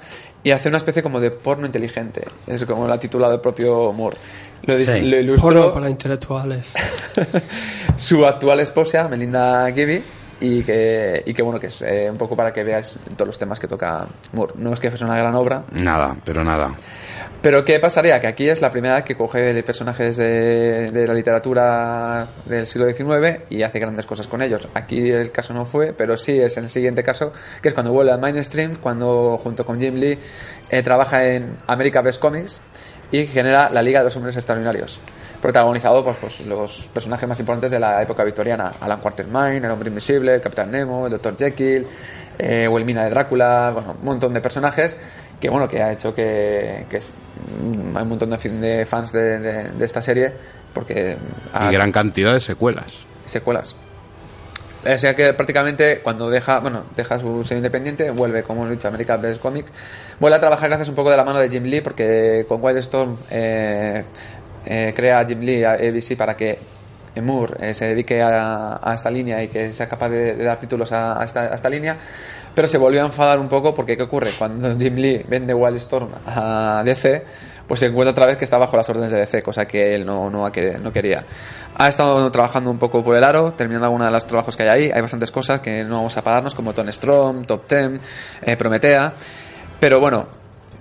y 0.44 0.52
hace 0.52 0.70
una 0.70 0.78
especie 0.78 1.04
como 1.04 1.20
de 1.20 1.32
porno 1.32 1.66
inteligente, 1.66 2.24
es 2.48 2.66
como 2.66 2.88
lo 2.88 2.94
ha 2.94 3.00
titulado 3.00 3.36
el 3.36 3.42
propio 3.42 3.92
Moore. 3.94 4.18
Lo, 4.64 4.78
Sí. 4.78 5.02
lo 5.02 5.18
ilustró 5.18 5.50
Porno 5.50 5.74
para 5.74 5.90
intelectuales. 5.90 6.76
su 7.98 8.26
actual 8.26 8.60
esposa, 8.60 9.08
Melinda 9.08 9.72
Gibby, 9.72 10.02
y 10.42 10.64
que, 10.64 11.24
y 11.26 11.34
que 11.34 11.42
bueno, 11.42 11.60
que 11.60 11.68
es 11.68 11.82
eh, 11.82 12.08
un 12.10 12.18
poco 12.18 12.36
para 12.36 12.54
que 12.54 12.64
veas 12.64 12.96
todos 13.16 13.28
los 13.28 13.38
temas 13.38 13.60
que 13.60 13.68
toca 13.68 14.08
Moore. 14.34 14.54
No 14.58 14.74
es 14.74 14.80
que 14.80 14.90
fuese 14.90 15.06
una 15.06 15.18
gran 15.18 15.36
obra, 15.36 15.64
Nada, 15.72 16.16
pero 16.24 16.44
nada. 16.44 16.72
pero 17.42 17.66
¿qué 17.66 17.80
pasaría? 17.80 18.20
Que 18.22 18.28
aquí 18.28 18.48
es 18.48 18.62
la 18.62 18.72
primera 18.72 18.96
vez 18.96 19.04
que 19.04 19.16
coge 19.16 19.62
personajes 19.64 20.16
de, 20.18 20.92
de 20.92 21.08
la 21.08 21.14
literatura 21.14 22.28
del 22.46 22.66
siglo 22.66 22.88
XIX 22.88 23.42
y 23.50 23.64
hace 23.64 23.80
grandes 23.80 24.06
cosas 24.06 24.28
con 24.28 24.42
ellos. 24.42 24.68
Aquí 24.74 25.12
el 25.12 25.32
caso 25.32 25.54
no 25.54 25.66
fue, 25.66 25.94
pero 25.94 26.16
sí 26.18 26.40
es 26.40 26.56
el 26.58 26.70
siguiente 26.70 27.04
caso, 27.04 27.32
que 27.62 27.68
es 27.70 27.74
cuando 27.74 27.92
vuelve 27.92 28.12
al 28.12 28.20
mainstream, 28.22 28.76
cuando 28.76 29.38
junto 29.44 29.66
con 29.66 29.80
Jim 29.80 29.96
Lee 29.96 30.18
eh, 30.70 30.84
trabaja 30.84 31.26
en 31.26 31.58
America 31.68 32.02
Best 32.02 32.22
Comics 32.22 32.62
y 33.12 33.26
genera 33.26 33.70
la 33.70 33.82
Liga 33.82 34.00
de 34.00 34.06
los 34.06 34.16
Hombres 34.16 34.38
Extraordinarios. 34.38 35.00
Protagonizado 35.42 36.04
por 36.04 36.16
pues, 36.16 36.42
los 36.42 36.90
personajes 36.94 37.28
más 37.28 37.40
importantes 37.40 37.72
de 37.72 37.80
la 37.80 38.02
época 38.02 38.24
victoriana: 38.26 38.74
Alan 38.82 39.00
Quatermain, 39.00 39.64
el 39.64 39.72
Hombre 39.72 39.88
Invisible, 39.90 40.36
el 40.36 40.42
Capitán 40.42 40.70
Nemo, 40.72 41.06
el 41.06 41.12
Dr. 41.14 41.38
Jekyll, 41.38 41.88
eh, 42.38 42.68
Wilmina 42.68 43.06
de 43.06 43.10
Drácula, 43.12 43.72
bueno, 43.74 43.96
un 44.00 44.06
montón 44.06 44.34
de 44.34 44.42
personajes 44.42 44.98
que 45.40 45.50
bueno 45.50 45.70
que 45.70 45.82
ha 45.82 45.94
hecho 45.94 46.14
que, 46.14 46.86
que 46.90 46.98
es- 46.98 47.12
mm, 47.64 47.96
hay 47.96 48.04
un 48.04 48.10
montón 48.10 48.30
de, 48.32 48.86
fans 48.86 49.14
de, 49.14 49.40
de- 49.40 49.70
de 49.70 49.86
esta 49.86 50.02
serie 50.02 50.34
porque 50.74 51.16
ha- 51.54 51.70
Y 51.72 51.74
gran 51.74 51.94
cantidad 51.94 52.34
de 52.34 52.42
secuelas. 52.42 52.88
secuelas 53.26 53.76
o 54.86 54.98
sea 54.98 55.14
que 55.16 55.34
prácticamente 55.34 56.00
cuando 56.00 56.30
deja 56.30 56.60
bueno 56.60 56.84
deja 56.96 57.20
su 57.20 57.44
sello 57.46 57.58
independiente 57.60 58.12
vuelve 58.12 58.44
como 58.44 58.66
he 58.68 58.72
dicho 58.72 58.88
a 58.88 58.90
American 58.90 59.22
Best 59.22 59.42
Comics 59.42 59.72
vuelve 60.20 60.38
a 60.38 60.40
trabajar 60.42 60.68
gracias 60.70 60.88
un 60.90 60.96
poco 60.96 61.10
de 61.12 61.18
la 61.18 61.24
mano 61.26 61.40
de 61.40 61.50
Jim 61.50 61.64
Lee 61.64 61.82
porque 61.82 62.46
con 62.48 62.62
Wildstorm 62.64 63.16
eh, 63.30 64.04
eh, 64.70 64.94
crea 64.96 65.20
a 65.20 65.26
Jim 65.26 65.42
Lee 65.42 65.64
a 65.64 65.74
ABC 65.74 66.16
para 66.16 66.38
que 66.38 66.60
Moore 67.22 67.56
eh, 67.60 67.74
se 67.74 67.88
dedique 67.88 68.22
a, 68.22 68.94
esta 68.96 69.10
línea 69.10 69.44
y 69.44 69.48
que 69.50 69.74
sea 69.74 69.90
capaz 69.90 70.10
de, 70.10 70.36
dar 70.38 70.58
títulos 70.58 70.92
a, 70.94 71.22
esta, 71.24 71.70
línea 71.70 71.98
pero 72.56 72.68
se 72.68 72.78
volvió 72.78 73.02
a 73.02 73.06
enfadar 73.08 73.40
un 73.40 73.50
poco 73.50 73.74
porque 73.74 73.98
¿qué 73.98 74.04
ocurre? 74.04 74.30
Cuando 74.38 74.74
Jim 74.80 74.96
Lee 74.96 75.26
vende 75.28 75.54
Wildstorm 75.54 76.12
a 76.26 76.82
DC 76.86 77.26
pues 77.70 77.82
se 77.82 77.86
encuentra 77.86 78.12
otra 78.12 78.26
vez 78.26 78.36
que 78.36 78.46
está 78.46 78.58
bajo 78.58 78.76
las 78.76 78.90
órdenes 78.90 79.12
de 79.12 79.20
DC, 79.20 79.44
cosa 79.44 79.68
que 79.68 79.94
él 79.94 80.04
no, 80.04 80.28
no, 80.28 80.50
no 80.82 80.92
quería. 80.92 81.24
Ha 81.76 81.88
estado 81.88 82.32
trabajando 82.32 82.72
un 82.72 82.80
poco 82.80 83.04
por 83.04 83.16
el 83.16 83.24
aro, 83.24 83.54
terminando 83.54 83.86
algunos 83.86 84.08
de 84.08 84.12
los 84.12 84.26
trabajos 84.26 84.58
que 84.58 84.64
hay 84.64 84.70
ahí. 84.70 84.92
Hay 84.92 85.02
bastantes 85.02 85.30
cosas 85.30 85.62
que 85.62 85.84
no 85.84 85.98
vamos 85.98 86.18
a 86.18 86.24
pararnos, 86.24 86.56
como 86.56 86.74
Tone 86.74 86.92
Strom, 86.92 87.46
Top 87.46 87.68
Ten, 87.68 88.02
eh, 88.42 88.58
Prometea. 88.58 89.14
Pero 89.80 90.00
bueno, 90.00 90.26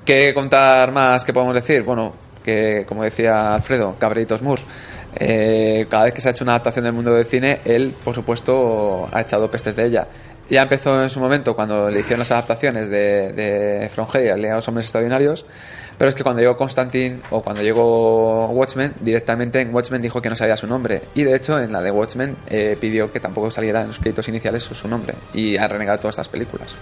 ¿qué 0.03 0.33
contar 0.33 0.91
más? 0.91 1.27
¿Qué 1.27 1.35
podemos 1.35 1.55
decir? 1.55 1.83
Bueno, 1.83 2.15
que 2.49 2.87
como 2.87 3.03
decía 3.03 3.55
Alfredo, 3.55 3.95
Cabritos 3.99 4.41
Moore. 4.41 4.63
eh, 5.17 5.87
cada 5.91 6.05
vez 6.05 6.15
que 6.15 6.23
se 6.23 6.29
ha 6.29 6.31
hecho 6.31 6.45
una 6.45 6.53
adaptación 6.53 6.85
del 6.87 6.95
mundo 6.95 7.13
del 7.13 7.27
cine, 7.27 7.61
él, 7.65 7.95
por 8.03 8.15
supuesto, 8.15 9.07
ha 9.13 9.21
echado 9.21 9.51
pestes 9.51 9.77
de 9.77 9.85
ella. 9.85 10.09
Ya 10.49 10.63
empezó 10.63 11.03
en 11.03 11.11
su 11.11 11.21
momento 11.21 11.55
cuando 11.55 11.91
le 11.91 12.01
hicieron 12.01 12.21
las 12.21 12.31
adaptaciones 12.31 12.89
de, 12.89 13.33
de 13.33 13.89
From 13.91 14.09
Hell 14.15 14.41
los 14.41 14.67
Hombres 14.67 14.87
Extraordinarios, 14.87 15.45
pero 15.99 16.09
es 16.09 16.15
que 16.15 16.23
cuando 16.23 16.41
llegó 16.41 16.57
Constantine 16.57 17.21
o 17.31 17.43
cuando 17.43 17.61
llegó 17.61 18.47
Watchmen, 18.47 18.95
directamente 19.01 19.61
en 19.61 19.75
Watchmen 19.75 20.01
dijo 20.01 20.23
que 20.23 20.31
no 20.31 20.37
salía 20.37 20.57
su 20.57 20.67
nombre. 20.67 21.03
Y 21.15 21.25
de 21.25 21.37
hecho, 21.37 21.61
en 21.61 21.71
la 21.71 21.83
de 21.83 21.91
Watchmen 21.91 22.35
eh, 22.49 22.79
pidió 22.81 23.13
que 23.13 23.21
tampoco 23.21 23.51
saliera 23.51 23.83
en 23.83 23.89
los 23.89 23.99
créditos 23.99 24.27
iniciales 24.29 24.63
su 24.63 24.89
nombre. 24.89 25.15
Y 25.35 25.59
ha 25.59 25.69
renegado 25.69 25.99
todas 25.99 26.15
estas 26.15 26.29
películas. 26.29 26.77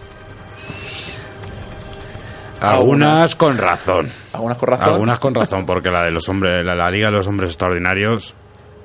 Algunas, 2.60 3.08
Algunas. 3.10 3.34
con 3.36 3.58
razón. 3.58 4.08
Algunas 4.32 4.56
con 4.58 4.68
razón. 4.68 4.88
Algunas 4.92 5.18
con 5.18 5.34
razón, 5.34 5.66
porque 5.66 5.90
la 5.90 6.04
de 6.04 6.10
los 6.10 6.28
hombres, 6.28 6.64
la, 6.64 6.74
la 6.74 6.88
Liga 6.90 7.10
de 7.10 7.16
los 7.16 7.26
Hombres 7.26 7.50
Extraordinarios, 7.50 8.34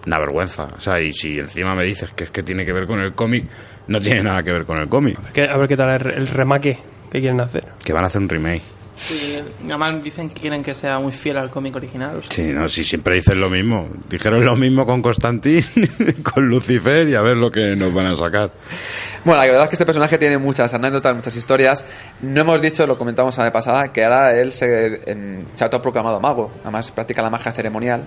una 0.05 0.17
vergüenza. 0.19 0.67
O 0.75 0.79
sea, 0.79 0.99
y 0.99 1.13
si 1.13 1.39
encima 1.39 1.73
me 1.75 1.83
dices 1.85 2.11
que 2.11 2.25
es 2.25 2.31
que 2.31 2.43
tiene 2.43 2.65
que 2.65 2.73
ver 2.73 2.87
con 2.87 2.99
el 2.99 3.13
cómic, 3.13 3.45
no 3.87 3.99
tiene 3.99 4.23
nada 4.23 4.43
que 4.43 4.51
ver 4.51 4.65
con 4.65 4.77
el 4.77 4.89
cómic. 4.89 5.17
A 5.37 5.57
ver 5.57 5.67
qué 5.67 5.75
tal 5.75 5.89
el, 6.01 6.11
el 6.11 6.27
remake 6.27 6.79
que 7.11 7.19
quieren 7.19 7.41
hacer. 7.41 7.65
Que 7.83 7.93
van 7.93 8.03
a 8.03 8.07
hacer 8.07 8.21
un 8.21 8.29
remake. 8.29 8.61
Sí, 9.01 9.41
además 9.65 10.03
dicen 10.03 10.29
que 10.29 10.39
quieren 10.39 10.61
que 10.61 10.75
sea 10.75 10.99
muy 10.99 11.11
fiel 11.11 11.37
al 11.37 11.49
cómic 11.49 11.75
original. 11.75 12.17
o 12.17 12.21
sea, 12.21 12.35
Sí, 12.35 12.43
no, 12.53 12.69
si 12.69 12.83
siempre 12.83 13.15
dicen 13.15 13.41
lo 13.41 13.49
mismo. 13.49 13.89
Dijeron 14.09 14.45
lo 14.45 14.55
mismo 14.55 14.85
con 14.85 15.01
Constantín, 15.01 15.63
con 16.23 16.47
Lucifer 16.47 17.07
y 17.07 17.15
a 17.15 17.21
ver 17.21 17.35
lo 17.37 17.51
que 17.51 17.75
nos 17.75 17.91
van 17.93 18.05
a 18.05 18.15
sacar. 18.15 18.51
Bueno, 19.23 19.41
la 19.41 19.47
verdad 19.47 19.63
es 19.63 19.69
que 19.69 19.75
este 19.75 19.85
personaje 19.85 20.17
tiene 20.17 20.37
muchas 20.37 20.73
anécdotas, 20.73 21.15
muchas 21.15 21.35
historias. 21.35 21.85
No 22.21 22.41
hemos 22.41 22.61
dicho, 22.61 22.85
lo 22.85 22.97
comentamos 22.97 23.37
la 23.37 23.45
vez 23.45 23.53
pasada, 23.53 23.91
que 23.91 24.03
ahora 24.03 24.39
él 24.39 24.53
se, 24.53 25.01
em, 25.11 25.45
se 25.53 25.63
ha 25.63 25.67
autoproclamado 25.67 26.19
mago. 26.19 26.51
Además, 26.61 26.91
practica 26.91 27.21
la 27.21 27.29
magia 27.29 27.51
ceremonial. 27.51 28.03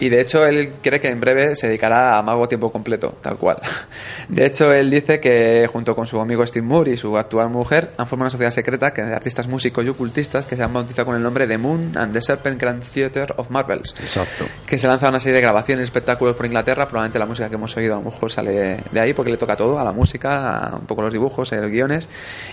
Y 0.00 0.08
de 0.08 0.20
hecho, 0.20 0.44
él 0.46 0.72
cree 0.82 0.98
que 0.98 1.08
en 1.08 1.20
breve 1.20 1.54
se 1.56 1.68
dedicará 1.68 2.18
a 2.18 2.22
mago 2.22 2.44
a 2.44 2.48
tiempo 2.48 2.72
completo, 2.72 3.16
tal 3.20 3.36
cual. 3.36 3.58
De 4.28 4.46
hecho, 4.46 4.72
él 4.72 4.90
dice 4.90 5.20
que 5.20 5.68
junto 5.70 5.94
con 5.94 6.06
su 6.06 6.20
amigo 6.20 6.46
Steve 6.46 6.66
Moore 6.66 6.92
y 6.92 6.96
su 6.96 7.16
actual 7.18 7.50
mujer 7.50 7.90
han 7.96 8.06
formado 8.06 8.24
una 8.24 8.30
sociedad 8.30 8.50
secreta 8.50 8.92
que 8.92 9.02
de 9.02 9.14
artistas 9.14 9.46
músicos 9.46 9.84
y 9.84 9.88
ocultistas 9.88 10.46
que 10.46 10.56
se 10.56 10.62
han 10.62 10.72
bautizado 10.72 11.06
con 11.06 11.16
el 11.16 11.22
nombre 11.22 11.46
de 11.46 11.58
Moon 11.58 11.96
and 11.96 12.12
the 12.12 12.22
Serpent 12.22 12.60
Grand 12.60 12.82
Theatre 12.82 13.34
of 13.36 13.50
Marvels. 13.50 13.94
Exacto. 14.00 14.46
Que 14.64 14.78
se 14.78 14.86
lanza 14.86 15.08
una 15.08 15.20
serie 15.20 15.36
de 15.36 15.42
grabaciones, 15.42 15.84
espectáculos 15.84 16.34
por 16.34 16.46
Inglaterra. 16.46 16.86
Probablemente 16.86 17.18
la 17.18 17.26
música 17.26 17.48
que 17.48 17.56
hemos 17.56 17.76
oído 17.76 17.94
a 17.94 17.98
lo 17.98 18.10
mejor 18.10 18.30
sale 18.30 18.78
de 18.90 19.00
ahí 19.00 19.12
porque 19.12 19.30
le 19.30 19.36
toca 19.36 19.56
todo, 19.56 19.78
a 19.78 19.84
la 19.84 19.92
música, 19.92 20.58
a 20.58 20.76
un 20.76 20.86
poco 20.86 21.02
los 21.02 21.12
dibujos, 21.12 21.52
a 21.52 21.56
los 21.56 21.70
guiones. 21.70 22.08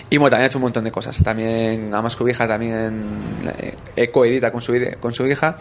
Y 0.09 0.17
bueno, 0.17 0.31
también 0.31 0.45
ha 0.45 0.47
hecho 0.47 0.57
un 0.57 0.63
montón 0.63 0.83
de 0.83 0.91
cosas. 0.91 1.17
También 1.23 1.93
Amas 1.93 2.17
su 2.17 2.27
hija 2.27 2.47
también 2.47 3.05
eh, 3.95 4.09
coedita 4.09 4.51
con 4.51 4.61
su, 4.61 4.73
con 4.99 5.13
su 5.13 5.25
hija. 5.27 5.57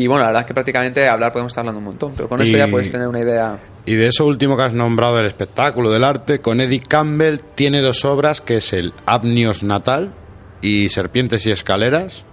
Y 0.00 0.06
bueno, 0.06 0.22
la 0.22 0.28
verdad 0.28 0.42
es 0.42 0.46
que 0.46 0.54
prácticamente 0.54 1.08
hablar 1.08 1.32
podemos 1.32 1.50
estar 1.50 1.62
hablando 1.62 1.78
un 1.78 1.84
montón. 1.86 2.12
Pero 2.16 2.28
con 2.28 2.40
esto 2.40 2.56
Y- 2.56 2.60
ya 2.60 2.68
puedes 2.68 2.90
tener 2.90 3.08
una 3.08 3.20
idea. 3.20 3.58
Y 3.84 3.94
de 3.96 4.06
eso 4.06 4.26
último 4.26 4.56
que 4.56 4.62
has 4.64 4.72
nombrado 4.72 5.16
del 5.16 5.26
espectáculo, 5.26 5.90
del 5.90 6.04
arte, 6.04 6.40
con 6.40 6.60
Eddie 6.60 6.80
Campbell 6.80 7.38
tiene 7.54 7.80
dos 7.80 8.04
obras, 8.04 8.40
que 8.40 8.58
es 8.58 8.72
el 8.72 8.92
Abnios 9.06 9.62
Natal 9.62 10.12
y 10.60 10.88
Serpientes 10.90 11.46
y 11.46 11.50
Escaleras. 11.50 12.24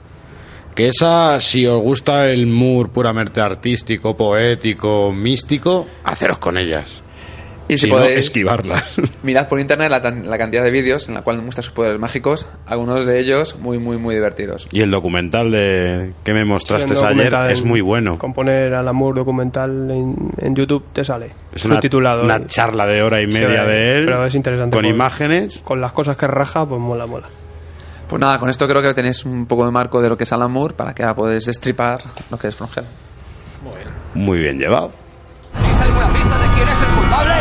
Que 0.75 0.87
esa, 0.89 1.39
si 1.39 1.65
os 1.65 1.81
gusta 1.81 2.29
el 2.29 2.47
mood 2.47 2.89
puramente 2.89 3.39
artístico, 3.39 4.15
poético, 4.17 5.11
místico, 5.13 5.87
haceros 6.03 6.37
con 6.39 6.57
ellas. 6.57 7.01
Y 7.67 7.77
si 7.79 7.87
Si 7.87 7.91
no, 7.91 7.97
podéis- 7.97 8.19
esquivarlas. 8.19 8.95
Mirad 9.23 9.47
por 9.47 9.59
internet 9.59 9.89
la, 9.89 9.99
la 9.99 10.37
cantidad 10.37 10.63
de 10.63 10.69
vídeos 10.69 11.07
en 11.07 11.15
la 11.15 11.21
cual 11.23 11.41
muestra 11.41 11.63
sus 11.63 11.73
poderes 11.73 11.99
mágicos, 11.99 12.45
algunos 12.67 13.05
de 13.07 13.19
ellos 13.19 13.57
muy, 13.59 13.79
muy, 13.79 13.97
muy 13.97 14.13
divertidos. 14.13 14.67
Y 14.71 14.81
el 14.81 14.91
documental 14.91 15.49
de 15.51 16.13
que 16.23 16.33
me 16.33 16.45
mostraste 16.45 16.95
Sí, 16.95 17.03
ayer 17.03 17.33
es 17.49 17.63
muy 17.63 17.81
bueno. 17.81 18.19
Con 18.19 18.33
poner 18.33 18.75
al 18.75 18.87
amor 18.87 19.15
documental 19.15 19.89
en, 19.89 20.15
en 20.37 20.55
YouTube 20.55 20.85
te 20.93 21.03
sale. 21.03 21.31
Es 21.53 21.65
una, 21.65 21.75
subtitulado. 21.75 22.23
una 22.23 22.45
charla 22.45 22.85
de 22.85 23.01
hora 23.01 23.19
y 23.21 23.25
Sí, 23.25 23.39
media 23.39 23.63
de 23.63 23.95
él. 23.97 24.05
Pero 24.05 24.25
es 24.25 24.35
interesante. 24.35 24.75
Con 24.75 24.83
por- 24.83 24.93
imágenes. 24.93 25.61
Con 25.63 25.81
las 25.81 25.91
cosas 25.91 26.17
que 26.17 26.27
raja, 26.27 26.65
pues 26.67 26.79
mola, 26.79 27.07
mola. 27.07 27.27
Pues 28.07 28.19
nada, 28.21 28.37
con 28.37 28.51
esto 28.51 28.67
creo 28.67 28.83
que 28.83 28.93
tenéis 28.93 29.25
un 29.25 29.47
poco 29.47 29.65
de 29.65 29.71
marco 29.71 29.99
de 29.99 30.09
lo 30.09 30.15
que 30.15 30.25
es 30.25 30.31
Alan 30.31 30.51
Moore 30.51 30.75
para 30.75 30.93
que 30.93 31.01
ya 31.01 31.15
podéis 31.15 31.45
destripar 31.47 32.01
lo 32.29 32.37
que 32.37 32.47
es 32.49 32.55
From 32.55 32.69
Hell. 32.77 32.85
Muy 34.13 34.37
bien 34.37 34.59
llevado. 34.59 34.91
¿Tenéis 35.55 35.81
alguna 35.81 36.13
pista 36.13 36.37
de 36.37 36.53
quién 36.55 36.67
es 36.69 36.81
el 36.81 36.87
culpable? 36.89 37.33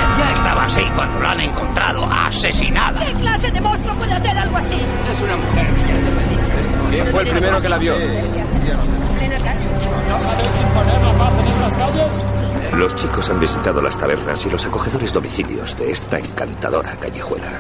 Así 0.65 0.81
cuando 0.97 1.20
la 1.20 1.32
han 1.32 1.41
encontrado 1.43 2.05
asesinada. 2.11 3.05
¿Qué 3.05 3.12
clase 3.12 3.51
de 3.51 3.61
monstruo 3.61 3.95
puede 3.99 4.15
hacer 4.15 4.39
algo 4.39 4.57
así? 4.57 4.81
Es 5.12 5.20
una 5.20 5.36
mujer. 5.36 5.66
¿Quién 6.89 7.07
fue 7.09 7.23
el 7.23 7.28
primero 7.28 7.61
que 7.61 7.69
la 7.69 7.78
vio? 7.78 7.95
Los 12.78 12.97
chicos 12.97 13.28
han 13.28 13.41
visitado 13.41 13.82
las 13.82 13.95
tabernas 13.99 14.47
y 14.47 14.51
los 14.51 14.65
acogedores 14.65 15.12
domicilios 15.12 15.77
de 15.77 15.91
esta 15.91 16.19
encantadora 16.19 16.97
callejuela. 16.97 17.53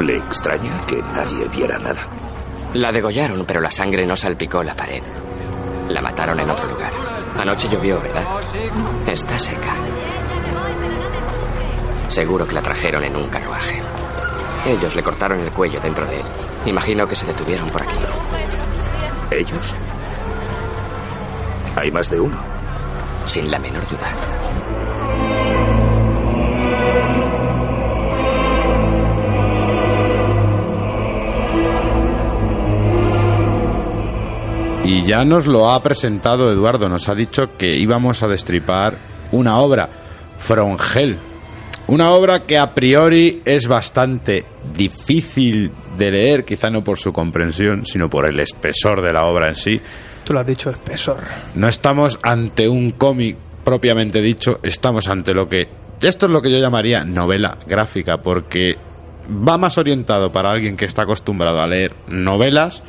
¿Le 0.00 0.16
extraña 0.18 0.78
que 0.86 1.00
nadie 1.00 1.48
viera 1.48 1.78
nada? 1.78 2.06
La 2.74 2.92
degollaron, 2.92 3.46
pero 3.46 3.62
la 3.62 3.70
sangre 3.70 4.06
no 4.06 4.16
salpicó 4.16 4.62
la 4.62 4.74
pared. 4.74 5.02
La 5.88 6.02
mataron 6.02 6.38
en 6.40 6.50
otro 6.50 6.66
lugar. 6.66 6.92
Anoche 7.38 7.68
llovió, 7.70 8.02
¿verdad? 8.02 8.24
Está 9.06 9.38
seca. 9.38 9.74
Seguro 12.10 12.44
que 12.44 12.54
la 12.54 12.60
trajeron 12.60 13.04
en 13.04 13.16
un 13.16 13.28
carruaje. 13.28 13.80
Ellos 14.66 14.96
le 14.96 15.02
cortaron 15.02 15.38
el 15.38 15.52
cuello 15.52 15.80
dentro 15.80 16.04
de 16.06 16.16
él. 16.16 16.26
Imagino 16.66 17.06
que 17.06 17.14
se 17.14 17.24
detuvieron 17.24 17.68
por 17.68 17.82
aquí. 17.82 17.94
¿Ellos? 19.30 19.72
Hay 21.76 21.90
más 21.92 22.10
de 22.10 22.18
uno. 22.18 22.36
Sin 23.26 23.48
la 23.48 23.60
menor 23.60 23.86
duda. 23.88 24.10
Y 34.84 35.06
ya 35.06 35.22
nos 35.22 35.46
lo 35.46 35.70
ha 35.70 35.80
presentado 35.80 36.50
Eduardo, 36.50 36.88
nos 36.88 37.08
ha 37.08 37.14
dicho 37.14 37.56
que 37.56 37.76
íbamos 37.76 38.24
a 38.24 38.26
destripar 38.26 38.96
una 39.30 39.58
obra, 39.58 39.88
From 40.38 40.76
Hell. 40.92 41.29
Una 41.90 42.12
obra 42.12 42.44
que 42.44 42.56
a 42.56 42.72
priori 42.72 43.42
es 43.44 43.66
bastante 43.66 44.44
difícil 44.76 45.72
de 45.98 46.12
leer, 46.12 46.44
quizá 46.44 46.70
no 46.70 46.84
por 46.84 47.00
su 47.00 47.12
comprensión, 47.12 47.84
sino 47.84 48.08
por 48.08 48.26
el 48.26 48.38
espesor 48.38 49.02
de 49.02 49.12
la 49.12 49.24
obra 49.24 49.48
en 49.48 49.56
sí. 49.56 49.80
Tú 50.22 50.32
lo 50.32 50.38
has 50.38 50.46
dicho, 50.46 50.70
espesor. 50.70 51.24
No 51.56 51.66
estamos 51.66 52.20
ante 52.22 52.68
un 52.68 52.92
cómic 52.92 53.36
propiamente 53.64 54.22
dicho, 54.22 54.60
estamos 54.62 55.08
ante 55.08 55.34
lo 55.34 55.48
que... 55.48 55.66
Esto 56.00 56.26
es 56.26 56.32
lo 56.32 56.40
que 56.40 56.52
yo 56.52 56.58
llamaría 56.58 57.04
novela 57.04 57.58
gráfica, 57.66 58.18
porque 58.18 58.76
va 59.28 59.58
más 59.58 59.76
orientado 59.76 60.30
para 60.30 60.50
alguien 60.50 60.76
que 60.76 60.84
está 60.84 61.02
acostumbrado 61.02 61.58
a 61.58 61.66
leer 61.66 61.92
novelas 62.06 62.84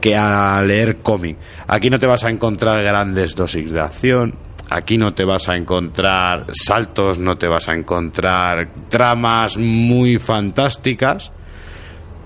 que 0.00 0.14
a 0.16 0.62
leer 0.62 0.98
cómic. 0.98 1.36
Aquí 1.66 1.90
no 1.90 1.98
te 1.98 2.06
vas 2.06 2.22
a 2.22 2.30
encontrar 2.30 2.80
grandes 2.84 3.34
dosis 3.34 3.72
de 3.72 3.80
acción, 3.80 4.45
aquí 4.70 4.98
no 4.98 5.10
te 5.10 5.24
vas 5.24 5.48
a 5.48 5.56
encontrar 5.56 6.46
saltos, 6.52 7.18
no 7.18 7.36
te 7.36 7.48
vas 7.48 7.68
a 7.68 7.74
encontrar 7.74 8.70
tramas 8.88 9.56
muy 9.56 10.18
fantásticas, 10.18 11.32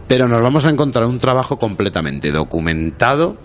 pero 0.08 0.26
nos 0.26 0.42
vamos 0.42 0.66
a 0.66 0.70
encontrar 0.70 1.06
un 1.06 1.18
trabajo 1.18 1.58
completamente 1.58 2.30
documentado, 2.30 3.36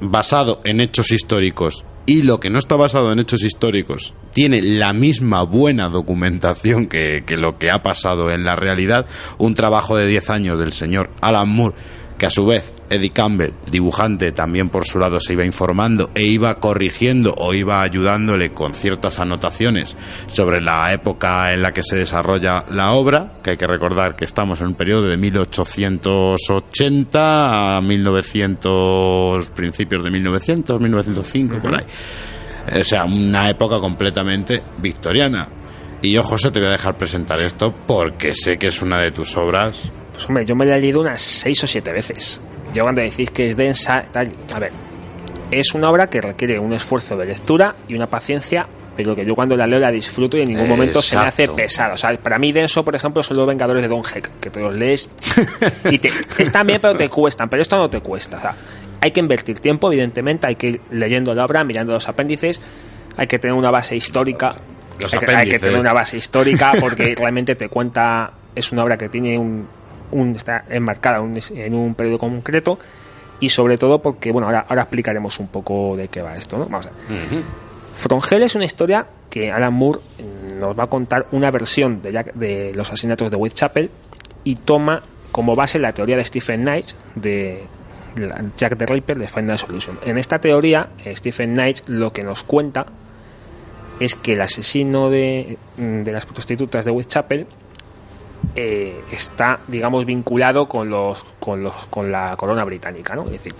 basado 0.00 0.60
en 0.64 0.80
hechos 0.80 1.12
históricos 1.12 1.84
y 2.04 2.22
lo 2.22 2.40
que 2.40 2.50
no 2.50 2.58
está 2.58 2.74
basado 2.74 3.12
en 3.12 3.20
hechos 3.20 3.44
históricos 3.44 4.12
tiene 4.32 4.60
la 4.60 4.92
misma 4.92 5.44
buena 5.44 5.88
documentación 5.88 6.86
que, 6.86 7.22
que 7.24 7.36
lo 7.36 7.58
que 7.58 7.70
ha 7.70 7.82
pasado 7.82 8.30
en 8.30 8.44
la 8.44 8.56
realidad, 8.56 9.06
un 9.38 9.54
trabajo 9.54 9.96
de 9.96 10.06
10 10.06 10.30
años 10.30 10.58
del 10.58 10.72
señor 10.72 11.10
Alan 11.20 11.48
Moore, 11.48 11.76
que 12.22 12.26
a 12.26 12.30
su 12.30 12.46
vez 12.46 12.72
Eddie 12.88 13.10
Campbell, 13.10 13.52
dibujante, 13.68 14.30
también 14.30 14.68
por 14.68 14.86
su 14.86 15.00
lado 15.00 15.18
se 15.18 15.32
iba 15.32 15.44
informando 15.44 16.12
e 16.14 16.22
iba 16.22 16.60
corrigiendo 16.60 17.34
o 17.36 17.52
iba 17.52 17.82
ayudándole 17.82 18.50
con 18.50 18.74
ciertas 18.74 19.18
anotaciones 19.18 19.96
sobre 20.28 20.60
la 20.60 20.92
época 20.92 21.52
en 21.52 21.62
la 21.62 21.72
que 21.72 21.82
se 21.82 21.96
desarrolla 21.96 22.64
la 22.70 22.92
obra, 22.92 23.40
que 23.42 23.50
hay 23.50 23.56
que 23.56 23.66
recordar 23.66 24.14
que 24.14 24.24
estamos 24.24 24.60
en 24.60 24.68
un 24.68 24.74
periodo 24.74 25.08
de 25.08 25.16
1880 25.16 27.76
a 27.76 27.80
1900, 27.80 29.50
principios 29.50 30.04
de 30.04 30.10
1900, 30.12 30.80
1905, 30.80 31.58
por 31.60 31.74
ahí. 31.74 31.86
O 32.80 32.84
sea, 32.84 33.04
una 33.04 33.50
época 33.50 33.80
completamente 33.80 34.62
victoriana. 34.78 35.48
Y 36.02 36.14
yo, 36.14 36.22
José, 36.22 36.52
te 36.52 36.60
voy 36.60 36.68
a 36.68 36.72
dejar 36.72 36.96
presentar 36.96 37.40
esto 37.40 37.74
porque 37.84 38.32
sé 38.32 38.58
que 38.58 38.68
es 38.68 38.80
una 38.80 38.98
de 38.98 39.10
tus 39.10 39.36
obras. 39.36 39.90
Pues 40.22 40.28
hombre, 40.28 40.44
yo 40.44 40.54
me 40.54 40.64
la 40.64 40.76
he 40.76 40.80
leído 40.80 41.00
unas 41.00 41.20
seis 41.20 41.64
o 41.64 41.66
siete 41.66 41.92
veces. 41.92 42.40
Yo 42.72 42.84
cuando 42.84 43.00
decís 43.02 43.28
que 43.30 43.46
es 43.46 43.56
densa, 43.56 44.04
tal, 44.12 44.28
a 44.54 44.60
ver, 44.60 44.70
es 45.50 45.74
una 45.74 45.90
obra 45.90 46.08
que 46.08 46.20
requiere 46.20 46.60
un 46.60 46.72
esfuerzo 46.72 47.16
de 47.16 47.26
lectura 47.26 47.74
y 47.88 47.96
una 47.96 48.06
paciencia, 48.06 48.64
pero 48.96 49.16
que 49.16 49.24
yo 49.24 49.34
cuando 49.34 49.56
la 49.56 49.66
leo 49.66 49.80
la 49.80 49.90
disfruto 49.90 50.38
y 50.38 50.42
en 50.42 50.50
ningún 50.50 50.68
momento 50.68 51.02
se 51.02 51.16
me 51.16 51.22
hace 51.22 51.48
pesado. 51.48 51.94
O 51.94 51.96
sea, 51.96 52.16
para 52.18 52.38
mí 52.38 52.52
denso, 52.52 52.84
por 52.84 52.94
ejemplo, 52.94 53.20
son 53.24 53.36
los 53.36 53.48
Vengadores 53.48 53.82
de 53.82 53.88
Don 53.88 54.02
Heck, 54.02 54.38
que 54.38 54.48
te 54.48 54.60
los 54.60 54.72
lees 54.72 55.10
y 55.90 55.98
te, 55.98 56.12
están 56.38 56.68
bien, 56.68 56.80
pero 56.80 56.94
te 56.94 57.08
cuestan, 57.08 57.48
pero 57.48 57.60
esto 57.60 57.76
no 57.76 57.90
te 57.90 58.00
cuesta. 58.00 58.36
O 58.36 58.40
sea, 58.40 58.54
hay 59.00 59.10
que 59.10 59.18
invertir 59.18 59.58
tiempo, 59.58 59.90
evidentemente, 59.90 60.46
hay 60.46 60.54
que 60.54 60.68
ir 60.68 60.80
leyendo 60.92 61.34
la 61.34 61.44
obra, 61.46 61.64
mirando 61.64 61.94
los 61.94 62.08
apéndices, 62.08 62.60
hay 63.16 63.26
que 63.26 63.40
tener 63.40 63.56
una 63.56 63.72
base 63.72 63.96
histórica. 63.96 64.54
Los 65.00 65.12
hay, 65.14 65.18
que, 65.18 65.34
hay 65.34 65.48
que 65.48 65.58
tener 65.58 65.80
una 65.80 65.92
base 65.92 66.16
histórica 66.16 66.74
porque 66.78 67.16
realmente 67.18 67.56
te 67.56 67.68
cuenta, 67.68 68.30
es 68.54 68.70
una 68.70 68.84
obra 68.84 68.96
que 68.96 69.08
tiene 69.08 69.36
un, 69.36 69.66
un- 70.12 70.36
está 70.36 70.64
enmarcada 70.68 71.20
un- 71.20 71.38
en 71.54 71.74
un 71.74 71.94
periodo 71.94 72.18
concreto 72.18 72.78
y 73.40 73.48
sobre 73.48 73.76
todo 73.76 74.00
porque, 74.00 74.30
bueno, 74.30 74.46
ahora, 74.46 74.66
ahora 74.68 74.82
explicaremos 74.82 75.38
un 75.40 75.48
poco 75.48 75.96
de 75.96 76.08
qué 76.08 76.22
va 76.22 76.36
esto, 76.36 76.58
¿no? 76.58 76.66
Vamos 76.66 76.86
a 76.86 76.90
ver. 76.90 77.42
From 77.94 78.20
Hell 78.30 78.42
es 78.42 78.54
una 78.54 78.64
historia 78.64 79.06
que 79.28 79.50
Alan 79.50 79.72
Moore 79.74 80.00
nos 80.58 80.78
va 80.78 80.84
a 80.84 80.86
contar 80.86 81.26
una 81.32 81.50
versión 81.50 82.00
de, 82.02 82.12
Jack- 82.12 82.34
de 82.34 82.72
los 82.74 82.88
asesinatos 82.88 83.30
de 83.30 83.36
Whitechapel 83.36 83.90
y 84.44 84.56
toma 84.56 85.02
como 85.32 85.54
base 85.54 85.78
la 85.78 85.92
teoría 85.92 86.16
de 86.16 86.24
Stephen 86.24 86.62
Knight 86.62 86.90
de 87.14 87.64
Jack 88.56 88.76
the 88.76 88.86
Ripper 88.86 89.18
de 89.18 89.26
Final 89.28 89.58
Solution. 89.58 89.98
En 90.04 90.18
esta 90.18 90.38
teoría, 90.38 90.90
eh, 91.04 91.14
Stephen 91.16 91.54
Knight 91.54 91.80
lo 91.88 92.12
que 92.12 92.22
nos 92.22 92.42
cuenta 92.44 92.86
es 94.00 94.14
que 94.16 94.34
el 94.34 94.40
asesino 94.42 95.10
de, 95.10 95.58
de 95.76 96.12
las 96.12 96.26
prostitutas 96.26 96.84
de 96.84 96.90
Whitechapel 96.90 97.46
eh, 98.56 99.00
está, 99.10 99.60
digamos, 99.68 100.04
vinculado 100.04 100.66
con 100.68 100.90
los, 100.90 101.24
con 101.40 101.62
los 101.62 101.86
con 101.86 102.10
la 102.10 102.36
corona 102.36 102.64
británica, 102.64 103.14
¿no? 103.14 103.24
Es 103.26 103.32
decir, 103.32 103.54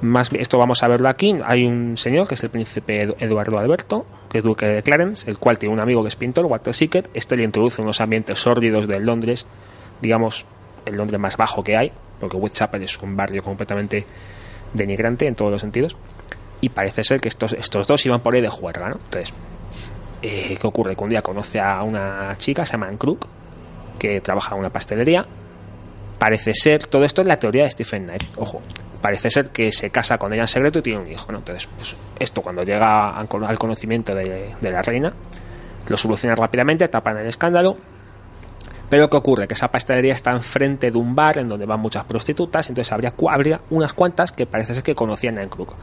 más 0.00 0.32
esto 0.32 0.58
vamos 0.58 0.82
a 0.82 0.88
verlo 0.88 1.08
aquí. 1.08 1.36
Hay 1.44 1.64
un 1.66 1.96
señor 1.96 2.26
que 2.28 2.34
es 2.34 2.42
el 2.42 2.50
príncipe 2.50 3.06
Edu- 3.06 3.16
Eduardo 3.18 3.58
Alberto, 3.58 4.06
que 4.30 4.38
es 4.38 4.44
duque 4.44 4.66
de 4.66 4.82
Clarence, 4.82 5.28
el 5.28 5.38
cual 5.38 5.58
tiene 5.58 5.74
un 5.74 5.80
amigo 5.80 6.02
que 6.02 6.08
es 6.08 6.16
pintor, 6.16 6.46
Walter 6.46 6.74
Sickert. 6.74 7.08
Este 7.14 7.36
le 7.36 7.44
introduce 7.44 7.82
unos 7.82 8.00
ambientes 8.00 8.38
sórdidos 8.38 8.86
de 8.88 8.98
Londres, 9.00 9.46
digamos, 10.00 10.46
el 10.86 10.96
Londres 10.96 11.20
más 11.20 11.36
bajo 11.36 11.62
que 11.62 11.76
hay, 11.76 11.92
porque 12.20 12.36
Whitechapel 12.36 12.82
es 12.82 13.00
un 13.02 13.16
barrio 13.16 13.42
completamente 13.42 14.04
denigrante 14.72 15.26
en 15.26 15.34
todos 15.34 15.52
los 15.52 15.60
sentidos. 15.60 15.96
Y 16.60 16.70
parece 16.70 17.04
ser 17.04 17.20
que 17.20 17.28
estos, 17.28 17.52
estos 17.52 17.86
dos 17.86 18.04
iban 18.06 18.20
por 18.20 18.34
ahí 18.34 18.40
de 18.40 18.48
juerga, 18.48 18.88
¿no? 18.88 18.94
Entonces, 18.96 19.34
eh, 20.22 20.56
¿qué 20.58 20.66
ocurre? 20.66 20.96
Que 20.96 21.04
un 21.04 21.10
día 21.10 21.20
conoce 21.20 21.60
a 21.60 21.82
una 21.82 22.34
chica, 22.38 22.64
se 22.64 22.72
llama 22.72 22.86
Anne 22.88 22.96
Crook, 22.96 23.26
que 23.98 24.20
trabaja 24.20 24.54
en 24.54 24.60
una 24.60 24.70
pastelería 24.70 25.26
Parece 26.18 26.54
ser, 26.54 26.86
todo 26.86 27.04
esto 27.04 27.20
es 27.20 27.26
la 27.26 27.36
teoría 27.38 27.64
de 27.64 27.70
Stephen 27.70 28.06
Knight, 28.06 28.22
ojo, 28.36 28.62
parece 29.02 29.28
ser 29.30 29.50
que 29.50 29.70
se 29.72 29.90
casa 29.90 30.16
con 30.16 30.32
ella 30.32 30.42
en 30.42 30.48
secreto 30.48 30.78
y 30.78 30.82
tiene 30.82 31.00
un 31.00 31.08
hijo. 31.10 31.26
Entonces, 31.30 31.68
pues, 31.76 31.96
esto 32.18 32.40
cuando 32.40 32.62
llega 32.62 33.10
al 33.10 33.28
cono- 33.28 33.46
al 33.46 33.58
conocimiento 33.58 34.14
de, 34.14 34.54
la 34.62 34.80
reina, 34.80 35.12
lo 35.88 35.96
soluciona 35.96 36.34
rápidamente, 36.36 36.86
tapan 36.88 37.18
el 37.18 37.26
escándalo, 37.26 37.76
pero 38.88 39.10
¿qué 39.10 39.16
ocurre? 39.16 39.48
Que 39.48 39.54
esa 39.54 39.68
pastelería 39.68 40.14
está 40.14 40.30
enfrente 40.30 40.90
de 40.90 40.96
un 40.96 41.14
bar 41.14 41.36
en 41.36 41.48
donde 41.48 41.66
van 41.66 41.80
muchas 41.80 42.04
prostitutas, 42.04 42.68
entonces 42.68 42.90
habría, 42.92 43.12
habría 43.28 43.60
unas 43.70 43.92
cuantas 43.92 44.30
que 44.32 44.46
parece 44.46 44.72
ser 44.72 44.82
que 44.82 44.94
conocían 44.94 45.38
a 45.38 45.46
Crook. 45.48 45.74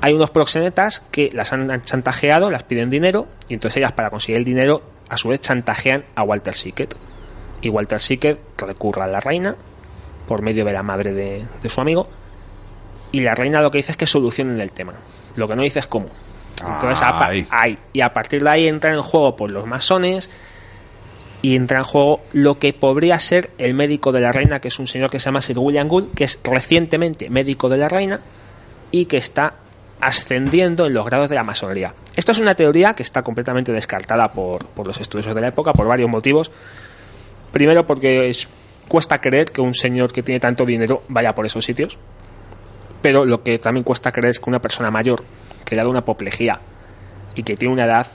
Hay 0.00 0.14
unos 0.14 0.30
proxenetas 0.30 1.00
que 1.10 1.30
las 1.32 1.52
han 1.52 1.82
chantajeado, 1.82 2.48
las 2.48 2.62
piden 2.62 2.90
dinero, 2.90 3.26
y 3.48 3.54
entonces 3.54 3.78
ellas 3.78 3.92
para 3.92 4.08
conseguir 4.08 4.38
el 4.38 4.44
dinero, 4.44 4.82
a 5.08 5.16
su 5.18 5.28
vez 5.28 5.40
chantajean 5.40 6.04
a 6.14 6.22
Walter 6.22 6.54
Sickett. 6.54 6.96
Y 7.62 7.68
Walter 7.68 8.00
Sickett 8.00 8.38
recurre 8.58 9.02
a 9.02 9.06
la 9.06 9.20
reina, 9.20 9.56
por 10.28 10.42
medio 10.42 10.64
de 10.64 10.72
la 10.72 10.82
madre 10.82 11.14
de, 11.14 11.46
de 11.62 11.68
su 11.68 11.80
amigo, 11.80 12.08
y 13.12 13.20
la 13.20 13.34
reina 13.34 13.60
lo 13.60 13.70
que 13.70 13.78
dice 13.78 13.92
es 13.92 13.98
que 13.98 14.06
solucionen 14.06 14.60
el 14.60 14.72
tema. 14.72 14.94
Lo 15.36 15.48
que 15.48 15.56
no 15.56 15.62
dice 15.62 15.78
es 15.78 15.86
cómo. 15.86 16.08
Entonces, 16.66 17.02
a 17.02 17.26
ahí. 17.26 17.78
y 17.92 18.00
a 18.00 18.12
partir 18.12 18.42
de 18.42 18.50
ahí 18.50 18.68
entran 18.68 18.94
en 18.94 19.02
juego 19.02 19.36
por 19.36 19.50
los 19.50 19.66
masones 19.66 20.30
y 21.42 21.56
entra 21.56 21.78
en 21.78 21.84
juego 21.84 22.20
lo 22.32 22.58
que 22.58 22.72
podría 22.72 23.18
ser 23.18 23.50
el 23.58 23.74
médico 23.74 24.12
de 24.12 24.20
la 24.20 24.32
reina, 24.32 24.60
que 24.60 24.68
es 24.68 24.78
un 24.78 24.86
señor 24.86 25.10
que 25.10 25.18
se 25.18 25.26
llama 25.26 25.40
Sir 25.40 25.58
William 25.58 25.88
Gould, 25.88 26.14
que 26.14 26.24
es 26.24 26.38
recientemente 26.44 27.30
médico 27.30 27.68
de 27.68 27.78
la 27.78 27.88
reina 27.88 28.20
y 28.92 29.06
que 29.06 29.16
está 29.16 29.54
ascendiendo 30.00 30.86
en 30.86 30.94
los 30.94 31.04
grados 31.04 31.28
de 31.28 31.34
la 31.34 31.44
masonería. 31.44 31.94
Esto 32.16 32.32
es 32.32 32.38
una 32.38 32.54
teoría 32.54 32.94
que 32.94 33.02
está 33.02 33.22
completamente 33.22 33.72
descartada 33.72 34.32
por, 34.32 34.64
por 34.66 34.86
los 34.86 35.00
estudiosos 35.00 35.34
de 35.34 35.40
la 35.40 35.48
época 35.48 35.72
por 35.72 35.86
varios 35.86 36.08
motivos. 36.08 36.50
Primero 37.52 37.86
porque 37.86 38.28
es- 38.28 38.48
cuesta 38.88 39.20
creer 39.20 39.50
que 39.52 39.60
un 39.60 39.74
señor 39.74 40.12
que 40.12 40.22
tiene 40.22 40.40
tanto 40.40 40.64
dinero 40.66 41.02
vaya 41.08 41.34
por 41.34 41.46
esos 41.46 41.64
sitios. 41.64 41.98
Pero 43.00 43.24
lo 43.24 43.42
que 43.42 43.58
también 43.58 43.84
cuesta 43.84 44.12
creer 44.12 44.30
es 44.30 44.40
que 44.40 44.48
una 44.50 44.60
persona 44.60 44.90
mayor, 44.90 45.22
que 45.64 45.74
le 45.74 45.80
ha 45.80 45.84
dado 45.84 45.90
una 45.90 46.00
apoplejía 46.00 46.60
y 47.34 47.42
que 47.42 47.56
tiene 47.56 47.74
una 47.74 47.84
edad, 47.84 48.06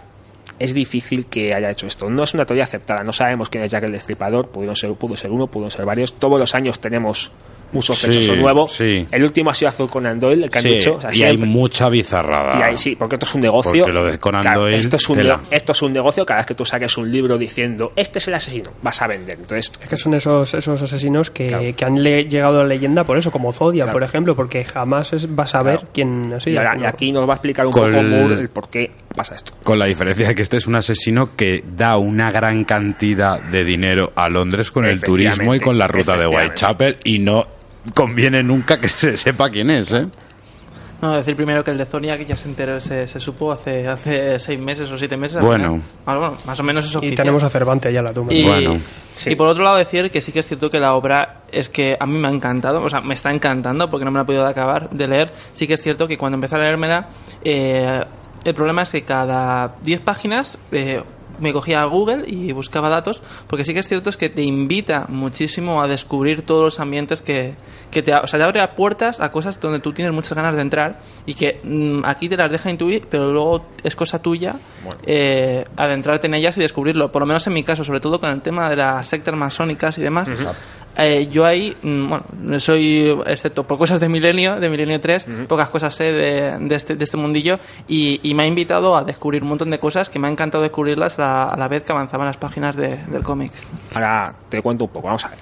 es 0.59 0.73
difícil 0.73 1.27
que 1.27 1.53
haya 1.53 1.69
hecho 1.69 1.87
esto. 1.87 2.09
No 2.09 2.23
es 2.23 2.33
una 2.33 2.45
teoría 2.45 2.63
aceptada, 2.63 3.03
no 3.03 3.13
sabemos 3.13 3.49
quién 3.49 3.63
es 3.63 3.71
Jack 3.71 3.83
el 3.83 3.91
Destripador, 3.91 4.49
pudieron 4.49 4.75
ser, 4.75 4.93
pudo 4.93 5.15
ser 5.15 5.31
uno, 5.31 5.47
pudieron 5.47 5.71
ser 5.71 5.85
varios. 5.85 6.13
Todos 6.13 6.39
los 6.39 6.55
años 6.55 6.79
tenemos 6.79 7.31
un 7.73 7.81
sospechoso 7.81 8.33
Sí, 8.33 8.39
nuevo. 8.39 8.67
sí. 8.67 9.07
El 9.11 9.23
último 9.23 9.49
ha 9.49 9.53
sido 9.53 9.69
Azul 9.69 9.89
Conan 9.89 10.19
Doyle, 10.19 10.45
el 10.45 10.49
que 10.49 10.57
han 10.59 10.63
dicho. 10.63 10.95
o 10.95 11.01
sea, 11.01 11.13
y 11.13 11.23
hay 11.23 11.37
mucha 11.37 11.89
bizarrada. 11.89 12.59
y 12.59 12.61
ahí 12.69 12.77
sí, 12.77 12.95
porque 12.95 13.15
esto 13.15 13.25
es 13.25 13.35
un 13.35 13.41
negocio. 13.41 13.71
Porque 13.83 13.91
lo 13.93 14.05
de 14.05 14.17
Conan 14.19 14.41
Claro, 14.41 14.61
Doyle, 14.61 14.77
esto, 14.79 14.95
es 14.95 15.09
un 15.09 15.17
tela. 15.17 15.41
esto 15.51 15.71
es 15.73 15.81
un 15.81 15.93
negocio. 15.93 16.25
Cada 16.25 16.39
vez 16.39 16.45
que 16.47 16.53
tú 16.53 16.65
saques 16.65 16.97
un 16.97 17.11
libro 17.11 17.37
diciendo 17.37 17.91
este 17.95 18.19
es 18.19 18.27
el 18.27 18.33
asesino, 18.35 18.71
vas 18.81 19.01
a 19.01 19.07
vender. 19.07 19.37
Entonces, 19.39 19.71
Es 19.81 19.89
que 19.89 19.97
son 19.97 20.13
esos, 20.13 20.53
esos 20.53 20.81
asesinos 20.81 21.31
que, 21.31 21.73
que 21.75 21.85
han 21.85 22.01
le- 22.01 22.25
llegado 22.25 22.59
a 22.59 22.63
la 22.63 22.69
leyenda 22.69 23.03
por 23.03 23.17
eso, 23.17 23.31
como 23.31 23.51
Zodia, 23.53 23.91
por 23.91 24.03
ejemplo, 24.03 24.35
porque 24.35 24.63
jamás 24.63 25.13
es- 25.13 25.33
vas 25.35 25.53
a 25.55 25.63
ver 25.63 25.81
quién 25.93 26.31
ha 26.33 26.37
y, 26.37 26.41
sido. 26.41 26.59
ahora- 26.59 26.77
y 26.81 26.85
aquí 26.85 27.11
nos 27.11 27.27
va 27.27 27.33
a 27.33 27.35
explicar 27.35 27.65
un 27.65 27.71
Con 27.71 27.91
poco 27.91 27.99
el- 28.01 28.07
Moore 28.09 28.35
el 28.41 28.49
por 28.49 28.69
qué 28.69 28.91
pasa 29.15 29.35
esto. 29.35 29.53
Con 29.63 29.79
la 29.79 29.85
diferencia 29.85 30.27
de 30.27 30.35
que 30.35 30.41
este 30.41 30.57
es 30.57 30.67
un 30.67 30.75
asesino 30.75 31.35
que 31.35 31.63
da 31.75 31.97
una 31.97 32.31
gran 32.31 32.63
cantidad 32.63 33.39
de 33.41 33.63
dinero 33.63 34.11
a 34.15 34.29
Londres 34.29 34.71
con 34.71 34.85
el 34.85 35.01
turismo 35.01 35.53
y 35.55 35.59
con 35.59 35.77
la 35.77 35.87
ruta 35.87 36.15
de. 36.17 36.27
Whitechapel 36.27 36.97
y 37.03 37.19
no 37.19 37.45
conviene 37.93 38.43
nunca 38.43 38.79
que 38.79 38.87
se 38.89 39.17
sepa 39.17 39.49
quién 39.49 39.69
es, 39.69 39.91
¿eh? 39.91 40.07
No, 41.01 41.13
decir 41.13 41.35
primero 41.35 41.63
que 41.63 41.69
el 41.69 41.77
de 41.77 41.85
Zodiac 41.85 42.25
ya 42.25 42.35
se 42.35 42.47
enteró, 42.47 42.79
se, 42.79 43.05
se 43.07 43.19
supo 43.19 43.51
hace, 43.51 43.87
hace 43.87 44.39
seis 44.39 44.59
meses 44.59 44.89
o 44.89 44.97
siete 44.97 45.15
meses. 45.15 45.43
Bueno. 45.43 45.79
Ah, 46.07 46.15
bueno, 46.15 46.37
más 46.43 46.59
o 46.59 46.63
menos 46.63 46.85
es 46.85 47.03
Y 47.03 47.13
tenemos 47.13 47.43
a 47.43 47.51
Cervantes 47.51 47.93
ya 47.93 47.99
en 47.99 48.05
la 48.05 48.13
tumba. 48.13 48.33
Y, 48.33 48.43
Bueno, 48.43 48.77
y 49.25 49.35
por 49.35 49.47
otro 49.47 49.63
lado 49.63 49.77
decir 49.77 50.09
que 50.09 50.21
sí 50.21 50.31
que 50.31 50.39
es 50.39 50.47
cierto 50.47 50.71
que 50.71 50.79
la 50.79 50.95
obra 50.95 51.41
es 51.51 51.69
que 51.69 51.95
a 51.99 52.05
mí 52.07 52.17
me 52.17 52.27
ha 52.27 52.31
encantado, 52.31 52.83
o 52.83 52.89
sea, 52.89 53.01
me 53.01 53.13
está 53.13 53.31
encantando 53.31 53.91
porque 53.91 54.05
no 54.05 54.11
me 54.11 54.17
la 54.17 54.23
he 54.23 54.25
podido 54.25 54.47
acabar 54.47 54.89
de 54.89 55.07
leer. 55.07 55.31
Sí 55.53 55.67
que 55.67 55.75
es 55.75 55.83
cierto 55.83 56.07
que 56.07 56.17
cuando 56.17 56.35
empecé 56.35 56.55
a 56.55 56.59
leérmela, 56.59 57.09
eh, 57.43 58.03
el 58.43 58.53
problema 58.55 58.81
es 58.81 58.91
que 58.91 59.03
cada 59.03 59.75
10 59.83 60.01
páginas 60.01 60.57
eh, 60.71 61.03
me 61.39 61.53
cogía 61.53 61.81
a 61.81 61.85
Google 61.85 62.23
y 62.27 62.51
buscaba 62.51 62.89
datos, 62.89 63.21
porque 63.47 63.63
sí 63.63 63.73
que 63.73 63.79
es 63.79 63.87
cierto 63.87 64.09
es 64.09 64.17
que 64.17 64.29
te 64.29 64.41
invita 64.41 65.05
muchísimo 65.09 65.81
a 65.81 65.87
descubrir 65.87 66.41
todos 66.41 66.63
los 66.63 66.79
ambientes 66.79 67.21
que, 67.21 67.55
que 67.91 68.01
te, 68.01 68.13
o 68.13 68.27
sea, 68.27 68.39
te 68.39 68.45
abre 68.45 68.67
puertas 68.75 69.19
a 69.19 69.29
cosas 69.31 69.59
donde 69.59 69.79
tú 69.79 69.93
tienes 69.93 70.13
muchas 70.13 70.33
ganas 70.33 70.55
de 70.55 70.61
entrar 70.61 70.99
y 71.25 71.33
que 71.33 71.59
mm, 71.63 72.05
aquí 72.05 72.29
te 72.29 72.37
las 72.37 72.51
deja 72.51 72.69
intuir, 72.69 73.07
pero 73.09 73.31
luego 73.31 73.65
es 73.83 73.95
cosa 73.95 74.21
tuya 74.21 74.55
eh, 75.05 75.65
adentrarte 75.75 76.27
en 76.27 76.33
ellas 76.33 76.57
y 76.57 76.61
descubrirlo. 76.61 77.11
Por 77.11 77.21
lo 77.21 77.25
menos 77.25 77.45
en 77.47 77.53
mi 77.53 77.63
caso, 77.63 77.83
sobre 77.83 77.99
todo 77.99 78.19
con 78.19 78.29
el 78.29 78.41
tema 78.41 78.69
de 78.69 78.75
las 78.75 79.07
sectas 79.07 79.35
masónicas 79.35 79.97
y 79.97 80.01
demás. 80.01 80.29
Eh, 80.97 81.27
yo 81.31 81.45
ahí, 81.45 81.75
mm, 81.81 82.07
bueno, 82.09 82.59
soy, 82.59 83.15
excepto 83.27 83.63
por 83.65 83.77
cosas 83.77 83.99
de 83.99 84.09
Milenio, 84.09 84.59
de 84.59 84.69
Milenio 84.69 84.99
3, 84.99 85.27
pocas 85.47 85.69
cosas 85.69 85.93
sé 85.95 86.05
de, 86.05 86.57
de 86.59 86.75
este, 86.75 86.95
de 86.95 87.03
este 87.03 87.17
mundillo 87.17 87.59
y, 87.87 88.19
y 88.27 88.33
me 88.33 88.43
ha 88.43 88.47
invitado 88.47 88.95
a 88.97 89.03
descubrir 89.03 89.43
un 89.43 89.49
montón 89.49 89.69
de 89.69 89.79
cosas 89.79 90.09
que 90.09 90.19
me 90.19 90.27
ha 90.27 90.31
encantado 90.31 90.63
descubrirlas 90.63 91.17
a 91.19 91.21
la, 91.21 91.43
a 91.49 91.57
la 91.57 91.67
vez 91.67 91.83
que 91.83 91.91
avanzaban 91.91 92.27
las 92.27 92.37
páginas 92.37 92.75
de- 92.75 92.97
del 92.97 93.23
cómic. 93.23 93.51
Ahora 93.93 94.33
te 94.49 94.61
cuento 94.61 94.85
un 94.85 94.91
poco, 94.91 95.07
vamos 95.07 95.25
a 95.25 95.29
ver. 95.29 95.37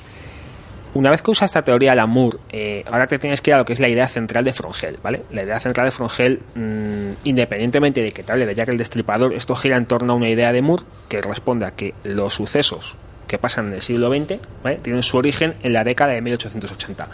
Una 0.94 1.11
vez 1.11 1.22
que 1.22 1.30
usas 1.32 1.49
esta 1.49 1.61
teoría 1.61 1.90
de 1.90 1.98
la 1.98 2.06
Moore, 2.06 2.38
eh, 2.49 2.84
ahora 2.90 3.06
te 3.06 3.19
tienes 3.19 3.41
que 3.41 3.52
ir 3.52 3.56
a 3.56 3.57
lo 3.57 3.65
que 3.65 3.73
es 3.73 3.82
la 3.82 3.90
idea 3.90 4.07
central 4.07 4.45
de 4.45 4.53
Frongel, 4.53 4.98
¿vale? 5.03 5.23
La 5.32 5.44
idea 5.44 5.60
central 5.60 5.88
de 5.88 5.91
Frongel, 5.91 6.40
mm, 6.56 7.11
independientemente 7.27 8.02
de 8.02 8.11
que 8.14 8.23
te 8.23 8.32
hable 8.32 8.45
de 8.45 8.56
Jack 8.56 8.69
el 8.69 8.77
Destripador, 8.77 9.34
esto 9.34 9.56
gira 9.57 9.76
en 9.76 9.88
torno 9.88 10.14
a 10.14 10.15
una 10.15 10.30
idea 10.30 10.53
de 10.53 10.61
Moore 10.61 10.84
que 11.10 11.19
responde 11.19 11.65
a 11.65 11.72
que 11.72 11.94
los 12.06 12.34
sucesos 12.34 12.95
que 13.28 13.38
pasan 13.38 13.68
en 13.68 13.74
el 13.74 13.82
siglo 13.82 14.10
XX 14.10 14.40
¿vale? 14.64 14.78
tienen 14.78 15.04
su 15.04 15.18
origen 15.18 15.56
en 15.64 15.74
la 15.74 15.84
década 15.84 16.14
de 16.14 16.22
1880. 16.22 17.08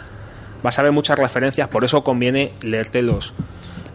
Vas 0.62 0.78
a 0.78 0.82
ver 0.82 0.92
muchas 0.92 1.18
referencias, 1.18 1.68
por 1.68 1.84
eso 1.84 2.04
conviene 2.04 2.52
leerte 2.62 3.02
los, 3.02 3.34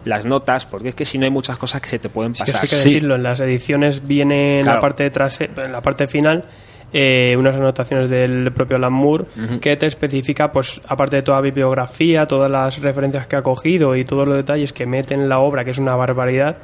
las 0.04 0.24
notas, 0.26 0.66
porque 0.66 0.88
es 0.90 0.94
que 0.94 1.04
si 1.04 1.16
no 1.18 1.24
hay 1.24 1.30
muchas 1.30 1.56
cosas 1.56 1.80
que 1.80 1.88
se 1.88 1.98
te 1.98 2.08
pueden 2.08 2.32
Es 2.32 2.38
que 2.42 2.52
pasar. 2.52 2.64
esto 2.64 2.76
hay 2.76 2.82
que 2.82 2.88
decirlo, 2.88 3.14
en 3.14 3.22
las 3.22 3.40
ediciones 3.40 4.06
viene 4.06 4.60
en 4.60 4.66
la 4.66 4.80
parte 4.80 5.10
trase- 5.10 5.50
en 5.56 5.72
la 5.72 5.80
parte 5.80 6.06
final 6.06 6.44
eh, 6.92 7.36
unas 7.36 7.54
anotaciones 7.54 8.08
del 8.10 8.52
propio 8.52 8.76
Alan 8.76 8.92
Moore 8.92 9.24
que 9.60 9.76
te 9.76 9.86
especifica, 9.86 10.50
pues 10.50 10.80
aparte 10.86 11.16
de 11.16 11.22
toda 11.22 11.38
la 11.38 11.42
bibliografía, 11.42 12.26
todas 12.26 12.50
las 12.50 12.80
referencias 12.80 13.26
que 13.26 13.36
ha 13.36 13.42
cogido 13.42 13.96
y 13.96 14.04
todos 14.04 14.26
los 14.26 14.36
detalles 14.36 14.72
que 14.72 14.86
mete 14.86 15.14
en 15.14 15.28
la 15.28 15.40
obra, 15.40 15.64
que 15.64 15.72
es 15.72 15.78
una 15.78 15.94
barbaridad, 15.96 16.56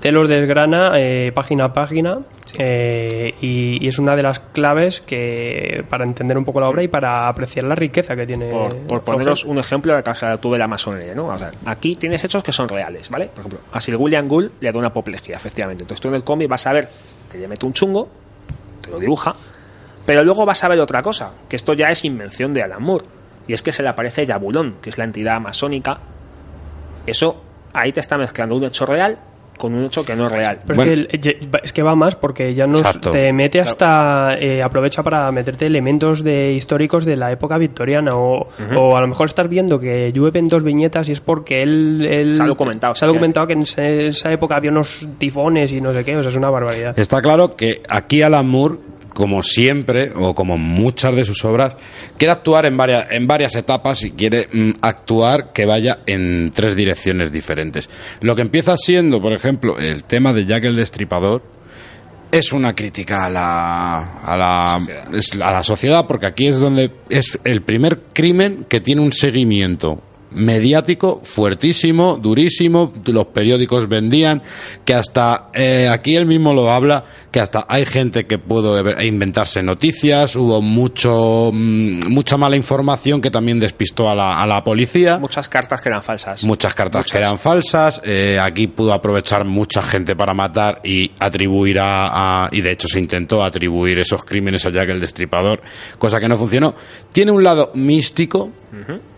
te 0.00 0.12
los 0.12 0.28
desgrana 0.28 0.92
eh, 0.96 1.32
página 1.34 1.66
a 1.66 1.72
página 1.72 2.18
eh, 2.58 3.34
y, 3.40 3.84
y 3.84 3.88
es 3.88 3.98
una 3.98 4.16
de 4.16 4.22
las 4.22 4.40
claves 4.40 5.00
que 5.00 5.84
para 5.88 6.04
entender 6.04 6.38
un 6.38 6.44
poco 6.44 6.60
la 6.60 6.68
obra 6.68 6.82
y 6.82 6.88
para 6.88 7.28
apreciar 7.28 7.64
la 7.64 7.74
riqueza 7.74 8.14
que 8.14 8.26
tiene. 8.26 8.50
por, 8.50 8.76
por 8.76 9.02
poneros 9.02 9.44
un 9.44 9.58
ejemplo 9.58 9.94
de 9.94 10.02
casa 10.02 10.36
tú 10.38 10.52
de 10.52 10.58
la 10.58 10.68
masonería, 10.68 11.14
¿no? 11.14 11.26
O 11.26 11.38
sea, 11.38 11.50
aquí 11.66 11.96
tienes 11.96 12.22
hechos 12.24 12.42
que 12.42 12.52
son 12.52 12.68
reales, 12.68 13.10
¿vale? 13.10 13.26
Por 13.26 13.40
ejemplo, 13.40 13.60
a 13.72 13.80
Sir 13.80 13.96
William 13.96 14.28
Gould 14.28 14.52
le 14.60 14.70
da 14.72 14.78
una 14.78 14.88
apoplejía, 14.88 15.36
efectivamente. 15.36 15.84
Entonces 15.84 16.00
tú 16.00 16.08
en 16.08 16.14
el 16.14 16.24
cómic 16.24 16.48
vas 16.48 16.66
a 16.66 16.72
ver 16.72 16.88
que 17.30 17.38
le 17.38 17.48
mete 17.48 17.66
un 17.66 17.72
chungo, 17.72 18.08
te 18.80 18.90
lo 18.90 18.98
dibuja, 18.98 19.34
pero 20.06 20.24
luego 20.24 20.44
vas 20.44 20.62
a 20.64 20.68
ver 20.68 20.80
otra 20.80 21.02
cosa, 21.02 21.32
que 21.48 21.56
esto 21.56 21.72
ya 21.74 21.90
es 21.90 22.04
invención 22.04 22.52
de 22.54 22.62
Alan 22.62 22.82
Moore, 22.82 23.04
y 23.46 23.52
es 23.52 23.62
que 23.62 23.72
se 23.72 23.82
le 23.82 23.88
aparece 23.88 24.24
Yabulón, 24.26 24.76
que 24.80 24.90
es 24.90 24.98
la 24.98 25.04
entidad 25.04 25.40
masónica. 25.40 25.98
Eso 27.06 27.42
ahí 27.72 27.92
te 27.92 28.00
está 28.00 28.16
mezclando 28.16 28.56
un 28.56 28.64
hecho 28.64 28.86
real 28.86 29.18
con 29.62 29.74
un 29.74 29.84
hecho 29.84 30.04
que 30.04 30.16
no 30.16 30.26
es 30.26 30.32
real. 30.32 30.58
Pero 30.66 30.82
es, 30.82 31.20
que, 31.20 31.38
es 31.62 31.72
que 31.72 31.82
va 31.82 31.94
más 31.94 32.16
porque 32.16 32.52
ya 32.52 32.66
nos 32.66 32.80
Exacto. 32.80 33.10
te 33.10 33.32
mete 33.32 33.60
hasta 33.60 34.36
eh, 34.40 34.60
aprovecha 34.60 35.04
para 35.04 35.30
meterte 35.30 35.66
elementos 35.66 36.24
de 36.24 36.52
históricos 36.52 37.04
de 37.04 37.14
la 37.14 37.30
época 37.30 37.58
victoriana 37.58 38.16
o, 38.16 38.48
o 38.76 38.96
a 38.96 39.00
lo 39.00 39.06
mejor 39.06 39.26
estás 39.26 39.48
viendo 39.48 39.78
que 39.78 40.10
llueven 40.12 40.48
dos 40.48 40.64
viñetas 40.64 41.08
y 41.08 41.12
es 41.12 41.20
porque 41.20 41.62
él, 41.62 42.04
él 42.10 42.34
Se 42.34 42.42
ha 42.42 42.46
documentado, 42.46 42.94
se 42.96 43.04
ha 43.04 43.08
documentado 43.08 43.46
que 43.46 43.52
en 43.52 43.62
esa 43.62 44.32
época 44.32 44.56
había 44.56 44.72
unos 44.72 45.06
tifones 45.18 45.70
y 45.70 45.80
no 45.80 45.92
sé 45.92 46.04
qué 46.04 46.16
o 46.16 46.22
sea 46.22 46.30
es 46.30 46.36
una 46.36 46.50
barbaridad 46.50 46.98
Está 46.98 47.22
claro 47.22 47.54
que 47.54 47.82
aquí 47.88 48.22
Alan 48.22 48.48
Moore, 48.48 48.76
como 49.14 49.42
siempre, 49.42 50.12
o 50.14 50.34
como 50.34 50.58
muchas 50.58 51.14
de 51.14 51.24
sus 51.24 51.44
obras, 51.44 51.76
quiere 52.16 52.32
actuar 52.32 52.66
en 52.66 52.76
varias, 52.76 53.06
en 53.10 53.26
varias 53.26 53.54
etapas 53.54 54.02
y 54.02 54.12
quiere 54.12 54.48
mm, 54.52 54.72
actuar 54.80 55.52
que 55.52 55.66
vaya 55.66 56.00
en 56.06 56.50
tres 56.54 56.76
direcciones 56.76 57.32
diferentes. 57.32 57.88
Lo 58.20 58.34
que 58.34 58.42
empieza 58.42 58.76
siendo, 58.76 59.20
por 59.20 59.34
ejemplo, 59.34 59.78
el 59.78 60.04
tema 60.04 60.32
de 60.32 60.46
Jack 60.46 60.64
el 60.64 60.76
Destripador, 60.76 61.42
es 62.30 62.52
una 62.52 62.74
crítica 62.74 63.26
a 63.26 63.30
la, 63.30 63.98
a 64.24 64.36
la, 64.36 64.74
a 64.76 65.52
la 65.52 65.62
sociedad, 65.62 66.06
porque 66.08 66.26
aquí 66.26 66.46
es 66.46 66.58
donde 66.58 66.90
es 67.10 67.38
el 67.44 67.60
primer 67.60 68.04
crimen 68.14 68.64
que 68.68 68.80
tiene 68.80 69.02
un 69.02 69.12
seguimiento 69.12 70.02
mediático 70.34 71.20
fuertísimo, 71.22 72.16
durísimo, 72.20 72.92
los 73.06 73.26
periódicos 73.26 73.88
vendían, 73.88 74.42
que 74.84 74.94
hasta 74.94 75.48
eh, 75.54 75.88
aquí 75.90 76.14
él 76.16 76.26
mismo 76.26 76.54
lo 76.54 76.70
habla, 76.70 77.04
que 77.30 77.40
hasta 77.40 77.66
hay 77.68 77.86
gente 77.86 78.26
que 78.26 78.38
pudo 78.38 78.78
inventarse 79.02 79.62
noticias, 79.62 80.36
hubo 80.36 80.60
mucho 80.62 81.50
mm, 81.52 82.08
mucha 82.08 82.36
mala 82.36 82.56
información 82.56 83.20
que 83.20 83.30
también 83.30 83.58
despistó 83.60 84.08
a 84.10 84.14
la, 84.14 84.40
a 84.40 84.46
la 84.46 84.62
policía. 84.62 85.18
Muchas 85.18 85.48
cartas 85.48 85.80
que 85.80 85.88
eran 85.88 86.02
falsas. 86.02 86.44
Muchas 86.44 86.74
cartas 86.74 87.06
que 87.10 87.18
eran 87.18 87.38
falsas. 87.38 88.00
eh, 88.04 88.38
aquí 88.40 88.66
pudo 88.66 88.92
aprovechar 88.92 89.44
mucha 89.44 89.82
gente 89.82 90.14
para 90.16 90.34
matar 90.34 90.80
y 90.84 91.10
atribuir 91.18 91.78
a, 91.80 92.44
a- 92.44 92.48
Y 92.52 92.60
de 92.60 92.72
hecho 92.72 92.88
se 92.88 92.98
intentó 92.98 93.42
atribuir 93.44 93.98
esos 93.98 94.24
crímenes 94.24 94.64
a 94.66 94.70
Jack 94.70 94.88
el 94.90 95.00
Destripador, 95.00 95.60
cosa 95.98 96.18
que 96.18 96.28
no 96.28 96.36
funcionó. 96.36 96.74
Tiene 97.12 97.32
un 97.32 97.42
lado 97.42 97.70
místico. 97.74 98.50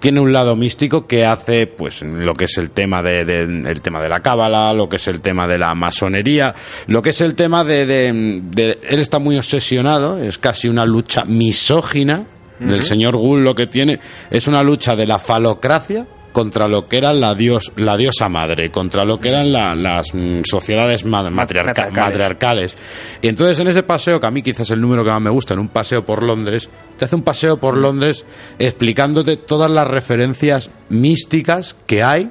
Tiene 0.01 0.19
un 0.19 0.33
lado 0.33 0.57
místico 0.57 1.04
que 1.07 1.25
hace, 1.27 1.67
pues, 1.67 2.03
lo 2.03 2.35
que 2.35 2.45
es 2.45 2.59
el 2.59 2.71
tema 2.71 3.03
de, 3.03 3.25
de- 3.25 3.71
el 3.71 3.81
tema 3.83 4.01
de 4.03 4.09
la 4.09 4.21
cábala, 4.21 4.73
lo 4.73 4.89
que 4.89 4.97
es 4.97 5.09
el 5.09 5.21
tema 5.21 5.47
de 5.47 5.59
la 5.59 5.75
masonería, 5.75 6.55
lo 6.87 7.03
que 7.03 7.11
es 7.11 7.21
el 7.21 7.35
tema 7.35 7.65
de, 7.65 7.87
de- 7.87 8.41
de- 8.43 8.79
él 8.89 8.99
está 9.01 9.19
muy 9.19 9.37
obsesionado, 9.37 10.19
es 10.23 10.39
casi 10.39 10.69
una 10.69 10.85
lucha 10.87 11.25
misógina 11.25 12.25
del 12.61 12.83
señor 12.83 13.17
Gull 13.17 13.43
lo 13.43 13.55
que 13.55 13.67
tiene 13.67 13.99
es 14.31 14.47
una 14.47 14.63
lucha 14.63 14.95
de 14.95 15.07
la 15.09 15.19
falocracia 15.19 16.07
contra 16.35 16.69
lo 16.69 16.87
que 16.87 16.99
era 16.99 17.15
la 17.15 17.35
dios 17.35 17.73
la 17.77 17.97
diosa 17.97 18.29
madre 18.29 18.71
contra 18.71 19.05
lo 19.05 19.19
que 19.19 19.29
eran 19.31 19.51
la- 19.51 19.75
las 19.75 20.13
mm, 20.13 20.41
sociedades 20.45 21.07
ma- 21.07 21.23
matriarca- 21.31 21.69
Matriarcales. 21.85 22.05
matriarcales. 22.05 22.77
Y 23.23 23.29
entonces 23.29 23.59
en 23.61 23.69
ese 23.69 23.85
paseo 23.85 24.21
que 24.21 24.27
a 24.27 24.31
mí 24.31 24.43
quizás 24.43 24.63
es 24.63 24.71
el 24.73 24.81
número 24.83 25.03
que 25.05 25.11
más 25.13 25.23
me 25.23 25.31
gusta 25.31 25.55
en 25.55 25.61
un 25.61 25.69
paseo 25.69 26.05
por 26.05 26.23
Londres 26.23 26.69
te 26.99 27.07
hace 27.07 27.17
un 27.17 27.23
paseo 27.23 27.57
por 27.59 27.79
Londres 27.79 28.25
explicándote 28.59 29.37
todas 29.39 29.71
las 29.71 29.87
referencias 29.89 30.69
místicas 30.91 31.75
que 31.87 32.03
hay 32.03 32.31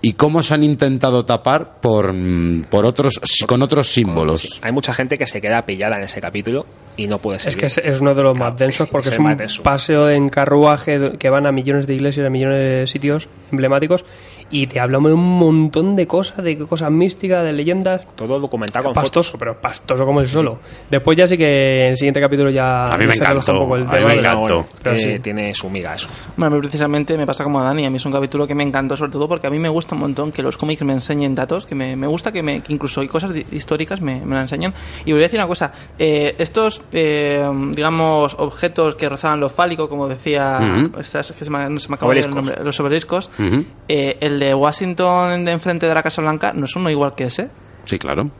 y 0.00 0.12
cómo 0.12 0.42
se 0.42 0.54
han 0.54 0.62
intentado 0.62 1.24
tapar 1.24 1.80
por, 1.80 2.12
mm, 2.12 2.64
por 2.70 2.84
otros 2.86 3.18
con 3.46 3.62
otros 3.62 3.88
símbolos. 3.88 4.60
Hay 4.62 4.70
mucha 4.72 4.92
gente 4.94 5.18
que 5.18 5.26
se 5.26 5.40
queda 5.40 5.64
pillada 5.66 5.96
en 5.96 6.02
ese 6.04 6.20
capítulo 6.20 6.66
y 6.98 7.06
no 7.06 7.18
puede 7.18 7.38
ser. 7.38 7.50
Es 7.50 7.56
que 7.56 7.66
es, 7.66 7.78
es 7.78 8.00
uno 8.00 8.14
de 8.14 8.22
los 8.22 8.38
más 8.38 8.56
densos 8.58 8.88
porque 8.88 9.08
es 9.08 9.18
un 9.18 9.34
paseo 9.62 10.10
en 10.10 10.28
carruaje 10.28 11.12
que 11.18 11.30
van 11.30 11.46
a 11.46 11.52
millones 11.52 11.86
de 11.86 11.94
iglesias, 11.94 12.26
a 12.26 12.30
millones 12.30 12.58
de 12.58 12.86
sitios 12.86 13.28
emblemáticos 13.50 14.04
y 14.50 14.66
te 14.66 14.80
hablan 14.80 15.02
de 15.04 15.12
un 15.12 15.38
montón 15.38 15.94
de 15.96 16.06
cosas, 16.06 16.42
de 16.44 16.56
cosas 16.58 16.90
místicas, 16.90 17.44
de 17.44 17.52
leyendas. 17.52 18.02
Todo 18.16 18.38
documentado 18.40 18.86
con 18.86 18.94
pastoso, 18.94 19.36
pero 19.38 19.60
pastoso 19.60 20.04
como 20.06 20.20
el 20.20 20.26
solo. 20.26 20.58
Después 20.90 21.16
ya 21.18 21.26
sí 21.26 21.36
que 21.36 21.82
en 21.82 21.90
el 21.90 21.96
siguiente 21.96 22.20
capítulo 22.20 22.50
ya 22.50 22.84
A 22.84 22.96
mí 22.98 23.06
me 23.06 23.14
encantó, 23.14 23.52
un 23.52 23.58
poco 23.58 23.76
el 23.76 23.82
a 23.82 23.92
mí 23.92 24.04
me 24.06 24.12
encantó. 24.14 24.66
pero 24.82 24.96
Eh, 24.96 24.98
sí. 25.00 25.18
Tiene 25.20 25.54
su 25.54 25.68
miga 25.68 25.94
eso. 25.94 26.08
Bueno, 26.36 26.54
a 26.54 26.56
mí 26.56 26.60
precisamente 26.62 27.16
me 27.16 27.26
pasa 27.26 27.44
como 27.44 27.60
a 27.60 27.64
Dani. 27.64 27.84
A 27.86 27.90
mí 27.90 27.96
es 27.96 28.06
un 28.06 28.12
capítulo 28.12 28.46
que 28.46 28.54
me 28.54 28.62
encantó, 28.62 28.96
sobre 28.96 29.12
todo 29.12 29.28
porque 29.28 29.46
a 29.46 29.50
mí 29.50 29.58
me 29.58 29.68
gusta 29.68 29.94
un 29.94 30.00
montón 30.00 30.32
que 30.32 30.42
los 30.42 30.56
cómics 30.56 30.82
me 30.82 30.92
enseñen 30.94 31.34
datos, 31.34 31.66
que 31.66 31.74
me, 31.74 31.94
me 31.96 32.06
gusta 32.06 32.32
que, 32.32 32.42
me, 32.42 32.60
que 32.60 32.72
incluso 32.72 33.00
hay 33.00 33.08
cosas 33.08 33.32
históricas 33.52 34.00
me, 34.00 34.20
me 34.24 34.34
la 34.34 34.42
enseñan. 34.42 34.72
Y 35.04 35.12
voy 35.12 35.20
a 35.20 35.24
decir 35.24 35.38
una 35.38 35.46
cosa: 35.48 35.72
eh, 35.98 36.34
estos, 36.38 36.80
eh, 36.92 37.46
digamos, 37.74 38.34
objetos 38.38 38.94
que 38.94 39.08
rozaban 39.08 39.40
lo 39.40 39.48
fálico, 39.48 39.88
como 39.88 40.08
decía, 40.08 40.58
Ujú. 40.60 41.00
estas, 41.00 41.32
que 41.32 41.44
se 41.44 41.50
me, 41.50 41.68
no 41.68 41.78
se 41.78 41.88
me 41.90 41.96
ir 42.16 42.24
el 42.24 42.30
nombre, 42.30 42.56
los 42.64 42.78
obeliscos, 42.80 43.30
Ujú. 43.38 43.64
eh, 43.88 44.16
el 44.20 44.37
de 44.38 44.54
Washington 44.54 45.44
de 45.44 45.52
enfrente 45.52 45.88
de 45.88 45.94
la 45.94 46.02
Casa 46.02 46.22
Blanca, 46.22 46.52
¿no 46.54 46.64
es 46.66 46.76
uno 46.76 46.90
igual 46.90 47.14
que 47.14 47.24
ese? 47.24 47.48
sí 47.84 47.98
claro 47.98 48.30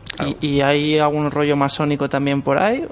¿Y, 0.41 0.47
y 0.57 0.61
hay 0.61 0.99
algún 0.99 1.31
rollo 1.31 1.57
masónico 1.57 2.09
también 2.09 2.43
por 2.43 2.59
ahí? 2.61 2.85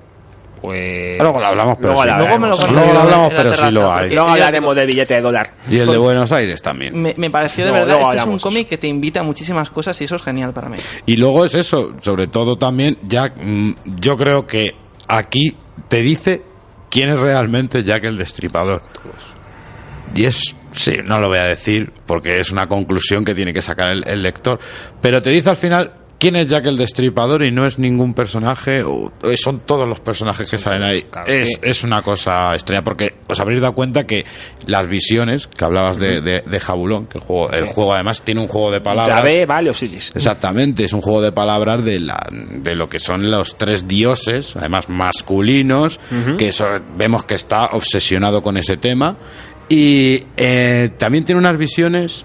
Pues. 0.60 1.18
Luego 1.20 1.38
lo 1.38 1.46
hablamos, 1.46 1.76
pero 1.80 1.92
luego 1.92 2.02
sí. 2.02 2.10
Luego 2.16 2.38
me 2.38 2.48
lo 2.48 2.56
Luego 2.56 2.92
lo 2.94 3.00
hablamos, 3.00 3.30
pero 3.36 3.52
sí 3.52 3.70
lo 3.70 3.92
hay. 3.92 4.10
Luego 4.10 4.30
hablaremos 4.30 4.74
del 4.74 4.86
billete 4.86 5.14
de 5.14 5.20
dólar. 5.20 5.50
y 5.70 5.78
el 5.78 5.86
de 5.86 5.98
Buenos 5.98 6.32
Aires 6.32 6.62
también 6.62 7.00
Me, 7.00 7.14
me 7.16 7.30
pareció 7.30 7.64
de 7.66 7.70
No, 7.72 7.76
verdad, 7.78 7.94
luego 7.94 8.10
este 8.10 8.22
es 8.22 8.26
un 8.26 8.38
cómic 8.38 8.68
que 8.68 8.78
te 8.78 8.86
invita 8.88 9.20
a 9.20 9.22
muchísimas 9.22 9.70
cosas 9.70 10.00
y 10.00 10.04
eso 10.04 10.16
es 10.16 10.22
genial 10.22 10.52
para 10.52 10.68
mí. 10.68 10.76
Y 11.04 11.16
luego 11.16 11.44
es 11.44 11.54
eso, 11.54 11.92
sobre 12.00 12.26
todo 12.28 12.56
también, 12.56 12.96
Jack, 13.06 13.34
mm, 13.36 13.72
yo 14.00 14.16
creo 14.16 14.46
que 14.46 14.74
aquí 15.06 15.54
te 15.88 16.00
dice 16.00 16.42
quién 16.90 17.10
es 17.10 17.18
realmente 17.18 17.84
Jack 17.84 18.04
el 18.04 18.16
Destripador. 18.16 18.82
Y 20.14 20.24
es, 20.24 20.56
sí, 20.76 20.92
no 21.04 21.18
lo 21.18 21.28
voy 21.28 21.38
a 21.38 21.46
decir 21.46 21.90
porque 22.06 22.36
es 22.36 22.52
una 22.52 22.66
conclusión 22.66 23.24
que 23.24 23.34
tiene 23.34 23.52
que 23.52 23.62
sacar 23.62 23.90
el, 23.92 24.06
el 24.06 24.22
lector, 24.22 24.58
pero 25.00 25.20
te 25.20 25.30
dice 25.30 25.50
al 25.50 25.56
final 25.56 25.92
quién 26.18 26.34
es 26.36 26.48
Jack 26.48 26.64
el 26.64 26.78
Destripador 26.78 27.44
y 27.44 27.50
no 27.52 27.66
es 27.66 27.78
ningún 27.78 28.14
personaje, 28.14 28.82
o- 28.82 29.12
o 29.22 29.36
son 29.36 29.60
todos 29.60 29.86
los 29.86 30.00
personajes 30.00 30.50
que 30.50 30.56
salen 30.56 30.82
ahí. 30.82 31.04
es, 31.26 31.58
es 31.60 31.84
una 31.84 32.00
cosa 32.00 32.52
extraña 32.54 32.82
porque 32.82 33.16
os 33.28 33.38
habréis 33.38 33.60
dado 33.60 33.74
cuenta 33.74 34.04
que 34.06 34.24
las 34.66 34.88
visiones 34.88 35.46
que 35.46 35.62
hablabas 35.62 35.98
de, 35.98 36.22
de, 36.22 36.40
de 36.46 36.60
Jabulón, 36.60 37.06
que 37.06 37.18
el 37.18 37.24
juego, 37.24 37.50
el 37.50 37.66
Sí. 37.66 37.72
juego 37.74 37.92
además 37.92 38.22
tiene 38.22 38.40
un 38.40 38.48
juego 38.48 38.70
de 38.70 38.80
palabras. 38.80 39.14
Yahvé, 39.18 39.44
vale, 39.44 39.68
Osiris. 39.68 40.12
Exactamente, 40.14 40.84
es 40.84 40.94
un 40.94 41.02
juego 41.02 41.20
de 41.20 41.32
palabras 41.32 41.84
de, 41.84 41.98
la, 42.00 42.26
de 42.32 42.74
lo 42.74 42.86
que 42.86 42.98
son 42.98 43.30
los 43.30 43.58
tres 43.58 43.86
dioses, 43.86 44.54
además 44.56 44.88
masculinos, 44.88 46.00
que 46.38 46.50
vemos 46.96 47.24
que 47.24 47.34
está 47.34 47.66
obsesionado 47.72 48.40
con 48.40 48.56
ese 48.56 48.78
tema. 48.78 49.18
Y 49.68 50.22
eh, 50.36 50.90
también 50.96 51.24
tiene 51.24 51.40
unas 51.40 51.56
visiones 51.58 52.24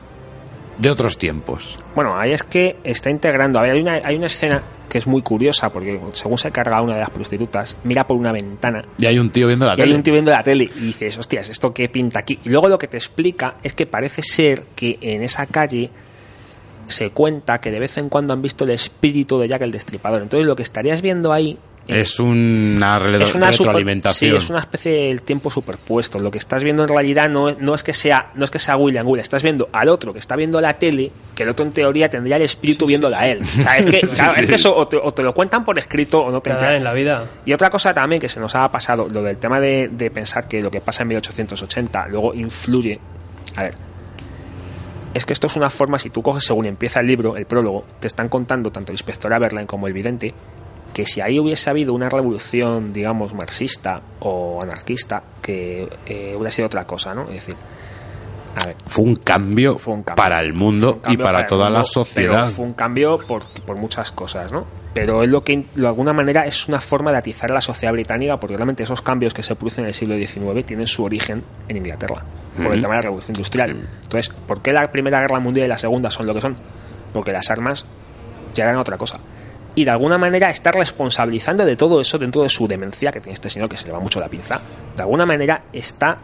de 0.78 0.90
otros 0.90 1.18
tiempos. 1.18 1.76
Bueno, 1.96 2.18
ahí 2.18 2.32
es 2.32 2.44
que 2.44 2.78
está 2.84 3.10
integrando. 3.10 3.60
A 3.60 3.64
ver, 3.64 3.74
hay 3.74 3.82
una, 3.82 4.02
hay 4.04 4.16
una 4.16 4.28
escena 4.28 4.62
que 4.90 4.98
es 4.98 5.08
muy 5.08 5.22
curiosa 5.22 5.70
porque 5.72 6.00
según 6.12 6.38
se 6.38 6.52
carga 6.52 6.82
una 6.82 6.96
de 6.96 7.00
las 7.00 7.10
prostitutas, 7.10 7.78
mira 7.86 8.06
por 8.06 8.18
una 8.18 8.34
ventana 8.34 8.84
Y 8.98 9.06
hay 9.06 9.18
un 9.20 9.30
tío 9.30 9.48
viendo 9.48 9.66
la 9.66 9.72
y 9.72 9.76
hay 9.76 9.84
tele. 9.86 9.96
un 9.96 10.04
tío 10.04 10.14
viendo 10.14 10.32
la 10.32 10.44
tele 10.44 10.66
y 10.66 10.80
dices, 10.88 11.18
hostias, 11.18 11.48
¿esto 11.48 11.74
qué 11.74 11.88
pinta 11.88 12.20
aquí? 12.20 12.38
Y 12.44 12.50
luego 12.50 12.68
lo 12.68 12.78
que 12.78 12.88
te 12.88 12.98
explica 12.98 13.56
es 13.64 13.74
que 13.74 13.86
parece 13.86 14.22
ser 14.22 14.64
que 14.76 14.98
en 15.00 15.24
esa 15.24 15.46
calle 15.46 15.90
se 16.84 17.12
cuenta 17.12 17.60
que 17.60 17.72
de 17.72 17.80
vez 17.80 17.98
en 17.98 18.10
cuando 18.10 18.34
han 18.34 18.42
visto 18.42 18.66
el 18.66 18.72
espíritu 18.72 19.40
de 19.40 19.48
Jack 19.48 19.62
el 19.62 19.72
Destripador. 19.72 20.24
Entonces 20.24 20.46
lo 20.46 20.56
que 20.58 20.64
estarías 20.64 21.02
viendo 21.02 21.32
ahí 21.32 21.58
Es 21.88 22.20
una, 22.20 22.98
es 23.20 23.36
una 23.36 23.52
super- 23.52 23.68
retroalimentación. 23.74 24.32
sí, 24.32 24.38
es 24.38 24.50
una 24.50 24.60
especie 24.60 24.92
del 25.08 25.24
tiempo 25.24 25.50
superpuesto. 25.50 26.20
Lo 26.20 26.30
que 26.32 26.38
estás 26.38 26.64
viendo 26.64 26.84
en 26.84 26.90
realidad 26.90 27.28
no, 27.28 27.50
es- 27.50 27.58
no 27.60 27.74
es 27.74 27.84
que 27.84 27.92
sea 27.94 28.32
no 28.36 28.46
es 28.46 28.52
que 28.52 28.60
sea 28.60 28.78
William 28.78 29.06
Gould, 29.06 29.20
estás 29.20 29.42
viendo 29.44 29.68
al 29.74 29.90
otro 29.90 30.14
que 30.14 30.20
está 30.20 30.36
viendo 30.36 30.62
la 30.62 30.74
tele, 30.78 31.12
que 31.36 31.44
el 31.44 31.50
otro 31.50 31.66
en 31.66 31.72
teoría 31.72 32.08
tendría 32.08 32.36
el 32.38 32.44
espíritu 32.44 32.86
viéndola 32.86 33.20
a 33.22 33.28
él. 33.28 33.42
O 33.42 33.46
sea, 33.46 33.78
es 33.78 33.86
que, 33.88 33.98
Sí, 34.08 34.16
claro, 34.16 34.34
sí. 34.34 34.42
es 34.42 34.48
que 34.48 34.56
eso 34.56 34.76
o 34.78 34.88
te, 34.88 34.98
o 34.98 35.12
te 35.12 35.24
lo 35.24 35.34
cuentan 35.34 35.66
por 35.66 35.78
escrito 35.80 36.22
o 36.22 36.32
no 36.32 36.40
te 36.40 36.52
en 36.52 36.84
la 36.84 36.94
vida. 36.94 37.26
Y 37.46 37.52
otra 37.54 37.70
cosa 37.70 37.94
también 37.94 38.22
que 38.22 38.30
se 38.30 38.40
nos 38.40 38.56
ha 38.56 38.72
pasado, 38.72 39.08
lo 39.12 39.24
del 39.24 39.38
tema 39.38 39.60
de, 39.60 39.90
de 39.92 40.12
pensar 40.12 40.48
que 40.48 40.62
lo 40.62 40.70
que 40.72 40.82
pasa 40.82 41.02
en 41.02 41.10
1880 41.10 42.08
luego 42.10 42.34
influye. 42.36 43.00
A 43.58 43.64
ver, 43.64 43.74
es 45.14 45.26
que 45.26 45.34
esto 45.34 45.48
es 45.48 45.56
una 45.58 45.70
forma, 45.70 45.98
si 46.00 46.10
tú 46.10 46.22
coges 46.22 46.46
según 46.46 46.68
empieza 46.68 47.02
el 47.02 47.08
libro, 47.08 47.36
el 47.36 47.46
prólogo, 47.46 47.86
te 48.00 48.08
están 48.08 48.30
contando 48.30 48.72
tanto 48.72 48.92
el 48.92 48.96
inspector 48.96 49.34
Aberline 49.34 49.66
como 49.68 49.88
el 49.88 49.94
vidente, 49.94 50.34
que 50.94 51.06
si 51.06 51.22
ahí 51.22 51.40
hubiese 51.40 51.70
habido 51.70 51.94
una 51.94 52.10
revolución, 52.10 52.92
digamos, 52.94 53.34
marxista 53.34 54.02
o 54.20 54.60
anarquista, 54.62 55.24
que 55.42 55.88
eh, 56.06 56.34
hubiera 56.36 56.52
sido 56.52 56.66
otra 56.66 56.86
cosa, 56.86 57.14
¿no? 57.14 57.24
Es 57.24 57.36
decir, 57.46 57.56
a 58.56 58.66
ver, 58.66 58.76
Fue 58.86 59.06
un 59.06 59.16
cambio, 59.16 59.78
cambio. 59.78 60.16
para 60.16 60.42
el 60.42 60.54
mundo 60.54 61.00
y 61.08 61.16
para, 61.18 61.46
toda 61.46 61.70
la 61.70 61.86
sociedad. 61.86 62.48
fue 62.48 62.66
un 62.66 62.74
cambio 62.74 63.18
por, 63.20 63.48
por 63.66 63.78
muchas 63.78 64.12
cosas, 64.12 64.52
¿no? 64.52 64.66
Pero 64.94 65.24
es 65.24 65.30
lo 65.30 65.42
que, 65.42 65.66
de 65.74 65.88
alguna 65.88 66.12
manera, 66.12 66.46
es 66.46 66.68
una 66.68 66.82
forma 66.82 67.12
de 67.12 67.18
atizar 67.18 67.50
a 67.50 67.54
la 67.54 67.62
sociedad 67.62 67.94
británica, 67.94 68.38
porque 68.38 68.58
realmente 68.58 68.84
esos 68.84 69.02
cambios 69.02 69.34
que 69.34 69.42
se 69.42 69.56
producen 69.56 69.86
en 69.86 69.90
el 69.90 69.94
siglo 69.94 70.18
XIX 70.18 70.66
tienen 70.66 70.86
su 70.86 71.06
origen 71.06 71.42
en 71.70 71.78
Inglaterra, 71.78 72.24
por 72.58 72.74
el 72.74 72.82
tema 72.82 72.96
de 72.96 72.98
la 72.98 73.02
revolución 73.04 73.34
industrial. 73.38 73.88
Entonces, 74.04 74.34
¿por 74.46 74.62
qué 74.62 74.74
la 74.74 74.92
Primera 74.92 75.22
Guerra 75.22 75.40
Mundial 75.40 75.68
y 75.68 75.70
la 75.70 75.78
Segunda 75.78 76.12
son 76.12 76.26
lo 76.26 76.34
que 76.34 76.42
son? 76.42 76.58
Porque 77.14 77.32
las 77.32 77.50
armas 77.50 77.86
ya 78.54 78.66
eran 78.66 78.78
otra 78.78 78.98
cosa. 78.98 79.20
Y 79.76 79.86
de 79.86 79.92
alguna 79.92 80.18
manera 80.18 80.50
está 80.50 80.72
responsabilizando 80.72 81.66
de 81.66 81.76
todo 81.76 82.02
eso 82.02 82.18
dentro 82.18 82.42
de 82.44 82.50
su 82.50 82.68
demencia, 82.68 83.12
que 83.12 83.22
tiene 83.22 83.34
este 83.34 83.50
señor 83.50 83.70
que 83.70 83.78
se 83.78 83.86
le 83.86 83.94
va 83.94 84.00
mucho 84.00 84.20
la 84.20 84.28
pinza. 84.28 84.60
De 84.96 85.02
alguna 85.04 85.26
manera 85.26 85.64
está 85.72 86.18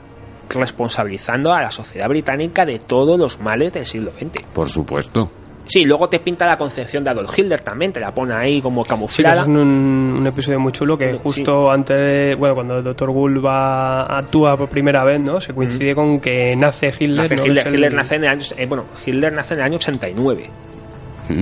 responsabilizando 0.49 1.53
a 1.53 1.61
la 1.61 1.71
sociedad 1.71 2.07
británica 2.09 2.65
de 2.65 2.79
todos 2.79 3.17
los 3.19 3.39
males 3.39 3.73
del 3.73 3.85
siglo 3.85 4.11
XX. 4.11 4.45
Por 4.53 4.69
supuesto. 4.69 5.29
Sí, 5.65 5.83
luego 5.83 6.07
te 6.07 6.19
pinta 6.19 6.45
la 6.45 6.57
concepción 6.57 7.03
de 7.03 7.09
Adolf 7.09 7.37
Hitler 7.37 7.59
también, 7.59 7.91
te 7.91 7.99
la 7.99 8.13
pone 8.13 8.33
ahí 8.33 8.61
como 8.61 8.83
Sí, 8.85 8.89
camuflada. 8.89 9.41
es 9.41 9.47
un, 9.49 9.57
un 9.57 10.25
episodio 10.27 10.61
muy 10.61 10.71
chulo 10.71 10.97
que 10.97 11.13
justo 11.15 11.69
antes, 11.69 12.37
bueno, 12.37 12.55
cuando 12.55 12.77
el 12.77 12.83
Dr. 12.85 13.11
Gould 13.11 13.43
va 13.45 14.03
actúa 14.17 14.55
por 14.55 14.69
primera 14.69 15.03
vez, 15.03 15.19
¿no? 15.19 15.41
Se 15.41 15.53
coincide 15.53 15.93
con 15.93 16.21
que 16.21 16.55
nace 16.55 16.87
Hitler, 16.97 17.17
Nace 17.29 17.35
¿no? 17.35 17.45
Hitler, 17.45 17.57
Es 17.59 17.65
el- 17.65 17.73
Hitler 17.73 17.93
nace 17.93 18.15
en 18.15 18.23
el 18.23 18.29
año, 18.29 18.41
eh, 18.55 18.65
bueno, 18.65 18.85
Hitler 19.05 19.33
nace 19.33 19.53
en 19.55 19.59
el 19.59 19.65
año 19.65 19.75
89, 19.75 20.43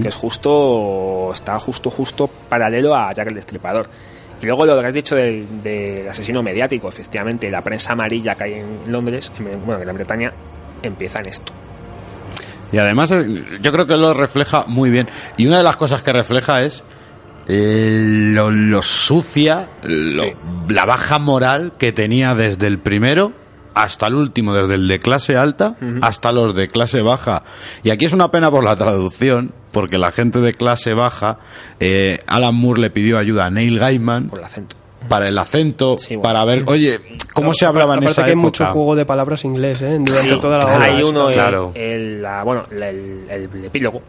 que 0.01 0.07
es 0.07 0.15
justo, 0.15 1.29
está 1.33 1.57
justo, 1.59 1.89
justo 1.89 2.27
paralelo 2.49 2.95
a 2.95 3.13
Jack 3.13 3.27
el 3.29 3.35
Destripador. 3.35 3.87
Y 4.41 4.45
luego 4.47 4.65
lo 4.65 4.79
que 4.79 4.87
has 4.87 4.93
dicho 4.93 5.15
del, 5.15 5.61
del 5.63 6.07
asesino 6.09 6.43
mediático, 6.43 6.89
efectivamente, 6.89 7.49
la 7.49 7.61
prensa 7.63 7.93
amarilla 7.93 8.35
que 8.35 8.43
hay 8.43 8.53
en 8.53 8.91
Londres, 8.91 9.31
en, 9.39 9.45
bueno, 9.61 9.75
en 9.75 9.81
Gran 9.81 9.95
Bretaña, 9.95 10.33
empieza 10.83 11.19
en 11.19 11.27
esto. 11.27 11.53
Y 12.71 12.77
además 12.77 13.11
eh, 13.11 13.43
yo 13.61 13.71
creo 13.71 13.85
que 13.87 13.95
lo 13.95 14.13
refleja 14.13 14.65
muy 14.67 14.89
bien. 14.89 15.07
Y 15.37 15.47
una 15.47 15.59
de 15.59 15.63
las 15.63 15.77
cosas 15.77 16.03
que 16.03 16.11
refleja 16.11 16.61
es 16.63 16.83
eh, 17.47 18.01
lo, 18.33 18.49
lo 18.51 18.81
sucia, 18.81 19.67
lo- 19.83 20.33
la 20.67 20.85
baja 20.85 21.19
moral 21.19 21.73
que 21.77 21.91
tenía 21.93 22.33
desde 22.35 22.67
el 22.67 22.79
primero 22.79 23.31
hasta 23.75 24.07
el 24.07 24.15
último, 24.15 24.53
desde 24.53 24.73
el 24.75 24.87
de 24.87 24.99
clase 24.99 25.35
alta 25.35 25.75
hasta 26.01 26.31
los 26.31 26.55
de 26.55 26.67
clase 26.69 27.01
baja. 27.01 27.43
Y 27.83 27.91
aquí 27.91 28.05
es 28.05 28.13
una 28.13 28.31
pena 28.31 28.49
por 28.49 28.63
la 28.63 28.75
traducción, 28.75 29.51
porque 29.71 29.97
la 29.97 30.11
gente 30.11 30.39
de 30.39 30.53
clase 30.53 30.93
baja, 30.93 31.37
eh, 31.79 32.19
Alan 32.25 32.55
Moore 32.55 32.81
le 32.81 32.89
pidió 32.89 33.17
ayuda 33.17 33.45
a 33.45 33.49
Neil 33.51 33.77
Gaiman. 33.77 34.29
Por 34.29 34.39
el 34.39 34.45
acento. 34.45 34.75
Para 35.09 35.27
el 35.27 35.37
acento, 35.37 35.97
para 36.23 36.43
ver, 36.45 36.63
oye, 36.65 36.99
¿cómo 37.33 37.53
se 37.53 37.65
hablaba 37.67 37.93
en 37.93 38.03
esa 38.05 38.23
que 38.23 38.31
hay 38.31 38.35
mucho 38.35 38.65
juego 38.65 38.95
de 38.95 39.05
palabras 39.05 39.45
inglés, 39.45 39.79
¿eh? 39.83 39.99
Durante 40.01 40.33
Sí, 40.33 40.39
toda 40.41 40.57
la 40.57 40.65
obra. 40.65 40.83
Hay 40.85 41.03
uno, 41.03 41.27
el- 41.27 41.33
claro. 41.35 41.71
el, 41.75 42.21
la- 42.23 42.41
bueno, 42.43 42.63
el, 42.71 42.81
el- 42.81 43.29
el 43.29 43.65
epílogo 43.65 44.01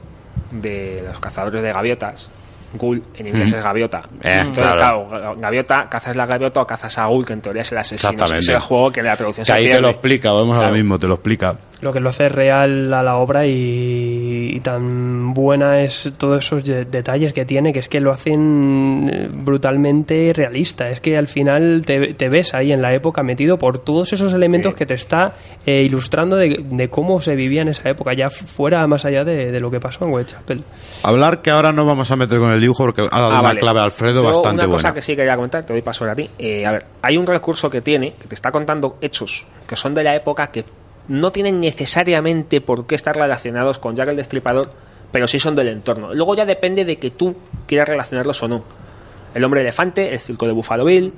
de 0.53 1.03
los 1.07 1.21
cazadores 1.21 1.61
de 1.63 1.71
gaviotas. 1.73 2.31
Ghoul 2.79 3.03
en 3.15 3.27
inglés 3.27 3.51
Mm. 3.51 3.55
es 3.55 3.65
gaviota. 3.65 4.03
Eh, 4.23 4.39
Entonces, 4.41 4.65
claro. 4.75 5.07
claro. 5.09 5.37
gaviota, 5.39 5.89
cazas 5.89 6.17
la 6.17 6.27
gaviota 6.27 6.61
o 6.63 6.67
cazas 6.67 6.97
a 6.99 7.07
Ghoul, 7.07 7.25
que 7.27 7.33
en 7.35 7.41
teoría 7.41 7.63
es 7.63 7.73
el 7.73 7.79
asesino. 7.79 8.11
Exactamente. 8.13 8.39
Es 8.45 8.49
el 8.49 8.59
juego 8.61 8.91
que 8.93 9.03
la 9.03 9.17
traducción 9.17 9.45
Que 9.45 9.53
se 9.53 9.59
ahí 9.59 9.65
te 9.65 9.69
pierde. 9.71 9.83
lo 9.83 9.89
explica, 9.91 10.33
vamos 10.33 10.55
a 10.57 10.59
Claro. 10.59 10.73
lo 10.73 10.77
mismo, 10.79 10.99
te 10.99 11.07
lo 11.09 11.15
explica. 11.15 11.55
Lo 11.83 11.93
que 11.93 12.01
lo 12.01 12.09
hace 12.09 12.31
real 12.31 12.93
a 12.95 13.03
la 13.03 13.17
obra 13.19 13.45
y, 13.47 14.51
y 14.55 14.61
tan 14.61 15.35
buena 15.35 15.83
es 15.83 16.11
todos 16.17 16.43
esos 16.45 16.65
de- 16.65 16.87
detalles 16.87 17.35
que 17.35 17.45
tiene, 17.45 17.73
que 17.73 17.81
es 17.81 17.89
que 17.91 18.01
lo 18.01 18.13
hacen 18.13 19.11
eh, 19.13 19.29
brutalmente 19.31 20.33
realista. 20.35 20.89
Es 20.91 21.01
que 21.01 21.19
al 21.19 21.29
final 21.29 21.83
te, 21.85 22.15
te 22.15 22.29
ves 22.31 22.55
ahí 22.55 22.73
en 22.73 22.81
la 22.81 22.95
época 22.95 23.23
metido 23.23 23.59
por 23.59 23.79
todos 23.79 24.13
esos 24.15 24.33
elementos 24.33 24.75
que 24.75 24.87
te 24.87 24.95
está 24.95 25.35
eh, 25.67 25.83
ilustrando 25.83 26.37
de, 26.37 26.65
de 26.67 26.89
cómo 26.89 27.21
se 27.21 27.35
vivía 27.35 27.61
en 27.63 27.69
esa 27.69 27.89
época, 27.91 28.15
ya 28.15 28.31
fuera 28.31 28.87
más 28.87 29.05
allá 29.05 29.25
de, 29.25 29.53
de 29.53 29.61
lo 29.61 29.71
que 29.71 29.79
pasó 29.79 30.07
en 30.07 30.13
Whitechapel. 30.15 30.63
Hablar 31.03 31.43
que 31.43 31.51
ahora 31.51 31.73
no 31.73 31.85
vamos 31.85 32.11
a 32.11 32.17
meter 32.17 32.39
con 32.39 32.51
el 32.51 32.61
dibujo 32.61 32.85
porque 32.85 33.03
ha 33.03 33.21
dado 33.21 33.27
Ah, 33.33 33.41
una 33.41 33.43
vale. 33.49 33.61
clave 33.61 33.81
a 33.81 33.85
Alfredo 33.85 34.23
Yo 34.23 34.29
bastante 34.29 34.65
una 34.65 34.73
cosa 34.73 34.89
buena. 34.89 34.95
que 34.95 35.03
sí 35.03 35.15
quería 35.15 35.37
comentar, 35.37 35.63
te 35.65 35.75
doy 35.75 35.83
paso 35.83 36.05
a 36.07 36.15
ti. 36.15 36.29
Eh, 36.39 36.65
a 36.65 36.73
ver, 36.73 36.85
hay 37.03 37.19
un 37.19 37.27
recurso 37.27 37.69
que 37.69 37.83
tiene, 37.83 38.15
que 38.15 38.29
te 38.29 38.35
está 38.35 38.51
contando 38.51 38.97
hechos 39.03 39.47
que 39.67 39.77
son 39.77 39.93
de 39.95 40.05
la 40.05 40.15
época 40.15 40.47
que 40.47 40.65
no 41.09 41.33
tienen 41.33 41.61
necesariamente 41.61 42.61
por 42.61 42.87
qué 42.87 42.95
estar 42.95 43.15
relacionados 43.17 43.79
con 43.79 43.97
Jack 43.97 44.09
el 44.09 44.17
Destripador, 44.17 44.71
pero 45.13 45.27
sí 45.27 45.39
son 45.39 45.57
del 45.57 45.69
entorno. 45.69 46.15
Luego 46.15 46.35
ya 46.35 46.47
depende 46.47 46.85
de 46.85 46.99
que 46.99 47.11
tú 47.11 47.37
quieras 47.67 47.89
relacionarlos 47.89 48.43
o 48.43 48.49
no. 48.49 48.65
El 49.35 49.45
hombre 49.45 49.61
elefante, 49.61 50.13
el 50.13 50.19
circo 50.19 50.47
de 50.47 50.53
Buffalo 50.53 50.85
Bill, 50.85 51.13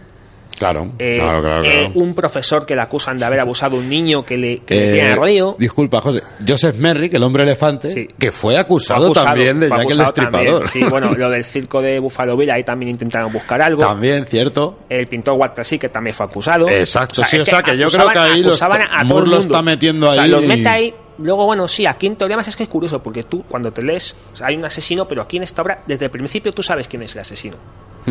Claro, 0.59 0.89
eh, 0.99 1.19
claro, 1.23 1.43
claro, 1.43 1.65
eh, 1.65 1.71
claro. 1.81 1.91
un 1.95 2.15
profesor 2.15 2.67
que 2.67 2.75
le 2.75 2.81
acusan 2.83 3.17
de 3.19 3.25
haber 3.25 3.39
abusado 3.41 3.77
a 3.77 3.79
un 3.79 3.89
niño 3.89 4.25
que 4.25 4.37
le, 4.37 4.59
que 4.61 4.75
le 4.75 4.89
Eh, 4.89 4.93
tiene 4.95 5.13
arrodillo. 5.13 5.57
Disculpa, 5.59 6.01
José. 6.01 6.23
Joseph 6.47 6.75
Merrick, 6.77 7.15
el 7.15 7.23
hombre 7.23 7.45
elefante, 7.45 8.09
que 8.19 8.33
fue 8.33 8.55
Fue 8.55 8.59
acusado, 8.59 9.07
acusado, 9.07 9.27
también 9.27 9.61
de 9.61 9.69
Jack 9.69 9.91
el. 9.91 9.99
Destripador. 9.99 10.69
Sí, 10.69 10.83
bueno, 10.85 11.13
lo 11.15 11.31
del 11.31 11.45
circo 11.45 11.81
de 11.81 11.99
Buffalo 12.01 12.37
Bill, 12.37 12.51
ahí 12.51 12.65
también 12.65 12.91
intentaron 12.91 13.33
buscar 13.33 13.61
algo. 13.63 13.83
También, 13.83 14.25
cierto. 14.27 14.79
El 14.89 15.07
pintor 15.07 15.35
Walter 15.39 15.65
sí 15.65 15.79
que 15.79 15.89
también 15.91 16.15
fue 16.15 16.27
acusado. 16.27 16.69
Exacto, 16.69 17.23
sí, 17.25 17.37
es 17.37 17.43
o 17.43 17.45
sea, 17.47 17.63
que 17.63 17.77
yo 17.77 17.87
acusaban- 17.87 18.09
creo 18.11 18.25
que 18.25 18.31
ahí 18.33 18.43
lo 18.43 18.49
acusaban 18.49 18.81
está- 18.83 18.95
a 18.95 18.99
todo 19.01 19.09
Moore 19.09 19.25
el 19.25 19.31
mundo. 19.31 19.47
está 19.47 19.63
metiendo 19.63 20.09
O 20.11 20.13
sea, 20.13 20.23
ahí 20.23 20.31
los 20.31 20.45
y- 20.45 20.47
mete 20.49 20.69
ahí. 20.69 20.95
Luego, 21.19 21.47
bueno, 21.47 21.67
sí, 21.69 21.85
aquí 21.85 22.07
en 22.07 22.17
teoría 22.17 22.37
más 22.37 22.47
es 22.49 22.57
que 22.57 22.63
es 22.63 22.69
curioso, 22.69 23.03
porque 23.03 23.23
tú 23.25 23.43
cuando 23.49 23.73
te 23.73 23.83
lees, 23.83 24.15
o 24.33 24.37
sea, 24.37 24.47
hay 24.49 24.57
un 24.57 24.65
asesino, 24.65 25.07
pero 25.07 25.23
aquí 25.23 25.37
en 25.37 25.43
esta 25.43 25.63
obra, 25.63 25.83
desde 25.87 26.05
el 26.07 26.11
principio 26.11 26.53
tú 26.55 26.63
sabes 26.63 26.87
quién 26.89 27.03
es 27.03 27.15
el 27.15 27.21
asesino. 27.23 27.57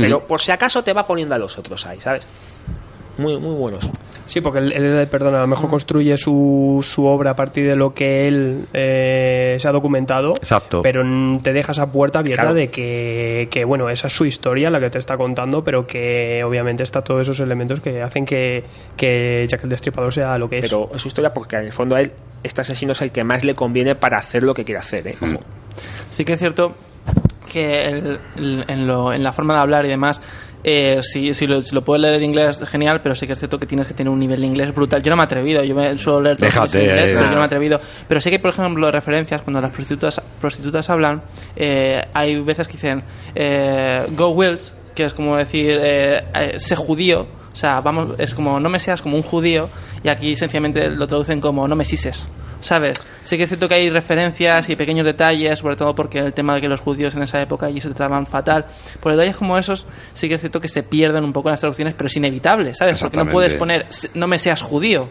Pero 0.02 0.26
por 0.26 0.40
si 0.41 0.52
acaso 0.52 0.84
te 0.84 0.94
va 0.94 1.06
poniendo 1.06 1.36
a 1.36 1.38
los 1.38 1.57
otros 1.57 1.86
ahí, 1.86 1.99
¿sabes? 1.99 2.28
Muy, 3.18 3.36
muy 3.38 3.56
buenos. 3.56 3.90
Sí, 4.28 4.41
porque 4.41 4.60
él, 4.60 4.74
él, 4.74 5.07
perdona, 5.07 5.40
a 5.40 5.41
lo 5.41 5.48
mejor 5.48 5.69
construye 5.72 6.18
su, 6.18 6.86
su 6.88 7.06
obra 7.06 7.32
a 7.32 7.36
partir 7.36 7.68
de 7.68 7.76
lo 7.76 7.94
que 7.94 8.28
él 8.28 8.65
eh, 8.74 9.56
se 9.57 9.68
ha 9.68 9.72
documentado. 9.72 10.36
Exacto. 10.36 10.82
Pero 10.84 11.02
te 11.41 11.52
deja 11.53 11.72
esa 11.72 11.88
puerta 11.91 12.19
abierta 12.19 12.44
Claro. 12.44 12.56
de 12.56 12.69
que, 12.69 13.48
que, 13.49 13.64
bueno, 13.65 13.90
esa 13.90 14.06
es 14.07 14.14
su 14.14 14.26
historia 14.26 14.69
la 14.69 14.80
que 14.80 14.90
te 14.91 14.99
está 14.99 15.18
contando, 15.18 15.64
pero 15.64 15.88
que 15.88 16.44
obviamente 16.44 16.84
está 16.84 17.02
todos 17.02 17.22
esos 17.22 17.40
elementos 17.40 17.80
que 17.80 18.02
hacen 18.03 18.26
que, 18.26 18.64
que 18.95 19.48
Jack 19.49 19.64
el 19.64 19.69
Destripador 19.69 20.14
sea 20.14 20.38
lo 20.38 20.48
que 20.49 20.57
es. 20.60 20.65
Pero 20.69 20.91
es 20.94 21.02
su 21.02 21.07
historia 21.07 21.34
porque 21.34 21.56
en 21.56 21.64
el 21.65 21.72
fondo 21.72 21.95
a 21.95 22.02
él, 22.02 22.11
este 22.44 22.61
asesino 22.61 22.91
es 22.91 23.02
el 23.02 23.11
que 23.11 23.24
más 23.24 23.44
le 23.44 23.56
conviene 23.56 23.95
para 23.95 24.18
hacer 24.18 24.44
lo 24.44 24.53
que 24.53 24.64
quiere 24.64 24.80
hacer, 24.80 25.07
¿eh? 25.07 25.15
Sí 26.10 26.24
que 26.24 26.34
es 26.34 26.40
cierto 26.40 26.76
que 27.48 27.86
el- 27.86 28.19
el- 28.36 28.65
en, 28.68 28.88
lo- 28.88 29.11
en 29.14 29.24
la 29.24 29.32
forma 29.34 29.56
de 29.56 29.60
hablar 29.61 29.86
y 29.86 29.90
demás, 29.90 30.22
eh, 30.64 30.99
si, 31.02 31.34
si, 31.34 31.48
lo, 31.48 31.61
si 31.61 31.74
lo 31.74 31.84
puedes 31.84 32.02
leer 32.02 32.15
en 32.15 32.24
inglés, 32.24 32.64
genial, 32.68 32.99
pero 33.02 33.15
sí 33.15 33.26
que 33.26 33.34
es 33.34 33.40
cierto 33.40 33.57
que 33.57 33.65
tienes 33.65 33.88
que 33.88 33.94
tener 33.94 34.11
un 34.11 34.19
nivel 34.19 34.41
de 34.41 34.48
inglés 34.48 34.74
brutal. 34.76 35.02
Yo 35.02 35.10
no 35.11 35.15
me 35.15 35.24
he 35.24 35.26
atrevido, 35.26 35.64
yo 35.64 35.74
me 35.76 35.98
suelo 35.98 36.22
leer 36.22 36.38
todos 36.38 36.56
los 36.56 36.72
Déjate, 36.72 36.84
en 36.84 36.90
inglés, 36.91 37.11
eh. 37.11 37.14
pero 37.14 37.26
yo 37.26 37.32
no 37.32 37.36
me 37.38 37.41
he 37.44 37.45
atrevido. 37.45 37.82
Pero 38.07 38.19
sé 38.22 38.32
que, 38.32 38.40
por 38.40 38.49
ejemplo, 38.52 38.91
referencias, 38.91 39.41
cuando 39.44 39.61
las 39.61 39.72
prostitutas, 39.72 40.22
prostitutas 40.41 40.90
hablan, 40.90 41.22
eh, 41.56 42.02
hay 42.14 42.40
veces 42.41 42.68
que 42.68 42.74
dicen 42.74 43.03
eh, 43.36 44.06
Go 44.11 44.30
Wills, 44.30 44.74
que 44.94 45.06
es 45.06 45.14
como 45.14 45.38
decir, 45.38 45.78
eh, 45.80 46.24
eh, 46.36 46.56
sé 46.60 46.76
judío. 46.76 47.28
O 47.57 47.59
sea, 47.59 47.81
vamos, 47.81 48.13
es 48.19 48.35
como 48.35 48.59
no 48.59 48.69
me 48.69 48.77
seas 48.77 49.01
como 49.01 49.17
un 49.17 49.23
judío 49.23 49.67
y 50.03 50.09
aquí 50.09 50.35
sencillamente 50.35 50.89
lo 50.89 51.07
traducen 51.07 51.41
como 51.41 51.67
no 51.67 51.75
me 51.75 51.85
sises. 51.85 52.27
¿Sabes? 52.61 52.99
Sí 53.23 53.35
que 53.35 53.43
es 53.43 53.49
cierto 53.49 53.67
que 53.67 53.73
hay 53.73 53.89
referencias 53.89 54.69
y 54.69 54.75
pequeños 54.75 55.05
detalles, 55.05 55.57
sobre 55.57 55.75
todo 55.75 55.95
porque 55.95 56.19
el 56.19 56.34
tema 56.34 56.53
de 56.53 56.61
que 56.61 56.67
los 56.67 56.81
judíos 56.81 57.15
en 57.15 57.23
esa 57.23 57.41
época 57.41 57.65
allí 57.65 57.81
se 57.81 57.88
trataban 57.89 58.27
fatal. 58.27 58.65
Por 58.99 59.11
detalles 59.13 59.38
como 59.38 59.57
esos, 59.57 59.88
sí 60.13 60.27
que 60.27 60.35
es 60.35 60.39
cierto 60.41 60.59
que 60.61 60.67
se 60.67 60.84
pierden 60.84 61.23
un 61.23 61.34
poco 61.34 61.49
en 61.49 61.53
las 61.53 61.59
traducciones, 61.61 61.95
pero 61.95 62.07
es 62.07 62.15
inevitable, 62.15 62.75
¿sabes? 62.75 62.99
Porque 63.05 63.17
no 63.17 63.23
puedes 63.34 63.53
poner 63.59 63.85
"S- 63.89 64.09
no 64.13 64.27
me 64.27 64.38
seas 64.38 64.61
judío, 64.61 65.09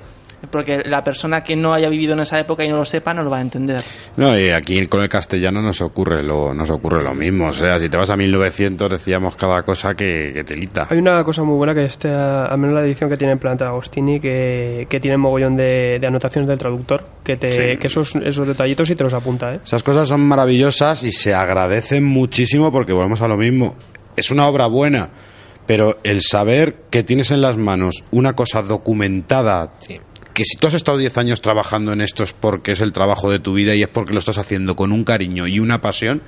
porque 0.51 0.83
la 0.85 1.03
persona 1.03 1.43
que 1.43 1.57
no 1.57 1.73
haya 1.73 1.89
vivido 1.89 2.13
en 2.13 2.21
esa 2.21 2.39
época 2.39 2.65
y 2.65 2.69
no 2.69 2.77
lo 2.77 2.85
sepa 2.85 3.13
no 3.15 3.23
lo 3.23 3.31
va 3.31 3.39
a 3.39 3.41
entender. 3.41 3.83
No, 4.17 4.39
y 4.39 4.51
aquí 4.51 4.87
con 4.87 5.03
el 5.03 5.09
castellano 5.09 5.61
nos 5.63 5.81
ocurre 5.81 6.23
lo, 6.23 6.55
nos 6.55 6.71
ocurre 6.71 7.03
lo 7.03 7.15
mismo. 7.15 7.49
O 7.49 7.53
sea, 7.53 7.79
si 7.81 7.89
te 7.89 7.97
vas 7.97 8.11
a 8.11 8.17
1900 8.17 8.91
decíamos 8.91 9.35
cada 9.37 9.63
cosa 9.63 9.95
que, 9.95 10.31
que 10.33 10.45
telita. 10.45 10.87
Hay 10.91 10.99
una 10.99 11.23
cosa 11.25 11.43
muy 11.43 11.57
buena 11.57 11.75
que 11.75 11.85
este, 11.85 12.09
al 12.11 12.59
menos 12.59 12.75
la 12.75 12.83
edición 12.85 13.11
que 13.11 13.17
tiene 13.17 13.33
en 13.33 13.39
planta 13.39 13.67
Agostini, 13.67 14.21
que, 14.21 14.87
que 14.89 15.01
tiene 15.01 15.17
mogollón 15.17 15.57
de, 15.57 15.99
de 16.01 16.07
anotaciones 16.07 16.49
del 16.49 16.59
traductor, 16.59 17.03
que, 17.25 17.37
te, 17.37 17.49
Sí. 17.49 17.79
que 17.79 17.87
esos, 17.87 18.15
esos 18.17 18.47
detallitos 18.47 18.89
sí 18.89 18.95
te 18.95 19.05
los 19.05 19.15
apunta, 19.15 19.55
¿eh? 19.55 19.61
Esas 19.65 19.83
cosas 19.83 20.07
son 20.09 20.21
maravillosas 20.27 21.03
y 21.05 21.13
se 21.13 21.35
agradecen 21.35 22.05
muchísimo 22.05 22.71
porque 22.71 22.93
volvemos 22.93 23.23
a 23.23 23.29
lo 23.29 23.37
mismo. 23.37 23.75
Es 24.17 24.31
una 24.31 24.47
obra 24.47 24.67
buena, 24.67 25.09
pero 25.67 25.99
el 26.05 26.23
saber 26.23 26.77
que 26.91 27.03
tienes 27.03 27.31
en 27.31 27.41
las 27.41 27.57
manos 27.57 28.05
una 28.13 28.35
cosa 28.35 28.63
documentada, 28.63 29.73
que 30.37 30.45
si 30.45 30.59
tú 30.59 30.67
has 30.67 30.75
estado 30.75 30.99
10 30.99 31.17
años 31.17 31.41
trabajando 31.41 31.95
en 31.95 32.03
esto 32.03 32.23
es 32.23 32.35
porque 32.35 32.73
es 32.73 32.83
el 32.83 32.93
trabajo 32.93 33.31
de 33.31 33.39
tu 33.39 33.55
vida 33.55 33.75
y 33.75 33.83
es 33.83 33.89
porque 33.89 34.13
lo 34.13 34.19
estás 34.19 34.37
haciendo 34.37 34.77
con 34.77 34.93
un 34.93 35.03
cariño 35.03 35.47
y 35.47 35.61
una 35.61 35.81
pasión, 35.81 36.21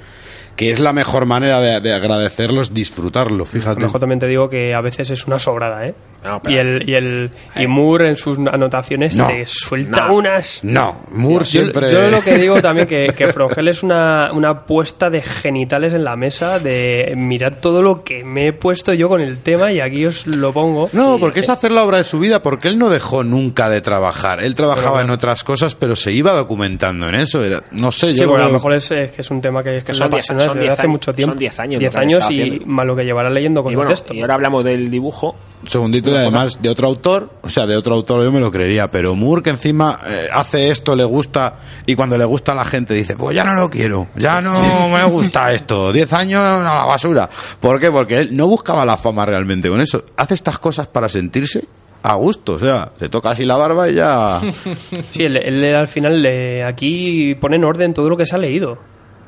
que 0.59 0.73
es 0.73 0.81
la 0.81 0.93
mejor 0.93 1.25
manera 1.25 1.61
de, 1.61 1.81
de 1.81 1.93
agradecerlos, 1.95 2.75
disfrutarlo, 2.75 3.45
A 3.45 3.47
fíjate. 3.47 3.81
lo 3.81 3.87
mejor 3.87 4.01
también 4.01 4.19
te 4.19 4.27
digo 4.27 4.49
que 4.51 4.75
a 4.75 4.81
veces 4.81 5.09
es 5.11 5.25
una 5.29 5.39
sobrada, 5.39 5.87
¿eh? 5.87 5.95
No, 6.25 6.43
y 6.49 6.57
el, 6.57 6.83
y 6.89 6.95
el 6.97 7.31
y 7.55 7.69
Moore 7.69 8.09
en 8.09 8.17
sus 8.17 8.39
anotaciones 8.41 9.17
No. 9.17 9.29
te 9.29 9.47
suelta 9.47 10.09
No. 10.09 10.15
unas... 10.17 10.59
No, 10.65 11.03
Moore 11.13 11.45
Yo, 11.45 11.51
siempre... 11.51 11.89
yo 11.93 12.11
lo 12.11 12.21
que 12.23 12.37
digo 12.39 12.61
también 12.61 12.89
que, 12.89 13.15
que 13.17 13.33
Frongel 13.33 13.69
es 13.69 13.85
una, 13.85 14.33
una 14.33 14.67
puesta 14.67 15.11
de 15.11 15.23
genitales 15.23 15.95
en 15.95 16.03
la 16.03 16.17
mesa 16.17 16.59
de 16.59 17.15
mirad 17.17 17.53
todo 17.61 17.81
lo 17.83 18.03
que 18.03 18.25
me 18.25 18.49
he 18.49 18.53
puesto 18.53 18.93
yo 18.95 19.09
con 19.09 19.21
el 19.21 19.39
tema 19.45 19.71
y 19.71 19.79
aquí 19.79 20.05
os 20.07 20.27
lo 20.27 20.53
pongo. 20.53 20.91
No, 20.93 21.19
porque 21.21 21.39
es 21.39 21.49
hacer 21.49 21.71
la 21.71 21.85
obra 21.85 21.99
de 21.99 22.05
su 22.05 22.19
vida, 22.19 22.43
porque 22.43 22.67
él 22.67 22.79
no 22.81 22.91
dejó 22.91 23.23
nunca 23.23 23.69
de 23.71 23.81
trabajar. 23.81 24.43
Él 24.43 24.57
trabajaba 24.57 25.01
en 25.03 25.11
otras 25.11 25.45
cosas, 25.45 25.77
pero 25.77 25.95
se 25.95 26.11
iba 26.11 26.33
documentando 26.33 27.09
en 27.09 27.15
eso. 27.15 27.45
Era- 27.45 27.63
no 27.71 27.93
sé, 27.93 28.09
Sí, 28.09 28.17
yo 28.23 28.29
bueno, 28.29 28.43
a 28.43 28.47
lo 28.49 28.55
mejor 28.55 28.75
es, 28.75 28.91
es 28.91 29.13
que 29.13 29.21
es 29.23 29.31
un 29.31 29.41
tema 29.41 29.63
que, 29.63 29.77
es 29.77 29.85
que 29.85 29.95
Son 29.95 30.09
me 30.11 30.17
diez- 30.17 30.25
apasiona 30.25 30.48
son 30.49 30.59
desde 30.59 30.73
hace 30.73 30.83
años- 30.83 30.91
mucho 30.93 31.15
tiempo. 31.15 31.33
son 31.33 31.39
diez 31.39 31.61
años 31.61 31.79
Diez 31.81 31.93
lo 31.95 31.99
que 31.99 32.03
han 32.05 32.09
años 32.09 32.23
estado 32.23 32.33
y 32.39 32.43
haciendo. 32.43 32.67
más 32.67 32.87
lo 32.87 32.97
que 32.97 33.05
llevará 33.05 33.31
leyendo 33.31 33.63
con 33.63 33.71
Y 33.71 33.75
el 33.75 33.77
bueno, 33.77 33.91
texto. 33.91 34.15
y 34.15 34.21
ahora 34.21 34.35
hablamos 34.35 34.65
del 34.65 34.91
dibujo. 34.91 35.37
Un 35.63 35.69
segundito, 35.69 36.11
y 36.11 36.15
además 36.15 36.63
de 36.63 36.69
otro 36.69 36.87
autor, 36.87 37.31
o 37.43 37.51
sea, 37.51 37.67
de 37.67 37.77
otro 37.77 37.95
autor 37.95 38.23
yo 38.23 38.31
me 38.31 38.39
lo 38.39 38.51
creería, 38.53 38.91
pero 38.93 39.15
Moore 39.17 39.43
que 39.43 39.51
encima 39.51 39.99
eh, 40.09 40.29
hace 40.33 40.71
esto, 40.71 40.95
le 40.95 41.03
gusta, 41.03 41.55
y 41.85 41.97
cuando 41.97 42.17
le 42.17 42.25
gusta 42.25 42.53
a 42.53 42.55
la 42.55 42.65
gente 42.65 42.95
dice, 42.95 43.17
pues 43.17 43.35
ya 43.35 43.43
no 43.43 43.55
lo 43.55 43.69
quiero, 43.69 44.07
ya 44.15 44.41
no 44.41 44.61
me 44.89 45.05
gusta 45.05 45.53
esto, 45.53 45.93
10 45.93 46.13
años 46.13 46.41
a 46.41 46.63
la 46.63 46.85
basura. 46.85 47.29
¿Por 47.59 47.81
qué? 47.81 47.91
Porque 47.91 48.19
él 48.19 48.37
no 48.37 48.47
buscaba 48.47 48.85
la 48.85 48.97
fama 48.97 49.27
realmente 49.27 49.69
con 49.69 49.81
eso, 49.81 50.05
hace 50.17 50.35
estas 50.35 50.61
cosas 50.61 50.87
para 50.87 51.09
sentirse 51.09 51.65
a 52.05 52.15
gusto, 52.15 52.53
o 52.53 52.59
sea, 52.61 52.93
se 52.97 53.09
toca 53.09 53.31
así 53.31 53.45
la 53.45 53.57
barba 53.57 53.89
y 53.91 53.95
ya... 53.95 54.41
Sí, 55.11 55.25
él, 55.25 55.37
él 55.39 55.75
al 55.75 55.89
final 55.89 56.23
le- 56.23 56.63
aquí 56.63 57.35
pone 57.35 57.57
en 57.57 57.65
orden 57.65 57.93
todo 57.93 58.09
lo 58.09 58.17
que 58.17 58.25
se 58.27 58.37
ha 58.37 58.39
leído. 58.39 58.79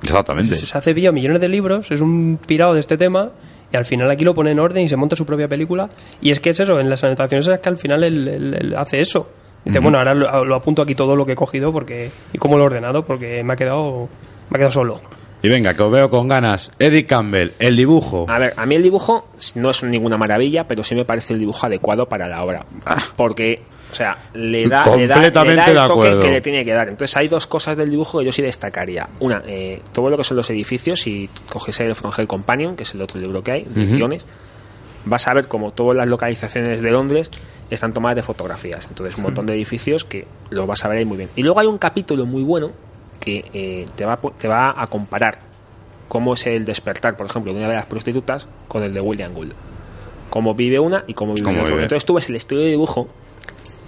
Exactamente. 0.02 0.56
Se 0.56 0.76
hace 0.78 0.92
vía 0.92 1.12
millones 1.12 1.40
de 1.40 1.48
libros, 1.48 1.90
es 1.90 2.00
un 2.00 2.38
pirado 2.46 2.74
de 2.74 2.80
este 2.80 2.96
tema 2.96 3.30
y 3.72 3.76
al 3.76 3.84
final 3.84 4.10
aquí 4.10 4.24
lo 4.24 4.34
pone 4.34 4.50
en 4.52 4.58
orden 4.58 4.84
y 4.84 4.88
se 4.88 4.96
monta 4.96 5.14
su 5.16 5.24
propia 5.26 5.46
película. 5.48 5.88
Y 6.20 6.30
es 6.30 6.40
que 6.40 6.50
es 6.50 6.60
eso, 6.60 6.80
en 6.80 6.88
las 6.90 7.02
anotaciones 7.04 7.46
es 7.48 7.58
que 7.60 7.68
al 7.68 7.76
final 7.76 8.02
él, 8.04 8.26
él- 8.28 8.54
él 8.60 8.74
hace 8.76 9.00
eso. 9.00 9.28
Dice, 9.64 9.78
bueno, 9.78 9.98
ahora 9.98 10.14
lo, 10.14 10.44
lo 10.44 10.54
apunto 10.54 10.80
aquí 10.80 10.94
todo 10.94 11.14
lo 11.14 11.26
que 11.26 11.32
he 11.32 11.36
cogido 11.36 11.70
porque 11.70 12.10
y 12.32 12.38
cómo 12.38 12.56
lo 12.56 12.62
he 12.64 12.66
ordenado 12.66 13.04
porque 13.04 13.44
me 13.44 13.52
ha 13.52 13.56
quedado 13.56 14.08
me 14.48 14.56
ha 14.56 14.58
quedado 14.58 14.70
solo. 14.70 15.00
Y 15.42 15.48
venga, 15.48 15.72
que 15.74 15.82
os 15.82 15.90
veo 15.92 16.10
con 16.10 16.28
ganas. 16.28 16.70
Eddie 16.78 17.04
Campbell, 17.06 17.50
el 17.58 17.76
dibujo. 17.76 18.26
A 18.28 18.38
ver, 18.38 18.52
a 18.56 18.66
mí 18.66 18.74
el 18.74 18.82
dibujo 18.82 19.28
no 19.54 19.70
es 19.70 19.82
ninguna 19.82 20.16
maravilla, 20.18 20.64
pero 20.64 20.82
sí 20.82 20.94
me 20.94 21.04
parece 21.04 21.32
el 21.34 21.38
dibujo 21.38 21.66
adecuado 21.66 22.06
para 22.06 22.26
la 22.28 22.42
obra. 22.42 22.64
Porque, 23.16 23.62
o 23.90 23.94
sea, 23.94 24.16
le 24.34 24.68
da, 24.68 24.84
le 24.96 25.06
da, 25.06 25.16
le 25.16 25.32
Completamente 25.32 25.74
da 25.74 25.82
el 25.82 25.88
toque 25.88 26.18
que 26.20 26.30
le 26.30 26.40
tiene 26.40 26.64
que 26.64 26.72
dar. 26.72 26.88
Entonces 26.88 27.16
hay 27.16 27.28
dos 27.28 27.46
cosas 27.46 27.76
del 27.76 27.90
dibujo 27.90 28.18
que 28.18 28.26
yo 28.26 28.32
sí 28.32 28.42
destacaría. 28.42 29.08
Una, 29.20 29.42
eh, 29.46 29.82
todo 29.92 30.10
lo 30.10 30.16
que 30.16 30.24
son 30.24 30.36
los 30.36 30.48
edificios, 30.50 31.00
si 31.00 31.28
coges 31.48 31.80
el 31.80 31.94
Frongel 31.94 32.26
Companion, 32.26 32.76
que 32.76 32.84
es 32.84 32.94
el 32.94 33.02
otro 33.02 33.20
libro 33.20 33.42
que 33.42 33.52
hay, 33.52 33.62
de 33.64 33.86
guiones, 33.86 34.26
vas 35.04 35.26
a 35.28 35.34
ver 35.34 35.48
como 35.48 35.72
todas 35.72 35.96
las 35.96 36.06
localizaciones 36.06 36.80
de 36.80 36.90
Londres 36.90 37.30
están 37.70 37.92
tomadas 37.92 38.16
de 38.16 38.22
fotografías. 38.22 38.86
Entonces, 38.88 39.16
un 39.16 39.24
montón 39.24 39.46
de 39.46 39.54
edificios 39.54 40.04
que 40.04 40.26
lo 40.50 40.66
vas 40.66 40.84
a 40.84 40.88
ver 40.88 40.98
ahí 40.98 41.04
muy 41.04 41.16
bien. 41.16 41.30
Y 41.36 41.42
luego 41.42 41.60
hay 41.60 41.66
un 41.66 41.78
capítulo 41.78 42.26
muy 42.26 42.42
bueno 42.42 42.72
que 43.20 43.44
eh, 43.52 43.86
te, 43.94 44.04
va, 44.04 44.18
te 44.38 44.48
va 44.48 44.74
a 44.76 44.86
comparar 44.88 45.38
cómo 46.08 46.34
es 46.34 46.46
el 46.46 46.64
despertar, 46.64 47.16
por 47.16 47.26
ejemplo, 47.26 47.52
de 47.52 47.60
una 47.60 47.68
de 47.68 47.76
las 47.76 47.86
prostitutas 47.86 48.48
con 48.66 48.82
el 48.82 48.92
de 48.92 49.00
William 49.00 49.32
Gould. 49.32 49.52
Cómo 50.30 50.54
vive 50.54 50.78
una 50.78 51.04
y 51.06 51.14
cómo 51.14 51.34
vive 51.34 51.52
la 51.52 51.62
otra. 51.62 51.82
Entonces 51.82 52.04
tú 52.04 52.14
ves 52.14 52.28
el 52.28 52.36
estilo 52.36 52.60
de 52.60 52.68
dibujo 52.70 53.08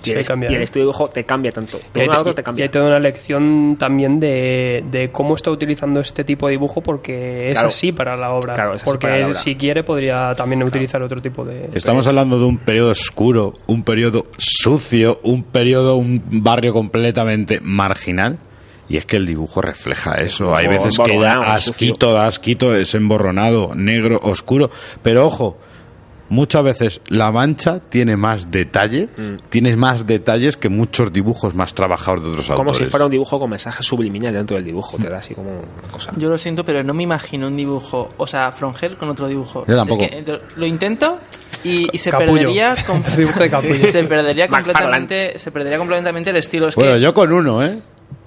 Sí, 0.02 0.10
y, 0.12 0.14
el, 0.14 0.24
cambia, 0.26 0.50
y 0.50 0.54
el 0.54 0.60
¿eh? 0.60 0.64
estilo 0.64 0.84
de 0.84 0.86
dibujo 0.92 1.08
te 1.08 1.24
cambia 1.24 1.52
tanto. 1.52 1.78
Y 1.78 1.94
De 1.94 2.00
hay, 2.02 2.08
uno 2.08 2.16
a 2.16 2.20
otro 2.20 2.32
y- 2.32 2.34
te 2.34 2.40
y 2.40 2.44
cambia. 2.44 2.64
hay 2.64 2.68
toda 2.70 2.86
una 2.86 2.98
lección 2.98 3.76
también 3.78 4.18
de, 4.20 4.84
de 4.90 5.10
cómo 5.10 5.34
está 5.34 5.50
utilizando 5.50 6.00
este 6.00 6.24
tipo 6.24 6.46
de 6.46 6.52
dibujo 6.52 6.80
porque 6.80 7.38
es 7.38 7.54
Claro. 7.54 7.68
así 7.68 7.92
para 7.92 8.16
la 8.16 8.30
obra. 8.32 8.54
Claro, 8.54 8.70
es 8.74 8.82
así 8.82 8.84
porque 8.84 9.06
para 9.06 9.18
la 9.20 9.26
obra. 9.28 9.36
si 9.38 9.54
quiere 9.56 9.82
podría 9.84 10.34
también 10.34 10.62
utilizar 10.62 11.02
otro 11.02 11.20
tipo 11.22 11.44
de... 11.44 11.70
Estamos 11.74 12.06
hablando 12.06 12.38
de 12.38 12.44
un 12.44 12.58
periodo 12.58 12.90
oscuro, 12.90 13.54
un 13.66 13.82
periodo 13.84 14.24
sucio, 14.38 15.20
un 15.22 15.42
periodo, 15.44 15.96
un 15.96 16.22
barrio 16.42 16.72
completamente 16.72 17.60
marginal. 17.60 18.38
Y 18.88 18.96
es 18.98 19.06
que 19.06 19.16
el 19.16 19.26
dibujo 19.26 19.62
refleja 19.62 20.14
eso. 20.16 20.54
Hay 20.54 20.66
veces 20.66 20.98
que 20.98 21.18
da 21.18 21.54
asquito, 21.54 22.12
da 22.12 22.26
asquito, 22.26 22.76
es 22.76 22.94
emborronado, 22.94 23.74
negro, 23.74 24.20
oscuro. 24.22 24.68
Pero 25.02 25.24
ojo, 25.26 25.56
muchas 26.32 26.64
veces 26.64 27.00
la 27.08 27.30
mancha 27.30 27.78
tiene 27.88 28.16
más 28.16 28.50
detalles, 28.50 29.08
Mm. 29.16 29.36
tiene 29.50 29.76
más 29.76 30.06
detalles 30.06 30.56
que 30.56 30.68
muchos 30.68 31.12
dibujos 31.12 31.54
más 31.54 31.74
trabajados 31.74 32.22
de 32.24 32.30
otros 32.30 32.46
Como 32.48 32.70
autores. 32.70 32.78
si 32.78 32.90
fuera 32.90 33.04
un 33.04 33.10
dibujo 33.10 33.38
con 33.38 33.50
mensaje 33.50 33.82
subliminal 33.82 34.32
dentro 34.32 34.56
del 34.56 34.64
dibujo. 34.64 34.96
Te 34.96 35.08
da 35.08 35.18
así 35.18 35.34
como 35.34 35.50
una 35.50 35.92
cosa. 35.92 36.12
Yo 36.16 36.28
lo 36.30 36.38
siento, 36.38 36.64
pero 36.64 36.82
no 36.82 36.94
me 36.94 37.02
imagino 37.02 37.46
un 37.48 37.56
dibujo, 37.56 38.08
o 38.16 38.26
sea, 38.26 38.50
Frongel 38.50 38.96
con 38.96 39.10
otro 39.10 39.28
dibujo. 39.28 39.64
Yo 39.68 39.76
tampoco. 39.76 40.04
Es 40.04 40.10
que, 40.24 40.40
lo 40.56 40.66
intento 40.66 41.18
y, 41.64 41.86
y 41.94 41.98
se 41.98 42.10
perdería 42.10 42.74
se 42.74 44.04
perdería 44.04 44.48
completamente 44.48 45.38
se 45.38 45.50
perdería 45.52 45.78
completamente 45.78 46.30
el 46.30 46.36
estilo 46.36 46.68
es 46.68 46.74
Bueno, 46.76 46.94
que 46.94 47.00
yo 47.00 47.14
con 47.14 47.32
uno, 47.32 47.62
¿eh? 47.64 47.78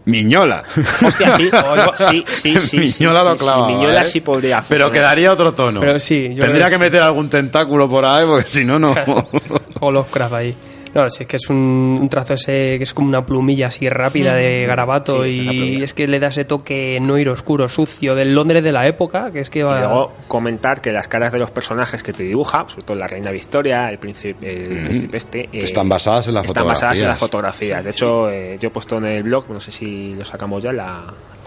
Miñola. 0.06 0.64
Hostia, 1.04 1.36
sí, 1.38 1.50
sí, 1.98 2.24
sí, 2.28 2.60
sí. 2.60 2.78
Miñola 2.78 3.22
sí, 3.22 3.26
lo 3.26 3.36
sí, 3.68 3.74
Miñola 3.74 4.02
¿eh? 4.02 4.06
sí 4.06 4.22
podría 4.22 4.58
Pero 4.68 4.86
funcionar. 4.86 4.92
quedaría 4.92 5.32
otro 5.32 5.54
tono. 5.54 5.80
Pero 5.80 6.00
sí, 6.00 6.30
yo 6.34 6.42
Tendría 6.42 6.66
que 6.66 6.72
que 6.74 6.78
meter 6.78 7.02
algún 7.02 7.30
tentáculo 7.30 7.90
por 7.90 8.06
ahí, 8.06 8.26
porque 8.26 8.48
si 8.48 8.64
no, 8.64 8.78
no. 8.78 8.94
o 9.80 9.92
los 9.92 10.06
ahí. 10.34 10.56
No, 10.96 11.10
sí, 11.10 11.24
es 11.24 11.28
que 11.28 11.36
es 11.36 11.50
un, 11.50 11.98
un 12.00 12.08
trazo 12.10 12.36
ese 12.36 12.78
que 12.78 12.84
es 12.84 12.94
como 12.94 13.10
una 13.10 13.26
plumilla 13.26 13.68
así 13.68 13.90
rápida 13.90 14.34
de 14.34 14.66
garabato 14.66 15.24
Sí, 15.26 15.76
y 15.78 15.84
es 15.84 15.94
que 15.94 16.08
le 16.08 16.20
da 16.22 16.28
ese 16.30 16.46
toque 16.46 16.98
no 17.02 17.18
ir 17.18 17.28
oscuro, 17.28 17.68
sucio, 17.68 18.16
del 18.16 18.34
Londres 18.34 18.64
de 18.64 18.72
la 18.72 18.88
época, 18.88 19.30
que 19.32 19.42
es 19.42 19.50
que 19.50 19.60
Y 19.60 19.64
va... 19.64 19.80
luego 19.82 20.14
comentar 20.30 20.80
que 20.80 20.92
las 20.94 21.10
caras 21.10 21.34
de 21.34 21.40
los 21.40 21.52
personajes 21.52 22.02
que 22.02 22.14
te 22.14 22.24
dibuja, 22.24 22.64
sobre 22.70 22.86
todo 22.86 22.98
la 22.98 23.08
reina 23.08 23.30
Victoria, 23.32 23.90
el 23.90 23.98
príncipe, 24.00 24.48
el 24.48 24.86
príncipe 24.86 25.18
este, 25.18 25.40
eh, 25.44 25.50
Están 25.52 25.90
basadas 25.90 26.30
en 26.30 26.34
las 26.36 26.46
están 26.46 26.66
basadas 26.66 26.98
en 27.00 27.08
las 27.08 27.20
fotografías. 27.20 27.82
fotografías. 27.82 27.84
De 27.84 27.90
hecho, 27.90 28.30
eh, 28.30 28.58
yo 28.60 28.70
he 28.70 28.72
puesto 28.72 28.98
en 28.98 29.06
el 29.06 29.24
blog, 29.24 29.50
no 29.50 29.60
sé 29.60 29.72
si 29.74 30.14
lo 30.14 30.24
sacamos 30.24 30.64
ya, 30.64 30.72
la, 30.72 31.04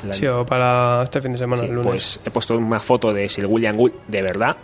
la- 0.07 0.13
Sí, 0.13 0.27
o 0.27 0.45
para 0.45 1.03
este 1.05 1.23
fin 1.23 1.33
de 1.33 1.39
semana, 1.39 1.63
Sí, 1.63 1.69
el 1.69 1.75
lunes. 1.75 1.87
pues 1.89 2.21
he 2.23 2.31
puesto 2.31 2.55
una 2.55 2.81
foto 2.81 3.15
de 3.15 3.27
Sir 3.29 3.47
William 3.47 3.75
Gould 3.77 3.95
de 4.09 4.21
verdad 4.23 4.57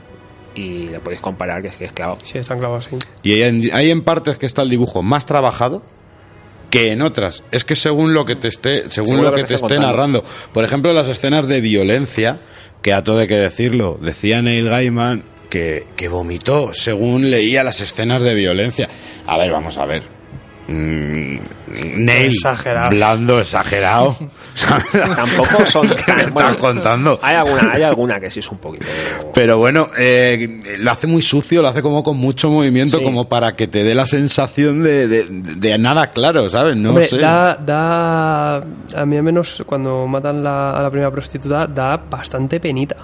y 0.54 0.88
le 0.88 1.00
podéis 1.00 1.20
comparar 1.20 1.62
que 1.62 1.68
es 1.68 1.76
que 1.76 1.84
es 1.84 1.92
clavado. 1.92 2.18
Sí, 2.22 2.38
están 2.38 2.58
clavados, 2.58 2.88
sí. 2.90 2.96
Y 3.22 3.32
hay 3.34 3.42
en, 3.42 3.70
hay 3.72 3.90
en 3.90 4.02
partes 4.02 4.38
que 4.38 4.46
está 4.46 4.62
el 4.62 4.70
dibujo 4.70 5.02
más 5.02 5.26
trabajado 5.26 5.82
que 6.70 6.90
en 6.90 7.02
otras. 7.02 7.44
Es 7.52 7.64
que 7.64 7.76
según 7.76 8.14
lo 8.14 8.24
que 8.24 8.36
te 8.36 8.48
esté, 8.48 8.90
según, 8.90 9.22
lo, 9.22 9.32
que, 9.32 9.44
te 9.44 9.54
esté 9.54 9.60
contando. 9.60 9.86
narrando. 9.86 10.24
Por 10.52 10.64
ejemplo, 10.64 10.92
las 10.92 11.08
escenas 11.08 11.46
de 11.46 11.60
violencia, 11.60 12.38
que 12.82 12.92
a 12.92 13.04
todo 13.04 13.18
hay 13.18 13.28
que 13.28 13.36
decirlo, 13.36 13.98
decía 14.00 14.42
Neil 14.42 14.68
Gaiman 14.68 15.22
que, 15.50 15.86
que 15.94 16.08
vomitó 16.08 16.74
según 16.74 17.30
leía 17.30 17.62
las 17.62 17.80
escenas 17.80 18.22
de 18.22 18.34
violencia. 18.34 18.88
A 19.26 19.38
ver, 19.38 19.52
vamos 19.52 19.78
a 19.78 19.86
ver. 19.86 20.02
Mm, 20.66 21.38
Neil, 21.96 22.32
Exagerados. 22.32 22.94
blando, 22.94 23.40
exagerado. 23.40 24.16
Tampoco 25.16 25.66
son 25.66 25.88
¿Qué 25.88 26.12
me 26.14 26.24
tan 26.24 26.32
bueno, 26.34 26.58
contando? 26.58 27.18
Hay 27.22 27.34
alguna, 27.36 27.72
hay 27.72 27.82
alguna 27.82 28.20
que 28.20 28.30
sí 28.30 28.38
es 28.40 28.50
un 28.50 28.58
poquito. 28.58 28.86
Pero 29.34 29.58
bueno, 29.58 29.90
eh, 29.98 30.76
lo 30.78 30.90
hace 30.92 31.06
muy 31.08 31.22
sucio, 31.22 31.60
lo 31.60 31.68
hace 31.68 31.82
como 31.82 32.02
con 32.04 32.16
mucho 32.16 32.48
movimiento, 32.50 32.98
Sí. 32.98 33.04
como 33.04 33.28
para 33.28 33.56
que 33.56 33.66
te 33.66 33.82
dé 33.82 33.94
la 33.94 34.06
sensación 34.06 34.80
de, 34.80 35.08
de- 35.08 35.26
de 35.28 35.78
nada 35.78 36.12
claro, 36.12 36.48
¿sabes? 36.48 36.76
No 36.76 36.90
Hombre, 36.90 37.08
sé. 37.08 37.18
da, 37.18 37.56
da, 37.56 38.56
a 38.58 39.04
mí 39.06 39.16
al 39.16 39.22
menos 39.24 39.62
cuando 39.66 40.06
matan 40.06 40.44
la- 40.44 40.70
a 40.78 40.82
la 40.82 40.90
primera 40.90 41.10
prostituta, 41.10 41.66
da 41.66 41.96
bastante 41.96 42.60
penita. 42.60 42.96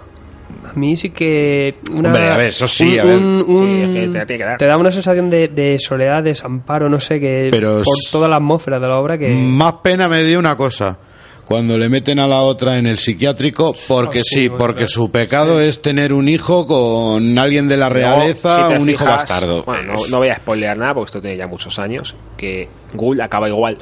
A 0.71 0.79
mí 0.79 0.97
sí 0.97 1.11
que... 1.11 1.75
Una, 1.93 2.09
Hombre, 2.11 2.29
a 2.31 2.37
ver, 2.37 2.49
eso 2.51 2.69
sí, 2.69 2.93
un- 2.95 2.99
a 3.01 3.05
ver. 3.05 3.17
un- 3.19 3.45
un- 3.47 3.57
Sí, 3.93 4.01
es 4.01 4.13
que 4.29 4.57
te 4.59 4.67
da 4.67 4.77
una 4.77 4.91
sensación 4.91 5.29
de, 5.31 5.49
de 5.49 5.79
soledad, 5.79 6.23
desamparo, 6.23 6.89
no 6.89 7.01
sé, 7.01 7.19
que 7.21 7.49
Pero 7.51 7.83
por 7.83 7.97
toda 8.11 8.29
la 8.29 8.37
atmósfera 8.37 8.79
de 8.79 8.89
la 8.89 8.99
obra 8.99 9.19
que... 9.19 9.29
Más 9.29 9.75
pena 9.83 10.09
me 10.09 10.23
dio 10.25 10.39
una 10.39 10.57
cosa. 10.57 10.97
Cuando 11.45 11.77
le 11.77 11.89
meten 11.89 12.21
a 12.21 12.29
la 12.29 12.43
otra 12.43 12.79
en 12.79 12.87
el 12.87 12.97
psiquiátrico, 12.97 13.75
porque 13.89 14.23
sí, 14.23 14.35
sí, 14.35 14.49
bueno, 14.49 14.59
porque 14.67 14.87
su 14.87 15.11
pecado 15.11 15.61
es 15.61 15.83
tener 15.83 16.13
un 16.13 16.29
hijo 16.29 16.65
con 16.65 17.37
alguien 17.41 17.67
de 17.67 17.77
la 17.77 17.89
realeza, 17.89 18.69
Luego, 18.69 18.77
si 18.77 18.83
un 18.83 18.91
hijo 18.91 19.05
bastardo. 19.05 19.65
Bueno, 19.65 19.95
no, 19.95 20.07
no 20.07 20.19
voy 20.19 20.29
a 20.29 20.37
spoilear 20.37 20.79
nada 20.79 20.95
porque 20.95 21.09
esto 21.09 21.21
tiene 21.21 21.37
ya 21.37 21.49
muchos 21.49 21.81
años. 21.81 22.15
Que 22.37 22.69
Gould 22.95 23.21
acaba 23.21 23.49
igual. 23.49 23.79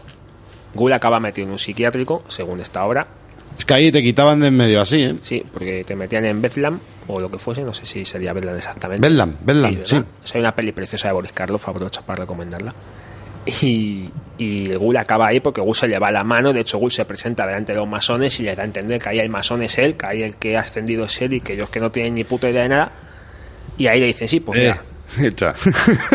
Gould 0.73 0.95
acaba 0.95 1.21
metido 1.21 1.47
en 1.47 1.53
un 1.53 1.59
psiquiátrico, 1.59 2.23
según 2.29 2.61
esta 2.61 2.83
obra. 2.87 3.07
Es 3.59 3.65
que 3.65 3.75
ahí 3.75 3.91
te 3.91 4.03
quitaban 4.03 4.41
de 4.41 4.49
en 4.49 4.57
medio 4.57 4.81
así, 4.81 5.03
¿eh? 5.03 5.15
Sí, 5.21 5.43
porque 5.53 5.85
te 5.85 5.97
metían 5.97 6.25
en 6.25 6.41
Bethlehem 6.41 6.79
o 7.09 7.19
lo 7.21 7.31
que 7.31 7.39
fuese, 7.39 7.63
no 7.63 7.75
sé 7.75 7.85
si 7.87 8.05
sería 8.05 8.33
Bethlehem 8.33 8.57
exactamente. 8.57 9.07
Bedlam, 9.09 9.37
Bedlam, 9.41 9.73
sí. 9.85 9.95
¿verdad? 9.97 10.09
O 10.23 10.27
sea, 10.27 10.35
hay 10.39 10.41
una 10.41 10.55
peli 10.55 10.73
preciosa 10.73 11.09
de 11.09 11.15
Boris 11.15 11.33
Karloff, 11.33 11.69
aprovecho 11.69 12.03
para 12.03 12.21
recomendarla. 12.21 12.73
Y, 13.63 14.11
y 14.37 14.75
Gould 14.75 14.97
acaba 14.99 15.29
ahí 15.29 15.41
porque 15.41 15.61
Gould 15.63 15.75
se 15.77 15.89
le 15.89 15.99
va 15.99 16.11
la 16.11 16.23
mano. 16.23 16.53
De 16.53 16.61
hecho, 16.61 16.79
Gould 16.79 16.93
se 16.93 17.05
presenta 17.07 17.47
delante 17.47 17.73
de 17.73 17.79
los 17.79 17.89
masones 17.89 18.39
y 18.41 18.43
les 18.43 18.57
da 18.57 18.63
a 18.63 18.67
entender 18.67 19.01
que 19.01 19.09
ahí 19.09 19.19
el 19.21 19.31
masón 19.31 19.63
es 19.63 19.79
él, 19.79 19.97
que 19.97 20.07
ahí 20.07 20.23
el 20.23 20.37
que 20.37 20.57
ha 20.57 20.61
ascendido 20.61 21.05
es 21.05 21.23
él 21.23 21.33
y 21.35 21.41
que 21.41 21.55
ellos 21.55 21.71
que 21.71 21.81
no 21.81 21.91
tienen 21.91 22.15
ni 22.15 22.25
puta 22.25 22.51
idea 22.51 22.63
de 22.63 22.69
nada. 22.69 22.93
Y 23.79 23.87
ahí 23.87 24.01
le 24.01 24.07
dicen, 24.07 24.29
sí, 24.29 24.41
pues 24.41 24.59
Eh, 24.61 24.63
mira. 24.65 24.83
hecha. 25.21 25.55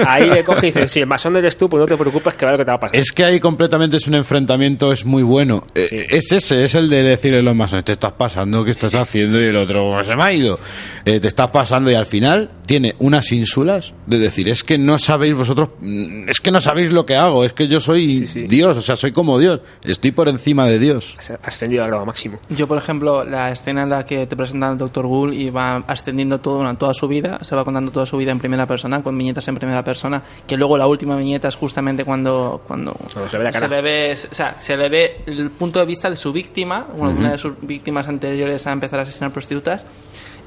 Ahí 0.05 0.29
le 0.29 0.43
coge 0.43 0.67
y 0.67 0.71
dice, 0.71 0.87
si 0.87 0.99
el 0.99 1.07
masón 1.07 1.35
eres 1.37 1.57
tú, 1.57 1.69
pues 1.69 1.81
no 1.81 1.87
te 1.87 1.97
preocupes 1.97 2.33
que 2.35 2.45
va 2.45 2.51
lo 2.53 2.57
que 2.57 2.65
te 2.65 2.71
va 2.71 2.77
a 2.77 2.79
pasar. 2.79 2.95
Es 2.97 3.11
que 3.11 3.23
ahí 3.23 3.39
completamente 3.39 3.97
es 3.97 4.07
un 4.07 4.15
enfrentamiento, 4.15 4.91
es 4.91 5.05
muy 5.05 5.23
bueno. 5.23 5.63
Eh, 5.75 6.07
Es 6.11 6.31
ese, 6.31 6.63
es 6.63 6.75
el 6.75 6.89
de 6.89 7.03
decirle 7.03 7.39
a 7.39 7.41
los 7.41 7.55
masones, 7.55 7.85
te 7.85 7.93
estás 7.93 8.11
pasando, 8.13 8.63
¿qué 8.63 8.71
estás 8.71 8.93
haciendo? 8.95 9.41
Y 9.41 9.45
el 9.45 9.55
otro, 9.57 9.91
"Pues 9.93 10.07
se 10.07 10.15
me 10.15 10.23
ha 10.23 10.33
ido. 10.33 10.59
Eh, 11.05 11.19
te 11.19 11.27
estás 11.27 11.49
pasando 11.49 11.91
y 11.91 11.95
al 11.95 12.05
final 12.05 12.49
tiene 12.65 12.95
unas 12.99 13.31
ínsulas 13.31 13.93
de 14.07 14.19
decir, 14.19 14.47
es 14.49 14.63
que 14.63 14.77
no 14.77 14.97
sabéis 14.97 15.33
vosotros, 15.33 15.69
mm, 15.81 16.29
es 16.29 16.39
que 16.39 16.51
no 16.51 16.59
sabéis 16.59 16.91
lo 16.91 17.05
que 17.05 17.15
hago, 17.15 17.43
es 17.43 17.53
que 17.53 17.67
yo 17.67 17.79
soy 17.79 18.19
Dios, 18.47 18.77
o 18.77 18.81
sea, 18.81 18.95
soy 18.95 19.11
como 19.11 19.37
Dios, 19.39 19.59
estoy 19.83 20.11
por 20.11 20.29
encima 20.29 20.65
de 20.65 20.79
Dios. 20.79 21.17
Ascendido 21.43 21.83
al 21.83 21.89
grado 21.89 22.05
máximo. 22.05 22.39
Yo, 22.49 22.67
por 22.67 22.77
ejemplo, 22.77 23.23
la 23.25 23.51
escena 23.51 23.83
en 23.83 23.89
la 23.89 24.05
que 24.05 24.25
te 24.27 24.35
presentan 24.35 24.71
al 24.71 24.77
Dr. 24.77 25.05
Gould 25.07 25.33
y 25.33 25.49
va 25.49 25.77
ascendiendo 25.87 26.39
todo, 26.39 26.73
toda 26.75 26.93
su 26.93 27.07
vida, 27.07 27.39
se 27.41 27.55
va 27.55 27.65
contando 27.65 27.91
toda 27.91 28.05
su 28.05 28.17
vida 28.17 28.31
en 28.31 28.39
primera 28.39 28.65
persona, 28.65 28.82
con 29.03 29.17
viñetas 29.17 29.47
en 29.47 29.55
primera 29.55 29.83
persona, 29.83 30.21
que 30.47 30.57
luego 30.57 30.77
la 30.77 30.87
última 30.87 31.15
viñeta 31.15 31.47
es 31.47 31.55
justamente 31.55 32.03
cuando, 32.05 32.61
cuando, 32.67 32.93
Cuando 33.13 33.29
se 33.29 33.37
ve 33.37 33.43
la 33.43 33.51
cara. 33.51 33.67
le 33.67 33.81
ve, 33.81 34.13
o 34.13 34.33
sea, 34.35 34.55
se 34.59 34.75
le 34.77 34.89
ve 34.89 35.21
el 35.25 35.49
punto 35.51 35.79
de 35.79 35.85
vista 35.85 36.09
de 36.09 36.15
su 36.15 36.31
víctima, 36.33 36.87
una 36.95 37.31
de 37.31 37.37
sus 37.37 37.53
víctimas 37.61 38.07
anteriores 38.07 38.65
a 38.67 38.71
empezar 38.71 38.99
a 38.99 39.03
asesinar 39.03 39.31
prostitutas. 39.31 39.85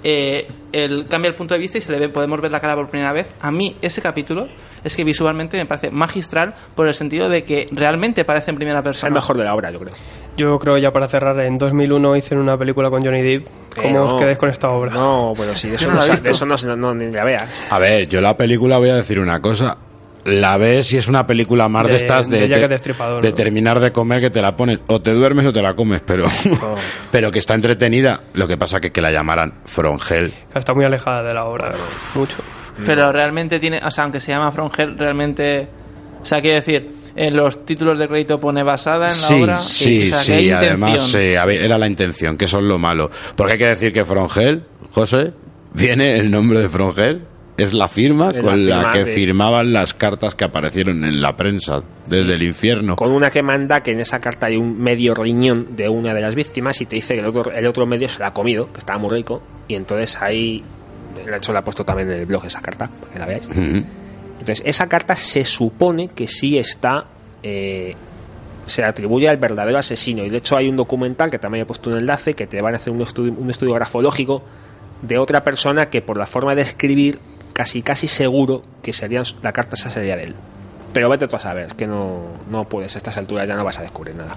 Eh, 0.04 0.46
el, 0.72 1.06
cambia 1.08 1.30
el 1.30 1.34
punto 1.34 1.54
de 1.54 1.60
vista 1.60 1.78
y 1.78 1.80
se 1.80 1.90
le 1.90 1.98
ve, 1.98 2.08
podemos 2.08 2.40
ver 2.40 2.50
la 2.50 2.60
cara 2.60 2.76
por 2.76 2.88
primera 2.88 3.12
vez. 3.12 3.28
A 3.40 3.50
mí, 3.50 3.76
ese 3.80 4.02
capítulo 4.02 4.46
es 4.84 4.94
que 4.94 5.02
visualmente 5.02 5.56
me 5.56 5.66
parece 5.66 5.90
magistral 5.90 6.54
por 6.76 6.86
el 6.86 6.94
sentido 6.94 7.28
de 7.28 7.42
que 7.42 7.66
realmente 7.72 8.24
parece 8.24 8.50
en 8.50 8.56
primera 8.56 8.78
Es 8.80 8.84
persona. 8.84 9.08
el 9.08 9.14
mejor 9.14 9.36
de 9.38 9.44
la 9.44 9.54
obra, 9.54 9.70
yo 9.72 9.78
creo. 9.80 9.94
Yo 10.36 10.58
creo 10.58 10.76
ya 10.78 10.90
para 10.92 11.08
cerrar, 11.08 11.38
en 11.40 11.56
2001 11.56 12.16
hicieron 12.16 12.42
una 12.44 12.58
película 12.58 12.90
con 12.90 13.02
Johnny 13.02 13.22
Depp. 13.22 13.46
¿Cómo 13.74 13.88
Eh, 13.88 13.98
os 14.00 14.14
quedáis 14.20 14.36
con 14.38 14.50
esta 14.50 14.68
obra? 14.70 14.92
No, 14.92 15.34
bueno, 15.34 15.54
sí, 15.54 15.68
de 15.68 15.76
eso 15.76 15.90
no 15.90 16.04
de 16.04 16.30
eso 16.30 16.44
no, 16.46 16.58
se- 16.58 16.76
no- 16.76 16.94
ni 16.94 17.10
la 17.10 17.24
veas. 17.24 17.68
A 17.72 17.78
ver, 17.78 18.06
yo 18.08 18.20
la 18.20 18.36
película 18.36 18.76
voy 18.78 18.90
a 18.90 18.96
decir 18.96 19.18
una 19.18 19.40
cosa. 19.40 19.76
La 20.24 20.58
ves 20.58 20.92
y 20.92 20.96
es 20.96 21.06
una 21.06 21.24
película 21.24 21.68
más 21.68 21.84
de, 21.84 21.90
De- 21.90 21.96
estas 21.96 22.28
de, 22.28 23.32
terminar 23.32 23.78
de 23.78 23.92
comer 23.92 24.20
que 24.20 24.28
te 24.30 24.42
la 24.42 24.56
pones. 24.56 24.80
O 24.88 25.00
te 25.00 25.12
duermes 25.12 25.46
o 25.46 25.52
te 25.52 25.62
la 25.62 25.74
comes, 25.74 26.02
pero, 26.04 26.24
Oh. 26.26 26.74
pero 27.12 27.30
que 27.30 27.38
está 27.38 27.54
entretenida. 27.54 28.20
Lo 28.34 28.48
que 28.48 28.56
pasa 28.56 28.80
que 28.80 28.90
que 28.90 29.00
la 29.00 29.12
llamaran 29.12 29.52
From 29.64 29.98
Hell. 30.10 30.32
Está 30.54 30.74
muy 30.74 30.84
alejada 30.84 31.22
de 31.22 31.32
la 31.32 31.44
obra, 31.44 31.70
mucho. 32.16 32.38
Pero 32.84 33.10
realmente 33.12 33.58
tiene, 33.60 33.78
o 33.82 33.90
sea, 33.90 34.02
aunque 34.04 34.18
se 34.20 34.32
llama 34.32 34.50
From 34.50 34.68
Hell, 34.76 34.98
realmente, 34.98 35.66
o 36.20 36.26
sea, 36.26 36.40
quiero 36.40 36.56
decir, 36.56 36.90
en 37.16 37.36
los 37.36 37.64
títulos 37.64 37.98
de 37.98 38.06
crédito 38.08 38.38
pone 38.38 38.62
basada 38.62 38.96
en 38.96 39.02
la 39.02 39.08
Sí, 39.10 39.42
obra. 39.42 39.56
sí, 39.58 39.98
o 39.98 40.02
sea, 40.02 40.18
que 40.18 40.24
sí, 40.24 40.32
hay 40.32 40.50
además 40.50 41.14
a 41.14 41.44
ver, 41.46 41.64
era 41.64 41.78
la 41.78 41.86
intención, 41.86 42.36
que 42.36 42.44
eso 42.44 42.58
es 42.58 42.64
lo 42.64 42.78
malo. 42.78 43.10
Porque 43.34 43.54
hay 43.54 43.58
que 43.58 43.66
decir 43.68 43.92
que 43.92 44.04
Frongel, 44.04 44.62
José, 44.92 45.32
viene 45.74 46.16
el 46.16 46.30
nombre 46.30 46.60
de 46.60 46.68
Frongel, 46.68 47.22
es 47.56 47.72
la 47.72 47.88
firma 47.88 48.28
la 48.30 48.42
con 48.42 48.66
la, 48.68 48.76
firma 48.80 48.92
que 48.92 48.98
de- 49.04 49.14
firmaban 49.14 49.72
las 49.72 49.94
cartas 49.94 50.34
que 50.34 50.44
aparecieron 50.44 51.02
en 51.04 51.22
la 51.22 51.34
prensa 51.34 51.80
desde 52.06 52.34
el 52.34 52.42
infierno. 52.42 52.96
Con 52.96 53.10
una 53.12 53.30
que 53.30 53.42
manda 53.42 53.82
que 53.82 53.92
en 53.92 54.00
esa 54.00 54.20
carta 54.20 54.46
hay 54.48 54.58
un 54.58 54.78
medio 54.78 55.14
riñón 55.14 55.74
de 55.74 55.88
una 55.88 56.12
de 56.12 56.20
las 56.20 56.34
víctimas 56.34 56.78
y 56.82 56.86
te 56.86 56.96
dice 56.96 57.14
que 57.14 57.20
el 57.20 57.26
otro, 57.26 57.50
el 57.50 57.66
otro 57.66 57.86
medio 57.86 58.08
se 58.08 58.20
la 58.20 58.26
ha 58.28 58.32
comido, 58.34 58.70
que 58.70 58.78
estaba 58.78 58.98
muy 58.98 59.08
rico, 59.08 59.40
y 59.68 59.74
entonces 59.74 60.20
ahí, 60.20 60.62
de 61.24 61.34
hecho 61.34 61.50
la 61.54 61.60
he 61.60 61.62
puesto 61.62 61.82
también 61.82 62.10
en 62.10 62.18
el 62.18 62.26
blog 62.26 62.44
esa 62.44 62.60
carta, 62.60 62.88
para 62.88 63.12
que 63.12 63.18
la 63.18 63.24
veáis. 63.26 63.48
Entonces, 64.38 64.62
esa 64.66 64.88
carta 64.88 65.14
se 65.14 65.44
supone 65.44 66.08
que 66.08 66.26
sí 66.26 66.58
está. 66.58 67.04
eh, 67.42 67.94
se 68.66 68.82
atribuye 68.82 69.28
al 69.28 69.36
verdadero 69.36 69.78
asesino. 69.78 70.24
Y 70.24 70.28
de 70.28 70.38
hecho, 70.38 70.56
hay 70.56 70.68
un 70.68 70.76
documental 70.76 71.30
que 71.30 71.38
también 71.38 71.62
he 71.62 71.66
puesto 71.66 71.88
un 71.88 71.98
enlace 71.98 72.34
que 72.34 72.48
te 72.48 72.60
van 72.60 72.74
a 72.74 72.78
hacer 72.78 72.92
un 72.92 73.00
estudio, 73.00 73.32
un 73.38 73.48
estudio 73.48 73.72
grafológico 73.74 74.42
de 75.02 75.18
otra 75.18 75.44
persona 75.44 75.88
que, 75.88 76.02
por 76.02 76.16
la 76.16 76.26
forma 76.26 76.54
de 76.56 76.62
escribir, 76.62 77.20
casi 77.52 77.80
casi 77.82 78.08
seguro 78.08 78.62
que 78.82 78.92
sería 78.92 79.22
la 79.42 79.52
carta 79.52 79.76
esa 79.76 79.88
sería 79.88 80.16
de 80.16 80.24
él. 80.24 80.34
Pero 80.92 81.08
vete 81.08 81.28
tú 81.28 81.36
a 81.36 81.38
saber, 81.38 81.66
es 81.66 81.74
que 81.74 81.86
no, 81.86 82.22
no 82.50 82.64
puedes, 82.64 82.96
a 82.96 82.98
estas 82.98 83.16
alturas 83.16 83.46
ya 83.46 83.54
no 83.54 83.62
vas 83.64 83.78
a 83.78 83.82
descubrir 83.82 84.16
nada. 84.16 84.36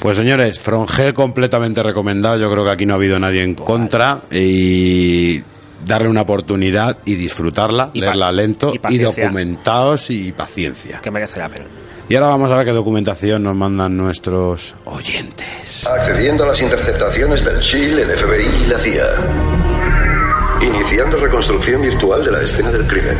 Pues 0.00 0.16
señores, 0.16 0.58
Frongel 0.58 1.14
completamente 1.14 1.82
recomendado. 1.84 2.36
Yo 2.38 2.50
creo 2.50 2.64
que 2.64 2.70
aquí 2.70 2.84
no 2.84 2.94
ha 2.94 2.96
habido 2.96 3.20
nadie 3.20 3.42
en 3.44 3.54
contra. 3.54 4.22
Y 4.32 5.40
darle 5.86 6.08
una 6.08 6.22
oportunidad 6.22 6.98
y 7.04 7.14
disfrutarla, 7.14 7.90
Y 7.94 8.00
leerla 8.00 8.32
lento 8.32 8.72
y 8.72 8.76
y, 8.76 8.78
paciencia. 8.80 9.24
documentados 9.24 10.10
y 10.10 10.32
paciencia. 10.32 11.00
Que 11.00 11.10
merece 11.10 11.38
la 11.38 11.48
pena. 11.48 11.66
Y 12.08 12.14
ahora 12.14 12.28
vamos 12.28 12.50
a 12.50 12.56
ver 12.56 12.66
qué 12.66 12.72
documentación 12.72 13.42
nos 13.42 13.56
mandan 13.56 13.96
nuestros 13.96 14.74
oyentes. 14.84 15.86
Accediendo 15.88 16.44
a 16.44 16.48
las 16.48 16.60
interceptaciones 16.60 17.44
del 17.44 17.58
SHIELD, 17.60 17.98
el 17.98 18.10
FBI 18.16 18.64
y 18.64 18.66
la 18.66 18.78
CIA. 18.78 19.06
Iniciando 20.62 21.18
reconstrucción 21.18 21.82
virtual 21.82 22.24
de 22.24 22.30
la 22.32 22.42
escena 22.42 22.70
del 22.70 22.86
crimen. 22.86 23.18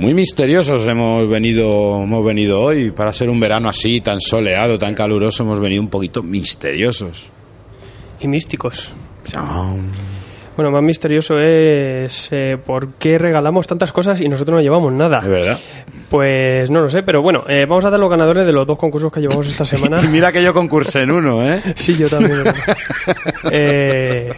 Muy 0.00 0.14
misteriosos 0.14 0.88
hemos 0.88 1.28
venido, 1.28 2.02
hemos 2.04 2.24
venido 2.24 2.58
hoy. 2.62 2.90
Para 2.90 3.12
ser 3.12 3.28
un 3.28 3.38
verano 3.38 3.68
así, 3.68 4.00
tan 4.00 4.18
soleado, 4.18 4.78
tan 4.78 4.94
caluroso, 4.94 5.42
hemos 5.42 5.60
venido 5.60 5.82
un 5.82 5.90
poquito 5.90 6.22
misteriosos. 6.22 7.28
Y 8.18 8.26
místicos. 8.26 8.94
Bueno, 10.56 10.70
más 10.70 10.82
misterioso 10.82 11.38
es 11.38 12.30
eh, 12.32 12.56
por 12.64 12.94
qué 12.94 13.18
regalamos 13.18 13.66
tantas 13.66 13.92
cosas 13.92 14.22
y 14.22 14.28
nosotros 14.30 14.56
no 14.56 14.62
llevamos 14.62 14.90
nada. 14.90 15.18
Es 15.18 15.28
verdad. 15.28 15.58
Pues 16.08 16.70
no 16.70 16.80
lo 16.80 16.88
sé, 16.88 17.02
pero 17.02 17.20
bueno, 17.20 17.44
eh, 17.46 17.66
vamos 17.68 17.84
a 17.84 17.90
dar 17.90 18.00
los 18.00 18.08
ganadores 18.08 18.46
de 18.46 18.52
los 18.52 18.66
dos 18.66 18.78
concursos 18.78 19.12
que 19.12 19.20
llevamos 19.20 19.48
esta 19.48 19.64
semana. 19.66 20.02
Y 20.02 20.08
mira 20.08 20.32
que 20.32 20.42
yo 20.42 20.54
concursé 20.54 21.02
en 21.02 21.10
uno, 21.10 21.46
¿eh? 21.46 21.60
sí, 21.76 21.94
yo 21.98 22.08
también. 22.08 22.44
eh, 23.52 24.32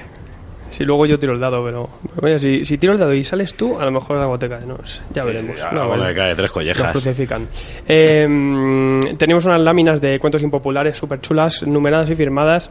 sí, 0.72 0.84
luego 0.84 1.06
yo 1.06 1.18
tiro 1.18 1.32
el 1.32 1.40
dado, 1.40 1.64
pero 1.64 1.88
oye, 2.20 2.38
si, 2.38 2.64
si 2.64 2.78
tiro 2.78 2.92
el 2.94 2.98
dado 2.98 3.12
y 3.12 3.22
sales 3.22 3.54
tú, 3.54 3.78
a 3.78 3.84
lo 3.84 3.92
mejor 3.92 4.16
la 4.16 4.38
te 4.38 4.48
cae, 4.48 4.66
¿no? 4.66 4.78
Ya 5.12 5.22
Sí, 5.22 5.28
veremos. 5.28 5.56
No, 5.72 5.86
bueno, 5.88 6.04
cae 6.14 6.34
tres 6.34 6.50
collejas. 6.50 6.94
Nos 6.94 7.02
crucifican. 7.02 7.46
Eh, 7.86 8.26
mm, 8.26 9.16
tenemos 9.16 9.44
unas 9.44 9.60
láminas 9.60 10.00
de 10.00 10.18
cuentos 10.18 10.42
impopulares 10.42 10.96
súper 10.96 11.20
chulas, 11.20 11.62
numeradas 11.66 12.10
y 12.10 12.14
firmadas. 12.14 12.70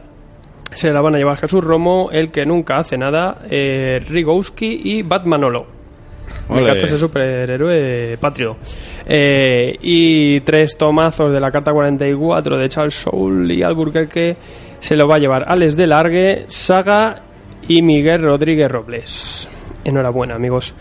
Se 0.74 0.90
la 0.90 1.00
van 1.00 1.14
a 1.14 1.18
llevar 1.18 1.38
Jesús 1.38 1.62
Romo, 1.62 2.10
el 2.12 2.30
que 2.30 2.44
nunca 2.46 2.78
hace 2.78 2.96
nada, 2.96 3.38
eh, 3.48 4.00
Rigowski 4.08 4.80
y 4.84 5.02
Batmanolo. 5.02 5.66
Me 6.48 6.62
encanta 6.62 6.86
ese 6.86 6.98
superhéroe 6.98 8.16
patrio. 8.18 8.56
Eh, 9.06 9.76
y 9.82 10.40
tres 10.40 10.76
tomazos 10.76 11.32
de 11.32 11.40
la 11.40 11.50
carta 11.50 11.72
44 11.72 12.58
de 12.58 12.68
Charles 12.68 12.94
Soul 12.94 13.50
y 13.50 13.62
Alburquerque 13.62 14.36
se 14.80 14.96
lo 14.96 15.06
va 15.06 15.16
a 15.16 15.18
llevar 15.18 15.44
Alex 15.46 15.76
de 15.76 15.86
Largue, 15.86 16.44
Saga 16.48 17.22
y 17.68 17.82
Miguel 17.82 18.22
Rodríguez 18.22 18.70
Robles. 18.70 19.48
Enhorabuena, 19.84 20.34
amigos. 20.34 20.74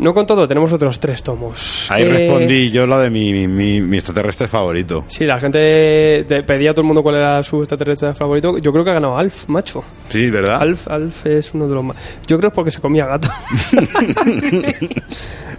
No 0.00 0.14
con 0.14 0.24
todo, 0.26 0.48
tenemos 0.48 0.72
otros 0.72 0.98
tres 0.98 1.22
tomos. 1.22 1.88
Ahí 1.90 2.04
que- 2.04 2.08
respondí 2.08 2.70
yo 2.70 2.86
la 2.86 2.98
de 3.00 3.10
mi, 3.10 3.32
mi, 3.32 3.46
mi- 3.46 3.80
mi 3.80 3.96
extraterrestre 3.98 4.48
favorito. 4.48 5.04
Sí, 5.08 5.24
la 5.26 5.38
gente 5.38 6.24
te 6.26 6.42
pedía 6.42 6.70
a 6.70 6.74
todo 6.74 6.82
el 6.82 6.86
mundo 6.86 7.02
cuál 7.02 7.16
era 7.16 7.42
su 7.42 7.58
extraterrestre 7.60 8.14
favorito. 8.14 8.56
Yo 8.58 8.72
creo 8.72 8.84
que 8.84 8.90
ha 8.90 8.94
ganado 8.94 9.16
Alf, 9.18 9.48
macho. 9.48 9.84
Sí, 10.08 10.30
¿verdad? 10.30 10.62
Alf, 10.62 10.88
Alf 10.88 11.26
es 11.26 11.52
uno 11.54 11.68
de 11.68 11.74
los 11.74 11.84
más. 11.84 11.96
Yo 12.26 12.38
creo 12.38 12.40
que 12.40 12.46
es 12.48 12.54
porque 12.54 12.70
se 12.70 12.80
comía 12.80 13.06
gato. 13.06 13.28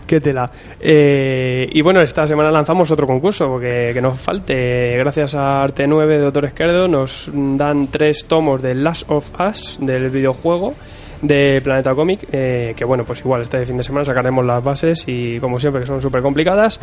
Qué 0.08 0.20
tela. 0.20 0.52
Eh, 0.80 1.70
y 1.72 1.82
bueno, 1.82 2.02
esta 2.02 2.28
semana 2.28 2.52
lanzamos 2.52 2.90
otro 2.92 3.08
concurso, 3.08 3.48
porque 3.48 3.92
que 3.94 4.02
nos 4.02 4.20
falte. 4.20 4.96
Gracias 4.98 5.36
a 5.36 5.64
Arte 5.64 5.88
9 5.88 6.18
de 6.18 6.24
Doctor 6.24 6.46
Esquerdo, 6.46 6.88
nos 6.88 7.30
dan 7.34 7.88
tres 7.88 8.26
tomos 8.26 8.62
de 8.62 8.76
Last 8.76 9.10
of 9.10 9.32
Us, 9.40 9.78
del 9.82 10.10
videojuego 10.10 10.74
de 11.22 11.62
Planeta 11.64 11.94
Comic. 11.94 12.28
eh, 12.32 12.74
que 12.76 12.86
bueno, 12.86 13.04
pues 13.04 13.20
igual 13.20 13.42
este 13.42 13.66
fin 13.66 13.78
de 13.78 13.84
semana 13.84 14.06
sacaremos 14.06 14.46
las 14.46 14.64
bases 14.64 15.04
y, 15.08 15.40
como 15.40 15.60
siempre, 15.60 15.82
que 15.82 15.88
son 15.88 16.02
súper 16.02 16.22
complicadas, 16.22 16.80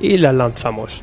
y 0.00 0.16
las 0.16 0.34
lanzamos. 0.34 1.02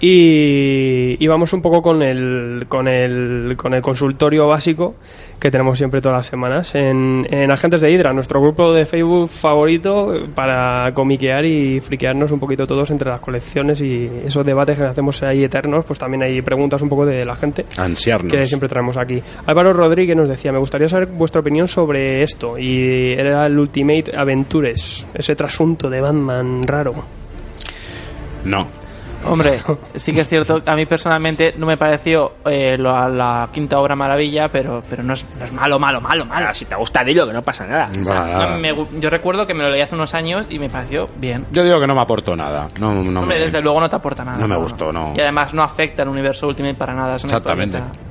Y, 0.00 1.16
y 1.18 1.26
vamos 1.26 1.52
un 1.52 1.60
poco 1.60 1.82
con 1.82 2.02
el, 2.02 2.66
con, 2.68 2.86
el, 2.86 3.56
con 3.56 3.74
el 3.74 3.82
consultorio 3.82 4.46
básico 4.46 4.94
que 5.38 5.50
tenemos 5.50 5.78
siempre 5.78 6.00
todas 6.00 6.18
las 6.18 6.26
semanas 6.26 6.74
en, 6.74 7.26
en 7.30 7.50
Agentes 7.50 7.80
de 7.80 7.90
Hydra, 7.92 8.12
nuestro 8.12 8.40
grupo 8.40 8.72
de 8.72 8.86
Facebook 8.86 9.28
favorito 9.28 10.12
para 10.34 10.92
comiquear 10.92 11.44
y 11.44 11.80
friquearnos 11.80 12.32
un 12.32 12.40
poquito 12.40 12.66
todos 12.66 12.90
entre 12.90 13.08
las 13.10 13.20
colecciones 13.20 13.80
y 13.80 14.10
esos 14.24 14.44
debates 14.44 14.78
que 14.78 14.84
hacemos 14.84 15.22
ahí 15.22 15.44
eternos, 15.44 15.84
pues 15.84 15.98
también 15.98 16.22
hay 16.22 16.42
preguntas 16.42 16.82
un 16.82 16.88
poco 16.88 17.06
de 17.06 17.24
la 17.24 17.36
gente 17.36 17.66
Ansiarnos. 17.76 18.32
que 18.32 18.44
siempre 18.44 18.68
traemos 18.68 18.96
aquí. 18.96 19.22
Álvaro 19.46 19.72
Rodríguez 19.72 20.16
nos 20.16 20.28
decía, 20.28 20.50
me 20.52 20.58
gustaría 20.58 20.88
saber 20.88 21.06
vuestra 21.06 21.40
opinión 21.40 21.68
sobre 21.68 22.22
esto 22.22 22.58
y 22.58 23.12
era 23.12 23.46
el 23.46 23.58
Ultimate 23.58 24.16
Adventures, 24.16 25.06
ese 25.14 25.36
trasunto 25.36 25.88
de 25.88 26.00
Batman 26.00 26.62
raro. 26.64 26.94
No. 28.44 28.66
Hombre, 29.24 29.60
sí 29.96 30.12
que 30.12 30.20
es 30.20 30.28
cierto, 30.28 30.62
a 30.64 30.74
mí 30.76 30.86
personalmente 30.86 31.54
no 31.58 31.66
me 31.66 31.76
pareció 31.76 32.34
eh, 32.46 32.76
la, 32.78 33.08
la 33.08 33.48
quinta 33.52 33.78
obra 33.78 33.94
maravilla, 33.96 34.48
pero, 34.48 34.82
pero 34.88 35.02
no, 35.02 35.12
es, 35.14 35.26
no 35.38 35.44
es 35.44 35.52
malo, 35.52 35.78
malo, 35.78 36.00
malo, 36.00 36.24
malo. 36.24 36.54
si 36.54 36.64
te 36.64 36.76
gusta, 36.76 37.02
dilo, 37.04 37.26
que 37.26 37.32
no 37.32 37.42
pasa 37.42 37.66
nada. 37.66 37.90
O 38.00 38.04
sea, 38.04 38.48
no, 38.50 38.58
me 38.58 38.72
gu- 38.74 38.88
yo 39.00 39.10
recuerdo 39.10 39.46
que 39.46 39.54
me 39.54 39.64
lo 39.64 39.70
leí 39.70 39.80
hace 39.80 39.94
unos 39.96 40.14
años 40.14 40.46
y 40.50 40.58
me 40.58 40.68
pareció 40.70 41.06
bien. 41.16 41.46
Yo 41.52 41.64
digo 41.64 41.80
que 41.80 41.86
no 41.86 41.94
me 41.94 42.00
aportó 42.00 42.36
nada. 42.36 42.68
No, 42.80 42.94
no 42.94 43.20
Hombre, 43.20 43.38
me- 43.38 43.44
desde 43.44 43.60
luego 43.60 43.80
no 43.80 43.88
te 43.90 43.96
aporta 43.96 44.24
nada. 44.24 44.38
no 44.38 44.48
me 44.48 44.56
gustó, 44.56 44.92
no. 44.92 45.12
Y 45.16 45.20
además 45.20 45.52
no 45.52 45.62
afecta 45.62 46.02
al 46.02 46.08
universo 46.08 46.46
Ultimate 46.46 46.74
para 46.74 46.94
nada. 46.94 47.16
Es 47.16 47.24
una 47.24 47.36
Exactamente. 47.36 47.76
historieta. 47.78 48.07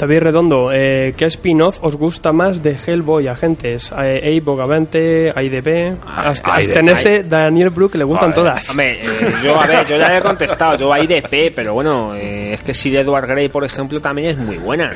David 0.00 0.20
Redondo, 0.20 0.70
eh, 0.72 1.12
¿qué 1.16 1.26
spin-off 1.26 1.78
os 1.82 1.94
gusta 1.96 2.32
más 2.32 2.62
de 2.62 2.74
Hellboy, 2.74 3.28
agentes? 3.28 3.92
Eh, 3.92 4.20
Abe, 4.24 4.40
Bogavante, 4.40 5.32
IDB, 5.36 5.96
hasta 6.06 6.54
Ay, 6.54 6.64
abstenerse, 6.64 7.16
ay. 7.16 7.22
Daniel 7.28 7.68
Brook, 7.70 7.94
le 7.96 8.04
gustan 8.04 8.32
todas. 8.32 8.70
Hombre, 8.70 8.92
eh, 8.92 9.06
yo, 9.44 9.60
a 9.60 9.66
ver, 9.66 9.86
yo 9.86 9.96
ya 9.98 10.08
le 10.08 10.16
he 10.18 10.20
contestado, 10.22 10.76
yo 10.76 10.92
a 10.92 11.00
IDP, 11.00 11.52
pero 11.54 11.74
bueno, 11.74 12.14
eh, 12.14 12.54
es 12.54 12.62
que 12.62 12.72
Sir 12.72 12.96
Edward 12.96 13.26
Grey, 13.28 13.48
por 13.50 13.62
ejemplo, 13.64 14.00
también 14.00 14.30
es 14.30 14.38
muy 14.38 14.56
buena. 14.56 14.90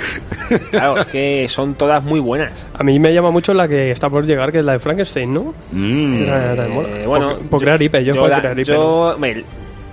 Claro, 0.71 0.99
es 1.01 1.07
que 1.09 1.47
son 1.49 1.75
todas 1.75 2.03
muy 2.03 2.21
buenas. 2.21 2.67
A 2.73 2.83
mí 2.83 2.99
me 2.99 3.13
llama 3.13 3.31
mucho 3.31 3.53
la 3.53 3.69
que 3.69 3.91
está 3.91 4.09
por 4.09 4.25
llegar, 4.25 4.51
que 4.53 4.61
es 4.61 4.65
la 4.65 4.73
de 4.73 4.79
Frankenstein, 4.79 5.33
¿no? 5.35 5.55
Mm. 5.71 6.23
Eh, 6.27 7.05
bueno, 7.07 7.37
por, 7.39 7.49
por 7.51 7.61
crear 7.61 7.81
IP, 7.83 7.97
yo, 8.05 8.15
por 8.15 8.31
la- 8.31 8.41
crear 8.41 8.59
IP. 8.59 8.67
yo, 8.69 8.83
hombre, 9.15 9.45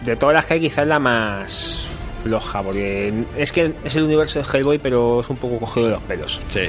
de 0.06 0.16
todas 0.16 0.36
las 0.36 0.46
que 0.46 0.54
hay, 0.56 0.60
quizás 0.62 0.88
la 0.88 1.00
más 1.00 1.88
floja, 2.24 2.62
porque 2.62 3.14
es 3.38 3.52
que 3.52 3.74
es 3.84 3.96
el 3.96 4.04
universo 4.04 4.40
de 4.40 4.46
Hellboy, 4.58 4.78
pero 4.80 5.20
es 5.22 5.30
un 5.30 5.38
poco 5.38 5.60
cogido 5.60 5.88
de 5.88 5.94
los 5.94 6.02
pelos. 6.04 6.42
Sí. 6.48 6.62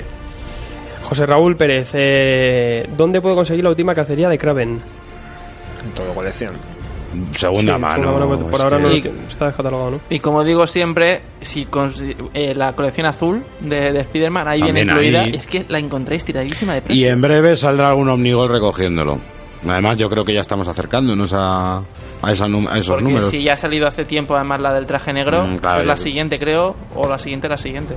José 1.02 1.26
Raúl 1.26 1.56
Pérez, 1.56 1.90
eh, 1.94 2.88
¿dónde 2.96 3.20
puedo 3.20 3.34
conseguir 3.34 3.64
la 3.64 3.70
última 3.70 3.94
cacería 3.94 4.28
de 4.28 4.38
Kraven? 4.38 4.80
En 5.84 5.90
todo 5.94 6.14
colección. 6.14 6.52
Segunda 7.36 7.74
Sí, 7.74 7.80
mano. 7.80 8.04
segunda 8.04 8.26
mano, 8.26 8.46
por 8.48 8.60
ahora 8.62 8.76
que- 8.78 8.82
no 8.84 8.88
lo 8.88 8.96
Y- 8.96 9.02
tiene, 9.02 9.18
está 9.28 9.46
descatalogado, 9.46 9.90
¿no? 9.90 9.98
Y 10.08 10.18
como 10.20 10.42
digo 10.44 10.66
siempre, 10.66 11.20
si 11.42 11.68
eh, 12.32 12.54
la 12.54 12.72
colección 12.74 13.04
azul 13.06 13.42
de, 13.60 13.92
de 13.92 14.00
Spider-Man 14.00 14.48
ahí 14.48 14.62
viene 14.62 14.80
incluida, 14.82 15.20
ahí. 15.20 15.32
y 15.32 15.36
es 15.36 15.46
que 15.46 15.66
la 15.68 15.78
encontráis 15.78 16.24
tiradísima 16.24 16.72
de 16.72 16.78
Y 16.78 16.82
precio. 16.82 17.08
en 17.10 17.20
breve 17.20 17.56
saldrá 17.56 17.90
algún 17.90 18.08
Omnigol 18.08 18.48
recogiéndolo. 18.48 19.18
Además, 19.68 19.96
yo 19.98 20.08
creo 20.08 20.24
que 20.24 20.34
ya 20.34 20.40
estamos 20.40 20.66
acercándonos 20.68 21.32
a, 21.32 21.78
a, 21.78 22.32
esa 22.32 22.46
a 22.46 22.78
esos 22.78 22.88
Porque 22.88 23.04
números. 23.04 23.30
si 23.30 23.44
ya 23.44 23.54
ha 23.54 23.56
salido 23.56 23.86
hace 23.86 24.04
tiempo 24.04 24.34
además 24.34 24.60
la 24.60 24.72
del 24.72 24.86
traje 24.86 25.12
negro, 25.12 25.46
Mm, 25.46 25.56
claro, 25.56 25.80
es 25.82 25.86
la 25.86 25.96
siguiente 25.96 26.38
creo, 26.38 26.74
o 26.96 27.08
la 27.08 27.18
siguiente 27.18 27.48
la 27.48 27.56
siguiente. 27.58 27.94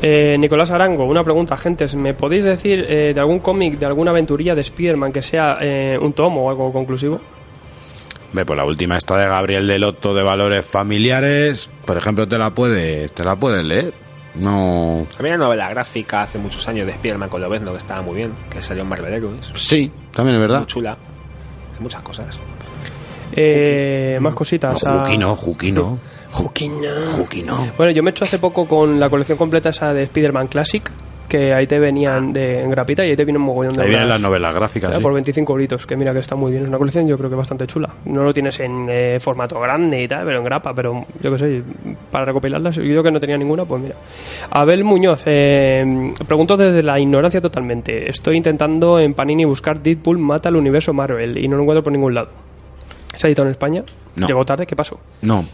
Eh, 0.00 0.36
Nicolás 0.38 0.70
Arango, 0.70 1.04
una 1.04 1.22
pregunta, 1.22 1.56
gentes. 1.56 1.94
¿Me 1.94 2.14
podéis 2.14 2.44
decir 2.44 2.84
eh, 2.88 3.12
de 3.14 3.20
algún 3.20 3.38
cómic, 3.40 3.78
de 3.78 3.86
alguna 3.86 4.10
aventurilla 4.10 4.54
de 4.54 4.62
Spider-Man 4.62 5.12
que 5.12 5.22
sea 5.22 5.58
eh, 5.60 5.96
un 6.00 6.12
tomo 6.14 6.46
o 6.46 6.50
algo 6.50 6.72
conclusivo? 6.72 7.20
Ve, 8.32 8.44
pues 8.46 8.56
la 8.56 8.64
última 8.64 8.96
esta 8.96 9.18
de 9.18 9.26
Gabriel 9.26 9.66
del 9.66 9.84
Otto 9.84 10.14
de 10.14 10.22
valores 10.22 10.64
familiares, 10.64 11.70
por 11.84 11.98
ejemplo, 11.98 12.26
te 12.26 12.38
la 12.38 12.50
puedes, 12.50 13.12
te 13.12 13.22
la 13.24 13.36
puedes 13.36 13.62
leer. 13.64 13.92
No. 14.34 15.06
Había 15.18 15.34
una 15.34 15.44
novela 15.44 15.68
gráfica 15.70 16.22
hace 16.22 16.38
muchos 16.38 16.66
años 16.68 16.86
de 16.86 16.92
Spider-Man 16.92 17.28
con 17.28 17.40
Lobezno 17.42 17.72
que 17.72 17.78
estaba 17.78 18.00
muy 18.02 18.16
bien, 18.16 18.32
que 18.50 18.62
salió 18.62 18.82
en 18.82 18.88
Marvel 18.88 19.12
Heroes. 19.12 19.52
Sí, 19.54 19.90
también 20.14 20.36
es 20.36 20.40
verdad. 20.40 20.58
Muy 20.58 20.66
chula. 20.66 20.92
Hay 21.76 21.80
muchas 21.82 22.02
cosas. 22.02 22.40
Eh, 23.34 24.18
más 24.20 24.34
cositas. 24.34 24.82
No, 24.84 24.90
a- 24.90 24.98
Juki 25.04 25.18
no, 25.18 25.36
Juki 25.36 25.72
no. 25.72 25.98
Juki 26.30 26.68
no. 26.68 26.88
Juki 27.16 27.42
no. 27.42 27.72
Bueno, 27.76 27.92
yo 27.92 28.02
me 28.02 28.10
he 28.10 28.12
hecho 28.12 28.24
hace 28.24 28.38
poco 28.38 28.66
con 28.66 28.98
la 28.98 29.10
colección 29.10 29.36
completa 29.38 29.68
esa 29.70 29.92
de 29.92 30.04
Spider-Man 30.04 30.48
Classic, 30.48 30.82
que 31.32 31.54
ahí 31.54 31.66
te 31.66 31.78
venían 31.78 32.30
de, 32.30 32.60
en 32.60 32.68
grapita 32.68 33.06
y 33.06 33.08
ahí 33.08 33.16
te 33.16 33.24
vienen 33.24 33.40
un 33.40 33.46
mogollón 33.46 33.74
de 33.74 33.84
Ahí 33.84 33.88
vienen 33.88 34.06
las 34.06 34.20
novelas 34.20 34.54
gráficas. 34.54 34.90
Ya, 34.90 34.98
sí. 34.98 35.02
Por 35.02 35.14
25 35.14 35.50
euritos, 35.54 35.86
que 35.86 35.96
mira 35.96 36.12
que 36.12 36.18
está 36.18 36.36
muy 36.36 36.52
bien. 36.52 36.64
Es 36.64 36.68
una 36.68 36.76
colección 36.76 37.08
yo 37.08 37.16
creo 37.16 37.30
que 37.30 37.36
bastante 37.36 37.66
chula. 37.66 37.88
No 38.04 38.22
lo 38.22 38.34
tienes 38.34 38.60
en 38.60 38.86
eh, 38.90 39.18
formato 39.18 39.58
grande 39.58 40.02
y 40.02 40.06
tal, 40.06 40.26
pero 40.26 40.40
en 40.40 40.44
grapa. 40.44 40.74
Pero 40.74 41.06
yo 41.22 41.32
qué 41.32 41.38
sé, 41.38 41.62
para 42.10 42.26
recopilarlas, 42.26 42.76
yo 42.76 43.02
que 43.02 43.10
no 43.10 43.18
tenía 43.18 43.38
ninguna, 43.38 43.64
pues 43.64 43.80
mira. 43.80 43.94
Abel 44.50 44.84
Muñoz, 44.84 45.22
eh, 45.24 46.12
pregunto 46.26 46.54
desde 46.58 46.82
la 46.82 47.00
ignorancia 47.00 47.40
totalmente. 47.40 48.10
Estoy 48.10 48.36
intentando 48.36 48.98
en 48.98 49.14
Panini 49.14 49.46
buscar 49.46 49.80
Deadpool 49.80 50.18
mata 50.18 50.50
al 50.50 50.56
universo 50.56 50.92
Marvel 50.92 51.38
y 51.38 51.48
no 51.48 51.56
lo 51.56 51.62
encuentro 51.62 51.82
por 51.82 51.94
ningún 51.94 52.12
lado. 52.12 52.28
¿Se 53.14 53.26
ha 53.26 53.28
editado 53.28 53.48
en 53.48 53.52
España? 53.52 53.82
No. 54.16 54.26
¿Llegó 54.26 54.44
tarde? 54.44 54.66
¿Qué 54.66 54.76
pasó? 54.76 54.98
No. 55.22 55.46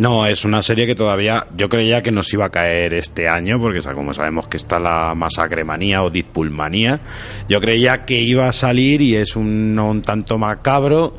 No, 0.00 0.26
es 0.26 0.44
una 0.44 0.60
serie 0.60 0.86
que 0.86 0.94
todavía 0.94 1.46
yo 1.56 1.68
creía 1.68 2.02
que 2.02 2.10
nos 2.10 2.32
iba 2.32 2.46
a 2.46 2.50
caer 2.50 2.94
este 2.94 3.28
año, 3.28 3.60
porque 3.60 3.80
como 3.94 4.12
sabemos 4.12 4.48
que 4.48 4.56
está 4.56 4.80
la 4.80 5.14
masacre 5.14 5.62
manía 5.62 6.02
o 6.02 6.10
Deadpool 6.10 6.50
manía, 6.50 7.00
yo 7.48 7.60
creía 7.60 8.04
que 8.04 8.20
iba 8.20 8.48
a 8.48 8.52
salir 8.52 9.00
y 9.02 9.14
es 9.14 9.36
un, 9.36 9.78
un 9.78 10.02
tanto 10.02 10.36
macabro 10.36 11.14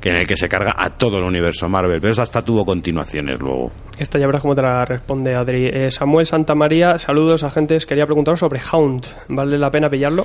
que 0.00 0.10
en 0.10 0.16
el 0.16 0.26
que 0.26 0.36
se 0.36 0.48
carga 0.48 0.74
a 0.78 0.90
todo 0.90 1.18
el 1.18 1.24
universo 1.24 1.68
Marvel, 1.68 2.00
pero 2.00 2.12
eso 2.12 2.22
hasta 2.22 2.42
tuvo 2.42 2.64
continuaciones 2.64 3.38
luego. 3.38 3.72
Esta 3.98 4.18
ya 4.18 4.26
verás 4.26 4.40
cómo 4.40 4.54
te 4.54 4.62
la 4.62 4.84
responde 4.84 5.34
Adri. 5.34 5.66
Eh, 5.66 5.90
Samuel 5.90 6.24
Santamaría, 6.24 6.98
saludos 6.98 7.42
agentes. 7.42 7.84
Quería 7.84 8.06
preguntaros 8.06 8.40
sobre 8.40 8.60
Hound. 8.72 9.06
¿Vale 9.28 9.58
la 9.58 9.70
pena 9.70 9.90
pillarlo? 9.90 10.24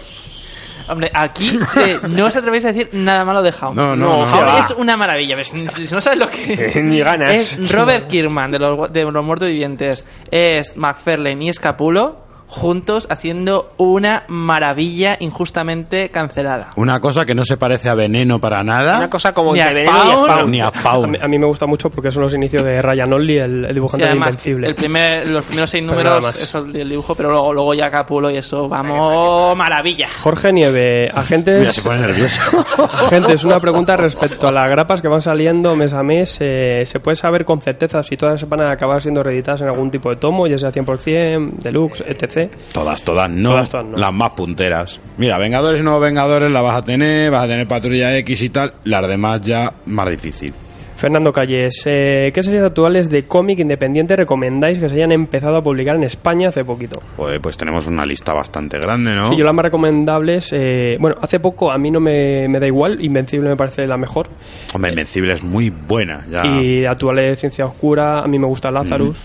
Hombre, 0.88 1.12
aquí 1.14 1.60
eh, 1.78 2.00
no 2.10 2.26
os 2.28 2.36
atrevéis 2.36 2.66
a 2.66 2.68
decir 2.72 2.90
nada 2.94 3.26
malo 3.26 3.42
de 3.42 3.52
Hound. 3.60 3.76
No, 3.76 3.96
no, 3.96 4.18
no. 4.18 4.24
Hound 4.24 4.48
Va. 4.48 4.60
es 4.60 4.72
una 4.72 4.96
maravilla. 4.98 5.36
¿ves? 5.36 5.48
Si 5.48 5.94
no 5.94 6.02
sabes 6.02 6.20
lo 6.20 6.30
que 6.30 6.80
Ni 6.84 7.00
ganas. 7.00 7.32
Es 7.58 7.72
Robert 7.72 8.08
Kirkman 8.08 8.52
de 8.52 8.60
los, 8.60 8.92
de 8.92 9.04
los 9.04 9.24
Muertos 9.26 9.48
Vivientes. 9.48 10.06
Es 10.30 10.78
McFarlane 10.78 11.46
y 11.46 11.50
Escapulo 11.50 12.25
juntos 12.48 13.08
haciendo 13.10 13.74
una 13.78 14.24
maravilla 14.28 15.18
injustamente 15.20 16.10
cancelada. 16.10 16.70
Una 16.78 17.00
cosa 17.00 17.26
que 17.26 17.34
no 17.36 17.44
se 17.44 17.58
parece 17.58 17.90
a 17.90 17.96
Veneno 17.96 18.40
para 18.40 18.64
nada. 18.64 18.98
Una 19.00 19.10
cosa 19.10 19.34
como 19.34 19.54
Ni 19.54 19.60
a 19.62 19.70
Veneno 19.70 19.92
y 19.92 19.96
Spawn. 19.96 20.26
Spawn. 20.26 20.52
Ni 20.52 20.62
a 20.62 20.72
mí, 21.08 21.18
a 21.22 21.28
mí 21.28 21.40
me 21.40 21.46
gusta 21.48 21.66
mucho 21.66 21.90
porque 21.90 22.12
son 22.12 22.24
los 22.24 22.34
inicios 22.36 22.64
de 22.64 22.82
Ryan 22.82 23.14
Only, 23.14 23.38
el, 23.38 23.66
el 23.66 23.68
Sí, 23.68 23.74
dibujante 23.74 24.06
de 24.08 24.14
Invencible. 24.14 24.68
el 24.68 24.76
primer, 24.76 25.28
los 25.28 25.46
primeros 25.46 25.70
seis 25.70 25.84
números, 25.84 26.42
eso 26.42 26.60
el 26.60 26.88
dibujo, 26.90 27.16
pero 27.16 27.32
luego, 27.32 27.54
luego 27.54 27.74
ya 27.74 27.90
Capulo 27.90 28.30
y 28.30 28.38
eso, 28.38 28.70
vamos, 28.70 29.56
maravilla. 29.58 30.08
Jorge 30.22 30.54
Nieve, 30.54 31.08
Mira, 31.10 31.20
agentes, 31.22 31.76
se 31.76 31.82
pone 31.82 32.00
nervioso. 32.02 32.42
agentes, 33.06 33.44
una 33.44 33.60
pregunta 33.60 33.96
respecto 33.98 34.48
a 34.48 34.52
las 34.52 34.70
grapas 34.70 35.02
que 35.02 35.08
van 35.08 35.22
saliendo 35.22 35.76
mes 35.76 35.94
a 35.94 36.04
mes. 36.04 36.38
eh, 36.42 36.84
¿Se 36.86 37.00
puede 37.00 37.16
saber 37.16 37.44
con 37.46 37.60
certeza 37.62 38.04
si 38.04 38.18
todas 38.18 38.48
van 38.48 38.62
a 38.62 38.72
acabar 38.72 39.02
siendo 39.02 39.24
reeditadas 39.24 39.62
en 39.62 39.68
algún 39.68 39.90
tipo 39.92 40.10
de 40.10 40.16
tomo, 40.18 40.48
ya 40.48 40.58
sea 40.58 40.72
100%, 40.72 41.58
deluxe, 41.60 42.04
etc.? 42.08 42.35
Todas, 42.74 43.02
todas 43.04 43.30
no. 43.30 43.50
Todas, 43.50 43.70
todas 43.70 43.86
no. 43.86 43.98
Las 43.98 44.14
más 44.14 44.32
punteras. 44.32 45.00
Mira, 45.18 45.38
Vengadores 45.38 45.80
y 45.82 45.84
Nuevos 45.84 46.02
Vengadores 46.02 46.52
la 46.52 46.62
vas 46.62 46.76
a 46.76 46.82
tener, 46.84 47.32
vas 47.32 47.46
a 47.46 47.48
tener 47.48 47.68
Patrulla 47.68 48.16
X 48.18 48.42
y 48.42 48.50
tal. 48.50 48.74
Las 48.84 49.08
demás 49.08 49.42
ya 49.42 49.74
más 49.86 50.10
difícil. 50.10 50.54
Fernando 50.96 51.34
Calles, 51.34 51.84
eh, 51.86 52.32
¿qué 52.34 52.42
series 52.42 52.64
actuales 52.64 53.10
de 53.10 53.26
cómic 53.26 53.60
independiente 53.60 54.16
recomendáis 54.16 54.80
que 54.80 54.88
se 54.88 54.96
hayan 54.96 55.12
empezado 55.12 55.58
a 55.58 55.62
publicar 55.62 55.98
en 55.98 56.04
España 56.04 56.48
hace 56.48 56.64
poquito? 56.64 57.02
Pues, 57.18 57.38
pues 57.40 57.58
tenemos 57.58 57.86
una 57.86 58.06
lista 58.06 58.32
bastante 58.34 58.80
grande, 58.80 59.14
¿no? 59.14 59.28
Sí, 59.28 59.36
yo 59.36 59.44
las 59.44 59.54
más 59.54 59.66
recomendables, 59.66 60.54
eh, 60.54 60.96
bueno, 61.00 61.18
hace 61.22 61.42
poco 61.42 61.70
a 61.70 61.78
mí 61.78 61.92
no 61.92 62.00
me, 62.00 62.48
me 62.48 62.62
da 62.62 62.68
igual, 62.68 63.04
Invencible 63.04 63.50
me 63.50 63.58
parece 63.58 63.86
la 63.88 63.98
mejor. 63.98 64.30
Hombre, 64.74 64.92
Invencible 64.92 65.34
es 65.34 65.44
muy 65.44 65.70
buena. 65.70 66.26
Ya. 66.32 66.46
Y 66.46 66.80
de 66.82 66.88
actuales 66.88 67.40
Ciencia 67.40 67.66
Oscura, 67.66 68.22
a 68.22 68.28
mí 68.28 68.40
me 68.40 68.48
gusta 68.48 68.72
Lazarus, 68.72 69.20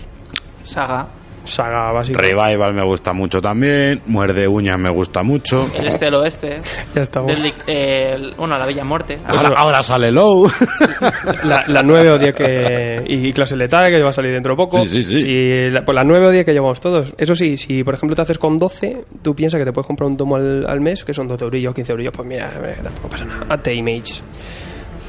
Saga. 0.65 1.07
Saga 1.43 1.91
básica. 1.91 2.19
Revival 2.21 2.73
me 2.73 2.83
gusta 2.83 3.13
mucho 3.13 3.41
también. 3.41 4.01
Muerde 4.07 4.47
uñas 4.47 4.77
me 4.77 4.89
gusta 4.89 5.23
mucho. 5.23 5.67
El 5.77 5.87
este 5.87 6.05
del 6.05 6.13
oeste. 6.21 6.61
Ya 6.93 7.01
está. 7.01 7.21
Deadly- 7.21 7.53
eh, 7.67 8.11
el- 8.15 8.33
bueno, 8.35 8.57
la 8.57 8.65
Bella 8.65 8.83
Muerte. 8.83 9.19
Ahora, 9.27 9.53
ahora 9.57 9.83
sale 9.83 10.11
Low. 10.11 10.49
La, 11.43 11.63
la 11.67 11.83
9 11.83 12.09
o 12.11 12.17
10 12.19 12.35
que. 12.35 13.03
Y 13.07 13.33
clase 13.33 13.55
letal, 13.55 13.89
que 13.89 14.01
va 14.01 14.09
a 14.09 14.13
salir 14.13 14.31
dentro 14.31 14.53
de 14.53 14.57
poco. 14.57 14.85
Sí, 14.85 15.01
sí, 15.03 15.21
sí. 15.21 15.27
Y 15.29 15.69
la, 15.69 15.81
pues 15.81 15.95
la 15.95 16.03
9 16.03 16.27
o 16.27 16.31
10 16.31 16.45
que 16.45 16.53
llevamos 16.53 16.79
todos. 16.81 17.13
Eso 17.17 17.35
sí, 17.35 17.57
si 17.57 17.83
por 17.83 17.93
ejemplo 17.93 18.15
te 18.15 18.21
haces 18.21 18.37
con 18.37 18.57
12, 18.57 19.05
tú 19.21 19.33
piensas 19.35 19.59
que 19.59 19.65
te 19.65 19.71
puedes 19.71 19.87
comprar 19.87 20.09
un 20.09 20.17
tomo 20.17 20.35
al, 20.35 20.65
al 20.67 20.79
mes, 20.81 21.03
que 21.03 21.13
son 21.13 21.27
12 21.27 21.45
eurillos, 21.45 21.73
15 21.75 21.91
eurillos. 21.91 22.13
Pues 22.15 22.27
mira, 22.27 22.51
eh, 22.63 22.77
tampoco 22.83 23.09
pasa 23.09 23.25
nada. 23.25 23.45
Hazte 23.49 23.73
Image. 23.73 24.21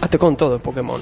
Hazte 0.00 0.18
con 0.18 0.36
todo, 0.36 0.58
Pokémon. 0.58 1.00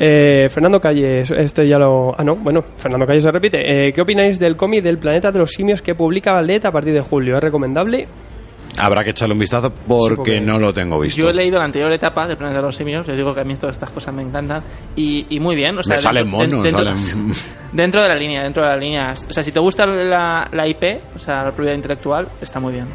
Eh, 0.00 0.48
Fernando 0.50 0.80
Calles, 0.80 1.30
este 1.30 1.68
ya 1.68 1.78
lo. 1.78 2.14
Ah, 2.18 2.24
no, 2.24 2.36
bueno, 2.36 2.64
Fernando 2.76 3.06
Calles 3.06 3.22
se 3.24 3.30
repite. 3.30 3.88
Eh, 3.88 3.92
¿Qué 3.92 4.00
opináis 4.00 4.38
del 4.38 4.56
cómic 4.56 4.82
del 4.82 4.98
planeta 4.98 5.30
de 5.30 5.38
los 5.38 5.50
simios 5.52 5.82
que 5.82 5.94
publica 5.94 6.40
LED 6.42 6.64
a 6.66 6.72
partir 6.72 6.92
de 6.94 7.00
julio? 7.00 7.36
¿Es 7.36 7.42
recomendable? 7.42 8.08
Habrá 8.76 9.04
que 9.04 9.10
echarle 9.10 9.34
un 9.34 9.38
vistazo 9.38 9.72
porque, 9.86 10.16
porque- 10.16 10.40
no 10.40 10.58
lo 10.58 10.72
tengo 10.72 10.98
visto. 10.98 11.20
Yo 11.22 11.30
he 11.30 11.34
leído 11.34 11.60
la 11.60 11.66
anterior 11.66 11.92
etapa 11.92 12.26
de 12.26 12.34
Planeta 12.34 12.58
de 12.58 12.66
los 12.66 12.76
Simios, 12.76 13.06
les 13.06 13.16
digo 13.16 13.32
que 13.32 13.40
a 13.40 13.44
mí 13.44 13.54
todas 13.54 13.76
estas 13.76 13.90
cosas 13.92 14.12
me 14.12 14.22
encantan 14.22 14.64
y, 14.96 15.26
y 15.30 15.38
muy 15.38 15.54
bien. 15.54 15.78
O 15.78 15.82
sea, 15.84 15.94
Me 15.94 16.02
salen 16.02 16.28
dentro, 16.28 16.58
monos, 16.58 16.64
dentro, 16.64 16.84
salen- 16.96 17.34
dentro 17.72 18.02
de 18.02 18.08
la 18.08 18.16
línea, 18.16 18.42
dentro 18.42 18.64
de 18.64 18.68
la 18.70 18.76
línea. 18.76 19.12
O 19.28 19.32
sea, 19.32 19.44
si 19.44 19.52
te 19.52 19.60
gusta 19.60 19.86
la, 19.86 20.48
la 20.50 20.66
IP, 20.66 20.82
o 21.14 21.18
sea, 21.20 21.44
la 21.44 21.52
propiedad 21.52 21.76
intelectual, 21.76 22.26
está 22.40 22.58
muy 22.58 22.72
bien. 22.72 22.86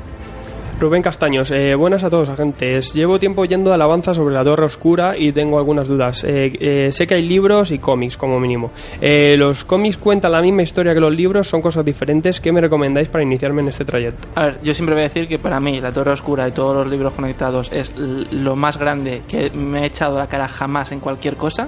Rubén 0.80 1.01
Castaños, 1.01 1.51
eh, 1.51 1.76
buenas 1.76 2.06
a 2.06 2.10
todos 2.10 2.30
agentes. 2.30 2.93
Llevo 2.93 3.19
tiempo 3.19 3.43
yendo 3.43 3.73
alabanza 3.73 4.14
sobre 4.14 4.34
la 4.34 4.45
Torre 4.45 4.64
Oscura 4.64 5.18
y 5.18 5.34
tengo 5.34 5.57
algunas 5.57 5.89
dudas. 5.89 6.23
Eh, 6.23 6.53
eh, 6.57 6.89
sé 6.93 7.06
que 7.06 7.15
hay 7.15 7.27
libros 7.27 7.72
y 7.72 7.80
cómics 7.80 8.15
como 8.15 8.39
mínimo. 8.39 8.72
Eh, 9.01 9.35
los 9.38 9.65
cómics 9.65 9.97
cuentan 9.97 10.31
la 10.31 10.41
misma 10.41 10.61
historia 10.61 10.93
que 10.93 11.01
los 11.01 11.14
libros, 11.14 11.49
son 11.49 11.61
cosas 11.61 11.84
diferentes. 11.84 12.39
¿Qué 12.39 12.53
me 12.53 12.61
recomendáis 12.61 13.10
para 13.10 13.26
iniciarme 13.26 13.61
en 13.61 13.68
este 13.68 13.84
trayecto? 13.84 14.30
A 14.35 14.45
ver, 14.45 14.60
yo 14.64 14.73
siempre 14.73 14.95
voy 14.95 15.03
a 15.03 15.07
decir 15.10 15.27
que 15.27 15.38
para 15.38 15.60
mí 15.60 15.81
La 15.81 15.91
Torre 15.91 16.14
Oscura 16.14 16.47
y 16.47 16.53
todos 16.53 16.73
los 16.73 16.88
libros 16.88 17.11
conectados 17.11 17.69
es 17.73 17.93
lo 17.97 18.56
más 18.56 18.77
grande 18.77 19.23
que 19.27 19.49
me 19.49 19.81
he 19.81 19.85
echado 19.88 20.18
la 20.18 20.27
cara 20.27 20.47
jamás 20.47 20.93
en 20.93 21.01
cualquier 21.01 21.35
cosa. 21.35 21.68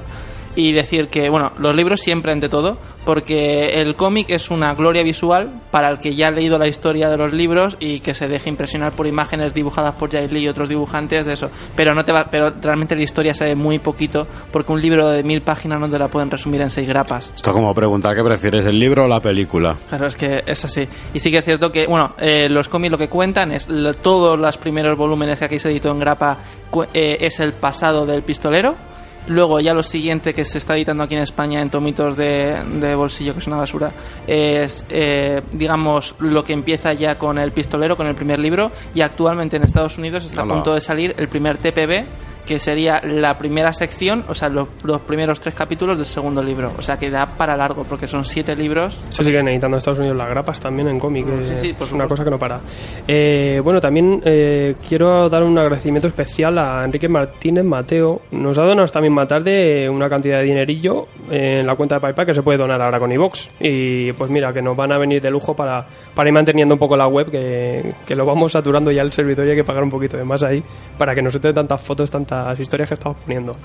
Y 0.56 0.73
decir 0.73 1.07
que, 1.07 1.30
bueno, 1.30 1.52
los 1.60 1.76
libros 1.76 2.02
siempre 2.02 2.32
ante 2.32 2.49
todo, 2.49 2.78
porque 3.06 3.82
el 3.82 3.95
cómic 3.95 4.30
es 4.30 4.52
una 4.52 4.73
gloria 4.76 5.02
visual 5.02 5.49
para 5.72 5.90
el 5.90 5.99
que 5.99 6.14
ya 6.14 6.28
ha 6.28 6.32
leído 6.32 6.60
la 6.60 6.68
historia 6.68 7.10
de 7.10 7.18
los 7.18 7.32
libros 7.34 7.78
y 7.80 7.99
que 8.02 8.14
se 8.14 8.28
deje 8.28 8.49
impresionar 8.49 8.91
por 8.91 9.07
imágenes 9.07 9.53
dibujadas 9.53 9.95
por 9.95 10.11
Jay 10.11 10.28
Lee 10.28 10.41
y 10.44 10.48
otros 10.49 10.69
dibujantes 10.69 11.26
de 11.26 11.34
eso. 11.34 11.49
Pero 11.76 11.94
no 11.94 12.03
te 12.03 12.11
va, 12.11 12.28
pero 12.30 12.52
realmente 12.61 12.95
la 12.95 13.03
historia 13.03 13.34
se 13.34 13.45
ve 13.45 13.56
muy 13.56 13.80
poquito, 13.80 14.28
porque 14.52 14.72
un 14.72 14.82
libro 14.82 15.07
de 15.10 15.23
mil 15.23 15.41
páginas 15.41 15.80
no 15.80 15.90
te 15.90 15.98
la 15.98 16.10
pueden 16.10 16.30
resumir 16.30 16.61
en 16.61 16.69
seis 16.69 16.88
grapas. 16.88 17.32
Esto 17.36 17.52
es 17.52 17.56
como 17.56 17.73
preguntar 17.73 18.15
qué 18.15 18.23
prefieres, 18.23 18.65
el 18.65 18.78
libro 18.80 19.06
o 19.06 19.07
la 19.07 19.19
película. 19.22 19.76
Claro, 19.90 20.07
es 20.07 20.15
que 20.18 20.44
es 20.45 20.65
así. 20.65 20.88
Y 21.14 21.19
sí 21.19 21.32
que 21.32 21.38
es 21.38 21.45
cierto 21.45 21.72
que, 21.72 21.88
bueno, 21.88 22.14
eh, 22.19 22.49
los 22.49 22.68
cómics 22.69 22.91
lo 22.91 22.98
que 22.98 23.07
cuentan 23.07 23.52
es 23.52 23.68
lo- 23.69 23.94
todos 23.94 24.38
los 24.38 24.57
primeros 24.57 24.98
volúmenes 24.98 25.40
que 25.40 25.45
aquí 25.45 25.60
se 25.60 25.72
editó 25.72 25.91
en 25.91 25.99
grapa 25.99 26.38
eh, 26.94 27.18
es 27.22 27.40
el 27.40 27.53
pasado 27.53 28.06
del 28.06 28.23
pistolero. 28.23 28.76
Luego 29.27 29.60
ya 29.60 29.73
lo 29.73 29.84
siguiente 29.84 30.34
que 30.34 30.43
se 30.43 30.57
está 30.57 30.76
editando 30.76 31.03
aquí 31.03 31.15
en 31.15 31.22
España 31.22 31.61
en 31.61 31.69
tomitos 31.69 32.18
de, 32.18 32.56
de 32.80 32.95
bolsillo, 32.95 33.34
que 33.34 33.39
es 33.39 33.48
una 33.48 33.57
basura, 33.57 33.91
es, 34.26 34.85
eh, 34.89 35.41
digamos, 35.52 36.15
lo 36.19 36.43
que 36.43 36.53
empieza 36.53 36.93
ya 36.93 37.18
con 37.18 37.38
el 37.38 37.52
pistolero, 37.52 37.95
con 37.95 38.07
el 38.07 38.15
primer 38.15 38.39
libro. 38.39 38.72
Y 38.95 39.02
actualmente 39.02 39.57
en 39.57 39.64
Estados 39.64 39.98
Unidos 39.98 40.26
está 40.26 40.43
Hola. 40.43 40.53
a 40.53 40.56
punto 40.56 40.73
de 40.73 40.81
salir 40.81 41.14
el 41.18 41.27
primer 41.27 41.57
TPB, 41.57 42.06
que 42.45 42.59
sería 42.59 43.01
la 43.03 43.38
primera 43.38 43.72
sección, 43.73 44.26
o 44.27 44.35
sea, 44.35 44.49
los, 44.49 44.68
los 44.84 45.01
primeros 45.01 45.39
tres 45.39 45.53
capítulos 45.55 45.97
del 45.97 46.05
segundo 46.05 46.43
libro. 46.43 46.72
O 46.77 46.81
sea, 46.81 46.97
que 46.97 47.09
da 47.09 47.26
para 47.26 47.55
largo, 47.55 47.84
porque 47.84 48.07
son 48.07 48.26
siete 48.26 48.55
libros 48.55 48.99
Se 49.09 49.23
siguen 49.23 49.47
editando 49.47 49.76
en 49.76 49.80
Estados 49.80 49.99
Unidos 49.99 50.18
las 50.18 50.30
grapas 50.30 50.59
también 50.59 50.88
en 50.88 50.99
cómic. 50.99 51.27
eh, 51.27 51.43
Sí, 51.43 51.53
sí, 51.68 51.73
por 51.73 51.88
es 51.88 51.93
una 51.93 52.07
cosa 52.07 52.23
que 52.23 52.30
no 52.30 52.39
para. 52.39 52.59
Eh, 53.07 53.61
bueno, 53.63 53.80
también 53.80 54.22
eh, 54.26 54.76
quiero 54.88 55.30
dar 55.30 55.43
un 55.43 55.57
agradecimiento 55.57 56.07
especial 56.07 56.57
a 56.57 56.84
Enrique 56.85 57.07
Martínez 57.07 57.63
Mateo. 57.63 58.22
Nos 58.31 58.57
ha 58.57 58.63
donado 58.63 58.85
esta 58.85 59.01
misma 59.01 59.27
tarde 59.27 59.89
una 59.89 60.09
cantidad 60.09 60.39
de 60.39 60.43
dinerillo 60.45 61.07
en 61.30 61.65
la 61.65 61.76
cuenta 61.76 61.95
de 61.95 62.01
PayPal 62.01 62.26
que 62.26 62.34
se 62.34 62.41
puede 62.43 62.57
donar 62.57 62.81
ahora 62.81 62.99
con 62.99 63.11
iVox. 63.11 63.49
Y 63.59 64.11
pues 64.13 64.30
mira, 64.30 64.53
que 64.53 64.61
nos 64.61 64.76
van 64.76 64.91
a 64.91 64.97
venir 64.97 65.22
de 65.22 65.30
lujo 65.30 65.55
para, 65.55 65.85
para 66.15 66.30
ir 66.30 66.34
manteniendo 66.34 66.76
un 66.76 66.80
poco 66.80 66.95
la 66.97 67.07
web, 67.07 67.30
que, 67.30 67.93
que 68.05 68.15
lo 68.15 68.26
vamos 68.26 68.51
saturando 68.53 68.91
ya 68.91 69.01
el 69.01 69.11
servidor 69.11 69.47
y 69.47 69.51
hay 69.51 69.55
que 69.55 69.63
pagar 69.63 69.84
un 69.84 69.89
poquito 69.89 70.18
de 70.18 70.23
más 70.23 70.43
ahí 70.43 70.63
para 70.97 71.13
que 71.13 71.22
nos 71.22 71.35
entre 71.35 71.53
tantas 71.53 71.81
fotos, 71.81 72.09
tantas 72.11 72.31
historias 72.60 72.90
que 72.90 72.95
estamos 72.95 73.18
poniendo. 73.24 73.56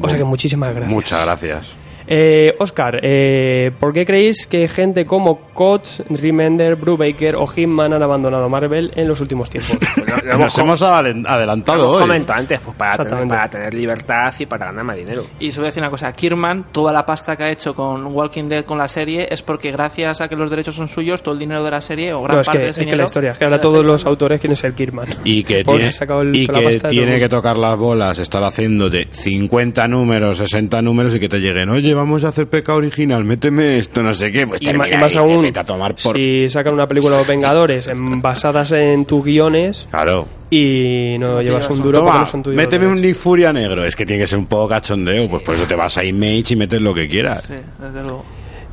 O 0.00 0.08
sea 0.08 0.18
que 0.18 0.24
muchísimas 0.24 0.70
gracias. 0.74 0.92
Muchas 0.92 1.24
gracias. 1.24 1.66
Eh, 2.12 2.56
Oscar, 2.58 2.98
eh, 3.04 3.70
¿por 3.78 3.92
qué 3.92 4.04
creéis 4.04 4.44
que 4.48 4.66
gente 4.66 5.06
como 5.06 5.38
Coates, 5.54 6.02
Remender, 6.10 6.74
Brubaker 6.74 7.36
o 7.36 7.46
Hitman 7.46 7.92
han 7.92 8.02
abandonado 8.02 8.48
Marvel 8.48 8.90
en 8.96 9.06
los 9.06 9.20
últimos 9.20 9.48
tiempos? 9.48 9.76
Hemos 10.24 10.38
Nos 10.40 10.58
hemos 10.58 10.82
adelantado 10.82 11.82
Hemos 11.84 11.94
hoy. 11.94 12.00
comentado 12.02 12.40
antes, 12.40 12.58
pues 12.64 12.76
para 12.76 12.90
tener, 12.96 13.06
Exactamente. 13.06 13.34
para 13.34 13.48
tener 13.48 13.74
libertad 13.74 14.34
y 14.40 14.46
para 14.46 14.66
ganar 14.66 14.84
más 14.84 14.96
dinero. 14.96 15.24
Y 15.38 15.50
os 15.50 15.56
voy 15.58 15.66
a 15.66 15.68
decir 15.68 15.82
una 15.84 15.90
cosa, 15.90 16.12
Kirman, 16.12 16.66
toda 16.72 16.92
la 16.92 17.06
pasta 17.06 17.36
que 17.36 17.44
ha 17.44 17.50
hecho 17.52 17.74
con 17.74 18.06
Walking 18.08 18.48
Dead, 18.48 18.64
con 18.64 18.76
la 18.78 18.88
serie, 18.88 19.28
es 19.30 19.42
porque 19.42 19.70
gracias 19.70 20.20
a 20.20 20.28
que 20.28 20.34
los 20.34 20.50
derechos 20.50 20.74
son 20.74 20.88
suyos, 20.88 21.22
todo 21.22 21.34
el 21.34 21.38
dinero 21.38 21.62
de 21.62 21.70
la 21.70 21.80
serie, 21.80 22.12
o 22.12 22.22
gran 22.22 22.34
No, 22.36 22.40
es 22.40 22.46
parte 22.48 22.58
que, 22.58 22.64
de 22.64 22.70
es 22.70 22.78
ese 22.78 22.90
que 22.90 22.96
la 22.96 23.04
historia, 23.04 23.32
que 23.32 23.38
se 23.38 23.44
ahora 23.44 23.60
todos 23.60 23.84
los 23.84 24.04
autores 24.04 24.40
quieren 24.40 24.56
ser 24.56 24.72
Kirman. 24.74 25.06
Y 25.22 25.44
que 25.44 25.62
tiene, 25.62 25.86
ha 25.86 25.92
sacado 25.92 26.22
el- 26.22 26.34
y 26.34 26.46
que, 26.48 26.52
pasta 26.60 26.88
de 26.88 26.94
tiene 26.94 27.20
que 27.20 27.28
tocar 27.28 27.56
las 27.56 27.78
bolas, 27.78 28.18
estar 28.18 28.42
haciendo 28.42 28.90
de 28.90 29.06
50 29.12 29.86
números, 29.86 30.38
60 30.38 30.82
números 30.82 31.14
y 31.14 31.20
que 31.20 31.28
te 31.28 31.38
lleguen, 31.38 31.68
oye, 31.68 31.94
vamos 32.00 32.24
a 32.24 32.28
hacer 32.28 32.46
pecado 32.48 32.78
original, 32.78 33.24
méteme 33.24 33.78
esto, 33.78 34.02
no 34.02 34.12
sé 34.12 34.30
qué, 34.32 34.46
pues 34.46 34.60
Y, 34.62 34.72
más 34.72 35.16
aún, 35.16 35.42
vete 35.42 35.60
a 35.60 35.64
tomar 35.64 35.94
por... 35.94 36.16
si 36.16 36.48
sacan 36.48 36.74
una 36.74 36.86
película 36.86 37.14
de 37.16 37.20
los 37.22 37.28
Vengadores 37.28 37.86
en- 37.86 38.20
basadas 38.22 38.72
en 38.72 39.04
tus 39.04 39.24
guiones 39.24 39.86
Claro. 39.90 40.26
y 40.50 41.16
no 41.18 41.40
llevas 41.40 41.68
un 41.70 41.80
duro 41.80 42.02
porque 42.02 42.18
no 42.18 42.26
son 42.26 42.42
tuyos. 42.42 42.56
méteme 42.56 42.86
un 42.86 43.00
Nick 43.00 43.14
Furia 43.14 43.52
negro. 43.52 43.84
Es 43.84 43.94
que 43.94 44.04
tiene 44.04 44.22
que 44.22 44.26
ser 44.26 44.38
un 44.38 44.46
poco 44.46 44.68
cachondeo. 44.68 45.28
Pues 45.28 45.42
por 45.42 45.54
eso 45.54 45.64
te 45.64 45.74
vas 45.76 45.96
a 45.98 46.04
Image 46.04 46.54
y 46.54 46.56
metes 46.56 46.80
lo 46.80 46.92
que 46.92 47.06
quieras. 47.08 47.44
Sí, 47.44 47.54
desde 47.78 48.02
luego. 48.02 48.24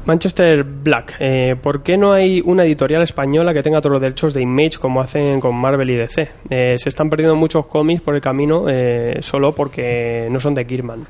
Manchester 0.06 0.64
Black, 0.64 1.16
eh, 1.20 1.56
¿por 1.62 1.84
qué 1.84 1.98
no 1.98 2.14
hay 2.14 2.42
una 2.46 2.64
editorial 2.64 3.02
española 3.04 3.54
que 3.54 3.62
tenga 3.62 3.82
todos 3.82 3.92
los 3.92 4.02
derechos 4.02 4.34
de 4.34 4.42
Image 4.42 4.78
como 4.80 5.02
hacen 5.02 5.42
con 5.42 5.54
Marvel 5.56 5.90
y 5.90 5.96
DC? 5.98 6.30
Eh, 6.50 6.76
se 6.78 6.88
están 6.88 7.10
perdiendo 7.10 7.36
muchos 7.36 7.68
cómics 7.68 8.02
por 8.02 8.16
el 8.16 8.22
camino 8.22 8.68
eh, 8.70 9.18
solo 9.20 9.54
porque 9.54 10.30
no 10.32 10.40
son 10.40 10.54
de 10.54 10.66
Kirman. 10.66 11.06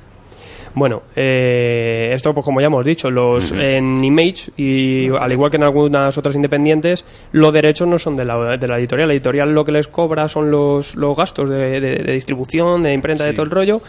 Bueno, 0.79 1.01
eh, 1.15 2.11
esto 2.13 2.35
pues 2.35 2.45
como 2.45 2.61
ya 2.61 2.67
hemos 2.67 2.85
dicho, 2.85 3.09
los 3.09 3.51
en 3.51 4.03
Image 4.03 4.51
y 4.57 5.09
al 5.09 5.31
igual 5.31 5.49
que 5.49 5.57
en 5.57 5.63
algunas 5.63 6.15
otras 6.19 6.35
independientes, 6.35 7.03
los 7.31 7.51
derechos 7.51 7.87
no 7.87 7.97
son 7.97 8.15
de 8.15 8.25
la, 8.25 8.57
de 8.57 8.67
la 8.67 8.77
editorial. 8.77 9.07
La 9.07 9.15
editorial 9.15 9.53
lo 9.55 9.65
que 9.65 9.71
les 9.71 9.87
cobra 9.87 10.29
son 10.29 10.51
los, 10.51 10.93
los 10.95 11.17
gastos 11.17 11.49
de, 11.49 11.81
de- 11.81 11.95
de 12.03 12.13
distribución, 12.13 12.83
de 12.83 12.93
imprenta, 12.93 13.23
de 13.23 13.33
todo 13.33 13.43
el 13.45 13.49
rollo. 13.51 13.81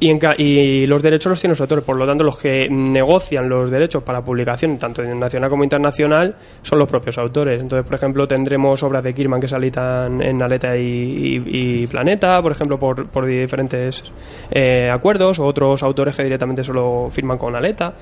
Y, 0.00 0.10
en 0.10 0.20
y 0.38 0.86
los 0.86 1.02
derechos 1.02 1.30
los 1.30 1.40
tienen 1.40 1.52
los 1.52 1.60
autores, 1.60 1.84
por 1.84 1.96
lo 1.96 2.06
tanto 2.06 2.22
los 2.22 2.38
que 2.38 2.68
negocian 2.70 3.48
los 3.48 3.68
derechos 3.68 4.02
para 4.04 4.22
publicación, 4.22 4.76
tanto 4.78 5.02
nacional 5.02 5.50
como 5.50 5.64
internacional, 5.64 6.36
son 6.62 6.78
los 6.78 6.88
propios 6.88 7.18
autores. 7.18 7.60
Entonces, 7.60 7.84
por 7.84 7.96
ejemplo, 7.96 8.28
tendremos 8.28 8.80
obras 8.84 9.02
de 9.02 9.12
Kirman 9.12 9.40
que 9.40 9.48
se 9.48 9.56
alitan 9.56 10.22
en 10.22 10.40
Aleta 10.40 10.76
y, 10.76 10.82
y- 11.44 11.82
y 11.82 11.86
Planeta, 11.88 12.40
por 12.40 12.52
ejemplo, 12.52 12.78
por, 12.78 13.08
por 13.08 13.26
diferentes 13.26 14.04
eh, 14.52 14.88
acuerdos, 14.88 15.40
o 15.40 15.46
otros 15.46 15.82
autores 15.82 16.16
que 16.16 16.22
directamente 16.22 16.62
solo 16.62 17.08
firman 17.10 17.36
con 17.36 17.56
Aleta. 17.56 17.92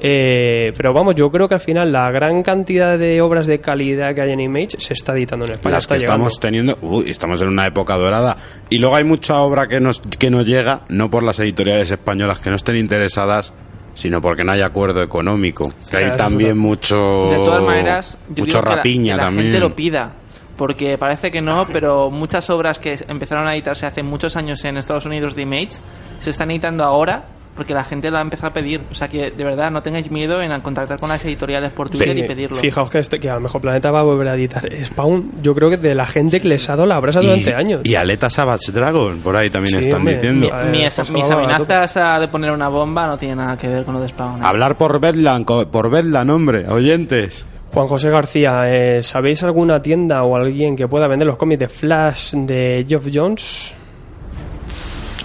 Eh, 0.00 0.72
pero 0.76 0.92
vamos, 0.92 1.14
yo 1.14 1.30
creo 1.30 1.46
que 1.48 1.54
al 1.54 1.60
final 1.60 1.92
la 1.92 2.10
gran 2.10 2.42
cantidad 2.42 2.98
de 2.98 3.20
obras 3.20 3.46
de 3.46 3.60
calidad 3.60 4.14
que 4.14 4.22
hay 4.22 4.32
en 4.32 4.40
Image 4.40 4.76
se 4.78 4.94
está 4.94 5.12
editando 5.12 5.46
en 5.46 5.52
España. 5.52 5.76
Las 5.76 5.86
que 5.86 5.96
estamos 5.96 6.40
teniendo, 6.40 6.78
uy, 6.82 7.10
estamos 7.10 7.40
en 7.42 7.48
una 7.48 7.66
época 7.66 7.96
dorada. 7.96 8.36
Y 8.70 8.78
luego 8.78 8.96
hay 8.96 9.04
mucha 9.04 9.38
obra 9.40 9.66
que 9.66 9.78
nos, 9.80 10.00
que 10.00 10.30
nos 10.30 10.46
llega, 10.46 10.82
no 10.88 11.10
por 11.10 11.22
las 11.22 11.33
editoriales 11.40 11.90
españolas 11.90 12.40
que 12.40 12.50
no 12.50 12.56
estén 12.56 12.76
interesadas, 12.76 13.52
sino 13.94 14.20
porque 14.20 14.44
no 14.44 14.52
hay 14.52 14.62
acuerdo 14.62 15.02
económico. 15.02 15.64
que 15.90 15.96
hay 15.96 16.04
claro, 16.04 16.16
también 16.16 16.58
mucho, 16.58 16.96
De 16.96 17.36
todas 17.44 17.62
maneras, 17.62 18.18
yo 18.28 18.42
mucho 18.44 18.58
digo 18.58 18.60
que 18.62 18.68
la- 18.70 18.76
rapiña 18.76 19.12
que 19.12 19.16
la, 19.16 19.22
también. 19.24 19.44
gente 19.52 19.60
lo 19.60 19.74
pida. 19.74 20.12
Porque 20.56 20.96
parece 20.98 21.32
que 21.32 21.40
no, 21.40 21.66
pero 21.66 22.10
muchas 22.12 22.48
obras 22.48 22.78
que 22.78 22.96
empezaron 23.08 23.48
a 23.48 23.54
editarse 23.54 23.86
hace 23.86 24.04
muchos 24.04 24.36
años 24.36 24.64
en 24.64 24.76
Estados 24.76 25.04
Unidos 25.04 25.34
de 25.34 25.42
Image 25.42 25.72
se 26.20 26.30
están 26.30 26.50
editando 26.52 26.84
ahora 26.84 27.24
porque 27.56 27.72
la 27.74 27.84
gente 27.84 28.10
lo 28.10 28.18
ha 28.18 28.20
empezado 28.20 28.48
a 28.48 28.52
pedir. 28.52 28.80
O 28.90 28.94
sea 28.94 29.06
que 29.08 29.30
de 29.30 29.44
verdad 29.44 29.70
no 29.70 29.82
tengáis 29.82 30.10
miedo 30.10 30.42
en 30.42 30.60
contactar 30.60 30.98
con 30.98 31.08
las 31.08 31.24
editoriales 31.24 31.72
por 31.72 31.88
Twitter 31.90 32.12
Sí, 32.14 32.20
y 32.20 32.22
pedirlo. 32.26 32.56
Fijaos 32.56 32.90
que, 32.90 32.98
este, 32.98 33.20
que 33.20 33.30
a 33.30 33.34
lo 33.34 33.40
mejor 33.42 33.60
Planeta 33.60 33.90
va 33.90 34.00
a 34.00 34.02
volver 34.02 34.28
a 34.28 34.34
editar 34.34 34.68
Spawn. 34.84 35.32
Yo 35.42 35.54
creo 35.54 35.70
que 35.70 35.76
de 35.76 35.94
la 35.94 36.06
gente 36.06 36.40
que 36.40 36.48
les 36.48 36.68
ha 36.68 36.72
dado 36.76 36.86
la 36.86 36.98
brasa 37.00 37.20
durante 37.20 37.54
años. 37.54 37.80
Y 37.84 37.94
Aleta 37.94 38.28
Savage 38.30 38.72
Dragon, 38.72 39.20
por 39.20 39.36
ahí 39.36 39.50
también 39.50 39.78
Sí, 39.78 39.84
están 39.84 40.00
hombre. 40.00 40.14
diciendo. 40.14 40.48
Mi- 40.64 40.68
Mi- 40.70 40.84
Eh, 40.84 40.88
mis 40.90 41.10
pues 41.10 41.30
amenazas 41.30 41.96
a 41.96 42.18
de 42.20 42.28
poner 42.28 42.50
una 42.52 42.68
bomba 42.68 43.06
no 43.06 43.16
tienen 43.16 43.38
nada 43.38 43.56
que 43.56 43.68
ver 43.68 43.84
con 43.84 43.94
lo 43.94 44.00
de 44.00 44.08
Spawn. 44.08 44.40
¿eh? 44.42 44.44
Hablar 44.46 44.76
por 44.76 44.98
Bedlam, 45.00 45.44
por 45.44 45.90
Bedlam, 45.90 46.30
hombre, 46.30 46.68
oyentes. 46.68 47.46
Juan 47.72 47.88
José 47.88 48.08
García, 48.10 48.62
eh, 48.66 49.02
¿sabéis 49.02 49.42
alguna 49.42 49.82
tienda 49.82 50.22
o 50.22 50.36
alguien 50.36 50.76
que 50.76 50.86
pueda 50.86 51.08
vender 51.08 51.26
los 51.26 51.36
cómics 51.36 51.58
de 51.60 51.68
Flash 51.68 52.34
de 52.34 52.84
Geoff 52.88 53.08
Jones? 53.12 53.74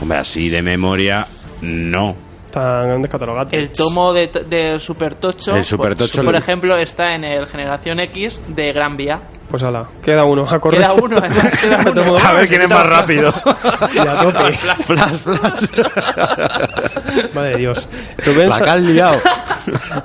Hombre, 0.01 0.17
así 0.17 0.49
de 0.49 0.61
memoria, 0.61 1.25
no. 1.61 2.15
Están 2.45 2.99
descatalogados. 3.03 3.53
El 3.53 3.69
tomo 3.69 4.11
de, 4.11 4.27
de 4.49 4.79
Super 4.79 5.13
Tocho, 5.13 5.55
El 5.55 5.63
Super 5.63 5.89
por- 5.89 5.97
Tocho 5.99 6.23
por, 6.23 6.31
lo- 6.31 6.37
ejemplo, 6.39 6.75
está 6.77 7.13
en 7.13 7.23
el 7.23 7.45
Generación 7.45 7.99
X 7.99 8.41
de 8.47 8.73
Gran 8.73 8.97
Vía. 8.97 9.21
Pues 9.47 9.61
ala, 9.61 9.87
queda 10.03 10.23
uno, 10.25 10.47
a 10.49 10.59
correr. 10.59 10.79
Queda 10.81 10.93
uno, 10.93 11.21
queda 11.61 11.91
uno. 11.91 12.17
A 12.17 12.33
ver 12.33 12.47
quién 12.47 12.63
es 12.63 12.69
más 12.69 12.87
rápido. 12.87 13.29
y 13.93 13.97
a 13.99 14.17
tope. 14.17 14.53
Flash, 14.53 15.27
Madre 17.33 17.51
de 17.51 17.57
Dios. 17.57 17.87
Rubén, 18.25 18.49
La 18.49 18.55
Sa- 18.57 18.63
que 18.63 18.69
has 18.71 18.81
liado. 18.81 19.17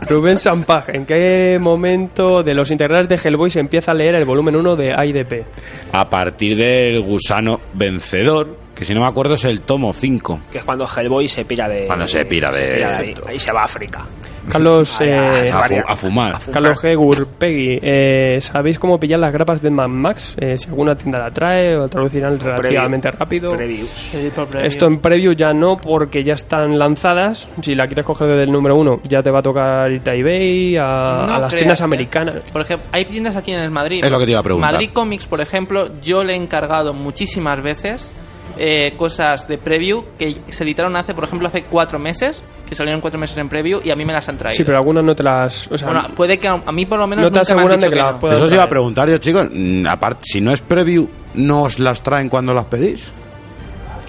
Rubén 0.08 0.36
Sampaj, 0.38 0.90
¿en 0.94 1.06
qué 1.06 1.58
momento 1.60 2.42
de 2.42 2.54
los 2.54 2.70
integrales 2.70 3.08
de 3.08 3.16
Hellboy 3.16 3.50
se 3.50 3.60
empieza 3.60 3.92
a 3.92 3.94
leer 3.94 4.14
el 4.16 4.24
volumen 4.24 4.56
1 4.56 4.76
de 4.76 4.92
AIDP? 4.94 5.44
A 5.92 6.08
partir 6.10 6.56
del 6.56 7.00
gusano 7.00 7.60
vencedor, 7.72 8.58
que 8.74 8.84
si 8.84 8.92
no 8.94 9.00
me 9.00 9.06
acuerdo 9.06 9.34
es 9.34 9.44
el 9.44 9.60
tomo 9.62 9.92
5. 9.92 10.40
Que 10.50 10.58
es 10.58 10.64
cuando 10.64 10.86
Hellboy 10.86 11.28
se 11.28 11.44
pira 11.44 11.68
de. 11.68 11.86
Cuando 11.86 12.06
se 12.08 12.24
pira 12.24 12.50
de- 12.50 12.84
ahí, 12.84 13.14
ahí 13.26 13.38
se 13.38 13.52
va 13.52 13.62
a 13.62 13.64
África. 13.64 14.04
Carlos, 14.46 15.00
eh, 15.00 15.50
A, 15.50 15.62
fu- 15.66 15.74
a 15.86 15.96
fumar. 15.96 16.38
Carlos 16.52 16.78
G. 16.82 16.94
Gurpegui, 16.94 17.78
eh, 17.80 18.38
¿sabéis 18.42 18.78
cómo 18.78 19.00
pillar 19.00 19.18
las 19.18 19.32
grapas 19.32 19.62
de 19.62 19.70
Mad 19.70 19.88
Max? 19.88 20.36
Eh, 20.38 20.58
si 20.58 20.68
alguna 20.68 20.94
tienda 20.94 21.18
la 21.18 21.30
trae 21.30 21.74
o 21.78 21.88
traducirán 21.88 22.38
relativamente 22.38 23.10
rápido. 23.10 23.52
Preview. 23.52 23.86
Sí, 23.86 24.30
por 24.34 24.46
preview. 24.48 24.66
Esto 24.66 24.86
en 24.86 24.98
preview 24.98 25.32
ya 25.32 25.54
no, 25.54 25.78
porque 25.78 26.22
ya 26.22 26.34
están 26.34 26.78
lanzadas. 26.78 27.48
Si 27.62 27.74
la 27.74 27.86
quieres 27.86 28.04
coger 28.04 28.28
desde 28.28 28.42
el 28.42 28.52
número 28.52 28.76
uno, 28.76 29.00
ya 29.04 29.22
te 29.22 29.30
va 29.30 29.38
a 29.38 29.42
tocar 29.42 29.90
irte 29.90 30.10
a 30.10 30.14
eBay, 30.14 30.76
a, 30.76 30.82
No 30.82 30.84
a 30.84 31.26
las 31.26 31.38
creas, 31.38 31.54
tiendas 31.54 31.80
¿eh? 31.80 31.84
americanas. 31.84 32.34
Por 32.52 32.60
ejemplo, 32.60 32.86
hay 32.92 33.06
tiendas 33.06 33.36
aquí 33.36 33.52
en 33.52 33.60
el 33.60 33.70
Madrid. 33.70 34.04
Es 34.04 34.10
lo 34.10 34.18
que 34.18 34.26
te 34.26 34.32
iba 34.32 34.40
a 34.40 34.44
preguntar. 34.44 34.72
Madrid 34.72 34.90
Comics, 34.92 35.26
por 35.26 35.40
ejemplo, 35.40 35.88
yo 36.02 36.22
le 36.22 36.34
he 36.34 36.36
encargado 36.36 36.92
muchísimas 36.92 37.62
veces 37.62 38.12
eh, 38.56 38.94
cosas 38.96 39.46
de 39.48 39.58
preview 39.58 40.04
que 40.18 40.36
se 40.48 40.64
editaron 40.64 40.94
hace, 40.96 41.14
por 41.14 41.24
ejemplo, 41.24 41.48
hace 41.48 41.64
cuatro 41.64 41.98
meses, 41.98 42.42
que 42.68 42.74
salieron 42.74 43.00
cuatro 43.00 43.18
meses 43.20 43.36
en 43.38 43.48
preview 43.48 43.80
y 43.84 43.90
a 43.90 43.96
mí 43.96 44.04
me 44.04 44.12
las 44.12 44.28
han 44.28 44.36
traído. 44.36 44.56
Sí, 44.56 44.64
pero 44.64 44.78
algunas 44.78 45.04
no 45.04 45.14
te 45.14 45.22
las. 45.22 45.70
O 45.70 45.76
sea, 45.78 45.88
bueno, 45.90 46.08
puede 46.14 46.38
que 46.38 46.48
a, 46.48 46.62
a 46.64 46.72
mí 46.72 46.86
por 46.86 46.98
lo 46.98 47.06
menos 47.06 47.24
no 47.24 47.30
te 47.30 47.38
nunca 47.40 47.54
me 47.54 47.60
han 47.62 47.66
aseguran 47.68 47.78
de 47.80 47.86
dicho 47.86 47.90
que 47.90 47.96
las 48.12 48.22
no. 48.22 48.32
Eso 48.32 48.44
os 48.44 48.52
iba 48.52 48.62
a 48.62 48.68
preguntar 48.68 49.08
yo, 49.08 49.18
chicos. 49.18 49.46
mm, 49.52 49.86
Aparte, 49.86 50.20
si 50.24 50.40
no 50.40 50.52
es 50.52 50.60
preview, 50.60 51.08
¿no 51.34 51.62
os 51.62 51.78
las 51.78 52.02
traen 52.02 52.28
cuando 52.28 52.54
las 52.54 52.64
pedís? 52.66 53.10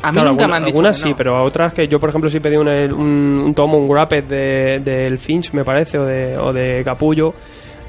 A 0.03 0.11
mí 0.11 0.15
Claro, 0.17 0.29
nunca 0.29 0.43
alguna- 0.43 0.47
me 0.47 0.57
han 0.57 0.63
dicho 0.65 0.75
Algunas 0.77 1.01
que 1.01 1.09
sí, 1.09 1.13
pero 1.17 1.43
otras 1.43 1.73
que 1.73 1.87
yo, 1.87 1.99
por 1.99 2.09
ejemplo, 2.09 2.29
sí 2.29 2.39
pedí 2.39 2.57
un, 2.57 2.67
un, 2.67 3.41
un 3.43 3.53
tomo, 3.55 3.77
un 3.79 3.87
de, 4.27 4.79
del 4.83 5.17
Finch, 5.17 5.51
me 5.53 5.63
parece, 5.63 5.97
o 5.97 6.05
de, 6.05 6.37
o 6.37 6.53
de 6.53 6.83
Capullo, 6.85 7.33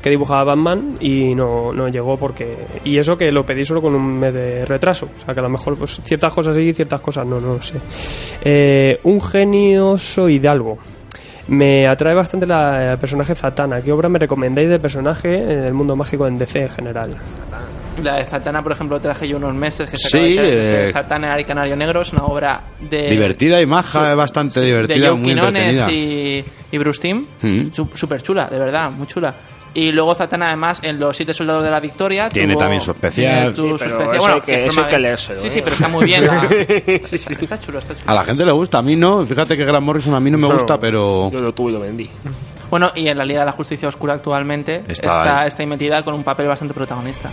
que 0.07 0.11
dibujaba 0.11 0.45
Batman 0.45 0.99
y 1.01 1.35
no, 1.35 1.73
no 1.73 1.89
llegó 1.89 2.17
porque... 2.17 2.57
Y 2.85 2.97
eso 2.97 3.19
que 3.19 3.33
lo 3.33 3.45
pedí 3.45 3.65
solo 3.65 3.83
con 3.83 3.93
un 3.93 4.21
mes 4.21 4.33
de 4.33 4.65
retraso. 4.65 5.09
O 5.17 5.25
sea, 5.25 5.35
que 5.35 5.41
a 5.41 5.43
lo 5.43 5.49
mejor 5.49 5.77
pues, 5.77 5.99
ciertas 6.05 6.33
cosas 6.33 6.55
sí, 6.55 6.73
ciertas 6.73 7.01
cosas 7.01 7.27
no, 7.27 7.41
no 7.41 7.55
lo 7.55 7.61
sé. 7.63 7.75
Eh, 8.41 9.01
un 9.03 9.21
genioso 9.21 10.29
hidalgo. 10.29 10.79
Me 11.49 11.89
atrae 11.89 12.15
bastante 12.15 12.47
la, 12.47 12.93
el 12.93 12.99
personaje 12.99 13.35
Zatanna. 13.35 13.83
¿Qué 13.83 13.91
obra 13.91 14.09
me 14.09 14.21
recomendáis 14.21 14.69
del 14.69 14.79
personaje 14.81 15.43
en 15.43 15.65
el 15.65 15.75
mundo 15.75 15.97
mágico 15.97 16.25
en 16.29 16.39
DC 16.39 16.61
en 16.61 16.69
general? 16.69 17.17
La 18.05 18.19
de 18.19 18.27
Zatanna, 18.27 18.63
por 18.63 18.71
ejemplo, 18.71 19.01
traje 19.01 19.27
yo 19.27 19.39
unos 19.39 19.55
meses 19.57 19.91
que 19.91 19.97
se 19.97 20.09
Sí, 20.09 20.17
acaba 20.39 20.49
de 20.49 20.57
hacer, 20.59 20.89
eh, 20.89 20.93
Zatanna 20.93 21.41
y 21.41 21.43
Canario 21.45 21.75
Negro 21.75 22.03
es 22.03 22.13
una 22.13 22.27
obra 22.27 22.63
de 22.79 23.11
divertida 23.11 23.61
y 23.61 23.67
maja, 23.67 24.15
bastante 24.15 24.61
de 24.61 24.67
divertida, 24.67 25.09
Joe 25.09 25.17
muy 25.17 25.31
Quinones 25.35 25.77
entretenida. 25.79 25.93
y, 25.93 26.45
y 26.71 26.79
Bruce 26.79 27.01
Timm. 27.01 27.27
Mm. 27.43 27.73
Súper 27.73 28.23
chula, 28.23 28.47
de 28.49 28.59
verdad, 28.61 28.93
muy 28.93 29.09
chula. 29.09 29.35
Y 29.79 29.93
luego 29.93 30.15
Zatanna, 30.15 30.47
además, 30.49 30.81
en 30.83 30.99
Los 30.99 31.17
Siete 31.17 31.35
Soldados 31.35 31.63
de 31.63 31.71
la 31.71 31.81
Victoria. 31.81 32.31
Tiene 32.31 32.55
tuvo- 32.55 32.61
también 32.61 32.81
su 32.81 32.93
especial. 32.93 33.55
Sí, 33.55 33.61
su 33.61 33.75
especial. 33.75 34.01
eso 34.03 34.19
Bueno, 34.21 34.35
hay 34.37 34.41
que- 34.41 34.65
eso 34.67 34.81
hay 34.81 34.87
que 34.89 34.97
de- 34.97 35.03
leérselo, 35.03 35.39
Sí, 35.41 35.47
¿eh? 35.47 35.51
sí, 35.51 35.61
pero 35.63 35.75
está 35.75 35.89
muy 35.89 36.05
bien. 36.07 36.27
la- 36.27 36.49
sí, 37.03 37.19
sí, 37.19 37.35
está 37.39 37.59
chulo, 37.61 37.79
está 37.79 37.95
chulo. 37.95 38.11
A 38.11 38.15
la 38.15 38.25
gente 38.25 38.45
le 38.47 38.53
gusta, 38.53 38.79
a 38.79 38.83
mí 38.83 38.97
no. 38.97 39.27
Fíjate 39.27 39.55
que 39.55 39.65
Grant 39.67 39.85
Morrison 39.85 40.15
a 40.15 40.21
mí 40.21 40.31
no 40.31 40.39
me 40.39 40.47
gusta, 40.47 40.79
pero... 40.81 41.31
Yo 41.31 41.41
lo 41.41 41.53
tuve 41.53 41.73
y 41.73 41.75
lo 41.75 41.81
vendí. 41.81 42.09
Bueno, 42.71 42.89
y 42.95 43.07
en 43.07 43.19
la 43.19 43.25
Liga 43.25 43.41
de 43.41 43.47
la 43.47 43.53
Justicia 43.53 43.87
Oscura 43.87 44.15
actualmente 44.15 44.77
Está 44.89 45.11
está, 45.11 45.47
está, 45.47 45.67
metida 45.67 46.03
con 46.03 46.15
un 46.15 46.25
papel 46.25 46.49
bastante 46.49 46.73
protagonista. 46.75 47.31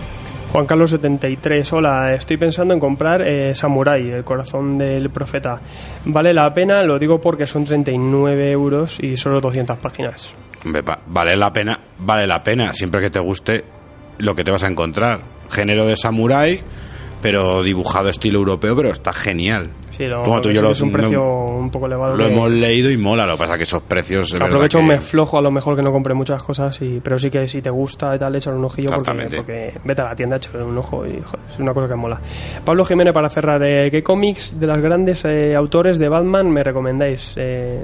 Juan 0.52 0.66
Carlos 0.68 0.92
73, 0.92 1.74
hola, 1.74 2.14
estoy 2.14 2.38
pensando 2.38 2.74
en 2.76 2.80
comprar 2.80 3.28
eh, 3.28 3.56
Samurai, 3.56 4.12
el 4.12 4.24
corazón 4.24 4.78
del 4.78 5.10
profeta. 5.10 5.60
Vale 6.06 6.34
la 6.34 6.54
pena, 6.54 6.84
lo 6.84 7.00
digo 7.00 7.20
porque 7.20 7.48
son 7.48 7.64
39 7.64 8.52
euros 8.52 9.00
y 9.02 9.18
solo 9.18 9.42
200 9.42 9.78
páginas. 9.80 10.36
Hombre, 10.66 10.82
va- 10.82 11.00
vale 11.08 11.36
la 11.36 11.52
pena, 11.52 11.78
vale 12.00 12.26
la 12.28 12.42
pena, 12.44 12.74
siempre 12.74 13.02
que 13.02 13.10
te 13.10 13.20
guste 13.20 13.64
lo 14.20 14.34
que 14.36 14.44
te 14.44 14.52
vas 14.52 14.64
a 14.64 14.68
encontrar. 14.68 15.20
Género 15.50 15.86
de 15.86 15.96
samurái, 15.98 16.62
pero 17.22 17.64
dibujado 17.64 18.10
estilo 18.10 18.40
europeo, 18.40 18.76
pero 18.76 18.90
está 18.90 19.14
genial. 19.14 19.70
Sí, 19.92 20.06
lo, 20.06 20.24
Como 20.24 20.42
tú 20.42 20.50
yo 20.50 20.62
lo- 20.64 20.72
es 20.72 20.82
un 20.82 20.92
no- 20.92 20.98
precio 20.98 21.24
un 21.24 21.70
poco 21.70 21.86
elevado. 21.86 22.16
Lo 22.16 22.26
que- 22.26 22.34
hemos 22.34 22.50
leído 22.50 22.90
y 22.90 22.98
mola, 22.98 23.28
lo 23.28 23.34
que 23.34 23.40
pasa 23.40 23.58
que 23.58 23.64
esos 23.64 23.84
precios... 23.84 24.34
Aprovecho 24.42 24.80
un 24.80 24.88
que- 24.88 24.94
mes 24.94 25.04
flojo, 25.04 25.38
a 25.38 25.42
lo 25.42 25.52
mejor 25.52 25.76
que 25.76 25.84
no 25.84 25.92
compré 25.92 26.16
muchas 26.16 26.42
cosas, 26.42 26.82
y, 26.82 27.00
pero 27.00 27.20
sí 27.20 27.30
que 27.30 27.48
si 27.48 27.62
te 27.62 27.70
gusta 27.70 28.16
y 28.16 28.18
tal, 28.20 28.36
echar 28.36 28.56
un 28.56 28.66
ojillo 28.66 28.90
porque, 28.90 29.36
porque 29.36 29.74
vete 29.84 30.02
a 30.02 30.06
la 30.06 30.16
tienda, 30.16 30.38
echar 30.38 30.62
un 30.64 30.76
ojo 30.78 31.06
y 31.06 31.22
joder, 31.22 31.40
es 31.54 31.60
una 31.60 31.74
cosa 31.74 31.88
que 31.88 31.96
mola. 31.96 32.20
Pablo 32.66 32.84
Jiménez, 32.86 33.14
para 33.14 33.30
cerrar, 33.30 33.62
eh, 33.64 33.92
¿qué 33.92 34.02
cómics 34.02 34.60
de 34.60 34.66
las 34.68 34.82
grandes 34.82 35.24
eh, 35.26 35.56
autores 35.56 36.00
de 36.00 36.10
Batman 36.10 36.50
me 36.50 36.64
recomendáis? 36.64 37.36
Eh, 37.38 37.84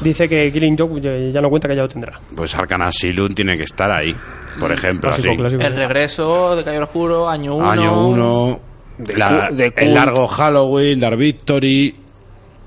dice 0.00 0.28
que 0.28 0.50
Killing 0.52 0.76
Joke 0.78 1.00
ya- 1.00 1.12
ya 1.14 1.40
no 1.40 1.48
cuenta 1.50 1.68
que 1.68 1.76
ya 1.76 1.82
lo 1.82 1.88
tendrá. 1.88 2.18
Pues 2.34 2.54
Arcan 2.54 2.82
Asylum 2.82 3.34
tiene 3.34 3.56
que 3.56 3.64
estar 3.64 3.90
ahí, 3.90 4.14
por 4.58 4.72
ejemplo. 4.72 5.10
Clásico, 5.10 5.28
así. 5.32 5.36
clásico. 5.38 5.62
El 5.62 5.74
regreso 5.74 6.56
de 6.56 6.62
Caballero 6.64 6.84
Oscuro, 6.84 7.28
año 7.28 7.54
1. 7.56 7.70
Año 7.70 8.06
1, 8.08 8.60
De 8.98 9.14
cu- 9.14 9.54
de 9.56 9.72
el 9.76 9.94
largo 9.94 10.26
Halloween, 10.26 11.00
Dark 11.00 11.16
Victory... 11.16 11.96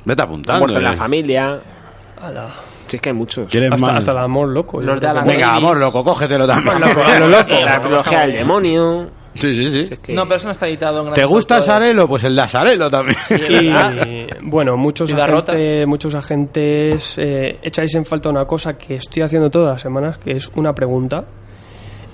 Vete 0.06 0.22
apuntando. 0.22 0.60
muerte 0.60 0.78
en 0.78 0.84
la 0.84 0.94
eh. 0.94 0.98
familia. 0.98 1.60
Sí, 2.88 2.98
es 2.98 3.02
que 3.02 3.10
hay 3.10 3.16
muchos. 3.16 3.50
¿Quieres 3.50 3.72
Hasta, 3.72 3.86
más? 3.88 3.96
hasta 3.98 4.12
el 4.12 4.18
amor 4.20 4.50
loco. 4.50 4.80
Los 4.80 5.02
de 5.02 5.12
Venga, 5.26 5.56
amor 5.56 5.78
loco, 5.80 6.04
cógetelo 6.04 6.46
también. 6.46 6.76
A 6.84 7.20
lo 7.20 7.28
loco. 7.28 7.52
La 7.64 7.80
trilogía 7.80 8.20
del 8.22 8.34
demonio. 8.34 9.08
Sí, 9.36 9.54
sí, 9.54 9.70
sí. 9.70 9.94
Es 9.94 10.00
que- 10.00 10.14
No, 10.14 10.24
pero 10.24 10.38
eso 10.38 10.48
no 10.48 10.52
está 10.54 10.68
editado 10.68 11.08
en 11.08 11.14
¿Te 11.14 11.26
gusta. 11.26 11.62
Sarelo? 11.62 12.08
Pues 12.08 12.24
el 12.24 12.36
de 12.36 12.48
Sarelo 12.48 12.90
también. 12.90 13.18
Y 13.50 14.28
bueno, 14.42 14.78
muchos 14.78 15.12
agentes, 15.12 15.88
muchos 15.88 16.16
agentes 16.16 17.18
eh, 17.18 17.60
echáis 17.62 17.94
en 17.96 18.06
falta 18.06 18.30
una 18.30 18.46
cosa 18.46 18.78
que 18.78 18.96
estoy 18.96 19.24
haciendo 19.24 19.50
todas 19.50 19.74
las 19.74 19.82
semanas, 19.82 20.18
que 20.18 20.32
es 20.32 20.50
una 20.56 20.74
pregunta. 20.74 21.24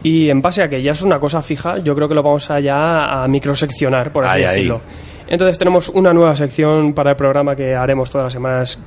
Y 0.04 0.30
en 0.30 0.42
base 0.42 0.64
a 0.64 0.68
que 0.70 0.82
ya 0.82 0.94
es 0.94 1.02
una 1.04 1.20
cosa 1.20 1.44
fija, 1.44 1.78
yo 1.78 1.94
creo 1.96 2.08
que 2.10 2.16
lo 2.16 2.24
vamos 2.24 2.50
a 2.50 2.60
ya 2.60 3.24
a 3.24 3.28
microseccionar, 3.28 4.12
por 4.12 4.26
así 4.26 4.40
Ahí, 4.40 4.44
ahí. 4.46 4.56
decirlo. 4.56 4.82
Entonces 5.28 5.58
tenemos 5.58 5.90
una 5.90 6.12
nueva 6.12 6.36
sección 6.36 6.94
para 6.94 7.12
el 7.12 7.16
programa 7.16 7.56
que 7.56 7.76
haremos 7.76 8.10
todas 8.10 8.26
las 8.26 8.34
semanas 8.34 8.80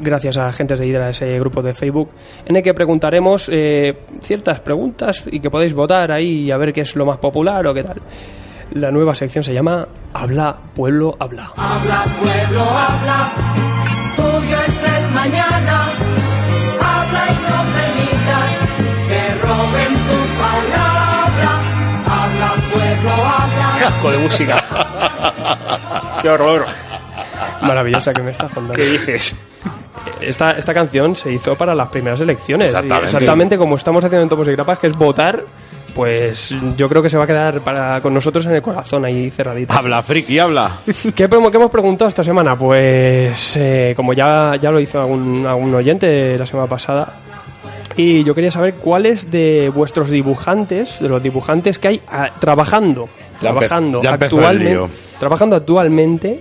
gracias 0.00 0.36
a 0.38 0.48
agentes 0.48 0.78
de 0.78 0.88
Hydra, 0.88 1.10
ese 1.10 1.38
grupo 1.38 1.62
de 1.62 1.74
Facebook, 1.74 2.10
en 2.44 2.56
el 2.56 2.62
que 2.62 2.74
preguntaremos 2.74 3.48
eh, 3.52 4.00
ciertas 4.20 4.60
preguntas 4.60 5.24
y 5.30 5.40
que 5.40 5.50
podéis 5.50 5.74
votar 5.74 6.12
ahí 6.12 6.44
y 6.44 6.50
a 6.50 6.56
ver 6.56 6.72
qué 6.72 6.82
es 6.82 6.96
lo 6.96 7.06
más 7.06 7.18
popular 7.18 7.66
o 7.66 7.74
qué 7.74 7.82
tal. 7.82 8.00
La 8.72 8.90
nueva 8.90 9.14
sección 9.14 9.42
se 9.42 9.54
llama 9.54 9.88
Habla, 10.12 10.56
Pueblo, 10.74 11.16
Habla. 11.18 11.52
Habla, 11.56 12.04
pueblo, 12.20 12.62
habla, 12.62 13.32
tuyo 14.14 14.56
es 14.66 14.84
el 14.84 15.10
mañana. 15.10 15.84
Habla 16.80 17.26
y 17.28 17.34
no 17.48 17.58
permitas 17.72 18.50
que 19.08 19.46
roben 19.46 19.94
tu 20.06 20.18
palabra. 20.38 21.50
Habla, 22.06 22.54
pueblo, 22.70 23.10
habla. 23.10 23.74
Qué 23.78 23.84
asco 23.84 24.10
de 24.10 24.18
música. 24.18 24.64
Qué 26.20 26.28
horror. 26.28 26.66
Maravillosa 27.62 28.12
que 28.12 28.22
me 28.22 28.30
está 28.30 28.44
contando. 28.48 28.74
¿Qué 28.74 28.84
dices? 28.84 29.36
Esta, 30.20 30.52
esta 30.52 30.72
canción 30.74 31.14
se 31.16 31.32
hizo 31.32 31.54
para 31.56 31.74
las 31.74 31.88
primeras 31.88 32.20
elecciones. 32.20 32.68
Exactamente. 32.68 33.06
Exactamente 33.06 33.58
como 33.58 33.76
estamos 33.76 34.04
haciendo 34.04 34.22
en 34.22 34.28
Tomos 34.28 34.48
y 34.48 34.52
Grapas, 34.52 34.78
que 34.78 34.86
es 34.88 34.96
votar, 34.96 35.44
pues 35.94 36.54
yo 36.76 36.88
creo 36.88 37.02
que 37.02 37.10
se 37.10 37.18
va 37.18 37.24
a 37.24 37.26
quedar 37.26 37.60
para, 37.60 38.00
con 38.00 38.14
nosotros 38.14 38.46
en 38.46 38.54
el 38.54 38.62
corazón 38.62 39.04
ahí 39.04 39.30
cerradito. 39.30 39.72
Habla, 39.72 40.02
friki, 40.02 40.38
habla. 40.38 40.70
¿Qué, 41.14 41.28
promo- 41.28 41.50
qué 41.50 41.56
hemos 41.56 41.70
preguntado 41.70 42.08
esta 42.08 42.22
semana? 42.22 42.56
Pues 42.56 43.56
eh, 43.56 43.92
como 43.96 44.12
ya, 44.12 44.56
ya 44.60 44.70
lo 44.70 44.80
hizo 44.80 45.00
algún, 45.00 45.44
algún 45.46 45.74
oyente 45.74 46.38
la 46.38 46.46
semana 46.46 46.68
pasada, 46.68 47.14
y 47.96 48.22
yo 48.22 48.34
quería 48.34 48.50
saber 48.50 48.74
cuáles 48.74 49.30
de 49.30 49.70
vuestros 49.74 50.10
dibujantes, 50.10 51.00
de 51.00 51.08
los 51.08 51.22
dibujantes 51.22 51.78
que 51.78 51.88
hay 51.88 52.00
ah, 52.08 52.30
trabajando, 52.38 53.08
Ya 53.34 53.38
trabajando 53.40 54.02
ya 54.02 54.10
empezó 54.10 54.38
el 54.38 54.44
actualmente, 54.44 54.94
trabajando 55.18 55.56
actualmente, 55.56 56.40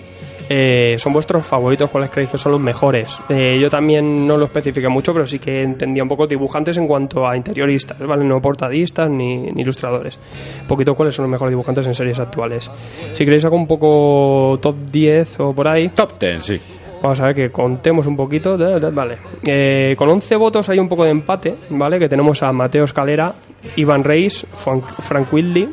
eh, 0.50 0.98
son 0.98 1.14
vuestros 1.14 1.46
favoritos, 1.46 1.90
cuáles 1.90 2.10
creéis 2.10 2.32
que 2.32 2.38
son 2.38 2.54
los 2.54 2.62
mejores. 2.62 3.20
Eh, 3.30 3.60
yo 3.60 3.70
también 3.70 4.26
no 4.26 4.38
lo 4.38 4.46
especifiqué 4.46 4.88
mucho, 4.88 5.14
pero 5.14 5.26
sí 5.26 5.40
que 5.40 5.62
entendía 5.64 6.04
un 6.04 6.10
poco 6.10 6.28
dibujantes 6.28 6.78
en 6.78 6.88
cuanto 6.88 7.28
a 7.28 7.36
interioristas, 7.36 8.00
¿vale? 8.00 8.24
No 8.24 8.40
portadistas 8.40 9.10
ni, 9.10 9.52
ni 9.52 9.62
ilustradores. 9.62 10.20
Un 10.62 10.68
poquito 10.68 10.96
cuáles 10.96 11.16
son 11.16 11.24
los 11.24 11.32
mejores 11.32 11.52
dibujantes 11.52 11.86
en 11.88 11.94
series 11.94 12.20
actuales. 12.20 12.70
Si 13.12 13.26
queréis 13.26 13.44
algo 13.46 13.58
un 13.58 13.68
poco 13.68 14.60
top 14.62 14.76
10 14.92 15.40
o 15.40 15.54
por 15.54 15.68
ahí. 15.68 15.90
Top 15.90 16.20
10, 16.20 16.44
sí. 16.44 16.60
Vamos 17.02 17.20
a 17.22 17.28
ver 17.28 17.36
que 17.36 17.52
contemos 17.52 18.08
un 18.08 18.16
poquito. 18.16 18.58
Vale. 18.58 19.18
Eh, 19.46 19.96
con 19.98 20.10
11 20.10 20.36
votos 20.36 20.70
hay 20.70 20.80
un 20.80 20.90
poco 20.90 21.04
de 21.04 21.12
empate, 21.12 21.56
¿vale? 21.70 22.00
Que 22.00 22.10
tenemos 22.10 22.42
a 22.44 22.52
Mateo 22.52 22.86
Escalera, 22.86 23.36
Iván 23.76 24.04
Reis, 24.04 24.46
Frank, 24.54 24.84
Frank 25.02 25.32
Whitley. 25.32 25.70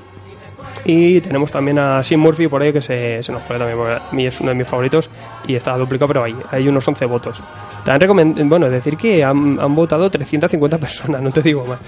Y 0.84 1.20
tenemos 1.20 1.50
también 1.50 1.78
a 1.78 2.02
Sim 2.02 2.20
Murphy 2.20 2.46
por 2.48 2.60
ahí 2.62 2.72
que 2.72 2.82
se, 2.82 3.22
se 3.22 3.32
nos 3.32 3.42
puede 3.42 3.58
también. 3.60 3.78
porque 3.78 4.26
es 4.26 4.40
uno 4.40 4.50
de 4.50 4.54
mis 4.56 4.68
favoritos 4.68 5.08
y 5.46 5.54
está 5.54 5.76
duplicado, 5.76 6.08
pero 6.08 6.24
hay, 6.24 6.36
hay 6.50 6.68
unos 6.68 6.86
11 6.86 7.06
votos. 7.06 7.42
También 7.84 8.48
bueno, 8.48 8.68
decir 8.68 8.96
que 8.96 9.22
han, 9.24 9.58
han 9.60 9.74
votado 9.74 10.10
350 10.10 10.78
personas, 10.78 11.22
no 11.22 11.30
te 11.30 11.42
digo 11.42 11.64
más. 11.64 11.78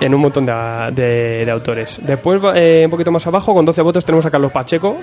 En 0.00 0.14
un 0.14 0.20
montón 0.20 0.46
de, 0.46 0.52
de- 0.92 1.44
de 1.44 1.50
autores. 1.50 2.00
Después, 2.02 2.40
eh, 2.54 2.82
un 2.84 2.90
poquito 2.90 3.10
más 3.10 3.26
abajo, 3.26 3.52
con 3.54 3.64
12 3.64 3.82
votos, 3.82 4.04
tenemos 4.04 4.24
a 4.24 4.30
Carlos 4.30 4.50
Pacheco, 4.52 4.96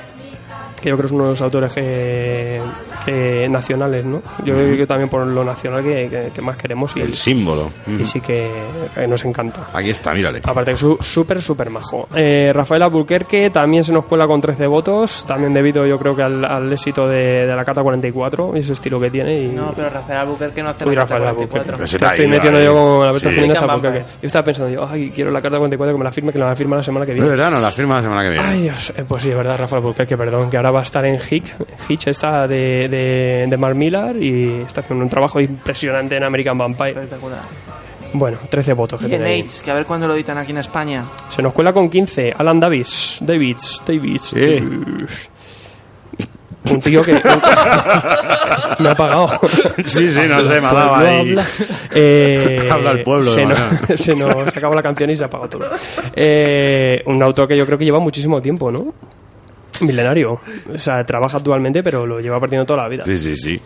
que 0.82 0.90
yo 0.90 0.96
creo 0.96 1.00
que 1.00 1.06
es 1.08 1.12
uno 1.12 1.24
de 1.26 1.30
los 1.32 1.42
autores 1.42 1.74
que, 1.74 2.62
que 3.06 3.48
nacionales, 3.50 4.06
¿no? 4.06 4.22
Yo 4.46 4.54
creo 4.54 4.78
que 4.78 4.86
también 4.88 5.10
por 5.10 5.26
lo 5.26 5.44
nacional 5.44 5.84
que, 5.84 6.08
que- 6.10 6.32
que 6.34 6.42
más 6.42 6.58
queremos 6.58 6.96
y, 6.96 7.02
El 7.02 7.16
símbolo. 7.16 7.72
y 7.88 8.06
sí 8.06 8.22
que, 8.22 8.50
que 8.94 9.08
nos 9.08 9.24
encanta. 9.26 9.68
Aquí 9.74 9.90
está, 9.90 10.14
mírale. 10.14 10.42
Aparte 10.44 10.72
que 10.72 10.78
su- 10.78 10.98
súper, 11.00 11.42
súper 11.42 11.70
majo. 11.70 12.08
Eh, 12.16 12.52
Rafael 12.54 12.84
Alburquerque 12.84 13.50
también 13.50 13.84
se 13.84 13.92
nos 13.94 14.06
cuela 14.06 14.28
con 14.28 14.40
13 14.42 14.68
votos, 14.68 15.26
también 15.28 15.54
debido 15.54 15.86
yo 15.86 15.98
creo 15.98 16.16
que 16.16 16.24
al, 16.24 16.44
al 16.46 16.72
éxito 16.72 17.08
de, 17.08 17.46
de 17.48 17.56
la 17.56 17.64
Carta 17.66 17.82
44 17.82 18.52
y 18.56 18.60
ese 18.60 18.74
estilo 18.74 19.00
que 19.00 19.10
tiene. 19.10 19.42
Y... 19.42 19.48
No, 19.50 19.72
pero 19.76 19.90
Rafael 19.90 20.20
Albuquerque 20.20 20.62
no 20.64 20.70
hace 20.70 20.86
Uy, 20.88 20.96
la 20.96 21.02
Rafael 21.02 21.24
Carta 21.24 21.30
Albuquerque. 21.42 21.72
44. 21.72 21.78
Pero 21.78 21.88
se 21.88 21.98
Te 21.98 22.00
te 22.00 22.06
ha 22.06 22.10
estoy 22.10 22.26
ido 22.26 22.36
metiendo 22.36 22.60
ahí. 22.60 22.66
yo 22.66 22.74
con 22.74 23.00
la 23.06 23.12
beta 23.14 23.30
Sí. 23.30 23.36
porque 23.40 23.66
Vampire. 23.68 24.00
yo 24.22 24.26
estaba 24.28 24.46
pensando 24.46 24.70
yo, 24.74 24.88
ay, 24.90 25.12
quiero 25.14 25.32
la 25.32 25.42
Carta 25.42 25.58
44 25.58 25.94
que 25.94 25.98
me 25.98 26.04
la 26.04 26.12
firme, 26.12 26.32
que 26.32 26.40
la 26.40 26.46
va 26.46 26.52
a 26.52 26.56
firmar 26.56 26.78
la 26.78 26.84
semana 26.84 27.06
que 27.06 27.12
Es 27.12 27.16
viene. 27.16 27.30
verdad, 27.30 27.52
no 27.52 27.60
la 27.60 27.72
firma 27.72 27.96
la 27.96 28.02
semana 28.02 28.24
que 28.24 28.30
viene. 28.30 28.46
Ay, 28.48 28.62
Dios. 28.64 28.94
Eh, 28.96 29.04
pues 29.08 29.24
sí, 29.24 29.30
es 29.32 29.36
verdad, 29.38 29.58
Rafael 29.58 29.82
Albuquerque, 29.82 30.18
perdón, 30.18 30.50
que 30.50 30.58
ahora 30.58 30.67
va 30.72 30.80
a 30.80 30.84
estar 30.84 31.06
en 31.06 31.16
Hitch, 31.16 31.54
Hitch 31.90 32.08
está 32.08 32.48
de, 32.48 32.88
de, 32.90 33.46
de 33.48 33.58
Mark 33.58 33.76
Millar 33.76 34.18
y 34.22 34.62
está 34.62 34.82
haciendo 34.82 35.04
un 35.04 35.10
trabajo 35.10 35.40
impresionante 35.40 36.16
en 36.16 36.24
American 36.24 36.58
Vampire. 36.58 36.92
Espectacular. 36.92 37.42
Bueno, 38.14 38.38
13 38.50 38.74
votos 38.74 39.02
que. 39.02 39.16
Age, 39.16 39.64
que 39.64 39.72
a 39.72 39.74
ver 39.74 39.86
cuándo 39.86 40.08
lo 40.08 40.16
editan 40.16 40.38
aquí 40.38 40.52
en 40.52 40.58
España. 40.60 41.06
Se 41.30 41.42
nos 41.42 41.54
cuela 41.54 41.74
con 41.74 41.90
15. 41.90 42.34
Alan 42.38 42.60
Davis. 42.60 43.20
Davids. 43.22 43.82
Davids. 43.86 44.34
Davis. 44.34 45.30
Un 46.72 46.82
tío 46.82 47.04
que. 47.04 47.14
me 48.80 48.90
ha 48.90 48.96
pagado. 48.96 49.40
Sí, 49.86 50.10
sí, 50.10 50.22
no 50.28 50.40
sé, 50.42 50.62
me 50.62 50.68
ha 50.68 50.74
dado 50.74 50.96
Pueblo 50.96 51.10
ahí. 51.10 51.30
habla. 51.30 51.46
Eh, 51.94 52.70
Habla 52.72 52.92
el 52.92 53.04
pueblo, 53.04 53.32
Se 53.32 53.46
nos, 53.46 53.60
se 53.96 54.16
nos 54.16 54.48
acabó 54.56 54.74
la 54.74 54.84
canción 54.84 55.10
y 55.10 55.16
se 55.16 55.26
apagó 55.26 55.48
todo. 55.48 55.66
Eh, 56.16 57.02
un 57.06 57.22
autor 57.24 57.48
que 57.48 57.58
yo 57.58 57.66
creo 57.66 57.78
que 57.78 57.86
lleva 57.86 58.00
muchísimo 58.00 58.42
tiempo, 58.42 58.72
¿no? 58.72 58.94
Milenario. 59.82 60.40
O 60.74 60.80
sea, 60.80 61.04
trabaja 61.06 61.38
actualmente, 61.38 61.84
pero 61.84 62.06
lo 62.06 62.20
lleva 62.20 62.40
perdiendo 62.40 62.66
toda 62.66 62.84
la 62.84 62.90
vida. 62.90 63.04
Sí, 63.06 63.18
sí, 63.18 63.36
sí. 63.36 63.62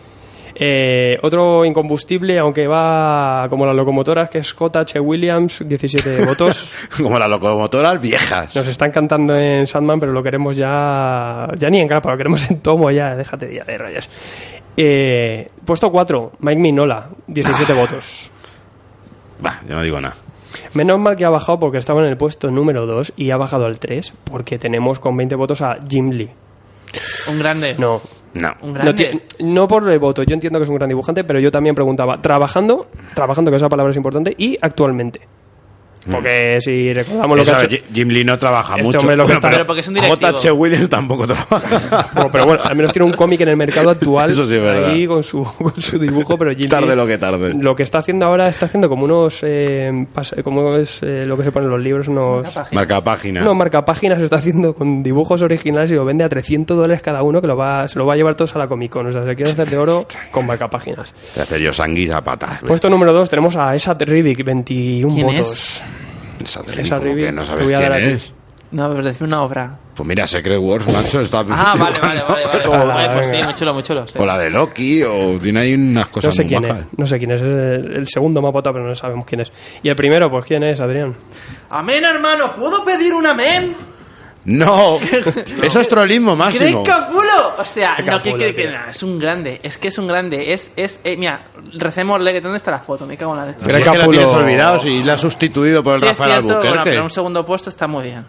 Eh, 0.54 1.18
otro 1.22 1.64
incombustible, 1.64 2.38
aunque 2.38 2.66
va 2.66 3.46
como 3.48 3.64
las 3.64 3.74
locomotoras, 3.74 4.28
que 4.28 4.38
es 4.38 4.52
J.H. 4.52 5.00
Williams, 5.00 5.62
17 5.66 6.24
votos. 6.26 6.70
Como 6.96 7.18
las 7.18 7.28
locomotoras 7.28 8.00
viejas. 8.00 8.54
Nos 8.54 8.68
están 8.68 8.90
cantando 8.90 9.34
en 9.34 9.66
Sandman, 9.66 9.98
pero 9.98 10.12
lo 10.12 10.22
queremos 10.22 10.56
ya. 10.56 11.48
Ya 11.56 11.70
ni 11.70 11.80
en 11.80 11.88
grapa, 11.88 12.10
lo 12.10 12.16
queremos 12.16 12.50
en 12.50 12.60
tomo 12.60 12.90
ya. 12.90 13.16
Déjate 13.16 13.54
ya 13.54 13.64
de 13.64 13.78
rayas. 13.78 14.08
Eh, 14.76 15.48
puesto 15.64 15.90
4, 15.90 16.32
Mike 16.40 16.60
Minola, 16.60 17.08
17 17.26 17.72
votos. 17.72 18.30
Va, 19.44 19.60
yo 19.68 19.74
no 19.74 19.82
digo 19.82 20.00
nada. 20.00 20.16
Menos 20.74 20.98
mal 20.98 21.16
que 21.16 21.24
ha 21.24 21.30
bajado 21.30 21.58
porque 21.60 21.78
estaba 21.78 22.00
en 22.00 22.06
el 22.08 22.16
puesto 22.16 22.50
número 22.50 22.86
2 22.86 23.12
y 23.16 23.30
ha 23.30 23.36
bajado 23.36 23.66
al 23.66 23.78
3 23.78 24.12
porque 24.24 24.58
tenemos 24.58 24.98
con 24.98 25.16
20 25.16 25.34
votos 25.34 25.60
a 25.62 25.76
Jim 25.88 26.10
Lee. 26.10 26.30
Un 27.28 27.38
grande. 27.38 27.74
No. 27.78 28.00
No. 28.34 28.52
Un 28.62 28.68
No, 28.72 28.74
grande. 28.80 29.04
ti- 29.38 29.44
no 29.44 29.68
por 29.68 29.86
el 29.90 29.98
voto, 29.98 30.22
yo 30.22 30.32
entiendo 30.34 30.58
que 30.58 30.64
es 30.64 30.70
un 30.70 30.76
gran 30.76 30.88
dibujante, 30.88 31.24
pero 31.24 31.38
yo 31.40 31.50
también 31.50 31.74
preguntaba, 31.74 32.20
trabajando, 32.22 32.86
trabajando, 33.14 33.50
que 33.50 33.58
esa 33.58 33.68
palabra 33.68 33.90
es 33.90 33.96
importante, 33.96 34.34
y 34.38 34.56
actualmente. 34.60 35.20
Porque 36.10 36.56
si 36.60 36.92
recordamos 36.92 37.36
lo 37.36 37.44
que 37.44 37.50
Eso, 37.50 37.60
ha 37.60 37.64
hecho... 37.64 37.76
Ji- 37.76 37.82
Jim 37.94 38.08
Lee 38.08 38.24
no 38.24 38.36
trabaja 38.38 38.72
Este 38.74 38.84
mucho. 38.84 38.98
hombre 39.00 39.16
lo 39.16 39.24
que 39.26 39.32
está- 39.34 39.50
Pero 39.50 39.66
porque 39.66 39.80
es 39.82 39.88
un. 39.88 39.96
J.H. 39.98 40.50
Williams 40.52 40.88
tampoco 40.88 41.26
trabaja. 41.26 42.08
Bueno, 42.14 42.28
pero 42.32 42.46
bueno, 42.46 42.62
al 42.64 42.74
menos 42.76 42.92
tiene 42.92 43.06
un 43.06 43.12
cómic 43.12 43.40
en 43.42 43.48
el 43.48 43.56
mercado 43.56 43.90
actual 43.90 44.30
Eso 44.30 44.44
sí 44.46 44.54
verdad. 44.58 44.90
ahí 44.90 45.06
con 45.06 45.22
su, 45.22 45.42
con 45.58 45.80
su 45.80 45.98
dibujo, 45.98 46.36
pero 46.36 46.52
Jim 46.54 46.68
tarde 46.68 46.88
Lee 46.90 46.96
lo 46.96 47.06
que 47.06 47.18
tarde. 47.18 47.54
lo 47.54 47.74
que 47.74 47.82
está 47.84 47.98
haciendo 47.98 48.26
ahora 48.26 48.48
está 48.48 48.66
haciendo 48.66 48.88
como 48.88 49.04
unos 49.04 49.40
eh, 49.42 50.06
como 50.42 50.76
es 50.76 51.02
eh, 51.02 51.24
lo 51.26 51.36
que 51.36 51.44
se 51.44 51.52
pone 51.52 51.66
en 51.66 51.72
los 51.72 51.80
libros 51.80 52.08
unos 52.08 52.46
Marca 52.72 53.00
página. 53.00 53.40
no 53.42 53.54
marca 53.54 53.84
páginas 53.84 54.20
está 54.20 54.36
haciendo 54.36 54.74
con 54.74 55.02
dibujos 55.02 55.42
originales 55.42 55.90
y 55.90 55.94
lo 55.94 56.04
vende 56.04 56.24
a 56.24 56.28
300 56.28 56.76
dólares 56.76 57.02
cada 57.02 57.22
uno 57.22 57.40
que 57.40 57.46
lo 57.46 57.56
va 57.56 57.86
se 57.88 57.98
lo 57.98 58.06
va 58.06 58.14
a 58.14 58.16
llevar 58.16 58.34
todos 58.34 58.54
a 58.56 58.58
la 58.58 58.66
Comic 58.66 58.90
Con 58.92 59.06
o 59.06 59.12
sea 59.12 59.22
se 59.22 59.34
quiere 59.34 59.52
hacer 59.52 59.68
de 59.70 59.78
oro 59.78 60.04
con 60.30 60.46
marca 60.46 60.68
páginas 60.68 61.14
Te 61.34 61.42
hace 61.42 61.60
yo 61.60 61.72
sanguis 61.72 62.10
a 62.14 62.20
patas. 62.22 62.60
puesto 62.66 62.88
número 62.90 63.12
2 63.12 63.28
tenemos 63.30 63.56
a 63.56 63.74
Esa 63.74 63.94
Rivik 63.98 64.44
21 64.44 65.14
¿Quién 65.14 65.26
votos 65.26 65.50
es? 65.50 65.82
Esa 66.44 66.62
no 66.62 67.44
sabes 67.44 67.66
quién 67.66 67.92
a 67.92 67.98
es. 67.98 68.32
No, 68.72 68.90
pero 68.90 69.04
decir 69.04 69.26
una 69.26 69.42
obra. 69.42 69.78
Pues 69.94 70.08
mira, 70.08 70.26
Secret 70.26 70.58
Wars, 70.58 70.90
macho, 70.90 71.20
está... 71.20 71.44
Ah, 71.50 71.74
vale, 71.78 71.98
vale, 72.00 72.22
vale. 72.26 72.66
vale. 72.66 73.08
Oye, 73.08 73.10
pues 73.14 73.28
sí, 73.28 73.36
muy 73.44 73.54
chulo, 73.54 73.74
muy 73.74 73.82
chulo. 73.82 74.08
sí. 74.08 74.18
O 74.18 74.24
la 74.24 74.38
de 74.38 74.48
Loki, 74.48 75.02
o 75.02 75.38
tiene 75.38 75.60
ahí 75.60 75.74
unas 75.74 76.06
no 76.06 76.10
cosas 76.12 76.34
sé 76.34 76.44
muy 76.44 76.48
quién 76.48 76.64
es 76.64 76.84
no 76.96 77.06
sé 77.06 77.18
quién 77.18 77.30
es 77.32 77.42
es 77.42 77.46
el, 77.46 77.96
el 77.96 78.08
segundo 78.08 78.40
votado 78.40 78.72
pero 78.72 78.86
no 78.86 78.94
sabemos 78.94 79.26
quién 79.26 79.42
es 79.42 79.52
y 79.82 79.90
el 79.90 79.94
primero 79.96 80.30
pues 80.30 80.46
quién 80.46 80.62
es 80.62 80.80
Adrián 80.80 81.14
Amén, 81.68 82.02
hermano. 82.04 82.52
¿Puedo 82.56 82.82
pedir 82.84 83.12
un 83.12 83.26
amén? 83.26 83.76
No, 84.44 84.98
eso 85.62 85.80
es 85.80 85.88
trollismo 85.88 86.36
¿Crees 86.36 86.60
máximo. 86.60 86.82
capulo? 86.82 87.30
O 87.58 87.64
sea, 87.64 87.94
Qué 87.96 88.02
no, 88.02 88.18
que, 88.18 88.30
capulo, 88.30 88.36
que- 88.38 88.54
que- 88.54 88.62
tío. 88.62 88.72
nah, 88.72 88.90
es 88.90 89.02
un 89.02 89.18
grande. 89.18 89.60
Es 89.62 89.78
que 89.78 89.88
es 89.88 89.98
un 89.98 90.08
grande. 90.08 90.52
Es, 90.52 90.72
es, 90.76 91.00
eh, 91.04 91.16
mira, 91.16 91.42
recémosle. 91.74 92.40
¿Dónde 92.40 92.56
está 92.56 92.70
la 92.72 92.80
foto? 92.80 93.06
Me 93.06 93.16
cago 93.16 93.32
en 93.34 93.38
la 93.38 93.46
leche. 93.46 93.60
Si 93.60 93.68
es 93.70 93.76
que 93.76 93.82
Capulo- 93.84 94.10
tienes 94.10 94.30
olvidado, 94.30 94.80
si 94.80 95.02
la 95.04 95.12
has 95.14 95.20
sustituido 95.20 95.82
por 95.84 95.94
el 95.94 96.00
Sí, 96.00 96.06
es 96.06 96.10
Rafael 96.10 96.30
cierto, 96.32 96.46
bueno, 96.48 96.60
Albuquerque. 96.62 96.90
pero 96.90 97.02
un 97.04 97.10
segundo 97.10 97.44
puesto 97.46 97.70
está 97.70 97.86
muy 97.86 98.04
bien. 98.04 98.24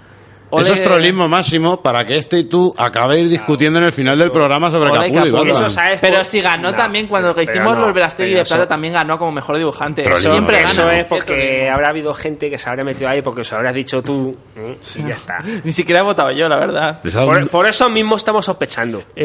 Ole- 0.55 0.63
Eso 0.65 0.73
es 0.73 0.83
trollismo 0.83 1.27
máximo 1.27 1.81
para 1.81 2.05
que 2.05 2.17
este 2.17 2.39
y 2.39 2.43
tú 2.45 2.73
acabéis 2.77 3.29
discutiendo 3.29 3.79
en 3.79 3.85
el 3.85 3.91
final 3.91 4.17
del 4.19 4.29
programa 4.31 4.69
sobre 4.69 4.91
Ole, 4.91 5.11
Capullo 5.11 5.25
y 5.25 5.31
Capullo. 5.31 5.53
Batman. 5.61 5.97
Pero 5.99 6.25
si 6.25 6.41
ganó 6.41 6.73
también 6.75 7.07
cuando 7.07 7.29
hicimos 7.41 7.75
no, 7.75 7.85
los 7.87 7.93
Verastegui 7.93 8.33
de 8.35 8.41
eso- 8.41 8.55
Plata, 8.55 8.67
también 8.67 8.93
ganó 8.93 9.17
como 9.17 9.31
mejor 9.31 9.57
dibujante. 9.57 10.03
Siempre 10.15 10.57
gana. 10.57 10.69
Eso 10.71 10.89
es 10.91 11.05
porque 11.07 11.69
habrá 11.69 11.89
habido 11.89 12.13
gente 12.13 12.49
que 12.49 12.57
se 12.57 12.69
habrá 12.69 12.83
metido 12.83 13.09
ahí 13.09 13.21
porque 13.21 13.43
se 13.43 13.55
habrás 13.55 13.73
dicho 13.73 14.01
tú 14.03 14.35
¿eh? 14.55 14.77
y 14.95 15.07
ya 15.07 15.13
está. 15.15 15.39
Ni 15.63 15.71
siquiera 15.71 16.01
he 16.01 16.03
votado 16.03 16.31
yo, 16.31 16.47
la 16.47 16.57
verdad. 16.57 16.99
Por, 17.01 17.49
por 17.49 17.65
eso 17.67 17.89
mismo 17.89 18.15
estamos 18.15 18.45
sospechando. 18.45 19.03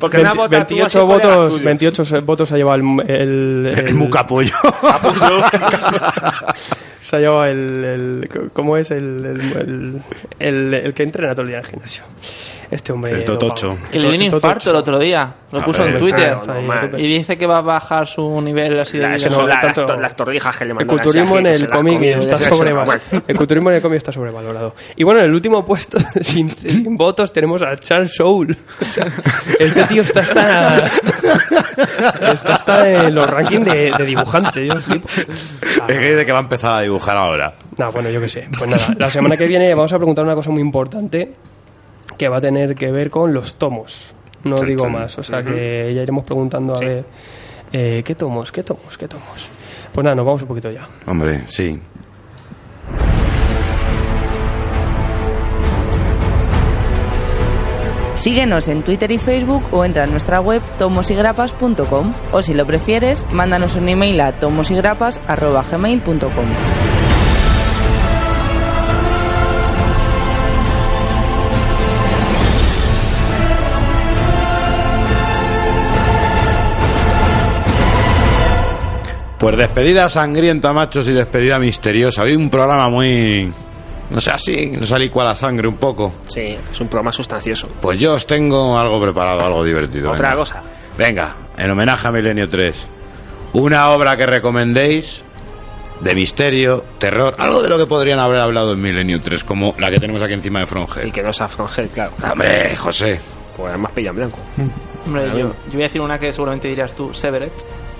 Porque 0.00 0.18
no 0.18 0.30
has 0.30 0.36
20 0.36 0.36
votado 0.36 0.66
tú, 0.66 0.74
28 0.74 0.86
así 0.86 0.98
colegas 0.98 1.22
votos, 1.36 1.50
tuyos. 1.50 1.64
28 1.64 2.04
se- 2.04 2.18
votos 2.20 2.52
ha 2.52 2.56
llevado 2.56 2.76
el, 2.76 3.10
el, 3.10 3.66
El 3.88 3.94
mucapollo. 3.94 4.52
se 7.00 7.16
ha 7.16 7.20
llevado 7.20 7.44
el, 7.46 7.84
el- 7.84 8.50
¿cómo 8.52 8.76
es 8.76 8.90
el, 8.90 10.02
el, 10.38 10.74
el, 10.74 10.94
que 10.94 11.02
entrena 11.02 11.34
todo 11.34 11.42
el 11.42 11.48
día 11.48 11.58
en 11.58 11.64
el 11.64 11.70
gimnasio? 11.70 12.04
Este 12.70 12.92
hombre 12.92 13.14
El 13.14 13.24
Totocho. 13.24 13.78
Que 13.90 13.98
le 13.98 14.08
dio 14.08 14.16
un 14.16 14.22
infarto 14.22 14.70
el 14.70 14.76
otro 14.76 14.98
día. 14.98 15.32
Lo 15.50 15.60
A 15.60 15.64
puso 15.64 15.82
ver, 15.84 15.92
en 15.92 15.98
Twitter. 15.98 16.36
y 16.98 17.06
dice 17.06 17.38
que 17.38 17.46
va 17.46 17.58
a 17.58 17.60
bajar 17.62 18.06
su 18.06 18.38
nivel 18.42 18.78
así 18.78 18.98
de 18.98 19.04
La- 19.04 19.08
vida. 19.08 19.16
eso 19.16 19.30
son 19.30 19.38
no, 19.44 19.46
la- 19.48 19.60
tanto- 19.60 19.80
las, 19.80 19.86
to- 19.96 19.96
las 20.02 20.16
torrijas 20.16 20.56
que 20.58 20.64
le 20.66 20.72
El 20.78 20.86
culturismo 20.86 21.38
en 21.38 21.46
el 21.46 21.70
cómic 21.70 22.02
está 22.02 22.36
sobrevalorado. 22.38 23.00
El 23.26 23.36
culturismo 23.36 23.70
en 23.70 23.76
el 23.76 23.82
cómic 23.82 23.96
está 23.96 24.12
sobrevalorado. 24.12 24.74
Y 24.96 25.04
bueno, 25.04 25.20
en 25.20 25.26
el 25.26 25.32
último 25.32 25.64
puesto, 25.64 25.98
sin, 26.20 26.54
sin 26.54 26.96
votos, 26.98 27.32
tenemos 27.32 27.62
a 27.62 27.74
Charles 27.76 28.12
sea, 28.14 29.06
este 29.58 29.84
tío 29.84 30.02
está 30.02 30.20
hasta, 30.20 30.84
está 32.32 32.54
hasta 32.54 33.06
en 33.06 33.14
los 33.14 33.28
rankings 33.30 33.64
de, 33.64 33.92
de 33.96 34.04
dibujantes. 34.04 34.68
Yo. 34.68 34.74
Es 34.74 35.96
que 35.98 36.10
dice 36.10 36.26
que 36.26 36.32
va 36.32 36.38
a 36.38 36.42
empezar 36.42 36.78
a 36.78 36.82
dibujar 36.82 37.16
ahora. 37.16 37.54
No, 37.78 37.90
bueno, 37.92 38.10
yo 38.10 38.20
qué 38.20 38.28
sé. 38.28 38.48
Pues 38.58 38.68
nada, 38.68 38.94
la 38.98 39.10
semana 39.10 39.36
que 39.36 39.46
viene 39.46 39.74
vamos 39.74 39.92
a 39.92 39.96
preguntar 39.96 40.24
una 40.24 40.34
cosa 40.34 40.50
muy 40.50 40.60
importante 40.60 41.32
que 42.18 42.28
va 42.28 42.38
a 42.38 42.40
tener 42.40 42.74
que 42.74 42.90
ver 42.90 43.10
con 43.10 43.32
los 43.32 43.54
tomos. 43.54 44.12
No 44.44 44.56
Chan, 44.56 44.68
digo 44.68 44.84
chan. 44.84 44.92
más, 44.92 45.18
o 45.18 45.22
sea 45.22 45.42
que 45.42 45.92
ya 45.94 46.02
iremos 46.02 46.24
preguntando 46.24 46.76
a 46.76 46.80
ver 46.80 47.04
eh, 47.72 48.02
qué 48.04 48.14
tomos, 48.14 48.52
qué 48.52 48.62
tomos, 48.62 48.98
qué 48.98 49.08
tomos. 49.08 49.48
Pues 49.92 50.04
nada, 50.04 50.14
nos 50.14 50.26
vamos 50.26 50.42
un 50.42 50.48
poquito 50.48 50.70
ya. 50.70 50.86
Hombre, 51.06 51.44
sí. 51.48 51.80
Síguenos 58.14 58.68
en 58.68 58.82
Twitter 58.82 59.10
y 59.12 59.18
Facebook 59.18 59.62
o 59.70 59.84
entra 59.84 60.04
en 60.04 60.10
nuestra 60.10 60.40
web 60.40 60.60
tomosigrapas.com 60.76 62.12
o 62.32 62.42
si 62.42 62.52
lo 62.52 62.66
prefieres, 62.66 63.24
mándanos 63.30 63.76
un 63.76 63.88
email 63.88 64.20
a 64.20 64.32
tomosigrapas.gmail.com. 64.32 67.07
Pues 79.38 79.56
despedida 79.56 80.08
sangrienta, 80.08 80.72
machos, 80.72 81.06
y 81.08 81.12
despedida 81.12 81.58
misteriosa. 81.58 82.22
Hoy 82.22 82.34
un 82.34 82.50
programa 82.50 82.88
muy... 82.88 83.52
No 84.10 84.20
sé, 84.20 84.30
así, 84.30 84.68
no 84.68 84.86
salí 84.86 85.10
cual 85.10 85.28
a 85.28 85.36
sangre 85.36 85.68
un 85.68 85.76
poco. 85.76 86.12
Sí, 86.28 86.56
es 86.70 86.80
un 86.80 86.88
programa 86.88 87.12
sustancioso. 87.12 87.68
Pues 87.80 88.00
yo 88.00 88.14
os 88.14 88.26
tengo 88.26 88.76
algo 88.78 89.00
preparado, 89.00 89.40
algo 89.44 89.62
divertido. 89.62 90.10
Otra 90.10 90.28
venga. 90.30 90.36
cosa. 90.38 90.62
Venga, 90.96 91.34
en 91.56 91.70
homenaje 91.70 92.08
a 92.08 92.10
Milenio 92.10 92.48
3. 92.48 92.86
Una 93.52 93.90
obra 93.90 94.16
que 94.16 94.26
recomendéis 94.26 95.20
de 96.00 96.14
misterio, 96.14 96.84
terror, 96.98 97.34
algo 97.38 97.62
de 97.62 97.68
lo 97.68 97.76
que 97.76 97.86
podrían 97.86 98.18
haber 98.18 98.38
hablado 98.38 98.72
en 98.72 98.80
Milenio 98.80 99.20
3, 99.20 99.44
como 99.44 99.74
la 99.78 99.90
que 99.90 100.00
tenemos 100.00 100.22
aquí 100.22 100.32
encima 100.32 100.60
de 100.60 100.64
Y 100.64 100.68
Frongel. 100.68 101.12
que 101.12 101.22
no 101.22 101.32
sea 101.32 101.46
Frongel, 101.48 101.88
claro. 101.88 102.12
Hombre, 102.32 102.74
José. 102.76 103.20
Pues 103.56 103.68
además 103.68 103.92
pilla 103.94 104.10
en 104.10 104.16
blanco. 104.16 104.38
Hombre, 105.06 105.26
yo, 105.32 105.38
yo 105.38 105.52
voy 105.74 105.82
a 105.82 105.84
decir 105.84 106.00
una 106.00 106.18
que 106.18 106.32
seguramente 106.32 106.66
dirías 106.68 106.94
tú, 106.94 107.12
Severet. 107.12 107.52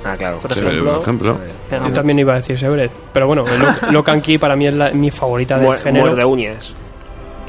Ah, 0.08 0.16
claro. 0.16 0.38
Por 0.40 0.52
ejemplo. 0.52 0.92
por 0.94 1.02
ejemplo. 1.02 1.38
Pega 1.68 1.86
Yo 1.88 1.92
también 1.92 2.18
iba 2.18 2.32
a 2.32 2.36
decir 2.36 2.58
Sebret, 2.58 2.90
pero 3.12 3.26
bueno, 3.26 3.44
Lo- 3.82 3.90
Locan 3.92 4.20
Key 4.20 4.38
para 4.38 4.56
mí 4.56 4.66
es 4.66 4.74
la- 4.74 4.90
mi 4.90 5.10
favorita 5.10 5.58
del 5.58 5.68
Muer- 5.68 5.78
género. 5.82 6.06
Muerde 6.06 6.24
uñas. 6.24 6.74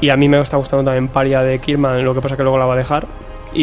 Y 0.00 0.08
a 0.10 0.16
mí 0.16 0.28
me 0.28 0.40
está 0.40 0.56
gustando 0.56 0.84
también 0.84 1.08
Paria 1.08 1.40
de 1.42 1.58
Kirman, 1.58 2.04
lo 2.04 2.14
que 2.14 2.20
pasa 2.20 2.36
que 2.36 2.42
luego 2.42 2.58
la 2.58 2.66
va 2.66 2.74
a 2.74 2.78
dejar. 2.78 3.06
Y, 3.52 3.62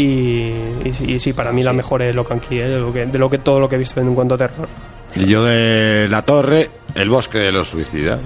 y, 0.85 0.93
sí- 0.93 1.11
y 1.13 1.19
sí, 1.19 1.33
para 1.33 1.51
mí 1.51 1.63
la 1.63 1.73
mejor 1.73 2.01
es 2.01 2.13
Locan 2.15 2.39
Key, 2.39 2.59
¿eh? 2.59 2.67
de, 2.69 2.79
lo 2.79 2.91
que, 2.91 3.05
de 3.05 3.17
lo 3.17 3.29
que 3.29 3.37
todo 3.39 3.59
lo 3.59 3.69
que 3.69 3.75
he 3.75 3.79
visto 3.79 3.99
en 4.01 4.13
cuanto 4.13 4.35
a 4.35 4.37
terror. 4.37 4.67
Y 5.15 5.25
yo 5.27 5.43
de 5.43 6.07
la 6.09 6.21
torre, 6.21 6.69
el 6.93 7.09
bosque 7.09 7.39
de 7.39 7.51
los 7.51 7.69
suicidas. 7.69 8.19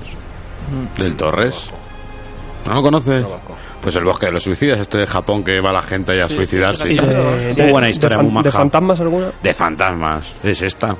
Del 0.97 1.15
Torres. 1.15 1.69
¿No 2.65 2.73
lo 2.75 2.81
conoces? 2.81 3.25
Pues 3.81 3.95
el 3.95 4.03
bosque 4.03 4.27
de 4.27 4.31
los 4.33 4.43
suicidas, 4.43 4.79
esto 4.79 4.97
de 4.97 5.07
Japón 5.07 5.43
que 5.43 5.59
va 5.59 5.71
la 5.73 5.81
gente 5.81 6.11
ahí 6.11 6.19
a 6.19 6.27
Sí, 6.27 6.35
suicidarse. 6.35 6.83
sí, 6.83 6.89
y 6.89 6.93
Y 6.93 6.95
tal. 6.97 7.09
de, 7.09 7.63
muy 7.63 7.71
buena 7.71 7.89
historia, 7.89 8.17
fan- 8.17 8.25
muy 8.25 8.33
maja. 8.35 8.43
¿De 8.45 8.51
fantasmas 8.51 8.99
alguna? 9.01 9.27
De 9.41 9.53
fantasmas, 9.53 10.35
es 10.43 10.61
esta. 10.61 10.95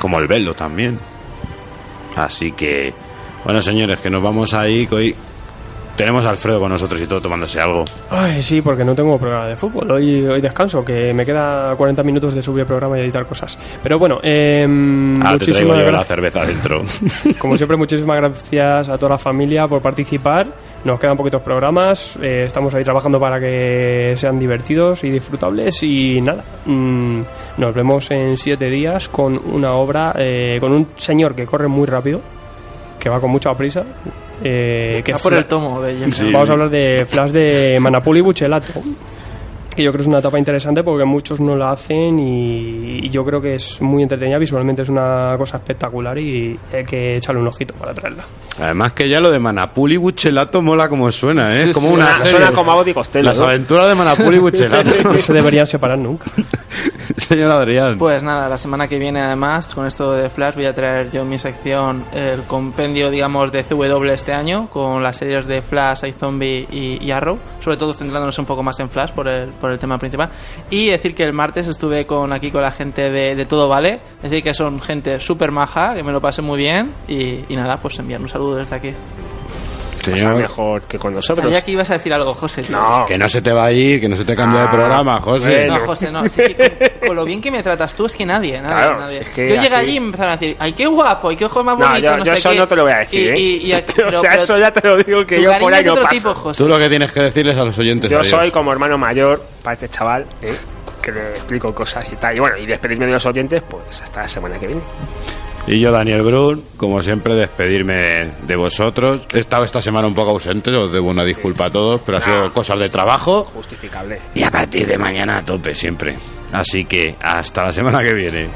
Como 0.00 0.18
el 0.18 0.26
velo 0.26 0.54
también. 0.54 0.98
Así 2.16 2.52
que, 2.52 2.92
bueno, 3.44 3.62
señores, 3.62 4.00
que 4.00 4.10
nos 4.10 4.22
vamos 4.22 4.52
ahí, 4.54 4.86
que 4.86 4.94
hoy 4.94 5.16
tenemos 5.96 6.24
a 6.26 6.30
Alfredo 6.30 6.60
con 6.60 6.70
nosotros 6.70 7.00
y 7.00 7.06
todo 7.06 7.20
tomándose 7.20 7.60
algo. 7.60 7.84
Ay, 8.10 8.42
sí, 8.42 8.62
porque 8.62 8.84
no 8.84 8.94
tengo 8.94 9.18
programa 9.18 9.48
de 9.48 9.56
fútbol. 9.56 9.90
Hoy, 9.90 10.24
hoy 10.26 10.40
descanso, 10.40 10.84
que 10.84 11.12
me 11.12 11.24
queda 11.24 11.74
40 11.76 12.02
minutos 12.02 12.34
de 12.34 12.42
subir 12.42 12.60
el 12.60 12.66
programa 12.66 12.98
y 12.98 13.02
editar 13.02 13.26
cosas. 13.26 13.58
Pero 13.82 13.98
bueno, 13.98 14.18
eh, 14.22 14.66
te 15.38 15.52
traigo 15.52 15.74
yo 15.74 15.90
la 15.90 16.04
cerveza 16.04 16.44
dentro. 16.44 16.82
Como 17.38 17.56
siempre, 17.56 17.76
muchísimas 17.76 18.16
gracias 18.16 18.88
a 18.88 18.96
toda 18.96 19.10
la 19.10 19.18
familia 19.18 19.66
por 19.68 19.82
participar. 19.82 20.46
Nos 20.84 20.98
quedan 20.98 21.16
poquitos 21.16 21.42
programas. 21.42 22.16
eh, 22.20 22.44
estamos 22.46 22.74
ahí 22.74 22.82
trabajando 22.82 23.20
para 23.20 23.38
que 23.38 24.14
sean 24.16 24.38
divertidos 24.38 25.04
y 25.04 25.10
disfrutables. 25.10 25.82
Y 25.82 26.20
nada, 26.20 26.42
mm, 26.66 27.20
nos 27.58 27.74
vemos 27.74 28.10
en 28.10 28.36
siete 28.36 28.66
días 28.66 29.08
con 29.08 29.40
una 29.44 29.72
obra, 29.74 30.12
eh, 30.18 30.56
con 30.58 30.72
un 30.72 30.88
señor 30.96 31.34
que 31.34 31.46
corre 31.46 31.68
muy 31.68 31.86
rápido, 31.86 32.20
que 32.98 33.08
va 33.08 33.20
con 33.20 33.30
mucha 33.30 33.54
prisa. 33.54 33.84
Eh, 34.44 35.02
que 35.04 35.12
Va 35.12 35.18
por 35.18 35.32
Fla- 35.32 35.40
el 35.40 35.46
tomo 35.46 35.80
de 35.82 35.98
James 35.98 36.20
Bond. 36.20 36.32
Vamos 36.32 36.50
a 36.50 36.52
hablar 36.52 36.70
de 36.70 37.06
Flash 37.08 37.30
de 37.30 37.78
Manapuli 37.80 38.20
Buchelato. 38.20 38.72
Que 39.74 39.82
yo 39.82 39.90
creo 39.90 39.98
que 39.98 40.02
es 40.02 40.08
una 40.08 40.18
etapa 40.18 40.38
interesante 40.38 40.82
porque 40.82 41.04
muchos 41.04 41.40
no 41.40 41.56
la 41.56 41.70
hacen 41.72 42.18
y, 42.18 42.98
y 43.06 43.10
yo 43.10 43.24
creo 43.24 43.40
que 43.40 43.54
es 43.54 43.80
muy 43.80 44.02
entretenida. 44.02 44.38
Visualmente 44.38 44.82
es 44.82 44.88
una 44.88 45.34
cosa 45.38 45.56
espectacular 45.58 46.18
y 46.18 46.58
hay 46.72 46.84
que 46.84 47.16
echarle 47.16 47.40
un 47.40 47.48
ojito 47.48 47.74
para 47.74 47.94
traerla. 47.94 48.24
Además 48.60 48.92
que 48.92 49.08
ya 49.08 49.20
lo 49.20 49.30
de 49.30 49.38
Manapuli 49.38 49.96
Buchelato 49.96 50.60
mola 50.62 50.88
como 50.88 51.10
suena, 51.10 51.56
¿eh? 51.60 51.64
Sí, 51.66 51.72
como 51.72 51.88
sí, 51.88 51.94
una 51.94 52.04
suena- 52.06 52.18
serie. 52.24 52.30
suena 52.32 52.52
como 52.52 52.72
Abbott 52.72 52.88
y 52.88 52.94
Costello, 52.94 53.24
Las 53.28 53.38
¿no? 53.40 53.46
aventuras 53.46 53.88
de 53.88 53.94
Manapuli 53.94 54.38
Buchelato. 54.40 54.90
No 55.04 55.18
se 55.18 55.32
deberían 55.32 55.66
separar 55.66 55.98
nunca. 55.98 56.26
Señor 57.16 57.50
Adrián. 57.50 57.98
Pues 57.98 58.22
nada, 58.22 58.48
la 58.48 58.56
semana 58.56 58.88
que 58.88 58.98
viene 58.98 59.20
además, 59.20 59.74
con 59.74 59.86
esto 59.86 60.12
de 60.12 60.28
Flash, 60.30 60.54
voy 60.54 60.66
a 60.66 60.72
traer 60.72 61.10
yo 61.10 61.22
en 61.22 61.28
mi 61.28 61.38
sección 61.38 62.04
el 62.12 62.42
compendio, 62.44 63.10
digamos, 63.10 63.52
de 63.52 63.64
CW 63.64 64.04
este 64.12 64.32
año, 64.32 64.68
con 64.68 65.02
las 65.02 65.16
series 65.16 65.46
de 65.46 65.62
Flash, 65.62 66.04
iZombie 66.06 66.66
y, 66.70 66.98
y 67.04 67.10
Arrow, 67.10 67.38
sobre 67.60 67.76
todo 67.76 67.92
centrándonos 67.94 68.38
un 68.38 68.46
poco 68.46 68.62
más 68.62 68.78
en 68.80 68.88
Flash 68.88 69.10
por 69.12 69.28
el, 69.28 69.48
por 69.62 69.70
el 69.70 69.78
tema 69.78 69.96
principal. 69.96 70.28
Y 70.68 70.88
decir 70.88 71.14
que 71.14 71.22
el 71.22 71.32
martes 71.32 71.68
estuve 71.68 72.04
con 72.04 72.32
aquí 72.32 72.50
con 72.50 72.60
la 72.60 72.72
gente 72.72 73.10
de, 73.10 73.46
Todo 73.46 73.68
Vale, 73.68 74.00
decir 74.22 74.42
que 74.42 74.52
son 74.52 74.80
gente 74.80 75.18
súper 75.20 75.52
maja, 75.52 75.94
que 75.94 76.02
me 76.02 76.12
lo 76.12 76.20
pasé 76.20 76.42
muy 76.42 76.58
bien, 76.58 76.92
y, 77.08 77.44
y 77.48 77.56
nada, 77.56 77.78
pues 77.78 77.98
enviar 77.98 78.20
un 78.20 78.28
saludo 78.28 78.56
desde 78.56 78.76
aquí. 78.76 78.92
Pasa 80.10 80.28
mejor 80.30 80.82
que 80.82 80.98
con 80.98 81.14
nosotros. 81.14 81.44
Sabía 81.44 81.62
que 81.62 81.70
ibas 81.70 81.88
a 81.90 81.94
decir 81.94 82.12
algo, 82.12 82.34
José. 82.34 82.62
tío. 82.62 82.76
No. 82.76 83.04
Que 83.06 83.16
no 83.16 83.28
se 83.28 83.40
te 83.40 83.52
va 83.52 83.66
a 83.66 83.72
ir, 83.72 84.00
que 84.00 84.08
no 84.08 84.16
se 84.16 84.24
te 84.24 84.34
cambia 84.34 84.62
de 84.62 84.66
Ah, 84.66 84.70
programa, 84.70 85.20
José. 85.20 85.66
No, 85.66 85.80
José, 85.80 86.10
no. 86.10 86.28
sí 86.28 86.42
que 86.54 86.92
con, 87.00 87.08
con 87.08 87.16
lo 87.16 87.24
bien 87.24 87.40
que 87.40 87.50
me 87.50 87.62
tratas 87.62 87.94
tú 87.94 88.06
es 88.06 88.16
que 88.16 88.26
nadie, 88.26 88.54
nadie, 88.60 88.66
Claro, 88.68 88.98
nadie. 89.00 89.14
si 89.16 89.20
es 89.22 89.30
que 89.30 89.48
yo 89.48 89.54
llegué 89.54 89.66
aquí- 89.66 89.74
allí 89.86 89.96
y 89.96 90.00
me 90.00 90.06
empezaron 90.06 90.32
a 90.32 90.36
decir, 90.36 90.56
ay, 90.58 90.72
qué 90.72 90.86
guapo, 90.86 91.30
y 91.32 91.36
qué 91.36 91.44
ojo 91.44 91.62
más 91.64 91.78
No, 91.78 91.86
bonito, 91.88 92.06
yo, 92.06 92.16
no 92.16 92.24
yo 92.24 92.32
sé 92.32 92.38
eso 92.38 92.50
qué. 92.50 92.58
no 92.58 92.66
te 92.68 92.76
lo 92.76 92.82
voy 92.82 92.92
a 92.92 92.98
decir, 92.98 93.20
Y- 93.20 93.28
¿eh? 93.28 93.38
y- 93.38 93.70
y- 93.70 93.74
o 93.74 93.82
pero- 93.96 94.20
sea, 94.20 94.30
pero 94.30 94.42
eso 94.42 94.58
ya 94.58 94.72
te 94.72 94.88
lo 94.88 94.96
digo 95.04 95.26
que 95.26 95.42
yo 95.42 95.50
por 95.58 95.72
ahí 95.72 95.78
es 95.80 95.84
de 95.84 95.86
no 95.86 95.92
otro 95.92 96.04
paso. 96.04 96.14
tipo, 96.16 96.34
José. 96.34 96.62
Tú 96.62 96.68
lo 96.68 96.78
que 96.78 96.88
tienes 96.88 97.12
que 97.12 97.20
decirles 97.20 97.56
a 97.56 97.64
los 97.64 97.78
oyentes 97.78 98.10
Yo 98.10 98.18
adiós. 98.18 98.28
soy 98.28 98.50
como 98.50 98.72
hermano 98.72 98.96
mayor 98.98 99.42
para 99.62 99.74
este 99.74 99.88
chaval, 99.88 100.26
¿eh? 100.42 100.54
que 101.00 101.10
le 101.10 101.30
explico 101.30 101.74
cosas 101.74 102.08
y 102.12 102.16
tal. 102.16 102.36
Y 102.36 102.38
bueno, 102.40 102.56
y 102.56 102.64
despedirme 102.66 103.06
de 103.06 103.12
los 103.12 103.26
oyentes, 103.26 103.62
pues 103.68 104.00
hasta 104.02 104.22
la 104.22 104.28
semana 104.28 104.56
que 104.58 104.68
viene. 104.68 104.82
Y 105.66 105.80
yo, 105.80 105.92
Daniel 105.92 106.22
Brun, 106.22 106.64
como 106.76 107.00
siempre, 107.02 107.34
despedirme 107.36 108.32
de, 108.46 108.56
vosotros. 108.56 109.26
He 109.32 109.38
estado 109.38 109.64
esta 109.64 109.80
semana 109.80 110.08
un 110.08 110.14
poco 110.14 110.30
ausente, 110.30 110.70
os 110.74 110.92
debo 110.92 111.10
una 111.10 111.24
disculpa 111.24 111.66
a 111.66 111.70
todos, 111.70 112.00
pero 112.04 112.18
ha 112.18 112.20
sido 112.20 112.52
cosas 112.52 112.78
de 112.80 112.88
trabajo. 112.88 113.44
Justificable. 113.44 114.18
Y 114.34 114.42
a 114.42 114.50
partir 114.50 114.86
de 114.86 114.98
mañana 114.98 115.38
a 115.38 115.44
tope 115.44 115.74
siempre. 115.74 116.16
Así 116.52 116.84
que 116.84 117.14
hasta 117.20 117.64
la 117.64 117.72
semana 117.72 118.00
que 118.04 118.12
viene. 118.12 118.48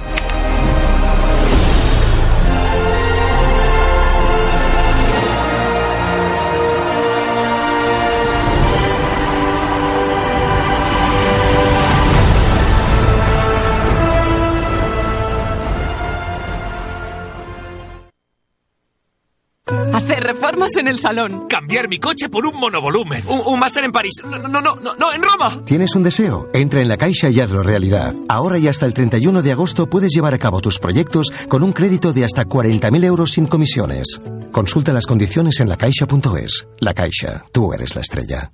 Reformas 20.27 20.77
en 20.77 20.89
el 20.89 20.99
salón. 20.99 21.47
Cambiar 21.49 21.89
mi 21.89 21.99
coche 21.99 22.29
por 22.29 22.47
un 22.47 22.59
monovolumen. 22.59 23.27
Un, 23.29 23.41
un 23.47 23.59
máster 23.59 23.85
en 23.85 23.93
París. 23.93 24.15
No, 24.25 24.39
no, 24.39 24.49
no, 24.49 24.75
no, 24.75 24.95
no, 24.97 25.13
en 25.13 25.23
Roma. 25.23 25.63
¿Tienes 25.65 25.95
un 25.95 26.03
deseo? 26.03 26.49
Entra 26.53 26.83
en 26.83 26.89
la 26.89 26.97
Caixa 26.97 27.31
y 27.31 27.41
hazlo 27.41 27.63
realidad. 27.63 28.15
Ahora 28.29 28.59
y 28.59 28.69
hasta 28.69 28.87
el 28.87 28.95
31 28.95 29.43
de 29.43 29.53
agosto 29.53 29.89
puedes 29.89 30.13
llevar 30.13 30.35
a 30.35 30.39
cabo 30.39 30.61
tus 30.61 30.79
proyectos 30.79 31.31
con 31.49 31.63
un 31.63 31.73
crédito 31.73 32.13
de 32.13 32.25
hasta 32.25 32.45
40.000 32.45 33.05
euros 33.05 33.33
sin 33.33 33.47
comisiones. 33.47 34.21
Consulta 34.51 34.93
las 34.93 35.07
condiciones 35.07 35.61
en 35.61 35.69
lacaixa.es. 35.69 36.67
La 36.81 36.95
Caixa, 36.95 37.45
tú 37.53 37.73
eres 37.73 37.95
la 37.95 38.01
estrella. 38.01 38.53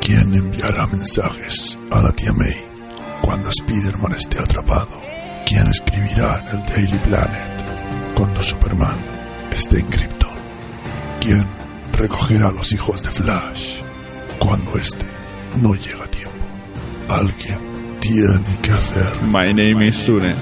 ¿Quién 0.00 0.34
enviará 0.34 0.86
mensajes 0.86 1.78
a 1.90 2.02
la 2.02 2.12
tía 2.12 2.32
May 2.32 2.56
cuando 3.20 3.48
Spider-Man 3.50 4.12
esté 4.12 4.38
atrapado? 4.38 4.88
¿Quién 5.46 5.66
escribirá 5.66 6.40
en 6.50 6.58
el 6.58 6.66
Daily 6.66 6.98
Planet 7.00 8.14
cuando 8.16 8.42
Superman 8.42 9.19
esté 9.52 9.78
en 9.80 9.86
Krypton? 9.86 10.30
¿Quién 11.20 11.46
recogerá 11.92 12.48
a 12.48 12.52
los 12.52 12.72
hijos 12.72 13.02
de 13.02 13.10
Flash 13.10 13.80
cuando 14.38 14.76
este 14.76 15.06
no 15.60 15.74
llega 15.74 16.04
a 16.04 16.08
tiempo? 16.08 16.30
Alguien 17.08 17.58
tiene 18.00 18.56
que 18.62 18.70
hacer. 18.72 19.22
My 19.24 19.52
name 19.52 19.88
is 19.88 19.96
Sune. 19.96 20.34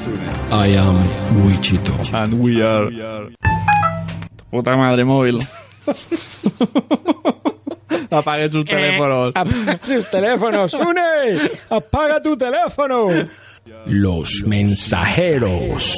I 0.51 0.77
am 0.77 1.47
Wichito. 1.47 1.95
And 2.13 2.35
we 2.41 2.63
are. 2.63 2.89
Puta 4.51 4.77
madre 4.77 5.05
móvil. 5.05 5.39
Apague 8.11 8.51
sus 8.51 8.65
teléfonos. 8.65 9.33
Apaga 9.35 9.79
sus 9.83 10.11
teléfonos, 10.11 10.73
Une. 10.75 11.39
Apaga 11.71 12.21
tu 12.23 12.37
teléfono. 12.37 13.09
Los 13.87 14.45
mensajeros. 14.47 15.95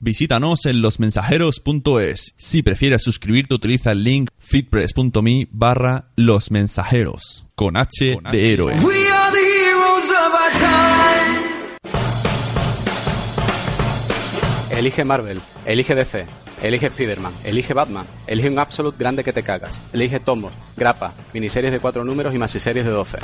Visítanos 0.00 0.64
en 0.66 0.80
losmensajeros.es. 0.80 2.34
Si 2.36 2.62
prefieres 2.62 3.02
suscribirte, 3.02 3.54
utiliza 3.54 3.92
el 3.92 4.04
link 4.04 4.30
fitpress.me 4.38 5.48
barra 5.50 6.10
los 6.14 6.50
mensajeros. 6.50 7.46
Con 7.54 7.76
H 7.76 8.18
de 8.30 8.52
héroe. 8.52 8.74
We 8.74 9.08
are 9.10 9.32
the 9.32 9.38
heroes 9.38 10.10
of 10.10 10.32
our 10.32 10.52
time. 10.52 11.48
Elige 14.78 15.04
Marvel, 15.04 15.40
elige 15.66 15.96
DC, 15.96 16.24
elige 16.62 16.86
Spider-Man, 16.86 17.32
elige 17.42 17.74
Batman, 17.74 18.06
elige 18.28 18.48
un 18.48 18.60
Absolute 18.60 18.96
grande 18.96 19.24
que 19.24 19.32
te 19.32 19.42
cagas, 19.42 19.80
elige 19.92 20.20
tomos, 20.20 20.52
grapa, 20.76 21.12
miniseries 21.34 21.72
de 21.72 21.80
4 21.80 22.04
números 22.04 22.32
y 22.32 22.60
series 22.60 22.84
de 22.84 22.92
12. 22.92 23.18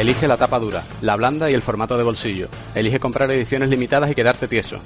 Elige 0.00 0.26
la 0.26 0.38
tapa 0.38 0.58
dura, 0.58 0.82
la 1.02 1.14
blanda 1.14 1.50
y 1.50 1.52
el 1.52 1.60
formato 1.60 1.98
de 1.98 2.04
bolsillo. 2.04 2.48
Elige 2.74 2.98
comprar 2.98 3.30
ediciones 3.30 3.68
limitadas 3.68 4.10
y 4.10 4.14
quedarte 4.14 4.48
tieso. 4.48 4.78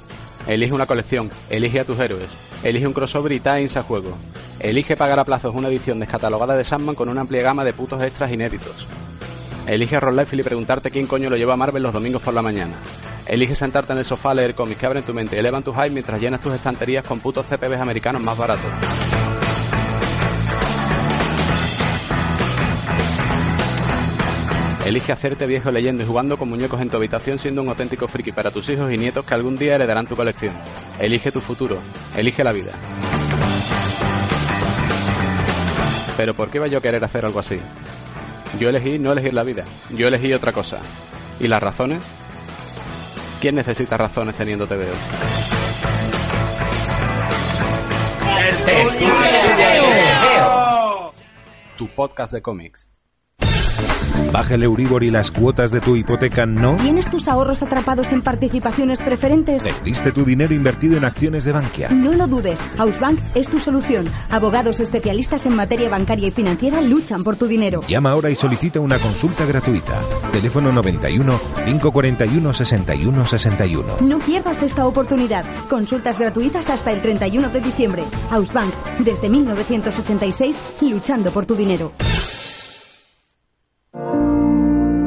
Elige 0.45 0.73
una 0.73 0.87
colección, 0.87 1.29
elige 1.49 1.79
a 1.79 1.85
tus 1.85 1.99
héroes, 1.99 2.37
elige 2.63 2.85
un 2.85 2.91
crossover 2.91 3.31
y 3.31 3.39
Times 3.39 3.77
a 3.77 3.83
juego. 3.83 4.17
Elige 4.59 4.97
pagar 4.97 5.17
a 5.17 5.23
plazos 5.23 5.55
una 5.55 5.69
edición 5.69 6.01
descatalogada 6.01 6.57
de 6.57 6.65
Sandman 6.65 6.95
con 6.95 7.07
una 7.07 7.21
amplia 7.21 7.43
gama 7.43 7.63
de 7.63 7.71
putos 7.71 8.03
extras 8.03 8.29
inéditos. 8.29 8.87
Elige 9.67 10.01
Roll 10.01 10.17
Life 10.17 10.35
y 10.35 10.43
preguntarte 10.43 10.91
quién 10.91 11.07
coño 11.07 11.29
lo 11.29 11.37
lleva 11.37 11.53
a 11.53 11.57
Marvel 11.57 11.83
los 11.83 11.93
domingos 11.93 12.21
por 12.21 12.33
la 12.33 12.41
mañana. 12.41 12.73
Elige 13.25 13.55
sentarte 13.55 13.93
en 13.93 13.99
el 13.99 14.05
sofá 14.05 14.31
a 14.31 14.33
leer 14.33 14.53
cómics 14.53 14.81
que 14.81 14.85
abren 14.85 15.05
tu 15.05 15.13
mente 15.13 15.37
y 15.37 15.39
elevan 15.39 15.63
tu 15.63 15.71
hype 15.71 15.91
mientras 15.91 16.19
llenas 16.19 16.41
tus 16.41 16.51
estanterías 16.51 17.07
con 17.07 17.21
putos 17.21 17.45
CPBs 17.45 17.79
americanos 17.79 18.21
más 18.21 18.37
baratos. 18.37 19.34
Elige 24.85 25.11
hacerte 25.11 25.47
viejo 25.47 25.71
leyendo 25.71 26.03
y 26.03 26.05
jugando 26.05 26.37
con 26.37 26.47
muñecos 26.47 26.79
en 26.79 26.91
tu 26.91 26.97
habitación 26.97 27.39
siendo 27.39 27.63
un 27.63 27.69
auténtico 27.69 28.07
friki 28.07 28.31
para 28.31 28.51
tus 28.51 28.69
hijos 28.69 28.91
y 28.91 28.97
nietos 28.99 29.25
que 29.25 29.33
algún 29.33 29.57
día 29.57 29.75
heredarán 29.75 30.05
tu 30.05 30.15
colección. 30.15 30.53
Elige 30.99 31.31
tu 31.31 31.41
futuro. 31.41 31.79
Elige 32.15 32.43
la 32.43 32.51
vida. 32.51 32.71
Pero 36.17 36.35
¿por 36.35 36.49
qué 36.49 36.59
iba 36.59 36.67
yo 36.67 36.77
a 36.77 36.81
querer 36.81 37.03
hacer 37.03 37.25
algo 37.25 37.39
así? 37.39 37.59
Yo 38.59 38.69
elegí 38.69 38.99
no 38.99 39.11
elegir 39.11 39.33
la 39.33 39.41
vida. 39.41 39.65
Yo 39.89 40.07
elegí 40.07 40.31
otra 40.33 40.53
cosa. 40.53 40.77
¿Y 41.39 41.47
las 41.47 41.63
razones? 41.63 42.03
¿Quién 43.41 43.55
necesita 43.55 43.97
razones 43.97 44.35
teniendo 44.35 44.67
TVO? 44.67 44.83
Tu 51.75 51.87
podcast 51.87 52.33
de 52.33 52.41
cómics. 52.43 52.87
¿Baja 54.31 54.55
el 54.55 54.63
Euribor 54.63 55.03
y 55.03 55.11
las 55.11 55.31
cuotas 55.31 55.71
de 55.71 55.79
tu 55.79 55.95
hipoteca 55.95 56.45
no? 56.45 56.75
¿Tienes 56.75 57.09
tus 57.09 57.27
ahorros 57.27 57.61
atrapados 57.61 58.11
en 58.11 58.21
participaciones 58.21 59.01
preferentes? 59.01 59.63
¿Perdiste 59.63 60.11
tu 60.11 60.25
dinero 60.25 60.53
invertido 60.53 60.97
en 60.97 61.05
acciones 61.05 61.45
de 61.45 61.53
Bankia? 61.53 61.89
No 61.89 62.13
lo 62.13 62.27
dudes, 62.27 62.59
Hausbank 62.77 63.19
es 63.33 63.47
tu 63.47 63.59
solución. 63.59 64.07
Abogados 64.29 64.79
especialistas 64.79 65.45
en 65.45 65.55
materia 65.55 65.89
bancaria 65.89 66.27
y 66.27 66.31
financiera 66.31 66.81
luchan 66.81 67.23
por 67.23 67.35
tu 67.35 67.47
dinero. 67.47 67.81
Llama 67.87 68.11
ahora 68.11 68.29
y 68.29 68.35
solicita 68.35 68.79
una 68.79 68.99
consulta 68.99 69.45
gratuita. 69.45 70.01
Teléfono 70.31 70.71
91 70.71 71.39
541 71.65 72.53
61 72.53 73.25
61. 73.25 73.97
No 74.01 74.19
pierdas 74.19 74.63
esta 74.63 74.85
oportunidad. 74.85 75.45
Consultas 75.69 76.19
gratuitas 76.19 76.69
hasta 76.69 76.91
el 76.91 77.01
31 77.01 77.49
de 77.49 77.61
diciembre. 77.61 78.03
Hausbank, 78.29 78.73
desde 78.99 79.29
1986, 79.29 80.57
luchando 80.81 81.31
por 81.31 81.45
tu 81.45 81.55
dinero. 81.55 81.91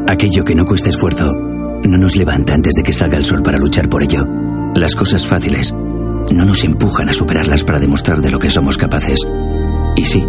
Aquello 0.08 0.42
que 0.42 0.54
no 0.54 0.64
cuesta 0.64 0.88
esfuerzo 0.88 1.34
no 1.34 1.98
nos 1.98 2.16
levanta 2.16 2.54
antes 2.54 2.72
de 2.72 2.82
que 2.82 2.94
salga 2.94 3.18
el 3.18 3.26
sol 3.26 3.42
para 3.42 3.58
luchar 3.58 3.90
por 3.90 4.02
ello. 4.02 4.26
Las 4.74 4.94
cosas 4.94 5.26
fáciles 5.26 5.74
no 5.74 6.46
nos 6.46 6.64
empujan 6.64 7.10
a 7.10 7.12
superarlas 7.12 7.62
para 7.62 7.78
demostrar 7.78 8.22
de 8.22 8.30
lo 8.30 8.38
que 8.38 8.48
somos 8.48 8.78
capaces. 8.78 9.20
Y 9.96 10.06
sí, 10.06 10.24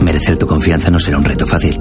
merecer 0.00 0.36
tu 0.36 0.46
confianza 0.46 0.88
no 0.92 1.00
será 1.00 1.18
un 1.18 1.24
reto 1.24 1.46
fácil, 1.46 1.80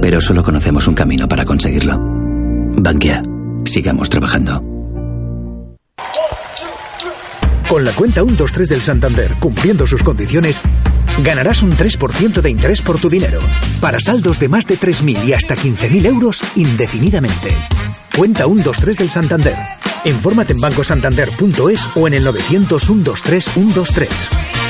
pero 0.00 0.22
solo 0.22 0.42
conocemos 0.42 0.88
un 0.88 0.94
camino 0.94 1.28
para 1.28 1.44
conseguirlo. 1.44 1.98
Bankia, 2.00 3.22
sigamos 3.66 4.08
trabajando. 4.08 4.64
Con 7.68 7.84
la 7.84 7.92
cuenta 7.92 8.22
123 8.22 8.68
del 8.70 8.80
Santander, 8.80 9.34
cumpliendo 9.38 9.86
sus 9.86 10.02
condiciones, 10.02 10.62
ganarás 11.22 11.62
un 11.62 11.72
3% 11.76 12.40
de 12.40 12.50
interés 12.50 12.82
por 12.82 12.98
tu 12.98 13.08
dinero, 13.08 13.40
para 13.80 14.00
saldos 14.00 14.38
de 14.38 14.48
más 14.48 14.66
de 14.66 14.78
3.000 14.78 15.24
y 15.24 15.32
hasta 15.32 15.56
15.000 15.56 16.06
euros 16.06 16.40
indefinidamente. 16.56 17.54
Cuenta 18.16 18.44
123 18.44 18.96
del 18.96 19.10
Santander. 19.10 19.56
Infórmate 20.04 20.52
en 20.52 20.60
bancosantander.es 20.60 21.88
o 21.96 22.06
en 22.06 22.14
el 22.14 22.24
900 22.24 22.82
123 22.82 23.44
123. 23.44 24.65